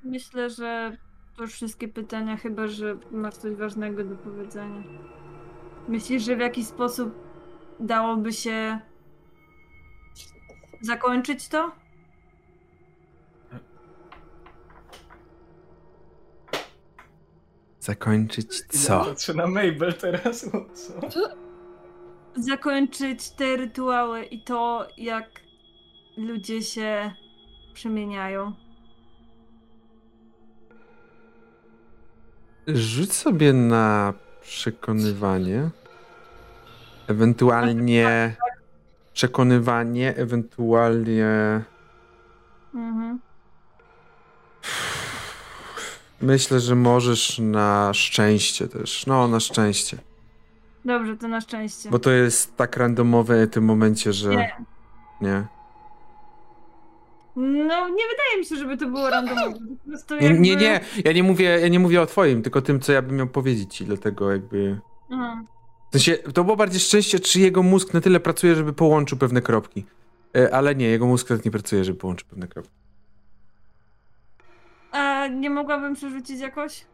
Myślę, 0.05 0.51
że 0.51 0.97
to 1.37 1.43
już 1.43 1.53
wszystkie 1.53 1.89
pytania, 1.89 2.37
chyba 2.37 2.67
że 2.67 2.97
masz 3.11 3.35
coś 3.35 3.55
ważnego 3.55 4.05
do 4.05 4.17
powiedzenia. 4.17 4.83
Myślisz, 5.89 6.23
że 6.23 6.37
w 6.37 6.41
jakiś 6.41 6.67
sposób 6.67 7.15
dałoby 7.81 8.33
się 8.33 8.81
zakończyć 10.81 11.49
to? 11.49 11.73
Zakończyć 17.89 18.63
co? 18.69 19.05
Patrzę 19.05 19.35
na 19.35 19.47
Mabel 19.47 19.95
teraz, 19.95 20.45
o 20.45 20.75
co? 20.75 21.21
Zakończyć 22.37 23.31
te 23.31 23.57
rytuały 23.57 24.25
i 24.25 24.45
to, 24.45 24.89
jak 24.97 25.25
ludzie 26.17 26.63
się 26.63 27.13
przemieniają. 27.75 28.53
Rzuć 32.67 33.13
sobie 33.13 33.53
na 33.53 34.15
przekonywanie. 34.43 35.71
Ewentualnie 37.07 38.37
przekonywanie, 39.13 40.17
ewentualnie 40.17 41.65
Mhm. 42.75 43.19
Myślę, 46.21 46.61
że 46.61 46.75
możesz 46.75 47.39
na 47.39 47.91
szczęście 47.95 48.69
też. 48.69 49.07
No, 49.07 49.29
na 49.29 49.41
szczęście. 49.41 49.99
Dobrze, 50.85 51.17
to 51.17 51.29
na 51.29 51.41
szczęście. 51.41 51.91
Bo 51.91 51.99
to 51.99 52.11
jest 52.11 52.57
tak 52.57 52.77
randomowe 52.77 53.47
w 53.47 53.51
tym 53.51 53.65
momencie, 53.65 54.13
że 54.13 54.31
Nie. 54.31 54.57
nie. 55.21 55.47
No, 57.37 57.89
nie 57.89 58.05
wydaje 58.09 58.39
mi 58.39 58.45
się, 58.45 58.57
żeby 58.57 58.77
to 58.77 58.87
było 58.87 59.11
randomowe. 59.11 59.59
Jakby... 60.21 60.39
nie, 60.39 60.57
nie, 60.57 60.81
ja 61.05 61.13
nie 61.13 61.23
mówię, 61.23 61.59
ja 61.61 61.69
nie 61.69 61.79
mówię 61.81 62.03
o 62.03 62.07
twoim, 62.07 62.43
tylko 62.43 62.63
tym, 62.63 62.81
co 62.81 62.93
ja 62.93 63.03
bym 63.03 63.17
miał 63.17 63.27
powiedzieć 63.27 63.75
ci, 63.75 63.85
dlatego 63.85 64.33
jakby 64.33 64.81
Aha. 65.11 65.43
W 65.91 65.93
sensie, 65.93 66.17
to 66.17 66.45
było 66.45 66.57
bardziej 66.57 66.81
szczęście, 66.81 67.21
czy 67.21 67.41
jego 67.41 67.63
mózg 67.63 67.95
na 67.95 68.01
tyle 68.01 68.21
pracuje, 68.21 68.55
żeby 68.55 68.73
połączył 68.73 69.19
pewne 69.19 69.43
kropki. 69.43 69.85
E, 70.37 70.55
Ale 70.55 70.75
nie, 70.75 70.87
jego 70.87 71.07
mózg 71.07 71.31
nawet 71.31 71.45
nie 71.45 71.51
pracuje, 71.51 71.85
żeby 71.85 71.99
połączył 71.99 72.29
pewne 72.29 72.49
kropki. 72.49 72.73
A 74.93 75.27
nie 75.27 75.51
mogłabym 75.51 75.95
przerzucić 75.95 76.41
jakoś? 76.41 76.87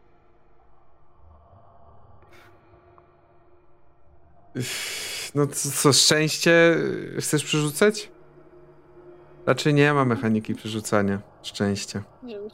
No 5.35 5.47
co, 5.47 5.69
co 5.71 5.93
szczęście 5.93 6.77
chcesz 7.19 7.43
przerzucać? 7.43 8.11
Raczej 9.45 9.73
nie 9.73 9.93
ma 9.93 10.05
mechaniki 10.05 10.55
przerzucania 10.55 11.19
szczęścia. 11.43 12.03
Nie 12.23 12.35
wiem. 12.39 12.49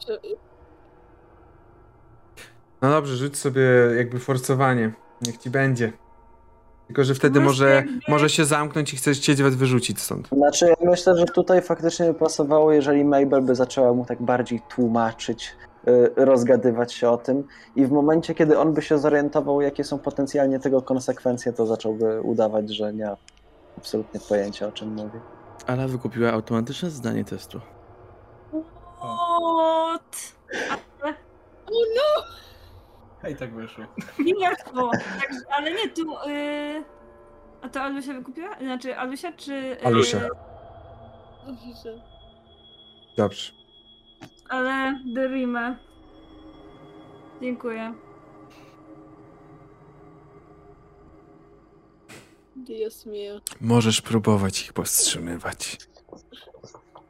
No 2.82 2.90
dobrze, 2.90 3.16
rzuć 3.16 3.36
sobie 3.36 3.62
jakby 3.96 4.18
forsowanie. 4.18 4.92
Niech 5.20 5.36
ci 5.38 5.50
będzie. 5.50 5.92
Tylko, 6.92 7.04
że 7.04 7.14
wtedy 7.14 7.40
może, 7.40 7.84
może 8.08 8.30
się 8.30 8.44
zamknąć 8.44 8.94
i 8.94 8.96
chcesz 8.96 9.18
cię 9.18 9.34
was 9.34 9.54
wyrzucić 9.54 10.00
stąd. 10.00 10.28
Znaczy, 10.28 10.66
ja 10.66 10.90
myślę, 10.90 11.16
że 11.16 11.24
tutaj 11.24 11.62
faktycznie 11.62 12.06
by 12.06 12.14
pasowało, 12.14 12.72
jeżeli 12.72 13.04
Mabel 13.04 13.42
by 13.42 13.54
zaczęła 13.54 13.92
mu 13.92 14.04
tak 14.04 14.22
bardziej 14.22 14.60
tłumaczyć, 14.68 15.56
y, 15.88 16.10
rozgadywać 16.16 16.92
się 16.92 17.10
o 17.10 17.16
tym 17.16 17.44
i 17.76 17.86
w 17.86 17.90
momencie, 17.90 18.34
kiedy 18.34 18.58
on 18.58 18.72
by 18.72 18.82
się 18.82 18.98
zorientował, 18.98 19.60
jakie 19.60 19.84
są 19.84 19.98
potencjalnie 19.98 20.60
tego 20.60 20.82
konsekwencje, 20.82 21.52
to 21.52 21.66
zacząłby 21.66 22.20
udawać, 22.20 22.74
że 22.74 22.92
nie 22.92 23.04
ma 23.04 23.16
absolutnie 23.78 24.20
pojęcia, 24.28 24.66
o 24.66 24.72
czym 24.72 24.94
mówi. 24.94 25.18
Ala 25.66 25.88
wykupiła 25.88 26.32
automatyczne 26.32 26.90
zdanie 26.90 27.24
testu. 27.24 27.60
What? 28.98 30.34
O 31.66 31.72
no! 31.96 32.24
Hej, 33.22 33.36
tak 33.36 33.54
wyszło. 33.54 33.84
Nie 34.26 34.34
weszło. 34.34 34.90
Także, 35.20 35.40
ale 35.50 35.70
nie, 35.70 35.88
tu... 35.88 36.02
Y... 36.28 36.84
A 37.62 37.68
to 37.68 37.82
Alusia 37.82 38.12
wykupiła? 38.12 38.58
Znaczy 38.58 38.98
Alusia 38.98 39.32
czy... 39.32 39.52
y, 39.54 39.84
Alusia. 39.84 40.20
Dobrze. 41.46 42.02
Dobrze. 43.16 43.52
Ale 44.48 45.00
Derime. 45.14 45.76
Dziękuję. 47.40 47.94
Dios 52.56 53.06
mio. 53.06 53.40
Możesz 53.60 54.00
próbować 54.00 54.62
ich 54.62 54.72
powstrzymywać. 54.72 55.78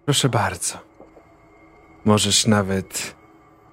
Proszę 0.04 0.28
bardzo. 0.28 0.78
Możesz 2.04 2.46
nawet 2.46 3.16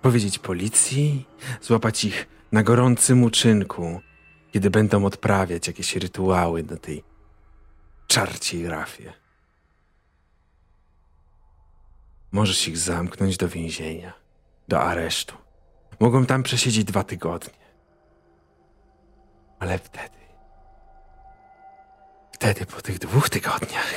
powiedzieć 0.02 0.40
policji, 0.40 1.26
złapać 1.62 2.06
ich 2.06 2.28
na 2.52 2.64
gorącym 2.64 3.24
uczynku, 3.24 4.02
kiedy 4.52 4.70
będą 4.70 5.06
odprawiać 5.06 5.68
jakieś 5.68 5.96
rytuały 5.96 6.64
na 6.64 6.78
tej 6.78 7.04
czarciej 8.08 8.68
rafie. 8.68 9.14
Możesz 12.32 12.68
ich 12.68 12.78
zamknąć 12.78 13.38
do 13.38 13.48
więzienia, 13.48 14.14
do 14.68 14.82
aresztu. 14.82 15.36
Mogą 16.00 16.26
tam 16.26 16.44
przesiedzieć 16.44 16.84
dwa 16.84 17.04
tygodnie. 17.04 17.60
Ale 19.60 19.80
wtedy 19.80 20.20
Wtedy 22.40 22.66
po 22.66 22.82
tych 22.82 23.00
dwóch 23.00 23.30
tygodniach 23.30 23.94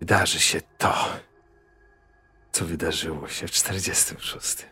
wydarzy 0.00 0.40
się 0.40 0.60
to, 0.78 0.94
co 2.52 2.64
wydarzyło 2.64 3.28
się 3.28 3.48
w 3.48 3.50
46. 3.50 4.66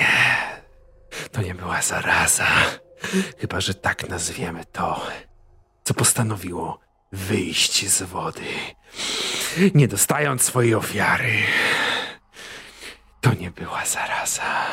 Nie, 0.00 0.62
to 1.32 1.42
nie 1.42 1.54
była 1.54 1.82
zaraza, 1.82 2.46
chyba 3.38 3.60
że 3.60 3.74
tak 3.74 4.08
nazwiemy 4.08 4.64
to, 4.64 5.06
co 5.84 5.94
postanowiło 5.94 6.80
wyjść 7.12 7.88
z 7.88 8.02
wody, 8.02 8.46
nie 9.74 9.88
dostając 9.88 10.42
swojej 10.42 10.74
ofiary. 10.74 11.42
To 13.20 13.34
nie 13.34 13.50
była 13.50 13.86
zaraza. 13.86 14.66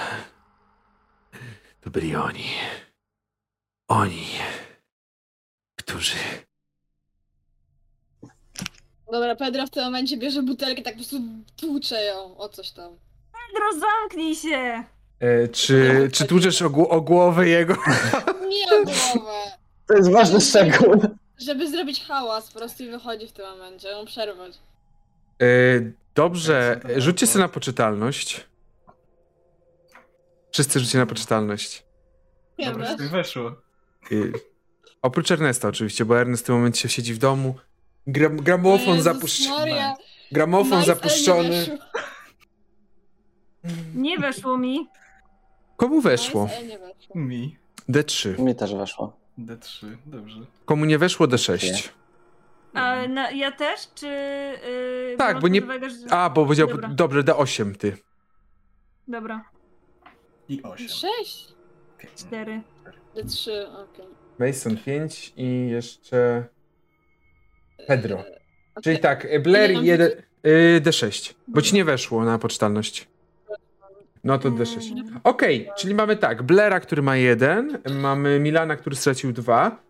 To 1.82 1.90
byli 1.90 2.16
oni. 2.16 2.54
Oni, 3.88 4.28
którzy. 5.76 6.49
Dobra, 9.12 9.36
Pedro 9.36 9.68
w 9.68 9.70
tym 9.70 9.84
momencie 9.84 10.18
bierze 10.18 10.44
butelkę, 10.44 10.82
tak 10.82 10.94
po 10.94 10.98
prostu 10.98 11.18
tłucze 11.58 12.04
ją 12.04 12.38
o 12.38 12.50
coś 12.50 12.72
tam. 12.72 12.92
Pedro, 13.32 13.80
zamknij 13.80 14.36
się! 14.36 14.84
E, 15.20 15.48
czy, 15.48 16.10
czy 16.14 16.26
tłuczesz 16.26 16.62
o, 16.62 16.70
gł- 16.70 16.88
o 16.90 17.02
głowę 17.02 17.48
jego? 17.48 17.74
Nie 18.50 18.66
o 18.78 18.84
głowę! 18.84 19.32
To 19.88 19.94
jest 19.94 20.12
ważny 20.12 20.42
szczegół. 20.42 21.02
Żeby 21.38 21.72
zrobić 21.72 22.04
hałas, 22.04 22.52
po 22.52 22.60
prostu 22.60 22.84
i 22.84 22.90
wychodzi 22.90 23.28
w 23.28 23.32
tym 23.32 23.46
momencie, 23.46 23.88
ją 23.88 24.06
przerwać. 24.06 24.54
E, 25.42 25.46
dobrze, 26.16 26.80
rzućcie 26.98 27.28
sobie 27.28 27.44
na 27.44 27.50
poczytalność. 27.50 28.48
Wszyscy 30.52 30.80
rzućcie 30.80 30.98
na 30.98 31.06
poczytalność. 31.06 31.84
Nie 32.60 32.66
Dobra, 32.66 32.90
wiesz? 32.92 33.00
już 33.00 33.10
weszło. 33.10 33.52
Y, 34.12 34.34
oprócz 35.02 35.32
Ernesta 35.32 35.68
oczywiście, 35.68 36.06
bo 36.06 36.20
Ernest 36.20 36.44
w 36.44 36.46
tym 36.46 36.56
momencie 36.56 36.90
siedzi 36.90 37.14
w 37.14 37.18
domu. 37.18 37.56
Gram, 38.08 38.38
gramofon 38.38 38.88
Jezus 38.96 39.04
zapuszczony. 39.04 39.60
Maria, 39.60 39.96
Gramofon 40.32 40.80
nie 40.80 40.86
zapuszczony. 40.86 41.50
weszło. 41.50 41.78
Nie 43.96 44.18
weszło 44.20 44.58
mi. 44.58 44.88
Komu 45.78 46.02
weszło? 46.02 46.50
Ale 46.58 46.66
nie 46.68 46.80
weszło. 46.80 47.16
Mi. 47.16 47.58
D3. 47.90 48.40
Mi 48.40 48.56
też 48.56 48.76
weszło. 48.76 49.18
D3, 49.40 49.88
dobrze. 50.06 50.40
Komu 50.66 50.86
nie 50.86 50.98
weszło 50.98 51.28
D6. 51.28 51.90
A 52.74 53.08
na, 53.08 53.32
ja 53.32 53.52
też, 53.52 53.80
czy... 53.96 54.08
Yy, 54.08 55.16
Tak, 55.18 55.40
bo 55.40 55.48
nie- 55.48 55.64
uwagę, 55.64 55.90
że... 55.90 55.98
A, 56.10 56.30
bo 56.30 56.44
powiedział, 56.44 56.68
Dobra. 56.68 56.90
dobrze, 56.90 57.24
D8 57.24 57.76
ty. 57.76 57.98
Dobra, 59.08 59.44
I 60.50 60.64
8. 60.64 60.88
Sześć? 60.90 61.48
cztery. 62.16 62.62
D3, 63.16 63.52
okej. 63.84 64.06
Mason 64.40 64.78
5 64.78 65.34
i 65.38 65.68
jeszcze 65.70 66.48
Pedro. 67.88 68.20
Okej. 68.20 68.84
Czyli 68.84 69.00
tak, 69.00 69.26
y, 69.26 69.40
Blair 69.40 69.72
Ile 69.72 69.78
mam 69.78 69.86
1, 69.86 70.12
y, 70.46 70.82
D6, 70.82 71.34
bo 71.48 71.62
ci 71.62 71.76
nie 71.76 71.86
weszło 71.86 72.26
na 72.26 72.40
poczytalność. 72.40 73.08
No 74.24 74.38
to 74.38 74.52
D6. 74.52 74.92
Mm. 74.92 75.20
Okej, 75.24 75.70
czyli 75.78 75.96
mamy 75.96 76.16
tak, 76.16 76.44
Blaira, 76.44 76.80
który 76.80 77.02
ma 77.02 77.18
1, 77.18 77.78
mamy 77.90 78.40
Milana, 78.40 78.76
który 78.76 78.96
stracił 78.96 79.32
2, 79.32 79.84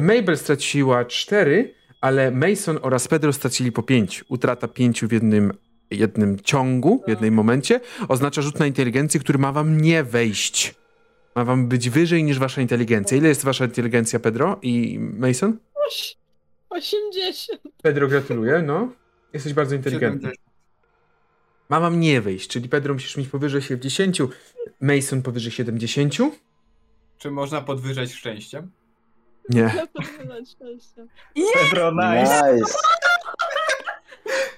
Mabel 0.00 0.38
straciła 0.38 1.04
4, 1.04 1.74
ale 2.00 2.30
Mason 2.30 2.78
oraz 2.82 3.08
Pedro 3.08 3.32
stracili 3.32 3.72
po 3.72 3.82
5. 3.82 4.24
Utrata 4.28 4.68
5 4.68 5.04
w 5.04 5.12
jednym, 5.12 5.52
jednym 5.90 6.40
ciągu, 6.40 7.02
w 7.06 7.08
jednym 7.08 7.34
momencie, 7.34 7.80
oznacza 8.08 8.42
rzut 8.42 8.58
na 8.58 8.66
inteligencję, 8.66 9.20
który 9.20 9.38
ma 9.38 9.52
wam 9.52 9.80
nie 9.80 10.04
wejść. 10.04 10.74
Ma 11.36 11.44
wam 11.44 11.68
być 11.68 11.90
wyżej 11.90 12.24
niż 12.24 12.38
wasza 12.38 12.60
inteligencja. 12.60 13.16
Ile 13.16 13.28
jest 13.28 13.44
wasza 13.44 13.64
inteligencja, 13.64 14.20
Pedro 14.20 14.58
i 14.62 14.98
Mason? 14.98 15.58
Oś- 16.72 16.94
80. 16.94 17.60
Pedro, 17.82 18.08
gratuluję, 18.08 18.62
no. 18.66 18.88
Jesteś 19.32 19.54
bardzo 19.54 19.74
inteligentny. 19.74 20.20
70. 20.20 20.52
Ma 21.68 21.80
wam 21.80 22.00
nie 22.00 22.20
wejść, 22.20 22.48
czyli 22.48 22.68
Pedro 22.68 22.94
musisz 22.94 23.16
mieć 23.16 23.28
powyżej 23.28 23.62
70, 23.62 24.16
Mason 24.80 25.22
powyżej 25.22 25.52
70. 25.52 26.14
Czy 27.18 27.30
można 27.30 27.60
podwyżać 27.60 28.12
szczęściem? 28.12 28.70
Nie. 29.48 29.74
Pedro, 31.54 31.92
nice. 31.92 32.52
Nice. 32.54 32.74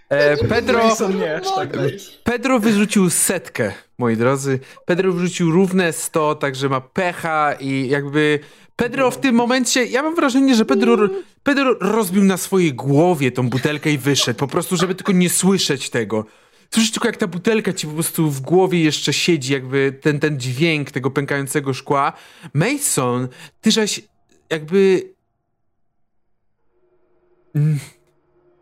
E, 0.08 0.36
Pedro, 0.36 0.84
Mason 0.84 1.18
nie, 1.18 1.40
tak. 1.56 1.68
Pedro 2.24 2.58
wyrzucił 2.58 3.10
setkę, 3.10 3.72
moi 3.98 4.16
drodzy. 4.16 4.60
Pedro 4.84 5.12
wyrzucił 5.12 5.50
równe 5.52 5.92
100, 5.92 6.34
także 6.34 6.68
ma 6.68 6.80
pecha 6.80 7.52
i 7.52 7.88
jakby... 7.88 8.40
Pedro 8.76 9.10
w 9.10 9.18
tym 9.18 9.34
momencie, 9.34 9.84
ja 9.84 10.02
mam 10.02 10.14
wrażenie, 10.14 10.54
że 10.54 10.64
Pedro, 10.64 10.96
Pedro 11.44 11.76
rozbił 11.80 12.24
na 12.24 12.36
swojej 12.36 12.74
głowie 12.74 13.32
tą 13.32 13.48
butelkę 13.50 13.90
i 13.90 13.98
wyszedł, 13.98 14.38
po 14.38 14.48
prostu, 14.48 14.76
żeby 14.76 14.94
tylko 14.94 15.12
nie 15.12 15.30
słyszeć 15.30 15.90
tego. 15.90 16.24
Słyszysz 16.70 16.92
tylko, 16.92 17.08
jak 17.08 17.16
ta 17.16 17.26
butelka 17.26 17.72
ci 17.72 17.86
po 17.86 17.92
prostu 17.92 18.30
w 18.30 18.40
głowie 18.40 18.82
jeszcze 18.82 19.12
siedzi, 19.12 19.52
jakby 19.52 19.98
ten, 20.00 20.20
ten 20.20 20.40
dźwięk 20.40 20.90
tego 20.90 21.10
pękającego 21.10 21.74
szkła. 21.74 22.12
Mason, 22.54 23.28
ty 23.60 23.70
żeś 23.70 24.00
jakby... 24.50 25.12
Mm, 27.54 27.78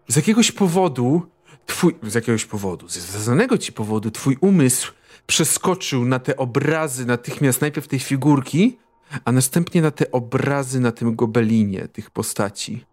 Z 0.09 0.17
jakiegoś 0.17 0.53
powodu 0.53 1.23
twój, 1.67 1.95
z 2.03 2.15
jakiegoś 2.15 2.45
powodu, 2.45 2.89
z 2.89 2.99
znanego 2.99 3.59
ci 3.59 3.73
powodu, 3.73 4.11
twój 4.11 4.37
umysł 4.41 4.93
przeskoczył 5.27 6.05
na 6.05 6.19
te 6.19 6.37
obrazy 6.37 7.07
natychmiast, 7.07 7.61
najpierw 7.61 7.89
tej 7.89 7.99
figurki, 7.99 8.79
a 9.25 9.33
następnie 9.33 9.83
na 9.83 9.91
te 9.91 10.11
obrazy 10.11 10.81
na 10.81 10.93
tym 10.93 11.17
gobelinie 11.17 11.89
tych 11.89 12.11
postaci. 12.11 12.87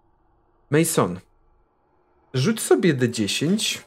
Mason, 0.69 1.19
rzuć 2.33 2.61
sobie 2.61 2.95
D10. 2.95 3.79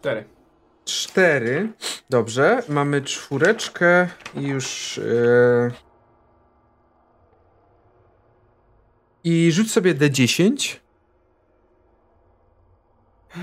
Cztery. 0.00 0.24
Cztery. 0.84 1.72
Dobrze, 2.10 2.62
mamy 2.68 3.02
czwóreczkę 3.02 4.08
i 4.34 4.42
już. 4.42 4.98
e, 4.98 5.70
I 9.24 9.52
rzuć 9.52 9.72
sobie 9.72 9.94
D10. 9.94 10.76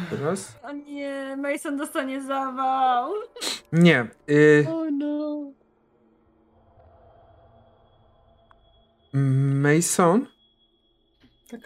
Teraz? 0.09 0.55
O 0.63 0.71
nie, 0.71 1.37
Mason 1.37 1.77
dostanie 1.77 2.21
zawał. 2.21 3.11
Nie. 3.71 4.07
y, 4.29 4.67
Oh 4.69 4.91
no. 4.91 5.51
Mason? 9.61 10.27
Tak. 11.51 11.61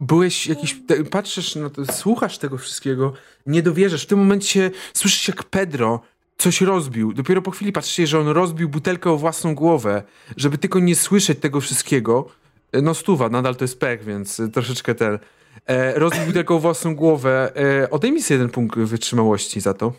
Byłeś 0.00 0.46
jakiś. 0.46 0.76
te- 0.86 1.04
Patrzysz 1.04 1.54
na 1.56 1.70
to, 1.70 1.92
słuchasz 1.92 2.38
tego 2.38 2.58
wszystkiego, 2.58 3.12
nie 3.46 3.62
dowierzasz. 3.62 4.02
W 4.02 4.06
tym 4.06 4.18
momencie 4.18 4.70
słyszysz, 4.94 5.28
jak 5.28 5.44
Pedro 5.44 6.00
coś 6.38 6.60
rozbił. 6.60 7.12
Dopiero 7.12 7.42
po 7.42 7.50
chwili 7.50 7.72
patrzycie, 7.72 8.06
że 8.06 8.20
on 8.20 8.28
rozbił 8.28 8.68
butelkę 8.68 9.10
o 9.10 9.16
własną 9.16 9.54
głowę, 9.54 10.02
żeby 10.36 10.58
tylko 10.58 10.78
nie 10.78 10.96
słyszeć 10.96 11.38
tego 11.38 11.60
wszystkiego. 11.60 12.28
No, 12.72 12.94
stuwa, 12.94 13.28
nadal 13.28 13.56
to 13.56 13.64
jest 13.64 13.80
pech, 13.80 14.04
więc 14.04 14.40
y, 14.40 14.48
troszeczkę 14.48 14.94
ten. 14.94 15.18
E, 15.66 15.98
rozbił 15.98 16.42
o 16.46 16.58
własną 16.58 16.94
głowę. 16.94 17.52
E, 17.82 17.90
odejmij 17.90 18.22
sobie 18.22 18.38
jeden 18.38 18.50
punkt 18.50 18.78
wytrzymałości 18.78 19.60
za 19.60 19.74
to. 19.74 19.92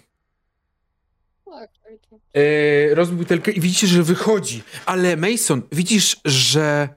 Tak, 1.46 1.70
tak, 1.84 2.10
tak. 2.10 2.20
e, 2.34 2.96
rozbił 2.96 3.18
butelkę 3.18 3.52
i 3.52 3.62
widzicie, 3.62 3.88
że 3.88 4.04
wychodzi. 4.04 4.64
Ale 4.86 5.18
Mason, 5.18 5.62
widzisz, 5.72 6.18
że 6.26 6.90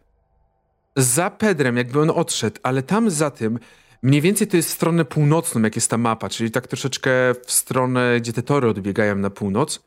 za 0.96 1.30
Pedrem, 1.30 1.76
jakby 1.76 2.00
on 2.00 2.10
odszedł, 2.10 2.60
ale 2.62 2.82
tam 2.82 3.10
za 3.10 3.30
tym, 3.30 3.58
mniej 4.02 4.20
więcej 4.20 4.46
to 4.46 4.56
jest 4.56 4.68
w 4.68 4.72
stronę 4.72 5.04
północną, 5.04 5.62
jak 5.62 5.76
jest 5.76 5.90
ta 5.90 5.98
mapa, 5.98 6.28
czyli 6.28 6.50
tak 6.50 6.66
troszeczkę 6.66 7.10
w 7.46 7.52
stronę, 7.52 8.20
gdzie 8.20 8.32
te 8.32 8.42
tory 8.42 8.68
odbiegają 8.68 9.16
na 9.16 9.30
północ. 9.30 9.82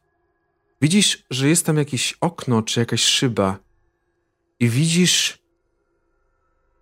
Widzisz, 0.82 1.26
że 1.30 1.50
jest 1.50 1.66
tam 1.66 1.78
jakieś 1.78 2.14
okno, 2.22 2.62
czy 2.62 2.80
jakaś 2.80 3.04
szyba. 3.04 3.58
I 4.60 4.70
widzisz 4.70 5.45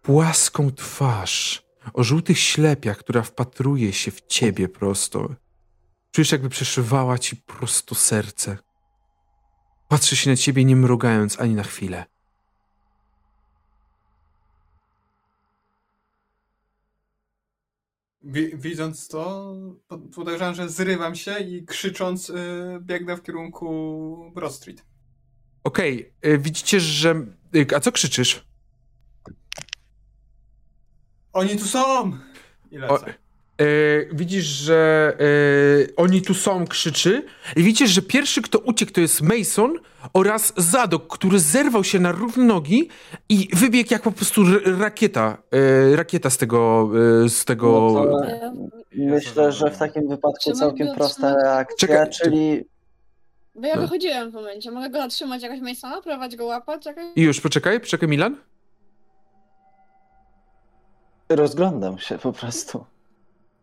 płaską 0.04 0.72
twarz 0.72 1.64
o 1.94 2.04
żółtych 2.04 2.40
ślepiach, 2.40 2.98
która 2.98 3.22
wpatruje 3.22 3.94
się 3.94 4.12
w 4.12 4.22
ciebie 4.22 4.70
prosto. 4.70 5.30
Czujesz, 6.12 6.32
jakby 6.32 6.50
przeszywała 6.50 7.18
ci 7.20 7.36
prosto 7.36 7.96
serce. 7.96 8.58
Patrzy 9.88 10.16
się 10.16 10.30
na 10.30 10.36
ciebie, 10.36 10.66
nie 10.66 10.76
mrugając 10.76 11.40
ani 11.40 11.56
na 11.56 11.64
chwilę. 11.64 12.06
Wi- 18.24 18.58
widząc 18.58 19.08
to, 19.08 19.54
po- 19.88 19.98
podejrzewam, 19.98 20.56
że 20.56 20.70
zrywam 20.70 21.16
się 21.16 21.40
i 21.40 21.66
krzycząc 21.66 22.30
y, 22.30 22.34
biegnę 22.82 23.18
w 23.18 23.22
kierunku 23.24 24.32
Broad 24.36 24.54
Street. 24.54 24.86
Okej, 25.64 26.14
y, 26.26 26.38
widzicie, 26.38 26.80
że... 26.80 27.26
y, 27.56 27.68
A 27.76 27.80
co 27.80 27.92
krzyczysz? 27.92 28.46
Oni 31.34 31.50
tu 31.58 31.66
są! 31.66 32.12
I 32.72 32.78
lecę. 32.78 32.94
O, 32.94 33.00
y, 33.64 34.10
widzisz, 34.14 34.46
że 34.46 35.14
y, 35.22 35.94
oni 35.96 36.22
tu 36.22 36.34
są, 36.34 36.68
krzyczy. 36.68 37.24
I 37.56 37.64
widzicie, 37.64 37.88
że 37.88 38.02
pierwszy, 38.02 38.42
kto 38.42 38.60
uciekł, 38.60 38.92
to 38.92 39.02
jest 39.02 39.22
Mason 39.22 39.74
oraz 40.14 40.54
Zadok, 40.58 41.14
który 41.18 41.40
zerwał 41.40 41.84
się 41.84 42.00
na 42.00 42.12
równe 42.12 42.44
nogi 42.44 42.90
i 43.30 43.48
wybiegł 43.54 43.90
jak 43.94 44.02
po 44.02 44.12
prostu 44.12 44.42
r- 44.42 44.80
rakieta. 44.80 45.38
y, 45.92 45.96
rakieta 45.96 46.30
z 46.30 46.38
tego... 46.38 46.90
y, 47.26 47.30
z 47.30 47.46
tego... 47.46 47.92
No 48.06 48.70
Myślę, 48.96 49.52
że 49.52 49.72
w 49.72 49.78
takim 49.78 50.08
wypadku 50.10 50.40
Czy 50.44 50.52
całkiem 50.52 50.96
prosta 50.96 51.28
otrzymać- 51.28 51.44
reakcja, 51.44 51.88
Czekaj, 51.88 52.10
czyli 52.10 52.64
Bo 53.56 53.68
ja 53.68 53.76
No. 53.76 53.82
wychodziłem 53.82 54.32
w 54.32 54.34
momencie. 54.34 54.72
Mogę 54.72 54.90
go 54.90 54.98
zatrzymać 54.98 55.44
jakoś 55.44 55.60
Masona? 55.60 56.02
Próbować 56.02 56.36
go 56.36 56.46
łapać 56.46 56.86
jakoś? 56.86 57.04
I 57.16 57.22
już, 57.22 57.42
poczekaj, 57.42 57.80
poczekaj, 57.80 58.10
Milan. 58.10 58.36
Rozglądam 61.30 61.98
się 61.98 62.18
po 62.18 62.34
prostu. 62.34 62.86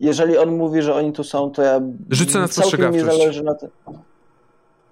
Jeżeli 0.01 0.39
on 0.39 0.57
mówi, 0.57 0.83
że 0.83 0.95
oni 0.95 1.13
tu 1.13 1.25
są, 1.25 1.51
to 1.51 1.63
ja 1.63 1.81
Rzucę 2.11 2.39
na 2.39 2.45
mi 2.47 2.53
spostrzegawczość. 2.53 3.05
zależy 3.05 3.43
na 3.43 3.55
tym. 3.55 3.71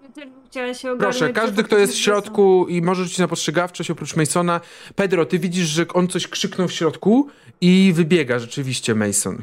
Ja 0.03 0.09
też 0.15 0.25
bym 0.25 0.43
chciała 0.47 0.75
się 0.75 0.93
ogarnąć. 0.93 1.19
Proszę, 1.19 1.33
każdy, 1.33 1.65
kto 1.65 1.79
jest 1.79 1.93
w 1.93 1.97
środku 1.99 2.67
i 2.69 2.83
może 2.83 3.03
rzucić 3.03 3.19
na 3.19 3.29
postrzegawczość 3.29 3.91
oprócz 3.91 4.17
Masona. 4.17 4.61
Pedro, 4.95 5.27
ty 5.27 5.39
widzisz, 5.39 5.67
że 5.67 5.87
on 5.95 6.09
coś 6.09 6.29
krzyknął 6.29 6.69
w 6.69 6.73
środku 6.73 7.29
i 7.61 7.93
wybiega 7.95 8.39
rzeczywiście 8.39 8.95
Mason. 8.95 9.43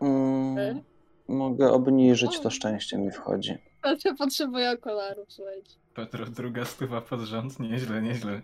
Mm, 0.00 0.82
mogę 1.28 1.72
obniżyć, 1.72 2.40
to 2.40 2.50
szczęście 2.50 2.98
mi 2.98 3.10
wchodzi. 3.10 3.54
Ale 3.82 3.96
ja 4.04 4.14
potrzebuję 4.14 4.70
okularów, 4.70 5.24
słuchajcie. 5.28 5.76
Petro, 5.94 6.26
druga 6.26 6.64
stuwa 6.64 7.00
pod 7.00 7.20
rząd, 7.20 7.60
nieźle, 7.60 8.02
nieźle. 8.02 8.42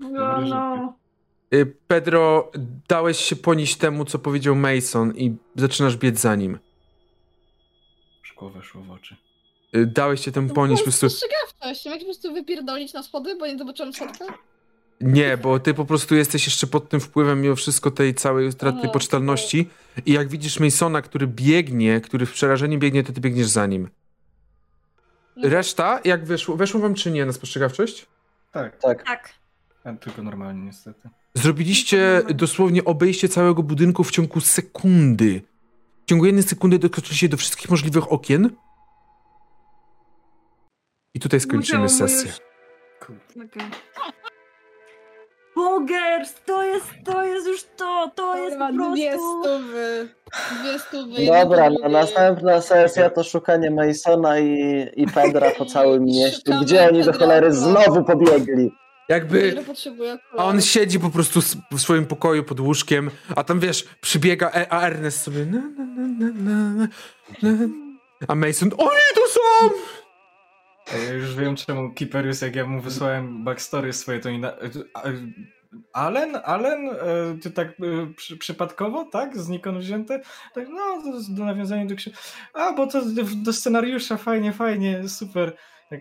No, 0.00 0.40
no. 0.40 0.94
Y, 1.54 1.76
Pedro, 1.88 2.50
dałeś 2.88 3.18
się 3.18 3.36
ponieść 3.36 3.76
temu, 3.76 4.04
co 4.04 4.18
powiedział 4.18 4.54
Mason 4.54 5.16
i 5.16 5.36
zaczynasz 5.56 5.96
biec 5.96 6.20
za 6.20 6.34
nim. 6.36 6.58
Szkło 8.22 8.50
weszło 8.50 8.82
w 8.82 8.90
oczy. 8.90 9.16
Y, 9.76 9.86
Dałeś 9.86 10.24
się 10.24 10.32
temu 10.32 10.54
ponieść, 10.54 10.82
po 10.82 10.84
prostu... 10.84 11.10
Spostrzegawczość. 11.10 11.86
Mogę 11.86 11.98
po 11.98 12.04
prostu 12.04 12.32
wypierdolić 12.34 12.92
na 12.92 13.02
schody, 13.02 13.36
bo 13.36 13.46
nie 13.46 13.58
zobaczyłam 13.58 13.92
schodka? 13.92 14.24
Nie, 15.00 15.36
bo 15.36 15.60
ty 15.60 15.74
po 15.74 15.84
prostu 15.84 16.14
jesteś 16.14 16.46
jeszcze 16.46 16.66
pod 16.66 16.88
tym 16.88 17.00
wpływem 17.00 17.40
mimo 17.40 17.56
wszystko 17.56 17.90
tej 17.90 18.14
całej 18.14 18.48
utraty 18.48 18.78
Aha, 18.82 18.92
poczytalności 18.92 19.70
i 20.06 20.12
jak 20.12 20.28
widzisz 20.28 20.60
Masona, 20.60 21.02
który 21.02 21.26
biegnie, 21.26 22.00
który 22.00 22.26
w 22.26 22.32
przerażeniu 22.32 22.78
biegnie, 22.78 23.04
to 23.04 23.12
ty 23.12 23.20
biegniesz 23.20 23.46
za 23.46 23.66
nim. 23.66 23.88
No. 25.36 25.48
Reszta, 25.48 26.00
jak 26.04 26.24
weszło, 26.24 26.56
weszło 26.56 26.80
wam 26.80 26.94
czy 26.94 27.10
nie 27.10 27.26
na 27.26 27.32
spostrzegawczość? 27.32 28.06
Tak, 28.52 28.78
Tak, 28.78 29.04
Tak. 29.04 29.37
A 29.88 29.96
tylko 29.96 30.22
normalnie 30.22 30.64
niestety. 30.64 31.08
Zrobiliście 31.34 32.22
dosłownie 32.34 32.84
obejście 32.84 33.28
całego 33.28 33.62
budynku 33.62 34.04
w 34.04 34.10
ciągu 34.10 34.40
sekundy. 34.40 35.42
W 36.02 36.08
ciągu 36.08 36.26
jednej 36.26 36.42
sekundy 36.42 36.78
dotknęliście 36.78 37.28
do 37.28 37.36
wszystkich 37.36 37.70
możliwych 37.70 38.12
okien. 38.12 38.50
I 41.14 41.20
tutaj 41.20 41.40
skończymy 41.40 41.88
sesję. 41.88 42.30
już-. 42.30 42.40
Okej. 43.46 43.70
Bogers! 45.56 46.34
To 46.46 46.64
jest, 46.64 46.86
to 47.04 47.24
jest 47.24 47.46
już 47.46 47.64
to! 47.76 48.10
To 48.14 48.36
jest 48.36 48.58
po 48.58 48.68
Kurwa, 48.68 48.92
dwie 48.92 49.10
prostu... 49.10 49.42
stówy. 49.44 50.08
Dwie 50.60 50.78
stówy. 50.78 51.26
dobra, 51.26 51.70
no, 51.70 51.88
następna 51.88 52.60
sesja 52.60 53.10
to 53.10 53.24
szukanie 53.24 53.70
Masona 53.70 54.38
i, 54.38 54.86
i 54.96 55.06
Pedra 55.06 55.50
po 55.50 55.64
całym 55.66 56.04
mieście. 56.14 56.52
Gdzie 56.62 56.88
oni 56.88 57.04
do 57.04 57.12
cholery 57.12 57.48
no. 57.48 57.54
znowu 57.54 58.04
pobiegli? 58.04 58.70
Jakby... 59.08 59.64
A 60.36 60.44
on 60.44 60.60
siedzi 60.60 61.00
po 61.00 61.10
prostu 61.10 61.40
w 61.72 61.80
swoim 61.80 62.06
pokoju 62.06 62.44
pod 62.44 62.60
łóżkiem, 62.60 63.10
a 63.36 63.44
tam 63.44 63.60
wiesz, 63.60 63.84
przybiega, 64.00 64.50
e- 64.50 64.72
a 64.72 64.86
Ernest 64.86 65.22
sobie. 65.22 65.46
Na, 65.46 65.60
na, 65.60 65.84
na, 65.84 66.08
na, 66.08 66.32
na, 66.32 66.88
na. 67.52 67.68
A 68.28 68.34
Mason, 68.34 68.70
oni 68.78 69.00
tu 69.14 69.20
są! 69.28 69.74
Ja 71.06 71.12
już 71.12 71.34
wiem 71.34 71.56
czemu 71.56 71.92
Kiperius, 71.94 72.40
jak 72.40 72.56
ja 72.56 72.66
mu 72.66 72.80
wysłałem 72.80 73.44
backstory 73.44 73.92
swoje, 73.92 74.20
to 74.20 74.30
nie... 74.30 74.38
Na... 74.38 74.52
a- 74.94 75.02
Allen? 75.92 76.36
Allen? 76.44 76.88
E, 76.88 77.38
Ty 77.42 77.50
tak 77.50 77.68
e, 77.68 77.74
przy, 78.16 78.36
przypadkowo, 78.36 79.04
tak? 79.04 79.38
Znikąd 79.38 79.78
wzięte? 79.78 80.20
Tak, 80.54 80.68
no, 80.68 81.02
to 81.02 81.14
jest 81.14 81.34
do 81.34 81.44
nawiązania 81.44 81.86
do 81.86 81.96
książki. 81.96 82.20
A, 82.54 82.72
bo 82.72 82.86
to 82.86 83.04
do, 83.04 83.22
do 83.44 83.52
scenariusza, 83.52 84.16
fajnie, 84.16 84.52
fajnie, 84.52 85.08
super. 85.08 85.56
Tak. 85.90 86.00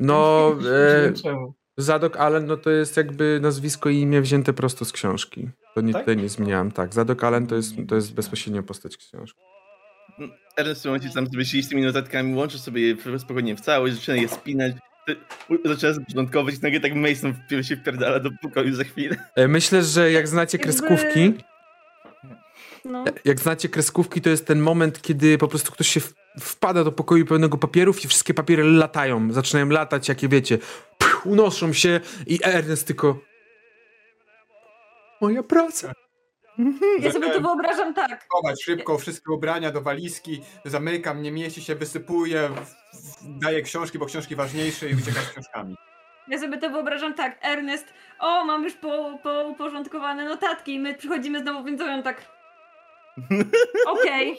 No, 0.00 0.50
e, 0.98 1.02
wiem 1.04 1.14
czemu. 1.14 1.54
Zadok 1.78 2.16
Allen, 2.16 2.46
no 2.46 2.56
to 2.56 2.70
jest 2.70 2.96
jakby 2.96 3.38
nazwisko 3.42 3.88
i 3.88 3.96
imię 4.00 4.20
wzięte 4.20 4.52
prosto 4.52 4.84
z 4.84 4.92
książki. 4.92 5.48
To 5.74 5.80
nie, 5.80 5.92
Tak? 5.92 6.06
nie 6.16 6.28
zmieniałem. 6.28 6.72
Tak, 6.72 6.94
Zadok 6.94 7.24
Allen 7.24 7.46
to 7.46 7.56
jest, 7.56 7.74
to 7.88 7.94
jest 7.94 8.14
bezpośrednio 8.14 8.62
postać 8.62 8.96
książki. 8.96 9.40
Ernest 10.56 10.80
w 10.80 10.82
tym 10.82 10.90
momencie 10.92 11.10
tam 11.14 11.26
sobie 11.26 11.62
z 11.62 11.68
tymi 11.68 11.82
notatkami, 11.82 12.34
łączy 12.34 12.58
sobie 12.58 12.82
je 12.88 12.96
spokojnie 13.18 13.56
w 13.56 13.60
całość, 13.60 13.94
zaczyna 13.94 14.16
je 14.16 14.28
spinać. 14.28 14.72
Zaczyna 15.64 16.04
porządkować 16.06 16.54
i 16.54 16.58
nagle 16.62 16.80
tak 16.80 16.94
Mason 16.94 17.34
się 17.62 17.76
wpierdala 17.76 18.20
do 18.20 18.30
pokoju 18.42 18.74
za 18.74 18.84
chwilę. 18.84 19.16
E, 19.36 19.48
Myślę, 19.48 19.82
że 19.82 20.12
jak 20.12 20.28
znacie 20.28 20.58
kreskówki, 20.58 21.32
No. 22.84 23.04
jak 23.24 23.40
znacie 23.40 23.68
kreskówki, 23.68 24.20
to 24.20 24.30
jest 24.30 24.46
ten 24.46 24.60
moment, 24.60 25.02
kiedy 25.02 25.38
po 25.38 25.48
prostu 25.48 25.72
ktoś 25.72 25.88
się 25.88 26.00
wpada 26.40 26.84
do 26.84 26.92
pokoju 26.92 27.26
pełnego 27.26 27.58
papierów 27.58 28.04
i 28.04 28.08
wszystkie 28.08 28.34
papiery 28.34 28.64
latają. 28.64 29.32
Zaczynają 29.32 29.68
latać, 29.68 30.08
jakie 30.08 30.28
wiecie, 30.28 30.58
unoszą 31.26 31.72
się 31.72 32.00
i 32.26 32.38
Ernest 32.44 32.86
tylko... 32.86 33.18
Moja 35.20 35.42
praca. 35.42 35.92
Ja 37.00 37.12
sobie 37.12 37.30
to 37.30 37.40
wyobrażam 37.40 37.94
tak. 37.94 38.26
Chować 38.28 38.62
szybko, 38.64 38.98
wszystkie 38.98 39.32
ubrania 39.32 39.72
do 39.72 39.80
walizki, 39.80 40.42
zamykam, 40.64 41.22
nie 41.22 41.32
mieści 41.32 41.62
się, 41.62 41.74
wysypuję, 41.74 42.50
daję 43.22 43.62
książki, 43.62 43.98
bo 43.98 44.06
książki 44.06 44.36
ważniejsze 44.36 44.88
i 44.88 44.94
uciekam 44.94 45.22
z 45.24 45.30
książkami. 45.30 45.76
Ja 46.28 46.38
sobie 46.38 46.58
to 46.58 46.70
wyobrażam 46.70 47.14
tak, 47.14 47.38
Ernest, 47.42 47.86
o, 48.20 48.44
mam 48.44 48.64
już 48.64 48.74
po, 48.74 49.18
pouporządkowane 49.22 50.24
notatki 50.24 50.74
i 50.74 50.78
my 50.78 50.94
przychodzimy 50.94 51.38
znowu, 51.40 51.64
więc 51.64 51.80
robią 51.80 52.02
tak. 52.02 52.24
Okej, 53.92 54.38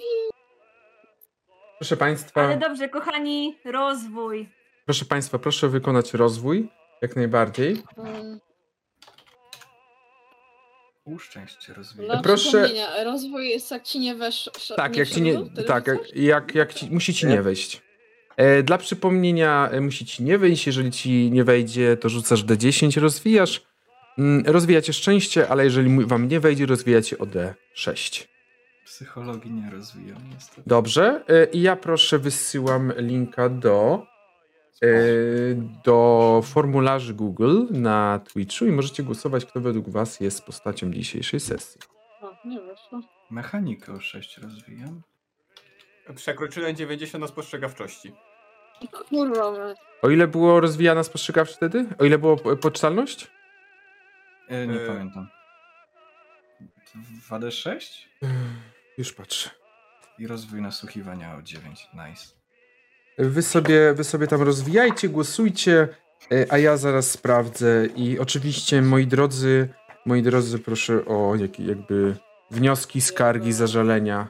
Proszę 1.80 1.98
Państwa, 1.98 2.42
ale 2.42 2.58
dobrze, 2.58 2.90
kochani, 2.90 3.58
rozwój. 3.66 4.50
proszę 4.86 5.06
Państwa, 5.06 5.40
proszę 5.40 5.68
wykonać 5.70 6.14
rozwój 6.14 6.70
jak 7.02 7.16
najbardziej. 7.16 7.84
Uszczęście 11.06 11.74
rozwija. 11.74 12.22
Proszę- 12.24 12.70
rozwój 13.06 13.50
jest 13.50 13.72
jak 13.72 13.84
ci 13.84 14.00
nie 14.00 14.16
wesz... 14.16 14.48
sz- 14.56 14.78
Tak, 14.78 14.96
jak 14.96 15.08
ci 15.10 15.22
nie, 15.22 15.38
tak, 15.68 15.88
jak, 15.88 16.16
jak, 16.16 16.56
jak 16.56 16.74
ci, 16.74 16.90
musi 16.92 17.14
ci 17.14 17.28
nie 17.28 17.42
wejść. 17.42 17.82
E, 18.38 18.64
dla 18.64 18.78
przypomnienia, 18.78 19.70
e, 19.72 19.82
musi 19.82 20.06
ci 20.06 20.24
nie 20.24 20.38
wejść. 20.38 20.68
Jeżeli 20.68 20.92
ci 20.92 21.32
nie 21.32 21.44
wejdzie, 21.44 21.98
to 21.98 22.10
rzucasz 22.10 22.44
D10, 22.44 23.02
rozwijasz. 23.02 23.62
Mm, 24.18 24.44
rozwijacie 24.46 24.94
szczęście, 24.94 25.48
ale 25.48 25.64
jeżeli 25.64 26.06
wam 26.06 26.28
nie 26.28 26.40
wejdzie, 26.40 26.66
rozwijacie 26.66 27.18
o 27.18 27.24
D6. 27.26 28.26
Psychologii 28.86 29.52
nie 29.52 29.70
rozwijam 29.72 30.30
niestety. 30.34 30.62
Dobrze. 30.68 31.24
E, 31.28 31.46
I 31.46 31.62
ja 31.62 31.76
proszę 31.76 32.20
wysyłam 32.20 32.94
linka 32.98 33.50
do, 33.50 34.06
e, 34.06 34.17
do 35.84 36.42
formularzy 36.46 37.14
Google 37.14 37.66
na 37.72 38.20
Twitchu 38.20 38.66
i 38.66 38.72
możecie 38.72 39.04
głosować, 39.04 39.46
kto 39.46 39.62
według 39.62 39.90
was 39.90 40.20
jest 40.20 40.46
postacią 40.46 40.92
dzisiejszej 40.92 41.40
sesji. 41.40 41.82
O, 42.22 42.34
nie. 42.46 42.60
Mechanikę 43.32 43.94
o 43.94 44.00
6 44.00 44.38
rozwijam. 44.38 45.02
Przekroczyłem 46.16 46.76
90 46.76 47.22
na 47.22 47.28
spostrzegawczości. 47.28 48.14
Kurwa, 49.10 49.52
mać. 49.52 49.78
O 50.02 50.10
ile 50.10 50.28
było 50.28 50.60
rozwijana 50.60 51.04
spostrzegawczość 51.04 51.58
wtedy? 51.58 51.86
O 52.00 52.06
ile 52.06 52.18
było 52.18 52.38
po- 52.38 52.58
poczytalność? 52.58 53.28
E, 54.50 54.68
nie 54.68 54.82
E. 54.82 54.88
pamiętam. 54.88 55.28
2D6 57.30 58.08
Już 58.98 59.14
patrzę. 59.14 59.50
i 60.20 60.28
rozwój 60.28 60.62
nasłuchiwania 60.62 61.36
o 61.36 61.42
9. 61.42 61.88
Nice. 61.94 62.34
Wy 63.18 63.42
sobie, 63.42 63.94
wy 63.94 64.04
sobie 64.04 64.28
tam 64.28 64.42
rozwijajcie, 64.42 65.10
głosujcie, 65.10 65.88
e, 66.32 66.46
a 66.50 66.58
ja 66.58 66.78
zaraz 66.78 67.12
sprawdzę. 67.12 67.86
I 67.96 68.20
oczywiście, 68.20 68.82
moi 68.82 69.08
drodzy, 69.08 69.70
moi 70.06 70.22
drodzy, 70.22 70.60
proszę 70.60 71.06
o 71.06 71.36
jak, 71.36 71.60
jakby 71.60 72.16
wnioski, 72.52 73.02
skargi, 73.02 73.54
zażalenia. 73.54 74.28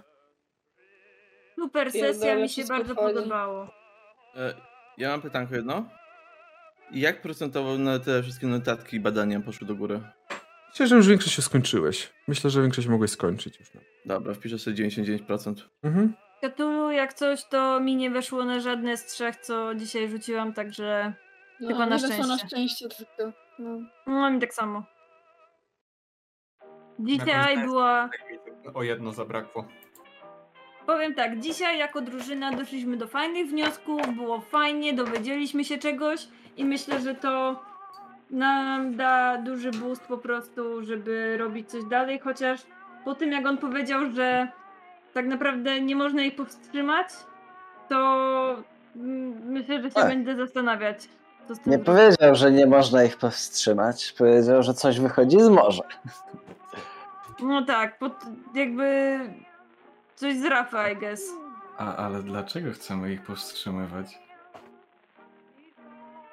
Super 1.56 1.92
sesja, 1.92 2.36
mi 2.36 2.50
się 2.50 2.66
bardzo 2.66 2.96
podobało. 2.96 3.68
E, 4.36 4.54
Ja 4.98 5.10
mam 5.10 5.22
pytanko 5.22 5.56
jedno. 5.56 5.90
Jak 6.92 7.22
procentowo 7.22 7.78
na 7.78 8.00
te 8.00 8.24
wszystkie 8.24 8.48
notatki 8.48 8.98
i 8.98 9.00
badania 9.00 9.40
poszły 9.40 9.68
do 9.68 9.76
góry? 9.76 10.02
Myślę, 10.70 10.88
że 10.88 10.96
już 10.96 11.08
większość 11.08 11.36
się 11.36 11.42
skończyłeś. 11.42 12.14
Myślę, 12.28 12.50
że 12.50 12.62
większość 12.62 12.88
mogłeś 12.88 13.12
skończyć 13.12 13.60
już. 13.60 13.70
Dobra, 14.06 14.34
wpiszę 14.34 14.60
sobie 14.60 14.76
99%. 14.90 15.54
Mhm. 15.84 16.14
Katulu, 16.42 16.92
jak 16.92 17.14
coś, 17.14 17.46
to 17.46 17.80
mi 17.80 17.96
nie 17.96 18.10
weszło 18.12 18.46
na 18.46 18.60
żadne 18.60 18.98
z 18.98 19.06
trzech, 19.06 19.36
co 19.36 19.76
dzisiaj 19.76 20.10
rzuciłam, 20.10 20.54
także 20.54 21.14
No, 21.60 21.68
Chyba 21.68 21.86
na 21.86 21.98
weszło 21.98 22.28
na 22.28 22.38
szczęście. 22.38 22.48
szczęście 22.48 22.90
tylko. 22.90 23.32
No. 23.60 23.80
no 24.08 24.30
mi 24.32 24.40
tak 24.40 24.54
samo. 24.54 24.84
Dzisiaj 27.00 27.58
była... 27.58 28.10
O 28.74 28.84
jedno 28.84 29.12
zabrakło. 29.12 29.66
Powiem 30.86 31.14
tak, 31.16 31.40
dzisiaj 31.40 31.78
jako 31.80 32.02
drużyna 32.02 32.52
doszliśmy 32.52 32.98
do 32.98 33.08
fajnych 33.08 33.48
wniosków, 33.48 34.02
było 34.16 34.42
fajnie, 34.42 34.94
dowiedzieliśmy 34.94 35.66
się 35.66 35.78
czegoś 35.78 36.28
i 36.58 36.66
myślę, 36.66 37.00
że 37.02 37.16
to 37.16 37.62
nam 38.30 38.96
da 38.96 39.38
duży 39.38 39.72
boost 39.72 40.08
po 40.08 40.18
prostu, 40.18 40.84
żeby 40.86 41.38
robić 41.38 41.70
coś 41.72 41.84
dalej, 41.84 42.20
chociaż 42.20 42.62
po 43.06 43.16
tym 43.16 43.32
jak 43.32 43.46
on 43.46 43.58
powiedział, 43.58 44.12
że 44.12 44.48
tak 45.18 45.26
naprawdę 45.28 45.82
nie 45.82 45.96
można 45.96 46.22
ich 46.22 46.36
powstrzymać, 46.36 47.08
to 47.90 47.98
myślę, 49.46 49.82
że 49.82 49.90
się 49.90 49.96
Tak. 49.96 50.08
będę 50.08 50.36
zastanawiać. 50.36 50.98
Co 51.48 51.56
z 51.56 51.60
tym 51.60 51.72
Nie 51.74 51.80
powiedział, 51.80 52.36
że 52.36 52.52
nie 52.52 52.66
można 52.66 53.04
ich 53.04 53.18
powstrzymać. 53.18 54.14
Powiedział, 54.18 54.64
że 54.64 54.74
coś 54.74 55.00
wychodzi 55.00 55.42
z 55.42 55.50
morza. 55.50 55.84
No 57.40 57.66
tak, 57.66 58.00
pod, 58.00 58.14
jakby 58.56 59.20
coś 60.16 60.38
z 60.38 60.46
Rafa, 60.46 60.90
I 60.90 60.96
guess. 60.96 61.22
A, 61.78 61.96
ale 61.96 62.24
dlaczego 62.24 62.72
chcemy 62.72 63.14
ich 63.14 63.22
powstrzymywać? 63.22 64.20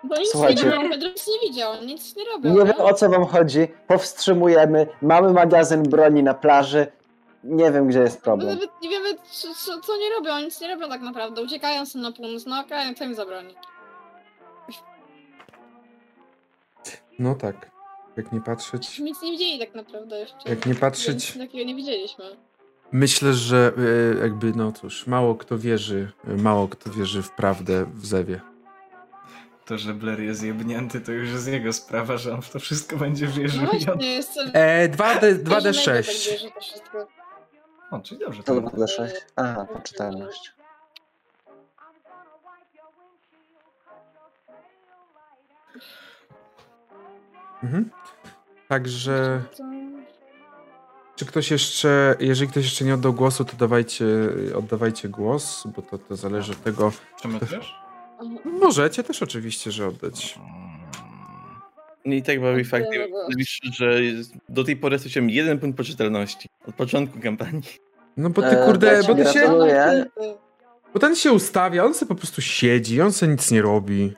Bo 0.05 0.17
nic 0.17 0.31
Słuchajcie. 0.31 0.65
nie 0.65 0.71
robią, 0.71 0.89
nie 0.89 1.49
widział, 1.49 1.73
nic 1.87 2.17
nie 2.17 2.25
robią. 2.25 2.51
Nie 2.51 2.65
wiem 2.73 2.81
o 2.87 2.95
co 2.95 3.11
wam 3.11 3.25
chodzi. 3.27 3.69
Powstrzymujemy. 3.87 4.87
Mamy 5.03 5.33
magazyn 5.33 5.83
broni 5.83 6.23
na 6.23 6.35
plaży. 6.35 6.87
Nie 7.45 7.73
wiem, 7.73 7.89
gdzie 7.89 7.99
jest 7.99 8.23
problem. 8.23 8.49
nawet 8.55 8.71
nie 8.83 8.89
wiemy, 8.89 9.09
co, 9.31 9.55
co, 9.55 9.81
co 9.81 9.97
nie 9.97 10.11
robią, 10.11 10.39
nic 10.45 10.61
nie 10.61 10.69
robią 10.69 10.89
tak 10.89 11.01
naprawdę. 11.01 11.43
Uciekają 11.43 11.87
sobie 11.87 12.03
na 12.03 12.13
północ, 12.13 12.47
no 12.47 12.61
okej, 12.61 12.95
kto 12.95 13.05
im 13.05 13.15
zabroni? 13.15 13.55
No 17.19 17.35
tak. 17.35 17.71
Jak 18.17 18.33
nie 18.33 18.41
patrzeć. 18.41 18.99
Nic 18.99 19.23
nie 19.23 19.31
widzieli 19.31 19.59
tak 19.59 19.75
naprawdę 19.75 20.19
jeszcze. 20.21 20.51
Jak 20.51 20.67
nie 20.67 20.75
patrzeć. 20.75 21.35
Nic 21.35 21.47
takiego 21.47 21.65
nie 21.65 21.75
widzieliśmy. 21.75 22.25
Myślę, 22.93 23.33
że 23.35 23.73
e, 24.17 24.19
jakby, 24.21 24.53
no 24.57 24.73
cóż, 24.73 25.07
mało 25.07 25.35
kto 25.35 25.59
wierzy, 25.59 26.13
mało 26.25 26.69
kto 26.69 26.91
wierzy 26.91 27.23
w 27.23 27.31
prawdę 27.31 27.87
w 27.95 28.07
Zewie. 28.07 28.41
To, 29.67 29.79
że 29.79 29.95
Blair 29.95 30.21
jest 30.21 30.43
jebnięty, 30.43 31.01
to 31.01 31.13
już 31.13 31.29
jest 31.31 31.49
jego 31.49 31.73
sprawa, 31.73 32.17
że 32.17 32.35
on 32.35 32.43
w 32.43 32.51
to 32.51 32.59
wszystko 32.59 32.97
będzie 32.97 33.27
No 33.27 33.33
wierzył. 33.33 33.67
właśnie, 33.67 34.07
jestem... 34.13 34.51
E, 34.53 34.89
2D, 34.89 34.97
Każdy 34.99 35.39
tak 35.45 35.63
2D6. 35.63 36.49
To. 37.95 37.99
O, 37.99 38.03
czyli 38.03 38.21
dobrze. 38.21 38.43
To 38.43 38.55
To 38.55 38.61
będę 38.61 38.89
6. 38.89 39.15
Aha, 39.37 39.67
poczytalność. 39.73 40.53
Mhm. 47.63 47.91
Także, 48.69 49.43
To- 49.57 49.65
czy 51.17 51.27
ktoś 51.27 51.51
jeszcze, 51.51 52.17
jeżeli 52.21 52.51
ktoś 52.51 52.65
jeszcze 52.65 52.85
nie 52.85 52.95
oddał 52.95 53.13
głosu, 53.13 53.45
to 53.45 53.57
dawajcie, 53.57 54.07
oddawajcie 54.57 55.09
głos, 55.09 55.63
bo 55.77 55.83
to, 55.83 55.99
to 55.99 56.17
zależy 56.17 56.53
od 56.53 56.63
tego. 56.63 56.93
Czy 57.23 57.29
my 57.29 57.41
też? 57.41 57.75
Możecie 58.45 59.05
też 59.05 59.23
oczywiście, 59.23 59.71
że 59.73 59.89
oddać. 59.89 60.39
I 62.05 62.23
tak 62.23 62.41
bawi 62.41 62.65
fakt, 62.65 62.87
że 63.73 63.99
do 64.49 64.65
tej 64.65 64.77
pory 64.77 64.99
straciłem 64.99 65.31
jeden 65.31 65.59
punkt 65.59 65.77
poczytalności. 65.77 66.49
Od 66.69 66.75
początku 66.75 67.21
kampanii. 67.21 67.63
No 68.17 68.31
bo 68.31 68.43
ty 68.43 68.49
E, 68.49 68.67
kurde, 68.67 69.01
bo 69.09 69.15
ty 69.15 69.25
się, 69.25 69.55
bo 70.95 71.01
ten 71.01 71.17
się 71.17 71.33
ustawia, 71.33 71.85
on 71.85 71.95
sobie 71.95 72.09
po 72.09 72.15
prostu 72.15 72.43
siedzi, 72.43 73.01
on 73.01 73.13
sobie 73.13 73.33
nic 73.33 73.51
nie 73.51 73.63
robi. 73.63 74.13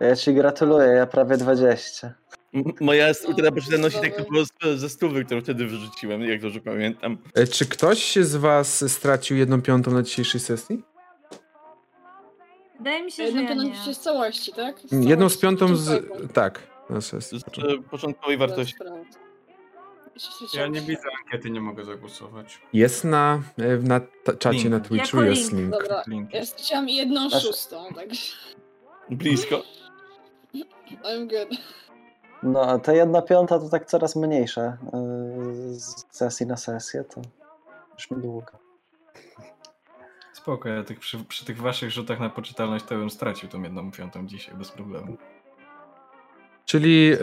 Ja 0.00 0.16
ci 0.16 0.34
gratuluję, 0.34 0.86
ja 0.86 1.06
prawie 1.06 1.36
20. 1.36 2.14
M- 2.54 2.64
Moja 2.80 3.08
jest 3.08 3.22
No, 3.24 3.28
ultra 3.30 3.52
poczytalności 3.52 4.00
tak 4.00 4.28
było 4.30 4.44
z- 4.44 4.78
ze 4.80 4.88
stówy, 4.88 5.24
którą 5.24 5.40
wtedy 5.40 5.66
wyrzuciłem, 5.66 6.22
jak 6.22 6.40
dobrze 6.40 6.60
pamiętam. 6.60 7.18
E, 7.34 7.46
Czy 7.46 7.66
ktoś 7.66 8.16
z 8.16 8.36
was 8.36 8.92
stracił 8.92 9.36
jedną 9.36 9.62
piątą 9.62 9.90
na 9.90 10.02
dzisiejszej 10.02 10.40
sesji? 10.40 10.82
Wydaje 12.78 13.02
mi 13.02 13.10
się, 13.12 13.22
że 13.22 13.28
Jedną 13.28 13.42
ja 13.42 13.48
to 13.56 13.62
nie. 13.62 13.74
się 13.74 13.94
z 13.94 14.00
całości, 14.00 14.52
tak? 14.52 14.76
Z 14.78 14.92
Jedną 14.92 15.28
z 15.28 15.38
całości, 15.38 15.40
piątą 15.40 15.76
z... 15.76 16.04
Tak, 16.32 16.60
na 16.90 17.00
sesji. 17.00 17.40
Z 17.40 17.44
e, 17.58 17.78
początkowej 17.90 18.36
wartości. 18.38 18.74
Ja 20.54 20.66
nie 20.66 20.80
widzę 20.80 21.02
ankiety, 21.24 21.50
nie 21.50 21.60
mogę 21.60 21.84
zagłosować. 21.84 22.60
Jest 22.72 23.04
na, 23.04 23.42
e, 23.58 23.76
na 23.76 24.00
czacie 24.38 24.58
Link. 24.58 24.70
na 24.70 24.80
Twitchu, 24.80 25.16
Jako 25.16 25.30
jest 25.30 25.52
link. 25.52 25.60
link. 25.62 25.72
Dobra, 25.82 26.02
Link. 26.06 26.34
ja 26.34 26.44
straciłam 26.46 26.88
jedną 26.88 27.26
Aż- 27.26 27.42
szóstą, 27.42 27.84
także 27.94 28.32
Blisko. 29.10 29.56
I'm 31.04 31.28
good. 31.28 31.58
No, 32.42 32.62
a 32.62 32.78
ta 32.78 32.92
jedna 32.92 33.22
piąta 33.22 33.58
to 33.58 33.68
tak 33.68 33.86
coraz 33.86 34.16
mniejsza. 34.16 34.76
yy, 34.92 35.74
Z 35.74 36.06
sesji 36.10 36.46
na 36.46 36.56
sesję 36.56 37.04
to 37.04 37.20
już 37.94 38.10
mi 38.10 38.22
długo. 38.22 38.52
Spoko, 40.32 40.68
ja 40.68 40.84
tych, 40.84 40.98
przy, 41.00 41.24
przy 41.24 41.44
tych 41.44 41.60
waszych 41.60 41.90
rzutach 41.90 42.20
na 42.20 42.30
poczytalność 42.30 42.84
to 42.84 42.94
bym 42.94 43.10
stracił 43.10 43.48
tą 43.48 43.62
jedną 43.62 43.90
piątą 43.92 44.26
dzisiaj 44.26 44.54
bez 44.54 44.70
problemu. 44.70 45.16
Czyli 46.64 47.12
e, 47.12 47.16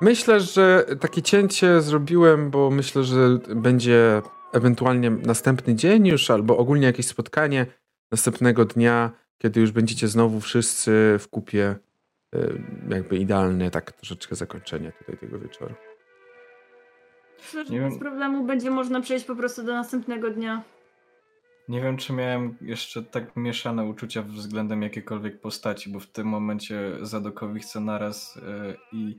myślę, 0.00 0.40
że 0.40 0.84
takie 1.00 1.22
cięcie 1.22 1.80
zrobiłem, 1.80 2.50
bo 2.50 2.70
myślę, 2.70 3.04
że 3.04 3.38
będzie 3.56 4.22
ewentualnie 4.52 5.10
następny 5.10 5.74
dzień 5.74 6.06
już, 6.06 6.30
albo 6.30 6.56
ogólnie 6.58 6.86
jakieś 6.86 7.06
spotkanie 7.06 7.66
następnego 8.12 8.64
dnia, 8.64 9.10
kiedy 9.38 9.60
już 9.60 9.70
będziecie 9.72 10.08
znowu 10.08 10.40
wszyscy 10.40 11.16
w 11.18 11.28
kupie. 11.28 11.76
e, 12.34 12.38
Jakby 12.88 13.16
idealne 13.16 13.70
tak 13.70 13.92
troszeczkę 13.92 14.34
zakończenie 14.34 14.92
tutaj 14.92 15.18
tego 15.18 15.38
wieczoru. 15.38 15.74
Myślę, 17.38 17.64
że 17.64 17.72
Nie 17.72 17.80
bez 17.80 17.98
problemu 17.98 18.44
będzie 18.46 18.70
można 18.70 19.00
przejść 19.00 19.24
po 19.24 19.36
prostu 19.36 19.62
do 19.62 19.72
następnego 19.72 20.30
dnia. 20.30 20.62
Nie 21.72 21.80
wiem, 21.80 21.96
czy 21.96 22.12
miałem 22.12 22.56
jeszcze 22.60 23.02
tak 23.02 23.36
mieszane 23.36 23.84
uczucia 23.84 24.22
względem 24.22 24.82
jakiejkolwiek 24.82 25.40
postaci, 25.40 25.90
bo 25.90 26.00
w 26.00 26.06
tym 26.06 26.26
momencie 26.26 26.92
Zadokowi 27.00 27.60
chcę 27.60 27.80
naraz 27.80 28.36
e, 28.36 28.74
i, 28.92 29.16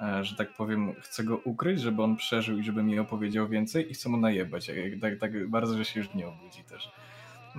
e, 0.00 0.24
że 0.24 0.36
tak 0.36 0.56
powiem, 0.56 0.94
chcę 1.00 1.24
go 1.24 1.40
ukryć, 1.44 1.80
żeby 1.80 2.02
on 2.02 2.16
przeżył 2.16 2.58
i 2.58 2.64
żeby 2.64 2.82
mi 2.82 2.98
opowiedział 2.98 3.48
więcej 3.48 3.90
i 3.90 3.94
chcę 3.94 4.08
mu 4.08 4.16
najebać, 4.16 4.70
tak, 5.00 5.18
tak 5.20 5.48
bardzo, 5.48 5.76
że 5.76 5.84
się 5.84 6.00
już 6.00 6.14
nie 6.14 6.28
obudzi 6.28 6.64
też. 6.64 6.90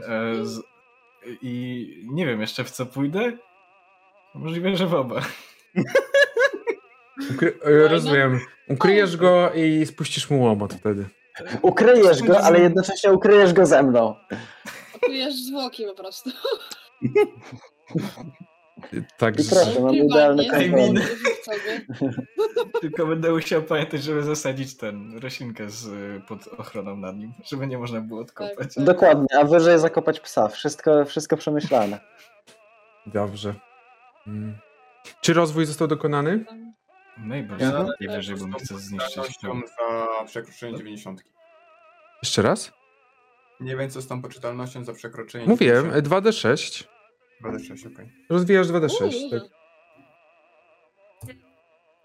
E, 0.07 0.45
z, 0.45 0.61
I 1.41 2.07
nie 2.11 2.25
wiem 2.25 2.41
jeszcze 2.41 2.63
w 2.63 2.71
co 2.71 2.85
pójdę. 2.85 3.31
Możliwe, 4.35 4.75
że 4.75 4.87
w 4.87 4.93
oba. 4.93 5.21
Ukry- 7.31 7.87
rozumiem. 7.89 8.39
Ukryjesz 8.67 9.17
go 9.17 9.53
i 9.53 9.85
spuścisz 9.85 10.29
mu 10.29 10.41
łomot 10.41 10.73
wtedy. 10.73 11.05
Ukryjesz 11.61 12.23
go, 12.23 12.39
ale 12.39 12.59
jednocześnie 12.59 13.13
ukryjesz 13.13 13.53
go 13.53 13.65
ze 13.65 13.83
mną. 13.83 14.15
Czujesz 15.05 15.35
zwłoki 15.35 15.85
po 15.85 15.93
prostu. 15.93 16.29
I 18.93 19.01
Także. 19.17 19.55
proszę, 19.55 19.79
mam 19.81 19.95
idealny 19.95 20.43
sobie. 21.43 21.81
Tylko 22.81 23.05
będę 23.05 23.31
musiał 23.31 23.61
pamiętać, 23.61 24.03
żeby 24.03 24.23
zasadzić 24.23 24.77
ten 24.77 25.19
roślinkę 25.19 25.69
z, 25.69 25.87
pod 26.27 26.47
ochroną 26.47 26.95
nad 26.95 27.15
nim, 27.17 27.33
żeby 27.45 27.67
nie 27.67 27.77
można 27.77 28.01
było 28.01 28.21
odkopać. 28.21 28.75
Tak. 28.75 28.83
Dokładnie, 28.83 29.27
a 29.39 29.43
wyżej 29.43 29.79
zakopać 29.79 30.19
psa. 30.19 30.47
Wszystko, 30.47 31.05
wszystko 31.05 31.37
przemyślane. 31.37 31.99
Dobrze. 33.05 33.53
Mm. 34.27 34.57
Czy 35.21 35.33
rozwój 35.33 35.65
został 35.65 35.87
dokonany? 35.87 36.45
Mabel, 37.17 37.57
Ja? 37.59 37.85
nie 38.01 38.07
wierzę, 38.07 38.35
bo 38.35 38.47
mi 38.47 38.53
chce 38.53 38.79
zniszczyć 38.79 39.15
za 39.41 39.49
przekroczenie 40.25 40.77
90. 40.77 41.23
Jeszcze 42.23 42.41
raz? 42.41 42.71
Nie 43.59 43.75
wiem, 43.75 43.89
co 43.89 44.01
z 44.01 44.07
tą 44.07 44.21
poczytalnością 44.21 44.83
za 44.83 44.93
przekroczenie 44.93 45.45
Mówiłem, 45.45 45.85
90. 45.85 46.07
2d6. 46.25 46.83
26, 47.41 47.85
okej. 47.85 48.11
Rozwijasz 48.29 48.67
2d6. 48.67 49.01
Uuu, 49.03 49.29
Tak. 49.31 49.41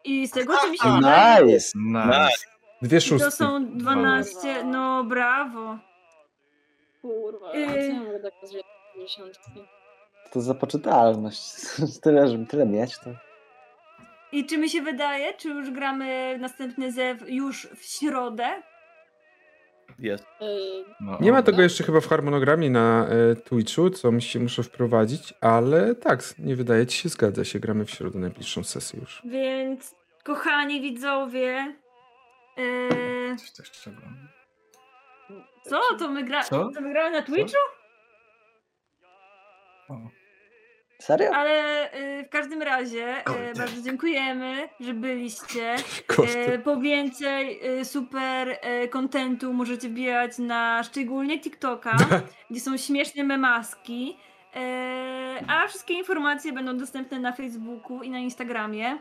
I 0.04 0.28
z 0.28 0.30
tego 0.30 0.56
co 0.56 0.68
mi 0.70 0.78
się 0.78 0.94
wydaje, 0.96 1.44
Nice! 1.46 1.68
Nice. 1.76 2.44
Dwie 2.82 3.00
to 3.00 3.06
szóstki. 3.06 3.32
są 3.32 3.76
12, 3.78 4.64
no 4.64 5.04
brawo. 5.04 5.78
Kurwa, 7.02 7.54
Yy. 7.56 7.66
co 7.66 7.72
ja 7.80 8.00
mogę 8.00 8.20
tak 8.20 8.32
rozwijać 8.42 8.66
dziesiątki? 9.00 9.50
To 10.32 10.40
za 10.40 10.54
poczytalność. 10.54 11.40
Tyle, 12.02 12.28
żeby 12.28 12.46
tyle 12.46 12.66
mieć, 12.66 12.98
to... 12.98 13.10
I 14.34 14.46
czy 14.46 14.58
mi 14.58 14.70
się 14.70 14.82
wydaje, 14.82 15.34
czy 15.34 15.48
już 15.48 15.70
gramy 15.70 16.38
następny 16.40 16.92
zew 16.92 17.18
już 17.28 17.66
w 17.76 17.84
środę? 17.84 18.62
Jest. 19.98 20.26
Yy, 20.40 20.84
No, 21.00 21.18
Nie 21.20 21.32
ma 21.32 21.42
tego 21.42 21.62
jeszcze 21.62 21.84
chyba 21.84 22.00
w 22.00 22.06
harmonogramie 22.08 22.70
na 22.70 23.06
e, 23.08 23.36
Twitchu, 23.36 23.90
co 23.90 24.12
mi 24.12 24.22
się 24.22 24.40
muszę 24.40 24.62
wprowadzić, 24.62 25.34
ale 25.40 25.94
tak, 25.94 26.20
nie 26.38 26.56
wydaje 26.56 26.86
ci 26.86 26.98
się, 26.98 27.08
zgadza 27.08 27.44
się, 27.44 27.60
gramy 27.60 27.84
w 27.84 27.90
środę 27.90 28.18
najbliższą 28.18 28.64
sesję 28.64 29.00
już. 29.00 29.22
Więc 29.24 29.94
kochani 30.24 30.80
widzowie, 30.80 31.74
yy, 32.56 33.36
Coś 33.36 33.52
też 33.52 33.70
trzeba. 33.70 34.00
co 35.64 35.80
to 35.98 36.08
my, 36.08 36.24
gra- 36.24 36.44
Co? 36.44 36.70
to 36.74 36.80
my 36.80 36.92
gramy 36.92 37.10
na 37.10 37.22
Twitchu? 37.22 37.58
O. 39.88 39.94
Serio? 41.04 41.30
Ale 41.34 41.90
yy, 41.94 42.24
w 42.24 42.28
każdym 42.28 42.62
razie 42.62 43.14
yy, 43.46 43.54
bardzo 43.58 43.82
dziękujemy, 43.82 44.68
że 44.80 44.94
byliście. 44.94 45.76
E, 46.36 46.58
po 46.58 46.76
więcej 46.76 47.60
super 47.84 48.58
kontentu 48.90 49.52
możecie 49.52 49.88
wbijać 49.88 50.38
na 50.38 50.82
szczególnie 50.82 51.40
TikToka, 51.40 51.96
gdzie 52.50 52.60
są 52.60 52.76
śmieszne 52.76 53.24
memaski. 53.24 54.16
A 55.48 55.68
wszystkie 55.68 55.94
informacje 55.94 56.52
będą 56.52 56.76
dostępne 56.76 57.18
na 57.18 57.32
Facebooku 57.32 58.02
i 58.02 58.10
na 58.10 58.18
Instagramie. 58.18 58.98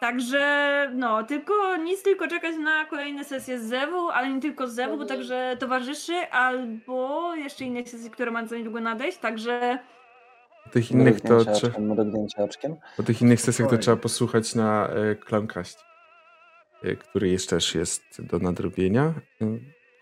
E, 0.00 0.06
także 0.06 0.90
no, 0.94 1.24
tylko 1.24 1.76
nic 1.76 2.02
tylko 2.02 2.28
czekać 2.28 2.56
na 2.56 2.84
kolejne 2.84 3.24
sesje 3.24 3.58
z 3.60 3.62
Zewu, 3.64 4.08
ale 4.10 4.28
nie 4.30 4.40
tylko 4.40 4.68
z 4.68 4.72
Zewu, 4.74 4.96
bo 4.96 5.02
Mhm. 5.02 5.08
także 5.20 5.56
towarzyszy, 5.60 6.12
albo 6.30 7.34
jeszcze 7.34 7.64
inne 7.64 7.86
sesje, 7.86 8.10
które 8.10 8.30
mają 8.30 8.46
za 8.46 8.56
niedługo 8.56 8.80
nadejść, 8.80 9.18
także 9.18 9.78
Po 10.64 10.70
tych 10.70 10.90
innych 10.90 11.20
to 11.20 11.28
Mrugnięcie 11.28 11.52
trze- 11.60 11.66
oczkiem, 11.68 11.86
mrugnięcie 11.88 12.42
oczkiem. 12.44 12.76
po 12.96 13.02
tych 13.02 13.22
innych 13.22 13.40
sesjach 13.40 13.70
to 13.70 13.78
trzeba 13.78 13.96
posłuchać 13.96 14.54
na 14.54 14.88
e, 14.88 15.14
Clowncast, 15.14 15.84
e, 16.84 16.96
który 16.96 17.28
jeszcze 17.28 17.56
też 17.56 17.74
jest 17.74 18.02
do 18.26 18.38
nadrobienia. 18.38 19.02
E, 19.42 19.44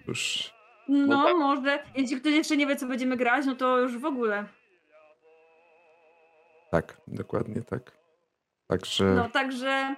Już 0.08 0.52
No, 0.88 1.24
tak. 1.24 1.36
może. 1.36 1.78
Jeśli 1.96 2.16
ktoś 2.20 2.32
jeszcze 2.32 2.56
nie 2.56 2.66
wie, 2.66 2.76
co 2.76 2.86
będziemy 2.86 3.16
grać, 3.16 3.46
no 3.46 3.54
to 3.54 3.78
już 3.78 3.98
w 3.98 4.04
ogóle. 4.04 4.44
tak, 6.70 6.96
dokładnie 7.06 7.62
tak. 7.62 7.98
Także 8.68 9.05
No, 9.14 9.28
także 9.28 9.97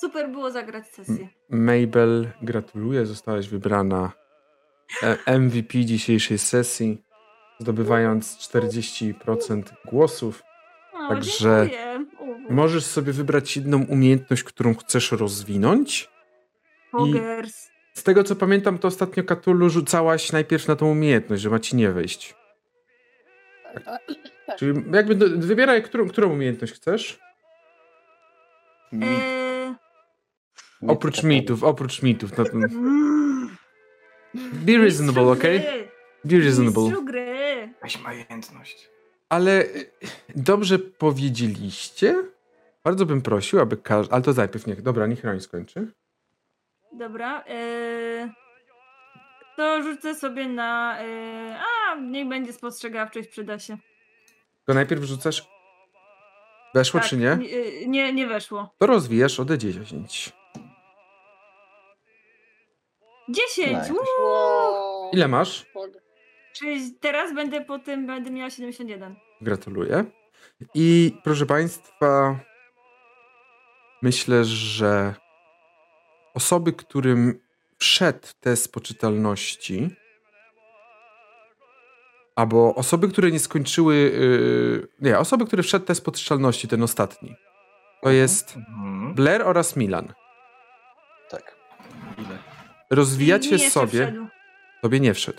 super 0.00 0.30
było 0.30 0.50
zagrać 0.50 0.86
sesję. 0.88 1.28
Mabel, 1.50 2.28
gratuluję, 2.42 3.06
zostałaś 3.06 3.48
wybrana 3.48 4.12
e, 5.26 5.38
MVP 5.38 5.84
dzisiejszej 5.84 6.38
sesji, 6.38 7.02
zdobywając 7.58 8.38
40% 8.38 9.62
głosów. 9.84 10.42
O, 10.92 11.08
Także 11.08 11.68
dziękuję. 11.70 12.46
Możesz 12.50 12.84
sobie 12.84 13.12
wybrać 13.12 13.56
jedną 13.56 13.84
umiejętność, 13.84 14.42
którą 14.42 14.74
chcesz 14.74 15.12
rozwinąć. 15.12 16.10
Pogers. 16.92 17.68
Z 17.94 18.02
tego 18.02 18.24
co 18.24 18.36
pamiętam, 18.36 18.78
to 18.78 18.88
ostatnio 18.88 19.24
Katulu 19.24 19.68
rzucałaś 19.68 20.32
najpierw 20.32 20.68
na 20.68 20.76
tą 20.76 20.90
umiejętność, 20.90 21.42
że 21.42 21.50
ma 21.50 21.58
ci 21.58 21.76
nie 21.76 21.90
wejść. 21.90 22.34
tak, 23.74 24.02
tak. 24.46 24.58
Czyli 24.58 24.82
jakby 24.92 25.14
do, 25.14 25.26
wybieraj, 25.46 25.82
którą, 25.82 26.08
którą 26.08 26.32
umiejętność 26.32 26.72
chcesz. 26.72 27.18
Eee, 28.92 29.74
Mit 30.82 30.90
Oprócz 30.90 31.22
mitów, 31.22 31.64
oprócz 31.64 32.02
mitów. 32.02 32.38
No, 32.38 32.44
to- 32.44 32.50
mm, 32.50 33.56
be 34.34 34.76
reasonable, 34.78 35.36
gry, 35.36 35.88
Be 36.24 36.38
reasonable. 36.38 37.04
Gry. 37.04 37.74
Weź 37.82 37.98
majętność. 38.00 38.88
Ale 39.28 39.62
y, 39.62 39.90
dobrze 40.36 40.78
powiedzieliście. 40.78 42.24
Bardzo 42.84 43.06
bym 43.06 43.22
prosił, 43.22 43.60
aby 43.60 43.76
każdy... 43.76 44.14
Ale 44.14 44.22
to 44.22 44.32
najpierw 44.32 44.66
niech... 44.66 44.82
Dobra, 44.82 45.06
niech 45.06 45.24
Roń 45.24 45.40
skończy. 45.40 45.92
Dobra. 46.92 47.44
Eee, 47.46 48.28
to 49.56 49.82
rzucę 49.82 50.14
sobie 50.14 50.48
na... 50.48 50.98
Eee, 51.00 51.56
a, 51.88 51.94
niech 51.94 52.28
będzie 52.28 52.52
spostrzegawczość, 52.52 53.28
przyda 53.28 53.58
się. 53.58 53.78
To 54.64 54.74
najpierw 54.74 55.02
rzucasz... 55.04 55.48
Weszło 56.74 57.00
Tak, 57.00 57.08
czy 57.08 57.16
nie? 57.16 57.38
Nie, 57.86 58.12
nie, 58.12 58.26
weszło. 58.26 58.74
To 58.78 58.86
rozwijasz 58.86 59.40
o 59.40 59.44
D10. 59.44 60.32
10! 63.28 63.68
Nice. 63.68 63.92
Uuu! 63.92 64.24
Wow. 64.24 65.10
Ile 65.12 65.28
masz? 65.28 65.66
Czyli 66.52 66.94
teraz 67.00 67.34
będę 67.34 67.64
po 67.64 67.78
tym, 67.78 68.06
będę 68.06 68.30
miała 68.30 68.50
71. 68.50 69.16
Gratuluję. 69.40 70.04
I 70.74 71.16
proszę 71.24 71.46
Państwa, 71.46 72.40
myślę, 74.02 74.44
że 74.44 75.14
osoby, 76.34 76.72
którym 76.72 77.40
wszedł 77.78 78.28
test 78.40 78.72
poczytalności, 78.72 79.90
albo 82.38 82.74
osoby, 82.74 83.08
które 83.08 83.30
nie 83.30 83.38
skończyły, 83.38 83.94
yy, 83.96 84.88
nie, 85.00 85.18
osoby, 85.18 85.46
które 85.46 85.62
wszedł 85.62 85.84
test 85.86 86.04
poczytalności, 86.04 86.68
ten 86.68 86.82
ostatni, 86.82 87.36
to 88.02 88.10
jest 88.10 88.56
Mhm. 88.56 89.14
Blair 89.14 89.42
oraz 89.42 89.76
Milan. 89.76 90.12
Tak. 91.30 91.56
Ile? 92.18 92.38
Rozwijacie 92.90 93.58
sobie, 93.58 93.88
wszedł. 94.06 94.26
tobie 94.82 95.00
nie 95.00 95.14
wszedł. 95.14 95.38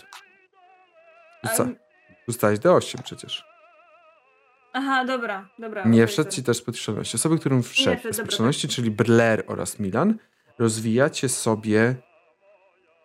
Rzuca, 1.44 1.64
A- 1.64 2.30
rzucałeś 2.32 2.58
D8 2.58 3.02
przecież. 3.02 3.44
Aha, 4.72 5.04
dobra, 5.04 5.48
dobra. 5.58 5.84
Nie 5.84 6.06
wszedł 6.06 6.30
ci 6.30 6.42
też 6.42 6.56
specjalności. 6.56 7.16
Osoby, 7.16 7.38
którym 7.38 7.62
wszedł 7.62 7.96
wszedł, 8.00 8.02
dobra, 8.02 8.12
specjalności, 8.12 8.68
czyli 8.68 8.90
Blair 8.90 9.44
oraz 9.46 9.78
Milan, 9.78 10.18
rozwijacie 10.58 11.28
sobie 11.28 11.94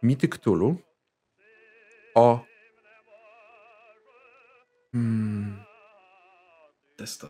mity 0.04 0.28
Cthulhu 0.28 0.76
o 2.16 2.40
hmm, 4.96 5.64
Testo. 6.98 7.28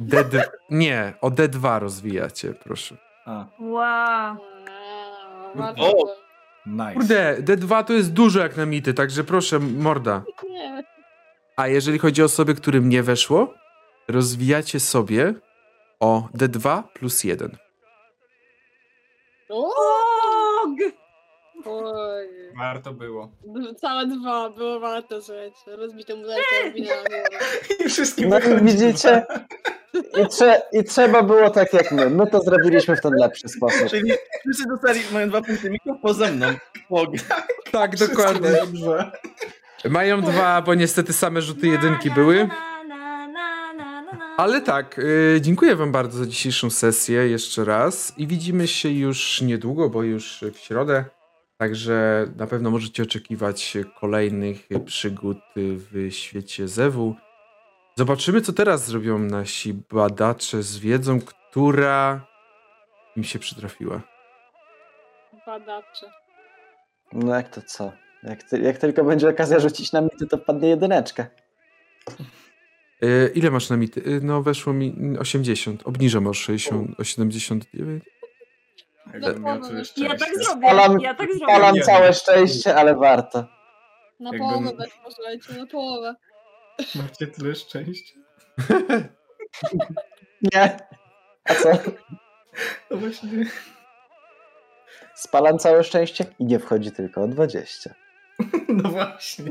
D2, 0.00 0.42
nie, 0.70 1.14
o 1.20 1.30
D2 1.30 1.78
rozwijacie, 1.80 2.54
proszę. 2.54 2.96
A, 3.26 3.46
Wow. 3.58 4.36
O! 5.78 6.16
nice. 6.66 6.94
Kurde, 6.94 7.36
D2 7.42 7.84
to 7.84 7.92
jest 7.92 8.12
dużo 8.12 8.40
jak 8.40 8.56
na 8.56 8.66
mity, 8.66 8.94
także 8.94 9.24
proszę, 9.24 9.58
morda. 9.58 10.22
Nie. 10.48 10.84
A 11.56 11.68
jeżeli 11.68 11.98
chodzi 11.98 12.22
o 12.22 12.24
osoby, 12.24 12.54
którym 12.54 12.88
nie 12.88 13.02
weszło, 13.02 13.54
rozwijacie 14.08 14.80
sobie 14.80 15.34
o 16.00 16.28
D2 16.34 16.82
plus 16.82 17.24
1. 17.24 17.56
O! 19.48 19.70
Oj. 21.66 22.28
Warto 22.58 22.92
było. 22.92 23.30
Całe 23.80 24.06
dwa, 24.06 24.50
było 24.50 24.80
warto, 24.80 25.22
słuchajcie. 25.22 25.76
Rozbite 25.76 26.14
ominęłam. 26.14 26.38
I 27.86 27.88
wszystkie 27.88 28.28
No 28.28 28.36
widzicie? 28.62 29.26
I, 30.22 30.28
trze, 30.28 30.62
I 30.72 30.84
trzeba 30.84 31.22
było 31.22 31.50
tak 31.50 31.72
jak 31.72 31.92
my. 31.92 32.10
My 32.10 32.26
to 32.26 32.40
zrobiliśmy 32.40 32.96
w 32.96 33.00
ten 33.00 33.12
lepszy 33.12 33.48
sposób. 33.48 33.88
Czyli 33.88 34.12
wszyscy 34.40 34.68
dostali, 34.68 35.00
mają 35.12 35.28
dwa 35.28 35.42
punkty 35.42 35.70
mikro 35.70 35.94
poza 36.02 36.32
mną. 36.32 36.46
Pog. 36.88 37.10
Tak, 37.72 37.96
dokładnie. 37.96 38.50
Dobrze. 38.50 39.12
Mają 39.88 40.20
dwa, 40.20 40.62
bo 40.62 40.74
niestety 40.74 41.12
same 41.12 41.42
rzuty 41.42 41.66
jedynki 41.68 42.10
były. 42.10 42.48
Ale 44.36 44.60
tak, 44.60 44.98
y, 44.98 45.38
dziękuję 45.40 45.76
Wam 45.76 45.92
bardzo 45.92 46.18
za 46.18 46.26
dzisiejszą 46.26 46.70
sesję 46.70 47.28
jeszcze 47.28 47.64
raz 47.64 48.12
i 48.16 48.26
widzimy 48.26 48.68
się 48.68 48.88
już 48.88 49.40
niedługo, 49.40 49.88
bo 49.90 50.02
już 50.02 50.44
w 50.54 50.58
środę. 50.58 51.04
Także 51.60 52.26
na 52.36 52.46
pewno 52.46 52.70
możecie 52.70 53.02
oczekiwać 53.02 53.76
kolejnych 54.00 54.68
przygód 54.84 55.38
w 55.56 56.08
świecie 56.10 56.68
Zewu. 56.68 57.14
Zobaczymy, 57.96 58.40
co 58.40 58.52
teraz 58.52 58.86
zrobią 58.86 59.18
nasi 59.18 59.74
badacze 59.74 60.62
z 60.62 60.78
wiedzą, 60.78 61.20
która 61.20 62.26
im 63.16 63.24
się 63.24 63.38
przytrafiła. 63.38 64.00
Badacze. 65.46 66.06
No 67.12 67.34
jak 67.34 67.48
to 67.48 67.62
co? 67.62 67.92
Jak, 68.22 68.42
ty, 68.42 68.60
jak 68.60 68.78
tylko 68.78 69.04
będzie 69.04 69.28
okazja 69.28 69.60
rzucić 69.60 69.92
na 69.92 70.00
mity, 70.00 70.26
to 70.26 70.38
padnie 70.38 70.68
jedyneczkę. 70.68 71.26
Y, 73.04 73.32
ile 73.34 73.50
masz 73.50 73.70
na 73.70 73.76
mity? 73.76 74.00
Y, 74.06 74.20
No, 74.22 74.42
weszło 74.42 74.72
mi 74.72 75.18
80. 75.18 75.82
Obniżam 75.84 76.26
o 76.26 76.34
60, 76.34 77.00
o 77.00 77.04
79. 77.04 78.04
Jakbym 79.14 79.42
miał 79.42 79.60
tyle 79.60 79.82
Ja 79.96 80.08
tak 80.18 80.34
zrobię, 80.34 80.66
Spalam- 80.68 81.00
ja 81.02 81.14
tak 81.14 81.28
zrobię. 81.34 81.46
Palam 81.54 81.74
Nie. 81.74 81.82
całe 81.82 82.12
szczęście, 82.14 82.74
ale 82.76 82.94
warto. 82.96 83.38
Na 84.20 84.30
Jakbym- 84.32 84.40
połowę 84.50 84.76
weszło, 84.76 85.10
słuchajcie, 85.10 85.52
na 85.52 85.66
połowę. 85.66 86.14
Macie 86.94 87.26
tyle 87.26 87.54
szczęścia. 87.54 88.14
Nie. 90.54 90.76
A 91.44 91.54
co? 91.54 91.68
No 92.90 92.96
właśnie. 92.96 93.44
Spalam 95.14 95.58
całe 95.58 95.84
szczęście 95.84 96.24
i 96.38 96.44
nie 96.44 96.58
wchodzi 96.58 96.92
tylko 96.92 97.22
o 97.22 97.28
20. 97.28 97.94
No 98.68 98.88
właśnie. 98.88 99.44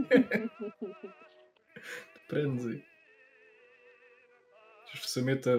Prędzej. 2.28 2.86
Przecież 4.86 5.02
w 5.06 5.10
sumie 5.10 5.36
to 5.36 5.50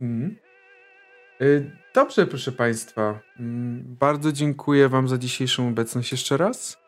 Mhm. 0.00 0.36
Y, 1.42 1.70
Dobrze, 1.94 2.26
proszę 2.26 2.52
Państwa. 2.52 3.20
Mm, 3.40 3.96
Bardzo 4.00 4.32
dziękuję 4.32 4.88
Wam 4.88 5.08
za 5.08 5.18
dzisiejszą 5.18 5.68
obecność 5.68 6.12
jeszcze 6.12 6.36
raz. 6.36 6.78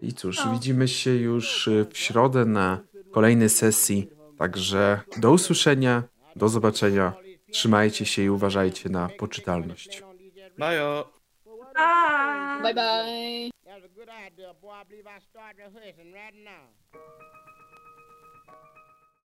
I 0.00 0.12
cóż, 0.12 0.46
O. 0.46 0.50
widzimy 0.52 0.88
się 0.88 1.10
już 1.10 1.68
y, 1.68 1.86
w 1.90 1.98
środę 1.98 2.44
na 2.44 2.80
kolejnej 3.12 3.48
sesji. 3.48 4.08
Także 4.38 5.00
do 5.16 5.30
usłyszenia, 5.32 6.02
do 6.36 6.48
zobaczenia. 6.48 7.12
Trzymajcie 7.50 8.06
się 8.06 8.22
i 8.22 8.30
uważajcie 8.30 8.88
na 8.88 9.08
poczytalność. 9.08 10.02
Bajo. 10.58 11.12
A. 11.76 12.60
Bye 12.62 12.74
bye. 12.74 13.50